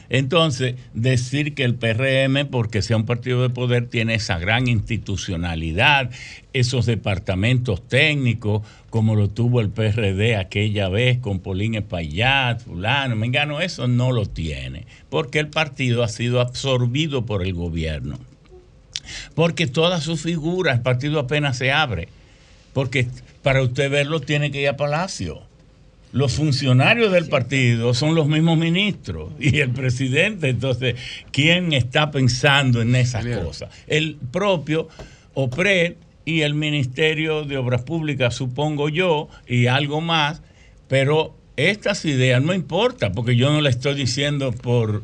Entonces, 0.08 0.76
decir 0.94 1.54
que 1.54 1.64
el 1.64 1.74
PRM, 1.74 2.46
porque 2.50 2.82
sea 2.82 2.96
un 2.96 3.06
partido 3.06 3.42
de 3.42 3.50
poder, 3.50 3.88
tiene 3.88 4.14
esa 4.14 4.38
gran 4.38 4.68
institucionalidad, 4.68 6.10
esos 6.52 6.86
departamentos 6.86 7.86
técnicos, 7.86 8.62
como 8.90 9.14
lo 9.14 9.28
tuvo 9.28 9.60
el 9.60 9.70
PRD 9.70 10.36
aquella 10.36 10.88
vez 10.88 11.18
con 11.18 11.40
Polín 11.40 11.74
Espaillat, 11.74 12.62
fulano, 12.62 13.16
mengano, 13.16 13.60
eso 13.60 13.88
no 13.88 14.12
lo 14.12 14.26
tiene, 14.26 14.86
porque 15.10 15.38
el 15.38 15.48
partido 15.48 16.02
ha 16.02 16.08
sido 16.08 16.40
absorbido 16.40 17.26
por 17.26 17.42
el 17.42 17.52
gobierno. 17.52 18.18
Porque 19.34 19.66
todas 19.66 20.02
sus 20.02 20.22
figuras, 20.22 20.76
el 20.76 20.82
partido 20.82 21.20
apenas 21.20 21.58
se 21.58 21.72
abre. 21.72 22.08
Porque 22.72 23.08
para 23.42 23.62
usted 23.62 23.90
verlo 23.90 24.20
tiene 24.20 24.50
que 24.50 24.62
ir 24.62 24.68
a 24.68 24.76
Palacio. 24.76 25.42
Los 26.16 26.32
funcionarios 26.32 27.12
del 27.12 27.28
partido 27.28 27.92
son 27.92 28.14
los 28.14 28.26
mismos 28.26 28.56
ministros 28.56 29.32
y 29.38 29.58
el 29.58 29.68
presidente. 29.72 30.48
Entonces, 30.48 30.94
¿quién 31.30 31.74
está 31.74 32.10
pensando 32.10 32.80
en 32.80 32.96
esas 32.96 33.26
cosas? 33.26 33.68
El 33.86 34.16
propio 34.32 34.88
OPRED 35.34 35.96
y 36.24 36.40
el 36.40 36.54
Ministerio 36.54 37.44
de 37.44 37.58
Obras 37.58 37.82
Públicas, 37.82 38.34
supongo 38.34 38.88
yo, 38.88 39.28
y 39.46 39.66
algo 39.66 40.00
más, 40.00 40.40
pero 40.88 41.36
estas 41.58 42.02
ideas 42.06 42.42
no 42.42 42.54
importa, 42.54 43.12
porque 43.12 43.36
yo 43.36 43.52
no 43.52 43.60
le 43.60 43.68
estoy 43.68 43.94
diciendo 43.94 44.52
por, 44.52 45.02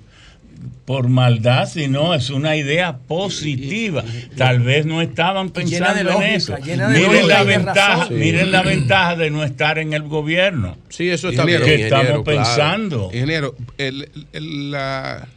por 0.84 1.08
maldad, 1.08 1.68
sino 1.68 2.14
es 2.14 2.30
una 2.30 2.56
idea 2.56 2.98
positiva. 2.98 4.04
Tal 4.36 4.60
vez 4.60 4.86
no 4.86 5.02
estaban 5.02 5.50
pensando 5.50 6.00
en 6.00 6.06
lógica, 6.06 6.28
eso. 6.34 6.56
llena 6.58 6.88
de 6.88 6.98
Miren 6.98 7.12
lógica 7.12 7.34
la 7.38 7.42
ventaja, 7.44 8.08
miren 8.10 8.52
la 8.52 8.62
ventaja 8.62 9.16
de 9.16 9.30
no 9.30 9.44
estar 9.44 9.78
en 9.78 9.92
el 9.92 10.02
gobierno. 10.04 10.76
Sí, 10.88 11.08
eso 11.08 11.28
está 11.30 11.42
que 11.44 11.56
bien, 11.58 11.62
estamos 11.62 12.04
ingeniero, 12.04 12.24
claro. 12.24 12.38
pensando. 12.38 13.10
Ingeniero, 13.12 13.54
el, 13.78 14.08
el- 14.32 14.70
la- 14.70 15.28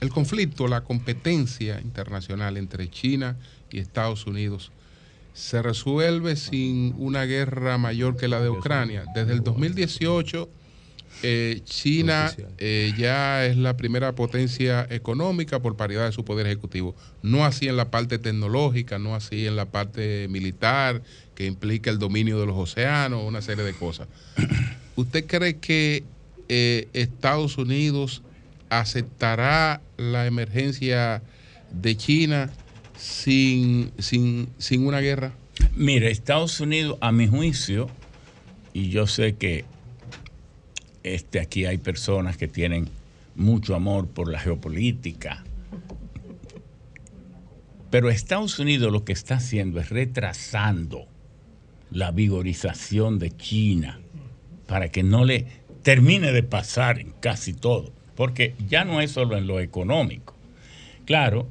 el 0.00 0.08
conflicto, 0.10 0.66
la 0.66 0.80
competencia 0.80 1.80
internacional 1.80 2.56
entre 2.56 2.88
China 2.90 3.36
y 3.70 3.78
Estados 3.78 4.26
Unidos 4.26 4.72
se 5.32 5.62
resuelve 5.62 6.34
sin 6.36 6.94
una 6.98 7.24
guerra 7.24 7.78
mayor 7.78 8.16
que 8.16 8.26
la 8.28 8.40
de 8.40 8.50
Ucrania. 8.50 9.04
Desde 9.14 9.32
el 9.32 9.42
2018, 9.44 10.48
eh, 11.22 11.60
China 11.64 12.32
eh, 12.58 12.92
ya 12.98 13.46
es 13.46 13.56
la 13.56 13.76
primera 13.76 14.14
potencia 14.14 14.86
económica 14.90 15.60
por 15.60 15.76
paridad 15.76 16.06
de 16.06 16.12
su 16.12 16.24
poder 16.24 16.46
ejecutivo. 16.46 16.96
No 17.22 17.44
así 17.44 17.68
en 17.68 17.76
la 17.76 17.90
parte 17.90 18.18
tecnológica, 18.18 18.98
no 18.98 19.14
así 19.14 19.46
en 19.46 19.54
la 19.54 19.66
parte 19.66 20.26
militar, 20.28 21.02
que 21.34 21.46
implica 21.46 21.90
el 21.90 21.98
dominio 21.98 22.40
de 22.40 22.46
los 22.46 22.56
océanos, 22.56 23.22
una 23.24 23.40
serie 23.40 23.64
de 23.64 23.72
cosas. 23.72 24.08
¿Usted 24.96 25.26
cree 25.26 25.58
que 25.58 26.04
eh, 26.48 26.88
Estados 26.92 27.56
Unidos 27.56 28.22
aceptará 28.68 29.80
la 29.96 30.26
emergencia 30.26 31.22
de 31.70 31.96
China 31.96 32.50
sin, 32.96 33.92
sin, 33.98 34.48
sin 34.58 34.86
una 34.86 35.00
guerra? 35.00 35.32
Mire, 35.76 36.10
Estados 36.10 36.58
Unidos, 36.60 36.98
a 37.00 37.12
mi 37.12 37.28
juicio, 37.28 37.88
y 38.74 38.88
yo 38.88 39.06
sé 39.06 39.34
que 39.34 39.64
este, 41.02 41.40
aquí 41.40 41.64
hay 41.64 41.78
personas 41.78 42.36
que 42.36 42.48
tienen 42.48 42.88
mucho 43.34 43.74
amor 43.74 44.08
por 44.08 44.30
la 44.30 44.38
geopolítica, 44.38 45.44
pero 47.90 48.08
Estados 48.08 48.58
Unidos 48.58 48.90
lo 48.90 49.04
que 49.04 49.12
está 49.12 49.34
haciendo 49.34 49.78
es 49.80 49.90
retrasando 49.90 51.06
la 51.90 52.10
vigorización 52.10 53.18
de 53.18 53.36
China 53.36 54.00
para 54.66 54.88
que 54.88 55.02
no 55.02 55.24
le 55.24 55.46
termine 55.82 56.32
de 56.32 56.42
pasar 56.42 57.04
casi 57.20 57.52
todo, 57.52 57.92
porque 58.16 58.54
ya 58.66 58.84
no 58.84 59.00
es 59.00 59.10
solo 59.10 59.36
en 59.36 59.46
lo 59.46 59.60
económico. 59.60 60.34
Claro, 61.04 61.46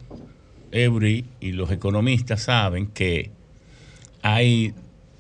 Eury 0.72 1.26
y 1.40 1.52
los 1.52 1.70
economistas 1.72 2.44
saben 2.44 2.88
que 2.88 3.30
hay 4.24 4.74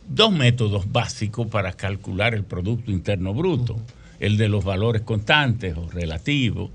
dos 0.07 0.31
métodos 0.31 0.91
básicos 0.91 1.47
para 1.47 1.73
calcular 1.73 2.33
el 2.33 2.43
Producto 2.43 2.91
Interno 2.91 3.33
Bruto. 3.33 3.77
El 4.22 4.38
de 4.38 4.48
los 4.50 4.64
valores 4.64 5.01
constantes 5.01 5.75
o 5.75 5.90
relativos 5.90 6.69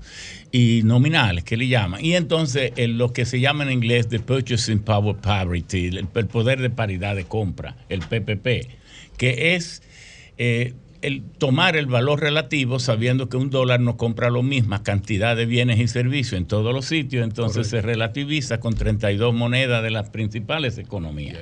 y 0.51 0.81
nominales, 0.83 1.43
que 1.43 1.57
le 1.57 1.67
llaman. 1.67 2.03
Y 2.03 2.13
entonces 2.15 2.73
el- 2.75 2.97
lo 2.97 3.13
que 3.13 3.25
se 3.25 3.39
llama 3.39 3.63
en 3.63 3.71
inglés 3.71 4.07
the 4.09 4.19
Purchasing 4.19 4.79
Power 4.79 5.15
Parity, 5.15 5.87
el, 5.87 6.07
el 6.13 6.25
poder 6.27 6.61
de 6.61 6.69
paridad 6.69 7.15
de 7.15 7.23
compra, 7.25 7.75
el 7.89 7.99
PPP, 8.01 8.67
que 9.17 9.55
es 9.55 9.81
eh, 10.37 10.73
el 11.01 11.21
tomar 11.37 11.75
el 11.77 11.85
valor 11.85 12.19
relativo 12.21 12.79
sabiendo 12.79 13.29
que 13.29 13.37
un 13.37 13.49
dólar 13.51 13.79
no 13.79 13.97
compra 13.97 14.29
la 14.31 14.41
misma 14.41 14.81
cantidad 14.83 15.35
de 15.35 15.45
bienes 15.45 15.79
y 15.79 15.87
servicios 15.87 16.33
en 16.39 16.45
todos 16.47 16.73
los 16.73 16.85
sitios, 16.85 17.23
entonces 17.23 17.67
se 17.67 17.81
relativiza 17.81 18.59
con 18.59 18.73
32 18.75 19.33
monedas 19.33 19.83
de 19.83 19.91
las 19.91 20.09
principales 20.09 20.77
economías. 20.79 21.37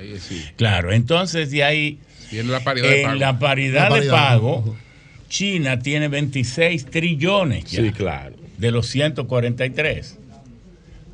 Claro, 0.57 0.91
entonces 0.91 1.51
de 1.51 1.63
ahí 1.63 1.99
Viene 2.31 2.51
la 2.51 2.59
paridad 2.63 2.89
de 2.89 3.01
en 3.01 3.07
pago. 3.07 3.19
la 3.19 3.39
paridad, 3.39 3.89
La 3.89 3.99
de 3.99 4.09
pago, 4.09 4.75
China 5.29 5.79
tiene 5.79 6.07
26 6.07 6.85
trillones 6.85 7.65
ya, 7.65 7.81
Sí, 7.81 7.91
claro. 7.91 8.35
de 8.57 8.71
los 8.71 8.87
143 8.87 10.19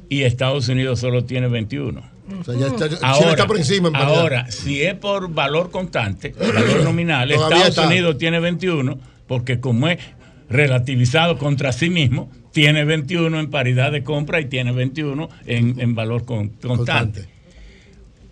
y 0.10 0.24
Estados 0.24 0.68
Unidos 0.70 1.00
solo 1.00 1.24
tiene 1.26 1.48
21. 1.48 2.02
O 2.40 2.44
sea, 2.44 2.56
ya 2.56 2.68
está- 2.68 2.88
China 2.90 3.30
está 3.32 3.48
por 3.48 3.58
encima 3.58 3.90
en 3.90 3.96
ahora, 3.96 4.50
si 4.52 4.82
es 4.82 4.96
por 4.96 5.34
valor 5.34 5.72
constante, 5.72 6.30
valor 6.40 6.84
nominal, 6.84 7.32
Estados 7.32 7.70
está. 7.70 7.88
Unidos 7.88 8.18
tiene 8.18 8.40
21, 8.40 9.00
porque 9.28 9.60
como 9.60 9.88
es 9.88 10.00
relativizado 10.50 11.38
contra 11.38 11.72
sí 11.72 11.90
mismo, 11.90 12.30
tiene 12.52 12.84
21 12.84 13.40
en 13.40 13.50
paridad 13.50 13.92
de 13.92 14.04
compra 14.04 14.42
y 14.42 14.46
tiene 14.46 14.72
21 14.74 15.30
en, 15.46 15.80
en 15.80 15.96
valor 15.96 16.26
con- 16.26 16.50
constante. 16.50 17.26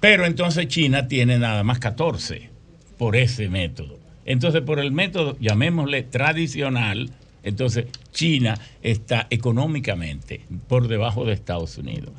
Pero 0.01 0.25
entonces 0.25 0.67
China 0.67 1.07
tiene 1.07 1.39
nada 1.39 1.63
más 1.63 1.79
14 1.79 2.49
por 2.97 3.15
ese 3.15 3.49
método. 3.49 3.98
Entonces, 4.29 4.61
por 4.61 4.79
el 4.79 4.91
método, 4.91 5.35
llamémosle 5.39 6.03
tradicional, 6.03 7.09
entonces 7.43 7.87
China 8.13 8.57
está 8.83 9.27
económicamente 9.29 10.41
por 10.67 10.87
debajo 10.87 11.25
de 11.25 11.33
Estados 11.33 11.77
Unidos. 11.77 12.11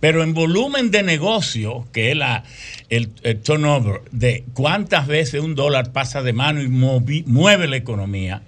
Pero 0.00 0.22
en 0.22 0.34
volumen 0.34 0.90
de 0.90 1.02
negocio, 1.02 1.86
que 1.92 2.10
es 2.10 2.16
la, 2.16 2.42
el, 2.90 3.10
el 3.22 3.40
turnover 3.40 4.02
de 4.10 4.44
cuántas 4.52 5.06
veces 5.06 5.40
un 5.42 5.54
dólar 5.54 5.92
pasa 5.92 6.22
de 6.22 6.32
mano 6.32 6.60
y 6.60 6.66
movi- 6.68 7.24
mueve 7.26 7.68
la 7.68 7.76
economía, 7.76 8.42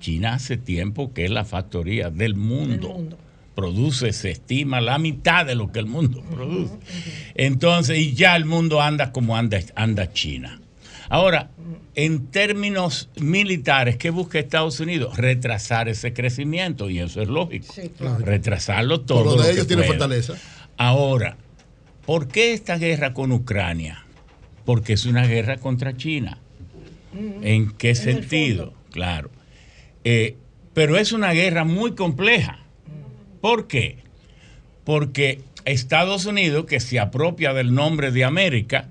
China 0.00 0.34
hace 0.34 0.56
tiempo 0.56 1.12
que 1.12 1.26
es 1.26 1.30
la 1.30 1.44
factoría 1.44 2.10
del 2.10 2.34
mundo. 2.34 3.06
Produce, 3.54 4.12
se 4.12 4.30
estima, 4.32 4.80
la 4.80 4.98
mitad 4.98 5.46
de 5.46 5.54
lo 5.54 5.70
que 5.70 5.78
el 5.78 5.86
mundo 5.86 6.22
produce. 6.22 6.74
Entonces, 7.36 7.98
y 7.98 8.14
ya 8.14 8.34
el 8.34 8.44
mundo 8.46 8.82
anda 8.82 9.12
como 9.12 9.36
anda, 9.36 9.60
anda 9.76 10.12
China. 10.12 10.60
Ahora, 11.08 11.50
en 11.94 12.26
términos 12.26 13.08
militares, 13.20 13.96
¿qué 13.96 14.10
busca 14.10 14.38
Estados 14.38 14.80
Unidos? 14.80 15.16
Retrasar 15.16 15.88
ese 15.88 16.12
crecimiento, 16.12 16.90
y 16.90 16.98
eso 16.98 17.22
es 17.22 17.28
lógico. 17.28 17.74
claro. 17.96 18.24
Retrasarlo 18.24 19.00
todo. 19.02 19.24
Por 19.24 19.36
lo 19.36 19.42
de 19.42 19.48
lo 19.48 19.52
ellos 19.54 19.64
que 19.64 19.68
tiene 19.68 19.82
pueda. 19.84 19.98
fortaleza. 19.98 20.34
Ahora, 20.76 21.36
¿por 22.04 22.28
qué 22.28 22.52
esta 22.52 22.76
guerra 22.76 23.14
con 23.14 23.32
Ucrania? 23.32 24.04
Porque 24.64 24.94
es 24.94 25.06
una 25.06 25.26
guerra 25.26 25.58
contra 25.58 25.96
China. 25.96 26.38
¿En 27.40 27.70
qué 27.70 27.94
sentido? 27.94 28.74
Claro. 28.90 29.30
Eh, 30.04 30.36
pero 30.74 30.98
es 30.98 31.12
una 31.12 31.32
guerra 31.32 31.64
muy 31.64 31.94
compleja. 31.94 32.58
¿Por 33.40 33.68
qué? 33.68 33.98
Porque 34.84 35.40
Estados 35.64 36.26
Unidos, 36.26 36.66
que 36.66 36.80
se 36.80 37.00
apropia 37.00 37.54
del 37.54 37.72
nombre 37.72 38.10
de 38.10 38.24
América, 38.24 38.88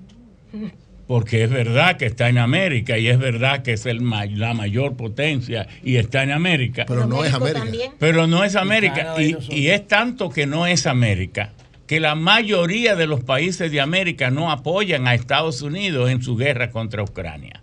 porque 1.06 1.44
es 1.44 1.50
verdad 1.50 1.96
que 1.96 2.06
está 2.06 2.28
en 2.28 2.38
América 2.38 2.98
y 2.98 3.08
es 3.08 3.18
verdad 3.18 3.62
que 3.62 3.72
es 3.74 3.86
el 3.86 4.00
ma- 4.00 4.26
la 4.26 4.54
mayor 4.54 4.96
potencia 4.96 5.68
y 5.84 5.96
está 5.96 6.22
en 6.22 6.32
América. 6.32 6.84
Pero 6.88 7.06
no 7.06 7.24
es 7.24 7.32
América. 7.32 7.92
Pero 7.98 8.26
no 8.26 8.42
es 8.44 8.56
América. 8.56 9.14
Y 9.18 9.36
Y, 9.50 9.68
es 9.68 9.86
tanto 9.86 10.30
que 10.30 10.46
no 10.46 10.66
es 10.66 10.86
América, 10.86 11.52
que 11.86 12.00
la 12.00 12.14
mayoría 12.16 12.96
de 12.96 13.06
los 13.06 13.22
países 13.22 13.70
de 13.70 13.80
América 13.80 14.30
no 14.30 14.50
apoyan 14.50 15.06
a 15.06 15.14
Estados 15.14 15.62
Unidos 15.62 16.10
en 16.10 16.22
su 16.22 16.36
guerra 16.36 16.70
contra 16.70 17.02
Ucrania. 17.02 17.60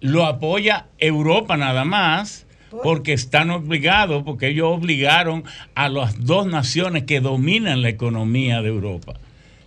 Lo 0.00 0.26
apoya 0.26 0.86
Europa 0.98 1.56
nada 1.56 1.84
más, 1.84 2.46
porque 2.82 3.12
están 3.12 3.50
obligados, 3.50 4.24
porque 4.24 4.48
ellos 4.48 4.66
obligaron 4.68 5.44
a 5.76 5.88
las 5.88 6.24
dos 6.26 6.48
naciones 6.48 7.04
que 7.04 7.20
dominan 7.20 7.82
la 7.82 7.88
economía 7.88 8.60
de 8.62 8.68
Europa. 8.68 9.14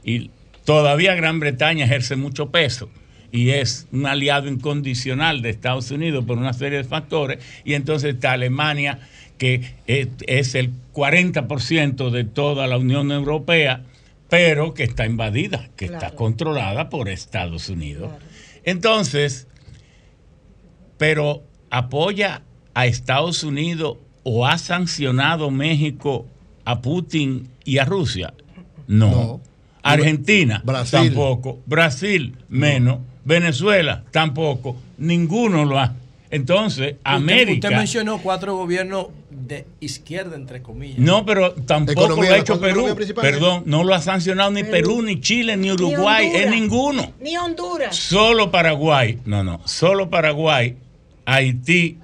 Y 0.03 0.29
todavía 0.67 1.15
Gran 1.15 1.39
Bretaña 1.39 1.85
ejerce 1.85 2.17
mucho 2.17 2.51
peso 2.51 2.89
y 3.31 3.51
es 3.51 3.87
un 3.93 4.05
aliado 4.05 4.49
incondicional 4.49 5.41
de 5.41 5.49
Estados 5.49 5.91
Unidos 5.91 6.25
por 6.25 6.37
una 6.37 6.51
serie 6.51 6.79
de 6.79 6.83
factores, 6.83 7.39
y 7.63 7.73
entonces 7.73 8.15
está 8.15 8.33
Alemania, 8.33 8.99
que 9.37 9.75
es, 9.85 10.55
el 10.55 10.73
40% 10.93 12.09
de 12.09 12.25
toda 12.25 12.67
la 12.67 12.77
Unión 12.77 13.13
Europea, 13.13 13.83
pero 14.27 14.73
que 14.73 14.83
está 14.83 15.05
invadida, 15.05 15.69
que 15.77 15.85
está 15.85 16.11
controlada 16.11 16.89
por 16.89 17.07
Estados 17.07 17.69
Unidos. 17.69 18.11
Entonces, 18.65 19.47
pero 20.97 21.43
apoya 21.69 22.41
a 22.73 22.87
Estados 22.87 23.45
Unidos 23.45 23.99
o 24.23 24.45
ha 24.45 24.57
sancionado 24.57 25.49
México 25.49 26.25
a 26.65 26.81
Putin 26.81 27.47
y 27.63 27.77
a 27.77 27.85
Rusia? 27.85 28.33
No. 28.85 29.39
Argentina 29.93 30.61
Brasil. 30.64 30.99
tampoco. 31.09 31.59
Brasil 31.66 32.35
menos. 32.49 32.99
Venezuela 33.25 34.03
tampoco. 34.11 34.77
Ninguno 34.98 35.66
lo 35.66 35.80
ha. 35.80 35.93
Entonces, 36.30 36.93
Usted- 36.93 36.99
América. 37.06 37.67
Usted 37.67 37.77
mencionó 37.77 38.17
cuatro 38.19 38.56
gobiernos 38.57 39.07
de 39.30 39.66
izquierda, 39.80 40.35
entre 40.35 40.61
comillas. 40.61 40.99
No, 40.99 41.25
pero 41.25 41.53
tampoco 41.53 42.03
Economía, 42.06 42.30
lo 42.32 42.35
ha 42.35 42.40
hecho 42.40 42.59
Perú. 42.59 42.95
Perdón, 43.22 43.64
no 43.66 43.83
lo 43.85 43.93
ha 43.93 44.01
sancionado 44.01 44.51
ni 44.51 44.64
Perú, 44.64 45.01
ni 45.01 45.22
Chile, 45.22 45.56
ni 45.56 45.72
Uruguay, 45.72 46.30
es 46.33 46.49
ninguno. 46.49 47.14
Ni 47.22 47.38
Honduras. 47.38 47.95
Solo 47.95 48.51
Paraguay, 48.51 49.19
no, 49.25 49.43
no, 49.43 49.61
solo 49.66 50.09
Paraguay, 50.09 50.75
Haití, 51.25 51.98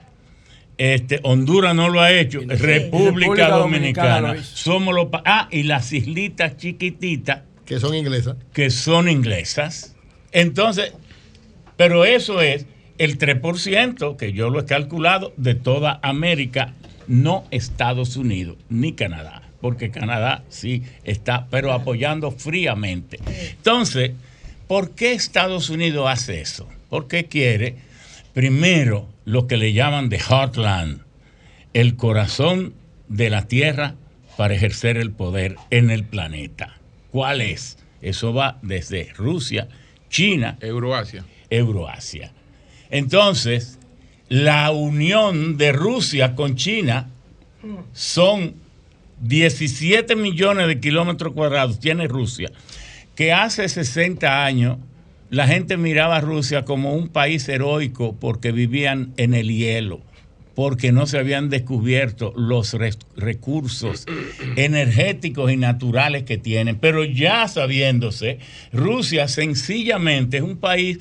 este, 0.78 1.20
Honduras 1.24 1.76
no 1.76 1.90
lo 1.90 2.00
ha 2.02 2.12
hecho, 2.12 2.40
República, 2.40 2.66
República 2.66 3.50
Dominicana, 3.50 4.16
Dominicana 4.22 4.34
lo 4.36 4.44
somos 4.44 4.95
los 4.95 5.08
pa- 5.08 5.22
ah 5.26 5.48
y 5.52 5.64
las 5.64 5.92
islitas 5.94 6.56
chiquititas 6.58 7.42
que 7.66 7.80
son 7.80 7.95
inglesas, 7.95 8.35
que 8.53 8.69
son 8.69 9.09
inglesas. 9.09 9.95
Entonces, 10.32 10.93
pero 11.77 12.06
eso 12.06 12.42
es 12.42 12.66
el 12.98 13.17
3% 13.17 14.17
que 14.17 14.33
yo 14.33 14.50
lo 14.50 14.59
he 14.59 14.66
calculado 14.66 15.33
de 15.38 15.56
toda 15.56 16.00
América, 16.03 16.74
no 17.08 17.45
Estados 17.51 18.16
Unidos 18.16 18.58
ni 18.69 18.93
Canadá, 18.93 19.43
porque 19.61 19.92
Canadá 19.92 20.43
sí 20.50 20.83
está, 21.03 21.48
pero 21.50 21.74
apoyando 21.74 22.32
fríamente. 22.32 23.19
Entonces, 23.58 24.11
¿por 24.67 24.92
qué 24.92 25.14
Estados 25.14 25.69
Unidos 25.69 26.08
hace 26.09 26.42
eso? 26.42 26.67
Porque 26.90 27.25
quiere, 27.25 27.75
primero, 28.33 29.08
lo 29.25 29.48
que 29.48 29.58
le 29.58 29.74
llaman 29.74 30.09
the 30.09 30.19
heartland, 30.19 31.01
el 31.74 31.95
corazón 31.95 32.74
de 33.08 33.30
la 33.30 33.48
Tierra 33.48 33.95
para 34.38 34.53
ejercer 34.53 34.98
el 34.98 35.11
poder 35.11 35.56
en 35.69 35.92
el 35.92 36.03
planeta. 36.03 36.77
¿Cuál 37.14 37.42
es? 37.42 37.77
Eso 38.01 38.33
va 38.33 38.58
desde 38.64 39.14
Rusia, 39.16 39.67
China, 40.09 40.58
Euroasia. 40.59 41.24
Euroasia. 41.48 42.32
Entonces, 42.90 43.77
la 44.30 44.72
unión 44.72 45.56
de 45.58 45.74
Rusia 45.74 46.33
con 46.33 46.56
China 46.56 47.11
son 47.93 48.56
17 49.22 50.16
millones 50.16 50.66
de 50.66 50.80
kilómetros 50.80 51.33
cuadrados, 51.33 51.80
tiene 51.80 52.08
Rusia, 52.08 52.51
que 53.14 53.32
hace 53.32 53.69
60 53.69 54.43
años 54.43 54.80
la 55.30 55.48
gente 55.48 55.77
miraba 55.77 56.16
a 56.16 56.22
Rusia 56.22 56.66
como 56.66 56.95
un 56.95 57.09
país 57.09 57.48
heroico 57.48 58.16
porque 58.19 58.51
vivían 58.51 59.14
en 59.17 59.35
el 59.35 59.56
hielo, 59.56 60.01
porque 60.56 60.91
no 60.91 61.06
se 61.07 61.17
habían 61.17 61.49
descubierto 61.49 62.33
los 62.35 62.75
recursos 63.15 64.06
energéticos 64.56 65.51
y 65.51 65.57
naturales 65.57 66.23
que 66.23 66.38
tienen. 66.38 66.77
Pero 66.77 67.03
ya 67.03 67.48
sabiéndose, 67.48 68.40
Rusia 68.72 69.27
sencillamente 69.27 70.38
es 70.38 70.43
un 70.43 70.57
país 70.57 70.99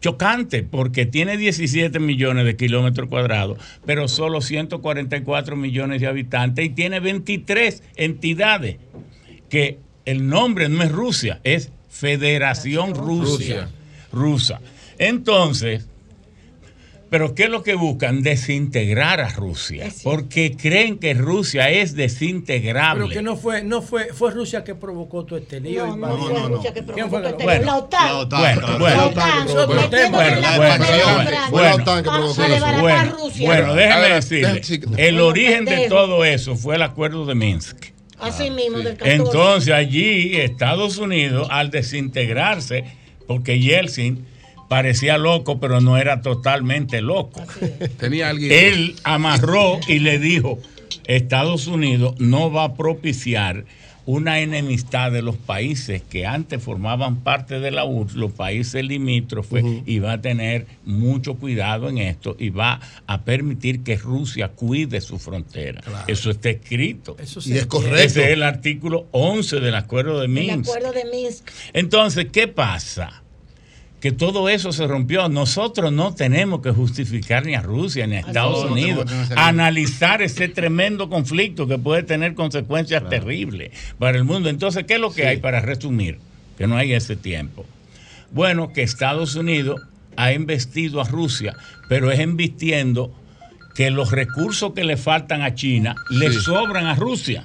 chocante 0.00 0.62
porque 0.62 1.04
tiene 1.04 1.36
17 1.36 1.98
millones 2.00 2.46
de 2.46 2.56
kilómetros 2.56 3.08
cuadrados, 3.08 3.58
pero 3.84 4.08
solo 4.08 4.40
144 4.40 5.56
millones 5.56 6.00
de 6.00 6.06
habitantes 6.06 6.64
y 6.64 6.70
tiene 6.70 7.00
23 7.00 7.82
entidades 7.96 8.76
que 9.50 9.78
el 10.06 10.28
nombre 10.28 10.68
no 10.68 10.82
es 10.82 10.90
Rusia, 10.90 11.40
es 11.44 11.70
Federación 11.90 12.94
Rusia. 12.94 13.68
Rusa. 14.12 14.60
Entonces, 14.98 15.86
pero 17.10 17.34
¿qué 17.34 17.44
es 17.44 17.50
lo 17.50 17.62
que 17.64 17.74
buscan? 17.74 18.22
Desintegrar 18.22 19.20
a 19.20 19.28
Rusia, 19.30 19.88
porque 20.04 20.56
creen 20.56 20.98
que 20.98 21.12
Rusia 21.14 21.68
es 21.68 21.94
desintegrable. 21.96 23.02
Pero 23.04 23.14
que 23.14 23.22
no 23.22 23.36
fue, 23.36 23.64
no 23.64 23.82
fue, 23.82 24.12
fue 24.14 24.30
Rusia 24.30 24.62
que 24.62 24.74
provocó 24.76 25.24
todo 25.24 25.38
este 25.38 25.60
lío. 25.60 25.86
No, 25.96 25.96
no 25.96 26.48
Rusia 26.48 26.72
que 26.72 26.84
¿Quién 26.84 27.08
provocó 27.08 27.10
fue 27.10 27.22
que 27.22 27.28
todo 27.32 27.50
este 27.50 27.58
lo- 27.58 27.62
lío. 27.62 27.64
La 27.64 27.76
OTAN. 27.78 28.06
La 28.06 28.18
OTAN, 28.18 28.40
Bueno, 28.40 28.78
bueno, 28.78 28.96
La 28.96 29.06
OTAN, 29.06 29.46
bueno, 29.46 29.66
bueno, 29.66 29.80
bueno, 30.16 30.40
bueno, 30.56 30.84
bueno, 31.50 31.84
bueno, 31.84 31.84
provocó 31.84 32.34
Bueno, 32.34 33.14
bueno, 33.40 33.74
déjeme 33.74 34.08
decirle, 34.14 34.62
el 34.96 35.20
origen 35.20 35.64
de 35.64 35.88
todo 35.88 36.24
eso 36.24 36.54
fue 36.56 36.76
el 36.76 36.82
acuerdo 36.82 37.26
de 37.26 37.34
Minsk. 37.34 37.76
Así 38.20 38.50
mismo, 38.50 38.78
del 38.78 38.96
14. 38.98 39.14
Entonces 39.16 39.74
allí 39.74 40.36
Estados 40.36 40.98
Unidos, 40.98 41.48
al 41.50 41.70
desintegrarse, 41.70 42.84
porque 43.26 43.58
Yeltsin 43.58 44.26
parecía 44.70 45.18
loco, 45.18 45.58
pero 45.58 45.80
no 45.80 45.98
era 45.98 46.22
totalmente 46.22 47.00
loco. 47.00 47.42
Tenía 47.98 48.28
alguien. 48.28 48.52
Él 48.52 48.94
amarró 49.02 49.80
y 49.88 49.98
le 49.98 50.20
dijo, 50.20 50.60
Estados 51.06 51.66
Unidos 51.66 52.14
no 52.20 52.52
va 52.52 52.62
a 52.66 52.74
propiciar 52.74 53.64
una 54.06 54.38
enemistad 54.38 55.10
de 55.10 55.22
los 55.22 55.34
países 55.34 56.02
que 56.02 56.24
antes 56.24 56.62
formaban 56.62 57.16
parte 57.16 57.58
de 57.58 57.72
la 57.72 57.84
URSS, 57.84 58.14
los 58.14 58.30
países 58.30 58.84
limítrofes, 58.84 59.64
y 59.86 59.98
va 59.98 60.12
a 60.12 60.20
tener 60.20 60.66
mucho 60.84 61.34
cuidado 61.34 61.88
en 61.88 61.98
esto 61.98 62.36
y 62.38 62.50
va 62.50 62.80
a 63.08 63.22
permitir 63.22 63.82
que 63.82 63.96
Rusia 63.96 64.50
cuide 64.50 65.00
su 65.00 65.18
frontera. 65.18 65.82
Eso 66.06 66.30
está 66.30 66.48
escrito. 66.48 67.16
Y 67.44 67.54
es 67.54 67.66
correcto. 67.66 67.96
Ese 67.96 68.22
es 68.22 68.30
el 68.30 68.44
artículo 68.44 69.08
11 69.10 69.58
del 69.58 69.74
acuerdo 69.74 70.20
de 70.20 70.26
El 70.26 70.30
Minsk. 70.30 70.70
acuerdo 70.70 70.92
de 70.92 71.04
Minsk. 71.06 71.50
Entonces, 71.72 72.26
¿qué 72.32 72.46
pasa? 72.46 73.24
Que 74.00 74.12
todo 74.12 74.48
eso 74.48 74.72
se 74.72 74.86
rompió. 74.86 75.28
Nosotros 75.28 75.92
no 75.92 76.14
tenemos 76.14 76.62
que 76.62 76.70
justificar 76.70 77.44
ni 77.44 77.54
a 77.54 77.60
Rusia 77.60 78.06
ni 78.06 78.16
a 78.16 78.20
Estados 78.20 78.64
es. 78.64 78.70
Unidos. 78.70 79.04
No 79.04 79.10
tenemos 79.10 79.30
Analizar 79.36 80.22
ese 80.22 80.48
tremendo 80.48 81.10
conflicto 81.10 81.66
que 81.66 81.78
puede 81.78 82.02
tener 82.02 82.34
consecuencias 82.34 83.08
terribles 83.08 83.72
para 83.98 84.16
el 84.16 84.24
mundo. 84.24 84.48
Entonces, 84.48 84.84
¿qué 84.84 84.94
es 84.94 85.00
lo 85.00 85.12
que 85.12 85.26
hay 85.26 85.36
para 85.36 85.60
resumir? 85.60 86.18
Que 86.56 86.66
no 86.66 86.76
hay 86.76 86.94
ese 86.94 87.16
tiempo. 87.16 87.66
Bueno, 88.32 88.72
que 88.72 88.82
Estados 88.82 89.34
Unidos 89.34 89.80
ha 90.16 90.32
investido 90.32 91.00
a 91.00 91.04
Rusia, 91.04 91.54
pero 91.88 92.10
es 92.10 92.20
invirtiendo 92.20 93.12
que 93.74 93.90
los 93.90 94.10
recursos 94.10 94.72
que 94.72 94.84
le 94.84 94.96
faltan 94.96 95.42
a 95.42 95.54
China 95.54 95.94
le 96.10 96.32
sobran 96.32 96.86
a 96.86 96.94
Rusia. 96.94 97.44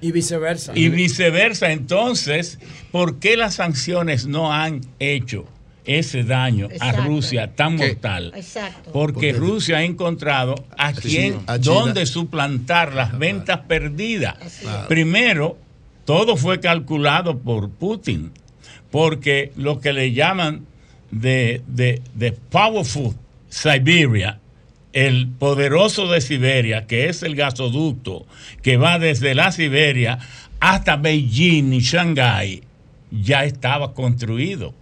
Y 0.00 0.12
viceversa. 0.12 0.72
Y 0.74 0.88
viceversa. 0.88 1.72
Entonces, 1.72 2.58
¿por 2.90 3.18
qué 3.18 3.36
las 3.36 3.54
sanciones 3.54 4.26
no 4.26 4.52
han 4.52 4.80
hecho 4.98 5.46
ese 5.84 6.22
daño 6.22 6.68
a. 6.80 6.92
Rusia 6.92 7.54
tan 7.54 7.76
mortal? 7.76 8.32
Exacto. 8.36 8.92
Porque 8.92 9.32
Rusia 9.32 9.78
ha 9.78 9.82
encontrado 9.82 10.54
a 10.76 10.94
Sí, 10.94 11.00
quien, 11.00 11.40
a 11.46 11.58
dónde 11.58 12.06
suplantar 12.06 12.94
las 12.94 13.18
ventas 13.18 13.60
perdidas. 13.66 14.36
Claro. 14.60 14.88
Primero, 14.88 15.58
todo 16.04 16.36
fue 16.36 16.60
calculado 16.60 17.38
por 17.38 17.70
Putin, 17.70 18.32
porque 18.90 19.52
lo 19.56 19.80
que 19.80 19.92
le 19.92 20.12
llaman 20.12 20.66
de, 21.10 21.62
de, 21.66 22.02
de 22.14 22.32
Powerful 22.32 23.14
Siberia, 23.48 24.38
el 24.92 25.28
poderoso 25.28 26.06
de 26.08 26.20
Siberia, 26.20 26.86
que 26.86 27.08
es 27.08 27.22
el 27.22 27.34
gasoducto 27.34 28.26
que 28.62 28.76
va 28.76 28.98
desde 28.98 29.34
la 29.34 29.52
Siberia 29.52 30.18
hasta 30.60 30.96
Beijing 30.96 31.72
y 31.72 31.80
Shanghái, 31.80 32.62
ya 33.10 33.44
estaba 33.44 33.94
construido. 33.94 34.74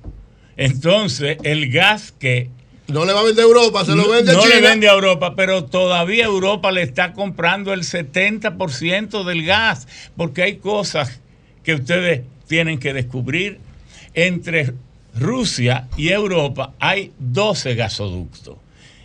Entonces, 0.56 1.38
el 1.42 1.70
gas 1.70 2.12
que 2.12 2.50
No 2.88 3.04
le 3.04 3.12
va 3.12 3.20
a 3.20 3.24
vender 3.24 3.44
a 3.44 3.48
Europa, 3.48 3.84
se 3.84 3.94
lo 3.94 4.08
vende 4.10 4.32
a 4.32 4.34
no 4.34 4.42
China. 4.42 4.54
le 4.56 4.60
vende 4.60 4.88
a 4.88 4.92
Europa, 4.92 5.34
pero 5.36 5.64
todavía 5.64 6.24
Europa 6.24 6.70
le 6.72 6.82
está 6.82 7.12
comprando 7.12 7.72
el 7.72 7.82
70% 7.82 9.24
del 9.24 9.44
gas, 9.46 9.86
porque 10.16 10.42
hay 10.42 10.56
cosas 10.56 11.20
que 11.62 11.74
ustedes 11.74 12.22
tienen 12.48 12.78
que 12.78 12.92
descubrir. 12.92 13.58
Entre 14.12 14.74
Rusia 15.14 15.88
y 15.96 16.08
Europa 16.08 16.74
hay 16.80 17.12
12 17.20 17.74
gasoductos. 17.76 18.56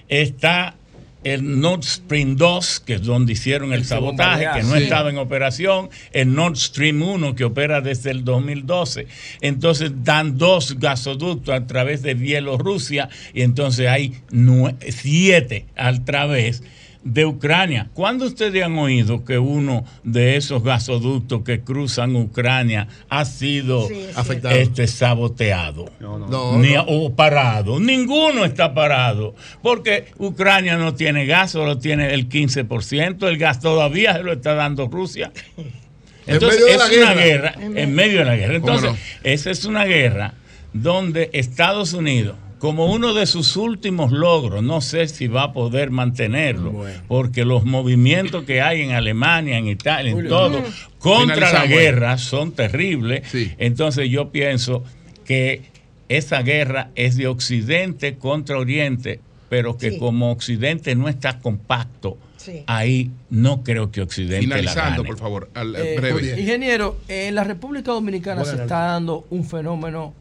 Está 0.07 0.75
el 1.25 1.59
Nord 1.59 1.83
Stream 1.83 2.37
2, 2.37 2.79
que 2.81 2.93
es 2.93 3.03
donde 3.03 3.33
hicieron 3.33 3.73
el, 3.73 3.83
sabotaje, 3.83 4.47
que 4.53 4.63
no 4.63 4.75
sí. 4.75 4.83
estaba 4.83 5.09
en 5.09 5.17
operación, 5.17 5.89
el 6.13 6.33
Nord 6.33 6.55
Stream 6.55 7.01
1, 7.01 7.35
que 7.35 7.43
opera 7.43 7.81
desde 7.81 8.11
el 8.11 8.23
2012. 8.23 9.07
Entonces 9.41 9.91
dan 10.03 10.37
dos 10.37 10.79
gasoductos 10.79 11.53
a 11.53 11.65
través 11.65 12.03
de 12.03 12.13
Bielorrusia 12.13 13.09
y 13.33 13.41
entonces 13.41 13.87
hay 13.87 14.13
siete 14.87 15.65
a 15.75 15.91
través 16.05 16.61
de 17.05 17.23
Ucrania. 17.25 17.87
¿Cuándo 17.93 18.25
ustedes 18.25 18.63
han 18.63 18.77
oído 18.79 19.23
que 19.23 19.37
uno 19.37 19.85
de 20.03 20.35
esos 20.37 20.63
gasoductos 20.63 21.43
que 21.43 21.61
cruzan 21.61 22.15
Ucrania 22.15 22.87
ha 23.09 23.23
sido 23.25 23.87
Afectado. 24.15 24.55
este 24.55 24.87
saboteado? 24.87 25.85
no. 26.01 26.57
Ni- 26.57 26.75
o 26.75 27.15
parado. 27.15 27.79
Ninguno 27.79 28.43
está 28.43 28.73
parado. 28.73 29.35
Porque 29.61 30.05
Ucrania 30.17 30.77
no 30.77 30.95
tiene 30.95 31.25
gas, 31.27 31.51
solo 31.51 31.77
tiene 31.77 32.11
el 32.13 32.27
15%. 32.27 33.27
El 33.27 33.37
gas 33.37 33.59
todavía 33.59 34.13
se 34.13 34.23
lo 34.23 34.33
está 34.33 34.55
dando 34.55 34.87
Rusia. 34.87 35.31
Entonces, 36.27 36.59
medio 36.59 36.65
de 36.65 36.71
es 36.71 36.77
la 36.79 36.85
una 37.11 37.13
guerra. 37.21 37.51
guerra. 37.55 37.81
En 37.81 37.93
medio 37.93 38.19
de 38.19 38.25
la 38.25 38.35
guerra. 38.35 38.59
¿Cómo 38.59 38.73
Entonces, 38.73 38.91
no? 39.23 39.29
esa 39.31 39.51
es 39.51 39.63
una 39.65 39.85
guerra 39.85 40.33
donde 40.73 41.29
Estados 41.33 41.93
Unidos, 41.93 42.35
como 42.59 42.85
uno 42.91 43.13
de 43.13 43.25
sus 43.25 43.57
últimos 43.57 44.11
logros, 44.11 44.63
no 44.63 44.81
sé 44.81 45.07
si 45.07 45.27
va 45.27 45.43
a 45.43 45.53
poder 45.53 45.91
mantenerlo, 45.91 46.83
porque 47.07 47.45
los 47.45 47.65
movimientos 47.65 48.43
que 48.45 48.61
hay 48.61 48.81
en 48.81 48.91
Alemania, 48.91 49.57
en 49.57 49.67
Italia, 49.67 50.09
en 50.11 50.15
Julio. 50.15 50.29
todo, 50.29 50.63
contra 50.99 51.51
la 51.53 51.65
guerra 51.67 52.17
son 52.17 52.51
terribles. 52.53 53.23
Entonces 53.57 54.09
yo 54.09 54.31
pienso 54.31 54.83
que 55.25 55.63
esa 56.09 56.41
guerra 56.43 56.89
es 56.95 57.17
de 57.17 57.27
Occidente 57.27 58.15
contra 58.17 58.57
Oriente, 58.57 59.19
pero 59.49 59.77
que 59.77 59.91
Sí. 59.91 59.97
como 59.99 60.31
Occidente 60.31 60.95
no 60.95 61.07
está 61.09 61.39
compacto, 61.39 62.17
Sí. 62.37 62.63
ahí 62.67 63.09
no 63.31 63.63
creo 63.63 63.91
que 63.91 64.01
Occidente 64.01 64.45
la 64.47 64.57
Finalizando, 64.57 65.01
gane. 65.03 65.07
por 65.07 65.17
favor, 65.17 65.49
al, 65.55 65.75
Eh, 65.75 65.95
breve. 65.97 66.39
ingeniero, 66.39 66.97
en 67.07 67.33
la 67.35 67.43
República 67.43 67.91
Dominicana 67.91 68.45
se 68.45 68.55
está 68.55 68.79
dando 68.85 69.25
un 69.31 69.43
fenómeno 69.45 70.13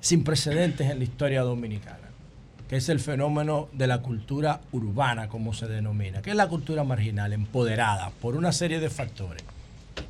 sin 0.00 0.24
precedentes 0.24 0.90
en 0.90 0.98
la 0.98 1.04
historia 1.04 1.42
dominicana, 1.42 2.08
que 2.68 2.76
es 2.76 2.88
el 2.88 3.00
fenómeno 3.00 3.68
de 3.72 3.86
la 3.86 4.02
cultura 4.02 4.60
urbana, 4.72 5.28
como 5.28 5.52
se 5.54 5.66
denomina, 5.66 6.22
que 6.22 6.30
es 6.30 6.36
la 6.36 6.48
cultura 6.48 6.84
marginal, 6.84 7.32
empoderada 7.32 8.10
por 8.20 8.36
una 8.36 8.52
serie 8.52 8.80
de 8.80 8.90
factores. 8.90 9.42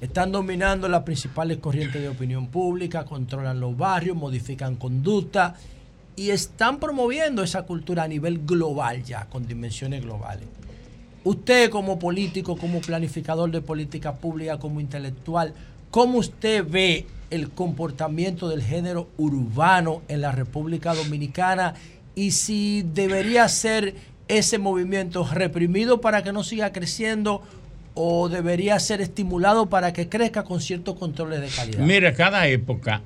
Están 0.01 0.33
dominando 0.33 0.89
las 0.89 1.03
principales 1.03 1.59
corrientes 1.59 2.01
de 2.03 2.09
opinión 2.09 2.49
pública, 2.49 3.05
controlan 3.05 3.59
los 3.59 3.77
barrios, 3.77 4.17
modifican 4.17 4.77
conducta 4.77 5.55
y 6.15 6.31
están 6.31 6.79
promoviendo 6.79 7.43
esa 7.43 7.63
cultura 7.63 8.03
a 8.03 8.09
nivel 8.09 8.45
global 8.45 9.03
ya, 9.03 9.27
con 9.27 9.47
dimensiones 9.47 10.03
globales. 10.03 10.47
Usted 11.25 11.71
como 11.71 11.99
político, 11.99 12.57
como 12.57 12.81
planificador 12.81 13.51
de 13.51 13.61
política 13.61 14.15
pública, 14.15 14.59
como 14.59 14.81
intelectual, 14.81 15.53
¿cómo 15.91 16.19
usted 16.19 16.65
ve 16.69 17.07
el 17.31 17.51
comportamiento 17.51 18.49
del 18.49 18.63
género 18.63 19.09
urbano 19.17 20.03
en 20.09 20.21
la 20.21 20.33
República 20.33 20.95
Dominicana 20.95 21.75
y 22.15 22.33
si 22.33 22.83
debería 22.83 23.49
ser 23.49 23.95
ese 24.29 24.59
movimiento 24.59 25.27
reprimido 25.31 26.01
para 26.01 26.23
que 26.23 26.33
no 26.33 26.43
siga 26.43 26.73
creciendo 26.73 27.43
o 27.95 28.29
debería 28.29 28.79
ser 28.79 29.01
estimulado 29.01 29.67
para 29.67 29.93
que 29.93 30.09
crezca 30.09 30.45
con 30.45 30.61
ciertos 30.61 30.97
controles 30.97 31.41
de 31.41 31.49
calidad? 31.49 31.79
Mira, 31.81 32.15
cada 32.15 32.47
época, 32.47 33.03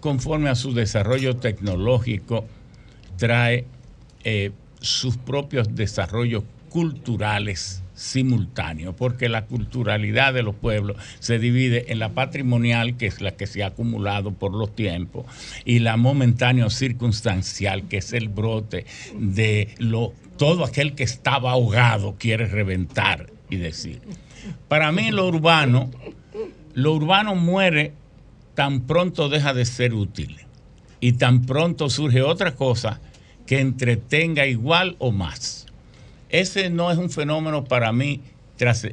conforme 0.00 0.50
a 0.50 0.54
su 0.54 0.74
desarrollo 0.74 1.36
tecnológico, 1.36 2.44
trae 3.16 3.64
eh, 4.24 4.50
sus 4.80 5.16
propios 5.16 5.74
desarrollos 5.74 6.44
culturales 6.68 7.83
simultáneos, 7.94 8.94
porque 8.96 9.28
la 9.28 9.46
culturalidad 9.46 10.34
de 10.34 10.42
los 10.42 10.54
pueblos 10.54 10.96
se 11.20 11.38
divide 11.38 11.92
en 11.92 11.98
la 11.98 12.10
patrimonial, 12.10 12.96
que 12.96 13.06
es 13.06 13.20
la 13.20 13.32
que 13.32 13.46
se 13.46 13.62
ha 13.62 13.68
acumulado 13.68 14.32
por 14.32 14.52
los 14.52 14.74
tiempos, 14.74 15.26
y 15.64 15.78
la 15.78 15.96
momentáneo 15.96 16.70
circunstancial, 16.70 17.88
que 17.88 17.98
es 17.98 18.12
el 18.12 18.28
brote 18.28 18.84
de 19.18 19.74
lo 19.78 20.12
todo 20.36 20.64
aquel 20.64 20.94
que 20.94 21.04
estaba 21.04 21.52
ahogado 21.52 22.16
quiere 22.18 22.46
reventar 22.46 23.30
y 23.48 23.56
decir. 23.56 24.00
Para 24.68 24.92
mí 24.92 25.10
lo 25.10 25.26
urbano, 25.28 25.90
lo 26.74 26.92
urbano 26.92 27.34
muere 27.34 27.92
tan 28.54 28.82
pronto 28.82 29.28
deja 29.28 29.54
de 29.54 29.64
ser 29.64 29.94
útil 29.94 30.38
y 31.00 31.12
tan 31.12 31.44
pronto 31.46 31.90
surge 31.90 32.22
otra 32.22 32.54
cosa 32.54 33.00
que 33.46 33.60
entretenga 33.60 34.46
igual 34.46 34.96
o 34.98 35.12
más. 35.12 35.63
Ese 36.40 36.68
no 36.70 36.90
es 36.90 36.98
un 36.98 37.10
fenómeno 37.10 37.64
para 37.64 37.92
mí. 37.92 38.20
tras- 38.58 38.86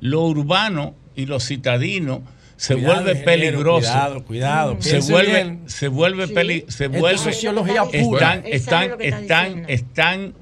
Lo 0.00 0.22
urbano 0.22 0.94
y 1.14 1.26
lo 1.26 1.38
citadino 1.40 2.22
se 2.56 2.74
Cuidado, 2.74 3.02
vuelve 3.04 3.16
peligroso. 3.22 3.80
cuidado, 3.90 4.24
cuidado. 4.24 4.76
Se 4.80 5.00
vuelve, 5.00 5.32
bien. 5.32 5.60
se 5.66 5.88
vuelve, 5.88 6.26
Sí. 6.28 6.32
peli- 6.34 6.64
se 6.68 6.84
Esto 6.84 6.94
es 6.96 7.00
vuelve. 7.00 7.18
sociología 7.18 7.84
pura. 7.84 8.34
Están, 8.44 8.92
están, 8.92 9.00
están, 9.00 9.64
están 9.68 10.34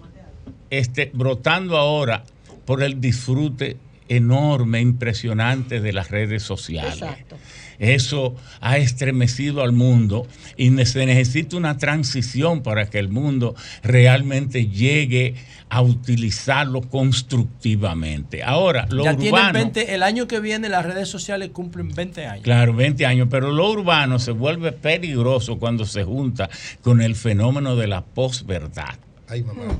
este, 0.70 1.10
brotando 1.14 1.76
ahora 1.76 2.24
por 2.64 2.82
el 2.82 3.00
disfrute 3.00 3.76
enorme, 4.08 4.80
impresionante 4.80 5.80
de 5.80 5.92
las 5.92 6.10
redes 6.10 6.42
sociales. 6.42 6.94
Exacto. 6.94 7.36
Eso 7.82 8.36
ha 8.60 8.78
estremecido 8.78 9.60
al 9.60 9.72
mundo 9.72 10.28
y 10.56 10.70
se 10.86 11.04
necesita 11.04 11.56
una 11.56 11.78
transición 11.78 12.62
para 12.62 12.88
que 12.88 13.00
el 13.00 13.08
mundo 13.08 13.56
realmente 13.82 14.68
llegue 14.68 15.34
a 15.68 15.82
utilizarlo 15.82 16.82
constructivamente. 16.82 18.44
Ahora, 18.44 18.86
lo 18.88 19.02
ya 19.02 19.14
urbano... 19.14 19.54
20, 19.54 19.94
el 19.94 20.04
año 20.04 20.28
que 20.28 20.38
viene 20.38 20.68
las 20.68 20.86
redes 20.86 21.08
sociales 21.08 21.50
cumplen 21.52 21.92
20 21.92 22.24
años. 22.24 22.44
Claro, 22.44 22.72
20 22.72 23.04
años, 23.04 23.26
pero 23.28 23.50
lo 23.50 23.68
urbano 23.70 24.20
se 24.20 24.30
vuelve 24.30 24.70
peligroso 24.70 25.58
cuando 25.58 25.84
se 25.84 26.04
junta 26.04 26.48
con 26.82 27.02
el 27.02 27.16
fenómeno 27.16 27.74
de 27.74 27.88
la 27.88 28.04
posverdad. 28.04 28.94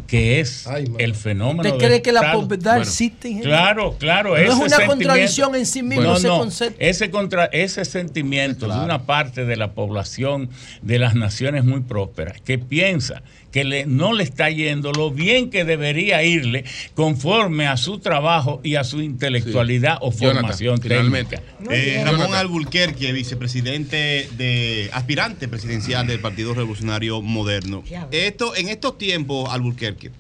Que 0.07 0.41
es 0.41 0.67
el 0.99 1.15
fenómeno 1.15 1.69
¿Usted 1.69 1.87
cree 1.87 2.03
que 2.03 2.13
la 2.13 2.21
Estado. 2.21 2.41
posverdad 2.41 2.79
existe, 2.79 3.29
ingeniero? 3.29 3.51
Claro, 3.51 3.97
claro. 3.99 4.31
No 4.31 4.37
es 4.37 4.75
una 4.75 4.87
contradicción 4.87 5.55
en 5.55 5.67
sí 5.67 5.83
mismo 5.83 6.15
ese 6.15 6.29
no, 6.29 6.39
concepto. 6.39 6.77
Ese, 6.81 7.11
contra, 7.11 7.47
ese 7.47 7.85
sentimiento 7.85 8.67
de 8.69 8.79
una 8.79 9.07
parte 9.07 9.45
de 9.45 9.57
la 9.57 9.73
población 9.73 10.51
de 10.83 10.99
las 10.99 11.15
naciones 11.15 11.65
muy 11.65 11.81
prósperas 11.81 12.41
que 12.41 12.59
piensa 12.59 13.23
que 13.53 13.65
le, 13.65 13.87
no 13.87 14.15
le 14.15 14.25
está 14.25 14.51
yendo 14.51 14.93
lo 14.93 15.11
bien 15.11 15.51
que 15.51 15.65
debería 15.65 16.25
irle 16.25 16.65
conforme 16.95 17.67
a 17.67 17.77
su 17.77 17.99
trabajo 17.99 18.61
y 18.65 18.77
a 18.77 18.83
su 18.83 19.01
intelectualidad 19.03 19.99
o 20.01 20.11
Jonathan, 20.11 20.41
formación 20.41 20.81
finalmente. 20.81 21.37
técnica. 21.37 21.75
Eh, 21.75 22.03
Ramón 22.05 22.35
Alburquerque, 22.35 23.13
vicepresidente 23.13 24.29
de 24.37 24.91
aspirante 24.93 25.49
presidencial 25.49 26.07
del 26.07 26.19
Partido 26.19 26.55
Revolucionario 26.55 27.21
Moderno. 27.21 27.85
Esto, 28.11 28.57
en 28.57 28.69
estos 28.69 28.97
tiempos, 28.97 29.51
Alburquerque, 29.53 30.11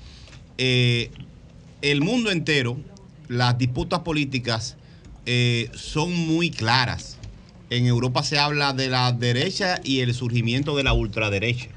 eh, 0.58 1.10
el 1.80 2.02
mundo 2.02 2.30
entero, 2.30 2.78
las 3.28 3.56
disputas 3.56 4.00
políticas 4.00 4.76
eh, 5.24 5.70
son 5.74 6.12
muy 6.12 6.50
claras. 6.50 7.16
En 7.70 7.86
Europa 7.86 8.22
se 8.22 8.38
habla 8.38 8.74
de 8.74 8.88
la 8.88 9.10
derecha 9.12 9.80
y 9.82 10.00
el 10.00 10.12
surgimiento 10.12 10.76
de 10.76 10.82
la 10.82 10.92
ultraderecha. 10.92 11.70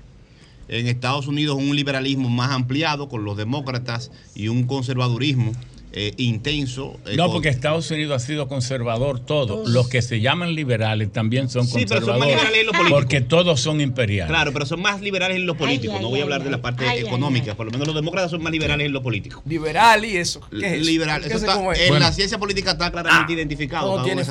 En 0.68 0.88
Estados 0.88 1.28
Unidos 1.28 1.58
un 1.58 1.76
liberalismo 1.76 2.30
más 2.30 2.52
ampliado 2.52 3.08
con 3.08 3.24
los 3.24 3.38
demócratas 3.38 4.12
y 4.34 4.48
un 4.48 4.66
conservadurismo 4.66 5.52
eh, 5.98 6.14
intenso. 6.18 7.00
eh, 7.08 7.16
No, 7.16 7.32
porque 7.32 7.48
Estados 7.48 7.90
Unidos 7.90 8.22
ha 8.22 8.26
sido 8.26 8.50
conservador 8.50 9.22
todo. 9.22 9.64
Los 9.66 9.88
que 9.88 10.02
se 10.02 10.20
llaman 10.20 10.54
liberales 10.54 11.10
también 11.14 11.48
son 11.50 11.66
Sí, 11.66 11.86
pero 11.88 12.02
son 12.06 12.20
más 12.20 12.28
conservadores. 12.28 12.36
liberales 12.36 12.60
en 12.60 12.66
lo 12.66 12.72
político. 12.74 12.96
porque 13.00 13.22
todos 13.22 13.62
son 13.62 13.80
imperiales. 13.80 14.30
Claro, 14.30 14.52
pero 14.52 14.66
son 14.66 14.82
más 14.82 15.00
liberales 15.00 15.38
en 15.38 15.46
lo 15.46 15.56
político. 15.56 15.94
Ay, 15.96 16.02
no 16.02 16.08
ay, 16.08 16.12
voy 16.12 16.20
a 16.20 16.24
ay, 16.24 16.24
hablar 16.24 16.44
de 16.44 16.52
la 16.52 16.62
parte 16.62 16.86
Ay, 16.86 17.00
ay, 17.00 17.06
económica. 17.06 17.56
Por 17.56 17.68
lo 17.68 17.72
menos 17.72 17.88
los 17.88 17.96
demócratas 17.96 18.30
son 18.32 18.44
más 18.44 18.52
liberales 18.52 18.86
en 18.88 18.92
lo 18.94 19.02
político. 19.02 19.42
Liberal 19.46 20.04
y 20.04 20.18
eso. 20.18 20.42
¿Qué 20.52 20.58
es 20.66 20.74
eso? 20.74 20.84
Liberal. 20.84 21.22
¿Qué 21.22 21.28
Eso 21.30 21.40
sé 21.40 21.46
está- 21.46 21.56
cómo 21.56 21.72
es? 21.72 21.80
en 21.80 21.88
Bueno. 21.88 22.06
la 22.06 22.12
ciencia 22.12 22.38
política 22.38 22.72
está 22.72 22.92
claramente 22.92 23.32
Ah, 23.32 23.36
identificado. 23.36 24.04
tiene 24.04 24.22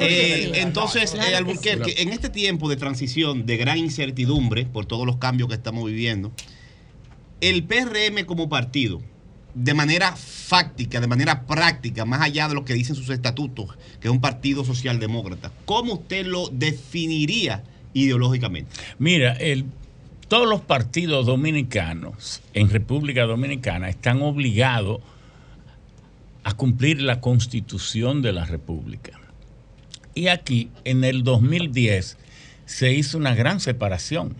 Eh, 0.00 0.52
entonces, 0.56 1.12
Claro 1.12 1.26
eh, 1.26 1.30
que 1.30 1.36
Alburquerque, 1.36 1.90
sí. 1.92 2.02
en 2.02 2.08
este 2.08 2.28
tiempo 2.28 2.68
de 2.68 2.76
transición, 2.76 3.46
de 3.46 3.56
gran 3.56 3.78
incertidumbre 3.78 4.66
por 4.66 4.86
todos 4.86 5.06
los 5.06 5.16
cambios 5.16 5.48
que 5.48 5.54
estamos 5.54 5.84
viviendo, 5.86 6.32
el 7.40 7.64
PRM 7.64 8.24
como 8.26 8.48
partido, 8.48 9.00
de 9.54 9.74
manera 9.74 10.14
fáctica, 10.16 11.00
de 11.00 11.06
manera 11.06 11.46
práctica, 11.46 12.04
más 12.04 12.22
allá 12.22 12.48
de 12.48 12.54
lo 12.54 12.64
que 12.64 12.74
dicen 12.74 12.96
sus 12.96 13.10
estatutos, 13.10 13.76
que 14.00 14.08
es 14.08 14.12
un 14.12 14.20
partido 14.20 14.64
socialdemócrata, 14.64 15.52
¿cómo 15.64 15.94
usted 15.94 16.26
lo 16.26 16.48
definiría 16.48 17.64
ideológicamente? 17.92 18.70
Mira, 18.98 19.36
todos 20.28 20.48
los 20.48 20.60
partidos 20.60 21.26
dominicanos 21.26 22.40
en 22.54 22.70
República 22.70 23.24
Dominicana 23.24 23.88
están 23.88 24.22
obligados 24.22 25.00
a 26.44 26.54
cumplir 26.54 27.02
la 27.02 27.20
constitución 27.20 28.22
de 28.22 28.32
la 28.32 28.44
República. 28.44 29.18
Y 30.14 30.28
aquí, 30.28 30.70
en 30.84 31.04
el 31.04 31.22
2010, 31.22 32.16
se 32.66 32.92
hizo 32.92 33.18
una 33.18 33.34
gran 33.34 33.60
separación. 33.60 34.36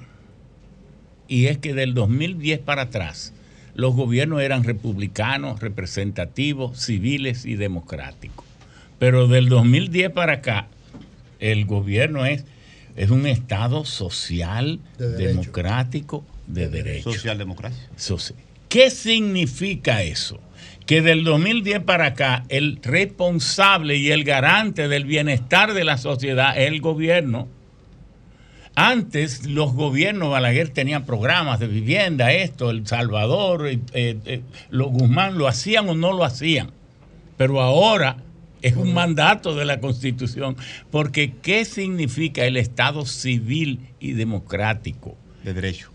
Y 1.29 1.47
es 1.47 1.59
que 1.59 1.75
del 1.75 1.95
2010 1.95 2.61
para 2.61 2.83
atrás, 2.83 3.33
los 3.75 3.95
gobiernos 3.95 4.43
eran 4.43 4.65
republicanos, 4.65 5.61
representativos, 5.61 6.79
civiles 6.79 7.45
y 7.47 7.55
democráticos. 7.57 8.45
Pero 8.99 9.29
del 9.29 9.49
2010 9.49 10.11
para 10.11 10.35
acá, 10.35 10.67
el 11.39 11.65
gobierno 11.65 12.27
es, 12.27 12.45
es 12.97 13.11
un 13.11 13.27
Estado 13.27 13.85
social, 13.85 14.81
De 14.99 15.09
democrático, 15.11 16.25
de 16.47 16.69
derecho. 16.69 17.13
Socialdemocracia. 17.13 17.89
Soci- 17.97 18.35
¿Qué 18.69 18.91
significa 18.91 20.03
eso? 20.03 20.41
que 20.87 21.03
del 21.03 21.23
2010 21.23 21.85
para 21.85 22.07
acá 22.07 22.43
el 22.49 22.81
responsable 22.83 23.97
y 23.97 24.11
el 24.11 24.25
garante 24.25 24.89
del 24.89 25.05
bienestar 25.05 25.73
de 25.73 25.85
la 25.85 25.97
sociedad 25.99 26.59
es 26.59 26.67
el 26.67 26.81
gobierno. 26.81 27.47
Antes 28.83 29.45
los 29.45 29.75
gobiernos, 29.75 30.31
Balaguer 30.31 30.71
tenía 30.71 31.05
programas 31.05 31.61
de 31.61 31.67
vivienda, 31.67 32.33
esto, 32.33 32.71
El 32.71 32.87
Salvador, 32.87 33.69
eh, 33.69 33.79
eh, 33.93 34.41
los 34.71 34.89
Guzmán 34.89 35.37
lo 35.37 35.49
hacían 35.49 35.87
o 35.91 35.95
no 35.95 36.15
lo 36.15 36.25
hacían. 36.25 36.71
Pero 37.37 37.61
ahora 37.61 38.17
es 38.63 38.77
un 38.77 38.95
mandato 38.95 39.55
de 39.55 39.67
la 39.67 39.81
Constitución. 39.81 40.57
Porque 40.91 41.35
¿qué 41.43 41.67
significa 41.67 42.47
el 42.47 42.57
Estado 42.57 43.05
civil 43.05 43.81
y 44.01 44.13
democrático? 44.13 45.15
De 45.45 45.53
derecho. 45.53 45.91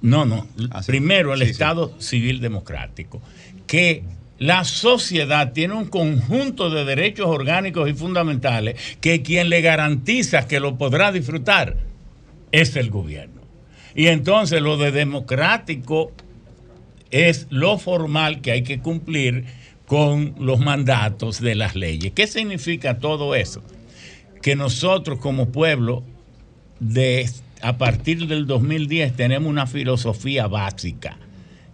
No, 0.00 0.24
no. 0.24 0.48
Primero, 0.84 1.32
el 1.32 1.42
Estado 1.42 1.94
civil 2.00 2.40
democrático. 2.40 3.22
Que 3.68 4.02
la 4.40 4.64
sociedad 4.64 5.52
tiene 5.52 5.74
un 5.74 5.84
conjunto 5.84 6.68
de 6.68 6.84
derechos 6.84 7.26
orgánicos 7.28 7.88
y 7.88 7.94
fundamentales 7.94 8.96
que 9.00 9.22
quien 9.22 9.50
le 9.50 9.60
garantiza 9.60 10.48
que 10.48 10.58
lo 10.58 10.76
podrá 10.76 11.12
disfrutar 11.12 11.91
es 12.52 12.76
el 12.76 12.90
gobierno. 12.90 13.42
Y 13.94 14.06
entonces 14.06 14.62
lo 14.62 14.76
de 14.76 14.92
democrático 14.92 16.12
es 17.10 17.46
lo 17.50 17.78
formal 17.78 18.40
que 18.40 18.52
hay 18.52 18.62
que 18.62 18.80
cumplir 18.80 19.44
con 19.86 20.34
los 20.38 20.60
mandatos 20.60 21.40
de 21.40 21.54
las 21.54 21.74
leyes. 21.74 22.12
¿Qué 22.12 22.26
significa 22.26 22.98
todo 22.98 23.34
eso? 23.34 23.62
Que 24.40 24.56
nosotros 24.56 25.18
como 25.18 25.50
pueblo, 25.50 26.02
de, 26.80 27.28
a 27.60 27.76
partir 27.76 28.26
del 28.26 28.46
2010, 28.46 29.14
tenemos 29.14 29.50
una 29.50 29.66
filosofía 29.66 30.46
básica, 30.46 31.18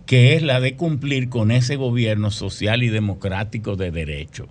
que 0.06 0.34
es 0.34 0.42
la 0.42 0.58
de 0.60 0.74
cumplir 0.74 1.28
con 1.28 1.52
ese 1.52 1.76
gobierno 1.76 2.30
social 2.30 2.82
y 2.82 2.88
democrático 2.88 3.76
de 3.76 3.92
derecho. 3.92 4.48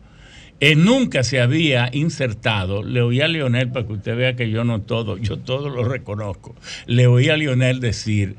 Eh, 0.60 0.76
nunca 0.76 1.24
se 1.24 1.40
había 1.40 1.90
insertado, 1.94 2.82
le 2.82 3.02
oí 3.02 3.22
a 3.22 3.28
Lionel 3.28 3.70
para 3.70 3.86
que 3.86 3.94
usted 3.94 4.18
vea 4.18 4.36
que 4.36 4.50
yo 4.50 4.64
no 4.64 4.82
todo, 4.82 5.18
yo 5.18 5.38
todo 5.38 5.70
lo 5.70 5.84
reconozco, 5.84 6.56
le 6.88 7.06
oí 7.06 7.30
a 7.30 7.38
Lionel 7.38 7.80
decir, 7.80 8.36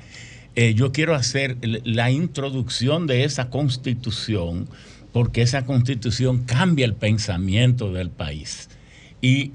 eh, 0.57 0.75
yo 0.75 0.91
quiero 0.91 1.15
hacer 1.15 1.57
la 1.63 2.11
introducción 2.11 3.07
de 3.07 3.23
esa 3.23 3.51
constitución 3.51 4.69
porque 5.13 5.43
esa 5.43 5.65
constitución 5.65 6.45
cambia 6.45 6.85
el 6.85 6.95
pensamiento 6.95 7.93
del 7.93 8.11
país. 8.11 8.69
Y 9.21 9.53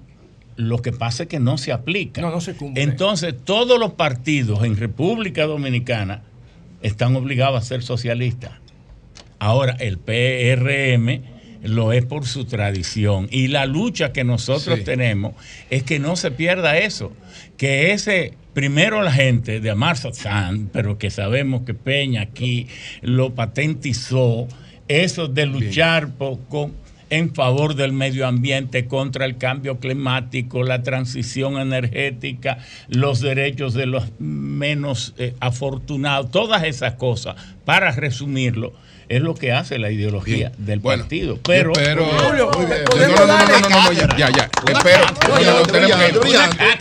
lo 0.56 0.82
que 0.82 0.92
pasa 0.92 1.24
es 1.24 1.30
que 1.30 1.40
no 1.40 1.58
se 1.58 1.72
aplica. 1.72 2.22
No, 2.22 2.32
no 2.32 2.42
se 2.42 2.56
cumple. 2.56 2.84
Entonces, 2.84 3.36
todos 3.44 3.80
los 3.80 3.94
partidos 3.94 4.64
en 4.64 4.78
República 4.78 5.46
Dominicana 5.46 6.22
están 6.82 7.16
obligados 7.16 7.62
a 7.62 7.66
ser 7.66 7.84
socialistas. 7.84 8.52
Ahora, 9.40 9.76
el 9.80 9.98
PRM 9.98 11.33
lo 11.64 11.92
es 11.94 12.06
por 12.06 12.26
su 12.28 12.46
tradición. 12.46 13.28
Y 13.32 13.48
la 13.48 13.66
lucha 13.66 14.12
que 14.14 14.24
nosotros 14.24 14.80
Sí. 14.80 14.86
tenemos 14.86 15.34
es 15.70 15.84
que 15.84 16.00
no 16.00 16.16
se 16.16 16.30
pierda 16.32 16.78
eso. 16.78 17.12
Que 17.58 17.92
ese, 17.92 18.34
primero 18.54 19.02
la 19.02 19.12
gente 19.12 19.60
de 19.60 19.72
Amarsa 19.72 20.14
San, 20.14 20.68
pero 20.72 20.98
que 20.98 21.10
sabemos 21.10 21.64
que 21.64 21.74
Peña 21.74 22.22
aquí 22.22 22.68
lo 23.02 23.34
patentizó, 23.34 24.48
eso 24.88 25.28
de 25.28 25.46
luchar 25.46 26.10
por- 26.10 26.40
con- 26.50 26.84
en 27.10 27.34
favor 27.36 27.76
del 27.76 27.94
medio 27.94 28.26
ambiente, 28.28 28.88
contra 28.88 29.26
el 29.26 29.38
cambio 29.38 29.80
climático, 29.80 30.64
la 30.64 30.82
transición 30.82 31.60
energética, 31.60 32.58
los 32.90 33.20
derechos 33.22 33.76
de 33.76 33.86
los 33.86 34.06
menos 34.20 35.14
eh, 35.20 35.36
afortunados, 35.40 36.32
todas 36.32 36.64
esas 36.64 36.94
cosas, 36.96 37.36
para 37.66 37.92
resumirlo, 37.92 38.74
es 39.16 39.22
lo 39.22 39.36
que 39.36 39.52
hace 39.52 39.78
la 39.80 39.92
ideología 39.92 40.52
del 40.58 40.82
partido. 40.82 41.40
Pero, 41.44 41.74
Pero, 41.74 42.06
Julio, 42.06 42.52
no, 42.54 43.26
no, 43.26 43.28
no, 43.28 43.60
no, 43.60 43.70
no, 43.70 43.92
ya, 43.94 44.08
ya, 44.18 44.30
ya. 44.30 44.50
Espero. 44.72 45.06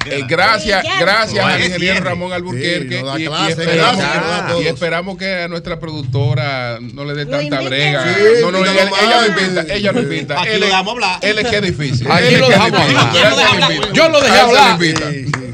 Eh, 0.07 0.25
Gracias, 0.29 0.85
gracias 0.99 1.45
al 1.45 1.65
ingeniero. 1.65 2.01
Ramón 2.05 2.33
Alburquerque. 2.33 3.03
Sí, 3.17 3.23
y, 3.23 3.51
esperamos, 3.51 3.97
que 3.97 4.03
a 4.03 4.47
todos. 4.49 4.63
y 4.63 4.67
esperamos 4.67 5.19
que 5.19 5.43
a 5.43 5.49
nuestra 5.49 5.79
productora 5.79 6.79
no 6.81 7.05
le 7.05 7.15
dé 7.15 7.27
tanta 7.27 7.61
brega. 7.61 8.05
no, 8.43 8.51
no, 8.53 8.59
ella, 8.65 8.73
ella 9.03 9.21
lo 9.21 9.27
invita, 9.27 9.75
ella 9.75 9.93
lo 9.93 10.01
invita. 10.03 10.41
Aquí 10.41 10.49
Él 10.51 10.61
lo 10.61 10.67
es- 10.67 10.71
dejamos 10.71 10.93
hablar. 10.95 11.19
Él 11.23 11.39
es 11.39 11.49
que 11.49 11.57
es 11.57 11.63
difícil. 11.63 12.11
Aquí 12.11 12.37
lo 12.37 12.49
dejamos 12.49 12.81
hablar. 12.81 13.93
Yo 13.93 14.09
lo 14.09 14.21
dejé 14.21 14.39
hablar. 14.39 14.79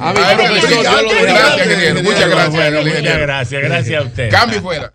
A 0.00 0.14
profesor, 0.14 0.84
yo 0.84 1.02
lo 1.02 1.08
dejé 1.08 1.24
Gracias, 1.24 1.66
ingeniero. 1.66 2.02
Muchas 2.02 2.28
gracias, 2.30 2.84
muchas 2.84 3.18
gracias, 3.18 3.62
gracias 3.62 4.02
a 4.02 4.06
usted. 4.06 4.30
Cambio 4.30 4.62
fuera. 4.62 4.92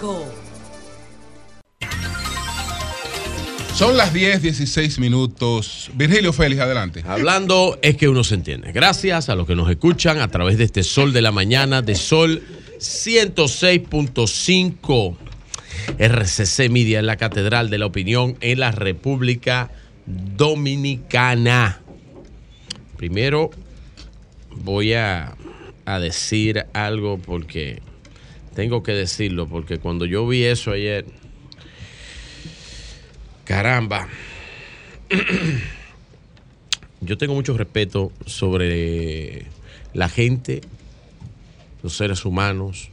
106.5. 0.00 0.24
Son 3.74 3.96
las 3.96 4.12
10, 4.12 4.42
16 4.42 4.98
minutos. 4.98 5.90
Virgilio 5.94 6.34
Félix, 6.34 6.60
adelante. 6.60 7.02
Hablando 7.06 7.78
es 7.82 7.96
que 7.96 8.08
uno 8.08 8.24
se 8.24 8.34
entiende. 8.34 8.72
Gracias 8.72 9.28
a 9.28 9.34
los 9.34 9.46
que 9.46 9.54
nos 9.54 9.68
escuchan 9.70 10.20
a 10.20 10.28
través 10.28 10.56
de 10.58 10.64
este 10.64 10.82
Sol 10.82 11.12
de 11.12 11.22
la 11.22 11.30
Mañana, 11.32 11.82
de 11.82 11.94
Sol 11.94 12.42
106.5. 12.78 15.16
RCC 15.98 16.70
Media 16.70 16.98
en 16.98 17.06
la 17.06 17.16
Catedral 17.16 17.70
de 17.70 17.78
la 17.78 17.86
Opinión 17.86 18.36
en 18.40 18.60
la 18.60 18.70
República 18.70 19.70
Dominicana. 20.06 21.80
Primero 22.96 23.50
voy 24.56 24.94
a, 24.94 25.36
a 25.86 26.00
decir 26.00 26.66
algo 26.74 27.18
porque 27.18 27.80
tengo 28.60 28.82
que 28.82 28.92
decirlo, 28.92 29.46
porque 29.48 29.78
cuando 29.78 30.04
yo 30.04 30.26
vi 30.28 30.44
eso 30.44 30.72
ayer, 30.72 31.06
caramba, 33.44 34.06
yo 37.00 37.16
tengo 37.16 37.32
mucho 37.32 37.56
respeto 37.56 38.12
sobre 38.26 39.46
la 39.94 40.10
gente, 40.10 40.60
los 41.82 41.96
seres 41.96 42.26
humanos. 42.26 42.90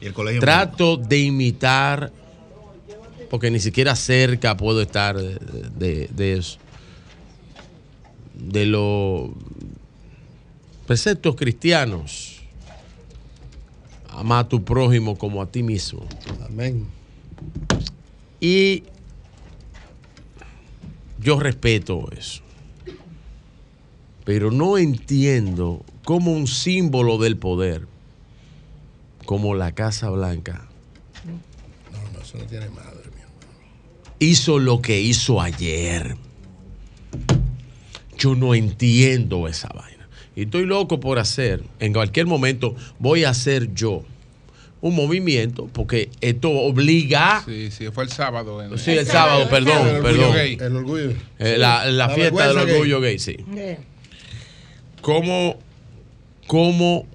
Y 0.00 0.06
el 0.06 0.14
colegio. 0.14 0.40
Trato 0.40 0.96
de 0.96 1.18
imitar, 1.18 2.10
porque 3.28 3.50
ni 3.50 3.60
siquiera 3.60 3.94
cerca 3.94 4.56
puedo 4.56 4.80
estar 4.80 5.18
de, 5.18 5.38
de- 5.76 6.08
de 6.10 6.32
eso, 6.38 6.56
de 8.32 8.64
los 8.64 9.28
preceptos 10.86 11.36
cristianos. 11.36 12.35
Ama 14.16 14.38
a 14.40 14.48
tu 14.48 14.64
prójimo 14.64 15.16
como 15.18 15.42
a 15.42 15.46
ti 15.46 15.62
mismo. 15.62 16.06
Amén. 16.48 16.86
Y 18.40 18.82
yo 21.20 21.38
respeto 21.38 22.08
eso. 22.16 22.42
Pero 24.24 24.50
no 24.50 24.78
entiendo 24.78 25.84
cómo 26.04 26.32
un 26.32 26.46
símbolo 26.46 27.18
del 27.18 27.36
poder, 27.36 27.86
como 29.24 29.54
la 29.54 29.72
Casa 29.72 30.08
Blanca, 30.10 30.66
No, 31.92 32.12
no, 32.12 32.20
eso 32.24 32.38
no 32.38 32.44
tiene 32.44 32.68
madre. 32.70 33.02
hizo 34.18 34.58
lo 34.58 34.80
que 34.80 35.00
hizo 35.00 35.40
ayer. 35.40 36.16
Yo 38.18 38.34
no 38.34 38.54
entiendo 38.54 39.46
esa 39.46 39.68
vaina. 39.68 39.95
Y 40.36 40.42
estoy 40.42 40.66
loco 40.66 41.00
por 41.00 41.18
hacer, 41.18 41.62
en 41.80 41.92
cualquier 41.94 42.26
momento 42.26 42.76
voy 42.98 43.24
a 43.24 43.30
hacer 43.30 43.72
yo 43.74 44.04
un 44.82 44.94
movimiento, 44.94 45.66
porque 45.72 46.10
esto 46.20 46.50
obliga... 46.50 47.42
Sí, 47.46 47.70
sí, 47.70 47.86
fue 47.90 48.04
el 48.04 48.10
sábado. 48.10 48.62
en- 48.62 48.78
Sí, 48.78 48.90
el 48.92 49.06
sábado, 49.06 49.48
perdón, 49.48 49.88
El 49.88 49.96
orgullo 49.96 50.02
perdón. 50.02 50.34
gay. 50.34 50.58
El 50.60 50.76
orgullo. 50.76 51.10
Eh, 51.38 51.56
la, 51.58 51.86
la 51.86 52.08
La 52.08 52.08
fiesta 52.10 52.48
del 52.48 52.66
gay. 52.66 52.72
orgullo 52.74 53.00
gay, 53.00 53.18
sí. 53.18 53.36
¿Cómo, 55.00 55.58
cómo 56.46 57.06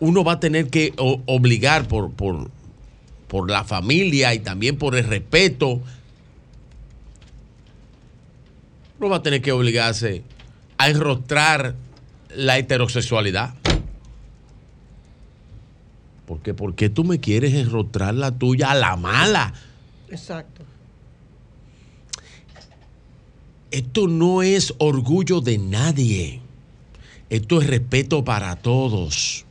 uno 0.00 0.22
va 0.22 0.34
a 0.34 0.40
tener 0.40 0.68
que 0.68 0.92
o- 0.96 1.20
obligar 1.26 1.88
por, 1.88 2.12
por, 2.12 2.48
por 3.26 3.50
la 3.50 3.64
familia 3.64 4.32
y 4.34 4.38
también 4.38 4.76
por 4.78 4.94
el 4.94 5.04
respeto? 5.04 5.82
Uno 9.00 9.08
va 9.10 9.16
a 9.16 9.22
tener 9.22 9.42
que 9.42 9.50
obligarse 9.52 10.22
a 10.78 10.88
enrostrar 10.88 11.74
la 12.34 12.58
heterosexualidad. 12.58 13.54
Porque, 16.26 16.54
¿Por 16.54 16.74
qué 16.74 16.88
tú 16.88 17.04
me 17.04 17.20
quieres 17.20 17.54
enrostrar 17.54 18.14
la 18.14 18.30
tuya 18.30 18.70
a 18.70 18.74
la 18.74 18.96
mala? 18.96 19.54
Exacto. 20.10 20.62
Esto 23.70 24.08
no 24.08 24.42
es 24.42 24.74
orgullo 24.78 25.40
de 25.40 25.58
nadie. 25.58 26.40
Esto 27.30 27.60
es 27.60 27.66
respeto 27.66 28.24
para 28.24 28.56
todos. 28.56 29.44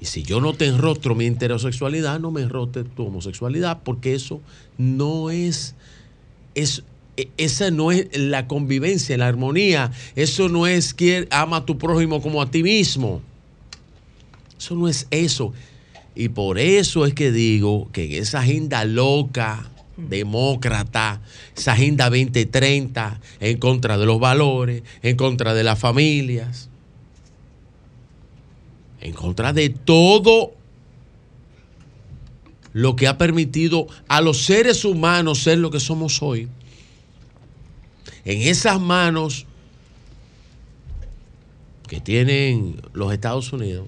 Y 0.00 0.06
si 0.06 0.22
yo 0.22 0.40
no 0.40 0.54
te 0.54 0.66
enrostro 0.66 1.14
mi 1.14 1.26
heterosexualidad, 1.26 2.20
no 2.20 2.30
me 2.30 2.40
enrostre 2.40 2.84
tu 2.84 3.06
homosexualidad, 3.06 3.82
porque 3.82 4.14
eso 4.14 4.40
no 4.78 5.30
es, 5.30 5.74
es 6.54 6.82
esa 7.36 7.70
no 7.70 7.92
es 7.92 8.06
la 8.16 8.46
convivencia, 8.46 9.16
la 9.18 9.26
armonía. 9.26 9.92
Eso 10.16 10.48
no 10.48 10.66
es 10.66 10.94
que 10.94 11.26
ama 11.30 11.58
a 11.58 11.66
tu 11.66 11.78
prójimo 11.78 12.22
como 12.22 12.40
a 12.40 12.50
ti 12.50 12.62
mismo. 12.62 13.22
Eso 14.58 14.74
no 14.74 14.88
es 14.88 15.06
eso. 15.10 15.52
Y 16.14 16.28
por 16.28 16.58
eso 16.58 17.06
es 17.06 17.14
que 17.14 17.32
digo 17.32 17.88
que 17.92 18.04
en 18.04 18.22
esa 18.22 18.40
agenda 18.40 18.84
loca, 18.84 19.70
demócrata, 19.96 21.20
esa 21.56 21.72
agenda 21.72 22.10
2030, 22.10 23.20
en 23.40 23.58
contra 23.58 23.98
de 23.98 24.06
los 24.06 24.20
valores, 24.20 24.82
en 25.02 25.16
contra 25.16 25.54
de 25.54 25.64
las 25.64 25.78
familias, 25.78 26.68
en 29.00 29.12
contra 29.14 29.52
de 29.52 29.70
todo 29.70 30.52
lo 32.72 32.96
que 32.96 33.08
ha 33.08 33.18
permitido 33.18 33.86
a 34.08 34.20
los 34.20 34.44
seres 34.44 34.84
humanos 34.84 35.42
ser 35.42 35.58
lo 35.58 35.70
que 35.70 35.80
somos 35.80 36.22
hoy. 36.22 36.48
En 38.24 38.42
esas 38.42 38.80
manos 38.80 39.46
que 41.88 42.00
tienen 42.00 42.80
los 42.92 43.12
Estados 43.12 43.52
Unidos 43.52 43.86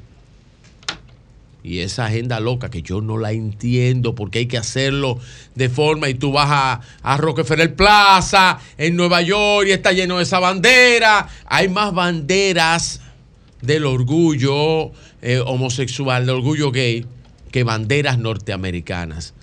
y 1.63 1.79
esa 1.79 2.07
agenda 2.07 2.41
loca 2.41 2.71
que 2.71 2.83
yo 2.83 3.01
no 3.01 3.19
la 3.19 3.33
entiendo 3.33 4.15
porque 4.15 4.41
hay 4.41 4.47
que 4.47 4.59
hacerlo 4.59 5.21
de 5.55 5.69
forma 5.69 6.09
y 6.09 6.15
tú 6.15 6.33
vas 6.33 6.49
a, 6.51 6.81
a 7.03 7.17
Rockefeller 7.17 7.77
Plaza 7.77 8.59
en 8.79 8.97
Nueva 8.97 9.23
York 9.23 9.69
y 9.69 9.73
está 9.73 9.93
lleno 9.93 10.17
de 10.17 10.25
esa 10.25 10.41
bandera. 10.41 11.29
Hay 11.47 11.69
más 11.69 11.95
banderas 11.95 13.01
del 13.61 13.87
orgullo 13.87 14.91
eh, 15.23 15.41
homosexual, 15.47 16.27
del 16.27 16.35
orgullo 16.37 16.73
gay, 16.73 17.07
que 17.53 17.63
banderas 17.63 18.19
norteamericanas. 18.19 19.35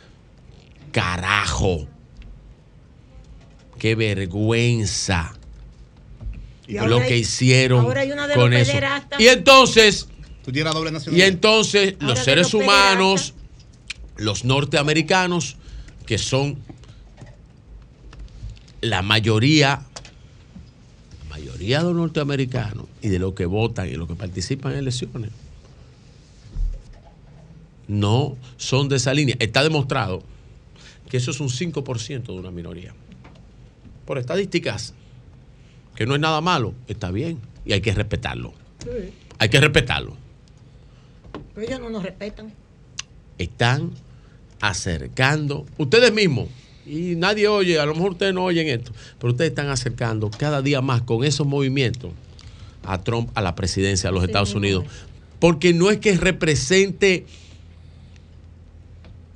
Carajo. 0.91 1.87
Qué 3.79 3.95
vergüenza 3.95 5.33
Y 6.67 6.73
lo 6.73 6.97
que 6.99 7.03
hay- 7.13 7.19
hicieron 7.21 7.85
ahora 7.85 8.01
hay 8.01 8.11
una 8.11 8.27
de 8.27 8.35
con 8.35 8.53
eso. 8.53 8.73
Y 9.17 9.27
entonces, 9.27 10.07
Tú 10.43 10.51
tienes 10.51 10.73
doble 10.73 10.91
y 11.11 11.21
entonces 11.21 11.95
Ahora 11.99 12.07
los 12.13 12.19
seres 12.19 12.53
los 12.53 12.53
humanos, 12.55 13.33
los 14.17 14.45
norteamericanos, 14.45 15.57
que 16.05 16.17
son 16.17 16.57
la 18.81 19.01
mayoría, 19.01 19.81
la 21.23 21.29
mayoría 21.29 21.79
de 21.79 21.83
los 21.85 21.95
norteamericanos 21.95 22.85
y 23.01 23.09
de 23.09 23.19
los 23.19 23.33
que 23.33 23.45
votan 23.45 23.87
y 23.89 23.93
los 23.93 24.07
que 24.07 24.15
participan 24.15 24.73
en 24.73 24.79
elecciones, 24.79 25.31
no 27.87 28.37
son 28.57 28.89
de 28.89 28.97
esa 28.97 29.13
línea. 29.13 29.35
Está 29.39 29.63
demostrado 29.63 30.23
que 31.09 31.17
eso 31.17 31.31
es 31.31 31.39
un 31.39 31.49
5% 31.49 32.33
de 32.33 32.39
una 32.39 32.51
minoría. 32.51 32.93
Por 34.09 34.17
estadísticas, 34.17 34.95
que 35.93 36.07
no 36.07 36.15
es 36.15 36.19
nada 36.19 36.41
malo, 36.41 36.73
está 36.87 37.11
bien 37.11 37.37
y 37.63 37.73
hay 37.73 37.81
que 37.81 37.93
respetarlo. 37.93 38.55
Sí. 38.83 39.13
Hay 39.37 39.49
que 39.49 39.59
respetarlo. 39.59 40.17
Pero 41.53 41.67
ellos 41.67 41.79
no 41.79 41.91
nos 41.91 42.01
respetan. 42.01 42.51
están 43.37 43.91
acercando, 44.61 45.67
ustedes 45.77 46.11
mismos, 46.11 46.47
y 46.87 47.13
nadie 47.17 47.47
oye, 47.47 47.79
a 47.79 47.85
lo 47.85 47.93
mejor 47.93 48.13
ustedes 48.13 48.33
no 48.33 48.45
oyen 48.45 48.67
esto, 48.67 48.93
pero 49.19 49.33
ustedes 49.33 49.51
están 49.51 49.69
acercando 49.69 50.31
cada 50.31 50.63
día 50.63 50.81
más 50.81 51.03
con 51.03 51.23
esos 51.23 51.45
movimientos 51.45 52.11
a 52.81 53.03
Trump 53.03 53.29
a 53.35 53.41
la 53.41 53.53
presidencia 53.53 54.09
de 54.09 54.13
los 54.15 54.23
Sí, 54.23 54.29
Estados 54.31 54.55
Unidos. 54.55 54.85
Porque 55.37 55.71
no 55.71 55.91
es 55.91 55.99
que 55.99 56.17
represente 56.17 57.27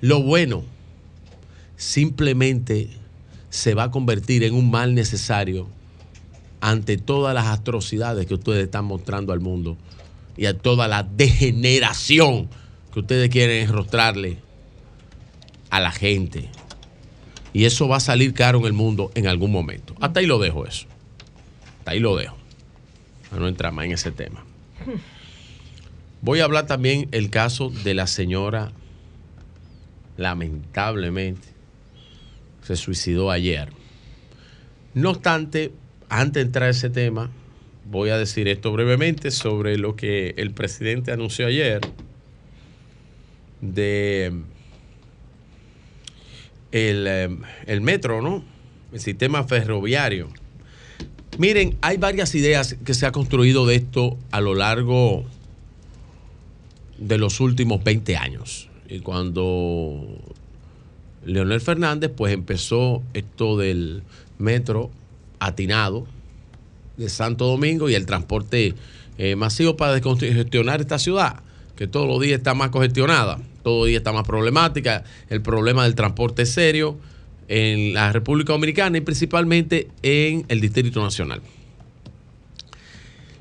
lo 0.02 0.24
bueno, 0.24 0.64
simplemente 1.77 3.02
se 3.53 3.75
va 3.75 3.83
a 3.83 3.91
convertir 3.91 4.43
en 4.43 4.56
un 4.56 4.72
mal 4.72 4.95
necesario 4.95 5.67
ante 6.59 6.98
todas 6.98 7.35
las 7.35 7.45
atrocidades 7.45 8.25
que 8.25 8.33
ustedes 8.33 8.64
están 8.64 8.83
mostrando 8.83 9.32
al 9.32 9.41
mundo 9.41 9.77
y 10.35 10.48
a 10.48 10.57
toda 10.57 10.88
la 10.88 11.03
degeneración 11.03 12.49
que 12.91 13.01
ustedes 13.01 13.30
quieren 13.30 13.61
enrostrarle 13.61 14.40
a 15.69 15.80
la 15.80 15.91
gente. 15.91 16.49
Y 17.53 17.65
eso 17.65 17.88
va 17.88 17.98
a 17.98 17.99
salir 17.99 18.33
caro 18.33 18.57
en 18.57 18.65
el 18.65 18.73
mundo 18.73 19.11
en 19.14 19.27
algún 19.27 19.51
momento. 19.51 19.93
Hasta 20.01 20.19
ahí 20.19 20.25
lo 20.25 20.40
dejo 20.40 20.65
eso. 20.65 20.88
Hasta 21.77 21.91
ahí 21.91 21.99
lo 21.99 22.15
dejo. 22.15 22.35
No 23.38 23.48
entrar 23.48 23.72
más 23.72 23.85
en 23.85 23.91
ese 23.91 24.11
tema. 24.11 24.43
Voy 26.22 26.40
a 26.40 26.45
hablar 26.45 26.65
también 26.65 27.07
el 27.11 27.30
caso 27.30 27.69
de 27.69 27.93
la 27.93 28.07
señora, 28.07 28.72
lamentablemente, 30.17 31.52
se 32.64 32.75
suicidó 32.75 33.32
ayer. 33.32 33.69
No 34.93 35.11
obstante, 35.11 35.72
antes 36.09 36.33
de 36.35 36.42
entrar 36.42 36.67
a 36.67 36.69
ese 36.69 36.90
tema, 36.90 37.32
voy 37.90 38.09
a 38.09 38.17
decir 38.17 38.48
esto 38.48 38.72
brevemente 38.72 39.32
sobre 39.32 39.77
lo 39.77 39.95
que 39.95 40.33
el 40.38 40.51
presidente 40.51 41.11
anunció 41.11 41.48
ayer 41.48 41.82
de 43.61 44.33
el, 46.72 47.08
eh, 47.08 47.30
el 47.66 47.82
metro, 47.82 48.22
¿no? 48.22 48.43
El 48.92 49.00
sistema 49.00 49.43
ferroviario. 49.43 50.30
Miren, 51.38 51.77
hay 51.82 51.98
varias 51.98 52.35
ideas 52.35 52.75
que 52.85 52.93
se 52.93 53.06
ha 53.06 53.11
construido 53.11 53.66
de 53.66 53.75
esto 53.75 54.17
a 54.32 54.40
lo 54.40 54.53
largo 54.53 55.25
de 57.00 57.17
los 57.17 57.40
últimos 57.40 57.83
20 57.83 58.17
años. 58.17 58.69
Y 58.88 59.00
cuando 59.00 60.06
Leonel 61.26 61.61
Fernández 61.61 62.11
pues 62.16 62.34
empezó 62.34 63.03
esto 63.14 63.58
del 63.58 64.03
metro 64.38 64.92
atinado 65.40 66.06
de 66.98 67.10
Santo 67.10 67.45
Domingo 67.45 67.90
y 67.90 67.95
el 67.95 68.06
transporte 68.06 68.76
eh, 69.18 69.35
masivo 69.35 69.77
para 69.77 69.93
descongestionar 69.93 70.82
esta 70.82 71.00
ciudad, 71.00 71.42
que 71.76 71.88
todos 71.88 72.08
los 72.08 72.19
días 72.22 72.38
está 72.38 72.53
más 72.53 72.69
congestionada, 72.69 73.40
todos 73.64 73.80
los 73.80 73.88
días 73.88 74.00
está 74.00 74.11
más 74.11 74.26
problemática, 74.26 75.03
el 75.30 75.42
problema 75.42 75.84
del 75.84 75.95
transporte 75.95 76.43
es 76.43 76.52
serio 76.52 76.98
en 77.48 77.93
la 77.93 78.11
República 78.11 78.53
Dominicana 78.53 78.98
y 78.98 79.02
principalmente 79.02 79.88
en 80.02 80.45
el 80.48 80.61
Distrito 80.61 81.02
Nacional. 81.02 81.42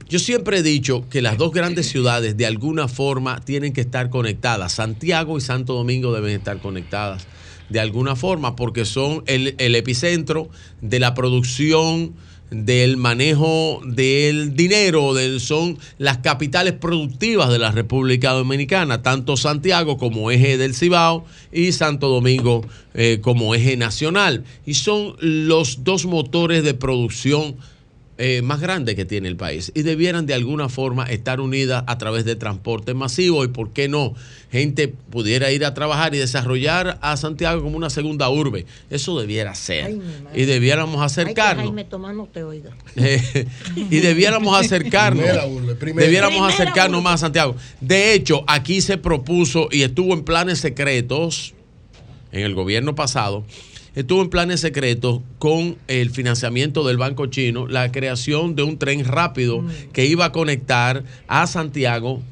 Yo 0.08 0.18
siempre 0.18 0.58
he 0.58 0.62
dicho 0.62 1.08
que 1.08 1.22
las 1.22 1.38
dos 1.38 1.52
grandes 1.52 1.88
ciudades 1.88 2.36
de 2.36 2.44
alguna 2.44 2.86
forma 2.86 3.40
tienen 3.40 3.72
que 3.72 3.80
estar 3.80 4.10
conectadas. 4.10 4.72
Santiago 4.72 5.38
y 5.38 5.40
Santo 5.40 5.72
Domingo 5.72 6.12
deben 6.12 6.32
estar 6.32 6.58
conectadas 6.58 7.26
de 7.72 7.80
alguna 7.80 8.14
forma 8.14 8.54
porque 8.54 8.84
son 8.84 9.24
el, 9.26 9.54
el 9.58 9.74
epicentro 9.74 10.48
de 10.80 11.00
la 11.00 11.14
producción, 11.14 12.14
del 12.52 12.98
manejo 12.98 13.80
del 13.84 14.54
dinero, 14.54 15.14
del, 15.14 15.40
son 15.40 15.78
las 15.98 16.18
capitales 16.18 16.74
productivas 16.74 17.50
de 17.50 17.58
la 17.58 17.72
República 17.72 18.32
Dominicana, 18.32 19.02
tanto 19.02 19.36
Santiago 19.36 19.96
como 19.96 20.30
eje 20.30 20.58
del 20.58 20.74
Cibao 20.74 21.24
y 21.50 21.72
Santo 21.72 22.08
Domingo 22.08 22.64
eh, 22.94 23.20
como 23.22 23.54
eje 23.54 23.76
nacional. 23.76 24.44
Y 24.66 24.74
son 24.74 25.16
los 25.20 25.82
dos 25.82 26.04
motores 26.04 26.62
de 26.62 26.74
producción 26.74 27.56
eh, 28.18 28.42
más 28.42 28.60
grande 28.60 28.94
que 28.94 29.04
tiene 29.04 29.26
el 29.28 29.36
país 29.36 29.72
y 29.74 29.82
debieran 29.82 30.26
de 30.26 30.34
alguna 30.34 30.68
forma 30.68 31.04
estar 31.06 31.40
unidas 31.40 31.82
a 31.86 31.96
través 31.98 32.24
de 32.24 32.36
transporte 32.36 32.92
masivo 32.94 33.42
y 33.42 33.48
por 33.48 33.72
qué 33.72 33.88
no 33.88 34.14
gente 34.50 34.88
pudiera 34.88 35.50
ir 35.50 35.64
a 35.64 35.72
trabajar 35.72 36.14
y 36.14 36.18
desarrollar 36.18 36.98
a 37.00 37.16
Santiago 37.16 37.62
como 37.62 37.76
una 37.76 37.88
segunda 37.88 38.28
urbe 38.28 38.66
eso 38.90 39.18
debiera 39.18 39.54
ser 39.54 39.86
Ay, 39.86 40.00
y 40.34 40.44
debiéramos 40.44 40.96
Ay, 40.96 41.00
que 41.00 41.04
acercarnos 41.06 41.64
Jaime 41.64 41.84
Tomás 41.84 42.14
no 42.14 42.26
te 42.26 42.42
oiga. 42.44 42.70
eh, 42.96 43.46
y 43.76 43.98
debiéramos 44.00 44.60
acercarnos. 44.60 45.22
Primera 45.24 45.46
urbe, 45.46 45.74
primera. 45.74 46.04
debiéramos 46.04 46.36
Primera 46.38 46.54
acercarnos 46.54 46.98
urbe. 46.98 47.04
más 47.04 47.14
a 47.14 47.18
Santiago. 47.26 47.56
De 47.80 48.12
hecho, 48.12 48.44
aquí 48.46 48.82
se 48.82 48.98
propuso 48.98 49.68
y 49.72 49.82
estuvo 49.82 50.12
en 50.12 50.22
planes 50.22 50.58
secretos 50.60 51.54
en 52.30 52.42
el 52.42 52.54
gobierno 52.54 52.94
pasado. 52.94 53.44
Estuvo 53.94 54.22
en 54.22 54.30
planes 54.30 54.60
secretos 54.60 55.20
con 55.38 55.76
el 55.86 56.08
financiamiento 56.10 56.82
del 56.86 56.96
Banco 56.96 57.26
Chino 57.26 57.66
la 57.66 57.92
creación 57.92 58.56
de 58.56 58.62
un 58.62 58.78
tren 58.78 59.04
rápido 59.04 59.62
que 59.92 60.06
iba 60.06 60.24
a 60.24 60.32
conectar 60.32 61.04
a 61.28 61.46
Santiago 61.46 62.22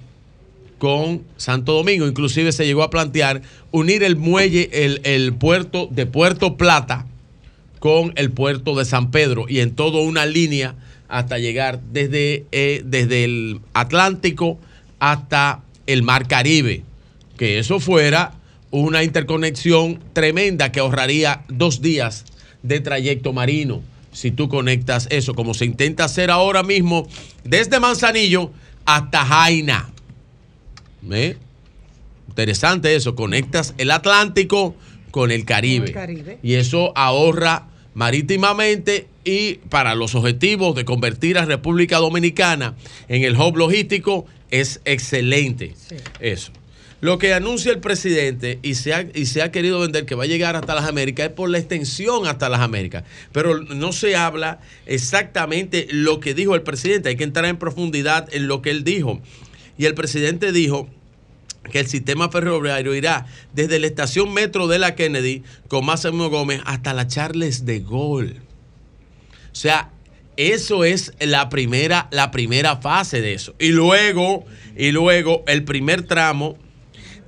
con 0.78 1.22
Santo 1.36 1.74
Domingo. 1.74 2.06
Inclusive 2.06 2.52
se 2.52 2.64
llegó 2.64 2.82
a 2.82 2.89
plantear 2.89 3.42
unir 3.72 4.02
el 4.02 4.16
muelle, 4.16 4.70
el, 4.72 5.02
el 5.05 5.34
puerto 5.34 5.86
de 5.90 6.06
Puerto 6.06 6.56
Plata 6.56 7.05
con 7.78 8.14
el 8.16 8.30
puerto 8.30 8.74
de 8.74 8.86
San 8.86 9.10
Pedro 9.10 9.44
y 9.47 9.60
en 9.60 9.74
toda 9.74 10.00
una 10.00 10.24
línea 10.24 10.76
hasta 11.08 11.39
llegar 11.39 11.80
desde, 11.92 12.47
eh, 12.52 12.82
desde 12.86 13.24
el 13.24 13.60
Atlántico 13.74 14.58
hasta 14.98 15.62
el 15.86 16.02
Mar 16.02 16.26
Caribe. 16.26 16.84
Que 17.36 17.58
eso 17.58 17.80
fuera 17.80 18.32
una 18.70 19.02
interconexión 19.02 20.00
tremenda 20.12 20.73
que 20.73 20.81
ahorraría 20.81 21.42
dos 21.49 21.81
días 21.82 22.24
de 22.62 22.81
trayecto 22.81 23.32
marino. 23.32 23.82
Si 24.12 24.31
tú 24.31 24.49
conectas 24.49 25.07
eso, 25.10 25.34
como 25.34 25.55
se 25.55 25.65
intenta 25.65 26.05
hacer 26.05 26.31
ahora 26.31 26.62
mismo 26.62 27.07
desde 27.44 27.81
Manzanillo 27.81 28.50
hasta 28.84 29.24
Jaina. 29.24 29.90
Interesante 32.28 32.94
eso, 32.94 33.15
conectas 33.15 33.74
el 33.78 33.90
Atlántico 33.90 34.74
con 35.10 35.31
el 35.31 35.44
Caribe. 35.44 35.86
el 35.86 35.92
Caribe. 35.92 36.39
Y 36.42 36.55
eso 36.55 36.92
ahorra 36.97 37.66
marítimamente 37.94 39.08
y 39.24 39.55
para 39.68 39.94
los 39.94 40.15
objetivos 40.15 40.74
de 40.74 40.84
convertir 40.84 41.39
a 41.39 41.44
República 41.44 41.99
Dominicana 41.99 42.74
en 43.08 43.24
el 43.24 43.36
hub 43.36 43.57
logístico 43.57 44.26
es 44.50 44.81
excelente 44.84 45.74
eso. 46.20 46.52
Lo 47.01 47.19
que 47.19 47.33
anuncia 47.33 47.73
el 47.73 47.81
presidente 47.81 48.59
y 48.62 48.75
se, 48.75 48.93
ha, 48.93 49.07
y 49.15 49.25
se 49.25 49.41
ha 49.41 49.51
querido 49.51 49.81
vender 49.81 50.05
que 50.05 50.15
va 50.15 50.25
a 50.25 50.27
llegar 50.27 50.55
hasta 50.55 50.75
las 50.75 50.85
Américas 50.85 51.29
es 51.29 51.33
por 51.33 51.49
la 51.49 51.59
extensión 51.59 52.27
hasta 52.27 52.51
las 52.51 52.61
Américas. 52.61 53.05
Pero 53.33 53.62
no 53.62 53.93
se 53.93 54.17
habla 54.17 54.61
exactamente 54.85 55.87
lo 55.91 56.20
que 56.20 56.35
dijo 56.35 56.55
el 56.55 56.62
presidente. 56.62 57.09
Hay 57.09 57.17
que 57.17 57.25
entrar 57.25 57.47
en 57.47 57.57
profundidad 57.57 58.29
en 58.35 58.49
lo 58.49 58.61
que 58.61 58.70
él 58.70 58.85
dijo. 58.85 59.20
Y 59.79 59.87
el 59.87 59.95
presidente 59.95 60.53
dijo 60.53 60.91
que 61.73 61.81
el 61.81 61.87
sistema 61.87 62.29
ferroviario 62.29 62.95
irá 62.95 63.27
desde 63.55 63.79
la 63.79 63.87
estación 63.87 64.33
metro 64.35 64.67
de 64.67 64.79
la 64.79 64.95
Kennedy 64.95 65.43
con 65.69 65.87
Máximo 65.87 66.29
Gómez 66.29 66.61
hasta 66.67 66.93
la 66.93 67.07
Charles 67.07 67.65
de 67.65 67.81
Gaulle. 67.81 68.41
O 69.53 69.55
sea, 69.55 69.91
eso 70.37 70.85
es 70.85 71.12
la 71.19 71.49
primera, 71.49 72.09
la 72.11 72.31
primera 72.31 72.77
fase 72.77 73.23
de 73.23 73.33
eso. 73.33 73.55
Y 73.59 73.69
luego, 73.69 74.45
y 74.77 74.91
luego 74.93 75.45
el 75.47 75.65
primer 75.65 76.03
tramo 76.03 76.59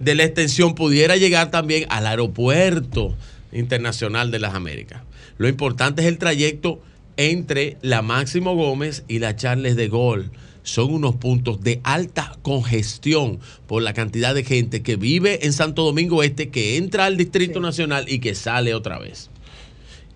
de 0.02 0.14
la 0.16 0.24
extensión 0.24 0.74
pudiera 0.74 1.16
llegar 1.16 1.50
también 1.50 1.86
al 1.88 2.06
aeropuerto 2.06 3.14
internacional 3.52 4.30
de 4.30 4.40
las 4.40 4.54
Américas. 4.54 5.02
Lo 5.38 5.48
importante 5.48 6.02
es 6.02 6.08
el 6.08 6.18
trayecto 6.18 6.80
entre 7.16 7.76
la 7.82 8.02
Máximo 8.02 8.54
Gómez 8.54 9.04
y 9.06 9.20
la 9.20 9.36
Charles 9.36 9.76
de 9.76 9.88
Gaulle. 9.88 10.30
Son 10.64 10.92
unos 10.92 11.16
puntos 11.16 11.62
de 11.62 11.80
alta 11.84 12.36
congestión 12.42 13.40
por 13.66 13.82
la 13.82 13.94
cantidad 13.94 14.34
de 14.34 14.44
gente 14.44 14.82
que 14.82 14.96
vive 14.96 15.44
en 15.46 15.52
Santo 15.52 15.82
Domingo 15.82 16.22
Este, 16.22 16.50
que 16.50 16.76
entra 16.76 17.04
al 17.04 17.16
Distrito 17.16 17.60
Nacional 17.60 18.06
y 18.08 18.18
que 18.20 18.34
sale 18.34 18.74
otra 18.74 18.98
vez. 18.98 19.30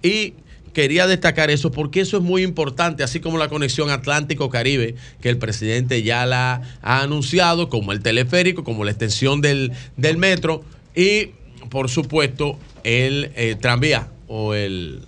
Y 0.03 0.35
quería 0.77 1.07
destacar 1.07 1.51
eso 1.51 1.71
porque 1.71 2.03
eso 2.03 2.19
es 2.19 2.23
muy 2.23 2.43
importante, 2.43 3.03
así 3.03 3.19
como 3.19 3.39
la 3.39 3.49
conexión 3.49 3.89
Atlántico-Caribe, 3.89 4.95
que 5.23 5.31
el 5.31 5.39
presidente 5.39 6.03
ya 6.03 6.27
la 6.27 6.61
ha 6.83 7.01
anunciado, 7.01 7.71
como 7.71 7.93
el 7.93 8.03
teleférico, 8.03 8.63
como 8.63 8.85
la 8.85 8.91
extensión 8.91 9.41
del, 9.41 9.73
del 9.97 10.19
metro 10.19 10.63
y, 10.95 11.31
por 11.71 11.89
supuesto, 11.89 12.59
el 12.85 13.33
eh, 13.37 13.57
tranvía 13.59 14.09
o 14.29 14.53
el 14.53 15.01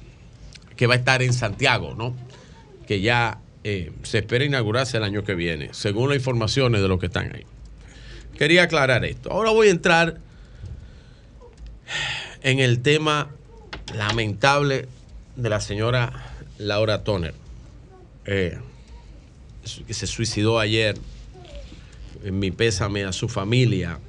que 0.75 0.87
va 0.87 0.95
a 0.95 0.97
estar 0.97 1.21
en 1.23 1.35
Santiago, 1.35 1.95
¿no? 1.95 2.17
Que 2.87 3.03
ya 3.03 3.43
eh, 3.63 3.93
se 4.05 4.21
espera 4.21 4.47
inaugurarse 4.47 4.97
el 4.97 5.05
año 5.05 5.23
que 5.23 5.35
viene, 5.35 5.69
según 5.73 6.09
las 6.09 6.17
informaciones 6.17 6.81
de 6.81 6.89
los 6.89 6.99
que 6.99 7.07
están 7.07 7.31
ahí. 7.35 7.45
Quería 8.39 8.63
aclarar 8.63 9.05
esto. 9.05 9.31
Ahora 9.31 9.51
voy 9.51 9.69
a 9.69 9.73
entrar 9.73 10.17
en 12.41 12.59
el 12.59 12.81
tema 12.81 13.29
lamentable 13.95 14.89
de 15.39 15.49
la 15.49 15.61
señora 15.61 16.13
Laura 16.59 17.05
Toner, 17.05 17.33
eh, 18.27 18.59
que 19.87 19.95
se 19.95 20.07
suicidó 20.07 20.59
ayer. 20.59 20.99
En 22.25 22.41
mi 22.41 22.51
pésame 22.51 23.05
a 23.05 23.13
su 23.13 23.29
familia. 23.29 24.01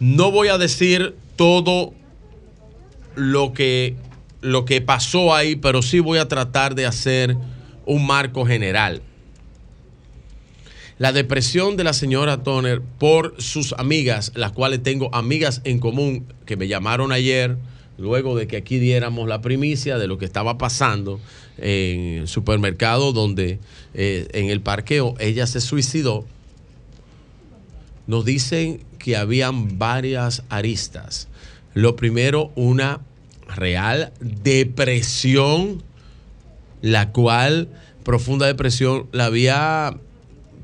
No 0.00 0.32
voy 0.32 0.48
a 0.48 0.58
decir 0.58 1.14
todo 1.36 1.94
lo 3.14 3.52
que, 3.52 3.94
lo 4.40 4.64
que 4.64 4.80
pasó 4.80 5.32
ahí, 5.32 5.54
pero 5.54 5.82
sí 5.82 6.00
voy 6.00 6.18
a 6.18 6.26
tratar 6.26 6.74
de 6.74 6.84
hacer 6.84 7.36
un 7.86 8.04
marco 8.04 8.44
general. 8.44 9.00
La 10.98 11.12
depresión 11.12 11.76
de 11.76 11.84
la 11.84 11.92
señora 11.92 12.42
Toner 12.42 12.82
por 12.98 13.40
sus 13.40 13.72
amigas, 13.74 14.32
las 14.34 14.50
cuales 14.50 14.82
tengo 14.82 15.14
amigas 15.14 15.60
en 15.62 15.78
común 15.78 16.26
que 16.46 16.56
me 16.56 16.66
llamaron 16.66 17.12
ayer, 17.12 17.56
luego 17.98 18.36
de 18.36 18.46
que 18.46 18.56
aquí 18.56 18.78
diéramos 18.78 19.28
la 19.28 19.40
primicia 19.40 19.98
de 19.98 20.06
lo 20.06 20.18
que 20.18 20.24
estaba 20.24 20.58
pasando 20.58 21.20
en 21.58 22.20
el 22.20 22.28
supermercado 22.28 23.12
donde 23.12 23.58
eh, 23.94 24.28
en 24.32 24.50
el 24.50 24.60
parqueo 24.60 25.14
ella 25.18 25.46
se 25.46 25.60
suicidó, 25.60 26.24
nos 28.06 28.24
dicen 28.24 28.82
que 28.98 29.16
habían 29.16 29.78
varias 29.78 30.42
aristas. 30.48 31.28
Lo 31.74 31.96
primero, 31.96 32.50
una 32.54 33.00
real 33.56 34.12
depresión, 34.20 35.82
la 36.80 37.12
cual 37.12 37.68
profunda 38.02 38.46
depresión 38.46 39.06
la 39.12 39.26
había 39.26 39.96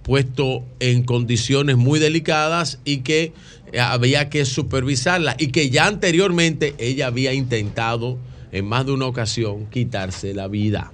puesto 0.02 0.64
en 0.80 1.04
condiciones 1.04 1.76
muy 1.76 2.00
delicadas 2.00 2.78
y 2.84 2.98
que 2.98 3.32
había 3.80 4.30
que 4.30 4.44
supervisarla 4.44 5.36
y 5.38 5.48
que 5.48 5.70
ya 5.70 5.86
anteriormente 5.86 6.74
ella 6.78 7.08
había 7.08 7.32
intentado 7.32 8.18
en 8.52 8.66
más 8.66 8.86
de 8.86 8.92
una 8.92 9.06
ocasión 9.06 9.66
quitarse 9.66 10.34
la 10.34 10.48
vida. 10.48 10.92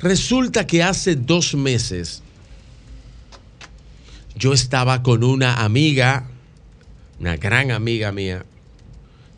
Resulta 0.00 0.66
que 0.66 0.82
hace 0.82 1.16
dos 1.16 1.54
meses 1.54 2.22
yo 4.36 4.52
estaba 4.52 5.02
con 5.02 5.24
una 5.24 5.64
amiga, 5.64 6.28
una 7.20 7.36
gran 7.36 7.70
amiga 7.70 8.12
mía, 8.12 8.44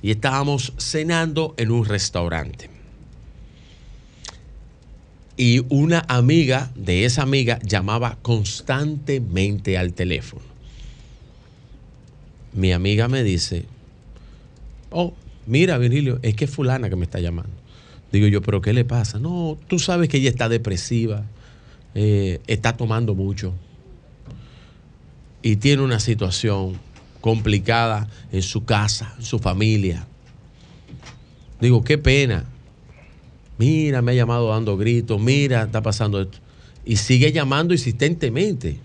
y 0.03 0.11
estábamos 0.11 0.73
cenando 0.79 1.55
en 1.59 1.71
un 1.71 1.85
restaurante. 1.85 2.76
Y 5.37 5.65
una 5.69 6.05
amiga 6.09 6.71
de 6.75 7.05
esa 7.05 7.23
amiga 7.23 7.59
llamaba 7.63 8.19
constantemente 8.23 9.77
al 9.77 9.93
teléfono. 9.93 10.43
Mi 12.55 12.73
amiga 12.73 13.07
me 13.09 13.23
dice, 13.23 13.67
oh, 14.91 15.13
mira 15.47 15.77
Virgilio, 15.77 16.19
es 16.23 16.35
que 16.35 16.47
es 16.47 16.51
fulana 16.51 16.89
que 16.89 16.97
me 16.97 17.05
está 17.05 17.21
llamando. 17.21 17.53
Digo 18.13 18.29
yo, 18.29 18.41
pero 18.41 18.63
¿qué 18.63 18.73
le 18.73 18.85
pasa? 18.85 19.19
No, 19.19 19.59
tú 19.69 19.79
sabes 19.79 20.09
que 20.09 20.17
ella 20.17 20.31
está 20.31 20.49
depresiva, 20.49 21.25
eh, 21.95 22.41
está 22.47 22.77
tomando 22.77 23.15
mucho 23.15 23.53
y 25.43 25.57
tiene 25.57 25.83
una 25.83 26.01
situación 26.01 26.79
complicada 27.21 28.09
en 28.33 28.43
su 28.43 28.65
casa, 28.65 29.15
en 29.19 29.25
su 29.25 29.39
familia. 29.39 30.07
Digo, 31.61 31.85
qué 31.85 31.99
pena. 31.99 32.47
Mira, 33.59 34.03
me 34.03 34.13
ha 34.13 34.15
llamado 34.15 34.49
dando 34.49 34.77
gritos, 34.77 35.21
mira, 35.21 35.63
está 35.65 35.83
pasando 35.83 36.21
esto. 36.21 36.39
Y 36.85 36.97
sigue 36.97 37.33
llamando 37.33 37.75
insistentemente. 37.75 38.79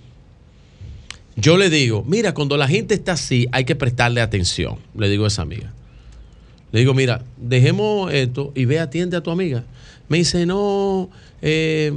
Yo 1.36 1.58
le 1.58 1.70
digo, 1.70 2.04
mira, 2.08 2.34
cuando 2.34 2.58
la 2.58 2.68
gente 2.68 2.94
está 2.94 3.14
así, 3.14 3.48
hay 3.52 3.66
que 3.66 3.76
prestarle 3.76 4.22
atención, 4.22 4.78
le 4.96 5.10
digo 5.10 5.26
a 5.26 5.28
esa 5.28 5.42
amiga. 5.42 5.74
Le 6.72 6.80
digo, 6.80 6.94
mira, 6.94 7.24
dejemos 7.38 8.14
esto 8.14 8.52
y 8.56 8.66
ve, 8.66 8.80
atiende 8.80 9.18
a 9.18 9.22
tu 9.22 9.32
amiga. 9.32 9.66
Me 10.08 10.18
dice, 10.18 10.46
no, 10.46 11.10
eh, 11.42 11.94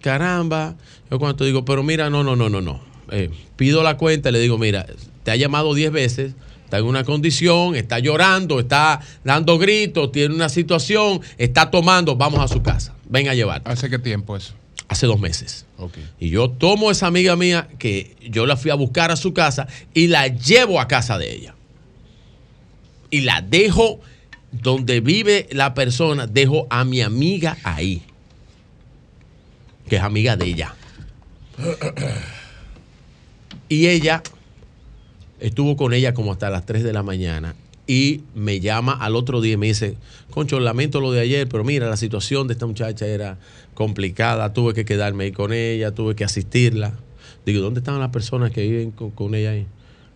caramba. 0.00 0.76
Yo 1.10 1.18
cuando 1.18 1.44
digo, 1.44 1.64
pero 1.64 1.82
mira, 1.82 2.10
no, 2.10 2.22
no, 2.22 2.36
no, 2.36 2.48
no, 2.48 2.60
no. 2.60 2.80
Eh, 3.10 3.30
pido 3.56 3.82
la 3.82 3.96
cuenta 3.96 4.28
y 4.28 4.32
le 4.32 4.40
digo, 4.40 4.58
mira, 4.58 4.86
te 5.22 5.30
ha 5.30 5.36
llamado 5.36 5.74
10 5.74 5.92
veces, 5.92 6.34
está 6.66 6.78
en 6.78 6.84
una 6.84 7.04
condición, 7.04 7.76
está 7.76 8.00
llorando, 8.00 8.58
está 8.58 9.00
dando 9.22 9.56
gritos, 9.56 10.10
tiene 10.10 10.34
una 10.34 10.48
situación, 10.48 11.20
está 11.38 11.70
tomando, 11.70 12.16
vamos 12.16 12.40
a 12.40 12.48
su 12.48 12.60
casa, 12.60 12.92
ven 13.08 13.28
a 13.28 13.34
llevar. 13.34 13.62
¿Hace 13.64 13.88
qué 13.88 14.00
tiempo 14.00 14.36
eso? 14.36 14.52
Hace 14.88 15.06
dos 15.06 15.20
meses. 15.20 15.64
Y 16.18 16.30
yo 16.30 16.50
tomo 16.50 16.88
a 16.88 16.92
esa 16.92 17.06
amiga 17.06 17.36
mía 17.36 17.68
que 17.78 18.16
yo 18.28 18.46
la 18.46 18.56
fui 18.56 18.72
a 18.72 18.74
buscar 18.74 19.12
a 19.12 19.16
su 19.16 19.32
casa 19.32 19.68
y 19.94 20.08
la 20.08 20.26
llevo 20.26 20.80
a 20.80 20.88
casa 20.88 21.18
de 21.18 21.32
ella. 21.32 21.54
Y 23.10 23.20
la 23.20 23.42
dejo 23.42 24.00
donde 24.50 24.98
vive 24.98 25.46
la 25.52 25.72
persona, 25.72 26.26
dejo 26.26 26.66
a 26.68 26.84
mi 26.84 27.00
amiga 27.00 27.58
ahí, 27.62 28.02
que 29.88 29.96
es 29.96 30.02
amiga 30.02 30.34
de 30.34 30.46
ella. 30.46 30.74
Y 33.68 33.86
ella 33.86 34.24
estuvo 35.40 35.76
con 35.76 35.92
ella 35.92 36.14
como 36.14 36.32
hasta 36.32 36.50
las 36.50 36.66
3 36.66 36.84
de 36.84 36.92
la 36.92 37.02
mañana 37.02 37.54
y 37.86 38.22
me 38.34 38.60
llama 38.60 38.92
al 38.92 39.14
otro 39.14 39.40
día 39.40 39.54
y 39.54 39.56
me 39.56 39.66
dice, 39.66 39.96
Concho, 40.30 40.58
lamento 40.58 41.00
lo 41.00 41.12
de 41.12 41.20
ayer, 41.20 41.48
pero 41.48 41.64
mira, 41.64 41.88
la 41.88 41.96
situación 41.96 42.48
de 42.48 42.54
esta 42.54 42.66
muchacha 42.66 43.06
era 43.06 43.38
complicada, 43.74 44.52
tuve 44.52 44.74
que 44.74 44.84
quedarme 44.84 45.24
ahí 45.24 45.32
con 45.32 45.52
ella, 45.52 45.92
tuve 45.92 46.16
que 46.16 46.24
asistirla. 46.24 46.94
Digo, 47.44 47.62
¿dónde 47.62 47.80
están 47.80 47.98
las 48.00 48.10
personas 48.10 48.50
que 48.50 48.62
viven 48.62 48.90
con, 48.90 49.10
con 49.12 49.34
ella 49.34 49.50
ahí? 49.50 49.66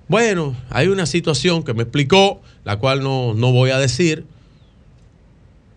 Bueno, 0.09 0.57
hay 0.71 0.89
una 0.89 1.07
situación 1.07 1.63
que 1.63 1.73
me 1.73 1.85
explicó, 1.85 2.41
la 2.65 2.79
cual 2.79 3.01
no, 3.03 3.35
no 3.35 3.53
voy 3.53 3.71
a 3.71 3.79
decir, 3.79 4.25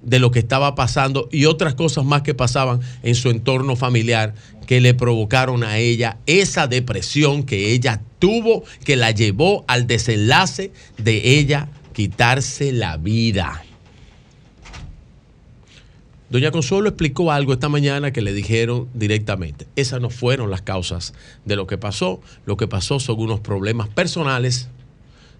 de 0.04 0.20
lo 0.20 0.32
que 0.32 0.40
estaba 0.40 0.76
pasando 0.76 1.30
y 1.32 1.46
otras 1.46 1.74
cosas 1.76 2.06
más 2.06 2.22
que 2.22 2.34
pasaban 2.34 2.82
en 3.04 3.16
su 3.16 3.30
entorno 3.30 3.76
familiar 3.76 4.36
que 4.68 4.82
le 4.82 4.94
provocaron 4.94 5.64
a 5.64 5.78
ella 5.78 6.18
esa 6.26 6.68
depresión 6.68 7.44
que 7.44 7.72
ella 7.72 8.02
tuvo, 8.20 8.64
que 8.84 8.96
la 8.96 9.12
llevó 9.12 9.64
al 9.68 9.88
desenlace 9.88 10.72
de 10.98 11.38
ella 11.38 11.70
quitarse 11.94 12.72
la 12.72 12.98
vida. 12.98 13.64
Doña 16.30 16.50
Consuelo 16.50 16.90
explicó 16.90 17.32
algo 17.32 17.54
esta 17.54 17.70
mañana 17.70 18.12
que 18.12 18.22
le 18.22 18.34
dijeron 18.34 18.90
directamente. 18.96 19.68
Esas 19.76 20.02
no 20.02 20.10
fueron 20.10 20.50
las 20.50 20.64
causas 20.64 21.14
de 21.46 21.56
lo 21.56 21.68
que 21.68 21.78
pasó. 21.78 22.22
Lo 22.48 22.58
que 22.58 22.68
pasó 22.68 23.00
son 23.00 23.20
unos 23.20 23.40
problemas 23.40 23.88
personales 23.88 24.68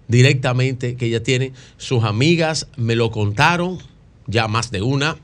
directamente 0.06 0.94
que 0.94 1.06
ella 1.06 1.20
tiene. 1.20 1.52
Sus 1.78 2.04
amigas 2.04 2.68
me 2.76 2.94
lo 2.94 3.10
contaron 3.10 3.78
ya 4.26 4.48
más 4.48 4.70
de 4.70 4.82
una, 4.82 5.16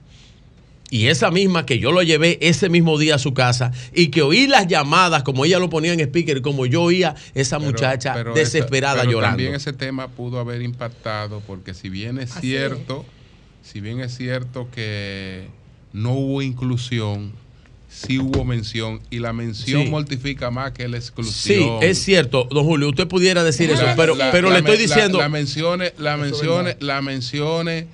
y 0.91 1.07
esa 1.07 1.31
misma 1.31 1.65
que 1.65 1.79
yo 1.79 1.93
lo 1.93 2.03
llevé 2.03 2.39
ese 2.41 2.69
mismo 2.69 2.99
día 2.99 3.15
a 3.15 3.19
su 3.19 3.33
casa 3.33 3.70
y 3.95 4.09
que 4.09 4.23
oí 4.23 4.49
las 4.49 4.67
llamadas 4.67 5.23
como 5.23 5.45
ella 5.45 5.61
lo 5.61 5.70
ponía 5.70 5.93
en 5.93 6.01
speaker 6.01 6.43
como 6.43 6.67
yo 6.67 6.83
oía 6.83 7.15
esa 7.35 7.61
muchacha 7.61 8.25
desesperada 8.35 9.05
llorando. 9.05 9.37
También 9.37 9.55
ese 9.55 9.73
tema 9.73 10.09
pudo 10.09 10.41
haber 10.41 10.62
impactado 10.62 11.41
porque 11.47 11.75
si 11.75 11.89
bien 11.89 12.19
es 12.19 12.35
cierto, 12.35 13.07
si 13.62 13.81
bien 13.81 14.01
es 14.01 14.17
cierto 14.17 14.69
que 14.73 15.47
no 15.93 16.12
hubo 16.12 16.43
inclusión, 16.43 17.33
sí 17.91 18.19
hubo 18.19 18.44
mención 18.44 19.01
y 19.10 19.19
la 19.19 19.33
mención 19.33 19.91
mortifica 19.91 20.51
más 20.51 20.73
que 20.73 20.86
la 20.89 20.97
exclusión. 20.97 21.81
Sí, 21.81 21.86
es 21.86 22.02
cierto, 22.02 22.47
don 22.51 22.65
Julio, 22.65 22.89
usted 22.89 23.09
pudiera 23.09 23.43
decir 23.43 23.70
eso, 23.70 23.85
pero, 23.97 24.17
pero 24.31 24.51
le 24.51 24.59
estoy 24.59 24.78
diciendo... 24.78 25.19
Las 25.19 25.31
menciones, 25.31 25.93
las 25.99 26.19
menciones, 26.19 26.77
las 26.81 27.02
menciones 27.02 27.86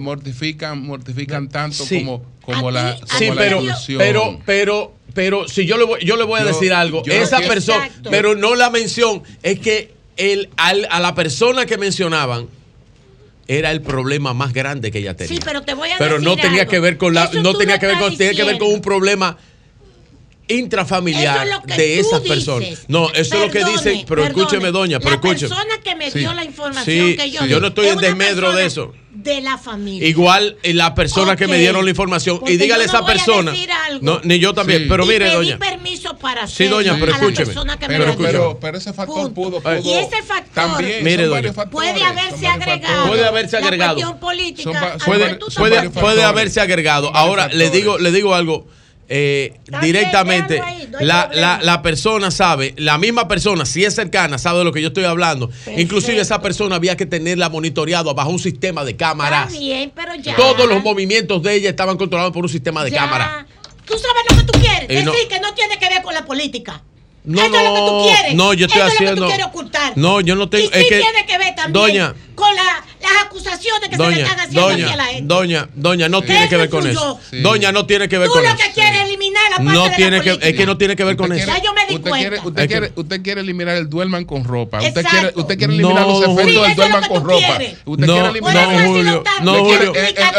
mortifican, 0.00 0.82
mortifican 0.82 1.48
tanto 1.48 1.84
como, 1.88 2.24
como 2.42 2.70
la, 2.70 2.96
como 2.96 3.18
sí, 3.18 3.28
pero, 3.36 3.58
exclusión. 3.60 3.98
Pero, 3.98 4.40
pero, 4.44 4.94
pero 5.14 5.48
si 5.48 5.66
yo 5.66 5.78
le 5.78 5.84
voy, 5.84 6.04
yo 6.04 6.16
le 6.16 6.24
voy 6.24 6.40
a 6.40 6.44
decir 6.44 6.72
algo, 6.72 7.02
esa 7.06 7.38
persona, 7.40 7.88
pero 8.10 8.34
no 8.34 8.56
la 8.56 8.70
mención, 8.70 9.22
es 9.42 9.60
que 9.60 9.94
el, 10.16 10.50
al, 10.56 10.86
a 10.90 10.98
la 10.98 11.14
persona 11.14 11.64
que 11.64 11.78
mencionaban 11.78 12.48
era 13.48 13.70
el 13.72 13.80
problema 13.80 14.34
más 14.34 14.52
grande 14.52 14.90
que 14.90 14.98
ella 14.98 15.16
tenía. 15.16 15.34
Sí, 15.34 15.40
pero 15.42 15.62
te 15.62 15.74
voy 15.74 15.90
a 15.90 15.98
decir 15.98 16.20
no 16.20 16.36
tenía 16.36 16.66
que 16.66 16.78
ver 16.78 16.98
con 16.98 17.14
la, 17.14 17.30
no 17.42 17.54
tenía 17.54 17.78
que 17.78 17.86
ver 17.86 17.98
con, 17.98 18.16
tenía 18.16 18.34
que 18.34 18.44
ver 18.44 18.58
con 18.58 18.68
un 18.68 18.82
problema 18.82 19.38
intrafamiliar 20.48 21.62
de 21.64 22.00
esas 22.00 22.22
dices. 22.22 22.36
personas. 22.36 22.84
No, 22.88 23.10
eso 23.10 23.36
es 23.36 23.40
lo 23.40 23.50
que 23.50 23.64
dicen, 23.64 24.04
pero 24.06 24.24
escúcheme, 24.24 24.70
doña, 24.70 24.98
pero 24.98 25.10
la 25.10 25.16
escúcheme. 25.16 25.48
persona 25.48 25.80
que 25.82 25.94
me 25.94 26.10
sí, 26.10 26.20
dio 26.20 26.32
la 26.32 26.44
información 26.44 27.16
yo 27.48 27.60
no 27.60 27.68
estoy 27.68 27.86
es 27.86 27.92
en 27.92 27.98
desmedro 27.98 28.52
de 28.52 28.66
eso. 28.66 28.94
De 29.10 29.40
la 29.40 29.58
familia. 29.58 30.06
Igual 30.06 30.58
eh, 30.62 30.74
la 30.74 30.94
persona 30.94 31.34
que 31.34 31.48
me 31.48 31.58
dieron 31.58 31.84
la 31.84 31.90
información. 31.90 32.40
y 32.46 32.56
dígale 32.56 32.84
a 32.84 32.86
esa 32.86 33.04
persona. 33.04 33.52
No, 34.00 34.20
ni 34.22 34.38
yo 34.38 34.54
también, 34.54 34.86
pero 34.88 35.06
mire, 35.06 35.30
doña. 35.30 35.58
permiso 35.58 36.16
Sí, 36.46 36.66
doña, 36.66 36.96
pero 36.98 37.12
escúcheme. 37.12 37.52
Pero, 37.86 38.16
pero, 38.16 38.58
pero, 38.60 38.78
ese 38.78 38.92
factor 38.92 39.32
pudo, 39.32 39.60
pudo, 39.60 39.78
Y 39.82 39.92
ese 39.92 40.22
factor 40.22 40.52
también, 40.54 41.04
mire, 41.04 41.26
doña, 41.26 41.52
puede 41.52 42.02
haberse 42.02 42.46
agregado. 42.46 43.06
Puede 43.08 43.26
haberse 43.26 43.56
agregado. 43.56 44.20
política. 44.20 44.98
Puede 45.94 46.22
haberse 46.22 46.60
agregado. 46.60 47.14
Ahora, 47.14 47.48
le 47.48 47.70
digo, 47.70 47.98
le 47.98 48.12
digo 48.12 48.34
algo 48.34 48.66
eh, 49.10 49.58
directamente 49.80 50.60
la, 51.00 51.30
la, 51.32 51.60
la, 51.62 51.82
persona 51.82 52.30
sabe, 52.30 52.74
la 52.76 52.98
misma 52.98 53.26
persona, 53.26 53.64
si 53.64 53.84
es 53.84 53.94
cercana, 53.94 54.36
sabe 54.36 54.58
de 54.58 54.64
lo 54.64 54.72
que 54.72 54.82
yo 54.82 54.88
estoy 54.88 55.04
hablando. 55.04 55.48
Perfecto. 55.48 55.80
Inclusive 55.80 56.20
esa 56.20 56.42
persona 56.42 56.76
había 56.76 56.96
que 56.96 57.06
tenerla 57.06 57.48
monitoreado 57.48 58.14
bajo 58.14 58.30
un 58.30 58.38
sistema 58.38 58.84
de 58.84 58.96
cámaras. 58.96 59.50
Bien, 59.50 59.90
pero 59.94 60.14
ya. 60.16 60.36
Todos 60.36 60.68
los 60.68 60.82
movimientos 60.82 61.42
de 61.42 61.54
ella 61.54 61.70
estaban 61.70 61.96
controlados 61.96 62.32
por 62.32 62.44
un 62.44 62.50
sistema 62.50 62.84
de 62.84 62.92
cámaras. 62.92 63.46
Tú 63.86 63.94
sabes 63.94 64.30
lo 64.30 64.36
que 64.36 64.52
tú 64.52 64.58
quieres, 64.60 64.90
eh, 64.90 64.94
decir 64.96 65.04
no. 65.06 65.28
que 65.28 65.40
no 65.40 65.54
tiene 65.54 65.78
que 65.78 65.88
ver 65.88 66.02
con 66.02 66.12
la 66.12 66.26
política. 66.26 66.82
No, 67.24 67.48
no, 67.48 67.58
es 67.58 67.64
lo 67.64 67.74
que 67.74 67.80
tú 67.80 68.02
quieres. 68.04 68.34
No, 68.34 68.54
yo 68.54 68.66
estoy 68.66 68.82
haciendo. 68.82 69.28
No, 69.96 70.20
yo 70.20 70.34
no 70.34 70.48
tengo. 70.48 70.64
Y 70.64 70.78
es 70.78 70.88
que, 70.88 71.00
tiene 71.00 71.26
que 71.26 71.38
ver 71.38 71.54
también 71.54 71.72
doña, 71.72 72.14
con 72.34 72.54
la 72.54 72.84
las 73.14 73.24
acusaciones 73.24 73.88
que 73.88 73.96
doña, 73.96 74.10
se 74.10 74.16
le 74.16 74.22
están 74.22 74.40
haciendo 74.40 74.68
doña, 74.68 74.84
aquí 74.84 74.92
a 74.92 74.96
la 74.96 75.04
gente. 75.06 75.34
Doña, 75.34 75.68
doña, 75.74 76.08
no 76.08 76.22
tiene 76.22 76.48
que 76.48 76.56
ver 76.56 76.68
con 76.68 76.86
eso. 76.86 77.20
Sí. 77.30 77.40
Doña, 77.40 77.72
no 77.72 77.86
tiene 77.86 78.08
que 78.08 78.18
ver 78.18 78.28
Tú 78.28 78.34
con 78.34 78.44
eso. 78.44 78.54
Tú 78.54 78.58
lo 78.58 78.64
que 78.64 78.72
quieres 78.72 79.00
es 79.00 79.06
eliminar 79.08 79.42
la 79.50 79.56
parte 79.56 79.72
no 79.72 79.84
de 79.84 79.90
tiene 79.90 80.10
la 80.10 80.22
política. 80.22 80.40
que, 80.40 80.50
Es 80.50 80.56
que 80.56 80.66
no 80.66 80.78
tiene 80.78 80.96
que 80.96 81.04
ver 81.04 81.16
con 81.16 81.32
eso. 81.32 81.50
Usted. 81.90 82.10
Quiere, 82.10 82.40
usted, 82.40 82.68
quiere, 82.68 82.92
usted 82.94 83.22
quiere 83.22 83.40
eliminar 83.40 83.76
el 83.76 83.88
duerman 83.88 84.24
con 84.24 84.44
ropa. 84.44 84.78
Exacto. 84.78 85.00
Usted 85.00 85.10
quiere, 85.10 85.32
usted 85.34 85.58
quiere 85.58 85.72
eliminar 85.74 86.06
no, 86.06 86.20
los 86.20 86.38
efectos 86.38 86.66
del 86.66 86.76
duerman 86.76 87.08
con 87.08 87.24
ropa. 87.24 87.46
Eh, 87.46 87.56
eh, 87.58 87.64
eh, 87.64 87.78
usted 87.84 88.06
no, 88.06 88.12
quiere 88.12 88.28
eliminar. 88.28 88.68
No, 88.68 88.86
Julio. 88.88 89.24
No, 89.42 89.64
Julio. 89.64 89.92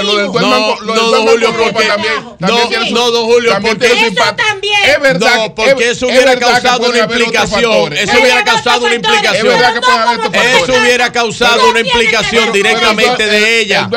Lo 0.04 0.18
del 0.18 0.32
duerman 0.32 0.62
con 1.44 1.58
ropa 1.58 1.82
también. 1.88 2.94
No, 2.94 3.12
don 3.12 3.26
Julio, 3.26 3.58
porque 3.62 3.88
eso 3.88 4.36
también. 4.36 4.80
Es 4.86 5.02
verdad. 5.02 5.54
porque 5.56 5.90
eso 5.90 6.08
hubiera 6.08 6.38
causado 6.38 6.90
una 6.90 7.00
implicación. 7.00 7.94
Eso 7.94 8.20
hubiera 8.20 8.44
causado 8.44 8.86
una 8.86 8.96
implicación. 8.96 9.48
Eso 10.34 10.74
hubiera 10.82 11.12
causado 11.12 11.70
una 11.70 11.80
implicación 11.80 12.52
directamente 12.64 13.26
de 13.26 13.60
ella. 13.62 13.88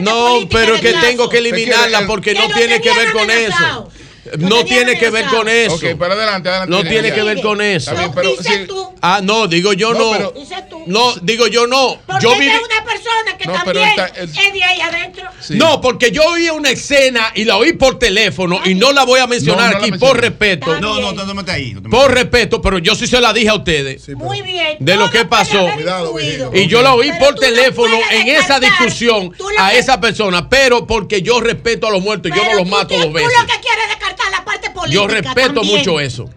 No, 0.00 0.38
pero 0.50 0.74
es 0.74 0.80
que 0.80 0.92
tengo 0.94 1.28
que 1.28 1.38
eliminarla 1.38 2.06
porque 2.06 2.34
no 2.34 2.46
tiene 2.54 2.80
que 2.80 2.92
ver 2.92 3.12
con 3.12 3.30
eso. 3.30 3.88
No 4.38 4.64
tiene 4.64 4.98
que 4.98 5.10
ver 5.10 5.26
con 5.26 5.48
eso. 5.48 5.78
No 6.68 6.82
tiene 6.82 7.12
que 7.12 7.22
ver 7.22 7.40
con 7.40 7.60
eso. 7.60 7.92
Tú. 8.66 8.94
Ah, 9.02 9.20
no, 9.22 9.46
digo 9.46 9.72
yo 9.72 9.94
no. 9.94 10.18
no, 10.18 10.30
tú. 10.68 10.84
no 10.86 11.14
digo 11.22 11.46
yo 11.46 11.66
no. 11.66 11.98
Porque 12.06 12.22
yo 12.22 12.38
vi 12.38 12.48
una 12.48 12.84
persona 12.84 13.36
que 13.38 13.44
también 13.44 13.88
es... 14.16 14.34
de 14.34 14.64
ahí 14.64 14.80
adentro. 14.80 15.24
No, 15.50 15.80
porque 15.80 16.10
yo 16.10 16.22
oí 16.24 16.50
una 16.50 16.70
escena 16.70 17.32
y 17.34 17.44
la 17.44 17.56
oí 17.56 17.72
por 17.72 17.98
teléfono 17.98 18.60
y 18.64 18.74
no 18.74 18.92
la 18.92 19.04
voy 19.04 19.20
a 19.20 19.26
mencionar 19.26 19.76
aquí 19.76 19.92
por 19.92 20.20
respeto. 20.20 20.78
No, 20.80 21.00
no, 21.00 21.12
no, 21.12 21.44
te 21.44 21.50
ahí. 21.50 21.74
por 21.90 22.12
respeto, 22.12 22.60
pero 22.60 22.78
yo 22.78 22.94
sí 22.94 23.06
se 23.06 23.20
la 23.20 23.32
dije 23.32 23.48
a 23.48 23.54
ustedes. 23.54 24.08
Muy 24.10 24.42
bien. 24.42 24.76
De 24.80 24.96
lo 24.96 25.10
que 25.10 25.24
pasó. 25.24 25.68
Y 26.52 26.66
yo 26.66 26.82
la 26.82 26.94
oí 26.94 27.10
por 27.18 27.34
teléfono 27.36 27.98
en 28.10 28.28
esa 28.28 28.60
discusión 28.60 29.32
a 29.58 29.74
esa 29.74 30.00
persona, 30.00 30.48
pero 30.48 30.86
porque 30.86 31.22
yo 31.22 31.40
respeto 31.40 31.86
a 31.86 31.90
los 31.90 32.02
muertos, 32.02 32.30
y 32.32 32.36
yo 32.36 32.44
no 32.44 32.54
los 32.54 32.68
mato 32.68 32.96
dos 32.96 33.12
veces. 33.12 33.32
lo 33.38 33.46
que 33.46 33.60
quieres 33.60 33.90
yo 34.88 35.06
respeto 35.06 35.62
mucho 35.62 36.00
eso. 36.00 36.30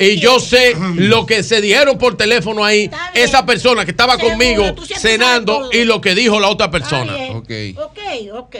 Y 0.00 0.18
yo 0.20 0.40
sé 0.40 0.74
lo 0.96 1.26
que 1.26 1.42
se 1.42 1.60
dijeron 1.60 1.98
por 1.98 2.16
teléfono 2.16 2.64
ahí, 2.64 2.90
esa 3.14 3.46
persona 3.46 3.84
que 3.84 3.92
estaba 3.92 4.18
conmigo 4.18 4.74
cenando 4.96 5.70
y 5.72 5.84
lo 5.84 6.00
que 6.00 6.14
dijo 6.14 6.40
la 6.40 6.48
otra 6.48 6.70
persona. 6.70 7.12
Ok, 7.30 7.50
ok, 7.78 7.98
ok. 8.34 8.56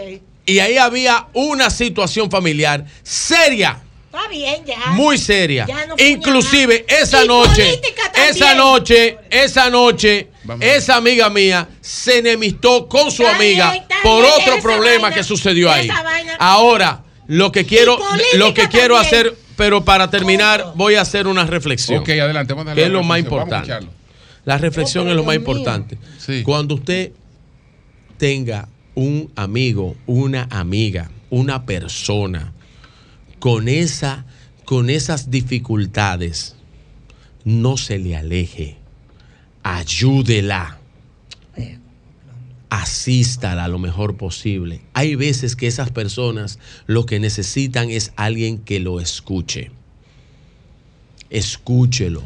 Y 0.47 0.61
ahí 0.61 0.77
había 0.77 1.27
una 1.33 1.71
situación 1.71 2.31
familiar 2.31 2.85
seria. 3.03 3.83
Está 4.13 4.29
bien, 4.29 4.65
ya. 4.65 4.79
Muy 4.93 5.19
seria. 5.19 5.67
Ya 5.67 5.87
Inclusive 5.99 6.87
esa 6.89 7.25
noche, 7.25 7.81
esa 8.15 8.55
noche, 8.55 9.19
esa 9.29 9.69
noche, 9.69 10.29
esa 10.61 10.97
amiga 10.97 11.29
mía 11.29 11.69
se 11.81 12.19
enemistó 12.19 12.89
con 12.89 13.11
su 13.11 13.27
amiga 13.27 13.75
por 14.03 14.25
otro 14.25 14.63
problema 14.63 15.11
que 15.11 15.25
sucedió 15.25 15.71
ahí. 15.71 15.89
Ahora, 16.39 17.03
lo 17.29 17.53
que 17.53 17.65
quiero, 17.65 17.99
lo 18.35 18.55
que 18.55 18.69
quiero 18.69 18.97
hacer, 18.97 19.37
pero 19.57 19.85
para 19.85 20.11
terminar, 20.11 20.73
voy 20.77 20.95
a 20.95 21.01
hacer 21.01 21.27
una 21.27 21.45
reflexión. 21.45 22.01
Ok, 22.01 22.11
adelante, 22.11 22.55
vamos 22.55 22.75
que 22.75 22.85
es 22.85 22.91
lo 22.91 23.03
más 23.03 23.19
importante. 23.19 23.87
La 24.45 24.59
reflexión 24.59 25.09
es 25.09 25.17
lo 25.17 25.25
más 25.25 25.37
importante. 25.37 25.99
Cuando 26.45 26.77
usted 26.77 27.13
tenga 28.17 28.69
un 28.95 29.31
amigo, 29.37 29.97
una 30.07 30.47
amiga, 30.51 31.11
una 31.31 31.67
persona 31.67 32.53
con 33.39 33.69
esa, 33.69 34.25
con 34.65 34.89
esas 34.89 35.31
dificultades, 35.31 36.57
no 37.45 37.77
se 37.77 37.99
le 37.99 38.17
aleje. 38.17 38.77
Ayúdela 39.63 40.79
asístala 42.83 43.69
lo 43.69 43.79
mejor 43.79 44.17
posible. 44.17 44.83
Hay 44.93 45.15
veces 45.15 45.57
que 45.57 45.67
esas 45.67 45.91
personas 45.91 46.59
lo 46.87 47.07
que 47.07 47.21
necesitan 47.21 47.91
es 47.91 48.13
alguien 48.17 48.59
que 48.59 48.81
lo 48.81 49.01
escuche. 49.01 49.71
Escúchelo. 51.31 52.23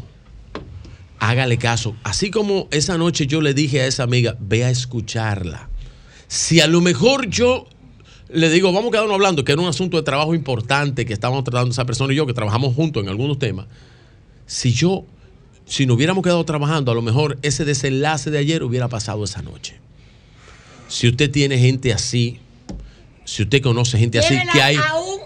Hágale 1.19 1.59
caso. 1.59 1.95
Así 2.03 2.31
como 2.31 2.69
esa 2.71 2.99
noche 2.99 3.27
yo 3.27 3.41
le 3.41 3.55
dije 3.55 3.83
a 3.83 3.87
esa 3.87 4.03
amiga, 4.03 4.37
ve 4.41 4.65
a 4.65 4.71
escucharla. 4.71 5.69
Si 6.27 6.61
a 6.61 6.67
lo 6.67 6.81
mejor 6.81 7.29
yo 7.29 7.67
le 8.29 8.49
digo, 8.49 8.73
vamos 8.73 8.89
a 8.89 8.93
quedarnos 8.93 9.15
hablando, 9.15 9.45
que 9.45 9.53
era 9.53 9.61
un 9.61 9.69
asunto 9.69 9.97
de 9.97 10.03
trabajo 10.03 10.35
importante 10.35 11.05
que 11.05 11.13
estábamos 11.13 11.45
tratando 11.45 11.71
esa 11.71 11.85
persona 11.85 12.13
y 12.13 12.17
yo, 12.17 12.27
que 12.27 12.35
trabajamos 12.35 12.75
juntos 12.75 13.03
en 13.03 13.09
algunos 13.09 13.39
temas. 13.39 13.67
Si 14.47 14.73
yo, 14.73 15.05
si 15.65 15.87
nos 15.87 15.97
hubiéramos 15.97 16.23
quedado 16.23 16.45
trabajando, 16.45 16.91
a 16.91 16.95
lo 16.95 17.03
mejor 17.03 17.39
ese 17.43 17.65
desenlace 17.65 18.31
de 18.31 18.39
ayer 18.39 18.63
hubiera 18.63 18.89
pasado 18.89 19.25
esa 19.25 19.43
noche. 19.43 19.81
Si 20.91 21.09
usted 21.09 21.31
tiene 21.31 21.57
gente 21.57 21.93
así, 21.93 22.41
si 23.25 23.45
usted 23.45 23.63
conoce 23.63 23.97
gente 23.97 24.19
así, 24.19 24.37
que 24.53 24.61
hay, 24.61 24.77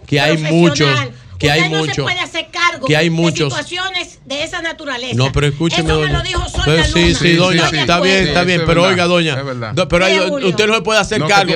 que 0.06 0.20
hay 0.20 0.36
muchos, 0.36 0.90
que 1.38 1.50
hay 1.50 1.70
muchos. 1.70 2.06
cargo 2.52 2.86
que 2.86 2.94
hay 2.94 3.08
muchos. 3.08 3.48
de 3.48 3.62
situaciones 3.62 4.18
de 4.26 4.42
esa 4.42 4.60
naturaleza. 4.60 5.16
No, 5.16 5.32
pero 5.32 5.46
escúcheme. 5.46 5.90
Pero, 5.90 6.84
Sí, 6.84 7.14
sí, 7.14 7.32
doña. 7.32 7.70
Está 7.70 7.98
bien, 8.00 8.28
está 8.28 8.44
bien. 8.44 8.62
Pero 8.66 8.82
oiga, 8.82 9.06
doña. 9.06 9.38
Es 9.38 9.44
verdad. 9.44 9.88
Pero 9.88 10.48
usted 10.48 10.66
no 10.66 10.74
se 10.74 10.82
puede 10.82 11.00
hacer 11.00 11.22
cargo. 11.26 11.54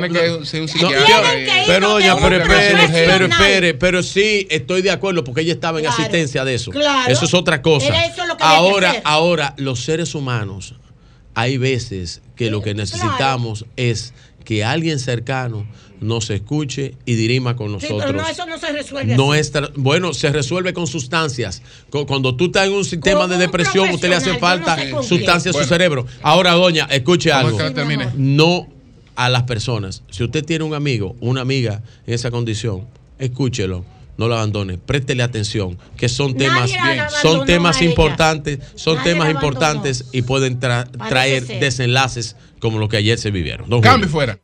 Pero 1.66 1.88
doña, 1.90 2.16
pero 2.16 2.36
espere, 2.36 2.88
pero 2.88 3.26
espere. 3.26 3.74
Pero 3.74 4.02
sí, 4.02 4.48
estoy 4.50 4.80
de 4.80 4.90
acuerdo 4.90 5.22
porque 5.22 5.42
ella 5.42 5.52
estaba 5.52 5.80
en 5.80 5.86
asistencia 5.86 6.46
de 6.46 6.54
eso. 6.54 6.70
Claro. 6.70 7.12
Eso 7.12 7.26
es 7.26 7.34
otra 7.34 7.60
cosa. 7.60 7.92
Ahora, 8.40 9.02
ahora, 9.04 9.54
los 9.58 9.84
seres 9.84 10.14
humanos 10.14 10.74
hay 11.34 11.56
veces 11.58 12.22
que 12.36 12.50
lo 12.50 12.62
que 12.62 12.74
necesitamos 12.74 13.64
es 13.76 14.12
que 14.44 14.64
alguien 14.64 14.98
cercano 14.98 15.66
nos 16.00 16.30
escuche 16.30 16.94
y 17.04 17.14
dirima 17.16 17.54
con 17.56 17.66
Sí, 17.68 17.72
nosotros. 17.74 18.02
pero 18.06 18.22
no, 18.22 18.28
eso 18.28 18.46
no 18.46 18.56
se 18.58 18.72
resuelve. 18.72 19.16
No 19.16 19.32
así. 19.32 19.40
es 19.40 19.52
tra- 19.52 19.70
bueno, 19.74 20.14
se 20.14 20.30
resuelve 20.30 20.72
con 20.72 20.86
sustancias. 20.86 21.60
Cu- 21.90 22.06
Cuando 22.06 22.34
tú 22.36 22.46
estás 22.46 22.66
en 22.68 22.72
un 22.72 22.84
sistema 22.84 23.26
de 23.26 23.36
depresión, 23.36 23.90
usted 23.90 24.08
le 24.08 24.14
hace 24.14 24.38
falta 24.38 24.76
no 24.76 24.82
sé 24.82 24.90
con 24.90 25.04
sustancias 25.04 25.54
a 25.56 25.62
su 25.62 25.68
cerebro. 25.68 26.06
Ahora, 26.22 26.52
doña, 26.52 26.86
escuche 26.90 27.30
Vamos 27.30 27.46
algo. 27.54 27.60
a 27.60 27.68
que 27.68 27.74
termine. 27.74 28.08
No 28.16 28.68
a 29.16 29.28
las 29.28 29.42
personas. 29.42 30.02
Si 30.10 30.22
usted 30.22 30.44
tiene 30.44 30.64
un 30.64 30.74
amigo, 30.74 31.16
una 31.20 31.40
amiga 31.40 31.82
en 32.06 32.14
esa 32.14 32.30
condición, 32.30 32.86
escúchelo. 33.18 33.84
No 34.18 34.26
lo 34.28 34.34
abandone, 34.34 34.78
préstele 34.78 35.22
atención, 35.22 35.78
que 35.96 36.08
son 36.08 36.32
Nadie 36.32 36.46
temas, 36.48 36.70
la 36.72 36.82
abandonó 36.82 37.10
son 37.22 37.46
temas 37.46 37.80
importantes, 37.82 38.58
son 38.74 38.96
Nadie 38.96 39.12
temas 39.12 39.28
la 39.28 39.32
importantes 39.34 40.04
y 40.12 40.22
pueden 40.22 40.58
tra- 40.60 40.90
Parece 40.90 41.08
traer 41.08 41.46
ser. 41.46 41.60
desenlaces 41.60 42.36
como 42.60 42.78
los 42.80 42.88
que 42.88 42.96
ayer 42.96 43.16
se 43.16 43.30
vivieron. 43.30 43.70
Don 43.70 43.80
Cambio 43.80 44.08
Julio. 44.08 44.12
fuera. 44.12 44.40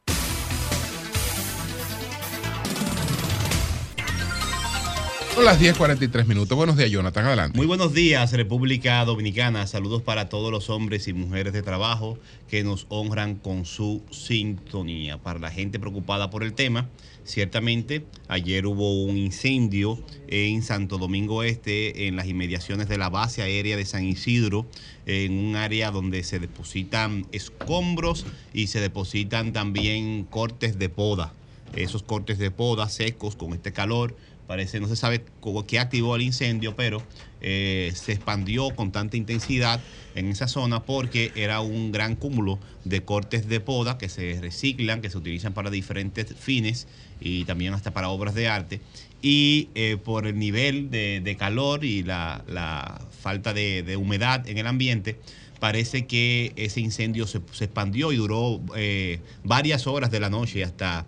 Son 5.35 5.45
las 5.45 5.61
10.43 5.61 6.27
minutos. 6.27 6.57
Buenos 6.57 6.77
días, 6.77 6.91
Jonathan. 6.93 7.27
Adelante. 7.27 7.57
Muy 7.59 7.67
buenos 7.67 7.93
días, 7.93 8.31
República 8.33 9.05
Dominicana. 9.05 9.67
Saludos 9.67 10.01
para 10.01 10.29
todos 10.29 10.53
los 10.53 10.71
hombres 10.71 11.09
y 11.09 11.13
mujeres 11.13 11.53
de 11.53 11.63
trabajo 11.63 12.17
que 12.49 12.63
nos 12.63 12.87
honran 12.89 13.35
con 13.35 13.65
su 13.65 14.05
sintonía. 14.13 15.19
Para 15.19 15.41
la 15.41 15.51
gente 15.51 15.81
preocupada 15.81 16.31
por 16.31 16.45
el 16.45 16.53
tema, 16.55 16.89
ciertamente 17.25 18.05
ayer 18.29 18.67
hubo 18.67 19.03
un 19.03 19.17
incendio 19.17 19.99
en 20.29 20.63
Santo 20.63 20.99
Domingo 20.99 21.43
Este, 21.43 22.07
en 22.07 22.17
las 22.17 22.27
inmediaciones 22.27 22.89
de 22.89 22.99
la 22.99 23.09
base 23.09 23.43
aérea 23.43 23.77
de 23.77 23.85
San 23.85 24.05
Isidro, 24.05 24.67
en 25.07 25.33
un 25.33 25.57
área 25.57 25.91
donde 25.91 26.23
se 26.23 26.39
depositan 26.39 27.27
escombros 27.33 28.27
y 28.53 28.69
se 28.69 28.81
depositan 28.81 29.53
también 29.53 30.25
cortes 30.25 30.79
de 30.79 30.89
poda. 30.89 31.33
Esos 31.75 32.03
cortes 32.03 32.39
de 32.39 32.51
poda 32.51 32.89
secos 32.89 33.35
con 33.35 33.53
este 33.53 33.73
calor 33.73 34.17
parece, 34.47 34.79
no 34.81 34.89
se 34.89 34.97
sabe 34.97 35.25
qué 35.67 35.79
activó 35.79 36.17
el 36.17 36.23
incendio, 36.23 36.77
pero 36.77 37.03
eh, 37.47 37.93
se 37.95 38.13
expandió 38.13 38.71
con 38.71 38.91
tanta 38.91 39.19
intensidad 39.19 39.79
en 40.15 40.29
esa 40.29 40.49
zona 40.49 40.85
porque 40.85 41.31
era 41.37 41.61
un 41.61 41.93
gran 41.93 42.17
cúmulo 42.17 42.59
de 42.87 43.03
cortes 43.05 43.51
de 43.51 43.61
poda 43.61 43.99
que 43.99 44.09
se 44.09 44.41
reciclan, 44.41 45.03
que 45.03 45.11
se 45.11 45.19
utilizan 45.19 45.53
para 45.53 45.69
diferentes 45.69 46.35
fines 46.39 46.89
y 47.21 47.45
también 47.45 47.75
hasta 47.75 47.91
para 47.91 48.09
obras 48.09 48.35
de 48.35 48.49
arte. 48.49 48.81
Y 49.21 49.69
eh, 49.75 49.99
por 50.03 50.27
el 50.27 50.39
nivel 50.39 50.91
de, 50.91 51.37
calor 51.39 51.85
y 51.85 52.03
la, 52.03 53.03
falta 53.21 53.53
de, 53.53 53.95
humedad 53.99 54.49
en 54.49 54.57
el 54.57 54.67
ambiente, 54.67 55.19
parece 55.61 56.07
que 56.07 56.55
ese 56.57 56.81
incendio 56.81 57.27
se, 57.27 57.39
expandió 57.39 58.11
y 58.13 58.17
duró 58.17 58.63
eh, 58.75 59.21
varias 59.43 59.87
horas 59.87 60.11
de 60.11 60.21
la 60.21 60.31
noche 60.31 60.65
hasta 60.65 61.05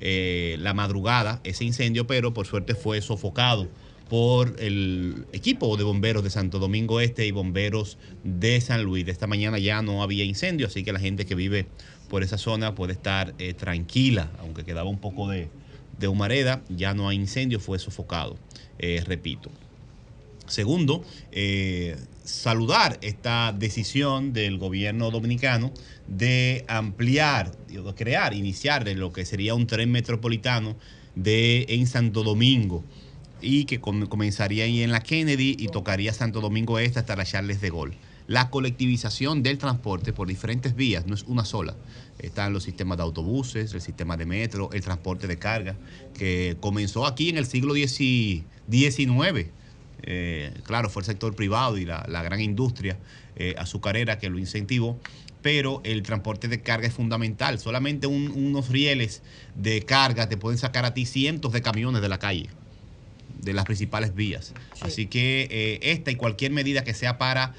la 0.00 0.72
madrugada 0.72 1.40
ese 1.42 1.64
incendio, 1.64 2.06
pero 2.06 2.32
por 2.32 2.46
suerte 2.46 2.76
fue 2.76 3.02
sofocado 3.02 3.68
por 4.10 4.56
el 4.58 5.24
equipo 5.32 5.76
de 5.76 5.84
bomberos 5.84 6.24
de 6.24 6.30
Santo 6.30 6.58
Domingo 6.58 7.00
Este 7.00 7.26
y 7.26 7.30
bomberos 7.30 7.96
de 8.24 8.60
San 8.60 8.82
Luis. 8.82 9.06
De 9.06 9.12
esta 9.12 9.28
mañana 9.28 9.56
ya 9.60 9.82
no 9.82 10.02
había 10.02 10.24
incendio, 10.24 10.66
así 10.66 10.82
que 10.82 10.92
la 10.92 10.98
gente 10.98 11.24
que 11.26 11.36
vive 11.36 11.66
por 12.08 12.24
esa 12.24 12.36
zona 12.36 12.74
puede 12.74 12.92
estar 12.92 13.34
eh, 13.38 13.54
tranquila, 13.54 14.28
aunque 14.40 14.64
quedaba 14.64 14.90
un 14.90 14.98
poco 14.98 15.28
de, 15.28 15.48
humareda, 16.08 16.60
ya 16.68 16.92
no 16.92 17.08
hay 17.08 17.18
incendio, 17.18 17.60
fue 17.60 17.78
sofocado, 17.78 18.36
eh, 18.80 19.00
repito. 19.06 19.48
Segundo, 20.48 21.04
eh, 21.30 21.96
saludar 22.24 22.98
esta 23.02 23.54
decisión 23.56 24.32
del 24.32 24.58
gobierno 24.58 25.12
dominicano 25.12 25.72
de 26.08 26.64
ampliar, 26.66 27.52
crear, 27.94 28.34
iniciar 28.34 28.88
lo 28.88 29.12
que 29.12 29.24
sería 29.24 29.54
un 29.54 29.68
tren 29.68 29.92
metropolitano 29.92 30.74
de, 31.14 31.66
en 31.68 31.86
Santo 31.86 32.24
Domingo 32.24 32.82
y 33.42 33.64
que 33.64 33.80
com- 33.80 34.06
comenzaría 34.06 34.64
ahí 34.64 34.82
en 34.82 34.92
la 34.92 35.00
Kennedy 35.00 35.56
y 35.58 35.68
tocaría 35.68 36.12
Santo 36.12 36.40
Domingo 36.40 36.78
Este 36.78 36.98
hasta 36.98 37.16
la 37.16 37.24
Charles 37.24 37.60
de 37.60 37.70
Gaulle. 37.70 37.96
La 38.26 38.48
colectivización 38.50 39.42
del 39.42 39.58
transporte 39.58 40.12
por 40.12 40.28
diferentes 40.28 40.76
vías, 40.76 41.06
no 41.06 41.14
es 41.14 41.24
una 41.24 41.44
sola. 41.44 41.74
Están 42.20 42.52
los 42.52 42.62
sistemas 42.62 42.96
de 42.98 43.02
autobuses, 43.02 43.74
el 43.74 43.80
sistema 43.80 44.16
de 44.16 44.24
metro, 44.26 44.70
el 44.72 44.82
transporte 44.82 45.26
de 45.26 45.36
carga, 45.38 45.76
que 46.16 46.56
comenzó 46.60 47.06
aquí 47.06 47.28
en 47.28 47.38
el 47.38 47.46
siglo 47.46 47.74
XIX. 47.74 49.46
Eh, 50.02 50.52
claro, 50.64 50.88
fue 50.88 51.02
el 51.02 51.06
sector 51.06 51.34
privado 51.34 51.76
y 51.76 51.84
la, 51.84 52.02
gran 52.22 52.40
industria 52.40 52.98
eh, 53.36 53.54
azucarera 53.58 54.18
que 54.18 54.30
lo 54.30 54.38
incentivó, 54.38 54.98
pero 55.42 55.80
el 55.84 56.02
transporte 56.02 56.48
de 56.48 56.60
carga 56.62 56.86
es 56.86 56.94
fundamental. 56.94 57.58
Solamente 57.58 58.06
un- 58.06 58.30
unos 58.30 58.68
rieles 58.68 59.22
de 59.56 59.82
carga 59.82 60.28
te 60.28 60.36
pueden 60.36 60.58
sacar 60.58 60.84
a 60.84 60.94
ti 60.94 61.04
cientos 61.04 61.52
de 61.52 61.62
camiones 61.62 62.00
de 62.00 62.08
la 62.08 62.18
calle, 62.18 62.48
de 63.42 63.52
las 63.52 63.64
principales 63.64 64.14
vías. 64.14 64.52
Así 64.80 65.06
que 65.06 65.48
eh, 65.50 65.78
esta 65.82 66.10
y 66.10 66.16
cualquier 66.16 66.52
medida 66.52 66.84
que 66.84 66.94
sea 66.94 67.18
para 67.18 67.54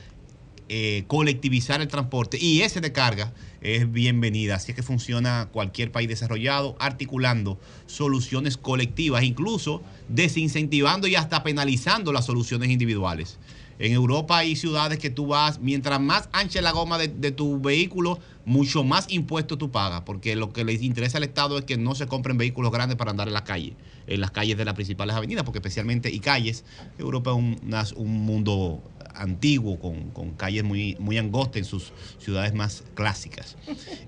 eh, 0.73 1.03
colectivizar 1.07 1.81
el 1.81 1.89
transporte 1.89 2.37
y 2.39 2.61
ese 2.61 2.79
de 2.79 2.93
carga 2.93 3.33
es 3.61 3.91
bienvenida. 3.91 4.55
Así 4.55 4.71
es 4.71 4.75
que 4.75 4.83
funciona 4.83 5.49
cualquier 5.51 5.91
país 5.91 6.07
desarrollado 6.07 6.77
articulando 6.79 7.59
soluciones 7.87 8.55
colectivas, 8.55 9.23
incluso 9.23 9.83
desincentivando 10.07 11.07
y 11.07 11.15
hasta 11.15 11.43
penalizando 11.43 12.13
las 12.13 12.25
soluciones 12.25 12.69
individuales. 12.69 13.37
En 13.81 13.93
Europa 13.93 14.37
hay 14.37 14.55
ciudades 14.55 14.99
que 14.99 15.09
tú 15.09 15.25
vas, 15.25 15.59
mientras 15.59 15.99
más 15.99 16.29
ancha 16.33 16.59
es 16.59 16.63
la 16.63 16.71
goma 16.71 16.99
de, 16.99 17.31
tu 17.31 17.59
vehículo, 17.59 18.19
mucho 18.45 18.83
más 18.83 19.07
impuestos 19.09 19.57
tú 19.57 19.71
pagas, 19.71 20.01
porque 20.01 20.35
lo 20.35 20.53
que 20.53 20.63
les 20.63 20.83
interesa 20.83 21.17
al 21.17 21.23
Estado 21.23 21.57
es 21.57 21.65
que 21.65 21.77
no 21.77 21.95
se 21.95 22.05
compren 22.05 22.37
vehículos 22.37 22.71
grandes 22.71 22.95
para 22.95 23.09
andar 23.09 23.27
en 23.27 23.33
la 23.33 23.43
calle, 23.43 23.75
en 24.05 24.21
las 24.21 24.29
calles 24.29 24.55
de 24.55 24.65
las 24.65 24.75
principales 24.75 25.15
avenidas, 25.15 25.43
porque 25.45 25.57
especialmente 25.57 26.11
y 26.11 26.19
calles, 26.19 26.63
Europa 26.99 27.31
es 27.31 27.37
un, 27.37 28.05
un 28.05 28.23
mundo 28.23 28.83
antiguo, 29.15 29.79
con, 29.79 30.31
calles 30.35 30.63
muy, 30.63 31.17
angostas 31.17 31.57
en 31.57 31.65
sus 31.65 31.91
ciudades 32.19 32.53
más 32.53 32.83
clásicas. 32.93 33.57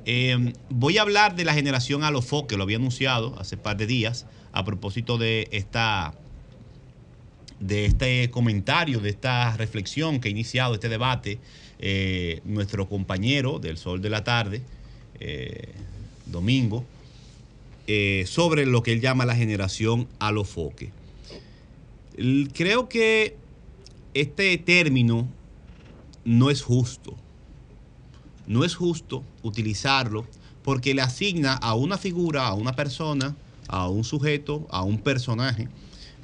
Eh, 0.05 0.53
voy 0.69 0.99
a 0.99 1.01
hablar 1.01 1.35
de 1.35 1.45
la 1.45 1.53
generación 1.55 2.03
Alofo, 2.03 2.45
que 2.45 2.57
lo 2.57 2.63
había 2.63 2.77
anunciado 2.77 3.35
hace 3.39 3.57
par 3.57 3.77
de 3.77 3.87
días, 3.87 4.27
a 4.51 4.63
propósito 4.65 5.17
de 5.17 5.47
esta 5.51 6.13
de 7.67 7.85
este 7.85 8.29
comentario, 8.29 8.99
de 8.99 9.09
esta 9.09 9.55
reflexión 9.55 10.19
que 10.19 10.27
ha 10.27 10.31
iniciado 10.31 10.73
este 10.73 10.89
debate, 10.89 11.39
eh, 11.79 12.41
nuestro 12.43 12.89
compañero 12.89 13.59
del 13.59 13.77
Sol 13.77 14.01
de 14.01 14.09
la 14.09 14.23
Tarde, 14.23 14.61
eh, 15.19 15.69
Domingo, 16.25 16.83
eh, 17.87 18.25
sobre 18.27 18.65
lo 18.65 18.83
que 18.83 18.91
él 18.91 19.01
llama 19.01 19.25
la 19.25 19.35
generación 19.35 20.07
alofoque. 20.19 20.91
Creo 22.53 22.89
que 22.89 23.37
este 24.13 24.57
término 24.57 25.27
no 26.25 26.49
es 26.49 26.61
justo. 26.61 27.15
No 28.45 28.65
es 28.65 28.75
justo 28.75 29.23
utilizarlo 29.41 30.27
porque 30.63 30.93
le 30.93 31.01
asigna 31.01 31.53
a 31.53 31.75
una 31.75 31.97
figura, 31.97 32.45
a 32.45 32.53
una 32.53 32.75
persona, 32.75 33.35
a 33.69 33.87
un 33.87 34.03
sujeto, 34.03 34.67
a 34.69 34.83
un 34.83 34.99
personaje, 34.99 35.69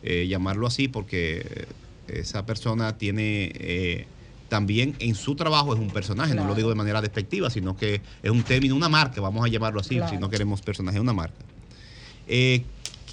eh, 0.04 0.28
llamarlo 0.28 0.68
así 0.68 0.88
porque 0.88 1.68
esa 2.08 2.46
persona 2.46 2.98
tiene 2.98 3.52
eh, 3.56 4.08
también 4.50 4.96
en 5.00 5.16
su 5.16 5.36
trabajo 5.36 5.74
es 5.74 5.80
un 5.80 5.90
personaje, 5.90 6.34
no 6.34 6.46
lo 6.46 6.56
digo 6.56 6.70
de 6.70 6.76
manera 6.76 7.02
despectiva, 7.02 7.50
sino 7.50 7.78
que 7.78 8.02
es 8.24 8.32
un 8.32 8.44
término, 8.44 8.76
una 8.76 8.90
marca, 8.90 9.22
vamos 9.22 9.46
a 9.46 9.48
llamarlo 9.48 9.80
así, 9.80 9.96
Claro. 9.96 10.12
si 10.12 10.18
no 10.18 10.30
queremos 10.30 10.62
personaje, 10.62 10.98
es 10.98 11.02
una 11.02 11.14
marca. 11.14 11.38
Eh, 12.28 12.64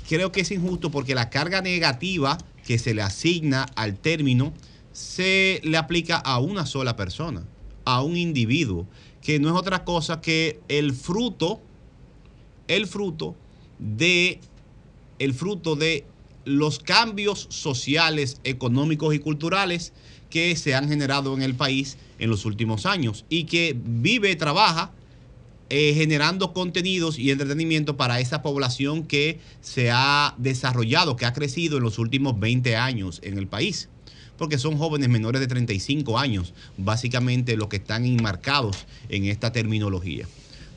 creo 0.09 0.33
que 0.33 0.41
es 0.41 0.51
injusto 0.51 0.91
porque 0.91 1.15
la 1.15 1.29
carga 1.29 1.61
negativa 1.61 2.39
que 2.67 2.79
se 2.79 2.95
le 2.95 3.03
asigna 3.03 3.65
al 3.77 3.97
término 3.97 4.53
se 4.93 5.61
le 5.63 5.77
aplica 5.77 6.17
a 6.17 6.39
una 6.39 6.65
sola 6.65 6.97
persona, 6.97 7.45
a 7.85 8.03
un 8.03 8.17
individuo, 8.17 8.87
que 9.21 9.39
no 9.39 9.49
es 9.49 9.55
otra 9.55 9.85
cosa 9.85 10.21
que 10.23 10.61
el 10.69 10.95
fruto, 10.95 11.61
el 12.67 12.87
fruto 12.87 13.37
de, 13.79 14.41
el 15.19 15.35
fruto 15.35 15.77
de 15.77 16.05
los 16.47 16.79
cambios 16.79 17.49
sociales, 17.51 18.41
económicos 18.45 19.15
y 19.15 19.19
culturales 19.19 19.93
que 20.31 20.55
se 20.57 20.75
han 20.75 20.89
generado 20.89 21.35
en 21.35 21.43
el 21.43 21.55
país 21.55 21.99
en 22.19 22.31
los 22.31 22.45
últimos 22.47 22.87
años 22.87 23.27
y 23.29 23.45
que 23.45 23.77
vive, 23.77 24.35
trabaja 24.37 24.93
eh, 25.69 25.93
generando 25.95 26.53
contenidos 26.53 27.19
y 27.19 27.33
entretenimiento 27.33 27.97
para 27.97 28.21
esa 28.21 28.41
población 28.43 29.03
que 29.03 29.41
se 29.61 29.91
ha 29.91 30.37
desarrollado, 30.39 31.17
que 31.17 31.27
ha 31.27 31.33
crecido 31.33 31.79
en 31.79 31.83
los 31.83 31.99
últimos 31.99 32.39
20 32.39 32.77
años 32.77 33.21
en 33.25 33.37
el 33.37 33.49
país. 33.49 33.89
Porque 34.39 34.59
son 34.59 34.79
jóvenes 34.79 35.09
menores 35.09 35.41
de 35.41 35.49
35 35.49 36.19
años, 36.19 36.55
básicamente 36.77 37.57
los 37.57 37.69
que 37.69 37.77
están 37.77 38.05
enmarcados 38.05 38.87
en 39.09 39.25
esta 39.25 39.51
terminología. 39.51 40.29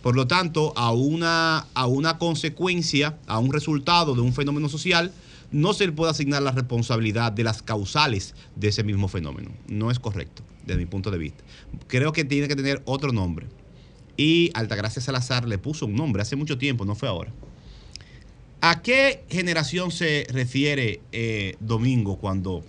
Por 0.02 0.16
lo 0.16 0.26
tanto, 0.26 0.74
a 0.76 0.92
una, 0.94 1.68
a 1.76 1.86
una 1.86 2.18
consecuencia, 2.18 3.18
a 3.28 3.38
un 3.38 3.54
resultado 3.54 4.16
de 4.16 4.22
un 4.22 4.34
fenómeno 4.34 4.70
social, 4.70 5.12
no 5.52 5.74
se 5.74 5.86
le 5.88 5.92
puede 5.94 6.12
asignar 6.12 6.42
la 6.42 6.52
responsabilidad 6.52 7.32
de 7.32 7.44
las 7.44 7.62
causales 7.64 8.36
de 8.56 8.68
ese 8.70 8.84
mismo 8.84 9.08
fenómeno. 9.08 9.52
No 9.68 9.90
es 9.92 10.00
correcto, 10.00 10.44
desde 10.66 10.80
mi 10.80 10.86
punto 10.86 11.10
de 11.12 11.18
vista. 11.18 11.44
Creo 11.88 12.12
que 12.12 12.24
tiene 12.26 12.48
que 12.48 12.56
tener 12.56 12.82
otro 12.86 13.12
nombre. 13.12 13.48
y 14.18 14.52
Altagracia 14.54 15.02
Salazar 15.02 15.48
le 15.48 15.58
puso 15.58 15.86
un 15.86 15.96
nombre 15.96 16.22
hace 16.22 16.36
mucho 16.36 16.58
tiempo, 16.58 16.84
no 16.86 16.94
fue 16.96 17.08
ahora. 17.08 17.32
¿A 18.62 18.82
qué 18.82 19.24
generación 19.30 19.92
se 19.92 20.28
refiere 20.30 21.00
eh, 21.14 21.56
Domingo 21.62 22.18
cuando 22.18 22.64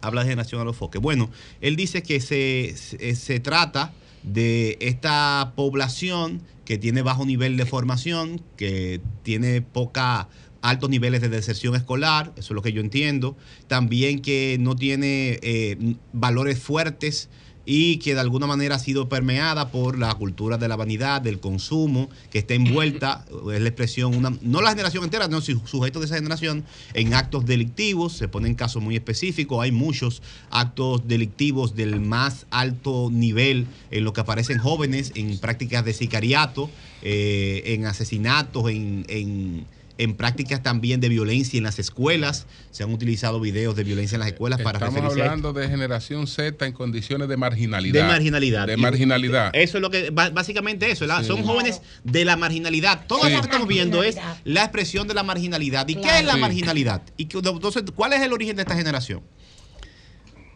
habla 0.00 0.22
de 0.22 0.28
generación 0.30 0.60
a 0.62 0.64
los 0.64 0.76
foques? 0.76 1.00
Bueno, 1.02 1.28
él 1.60 1.76
dice 1.76 2.02
que 2.02 2.20
se, 2.20 2.74
se- 2.76 3.14
se 3.14 3.40
trata 3.40 3.92
de 4.22 4.78
esta 4.80 5.52
población 5.54 6.40
que 6.64 6.78
tiene 6.78 7.02
bajo 7.02 7.26
nivel 7.26 7.56
de 7.58 7.66
formación, 7.66 8.40
que 8.56 9.00
tiene 9.22 9.60
poca 9.60 10.28
altos 10.68 10.90
niveles 10.90 11.20
de 11.20 11.28
deserción 11.28 11.74
escolar, 11.74 12.32
eso 12.36 12.52
es 12.52 12.54
lo 12.54 12.62
que 12.62 12.72
yo 12.72 12.80
entiendo, 12.80 13.36
también 13.66 14.20
que 14.20 14.56
no 14.60 14.76
tiene 14.76 15.38
eh, 15.42 15.96
valores 16.12 16.58
fuertes 16.58 17.28
y 17.70 17.98
que 17.98 18.14
de 18.14 18.20
alguna 18.20 18.46
manera 18.46 18.76
ha 18.76 18.78
sido 18.78 19.10
permeada 19.10 19.70
por 19.70 19.98
la 19.98 20.14
cultura 20.14 20.56
de 20.56 20.68
la 20.68 20.76
vanidad, 20.76 21.20
del 21.20 21.38
consumo, 21.38 22.08
que 22.30 22.38
está 22.38 22.54
envuelta, 22.54 23.26
es 23.54 23.60
la 23.60 23.68
expresión, 23.68 24.14
una, 24.16 24.32
no 24.40 24.62
la 24.62 24.70
generación 24.70 25.04
entera, 25.04 25.28
no, 25.28 25.42
sujetos 25.42 26.00
de 26.00 26.06
esa 26.06 26.14
generación, 26.14 26.64
en 26.94 27.12
actos 27.12 27.44
delictivos, 27.44 28.14
se 28.14 28.26
ponen 28.26 28.54
casos 28.54 28.82
muy 28.82 28.96
específicos, 28.96 29.62
hay 29.62 29.70
muchos 29.70 30.22
actos 30.48 31.06
delictivos 31.06 31.74
del 31.76 32.00
más 32.00 32.46
alto 32.48 33.10
nivel 33.12 33.66
en 33.90 34.02
lo 34.02 34.14
que 34.14 34.22
aparecen 34.22 34.56
jóvenes, 34.56 35.12
en 35.14 35.36
prácticas 35.38 35.84
de 35.84 35.92
sicariato, 35.92 36.70
eh, 37.02 37.64
en 37.66 37.84
asesinatos, 37.84 38.70
en- 38.70 39.66
en 39.98 40.14
prácticas 40.14 40.62
también 40.62 41.00
de 41.00 41.08
violencia 41.08 41.58
en 41.58 41.64
las 41.64 41.78
escuelas, 41.78 42.46
se 42.70 42.84
han 42.84 42.92
utilizado 42.92 43.40
videos 43.40 43.76
de 43.76 43.84
violencia 43.84 44.16
en 44.16 44.20
las 44.20 44.28
escuelas 44.28 44.60
para 44.62 44.78
Estamos 44.78 44.94
referirse 44.94 45.20
a 45.20 45.24
esto. 45.24 45.32
hablando 45.34 45.52
de 45.60 45.68
generación 45.68 46.26
Z 46.26 46.64
en 46.66 46.72
condiciones 46.72 47.28
de 47.28 47.36
marginalidad. 47.36 48.02
De 48.02 48.08
marginalidad. 48.08 48.66
De 48.68 48.76
marginalidad. 48.76 49.50
Eso 49.54 49.78
es 49.78 49.82
lo 49.82 49.90
que, 49.90 50.10
básicamente 50.10 50.90
eso, 50.90 51.00
¿verdad? 51.06 51.22
Sí. 51.22 51.26
son 51.28 51.42
jóvenes 51.42 51.82
de 52.04 52.24
la 52.24 52.36
marginalidad. 52.36 53.06
Todo 53.06 53.24
Sí. 53.26 53.32
lo 53.32 53.40
que 53.40 53.46
estamos 53.46 53.68
viendo 53.68 54.02
es 54.02 54.16
la 54.44 54.62
expresión 54.62 55.08
de 55.08 55.14
la 55.14 55.22
marginalidad. 55.24 55.86
¿Y 55.88 55.96
qué 55.96 56.18
es 56.18 56.24
la 56.24 56.34
Sí. 56.34 56.40
marginalidad? 56.40 57.02
Y 57.16 57.26
que- 57.26 57.38
entonces, 57.38 57.82
¿cuál 57.94 58.12
es 58.12 58.22
el 58.22 58.32
origen 58.32 58.56
de 58.56 58.62
esta 58.62 58.76
generación? 58.76 59.22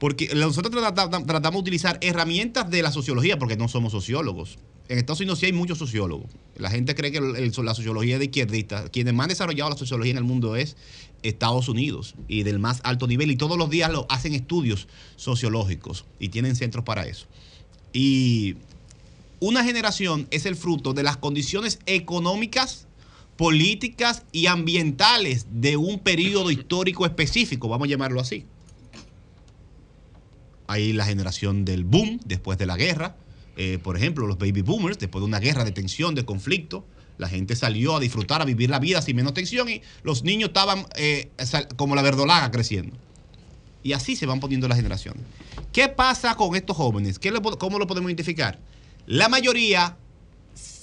Porque 0.02 0.34
nosotros 0.34 0.72
trata- 0.72 1.08
tratamos 1.08 1.58
de 1.58 1.60
utilizar 1.60 1.96
herramientas 2.00 2.68
de 2.68 2.82
la 2.82 2.90
sociología, 2.90 3.38
porque 3.38 3.56
no 3.56 3.68
somos 3.68 3.92
sociólogos. 3.92 4.58
En 4.88 4.98
Estados 4.98 5.20
Unidos 5.20 5.38
sí 5.38 5.46
hay 5.46 5.52
muchos 5.52 5.78
sociólogos. 5.78 6.26
La 6.56 6.70
gente 6.70 6.96
cree 6.96 7.12
que 7.12 7.20
la 7.20 7.74
sociología 7.74 8.18
de 8.18 8.24
izquierdistas. 8.24 8.90
Quienes 8.90 9.14
más 9.14 9.26
han 9.26 9.28
desarrollado 9.28 9.70
la 9.70 9.76
sociología 9.76 10.10
en 10.10 10.18
el 10.18 10.24
mundo 10.24 10.56
es 10.56 10.76
Estados 11.22 11.68
Unidos 11.68 12.16
y 12.26 12.42
del 12.42 12.58
más 12.58 12.80
alto 12.82 13.06
nivel. 13.06 13.30
Y 13.30 13.36
todos 13.36 13.56
los 13.56 13.70
días 13.70 13.92
lo 13.92 14.06
hacen 14.08 14.34
estudios 14.34 14.88
sociológicos 15.14 16.04
y 16.18 16.30
tienen 16.30 16.56
centros 16.56 16.84
para 16.84 17.06
eso. 17.06 17.26
Y 17.92 18.56
una 19.38 19.62
generación 19.62 20.26
es 20.32 20.46
el 20.46 20.56
fruto 20.56 20.94
de 20.94 21.04
las 21.04 21.16
condiciones 21.16 21.78
económicas, 21.86 22.88
políticas 23.36 24.24
y 24.32 24.46
ambientales 24.46 25.46
de 25.52 25.76
un 25.76 26.00
periodo 26.00 26.50
histórico 26.50 27.06
específico, 27.06 27.68
vamos 27.68 27.86
a 27.86 27.90
llamarlo 27.90 28.20
así. 28.20 28.46
Hay 30.72 30.92
la 30.94 31.04
generación 31.04 31.64
del 31.66 31.84
boom 31.84 32.18
después 32.24 32.56
de 32.56 32.64
la 32.64 32.76
guerra, 32.78 33.14
eh, 33.58 33.78
por 33.82 33.98
ejemplo, 33.98 34.26
los 34.26 34.38
baby 34.38 34.62
boomers, 34.62 34.98
después 34.98 35.20
de 35.20 35.26
una 35.26 35.38
guerra 35.38 35.64
de 35.64 35.72
tensión, 35.72 36.14
de 36.14 36.24
conflicto, 36.24 36.86
la 37.18 37.28
gente 37.28 37.54
salió 37.56 37.96
a 37.96 38.00
disfrutar, 38.00 38.40
a 38.40 38.46
vivir 38.46 38.70
la 38.70 38.78
vida 38.78 39.02
sin 39.02 39.14
menos 39.16 39.34
tensión 39.34 39.68
y 39.68 39.82
los 40.02 40.24
niños 40.24 40.48
estaban 40.48 40.86
eh, 40.96 41.28
como 41.76 41.94
la 41.94 42.00
verdolaga 42.00 42.50
creciendo. 42.50 42.96
Y 43.82 43.92
así 43.92 44.16
se 44.16 44.24
van 44.24 44.40
poniendo 44.40 44.66
las 44.66 44.76
generaciones. 44.78 45.22
¿Qué 45.72 45.88
pasa 45.88 46.36
con 46.36 46.56
estos 46.56 46.74
jóvenes? 46.76 47.18
¿Qué 47.18 47.30
le 47.30 47.40
po- 47.42 47.58
¿Cómo 47.58 47.78
lo 47.78 47.86
podemos 47.86 48.08
identificar? 48.10 48.58
La 49.06 49.28
mayoría 49.28 49.96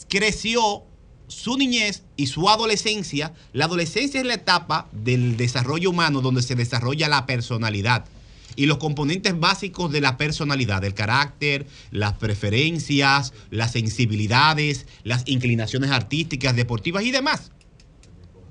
creció 0.08 0.84
su 1.28 1.58
niñez 1.58 2.04
y 2.16 2.28
su 2.28 2.48
adolescencia. 2.50 3.34
La 3.54 3.66
adolescencia 3.66 4.20
es 4.20 4.26
la 4.28 4.34
etapa 4.36 4.88
del 4.92 5.36
desarrollo 5.38 5.90
humano 5.90 6.22
donde 6.22 6.42
se 6.44 6.56
desarrolla 6.56 7.08
la 7.08 7.26
personalidad 7.26 8.06
y 8.60 8.66
los 8.66 8.78
componentes 8.78 9.40
básicos 9.40 9.90
de 9.90 10.02
la 10.02 10.18
personalidad, 10.18 10.84
el 10.84 10.94
carácter, 10.94 11.66
las 11.92 12.18
preferencias, 12.18 13.32
las 13.52 13.72
sensibilidades, 13.72 14.86
las 15.06 15.24
inclinaciones 15.28 15.92
artísticas, 15.92 16.58
deportivas 16.58 17.06
y 17.06 17.12
demás. 17.12 17.54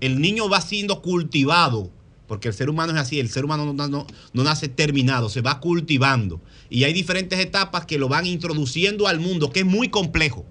El 0.01 0.23
niño 0.23 0.49
va 0.49 0.63
siendo 0.63 1.03
cultivado, 1.03 1.93
porque 2.27 2.49
el 2.49 2.55
ser 2.55 2.71
humano 2.71 2.95
es 2.95 2.99
así, 2.99 3.21
el 3.21 3.29
ser 3.29 3.45
humano 3.45 3.71
no, 3.75 3.87
no- 3.87 4.07
nace 4.33 4.69
terminado, 4.69 5.29
se 5.29 5.43
va 5.43 5.61
cultivando. 5.61 6.41
Y 6.71 6.85
hay 6.85 6.95
diferentes 6.95 7.39
etapas 7.39 7.85
que 7.85 7.99
lo 7.99 8.09
van 8.09 8.25
introduciendo 8.25 9.09
al 9.09 9.21
mundo, 9.21 9.53
que 9.53 9.61
es 9.61 9.67
muy 9.67 9.91
complejo. 9.91 10.47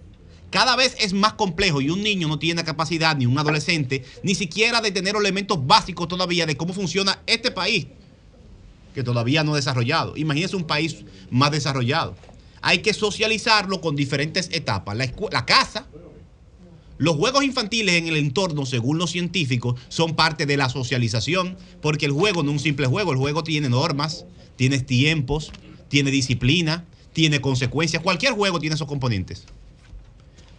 Cada 0.51 0.75
vez 0.75 0.95
es 0.99 1.13
más 1.13 1.33
complejo 1.33 1.81
y 1.81 1.89
un 1.89 2.03
niño 2.03 2.27
no 2.27 2.37
tiene 2.37 2.63
capacidad, 2.63 3.17
ni 3.17 3.25
un 3.25 3.39
adolescente, 3.39 4.05
ni 4.21 4.35
siquiera 4.35 4.81
de 4.81 4.91
tener 4.91 5.15
elementos 5.15 5.65
básicos 5.65 6.07
todavía 6.07 6.45
de 6.45 6.55
cómo 6.55 6.75
funciona 6.75 7.23
este 7.25 7.49
país, 7.49 7.87
que 8.97 9.03
todavía 9.03 9.43
no 9.43 9.53
desarrollado. 9.53 10.17
Imagínense 10.17 10.55
un 10.55 10.63
país 10.63 11.05
más 11.29 11.51
desarrollado. 11.51 12.15
Hay 12.63 12.79
que 12.79 12.95
socializarlo 12.95 13.79
con 13.79 13.95
diferentes 13.95 14.49
etapas. 14.51 14.97
La, 14.97 15.13
la 15.31 15.45
casa, 15.45 15.85
los 16.97 17.15
juegos 17.15 17.43
infantiles 17.43 17.93
en 17.93 18.07
el 18.07 18.17
entorno, 18.17 18.65
según 18.65 18.97
los 18.97 19.11
científicos, 19.11 19.79
son 19.87 20.15
parte 20.15 20.47
de 20.47 20.57
la 20.57 20.67
socialización, 20.69 21.57
porque 21.79 22.07
el 22.07 22.11
juego 22.11 22.41
no 22.41 22.49
es 22.49 22.53
un 22.53 22.59
simple 22.59 22.87
juego, 22.87 23.11
el 23.11 23.19
juego 23.19 23.43
tiene 23.43 23.69
normas, 23.69 24.25
tiene 24.55 24.79
tiempos, 24.79 25.51
tiene 25.89 26.09
disciplina, 26.09 26.83
tiene 27.13 27.39
consecuencias. 27.39 28.01
Cualquier 28.01 28.33
juego 28.33 28.59
tiene 28.59 28.73
esos 28.73 28.87
componentes. 28.87 29.45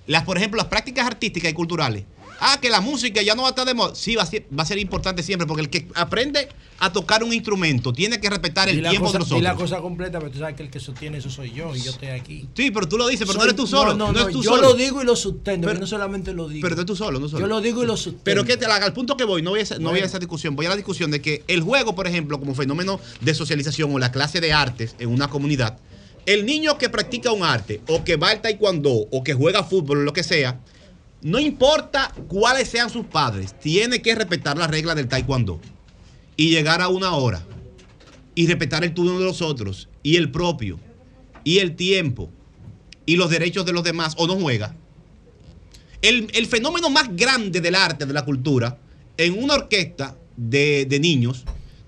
Las, 0.06 0.22
por 0.22 0.36
ejemplo, 0.36 0.58
las 0.58 0.68
prácticas 0.68 1.08
artísticas 1.08 1.50
y 1.50 1.54
culturales. 1.54 2.04
Ah, 2.40 2.58
que 2.60 2.70
la 2.70 2.80
música 2.80 3.20
ya 3.22 3.34
no 3.34 3.42
va 3.42 3.48
a 3.48 3.50
estar 3.50 3.66
de 3.66 3.74
moda. 3.74 3.94
Sí, 3.94 4.14
va 4.14 4.22
a 4.22 4.26
ser, 4.26 4.46
va 4.56 4.62
a 4.62 4.66
ser 4.66 4.78
importante 4.78 5.22
siempre, 5.22 5.46
porque 5.46 5.62
el 5.62 5.70
que 5.70 5.88
aprende 5.94 6.48
a 6.78 6.92
tocar 6.92 7.24
un 7.24 7.32
instrumento 7.32 7.92
tiene 7.92 8.20
que 8.20 8.30
respetar 8.30 8.68
el 8.68 8.80
la 8.82 8.90
tiempo 8.90 9.06
cosa- 9.06 9.18
de 9.18 9.24
los 9.24 9.28
di 9.30 9.40
la 9.40 9.54
otros. 9.54 9.70
cosa 9.70 9.82
completa, 9.82 10.20
pero 10.20 10.30
tú 10.30 10.38
sabes 10.38 10.54
que 10.54 10.62
el 10.62 10.70
que 10.70 10.78
sostiene 10.78 11.18
eso 11.18 11.30
soy 11.30 11.50
yo 11.52 11.74
y 11.74 11.80
yo 11.80 11.90
estoy 11.90 12.08
aquí. 12.08 12.48
Sí, 12.54 12.70
pero 12.70 12.86
tú 12.88 12.96
lo 12.96 13.08
dices, 13.08 13.26
pero 13.26 13.34
no 13.38 13.40
Soy- 13.40 13.48
eres 13.48 13.56
tú 13.56 13.66
solo. 13.66 13.92
No, 13.94 13.98
no, 13.98 14.06
no 14.06 14.12
no, 14.12 14.20
eres 14.20 14.32
tú 14.32 14.42
yo 14.44 14.50
solo. 14.50 14.62
lo 14.68 14.74
digo 14.74 15.02
y 15.02 15.04
lo 15.04 15.16
sustento, 15.16 15.66
pero 15.66 15.80
no 15.80 15.86
solamente 15.88 16.32
lo 16.32 16.48
digo. 16.48 16.62
Pero 16.62 16.76
no 16.76 16.86
tú 16.86 16.94
solo, 16.94 17.18
no 17.18 17.28
solo. 17.28 17.40
Yo 17.40 17.46
lo 17.48 17.60
digo 17.60 17.82
y 17.82 17.86
lo 17.86 17.96
sustento. 17.96 18.22
Pero 18.24 18.44
que 18.44 18.56
te- 18.56 18.66
al 18.66 18.92
punto 18.92 19.16
que 19.16 19.24
voy, 19.24 19.42
no 19.42 19.50
voy, 19.50 19.60
a, 19.60 19.78
no 19.80 19.90
voy 19.90 20.00
a 20.00 20.04
esa 20.04 20.20
discusión, 20.20 20.54
voy 20.54 20.66
a 20.66 20.68
la 20.68 20.76
discusión 20.76 21.10
de 21.10 21.20
que 21.20 21.42
el 21.48 21.62
juego, 21.62 21.96
por 21.96 22.06
ejemplo, 22.06 22.38
como 22.38 22.54
fenómeno 22.54 23.00
de 23.20 23.34
socialización 23.34 23.92
o 23.92 23.98
la 23.98 24.12
clase 24.12 24.40
de 24.40 24.52
artes 24.52 24.94
en 25.00 25.08
una 25.08 25.28
comunidad, 25.28 25.78
el 26.26 26.46
niño 26.46 26.78
que 26.78 26.88
practica 26.88 27.32
un 27.32 27.42
arte 27.42 27.80
o 27.88 28.04
que 28.04 28.14
va 28.16 28.28
al 28.30 28.40
taekwondo 28.42 28.90
o 29.10 29.24
que 29.24 29.34
juega 29.34 29.64
fútbol 29.64 29.98
o 29.98 30.02
lo 30.02 30.12
que 30.12 30.22
sea, 30.22 30.60
no 31.22 31.38
importa 31.38 32.12
cuáles 32.28 32.68
sean 32.68 32.90
sus 32.90 33.06
padres, 33.06 33.58
tiene 33.58 34.00
que 34.02 34.14
respetar 34.14 34.56
las 34.56 34.70
reglas 34.70 34.96
del 34.96 35.08
taekwondo 35.08 35.60
y 36.36 36.50
llegar 36.50 36.80
a 36.80 36.88
una 36.88 37.14
hora 37.14 37.44
y 38.34 38.46
respetar 38.46 38.84
el 38.84 38.94
turno 38.94 39.18
de 39.18 39.24
los 39.24 39.42
otros 39.42 39.88
y 40.02 40.16
el 40.16 40.30
propio 40.30 40.78
y 41.42 41.58
el 41.58 41.74
tiempo 41.74 42.30
y 43.04 43.16
los 43.16 43.30
derechos 43.30 43.66
de 43.66 43.72
los 43.72 43.82
demás 43.82 44.14
o 44.16 44.26
no 44.26 44.36
juega. 44.36 44.76
El, 46.02 46.28
el 46.34 46.46
fenómeno 46.46 46.90
más 46.90 47.16
grande 47.16 47.60
del 47.60 47.74
arte, 47.74 48.06
de 48.06 48.12
la 48.12 48.24
cultura, 48.24 48.78
en 49.16 49.42
una 49.42 49.54
orquesta 49.54 50.16
de, 50.36 50.86
de 50.88 51.00
niños, 51.00 51.44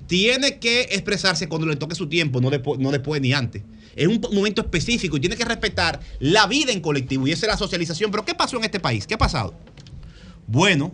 tiene 0.08 0.58
que 0.58 0.80
expresarse 0.90 1.48
cuando 1.48 1.68
le 1.68 1.76
toque 1.76 1.94
su 1.94 2.08
tiempo, 2.08 2.40
no 2.40 2.50
después, 2.50 2.80
no 2.80 2.90
después 2.90 3.20
ni 3.20 3.32
antes. 3.32 3.62
Es 3.96 4.06
un 4.06 4.20
momento 4.32 4.62
específico 4.62 5.16
y 5.16 5.20
tiene 5.20 5.36
que 5.36 5.44
respetar 5.44 6.00
la 6.18 6.46
vida 6.46 6.72
en 6.72 6.80
colectivo 6.80 7.26
y 7.26 7.32
esa 7.32 7.46
es 7.46 7.52
la 7.52 7.58
socialización. 7.58 8.10
Pero 8.10 8.24
¿qué 8.24 8.34
pasó 8.34 8.56
en 8.56 8.64
este 8.64 8.80
país? 8.80 9.06
¿Qué 9.06 9.14
ha 9.14 9.18
pasado? 9.18 9.54
Bueno, 10.46 10.92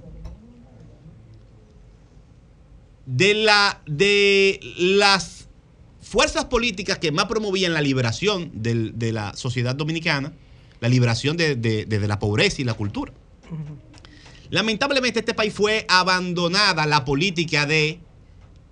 de, 3.06 3.34
la, 3.34 3.80
de 3.86 4.60
las 4.78 5.48
fuerzas 6.02 6.46
políticas 6.46 6.98
que 6.98 7.12
más 7.12 7.26
promovían 7.26 7.72
la 7.72 7.80
liberación 7.80 8.50
del- 8.54 8.98
de 8.98 9.12
la 9.12 9.34
sociedad 9.36 9.74
dominicana, 9.74 10.32
la 10.80 10.88
liberación 10.88 11.36
de, 11.36 11.56
de- 11.56 11.84
de 11.86 12.08
la 12.08 12.18
pobreza 12.18 12.60
y 12.62 12.64
la 12.64 12.74
cultura. 12.74 13.12
Lamentablemente 14.50 15.20
este 15.20 15.34
país 15.34 15.52
fue 15.52 15.84
abandonada 15.88 16.86
la 16.86 17.04
política 17.04 17.66
de 17.66 18.00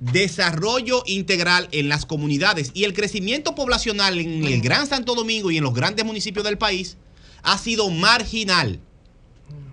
desarrollo 0.01 1.03
integral 1.07 1.69
en 1.73 1.89
las 1.89 2.05
comunidades 2.05 2.71
y 2.75 2.85
el 2.85 2.93
crecimiento 2.93 3.55
poblacional 3.55 4.19
en 4.19 4.45
el 4.45 4.61
Gran 4.61 4.87
Santo 4.87 5.15
Domingo 5.15 5.51
y 5.51 5.57
en 5.57 5.65
los 5.65 5.75
grandes 5.75 6.05
municipios 6.05 6.45
del 6.45 6.59
país 6.59 6.97
ha 7.43 7.59
sido 7.59 7.89
marginal, 7.91 8.81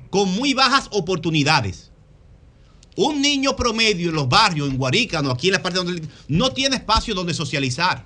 con 0.09 0.29
muy 0.29 0.53
bajas 0.53 0.87
oportunidades. 0.91 1.89
Un 2.97 3.21
niño 3.21 3.55
promedio 3.55 4.09
en 4.09 4.15
los 4.15 4.27
barrios, 4.27 4.69
en 4.69 4.77
Guarícano, 4.77 5.31
aquí 5.31 5.47
en 5.47 5.53
la 5.53 5.63
parte 5.63 5.79
donde 5.79 6.03
no 6.27 6.51
tiene 6.51 6.75
espacio 6.75 7.15
donde 7.15 7.33
socializar. 7.33 8.05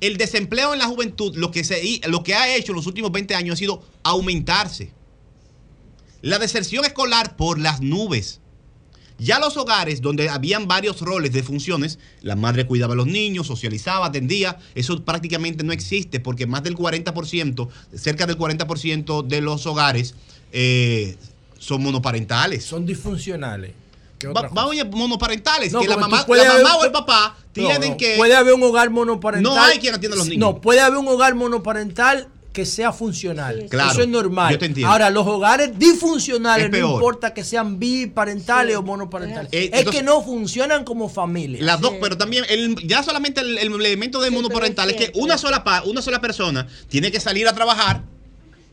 El 0.00 0.16
desempleo 0.16 0.72
en 0.72 0.80
la 0.80 0.86
juventud, 0.86 1.36
lo 1.36 1.50
que, 1.50 1.64
se, 1.64 2.00
lo 2.08 2.22
que 2.22 2.34
ha 2.34 2.54
hecho 2.54 2.72
en 2.72 2.76
los 2.76 2.86
últimos 2.86 3.12
20 3.12 3.34
años 3.34 3.54
ha 3.54 3.56
sido 3.56 3.82
aumentarse. 4.02 4.92
La 6.20 6.38
deserción 6.38 6.84
escolar 6.84 7.36
por 7.36 7.60
las 7.60 7.80
nubes. 7.80 8.40
Ya 9.18 9.40
los 9.40 9.56
hogares 9.56 10.00
donde 10.00 10.28
habían 10.28 10.68
varios 10.68 11.00
roles 11.00 11.32
de 11.32 11.42
funciones, 11.42 11.98
la 12.22 12.36
madre 12.36 12.66
cuidaba 12.66 12.92
a 12.94 12.96
los 12.96 13.06
niños, 13.08 13.48
socializaba, 13.48 14.06
atendía, 14.06 14.58
eso 14.76 15.04
prácticamente 15.04 15.64
no 15.64 15.72
existe 15.72 16.20
porque 16.20 16.46
más 16.46 16.62
del 16.62 16.76
40%, 16.76 17.68
cerca 17.94 18.26
del 18.26 18.38
40% 18.38 19.26
de 19.26 19.40
los 19.40 19.66
hogares 19.66 20.14
eh, 20.52 21.16
son 21.58 21.82
monoparentales. 21.82 22.64
Son 22.64 22.86
disfuncionales. 22.86 23.72
Vamos 24.32 24.76
a 24.80 24.84
monoparentales, 24.84 25.72
No, 25.72 25.80
que 25.80 25.88
la 25.88 25.96
mamá, 25.96 26.24
la 26.28 26.34
haber- 26.50 26.62
mamá 26.62 26.76
o 26.76 26.84
el 26.84 26.92
papá 26.92 27.36
No, 27.38 27.52
tienen 27.52 27.90
no, 27.92 27.96
que... 27.96 28.16
Puede 28.16 28.34
haber 28.34 28.54
un 28.54 28.62
hogar 28.62 28.90
monoparental. 28.90 29.54
No 29.54 29.60
hay 29.60 29.78
quien 29.78 29.94
atienda 29.94 30.16
a 30.16 30.18
los 30.18 30.28
niños. 30.28 30.40
No, 30.40 30.60
puede 30.60 30.80
haber 30.80 30.98
un 30.98 31.08
hogar 31.08 31.34
monoparental 31.34 32.28
que 32.52 32.64
sea 32.66 32.92
funcional. 32.92 33.66
Claro, 33.70 33.92
Eso 33.92 34.02
es 34.02 34.08
normal. 34.08 34.52
yo 34.52 34.58
te 34.58 34.66
entiendo. 34.66 34.90
Ahora, 34.90 35.10
los 35.10 35.26
hogares 35.26 35.78
disfuncionales, 35.78 36.66
Es 36.66 36.70
no 36.72 36.94
importa 36.94 37.32
que 37.32 37.44
sean 37.44 37.78
biparentales 37.78 38.74
o 38.76 38.82
monoparentales, 38.82 39.52
Eh, 39.52 39.64
es 39.72 39.78
entonces- 39.80 40.00
que 40.00 40.02
no 40.02 40.22
funcionan 40.22 40.84
como 40.84 41.08
familia. 41.08 41.62
Las 41.62 41.80
dos, 41.80 41.94
pero 42.00 42.16
también 42.16 42.44
el- 42.48 42.74
ya 42.86 43.02
solamente 43.02 43.42
el, 43.42 43.58
el 43.58 43.72
elemento 43.72 44.20
de 44.20 44.30
monoparental 44.30 44.90
es 44.90 44.96
que 44.96 45.12
una 45.14 45.38
sola, 45.38 45.62
pa- 45.62 45.82
una 45.84 46.02
sola 46.02 46.20
persona 46.20 46.66
tiene 46.88 47.12
que 47.12 47.20
salir 47.20 47.46
a 47.46 47.52
trabajar 47.54 48.02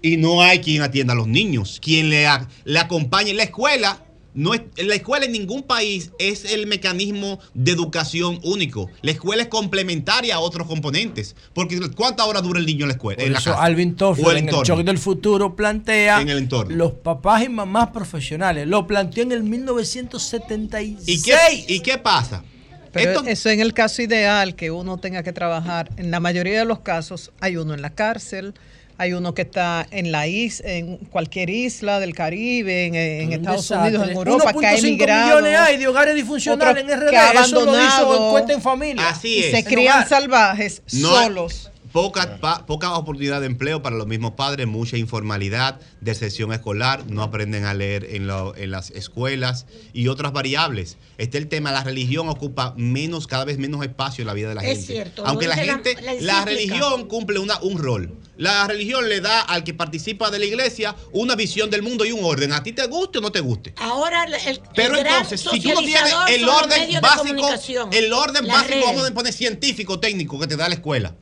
y 0.01 0.17
no 0.17 0.41
hay 0.41 0.59
quien 0.61 0.81
atienda 0.81 1.13
a 1.13 1.15
los 1.15 1.27
niños, 1.27 1.79
quien 1.83 2.09
le, 2.09 2.25
a- 2.27 2.47
le 2.63 2.79
acompañe. 2.79 3.33
La 3.33 3.43
escuela, 3.43 4.01
no 4.35 4.53
es, 4.53 4.61
la 4.77 4.95
escuela 4.95 5.25
en 5.25 5.31
ningún 5.31 5.63
país 5.63 6.11
es 6.19 6.45
el 6.45 6.67
mecanismo 6.67 7.39
de 7.53 7.71
educación 7.71 8.39
único. 8.43 8.91
La 9.01 9.11
escuela 9.11 9.43
es 9.43 9.47
complementaria 9.47 10.35
a 10.35 10.39
otros 10.39 10.67
componentes. 10.67 11.35
Porque 11.53 11.79
¿cuántas 11.95 12.27
horas 12.27 12.43
dura 12.43 12.59
el 12.59 12.65
niño 12.65 12.83
en 12.83 12.89
la 12.89 12.93
escuela? 12.93 13.17
Por 13.17 13.25
en 13.25 13.33
la 13.33 13.39
eso 13.39 13.51
casa? 13.51 13.63
Alvin 13.63 13.93
O 13.93 13.95
Toffler 13.95 14.27
el 14.27 14.31
en 14.31 14.37
el 14.37 14.49
entorno. 14.49 14.75
Shock 14.75 14.85
del 14.85 14.97
Futuro 14.97 15.55
plantea 15.55 16.21
En 16.21 16.29
el 16.29 16.37
entorno. 16.39 16.75
los 16.75 16.91
papás 16.91 17.43
y 17.43 17.49
mamás 17.49 17.89
profesionales. 17.89 18.67
Lo 18.67 18.85
planteó 18.85 19.23
en 19.23 19.31
el 19.31 19.43
1976. 19.43 21.07
¿Y 21.07 21.21
qué, 21.21 21.73
¿Y 21.73 21.79
qué 21.79 21.97
pasa? 21.97 22.43
Pero 22.91 23.25
eso 23.25 23.49
en 23.49 23.59
el 23.59 23.73
caso 23.73 24.01
ideal 24.01 24.55
que 24.55 24.71
uno 24.71 24.97
tenga 24.97 25.21
que 25.21 25.33
trabajar, 25.33 25.89
en 25.97 26.11
la 26.11 26.21
mayoría 26.21 26.59
de 26.59 26.65
los 26.65 26.79
casos 26.79 27.31
hay 27.41 27.57
uno 27.57 27.73
en 27.73 27.81
la 27.81 27.89
cárcel, 27.89 28.53
hay 28.97 29.13
uno 29.13 29.33
que 29.33 29.41
está 29.43 29.85
en 29.91 30.11
la 30.11 30.27
is, 30.27 30.61
en 30.65 30.97
cualquier 30.97 31.49
isla 31.49 31.99
del 31.99 32.13
Caribe, 32.13 32.85
en, 32.85 32.95
en 32.95 33.27
Un 33.27 33.33
Estados 33.33 33.61
desastre. 33.67 33.89
Unidos, 33.89 34.09
en 34.09 34.15
Europa, 34.17 34.53
que 34.53 34.65
ha 34.67 34.73
1.5 34.73 34.79
emigrado. 34.87 35.25
millones 35.41 35.59
hay 35.59 35.77
de 35.77 35.87
hogares 35.87 36.15
disfuncionales 36.15 36.83
en 36.83 36.89
RD. 36.99 37.09
que 37.09 37.17
ha 37.17 37.31
Eso 37.31 37.65
lo 37.65 37.71
hizo 37.73 37.85
abandonado. 37.85 38.27
Encuesta 38.27 38.53
en 38.53 38.61
Familia. 38.61 39.09
Así 39.09 39.27
y 39.35 39.39
es. 39.43 39.51
se 39.51 39.59
En 39.59 39.65
crían 39.65 39.95
hogar. 39.97 40.07
salvajes 40.09 40.81
No 40.93 41.17
hay- 41.17 41.25
solos. 41.27 41.71
Poca, 41.95 42.41
pa- 42.41 42.65
poca 42.65 42.93
oportunidad 42.95 43.39
de 43.39 43.45
empleo 43.47 43.81
para 43.81 43.95
los 43.95 44.05
mismos 44.05 44.31
padres, 44.31 44.67
mucha 44.67 44.97
informalidad, 44.97 45.79
deserción 46.01 46.51
escolar, 46.51 47.05
no 47.09 47.23
aprenden 47.23 47.63
a 47.63 47.73
leer 47.73 48.03
en, 48.11 48.27
lo- 48.27 48.53
en 48.57 48.71
las 48.71 48.91
escuelas 48.91 49.65
y 49.93 50.09
otras 50.09 50.33
variables. 50.33 50.97
Está 51.17 51.37
el 51.37 51.47
tema, 51.47 51.71
la 51.71 51.85
religión 51.85 52.27
ocupa 52.27 52.73
menos, 52.75 53.27
cada 53.27 53.45
vez 53.45 53.57
menos 53.59 53.81
espacio 53.81 54.23
en 54.23 54.27
la 54.27 54.33
vida 54.33 54.49
de 54.49 54.55
la 54.55 54.61
Es 54.63 54.79
gente. 54.79 54.91
cierto, 54.93 55.25
Aunque 55.25 55.47
la 55.47 55.55
gente, 55.55 55.95
la 56.19 56.43
religión 56.43 57.07
cumple 57.07 57.39
una, 57.39 57.57
un 57.61 57.77
rol. 57.77 58.13
La 58.35 58.67
religión 58.67 59.07
le 59.07 59.21
da 59.21 59.39
al 59.39 59.63
que 59.63 59.73
participa 59.73 60.29
de 60.29 60.39
la 60.39 60.45
iglesia 60.45 60.97
una 61.13 61.35
visión 61.35 61.69
del 61.69 61.81
mundo 61.81 62.03
y 62.03 62.11
un 62.11 62.25
orden. 62.25 62.51
A 62.51 62.61
ti 62.61 62.73
te 62.73 62.85
guste 62.87 63.19
o 63.19 63.21
no 63.21 63.31
te 63.31 63.39
guste. 63.39 63.73
Ahora 63.77 64.25
el, 64.25 64.33
el 64.33 64.59
Pero 64.75 64.95
gran 64.99 65.07
entonces, 65.23 65.39
si 65.39 65.61
tú 65.61 65.69
no 65.69 65.79
tienes 65.79 66.13
el 66.27 66.49
orden 66.49 66.99
básico, 67.01 67.89
el 67.93 68.11
orden 68.11 68.45
básico, 68.45 68.85
vamos 68.85 69.09
a 69.09 69.13
poner 69.13 69.31
científico, 69.31 70.01
técnico, 70.01 70.37
que 70.37 70.47
te 70.47 70.57
da 70.57 70.67
la 70.67 70.75
escuela, 70.75 71.15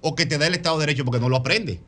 o 0.00 0.14
que 0.14 0.26
te 0.26 0.38
da 0.38 0.46
el 0.46 0.54
Estado 0.54 0.78
de 0.78 0.86
Derecho 0.86 1.04
porque 1.04 1.20
no 1.20 1.28
lo 1.28 1.36
aprende. 1.36 1.80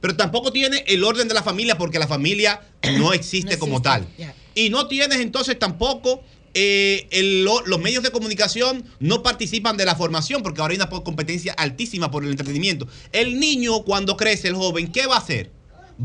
Pero 0.00 0.16
tampoco 0.16 0.52
tiene 0.52 0.84
el 0.86 1.02
orden 1.04 1.28
de 1.28 1.34
la 1.34 1.42
familia 1.42 1.78
porque 1.78 1.98
la 1.98 2.06
familia 2.06 2.60
no 2.98 3.12
existe 3.12 3.58
como 3.58 3.80
tal. 3.82 4.06
Y 4.54 4.70
no 4.70 4.86
tienes 4.86 5.18
entonces 5.20 5.58
tampoco 5.58 6.22
eh, 6.56 7.08
el- 7.10 7.42
los 7.44 7.80
medios 7.80 8.02
de 8.04 8.10
comunicación 8.12 8.84
no 9.00 9.22
participan 9.22 9.76
de 9.76 9.84
la 9.84 9.96
formación 9.96 10.42
porque 10.42 10.60
ahora 10.60 10.72
hay 10.72 10.76
una 10.76 10.88
competencia 10.88 11.52
altísima 11.54 12.10
por 12.10 12.22
el 12.24 12.30
entretenimiento. 12.30 12.86
El 13.12 13.40
niño 13.40 13.82
cuando 13.82 14.16
crece, 14.16 14.48
el 14.48 14.54
joven, 14.54 14.92
¿qué 14.92 15.06
va 15.06 15.16
a 15.16 15.18
hacer? 15.18 15.50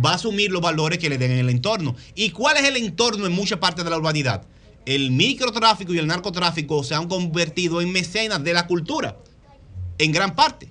Va 0.04 0.12
a 0.12 0.16
asumir 0.16 0.50
los 0.52 0.62
valores 0.62 0.98
que 0.98 1.10
le 1.10 1.18
den 1.20 1.32
en 1.32 1.38
el 1.40 1.50
entorno. 1.50 1.96
¿Y 2.16 2.32
cuál 2.32 2.58
es 2.58 2.64
el 2.64 2.78
entorno 2.78 3.26
en 3.28 3.32
muchas 3.32 3.60
partes 3.60 3.84
de 3.84 3.92
la 3.92 3.98
urbanidad? 3.98 4.44
El 4.86 5.12
microtráfico 5.12 5.94
y 5.94 6.00
el 6.00 6.08
narcotráfico 6.08 6.84
se 6.84 6.96
han 6.96 7.08
convertido 7.08 7.80
en 7.82 7.92
mecenas 7.92 8.44
de 8.44 8.54
la 8.54 8.66
cultura, 8.66 9.18
en 10.00 10.12
gran 10.12 10.36
parte. 10.36 10.68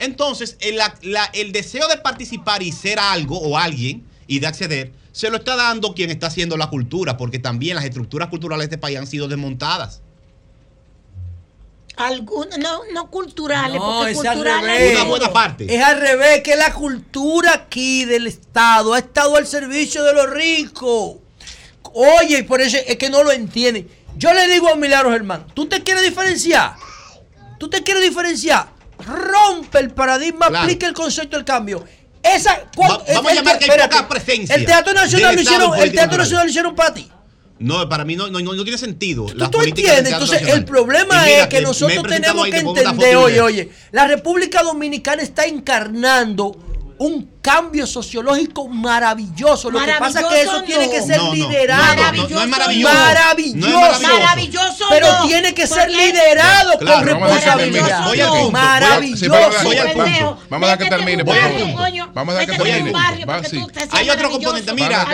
Entonces, 0.00 0.56
el, 0.60 0.76
la- 0.76 0.94
la- 1.02 1.30
el 1.32 1.52
deseo 1.52 1.86
de 1.88 1.98
participar 1.98 2.62
y 2.62 2.72
ser 2.72 2.98
algo 2.98 3.38
o 3.38 3.56
alguien 3.56 4.04
y 4.26 4.40
de 4.40 4.46
acceder, 4.48 4.92
se 5.12 5.30
lo 5.30 5.36
está 5.38 5.54
dando 5.56 5.94
quien 5.94 6.10
está 6.10 6.26
haciendo 6.28 6.56
la 6.56 6.68
cultura, 6.70 7.16
porque 7.16 7.38
también 7.38 7.76
las 7.76 7.84
estructuras 7.84 8.28
culturales 8.28 8.68
de 8.68 8.74
este 8.74 8.78
país 8.78 8.98
han 8.98 9.06
sido 9.06 9.28
desmontadas. 9.28 10.02
Algunos, 11.96 12.56
no, 12.58 12.80
no 12.94 13.10
culturales, 13.10 13.78
No, 13.78 13.98
porque 13.98 14.12
es 14.12 14.18
al 14.18 14.34
culturales. 14.36 14.92
Una 14.96 15.04
buena 15.04 15.32
parte. 15.32 15.74
Es 15.74 15.82
al 15.82 16.00
revés, 16.00 16.42
que 16.42 16.56
la 16.56 16.72
cultura 16.72 17.52
aquí 17.52 18.04
del 18.06 18.26
Estado 18.26 18.94
ha 18.94 18.98
estado 19.00 19.36
al 19.36 19.46
servicio 19.46 20.02
de 20.04 20.14
los 20.14 20.30
ricos. 20.30 21.16
Oye, 21.92 22.38
y 22.38 22.42
por 22.44 22.60
eso 22.62 22.78
es 22.86 22.96
que 22.96 23.10
no 23.10 23.22
lo 23.22 23.32
entienden. 23.32 23.88
Yo 24.16 24.32
le 24.32 24.46
digo 24.48 24.68
a 24.72 24.76
Milagros 24.76 25.12
Germán, 25.12 25.46
¿tú 25.52 25.66
te 25.66 25.82
quieres 25.82 26.02
diferenciar? 26.04 26.74
¿Tú 27.58 27.68
te 27.68 27.82
quieres 27.82 28.02
diferenciar? 28.02 28.68
Rompe 29.10 29.78
el 29.78 29.90
paradigma, 29.90 30.48
Claro. 30.48 30.64
aplica 30.64 30.86
el 30.86 30.94
concepto 30.94 31.36
del 31.36 31.44
cambio. 31.44 31.84
Esa, 32.22 32.64
¿cuál- 32.76 32.92
Va- 32.92 33.02
vamos 33.14 33.32
a 33.32 33.34
llamar 33.34 33.58
que 33.58 33.64
hay 33.64 33.70
espérate. 33.70 33.96
poca 33.96 34.08
presencia 34.08 34.54
El 34.54 34.66
Teatro 34.66 34.92
Nacional 34.92 35.34
lo 35.34 35.40
hicieron, 35.40 35.78
el 35.78 35.92
Teatro. 35.92 36.18
Nacional 36.18 36.44
lo 36.46 36.50
hicieron 36.50 36.74
para 36.74 36.94
ti. 36.94 37.10
No, 37.58 37.86
para 37.88 38.04
mí 38.06 38.16
no, 38.16 38.28
no, 38.28 38.40
no- 38.40 38.62
tiene 38.62 38.78
sentido. 38.78 39.26
¿Tú, 39.26 39.48
tú 39.50 39.60
entiendes? 39.62 40.12
Entonces, 40.12 40.42
el 40.48 40.64
problema 40.64 41.28
es 41.28 41.46
que 41.48 41.60
nosotros 41.60 42.04
tenemos 42.06 42.46
que 42.48 42.58
entender, 42.58 43.16
oye, 43.16 43.40
oye, 43.40 43.70
la 43.90 44.06
República 44.06 44.62
Dominicana 44.62 45.22
está 45.22 45.44
encarnando 45.44 46.56
un 47.02 47.30
cambio 47.40 47.86
sociológico 47.86 48.68
maravilloso. 48.68 49.70
Lo 49.70 49.80
que 49.82 49.92
pasa 49.98 50.20
es 50.20 50.26
que 50.26 50.42
eso 50.42 50.62
tiene 50.64 50.90
que 50.90 51.00
ser 51.00 51.16
No, 51.16 51.28
no, 51.28 51.34
liderado. 51.34 51.96
no, 52.12 52.12
no, 52.12 52.28
no 52.28 52.42
es 52.42 52.48
maravilloso. 52.48 52.94
Maravilloso. 52.94 53.68
No 53.70 53.86
es 53.86 54.00
maravilloso. 54.02 54.20
Maravilloso 54.20 54.84
Pero 54.90 55.06
tiene 55.26 55.54
que 55.54 55.66
ser 55.66 55.90
liderado 55.90 56.78
Claro, 56.78 56.96
con 56.98 57.06
responsabilidad. 57.06 58.04
Voy 58.06 58.20
al 58.20 58.28
punto. 58.28 58.50
Maravilloso. 58.50 59.62
Voy 59.64 59.76
al 59.78 59.92
punto. 59.92 60.38
Vamos 60.50 60.68
a 60.68 60.72
dejar 60.72 60.78
que 60.78 60.96
termine, 60.96 61.24
por 61.24 61.34
Voy 61.34 61.42
al 61.42 61.52
favor. 61.52 61.88
punto. 61.88 62.10
Vamos 62.12 62.34
a 62.34 62.38
dejar 62.38 62.56
que 62.58 62.62
termine. 62.64 62.92
Hay 63.92 64.10
otro 64.10 64.30
componente. 64.30 64.74
Mira, 64.74 65.06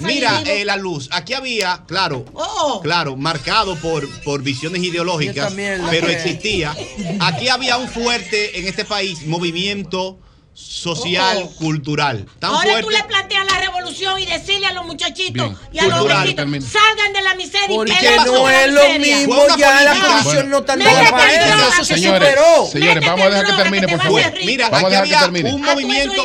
mira 0.00 0.42
eh, 0.44 0.64
la 0.64 0.74
luz. 0.76 1.08
Aquí 1.12 1.34
había, 1.34 1.84
claro, 1.86 2.24
Oh. 2.34 2.80
claro, 2.82 3.16
marcado 3.16 3.76
por, 3.76 4.08
por 4.24 4.42
visiones 4.42 4.82
ideológicas, 4.82 5.52
pero 5.88 6.08
existía. 6.08 6.74
Aquí 7.20 7.48
había 7.48 7.76
un 7.76 7.86
fuerte 7.88 8.58
en 8.58 8.66
este 8.66 8.84
país 8.84 9.24
movimiento 9.24 10.18
social, 10.58 11.44
Oh. 11.44 11.50
cultural. 11.56 12.26
Tan 12.38 12.50
Ahora 12.50 12.62
fuerte. 12.64 12.82
tú 12.82 12.90
le 12.90 13.02
planteas 13.04 13.46
la 13.46 13.58
revolución 13.60 14.20
y 14.20 14.26
decirle 14.26 14.66
a 14.66 14.72
los 14.72 14.84
muchachitos 14.86 15.32
Bien. 15.32 15.56
y 15.72 15.78
a 15.78 15.86
los 15.86 16.34
termino. 16.34 16.66
salgan 16.66 17.12
de 17.12 17.22
la 17.22 17.34
miseria 17.36 17.66
Porque 17.68 17.92
y 17.92 18.26
no 18.26 18.44
la 18.48 18.64
es 18.64 18.72
lo 18.72 18.80
miseria. 18.98 19.16
mismo 19.16 19.42
ya 19.56 19.82
la 19.82 19.94
condición 20.00 20.50
no 20.50 20.62
tan 20.64 20.80
en 20.82 20.86
para 20.88 21.32
eso. 21.32 21.46
droga, 21.46 21.68
Eso 21.74 21.84
se 21.84 21.94
Señores, 21.94 22.30
superó. 22.30 22.66
señores, 22.66 23.06
vamos 23.06 23.26
a 23.26 23.30
dejar 23.30 23.46
que 23.46 23.52
termine, 23.62 23.88
por 23.88 23.98
favor. 24.02 24.22
Mira, 24.44 24.68
vamos 24.68 24.84
a 24.84 24.88
dejar 24.90 25.08
que 25.08 25.14
había 25.14 25.20
termine. 25.32 25.54
un 25.54 25.62
movimiento. 25.62 26.22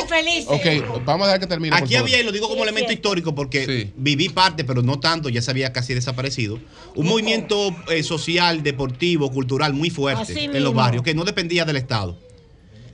Ok, 0.48 1.04
vamos 1.04 1.24
a 1.24 1.26
dejar 1.28 1.40
que 1.40 1.46
termine. 1.46 1.76
Aquí 1.76 1.96
había, 1.96 2.20
y 2.20 2.22
lo 2.24 2.32
digo 2.32 2.48
como 2.48 2.62
elemento 2.64 2.92
histórico 2.92 3.34
porque 3.34 3.92
viví 3.96 4.28
parte, 4.28 4.64
pero 4.64 4.82
no 4.82 4.98
tanto, 5.00 5.28
ya 5.28 5.42
se 5.42 5.50
había 5.50 5.72
casi 5.72 5.94
desaparecido, 5.94 6.58
un 6.94 7.06
movimiento 7.06 7.74
eh, 7.88 8.02
social, 8.02 8.62
deportivo, 8.62 9.30
cultural 9.30 9.72
muy 9.72 9.90
fuerte 9.90 10.44
en 10.44 10.64
los 10.64 10.74
barrios, 10.74 11.02
que 11.02 11.14
no 11.14 11.24
dependía 11.24 11.64
del 11.64 11.76
Estado. 11.76 12.18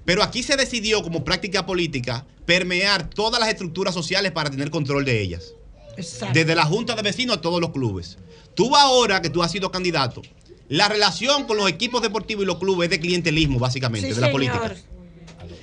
Pero 0.05 0.23
aquí 0.23 0.43
se 0.43 0.57
decidió 0.57 1.03
como 1.03 1.25
práctica 1.25 1.67
política 1.67 2.27
permear 2.47 3.09
todas 3.11 3.41
las 3.41 3.49
estructuras 3.49 3.95
sociales 3.95 4.33
para 4.33 4.51
tener 4.51 4.71
control 4.71 5.05
de 5.05 5.21
ellas. 5.21 5.55
Exacto. 5.97 6.39
Desde 6.39 6.55
la 6.55 6.65
Junta 6.65 6.95
de 6.97 7.03
Vecinos 7.03 7.37
a 7.37 7.41
todos 7.41 7.61
los 7.61 7.71
clubes. 7.71 8.19
Tú 8.55 8.75
ahora 8.77 9.21
que 9.23 9.31
tú 9.31 9.43
has 9.43 9.53
sido 9.53 9.71
candidato, 9.71 10.23
la 10.69 10.89
relación 10.89 11.45
con 11.47 11.57
los 11.57 11.69
equipos 11.69 12.01
deportivos 12.03 12.45
y 12.45 12.47
los 12.47 12.59
clubes 12.59 12.87
es 12.87 12.91
de 12.91 13.01
clientelismo, 13.01 13.59
básicamente, 13.59 14.09
Sí, 14.09 14.15
de 14.15 14.21
la 14.21 14.29
señor. 14.29 14.33
política. 14.33 14.77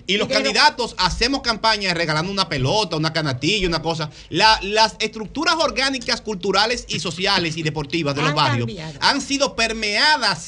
Y 0.08 0.18
los 0.18 0.28
candidatos 0.30 0.96
hacemos 0.98 1.42
campañas 1.42 1.94
regalando 1.94 2.32
una 2.32 2.48
pelota, 2.48 2.96
una 2.96 3.12
canastilla, 3.14 3.68
una 3.68 3.82
cosa. 3.82 4.10
La- 4.30 4.58
las 4.64 4.96
estructuras 5.00 5.56
orgánicas, 5.56 6.22
culturales 6.22 6.86
y 6.88 7.00
sociales 7.02 7.58
y 7.58 7.62
deportivas 7.64 8.16
de 8.16 8.22
los 8.22 8.34
barrios 8.34 8.68
cambiado. 8.68 8.98
han 9.02 9.20
sido 9.22 9.56
permeadas 9.56 10.40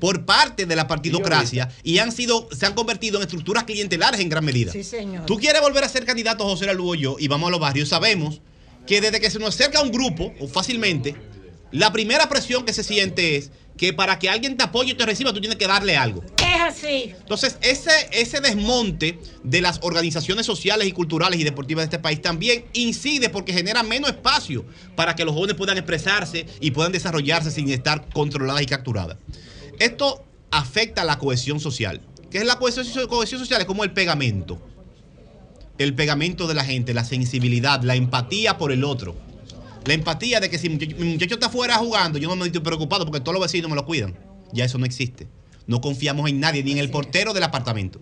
por 0.00 0.24
parte 0.24 0.64
de 0.66 0.76
la 0.76 0.86
partidocracia 0.86 1.68
y 1.82 1.98
han 1.98 2.12
sido, 2.12 2.48
se 2.56 2.66
han 2.66 2.74
convertido 2.74 3.16
en 3.18 3.22
estructuras 3.24 3.64
clientelares 3.64 4.20
en 4.20 4.28
gran 4.28 4.44
medida. 4.44 4.72
Sí, 4.72 4.84
señor. 4.84 5.26
Tú 5.26 5.36
quieres 5.38 5.60
volver 5.60 5.84
a 5.84 5.88
ser 5.88 6.04
candidato 6.04 6.44
José 6.44 6.66
Lalugo 6.66 6.94
y 6.94 7.00
yo 7.00 7.16
y 7.18 7.28
vamos 7.28 7.48
a 7.48 7.50
los 7.50 7.60
barrios, 7.60 7.88
sabemos 7.88 8.40
que 8.86 9.00
desde 9.00 9.20
que 9.20 9.30
se 9.30 9.38
nos 9.38 9.54
acerca 9.54 9.82
un 9.82 9.90
grupo, 9.92 10.32
o 10.40 10.48
fácilmente, 10.48 11.14
la 11.72 11.92
primera 11.92 12.28
presión 12.28 12.64
que 12.64 12.72
se 12.72 12.82
siente 12.82 13.36
es 13.36 13.50
que 13.80 13.94
para 13.94 14.18
que 14.18 14.28
alguien 14.28 14.58
te 14.58 14.62
apoye 14.62 14.90
y 14.90 14.94
te 14.94 15.06
reciba, 15.06 15.32
tú 15.32 15.40
tienes 15.40 15.56
que 15.56 15.66
darle 15.66 15.96
algo. 15.96 16.22
Es 16.36 16.60
así. 16.60 17.14
Entonces, 17.18 17.56
ese, 17.62 17.90
ese 18.12 18.42
desmonte 18.42 19.18
de 19.42 19.62
las 19.62 19.78
organizaciones 19.80 20.44
sociales 20.44 20.86
y 20.86 20.92
culturales 20.92 21.40
y 21.40 21.44
deportivas 21.44 21.84
de 21.84 21.96
este 21.96 21.98
país 21.98 22.20
también 22.20 22.66
incide 22.74 23.30
porque 23.30 23.54
genera 23.54 23.82
menos 23.82 24.10
espacio 24.10 24.66
para 24.96 25.14
que 25.14 25.24
los 25.24 25.34
jóvenes 25.34 25.56
puedan 25.56 25.78
expresarse 25.78 26.44
y 26.60 26.72
puedan 26.72 26.92
desarrollarse 26.92 27.50
sin 27.50 27.70
estar 27.70 28.06
controladas 28.10 28.60
y 28.60 28.66
capturadas. 28.66 29.16
Esto 29.78 30.26
afecta 30.50 31.00
a 31.00 31.06
la 31.06 31.18
cohesión 31.18 31.58
social. 31.58 32.02
¿Qué 32.30 32.36
es 32.36 32.44
la 32.44 32.58
cohesión, 32.58 32.86
cohesión 33.08 33.40
social? 33.40 33.62
Es 33.62 33.66
como 33.66 33.82
el 33.82 33.92
pegamento. 33.92 34.60
El 35.78 35.94
pegamento 35.94 36.46
de 36.46 36.52
la 36.52 36.64
gente, 36.64 36.92
la 36.92 37.04
sensibilidad, 37.04 37.82
la 37.82 37.94
empatía 37.94 38.58
por 38.58 38.72
el 38.72 38.84
otro. 38.84 39.16
La 39.86 39.94
empatía 39.94 40.40
de 40.40 40.50
que 40.50 40.58
si 40.58 40.68
mi 40.68 40.74
muchacho, 40.76 40.96
mi 40.98 41.12
muchacho 41.12 41.34
está 41.34 41.46
afuera 41.46 41.76
jugando, 41.76 42.18
yo 42.18 42.28
no 42.28 42.36
me 42.36 42.46
estoy 42.46 42.60
preocupado 42.60 43.04
porque 43.06 43.20
todos 43.20 43.32
los 43.34 43.42
vecinos 43.42 43.70
me 43.70 43.76
lo 43.76 43.86
cuidan. 43.86 44.14
Ya 44.52 44.64
eso 44.64 44.78
no 44.78 44.84
existe. 44.84 45.26
No 45.66 45.80
confiamos 45.80 46.28
en 46.28 46.40
nadie, 46.40 46.62
ni 46.62 46.72
en 46.72 46.78
el 46.78 46.90
portero 46.90 47.32
del 47.32 47.42
apartamento. 47.44 48.00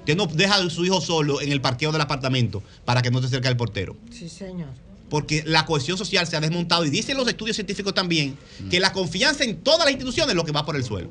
Usted 0.00 0.16
no 0.16 0.26
deja 0.26 0.56
a 0.56 0.70
su 0.70 0.84
hijo 0.84 1.00
solo 1.00 1.40
en 1.40 1.50
el 1.50 1.60
parqueo 1.60 1.90
del 1.92 2.00
apartamento 2.00 2.62
para 2.84 3.00
que 3.00 3.10
no 3.10 3.20
se 3.20 3.26
acerque 3.26 3.48
al 3.48 3.56
portero. 3.56 3.96
Sí, 4.10 4.28
señor. 4.28 4.68
Porque 5.08 5.42
la 5.46 5.64
cohesión 5.64 5.96
social 5.96 6.26
se 6.26 6.36
ha 6.36 6.40
desmontado 6.40 6.84
y 6.84 6.90
dicen 6.90 7.16
los 7.16 7.26
estudios 7.28 7.56
científicos 7.56 7.94
también 7.94 8.36
que 8.70 8.80
la 8.80 8.92
confianza 8.92 9.44
en 9.44 9.58
todas 9.60 9.80
las 9.80 9.90
instituciones 9.92 10.30
es 10.30 10.36
lo 10.36 10.44
que 10.44 10.52
va 10.52 10.66
por 10.66 10.76
el 10.76 10.84
suelo. 10.84 11.10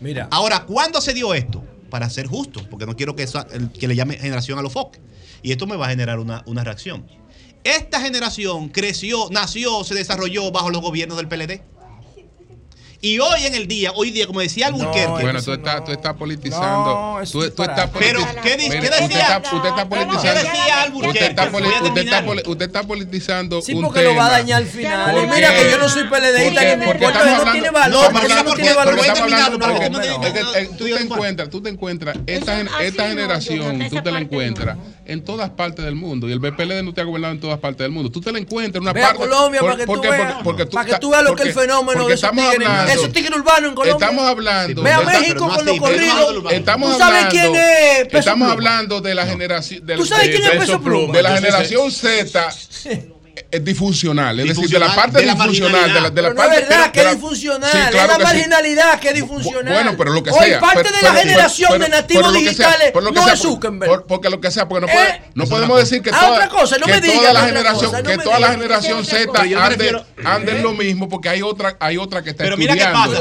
Mira. 0.00 0.28
Ahora, 0.30 0.64
¿cuándo 0.64 1.00
se 1.00 1.12
dio 1.12 1.34
esto? 1.34 1.62
Para 1.90 2.08
ser 2.08 2.26
justo, 2.28 2.64
porque 2.70 2.86
no 2.86 2.96
quiero 2.96 3.16
que, 3.16 3.24
eso- 3.24 3.44
que 3.78 3.88
le 3.88 3.96
llame 3.96 4.16
generación 4.16 4.58
a 4.58 4.62
los 4.62 4.72
foques. 4.72 5.00
Y 5.42 5.52
esto 5.52 5.66
me 5.66 5.76
va 5.76 5.86
a 5.86 5.90
generar 5.90 6.18
una, 6.18 6.42
una 6.46 6.62
reacción. 6.64 7.04
Esta 7.64 8.00
generación 8.00 8.70
creció, 8.70 9.28
nació, 9.30 9.84
se 9.84 9.94
desarrolló 9.94 10.50
bajo 10.50 10.70
los 10.70 10.80
gobiernos 10.80 11.18
del 11.18 11.28
PLD. 11.28 11.62
Y 13.02 13.18
hoy 13.18 13.46
en 13.46 13.54
el 13.54 13.66
día, 13.66 13.92
hoy 13.94 14.10
día, 14.10 14.26
como 14.26 14.40
decía 14.40 14.66
Albuquerque. 14.66 15.06
Bueno, 15.22 15.42
tú 15.42 15.54
estás, 15.54 15.82
tú 15.84 15.90
estás 15.90 16.14
politizando. 16.16 16.84
No, 17.14 17.20
eso 17.22 17.40
tú, 17.40 17.50
tú 17.50 17.62
estás. 17.62 17.88
Pero, 17.98 18.20
¿qué 18.42 18.58
dice- 18.58 18.78
qué 18.78 18.90
decía? 18.90 19.06
Usted 19.06 19.20
está, 19.20 19.38
usted 19.56 19.68
está 19.70 19.82
¿Qué 19.84 19.88
politizando. 19.88 20.34
decía 20.42 20.82
Albuquerque? 20.82 21.08
Usted 21.18 21.30
está, 21.30 21.50
poli- 21.50 21.66
usted 21.82 22.02
está 22.02 22.24
poli- 22.26 22.42
usted 22.46 22.66
está 22.66 22.82
politizando 22.82 23.62
Sí, 23.62 23.72
un 23.72 23.84
porque 23.84 24.02
lo 24.02 24.14
va 24.14 24.26
a 24.26 24.28
tema. 24.28 24.38
dañar 24.38 24.58
al 24.62 24.68
final. 24.68 25.14
¿Por 25.14 25.24
Y 25.24 25.26
mira 25.28 25.54
que 25.54 25.70
yo 25.70 25.78
no 25.78 25.88
soy 25.88 26.04
PLDista 26.04 26.44
Porque- 26.60 26.76
ni 26.76 26.76
me 26.76 26.84
porque 26.86 27.04
importa, 27.06 27.18
no 27.24 27.52
tiene 27.52 27.68
hablando- 27.68 27.72
valor, 27.72 28.04
porque 28.12 28.18
hablando- 28.20 28.50
no 28.50 28.56
tiene 28.56 28.70
porque 28.74 28.76
valor. 28.76 28.98
hablando- 29.00 29.58
No, 29.58 29.74
porque- 29.74 29.90
no, 29.90 30.00
que, 30.20 30.60
eh, 30.60 30.70
Tú 30.76 30.84
te 30.84 30.90
no. 30.90 30.96
encuentras, 30.98 31.48
tú 31.50 31.62
te 31.62 31.70
encuentras, 31.70 32.16
esta, 32.26 32.56
gen- 32.56 32.68
esta 32.82 33.08
generación, 33.08 33.88
tú 33.88 34.02
te 34.02 34.12
la 34.12 34.18
encuentras 34.20 34.76
en 35.06 35.24
todas 35.24 35.48
partes 35.48 35.86
del 35.86 35.94
mundo. 35.94 36.28
Y 36.28 36.32
el 36.32 36.38
BPLD 36.38 36.82
no 36.82 36.92
te 36.92 37.00
ha 37.00 37.04
gobernado 37.04 37.32
en 37.32 37.40
todas 37.40 37.58
partes 37.60 37.78
del 37.78 37.92
mundo. 37.92 38.10
Tú 38.12 38.20
te 38.20 38.30
la 38.30 38.38
encuentras 38.38 38.76
en 38.76 38.82
una 38.82 38.92
Ve 38.92 39.02
a 39.02 39.06
parte. 39.08 39.18
Colombia 39.22 39.60
para 39.62 39.76
que 39.76 39.82
tú 39.86 39.86
porque- 39.86 40.10
veas. 40.10 40.20
porque- 40.20 40.44
porque 40.44 40.66
Para 40.66 40.84
que 40.86 40.98
tú 40.98 41.10
veas 41.10 41.22
lo 41.24 41.34
que 41.34 41.42
es 41.44 41.48
el 41.48 41.54
porque- 41.54 41.66
fenómeno 41.66 41.92
porque 42.00 42.08
de 42.08 42.14
estamos 42.14 42.50
tigres. 42.50 42.68
Hablando- 42.90 43.02
Esos 43.02 43.12
tigres 43.12 43.38
urbanos 43.38 43.68
en 43.70 43.74
Colombia. 43.74 44.06
Estamos 44.06 44.28
hablando. 44.28 44.82
Ve 44.82 44.92
a 44.92 45.00
México 45.00 45.38
con 45.48 45.48
los 45.48 45.58
Estamos 45.74 45.80
corridos. 45.80 46.52
Estamos 46.52 46.92
¿Tú 46.92 46.98
sabes 46.98 47.24
hablando- 47.24 47.30
quién 47.30 47.54
es 47.56 48.04
Peso 48.06 48.18
Estamos 48.18 48.50
hablando 48.52 49.00
de 49.00 49.14
la 49.14 49.26
generación. 49.26 49.86
de- 49.86 49.96
¿Tú 49.96 50.06
sabes 50.06 50.28
quién 50.28 50.44
es 50.44 50.50
Peso 50.50 50.80
Pluma? 50.80 51.12
De 51.14 51.22
la 51.22 51.34
generación 51.34 51.90
Z. 51.90 52.48
Es 53.52 53.64
disfuncional, 53.64 54.38
es 54.38 54.46
decir, 54.48 54.68
de 54.68 54.78
la 54.78 54.94
parte 54.94 55.18
de 55.18 55.26
la 55.26 55.34
disfuncional, 55.34 55.92
de 55.92 56.00
la, 56.00 56.10
de 56.10 56.22
la 56.22 56.28
Pero 56.28 56.34
no 56.34 56.36
parte 56.36 56.62
es 56.62 56.68
verdad 56.68 56.92
que 56.92 57.00
es 57.00 57.10
disfuncional, 57.12 57.70
Sí, 57.72 57.78
es 57.78 57.94
la 57.94 58.14
sí. 58.16 58.22
marginalidad 58.22 59.00
que 59.00 59.08
es 59.08 59.14
disfuncional. 59.14 59.72
Bueno, 59.74 59.94
pero 59.98 60.12
lo 60.12 60.22
que 60.22 60.30
Hoy 60.30 60.38
sea. 60.50 60.60
parte 60.60 60.82
pero- 60.84 60.96
de 60.96 61.02
la 61.02 61.08
pero- 61.10 61.20
generación 61.22 61.68
pero- 61.72 61.84
de 61.84 61.90
nativos 61.90 62.30
sea, 62.32 62.40
digitales 62.40 62.92
no 62.94 63.24
sea, 63.24 63.32
es 63.32 63.40
Zuckerberg. 63.40 63.90
por- 63.90 64.06
porque 64.06 64.30
lo 64.30 64.40
que 64.40 64.50
sea, 64.52 64.68
porque 64.68 64.86
no, 64.86 64.92
puede- 64.92 65.08
Eh, 65.08 65.22
no 65.34 65.46
podemos 65.46 65.78
decir 65.80 66.00
que 66.00 66.10
Ah, 66.10 66.18
toda, 66.20 66.32
otra 66.32 66.48
cosa, 66.48 66.78
no 66.78 66.86
que 66.86 66.92
me 66.92 67.00
toda 67.00 67.32
la 67.32 67.40
generación, 67.46 67.90
cosa, 67.90 68.02
no 68.02 68.08
que 68.10 68.18
toda 68.18 68.38
la 68.38 68.48
generación 68.52 69.04
Z 69.04 69.40
ande, 69.40 69.88
¿Eh? 69.88 70.56
en 70.56 70.62
lo 70.62 70.72
mismo, 70.72 71.08
porque 71.08 71.28
hay 71.28 71.42
otra, 71.42 71.76
hay 71.80 71.96
otra 71.96 72.22
que 72.22 72.30
está 72.30 72.44
Pero 72.44 72.56
mira 72.56 72.74
qué 72.74 72.84
pasa. 72.84 73.18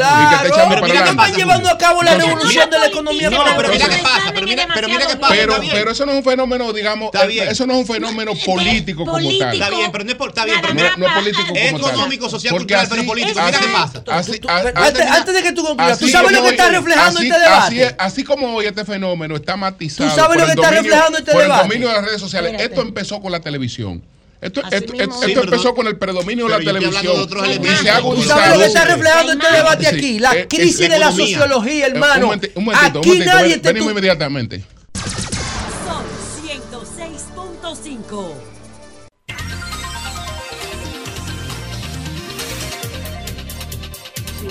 pero 0.69 0.83
mira 0.83 1.03
que 1.05 1.09
están 1.09 1.33
llevando 1.33 1.69
a 1.69 1.77
cabo 1.77 2.03
la 2.03 2.15
revolución 2.15 2.69
de 2.69 2.77
la 2.77 2.85
economía. 2.85 3.29
No, 3.31 3.43
pero 3.57 3.69
mira 3.69 3.89
qué 3.89 3.97
pasa, 3.97 4.31
pero 4.33 4.45
mira, 4.45 4.67
pero 4.75 4.87
mira 4.89 5.07
qué 5.07 5.15
pasa. 5.15 5.33
Pero, 5.33 5.91
eso 5.91 6.05
no 6.05 6.11
es 6.11 6.17
un 6.19 6.23
fenómeno, 6.23 6.71
digamos, 6.71 7.09
bien. 7.27 7.47
eso 7.47 7.65
no 7.65 7.73
es 7.73 7.79
un 7.79 7.87
fenómeno 7.87 8.33
político 8.45 9.05
como 9.05 9.17
tal. 9.17 9.53
Está 9.53 9.69
bien, 9.69 9.91
pero 9.91 10.03
no 10.03 10.11
es, 10.11 10.18
por- 10.19 10.29
está 10.29 10.45
bien, 10.45 10.59
pero 10.61 10.73
No, 10.75 10.81
no 10.97 11.07
es 11.07 11.13
político 11.13 11.41
como 11.47 11.55
es 11.59 11.71
tal. 11.71 11.79
económico, 11.79 12.29
social, 12.29 12.51
Porque 12.51 12.75
cultural, 12.75 12.81
así- 12.85 12.89
pero 12.93 13.05
político. 13.07 13.39
Mira 13.43 13.59
qué 13.59 13.67
pasa. 13.69 14.03
así- 14.11 14.39
Antes, 14.75 15.05
antes 15.07 15.33
de 15.33 15.41
que 15.43 15.51
tú 15.53 15.63
concluyas, 15.63 15.97
¿tú 15.97 16.07
sabes 16.07 16.31
lo 16.31 16.43
que 16.43 16.49
está 16.49 16.69
reflejando 16.69 17.19
así- 17.19 17.27
este 17.27 17.39
debate? 17.39 17.95
así 17.97 18.23
como 18.23 18.53
hoy 18.55 18.65
este 18.67 18.85
fenómeno 18.85 19.35
está 19.35 19.57
matizado 19.57 20.07
¿Tú 20.09 20.15
sabes 20.15 20.37
lo 20.39 20.45
que 20.45 20.51
está 20.51 20.67
dominio- 20.67 20.81
reflejando 20.83 21.17
este 21.17 21.31
por 21.31 21.41
debate? 21.41 21.61
el 21.63 21.67
dominio 21.69 21.87
de 21.87 21.93
las 21.95 22.05
redes 22.05 22.21
sociales. 22.21 22.53
Esto 22.61 22.81
empezó 22.81 23.19
con 23.19 23.31
la 23.31 23.39
televisión. 23.39 24.03
Esto, 24.41 24.61
esto. 24.71 24.93
Sí, 25.25 25.33
empezó 25.33 25.63
no- 25.65 25.75
con 25.75 25.87
el 25.87 25.97
predominio 25.97 26.45
de 26.45 26.51
la 26.51 26.59
televisión. 26.59 27.01
de 27.03 27.09
otros 27.09 27.45
y 27.45 27.51
se 27.81 27.89
ha 27.89 27.99
¿Tú 27.99 28.23
sabes 28.23 28.51
lo 28.53 28.59
que 28.59 28.65
está 28.67 28.85
reflejando 28.85 29.33
este 29.33 29.51
debate 29.51 29.83
Sí. 29.89 29.95
aquí? 29.95 30.19
La 30.19 30.47
crisis 30.47 30.71
es 30.75 30.77
de 30.79 30.89
la 30.89 30.95
economía. 31.07 31.25
sociología, 31.39 31.85
Un 31.87 31.91
hermano. 31.93 32.15
un 32.15 32.21
momentito, 32.21 32.59
un 32.59 32.69
Aquí 32.69 32.89
momentito, 32.93 33.25
nadie 33.25 33.49
ven- 33.49 33.61
te 33.61 33.67
venimos 33.73 33.91
inmediatamente. 33.91 34.63
Son 35.85 36.03
106.5. 36.45 38.33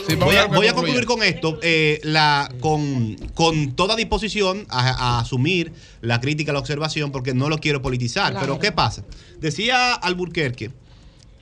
Sí, 0.08 0.16
voy 0.16 0.36
a 0.36 0.46
voy 0.46 0.68
concluir 0.70 1.04
con 1.04 1.22
esto, 1.22 1.58
eh, 1.62 2.00
la, 2.02 2.50
con, 2.60 3.14
con 3.34 3.72
toda 3.76 3.94
disposición 3.94 4.66
a, 4.70 4.88
a 4.88 5.20
asumir 5.20 5.72
la 6.00 6.20
crítica, 6.20 6.52
la 6.52 6.60
observación, 6.60 7.12
porque 7.12 7.34
no 7.34 7.50
lo 7.50 7.58
quiero 7.58 7.82
politizar. 7.82 8.32
Claro. 8.32 8.46
Pero 8.46 8.58
¿qué 8.58 8.72
pasa? 8.72 9.04
Decía 9.38 9.92
Alburquerque 9.92 10.70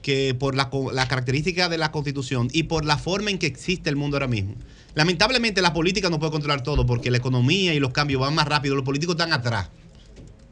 que 0.03 0.35
por 0.35 0.57
la, 0.57 0.69
la 0.93 1.07
característica 1.07 1.69
de 1.69 1.79
la 1.79 1.93
constitución 1.93 2.49
y 2.53 2.65
por 2.65 2.85
la 2.85 2.99
forma 2.99 3.31
en 3.31 3.39
que 3.39 3.47
existe 3.47 3.89
el 3.89 3.97
mundo 3.97 4.17
ahora 4.17 4.27
mismo, 4.27 4.55
lamentablemente 4.95 5.63
la 5.63 5.73
política 5.73 6.11
no 6.11 6.19
puede 6.19 6.33
controlar 6.33 6.63
todo 6.63 6.87
porque 6.87 7.11
la 7.11 7.19
economía 7.19 7.73
y 7.73 7.79
los 7.79 7.93
cambios 7.93 8.21
van 8.21 8.35
más 8.35 8.47
rápido, 8.49 8.75
los 8.75 8.85
políticos 8.85 9.15
están 9.15 9.33
atrás. 9.33 9.71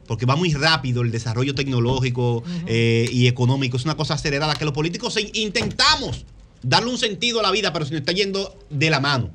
Porque 0.07 0.25
va 0.25 0.35
muy 0.35 0.53
rápido 0.53 1.01
el 1.01 1.11
desarrollo 1.11 1.55
tecnológico 1.55 2.43
eh, 2.67 3.09
y 3.11 3.27
económico. 3.27 3.75
Es 3.75 3.85
una 3.85 3.97
cosa 3.97 4.13
acelerada 4.13 4.55
que 4.55 4.63
los 4.63 4.73
políticos 4.73 5.17
intentamos 5.33 6.25
darle 6.65 6.89
un 6.89 6.97
sentido 6.97 7.39
a 7.39 7.43
la 7.43 7.51
vida, 7.51 7.71
pero 7.71 7.85
se 7.85 7.91
nos 7.91 7.99
está 7.99 8.11
yendo 8.11 8.57
de 8.69 8.89
la 8.89 8.99
mano. 8.99 9.29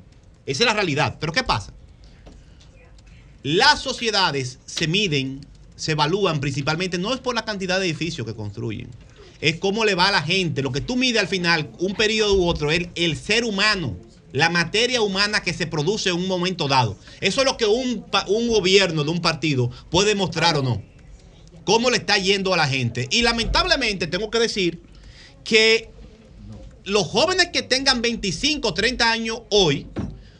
Esa 0.45 0.63
es 0.63 0.67
la 0.67 0.73
realidad. 0.73 1.17
Pero 1.19 1.31
¿qué 1.31 1.43
pasa? 1.43 1.73
Las 3.41 3.81
sociedades 3.81 4.59
se 4.65 4.87
miden, 4.87 5.45
se 5.75 5.93
evalúan 5.93 6.41
principalmente, 6.41 6.97
no 6.97 7.13
es 7.13 7.21
por 7.21 7.33
la 7.33 7.45
cantidad 7.45 7.79
de 7.79 7.87
edificios 7.87 8.27
que 8.27 8.35
construyen, 8.35 8.89
es 9.39 9.55
cómo 9.55 9.85
le 9.85 9.95
va 9.95 10.09
a 10.09 10.11
la 10.11 10.21
gente. 10.21 10.61
Lo 10.61 10.71
que 10.71 10.81
tú 10.81 10.95
mides 10.95 11.21
al 11.21 11.27
final, 11.27 11.71
un 11.79 11.95
periodo 11.95 12.35
u 12.35 12.47
otro, 12.47 12.69
es 12.69 12.89
el 12.95 13.17
ser 13.17 13.45
humano, 13.45 13.97
la 14.33 14.49
materia 14.49 15.01
humana 15.01 15.41
que 15.41 15.53
se 15.53 15.65
produce 15.65 16.09
en 16.09 16.15
un 16.15 16.27
momento 16.27 16.67
dado. 16.67 16.97
Eso 17.21 17.41
es 17.41 17.47
lo 17.47 17.57
que 17.57 17.65
un, 17.65 18.05
un 18.27 18.47
gobierno 18.49 19.03
de 19.03 19.09
un 19.09 19.21
partido 19.21 19.71
puede 19.89 20.13
mostrar 20.15 20.57
o 20.57 20.61
no. 20.61 20.83
Cómo 21.63 21.89
le 21.89 21.97
está 21.97 22.17
yendo 22.17 22.53
a 22.53 22.57
la 22.57 22.67
gente. 22.67 23.07
Y 23.09 23.21
lamentablemente 23.21 24.05
tengo 24.05 24.29
que 24.29 24.39
decir 24.39 24.81
que 25.43 25.89
los 26.85 27.07
jóvenes 27.07 27.47
que 27.53 27.61
tengan 27.61 28.01
25, 28.01 28.73
30 28.73 29.11
años 29.11 29.41
hoy, 29.49 29.87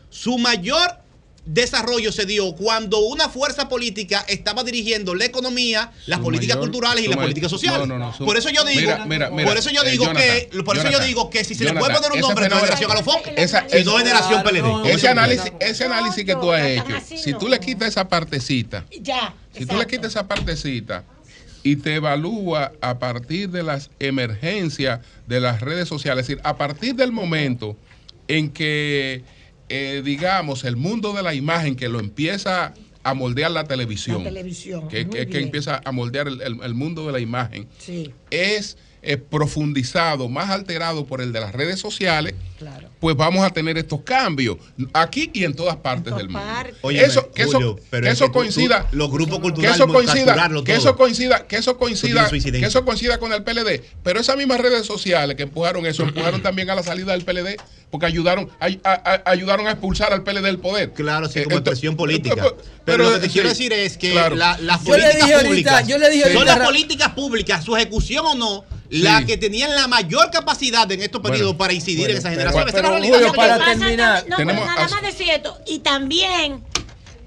su 0.10 0.38
mayor 0.38 1.00
desarrollo 1.44 2.12
se 2.12 2.26
dio 2.28 2.54
cuando 2.56 3.00
una 3.00 3.28
fuerza 3.28 3.68
política 3.68 4.24
estaba 4.28 4.64
dirigiendo 4.64 5.16
la 5.16 5.26
economía, 5.26 5.92
las 6.06 6.20
Su 6.20 6.24
políticas 6.26 6.56
mayor- 6.58 6.70
culturales 6.72 7.04
y 7.04 7.08
las 7.08 7.18
políticas 7.18 7.50
sociales. 7.50 7.80
no, 7.88 7.98
no, 7.98 7.98
no, 7.98 8.14
su- 8.16 8.26
por 8.26 8.38
eso 8.38 8.50
yo 8.50 8.64
digo, 8.64 8.80
Mira, 8.82 9.06
mira, 9.08 9.30
mira, 9.32 9.48
por 9.50 9.58
eso 9.58 9.72
yo 9.72 9.82
eh, 9.84 9.90
digo 9.92 10.06
Jonathan, 10.06 10.24
que, 10.52 10.64
por 10.64 10.78
eso 10.78 10.90
yo 10.92 11.00
digo 11.00 11.30
que 11.32 11.44
si 11.44 11.56
se 11.56 11.64
le 11.64 11.74
puede 11.74 11.96
poner 11.96 12.12
un 12.12 12.20
nombre, 12.20 12.48
no 12.48 12.58
generación 12.58 12.92
a 12.92 12.94
los 12.94 13.04
focos, 13.04 13.32
Esa- 13.36 13.66
sino 13.68 13.98
es 13.98 14.04
generación 14.04 14.44
PLD. 14.44 14.92
Ese 14.94 15.08
análisis, 15.10 15.52
ese 15.60 15.86
análisis 15.86 16.24
que 16.26 16.36
tú 16.36 16.52
has 16.52 16.62
hecho, 16.64 16.94
si 17.18 17.34
tú 17.34 17.48
le 17.48 17.60
quitas 17.60 17.88
esa 17.90 18.08
partecita, 18.08 18.86
Ya. 19.02 19.34
si 19.58 19.66
tú 19.66 19.76
le 19.78 19.88
quitas 19.88 20.12
esa 20.12 20.28
partecita 20.28 21.04
y 21.64 21.76
te 21.78 21.96
evalúa 21.96 22.72
a 22.82 23.00
partir 23.00 23.50
de 23.50 23.64
las 23.64 23.92
emergencias 24.00 25.02
de 25.28 25.40
las 25.40 25.62
redes 25.62 25.88
sociales, 25.88 26.24
es 26.24 26.28
decir, 26.30 26.42
a 26.44 26.58
partir 26.58 26.96
del 26.96 27.12
momento 27.12 27.78
en 28.28 28.50
que, 28.52 29.24
eh, 29.70 30.02
digamos, 30.04 30.64
el 30.64 30.76
mundo 30.76 31.14
de 31.14 31.24
la 31.24 31.34
imagen 31.34 31.76
que 31.76 31.90
lo 31.90 32.00
empieza 32.00 32.74
a 33.04 33.14
moldear 33.14 33.52
la 33.52 33.64
televisión, 33.66 34.24
La 34.24 34.30
televisión, 34.30 34.88
que, 34.88 35.02
empieza 35.02 35.82
a 35.84 35.92
moldear 35.92 36.28
el, 36.28 36.42
el- 36.42 36.62
el 36.64 36.74
mundo 36.76 37.06
de 37.08 37.12
la 37.14 37.20
imagen, 37.20 37.68
Sí, 37.80 38.12
es 38.30 38.78
eh, 39.04 39.18
profundizado, 39.18 40.30
más 40.30 40.52
alterado 40.52 41.08
por 41.08 41.22
el 41.22 41.32
de 41.34 41.40
las 41.40 41.54
redes 41.54 41.80
sociales, 41.80 42.36
claro. 42.60 42.91
Pues 43.02 43.16
vamos 43.18 43.44
a 43.44 43.50
tener 43.50 43.78
estos 43.80 44.02
cambios 44.02 44.58
aquí 44.94 45.30
y 45.34 45.44
en 45.44 45.56
todas 45.56 45.76
partes 45.78 46.16
del 46.16 46.30
mundo. 46.30 46.48
Óyeme, 46.82 47.06
eso, 47.08 47.32
que 47.32 47.42
eso, 47.42 47.80
pero 47.90 48.04
que 48.04 48.10
es 48.10 48.14
eso 48.14 48.28
que 48.28 48.32
coincida, 48.32 48.88
tú- 48.92 48.96
los 48.98 49.10
grupos 49.12 49.38
que 49.38 49.42
culturales 49.42 49.76
eso 49.76 49.88
coincida, 49.88 50.48
que 50.64 50.74
eso 50.76 50.96
coincida, 50.96 51.48
que 51.48 51.56
eso 51.58 51.78
coincida, 51.78 52.30
que 52.60 52.66
eso 52.66 52.86
coincida 52.86 53.18
con 53.18 53.34
el 53.34 53.44
PLD, 53.44 53.82
pero 54.04 54.20
esas 54.20 54.38
mismas 54.38 54.60
redes 54.62 54.86
sociales 54.86 55.36
que 55.36 55.44
empujaron 55.44 55.84
eso, 55.88 56.04
empujaron 56.04 56.44
también 56.44 56.70
a 56.70 56.76
la 56.76 56.84
salida 56.84 57.14
del 57.14 57.26
PLD, 57.26 57.58
porque 57.90 58.06
ayudaron, 58.06 58.50
ay- 58.60 58.80
a- 58.84 58.92
a- 59.26 59.32
ayudaron 59.32 59.68
a 59.68 59.72
expulsar 59.72 60.14
al 60.14 60.24
PLD 60.24 60.44
del 60.44 60.60
poder. 60.60 60.92
Claro, 60.94 61.28
sí, 61.28 61.40
Eh, 61.40 61.44
como 61.46 61.56
ento- 61.58 61.60
expresión 61.62 61.96
política. 61.98 62.36
pero- 62.36 62.58
Pero, 62.86 63.04
lo 63.06 63.14
que 63.14 63.20
te 63.20 63.26
sí, 63.28 63.34
quiero 63.34 63.50
decir 63.50 63.74
es 63.74 63.98
que 63.98 64.12
claro. 64.12 64.36
la- 64.36 64.58
las 64.60 64.80
Yo 64.84 64.92
políticas 64.92 65.22
ahorita- 65.24 65.42
públicas 65.48 65.88
yo 65.88 65.98
le 65.98 66.10
dije 66.12 66.34
son 66.34 66.46
las 66.46 66.60
políticas 66.60 67.10
públicas, 67.10 67.64
su 67.66 67.76
ejecución 67.76 68.26
o 68.28 68.36
no, 68.36 68.64
las 68.90 69.24
que 69.24 69.38
tenían 69.38 69.74
la 69.74 69.88
mayor 69.88 70.30
capacidad 70.32 70.92
en 70.92 71.02
estos 71.02 71.22
periodos 71.22 71.56
para 71.56 71.72
incidir 71.74 72.10
en 72.10 72.18
esa 72.18 72.30
generación. 72.30 72.64
Para 73.36 73.58
terminar. 73.66 74.26
No, 74.28 74.38
Tenemos 74.38 74.62
pero 74.64 74.76
nada 74.76 74.88
más 74.90 75.02
decir 75.02 75.30
esto. 75.30 75.58
Y 75.68 75.80
también, 75.80 76.64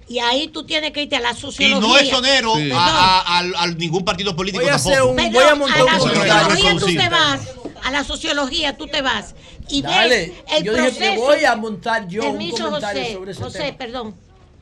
y 0.09 0.19
ahí 0.19 0.49
tú 0.49 0.65
tienes 0.65 0.93
que 0.93 1.03
irte 1.03 1.17
a 1.17 1.21
la 1.21 1.33
Y 1.33 1.37
sociología. 1.37 1.81
no 1.89 1.97
es 1.99 2.09
sonero 2.09 2.55
Sí. 2.57 2.71
a, 2.75 3.39
a- 3.39 3.67
ningún 3.69 4.05
partido 4.05 4.35
político 4.37 4.63
Voy 4.63 4.71
a 4.71 4.77
tampoco. 4.77 4.91
hacer 4.95 5.03
un- 5.03 5.17
Perdón, 5.17 5.33
voy 5.33 5.45
a 5.45 5.55
montar 5.55 5.79
a 5.81 5.85
un 5.85 5.89
la 5.91 5.99
sociología 5.99 6.77
tú 6.79 6.87
te 6.87 7.09
vas. 7.09 7.41
A 7.85 7.91
la 7.91 8.05
sociología 8.05 8.77
tú 8.77 8.87
te 8.87 9.03
vas. 9.03 9.35
Y 9.69 9.83
Dale, 9.83 10.09
ves 10.09 10.33
el 10.59 10.65
yo 10.65 10.73
dije 10.73 10.83
proceso. 10.91 11.13
que 11.13 11.19
voy 11.19 11.45
a 11.45 11.57
montar 11.57 12.07
yo 12.09 12.23
un 12.25 12.31
Permiso, 12.33 12.65
comentario 12.67 13.03
José, 13.03 13.15
sobre 13.15 13.33
ese 13.33 13.43
José, 13.43 13.59
tema. 13.59 13.79
perdón. 13.79 14.15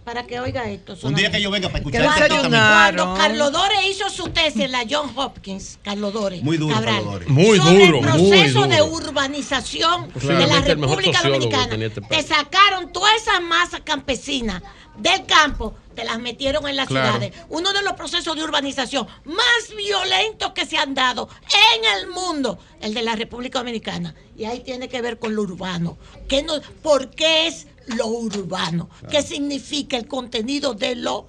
Para 0.05 0.27
que 0.27 0.41
oiga 0.41 0.69
esto. 0.69 0.97
Un 1.05 1.15
día 1.15 1.31
que 1.31 1.41
yo 1.41 1.51
venga 1.51 1.69
para 1.69 1.79
escuchar 1.79 2.03
Cuando-. 2.29 2.49
Cuando 2.51 3.15
Carlos 3.15 3.53
Dore 3.53 3.87
hizo 3.89 4.11
su 4.11 4.31
tesis 4.31 4.63
en 4.63 4.73
la 4.73 4.85
John 4.89 5.13
Hopkins, 5.15 5.79
Carlos 5.83 6.13
Dore. 6.13 6.41
Muy 6.43 6.57
duro, 6.57 6.75
Cabral, 6.75 6.95
Carlos 6.97 7.13
Dore. 7.13 7.27
Muy 7.29 7.59
sobre 7.59 7.87
duro, 7.87 7.99
el 7.99 8.05
muy 8.19 8.31
proceso 8.31 8.59
duro. 8.63 8.69
de 8.75 8.83
urbanización 8.83 10.13
de 10.15 10.47
la 10.47 10.61
República 10.61 11.23
Dominicana. 11.23 11.77
este 11.87 12.01
Te 12.01 12.23
sacaron 12.23 12.93
todas 12.93 13.15
esas 13.23 13.41
masas 13.43 13.81
campesinas 13.85 14.63
del 14.99 15.25
campo, 15.25 15.75
te 15.95 16.05
las 16.05 16.19
metieron 16.19 16.67
en 16.69 16.77
las 16.77 16.89
Claro. 16.89 17.19
ciudades. 17.19 17.35
Uno 17.49 17.73
de 17.73 17.83
los 17.83 17.93
procesos 17.93 18.35
de 18.37 18.43
urbanización 18.43 19.07
más 19.25 19.77
violentos 19.77 20.53
que 20.53 20.67
se 20.67 20.79
han 20.79 20.95
dado 20.95 21.29
en 21.77 21.85
el 22.03 22.09
mundo, 22.09 22.59
el 22.81 22.93
de 22.93 23.03
la 23.03 23.15
República 23.15 23.61
Dominicana. 23.61 24.15
Y 24.37 24.45
ahí 24.47 24.61
tiene 24.61 24.89
que 24.89 25.01
ver 25.01 25.19
con 25.21 25.35
lo 25.37 25.43
urbano. 25.43 25.97
¿Qué 26.29 26.43
no, 26.43 26.55
¿Por 26.83 27.11
qué 27.11 27.47
es 27.47 27.69
lo 27.87 28.07
urbano? 28.07 28.89
¿Qué 29.11 29.23
significa 29.23 29.97
el 29.97 30.07
contenido 30.07 30.75
de 30.75 30.97
lo 30.97 31.27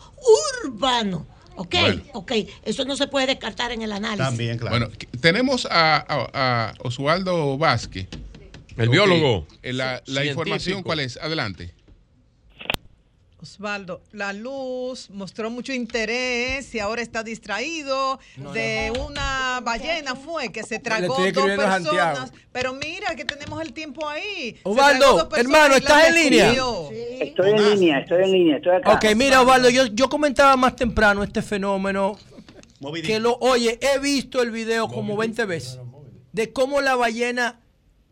urbano? 0.65 1.27
¿Ok? 1.55 1.75
Bueno. 1.81 2.01
Ok. 2.13 2.31
Eso 2.63 2.83
no 2.85 2.95
se 2.95 3.07
puede 3.07 3.27
descartar 3.27 3.71
en 3.71 3.81
el 3.83 3.91
análisis. 3.91 4.25
También, 4.25 4.57
claro. 4.57 4.77
Bueno, 4.79 4.91
que- 4.97 5.05
tenemos 5.05 5.67
a, 5.69 5.97
a- 5.97 6.29
a 6.33 6.73
Oswaldo 6.79 7.57
Vázquez. 7.57 8.07
El 8.75 8.89
biólogo. 8.89 9.45
eh, 9.61 9.71
La, 9.73 10.01
información, 10.25 10.81
¿cuál 10.81 10.99
es? 11.01 11.17
Adelante. 11.17 11.73
Osvaldo, 13.43 14.01
la 14.13 14.31
luz 14.31 15.09
mostró 15.09 15.49
mucho 15.49 15.73
interés 15.73 16.73
y 16.73 16.79
ahora 16.79 17.01
está 17.01 17.23
distraído 17.23 18.17
de 18.53 18.93
una 19.05 19.59
ballena 19.61 20.15
fue 20.15 20.49
que 20.49 20.63
se 20.63 20.79
tragó 20.79 21.13
dos 21.13 21.33
personas. 21.33 21.83
Santiago. 21.83 22.25
Pero 22.53 22.73
mira 22.73 23.13
que 23.17 23.25
tenemos 23.25 23.61
el 23.61 23.73
tiempo 23.73 24.07
ahí. 24.07 24.57
Osvaldo, 24.63 25.27
hermano, 25.35 25.75
¿estás 25.75 26.07
en 26.07 26.15
línea? 26.15 26.51
Estoy 26.51 27.49
en 27.51 27.69
línea, 27.69 27.99
estoy 27.99 28.23
en 28.23 28.31
línea, 28.31 28.55
estoy 28.55 28.75
acá. 28.77 28.93
Ok, 28.93 29.05
mira, 29.13 29.41
Osvaldo, 29.41 29.69
yo, 29.69 29.87
yo 29.87 30.07
comentaba 30.07 30.55
más 30.55 30.77
temprano 30.77 31.21
este 31.21 31.41
fenómeno 31.41 32.17
que 33.03 33.19
lo, 33.19 33.37
oye, 33.41 33.77
he 33.81 33.99
visto 33.99 34.41
el 34.41 34.51
video 34.51 34.87
como 34.87 35.17
20 35.17 35.43
veces 35.43 35.79
de 36.31 36.53
cómo 36.53 36.79
la 36.79 36.95
ballena 36.95 37.59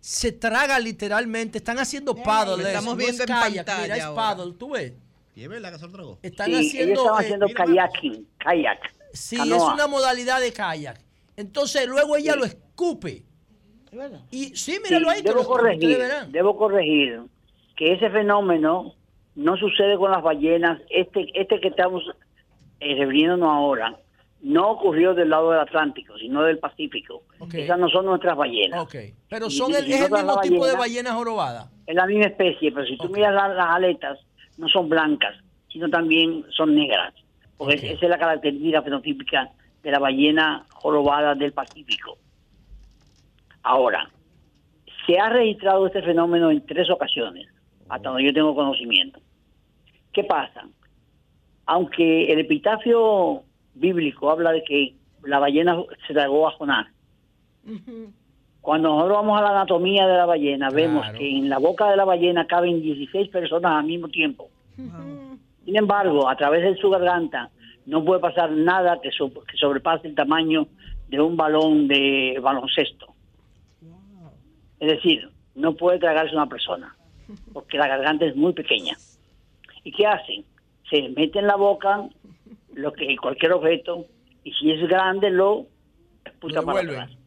se 0.01 0.32
traga 0.32 0.77
literalmente. 0.80 1.60
Están 1.60 1.80
haciendo 1.80 2.16
paddle. 2.16 2.68
estamos 2.68 2.95
no 2.95 2.98
viendo 2.98 3.24
es 3.24 3.30
en 3.30 3.35
kayak, 3.35 3.66
pantalla 3.66 3.82
mira, 3.84 3.98
es 3.98 4.03
ahora. 4.03 4.22
paddle, 4.22 4.53
tú 4.58 4.72
ves. 4.72 4.93
¿Y 5.35 5.43
es 5.43 5.50
verdad 5.50 5.72
que 5.72 5.80
se 5.80 5.85
lo 5.85 5.92
tragó? 5.92 6.19
Están 6.22 6.48
Sí, 6.48 6.56
haciendo. 6.56 6.92
ellos 6.92 7.00
estaban 7.03 7.22
eh, 7.22 7.26
haciendo 7.26 7.48
kayaking, 7.53 8.27
kayak. 8.38 8.80
Sí, 9.14 9.38
canoa. 9.38 9.58
es 9.58 9.64
una 9.74 9.88
modalidad 9.88 10.40
de 10.42 10.51
kayak. 10.53 11.00
Entonces 11.38 11.88
luego 11.88 12.16
ella 12.18 12.34
Sí. 12.34 12.40
lo 12.40 12.45
escupe. 12.45 13.24
Y 14.32 14.45
sí, 14.45 14.56
Sí, 14.56 14.80
míralo 14.84 15.10
ahí. 15.10 15.22
debo 15.22 15.43
corregir, 15.45 15.98
verán. 15.98 16.32
debo 16.32 16.56
corregir 16.58 17.22
que 17.76 17.93
ese 17.93 18.10
fenómeno 18.10 18.93
no 19.35 19.58
sucede 19.58 19.98
con 19.98 20.11
las 20.11 20.24
ballenas. 20.24 20.80
Este, 20.90 21.27
este 21.34 21.60
que 21.60 21.69
estamos 21.69 22.03
eh, 22.80 22.95
refiriéndonos 22.95 23.50
ahora 23.50 23.98
no 24.42 24.72
ocurrió 24.72 25.14
del 25.14 25.30
lado 25.30 25.51
del 25.51 25.60
Atlántico, 25.60 26.18
sino 26.18 26.42
del 26.43 26.58
Pacífico. 26.58 27.24
Esas 27.53 27.77
no 27.77 27.90
son 27.90 28.06
nuestras 28.06 28.35
ballenas. 28.35 28.82
Ok, 28.82 28.95
pero 29.30 29.50
son 29.51 29.72
y 29.72 29.76
el, 29.76 29.85
si 29.85 29.93
es 29.93 30.01
el 30.01 30.11
mismo 30.11 30.40
tipo 30.42 30.66
de 30.66 30.74
ballenas- 30.74 30.77
ballena 30.80 31.14
jorobada. 31.14 31.72
Es 31.85 31.95
la 31.95 32.06
misma 32.08 32.26
especie, 32.26 32.72
pero 32.72 32.85
si 32.88 32.98
tú 32.98 33.10
miras 33.10 33.34
la- 33.35 33.50
las 33.50 33.76
aletas, 33.76 34.18
no 34.61 34.69
son 34.69 34.88
blancas, 34.88 35.35
sino 35.69 35.90
también 35.90 36.45
son 36.51 36.75
negras. 36.75 37.14
Porque 37.57 37.75
esa 37.75 38.06
es 38.06 38.09
la 38.09 38.19
característica 38.19 38.81
fenotípica 38.83 39.49
de 39.81 39.91
la 39.91 39.99
ballena 39.99 40.65
jorobada 40.69 41.33
del 41.33 41.51
Pacífico. 41.51 42.17
Ahora, 43.64 44.09
se 45.06 45.19
ha 45.19 45.30
registrado 45.30 45.88
este 45.88 46.03
fenómeno 46.03 46.51
en 46.51 46.64
tres 46.65 46.90
ocasiones, 46.91 47.48
hasta 47.90 48.09
donde 48.09 48.25
yo 48.25 48.33
tengo 48.33 48.56
conocimiento. 48.56 49.19
¿Qué 50.14 50.23
pasa? 50.23 50.67
Aunque 51.65 52.31
el 52.31 52.40
epitafio 52.40 53.43
bíblico 53.73 54.30
habla 54.30 54.51
de 54.51 54.64
que 54.64 54.95
la 55.23 55.40
ballena 55.40 55.81
se 56.06 56.14
tragó 56.14 56.48
a 56.48 56.51
Jonás, 56.51 56.88
cuando 58.61 58.90
nosotros 58.90 59.17
vamos 59.17 59.40
a 59.40 59.43
la 59.43 59.49
anatomía 59.51 60.06
de 60.07 60.17
la 60.17 60.25
ballena, 60.25 60.69
vemos 60.69 61.06
que 61.17 61.30
en 61.38 61.49
la 61.49 61.57
boca 61.57 61.90
de 61.90 61.98
la 61.98 62.06
ballena 62.06 62.45
caben 62.45 62.81
16 62.81 63.30
personas 63.30 63.72
al 63.80 63.85
mismo 63.85 64.07
tiempo. 64.07 64.49
Sin 65.65 65.75
embargo, 65.75 66.30
a 66.30 66.35
través 66.35 66.64
de 66.64 66.75
su 66.80 66.90
garganta 66.90 67.49
no 67.85 68.03
puede 68.06 68.19
pasar 68.19 68.51
nada 68.51 68.99
que, 69.01 69.11
so- 69.11 69.31
que 69.33 69.57
sobrepase 69.57 70.07
el 70.07 70.15
tamaño 70.15 70.67
de 71.07 71.19
un 71.19 71.35
balón 71.35 71.88
de 71.88 72.38
baloncesto. 72.41 73.07
Es 74.80 74.88
decir, 74.91 75.30
no 75.56 75.73
puede 75.73 75.99
tragarse 75.99 76.33
una 76.35 76.48
persona, 76.48 76.95
porque 77.53 77.77
la 77.77 77.88
garganta 77.88 78.25
es 78.25 78.35
muy 78.35 78.53
pequeña. 78.53 78.95
¿Y 79.83 79.91
qué 79.91 80.06
hacen? 80.07 80.43
Se 80.90 81.09
mete 81.09 81.40
en 81.40 81.48
la 81.48 81.56
boca 81.56 82.07
lo 82.73 82.93
que 82.93 83.15
cualquier 83.17 83.53
objeto 83.53 84.06
y 84.43 84.51
si 84.53 84.72
es 84.72 84.88
grande 84.88 85.30
lo 85.30 85.65
expulsa 86.25 86.61
para 86.61 86.80
atrás. 87.06 87.17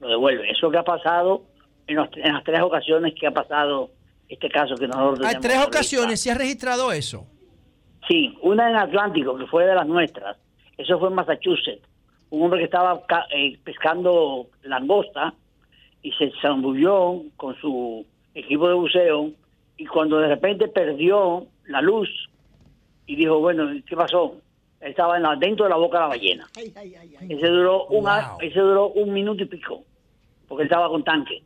Lo 0.00 0.08
devuelve. 0.08 0.50
Eso 0.50 0.70
que 0.70 0.78
ha 0.78 0.84
pasado 0.84 1.42
en, 1.86 1.96
los- 1.96 2.08
en 2.16 2.32
las 2.32 2.44
tres 2.44 2.60
ocasiones 2.60 3.14
que 3.18 3.26
ha 3.26 3.30
pasado 3.32 3.90
este 4.28 4.48
caso 4.48 4.74
que 4.76 4.86
nosotros 4.86 5.20
Hay 5.26 5.34
tenemos 5.36 5.42
tres 5.42 5.66
ocasiones, 5.66 6.20
¿se 6.20 6.30
ha 6.30 6.34
registrado 6.34 6.92
eso? 6.92 7.26
Sí, 8.06 8.36
una 8.42 8.68
en 8.70 8.76
Atlántico, 8.76 9.36
que 9.36 9.46
fue 9.46 9.66
de 9.66 9.74
las 9.74 9.86
nuestras. 9.86 10.36
Eso 10.76 10.98
fue 10.98 11.08
en 11.08 11.14
Massachusetts. 11.14 11.82
Un 12.30 12.42
hombre 12.44 12.58
que 12.60 12.66
estaba 12.66 13.02
eh, 13.34 13.58
pescando 13.64 14.48
langosta 14.62 15.34
y 16.02 16.12
se 16.12 16.30
zambulló 16.42 17.22
con 17.36 17.56
su 17.56 18.06
equipo 18.34 18.68
de 18.68 18.74
buceo 18.74 19.30
y 19.78 19.86
cuando 19.86 20.18
de 20.18 20.28
repente 20.28 20.68
perdió 20.68 21.46
la 21.66 21.80
luz 21.80 22.08
y 23.06 23.16
dijo, 23.16 23.40
bueno, 23.40 23.68
¿qué 23.86 23.96
pasó? 23.96 24.36
Él 24.80 24.90
estaba 24.90 25.16
en 25.16 25.22
la- 25.22 25.36
dentro 25.36 25.64
de 25.64 25.70
la 25.70 25.76
boca 25.76 25.96
de 25.98 26.02
la 26.02 26.08
ballena. 26.08 26.46
Ese 27.28 27.46
duró, 27.48 27.86
un, 27.86 28.06
a- 28.08 28.36
ese 28.40 28.60
duró 28.60 28.88
un 28.90 29.12
minuto 29.12 29.42
y 29.42 29.46
pico, 29.46 29.82
porque 30.48 30.62
él 30.62 30.68
estaba 30.68 30.88
con 30.88 31.04
tanque. 31.04 31.42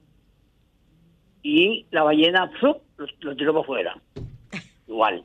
Y 1.42 1.86
la 1.90 2.04
ballena 2.04 2.50
lo, 2.62 3.06
lo 3.20 3.36
tiró 3.36 3.52
para 3.52 3.62
afuera. 3.62 4.02
Igual. 4.88 5.24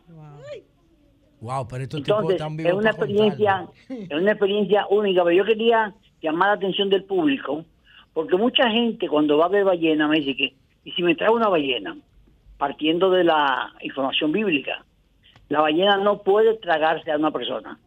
Wow, 1.39 1.67
pero 1.67 1.83
estos 1.83 2.01
tipos 2.01 2.31
Entonces, 2.31 2.65
es 2.65 2.73
una 2.73 2.91
contarlo. 2.91 3.15
experiencia, 3.15 3.67
es 3.89 4.11
una 4.21 4.31
experiencia 4.31 4.87
única, 4.89 5.23
pero 5.23 5.35
yo 5.35 5.45
quería 5.45 5.93
llamar 6.21 6.49
la 6.49 6.55
atención 6.55 6.89
del 6.89 7.03
público, 7.03 7.63
porque 8.13 8.35
mucha 8.37 8.69
gente 8.71 9.07
cuando 9.07 9.37
va 9.37 9.45
a 9.45 9.49
ver 9.49 9.63
ballena 9.63 10.07
me 10.07 10.19
dice 10.19 10.35
que, 10.35 10.55
y 10.83 10.91
si 10.93 11.03
me 11.03 11.15
trae 11.15 11.29
una 11.29 11.47
ballena, 11.47 11.95
partiendo 12.57 13.11
de 13.11 13.23
la 13.23 13.71
información 13.81 14.31
bíblica, 14.31 14.83
la 15.49 15.61
ballena 15.61 15.97
no 15.97 16.23
puede 16.23 16.55
tragarse 16.55 17.11
a 17.11 17.17
una 17.17 17.29
persona, 17.29 17.79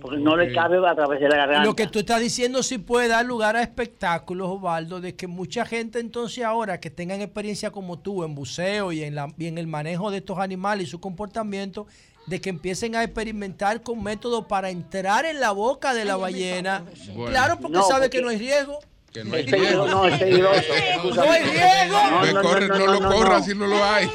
porque 0.00 0.16
no 0.16 0.36
le 0.36 0.52
cabe 0.52 0.78
a 0.88 0.94
través 0.94 1.20
de 1.20 1.28
la 1.28 1.36
garganta. 1.36 1.64
Lo 1.64 1.76
que 1.76 1.86
tú 1.86 1.98
estás 2.00 2.20
diciendo 2.20 2.62
sí 2.62 2.78
puede 2.78 3.08
dar 3.08 3.24
lugar 3.26 3.56
a 3.56 3.62
espectáculos, 3.62 4.48
Osvaldo, 4.50 5.00
de 5.00 5.14
que 5.14 5.26
mucha 5.26 5.64
gente 5.66 6.00
entonces 6.00 6.42
ahora 6.44 6.80
que 6.80 6.90
tengan 6.90 7.20
experiencia 7.20 7.70
como 7.70 7.98
tú 7.98 8.24
en 8.24 8.34
buceo 8.34 8.92
y 8.92 9.04
en, 9.04 9.14
la, 9.14 9.32
y 9.38 9.46
en 9.46 9.58
el 9.58 9.66
manejo 9.66 10.10
de 10.10 10.18
estos 10.18 10.38
animales 10.38 10.88
y 10.88 10.90
su 10.90 11.00
comportamiento, 11.00 11.86
de 12.26 12.40
que 12.40 12.50
empiecen 12.50 12.94
a 12.96 13.02
experimentar 13.02 13.82
con 13.82 14.02
métodos 14.02 14.46
para 14.46 14.70
entrar 14.70 15.24
en 15.26 15.40
la 15.40 15.50
boca 15.50 15.92
de 15.92 16.04
la 16.04 16.16
ballena. 16.16 16.84
Bueno. 17.14 17.30
Claro, 17.30 17.58
porque 17.60 17.76
No, 17.76 17.82
sabe 17.82 18.06
porque- 18.06 18.18
que 18.18 18.22
no 18.22 18.28
hay 18.30 18.38
riesgo. 18.38 18.78
Que 19.12 19.24
no 19.24 19.34
hay 19.34 19.42
riesgo. 19.44 19.86
no, 19.88 20.06
es 20.06 20.18
peligroso. 20.18 20.62
No 21.14 21.22
hay 21.30 21.42
riesgo. 21.42 22.42
Corre, 22.42 22.68
no, 22.68 22.86
lo 22.86 23.00
corras 23.10 23.44
si 23.44 23.54
no 23.54 23.66
lo 23.66 23.84
hay. 23.84 24.08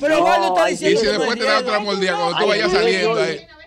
Pero 0.00 0.22
Osvaldo 0.24 0.48
está 0.48 0.64
hay 0.64 0.72
Y 0.72 0.76
diciendo 0.76 1.00
si 1.00 1.06
después 1.06 1.38
te 1.38 1.44
da 1.44 1.58
otra 1.58 1.78
mordida 1.80 2.16
cuando 2.16 2.38
tú 2.38 2.46
vayas 2.46 2.72
riesgo. 2.72 3.14
saliendo. 3.16 3.20
ahí. 3.20 3.57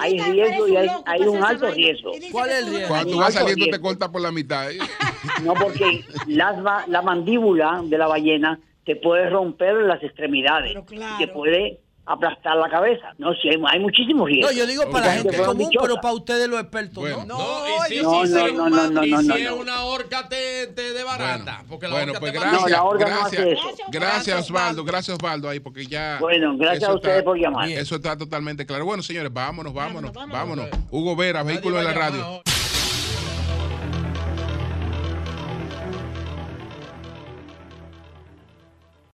Hay 0.00 0.18
riesgo 0.20 0.68
y 0.68 0.76
hay, 0.76 0.88
hay 1.06 1.20
un 1.22 1.42
alto 1.44 1.70
riesgo. 1.70 2.12
¿Cuál 2.30 2.50
es 2.50 2.56
el 2.58 2.66
riesgo? 2.70 2.88
Cuando 2.88 3.12
tú 3.12 3.18
vas 3.18 3.34
saliendo 3.34 3.66
te 3.76 3.80
cortas 3.80 4.08
por 4.10 4.20
la 4.20 4.30
mitad. 4.32 4.70
¿eh? 4.70 4.78
No, 5.44 5.54
porque 5.54 6.04
las 6.26 6.58
ma- 6.62 6.84
la 6.88 7.00
mandíbula 7.02 7.80
de 7.84 7.96
la 7.98 8.06
ballena 8.08 8.58
te 8.84 8.96
puede 8.96 9.30
romper 9.30 9.74
las 9.74 10.02
extremidades 10.02 10.76
y 10.90 11.18
te 11.18 11.28
puede 11.28 11.80
aplastar 12.12 12.56
la 12.56 12.68
cabeza. 12.68 13.12
No, 13.18 13.32
sí, 13.34 13.48
hay, 13.48 13.56
hay 13.68 13.80
muchísimos 13.80 14.28
riesgos. 14.28 14.52
No, 14.52 14.58
yo 14.58 14.66
digo 14.66 14.90
para 14.90 15.06
la 15.06 15.12
gente 15.14 15.36
común, 15.38 15.58
dichosas. 15.58 15.88
pero 15.88 16.00
para 16.00 16.14
ustedes 16.14 16.48
los 16.48 16.60
expertos, 16.60 16.94
Bueno. 17.02 17.24
¿no? 17.24 17.38
No, 17.38 17.64
y 17.88 17.94
si, 17.94 18.02
No, 18.02 18.24
y 18.24 18.26
si- 18.26 18.32
no, 18.34 18.48
no, 18.48 18.68
no, 18.70 18.90
no, 18.90 19.04
y 19.04 19.10
no, 19.10 19.20
si 19.22 19.28
no, 19.28 19.34
es 19.36 19.44
no. 19.50 19.56
una 19.56 19.84
horca 19.84 20.28
te, 20.28 20.66
te 20.68 20.92
de 20.92 21.04
barata. 21.04 21.64
porque 21.68 21.88
la 21.88 21.94
Bueno, 21.94 22.12
pues 22.18 22.32
te 22.32 22.38
gracias, 22.38 22.62
No, 22.62 22.68
la 22.68 22.82
horca 22.84 23.04
no 23.08 23.10
gracias, 23.16 23.42
hace 23.42 23.52
eso. 23.52 23.68
gracias 23.90 24.40
Osvaldo, 24.40 24.84
gracias 24.84 25.16
Osvaldo 25.16 25.48
ahí 25.48 25.60
porque 25.60 25.86
ya. 25.86 26.18
Bueno, 26.20 26.56
gracias 26.56 26.88
a 26.88 26.94
ustedes 26.94 27.16
está- 27.18 27.24
por 27.24 27.38
llamar. 27.38 27.68
Eso 27.68 27.96
está 27.96 28.16
totalmente 28.16 28.64
claro. 28.66 28.84
Bueno, 28.84 29.02
señores, 29.02 29.32
vámonos, 29.32 29.72
vámonos, 29.74 30.12
vámonos. 30.12 30.66
Hugo 30.90 31.16
Vera, 31.16 31.42
vehículo 31.42 31.78
de 31.78 31.84
la 31.84 31.92
radio. 31.92 32.42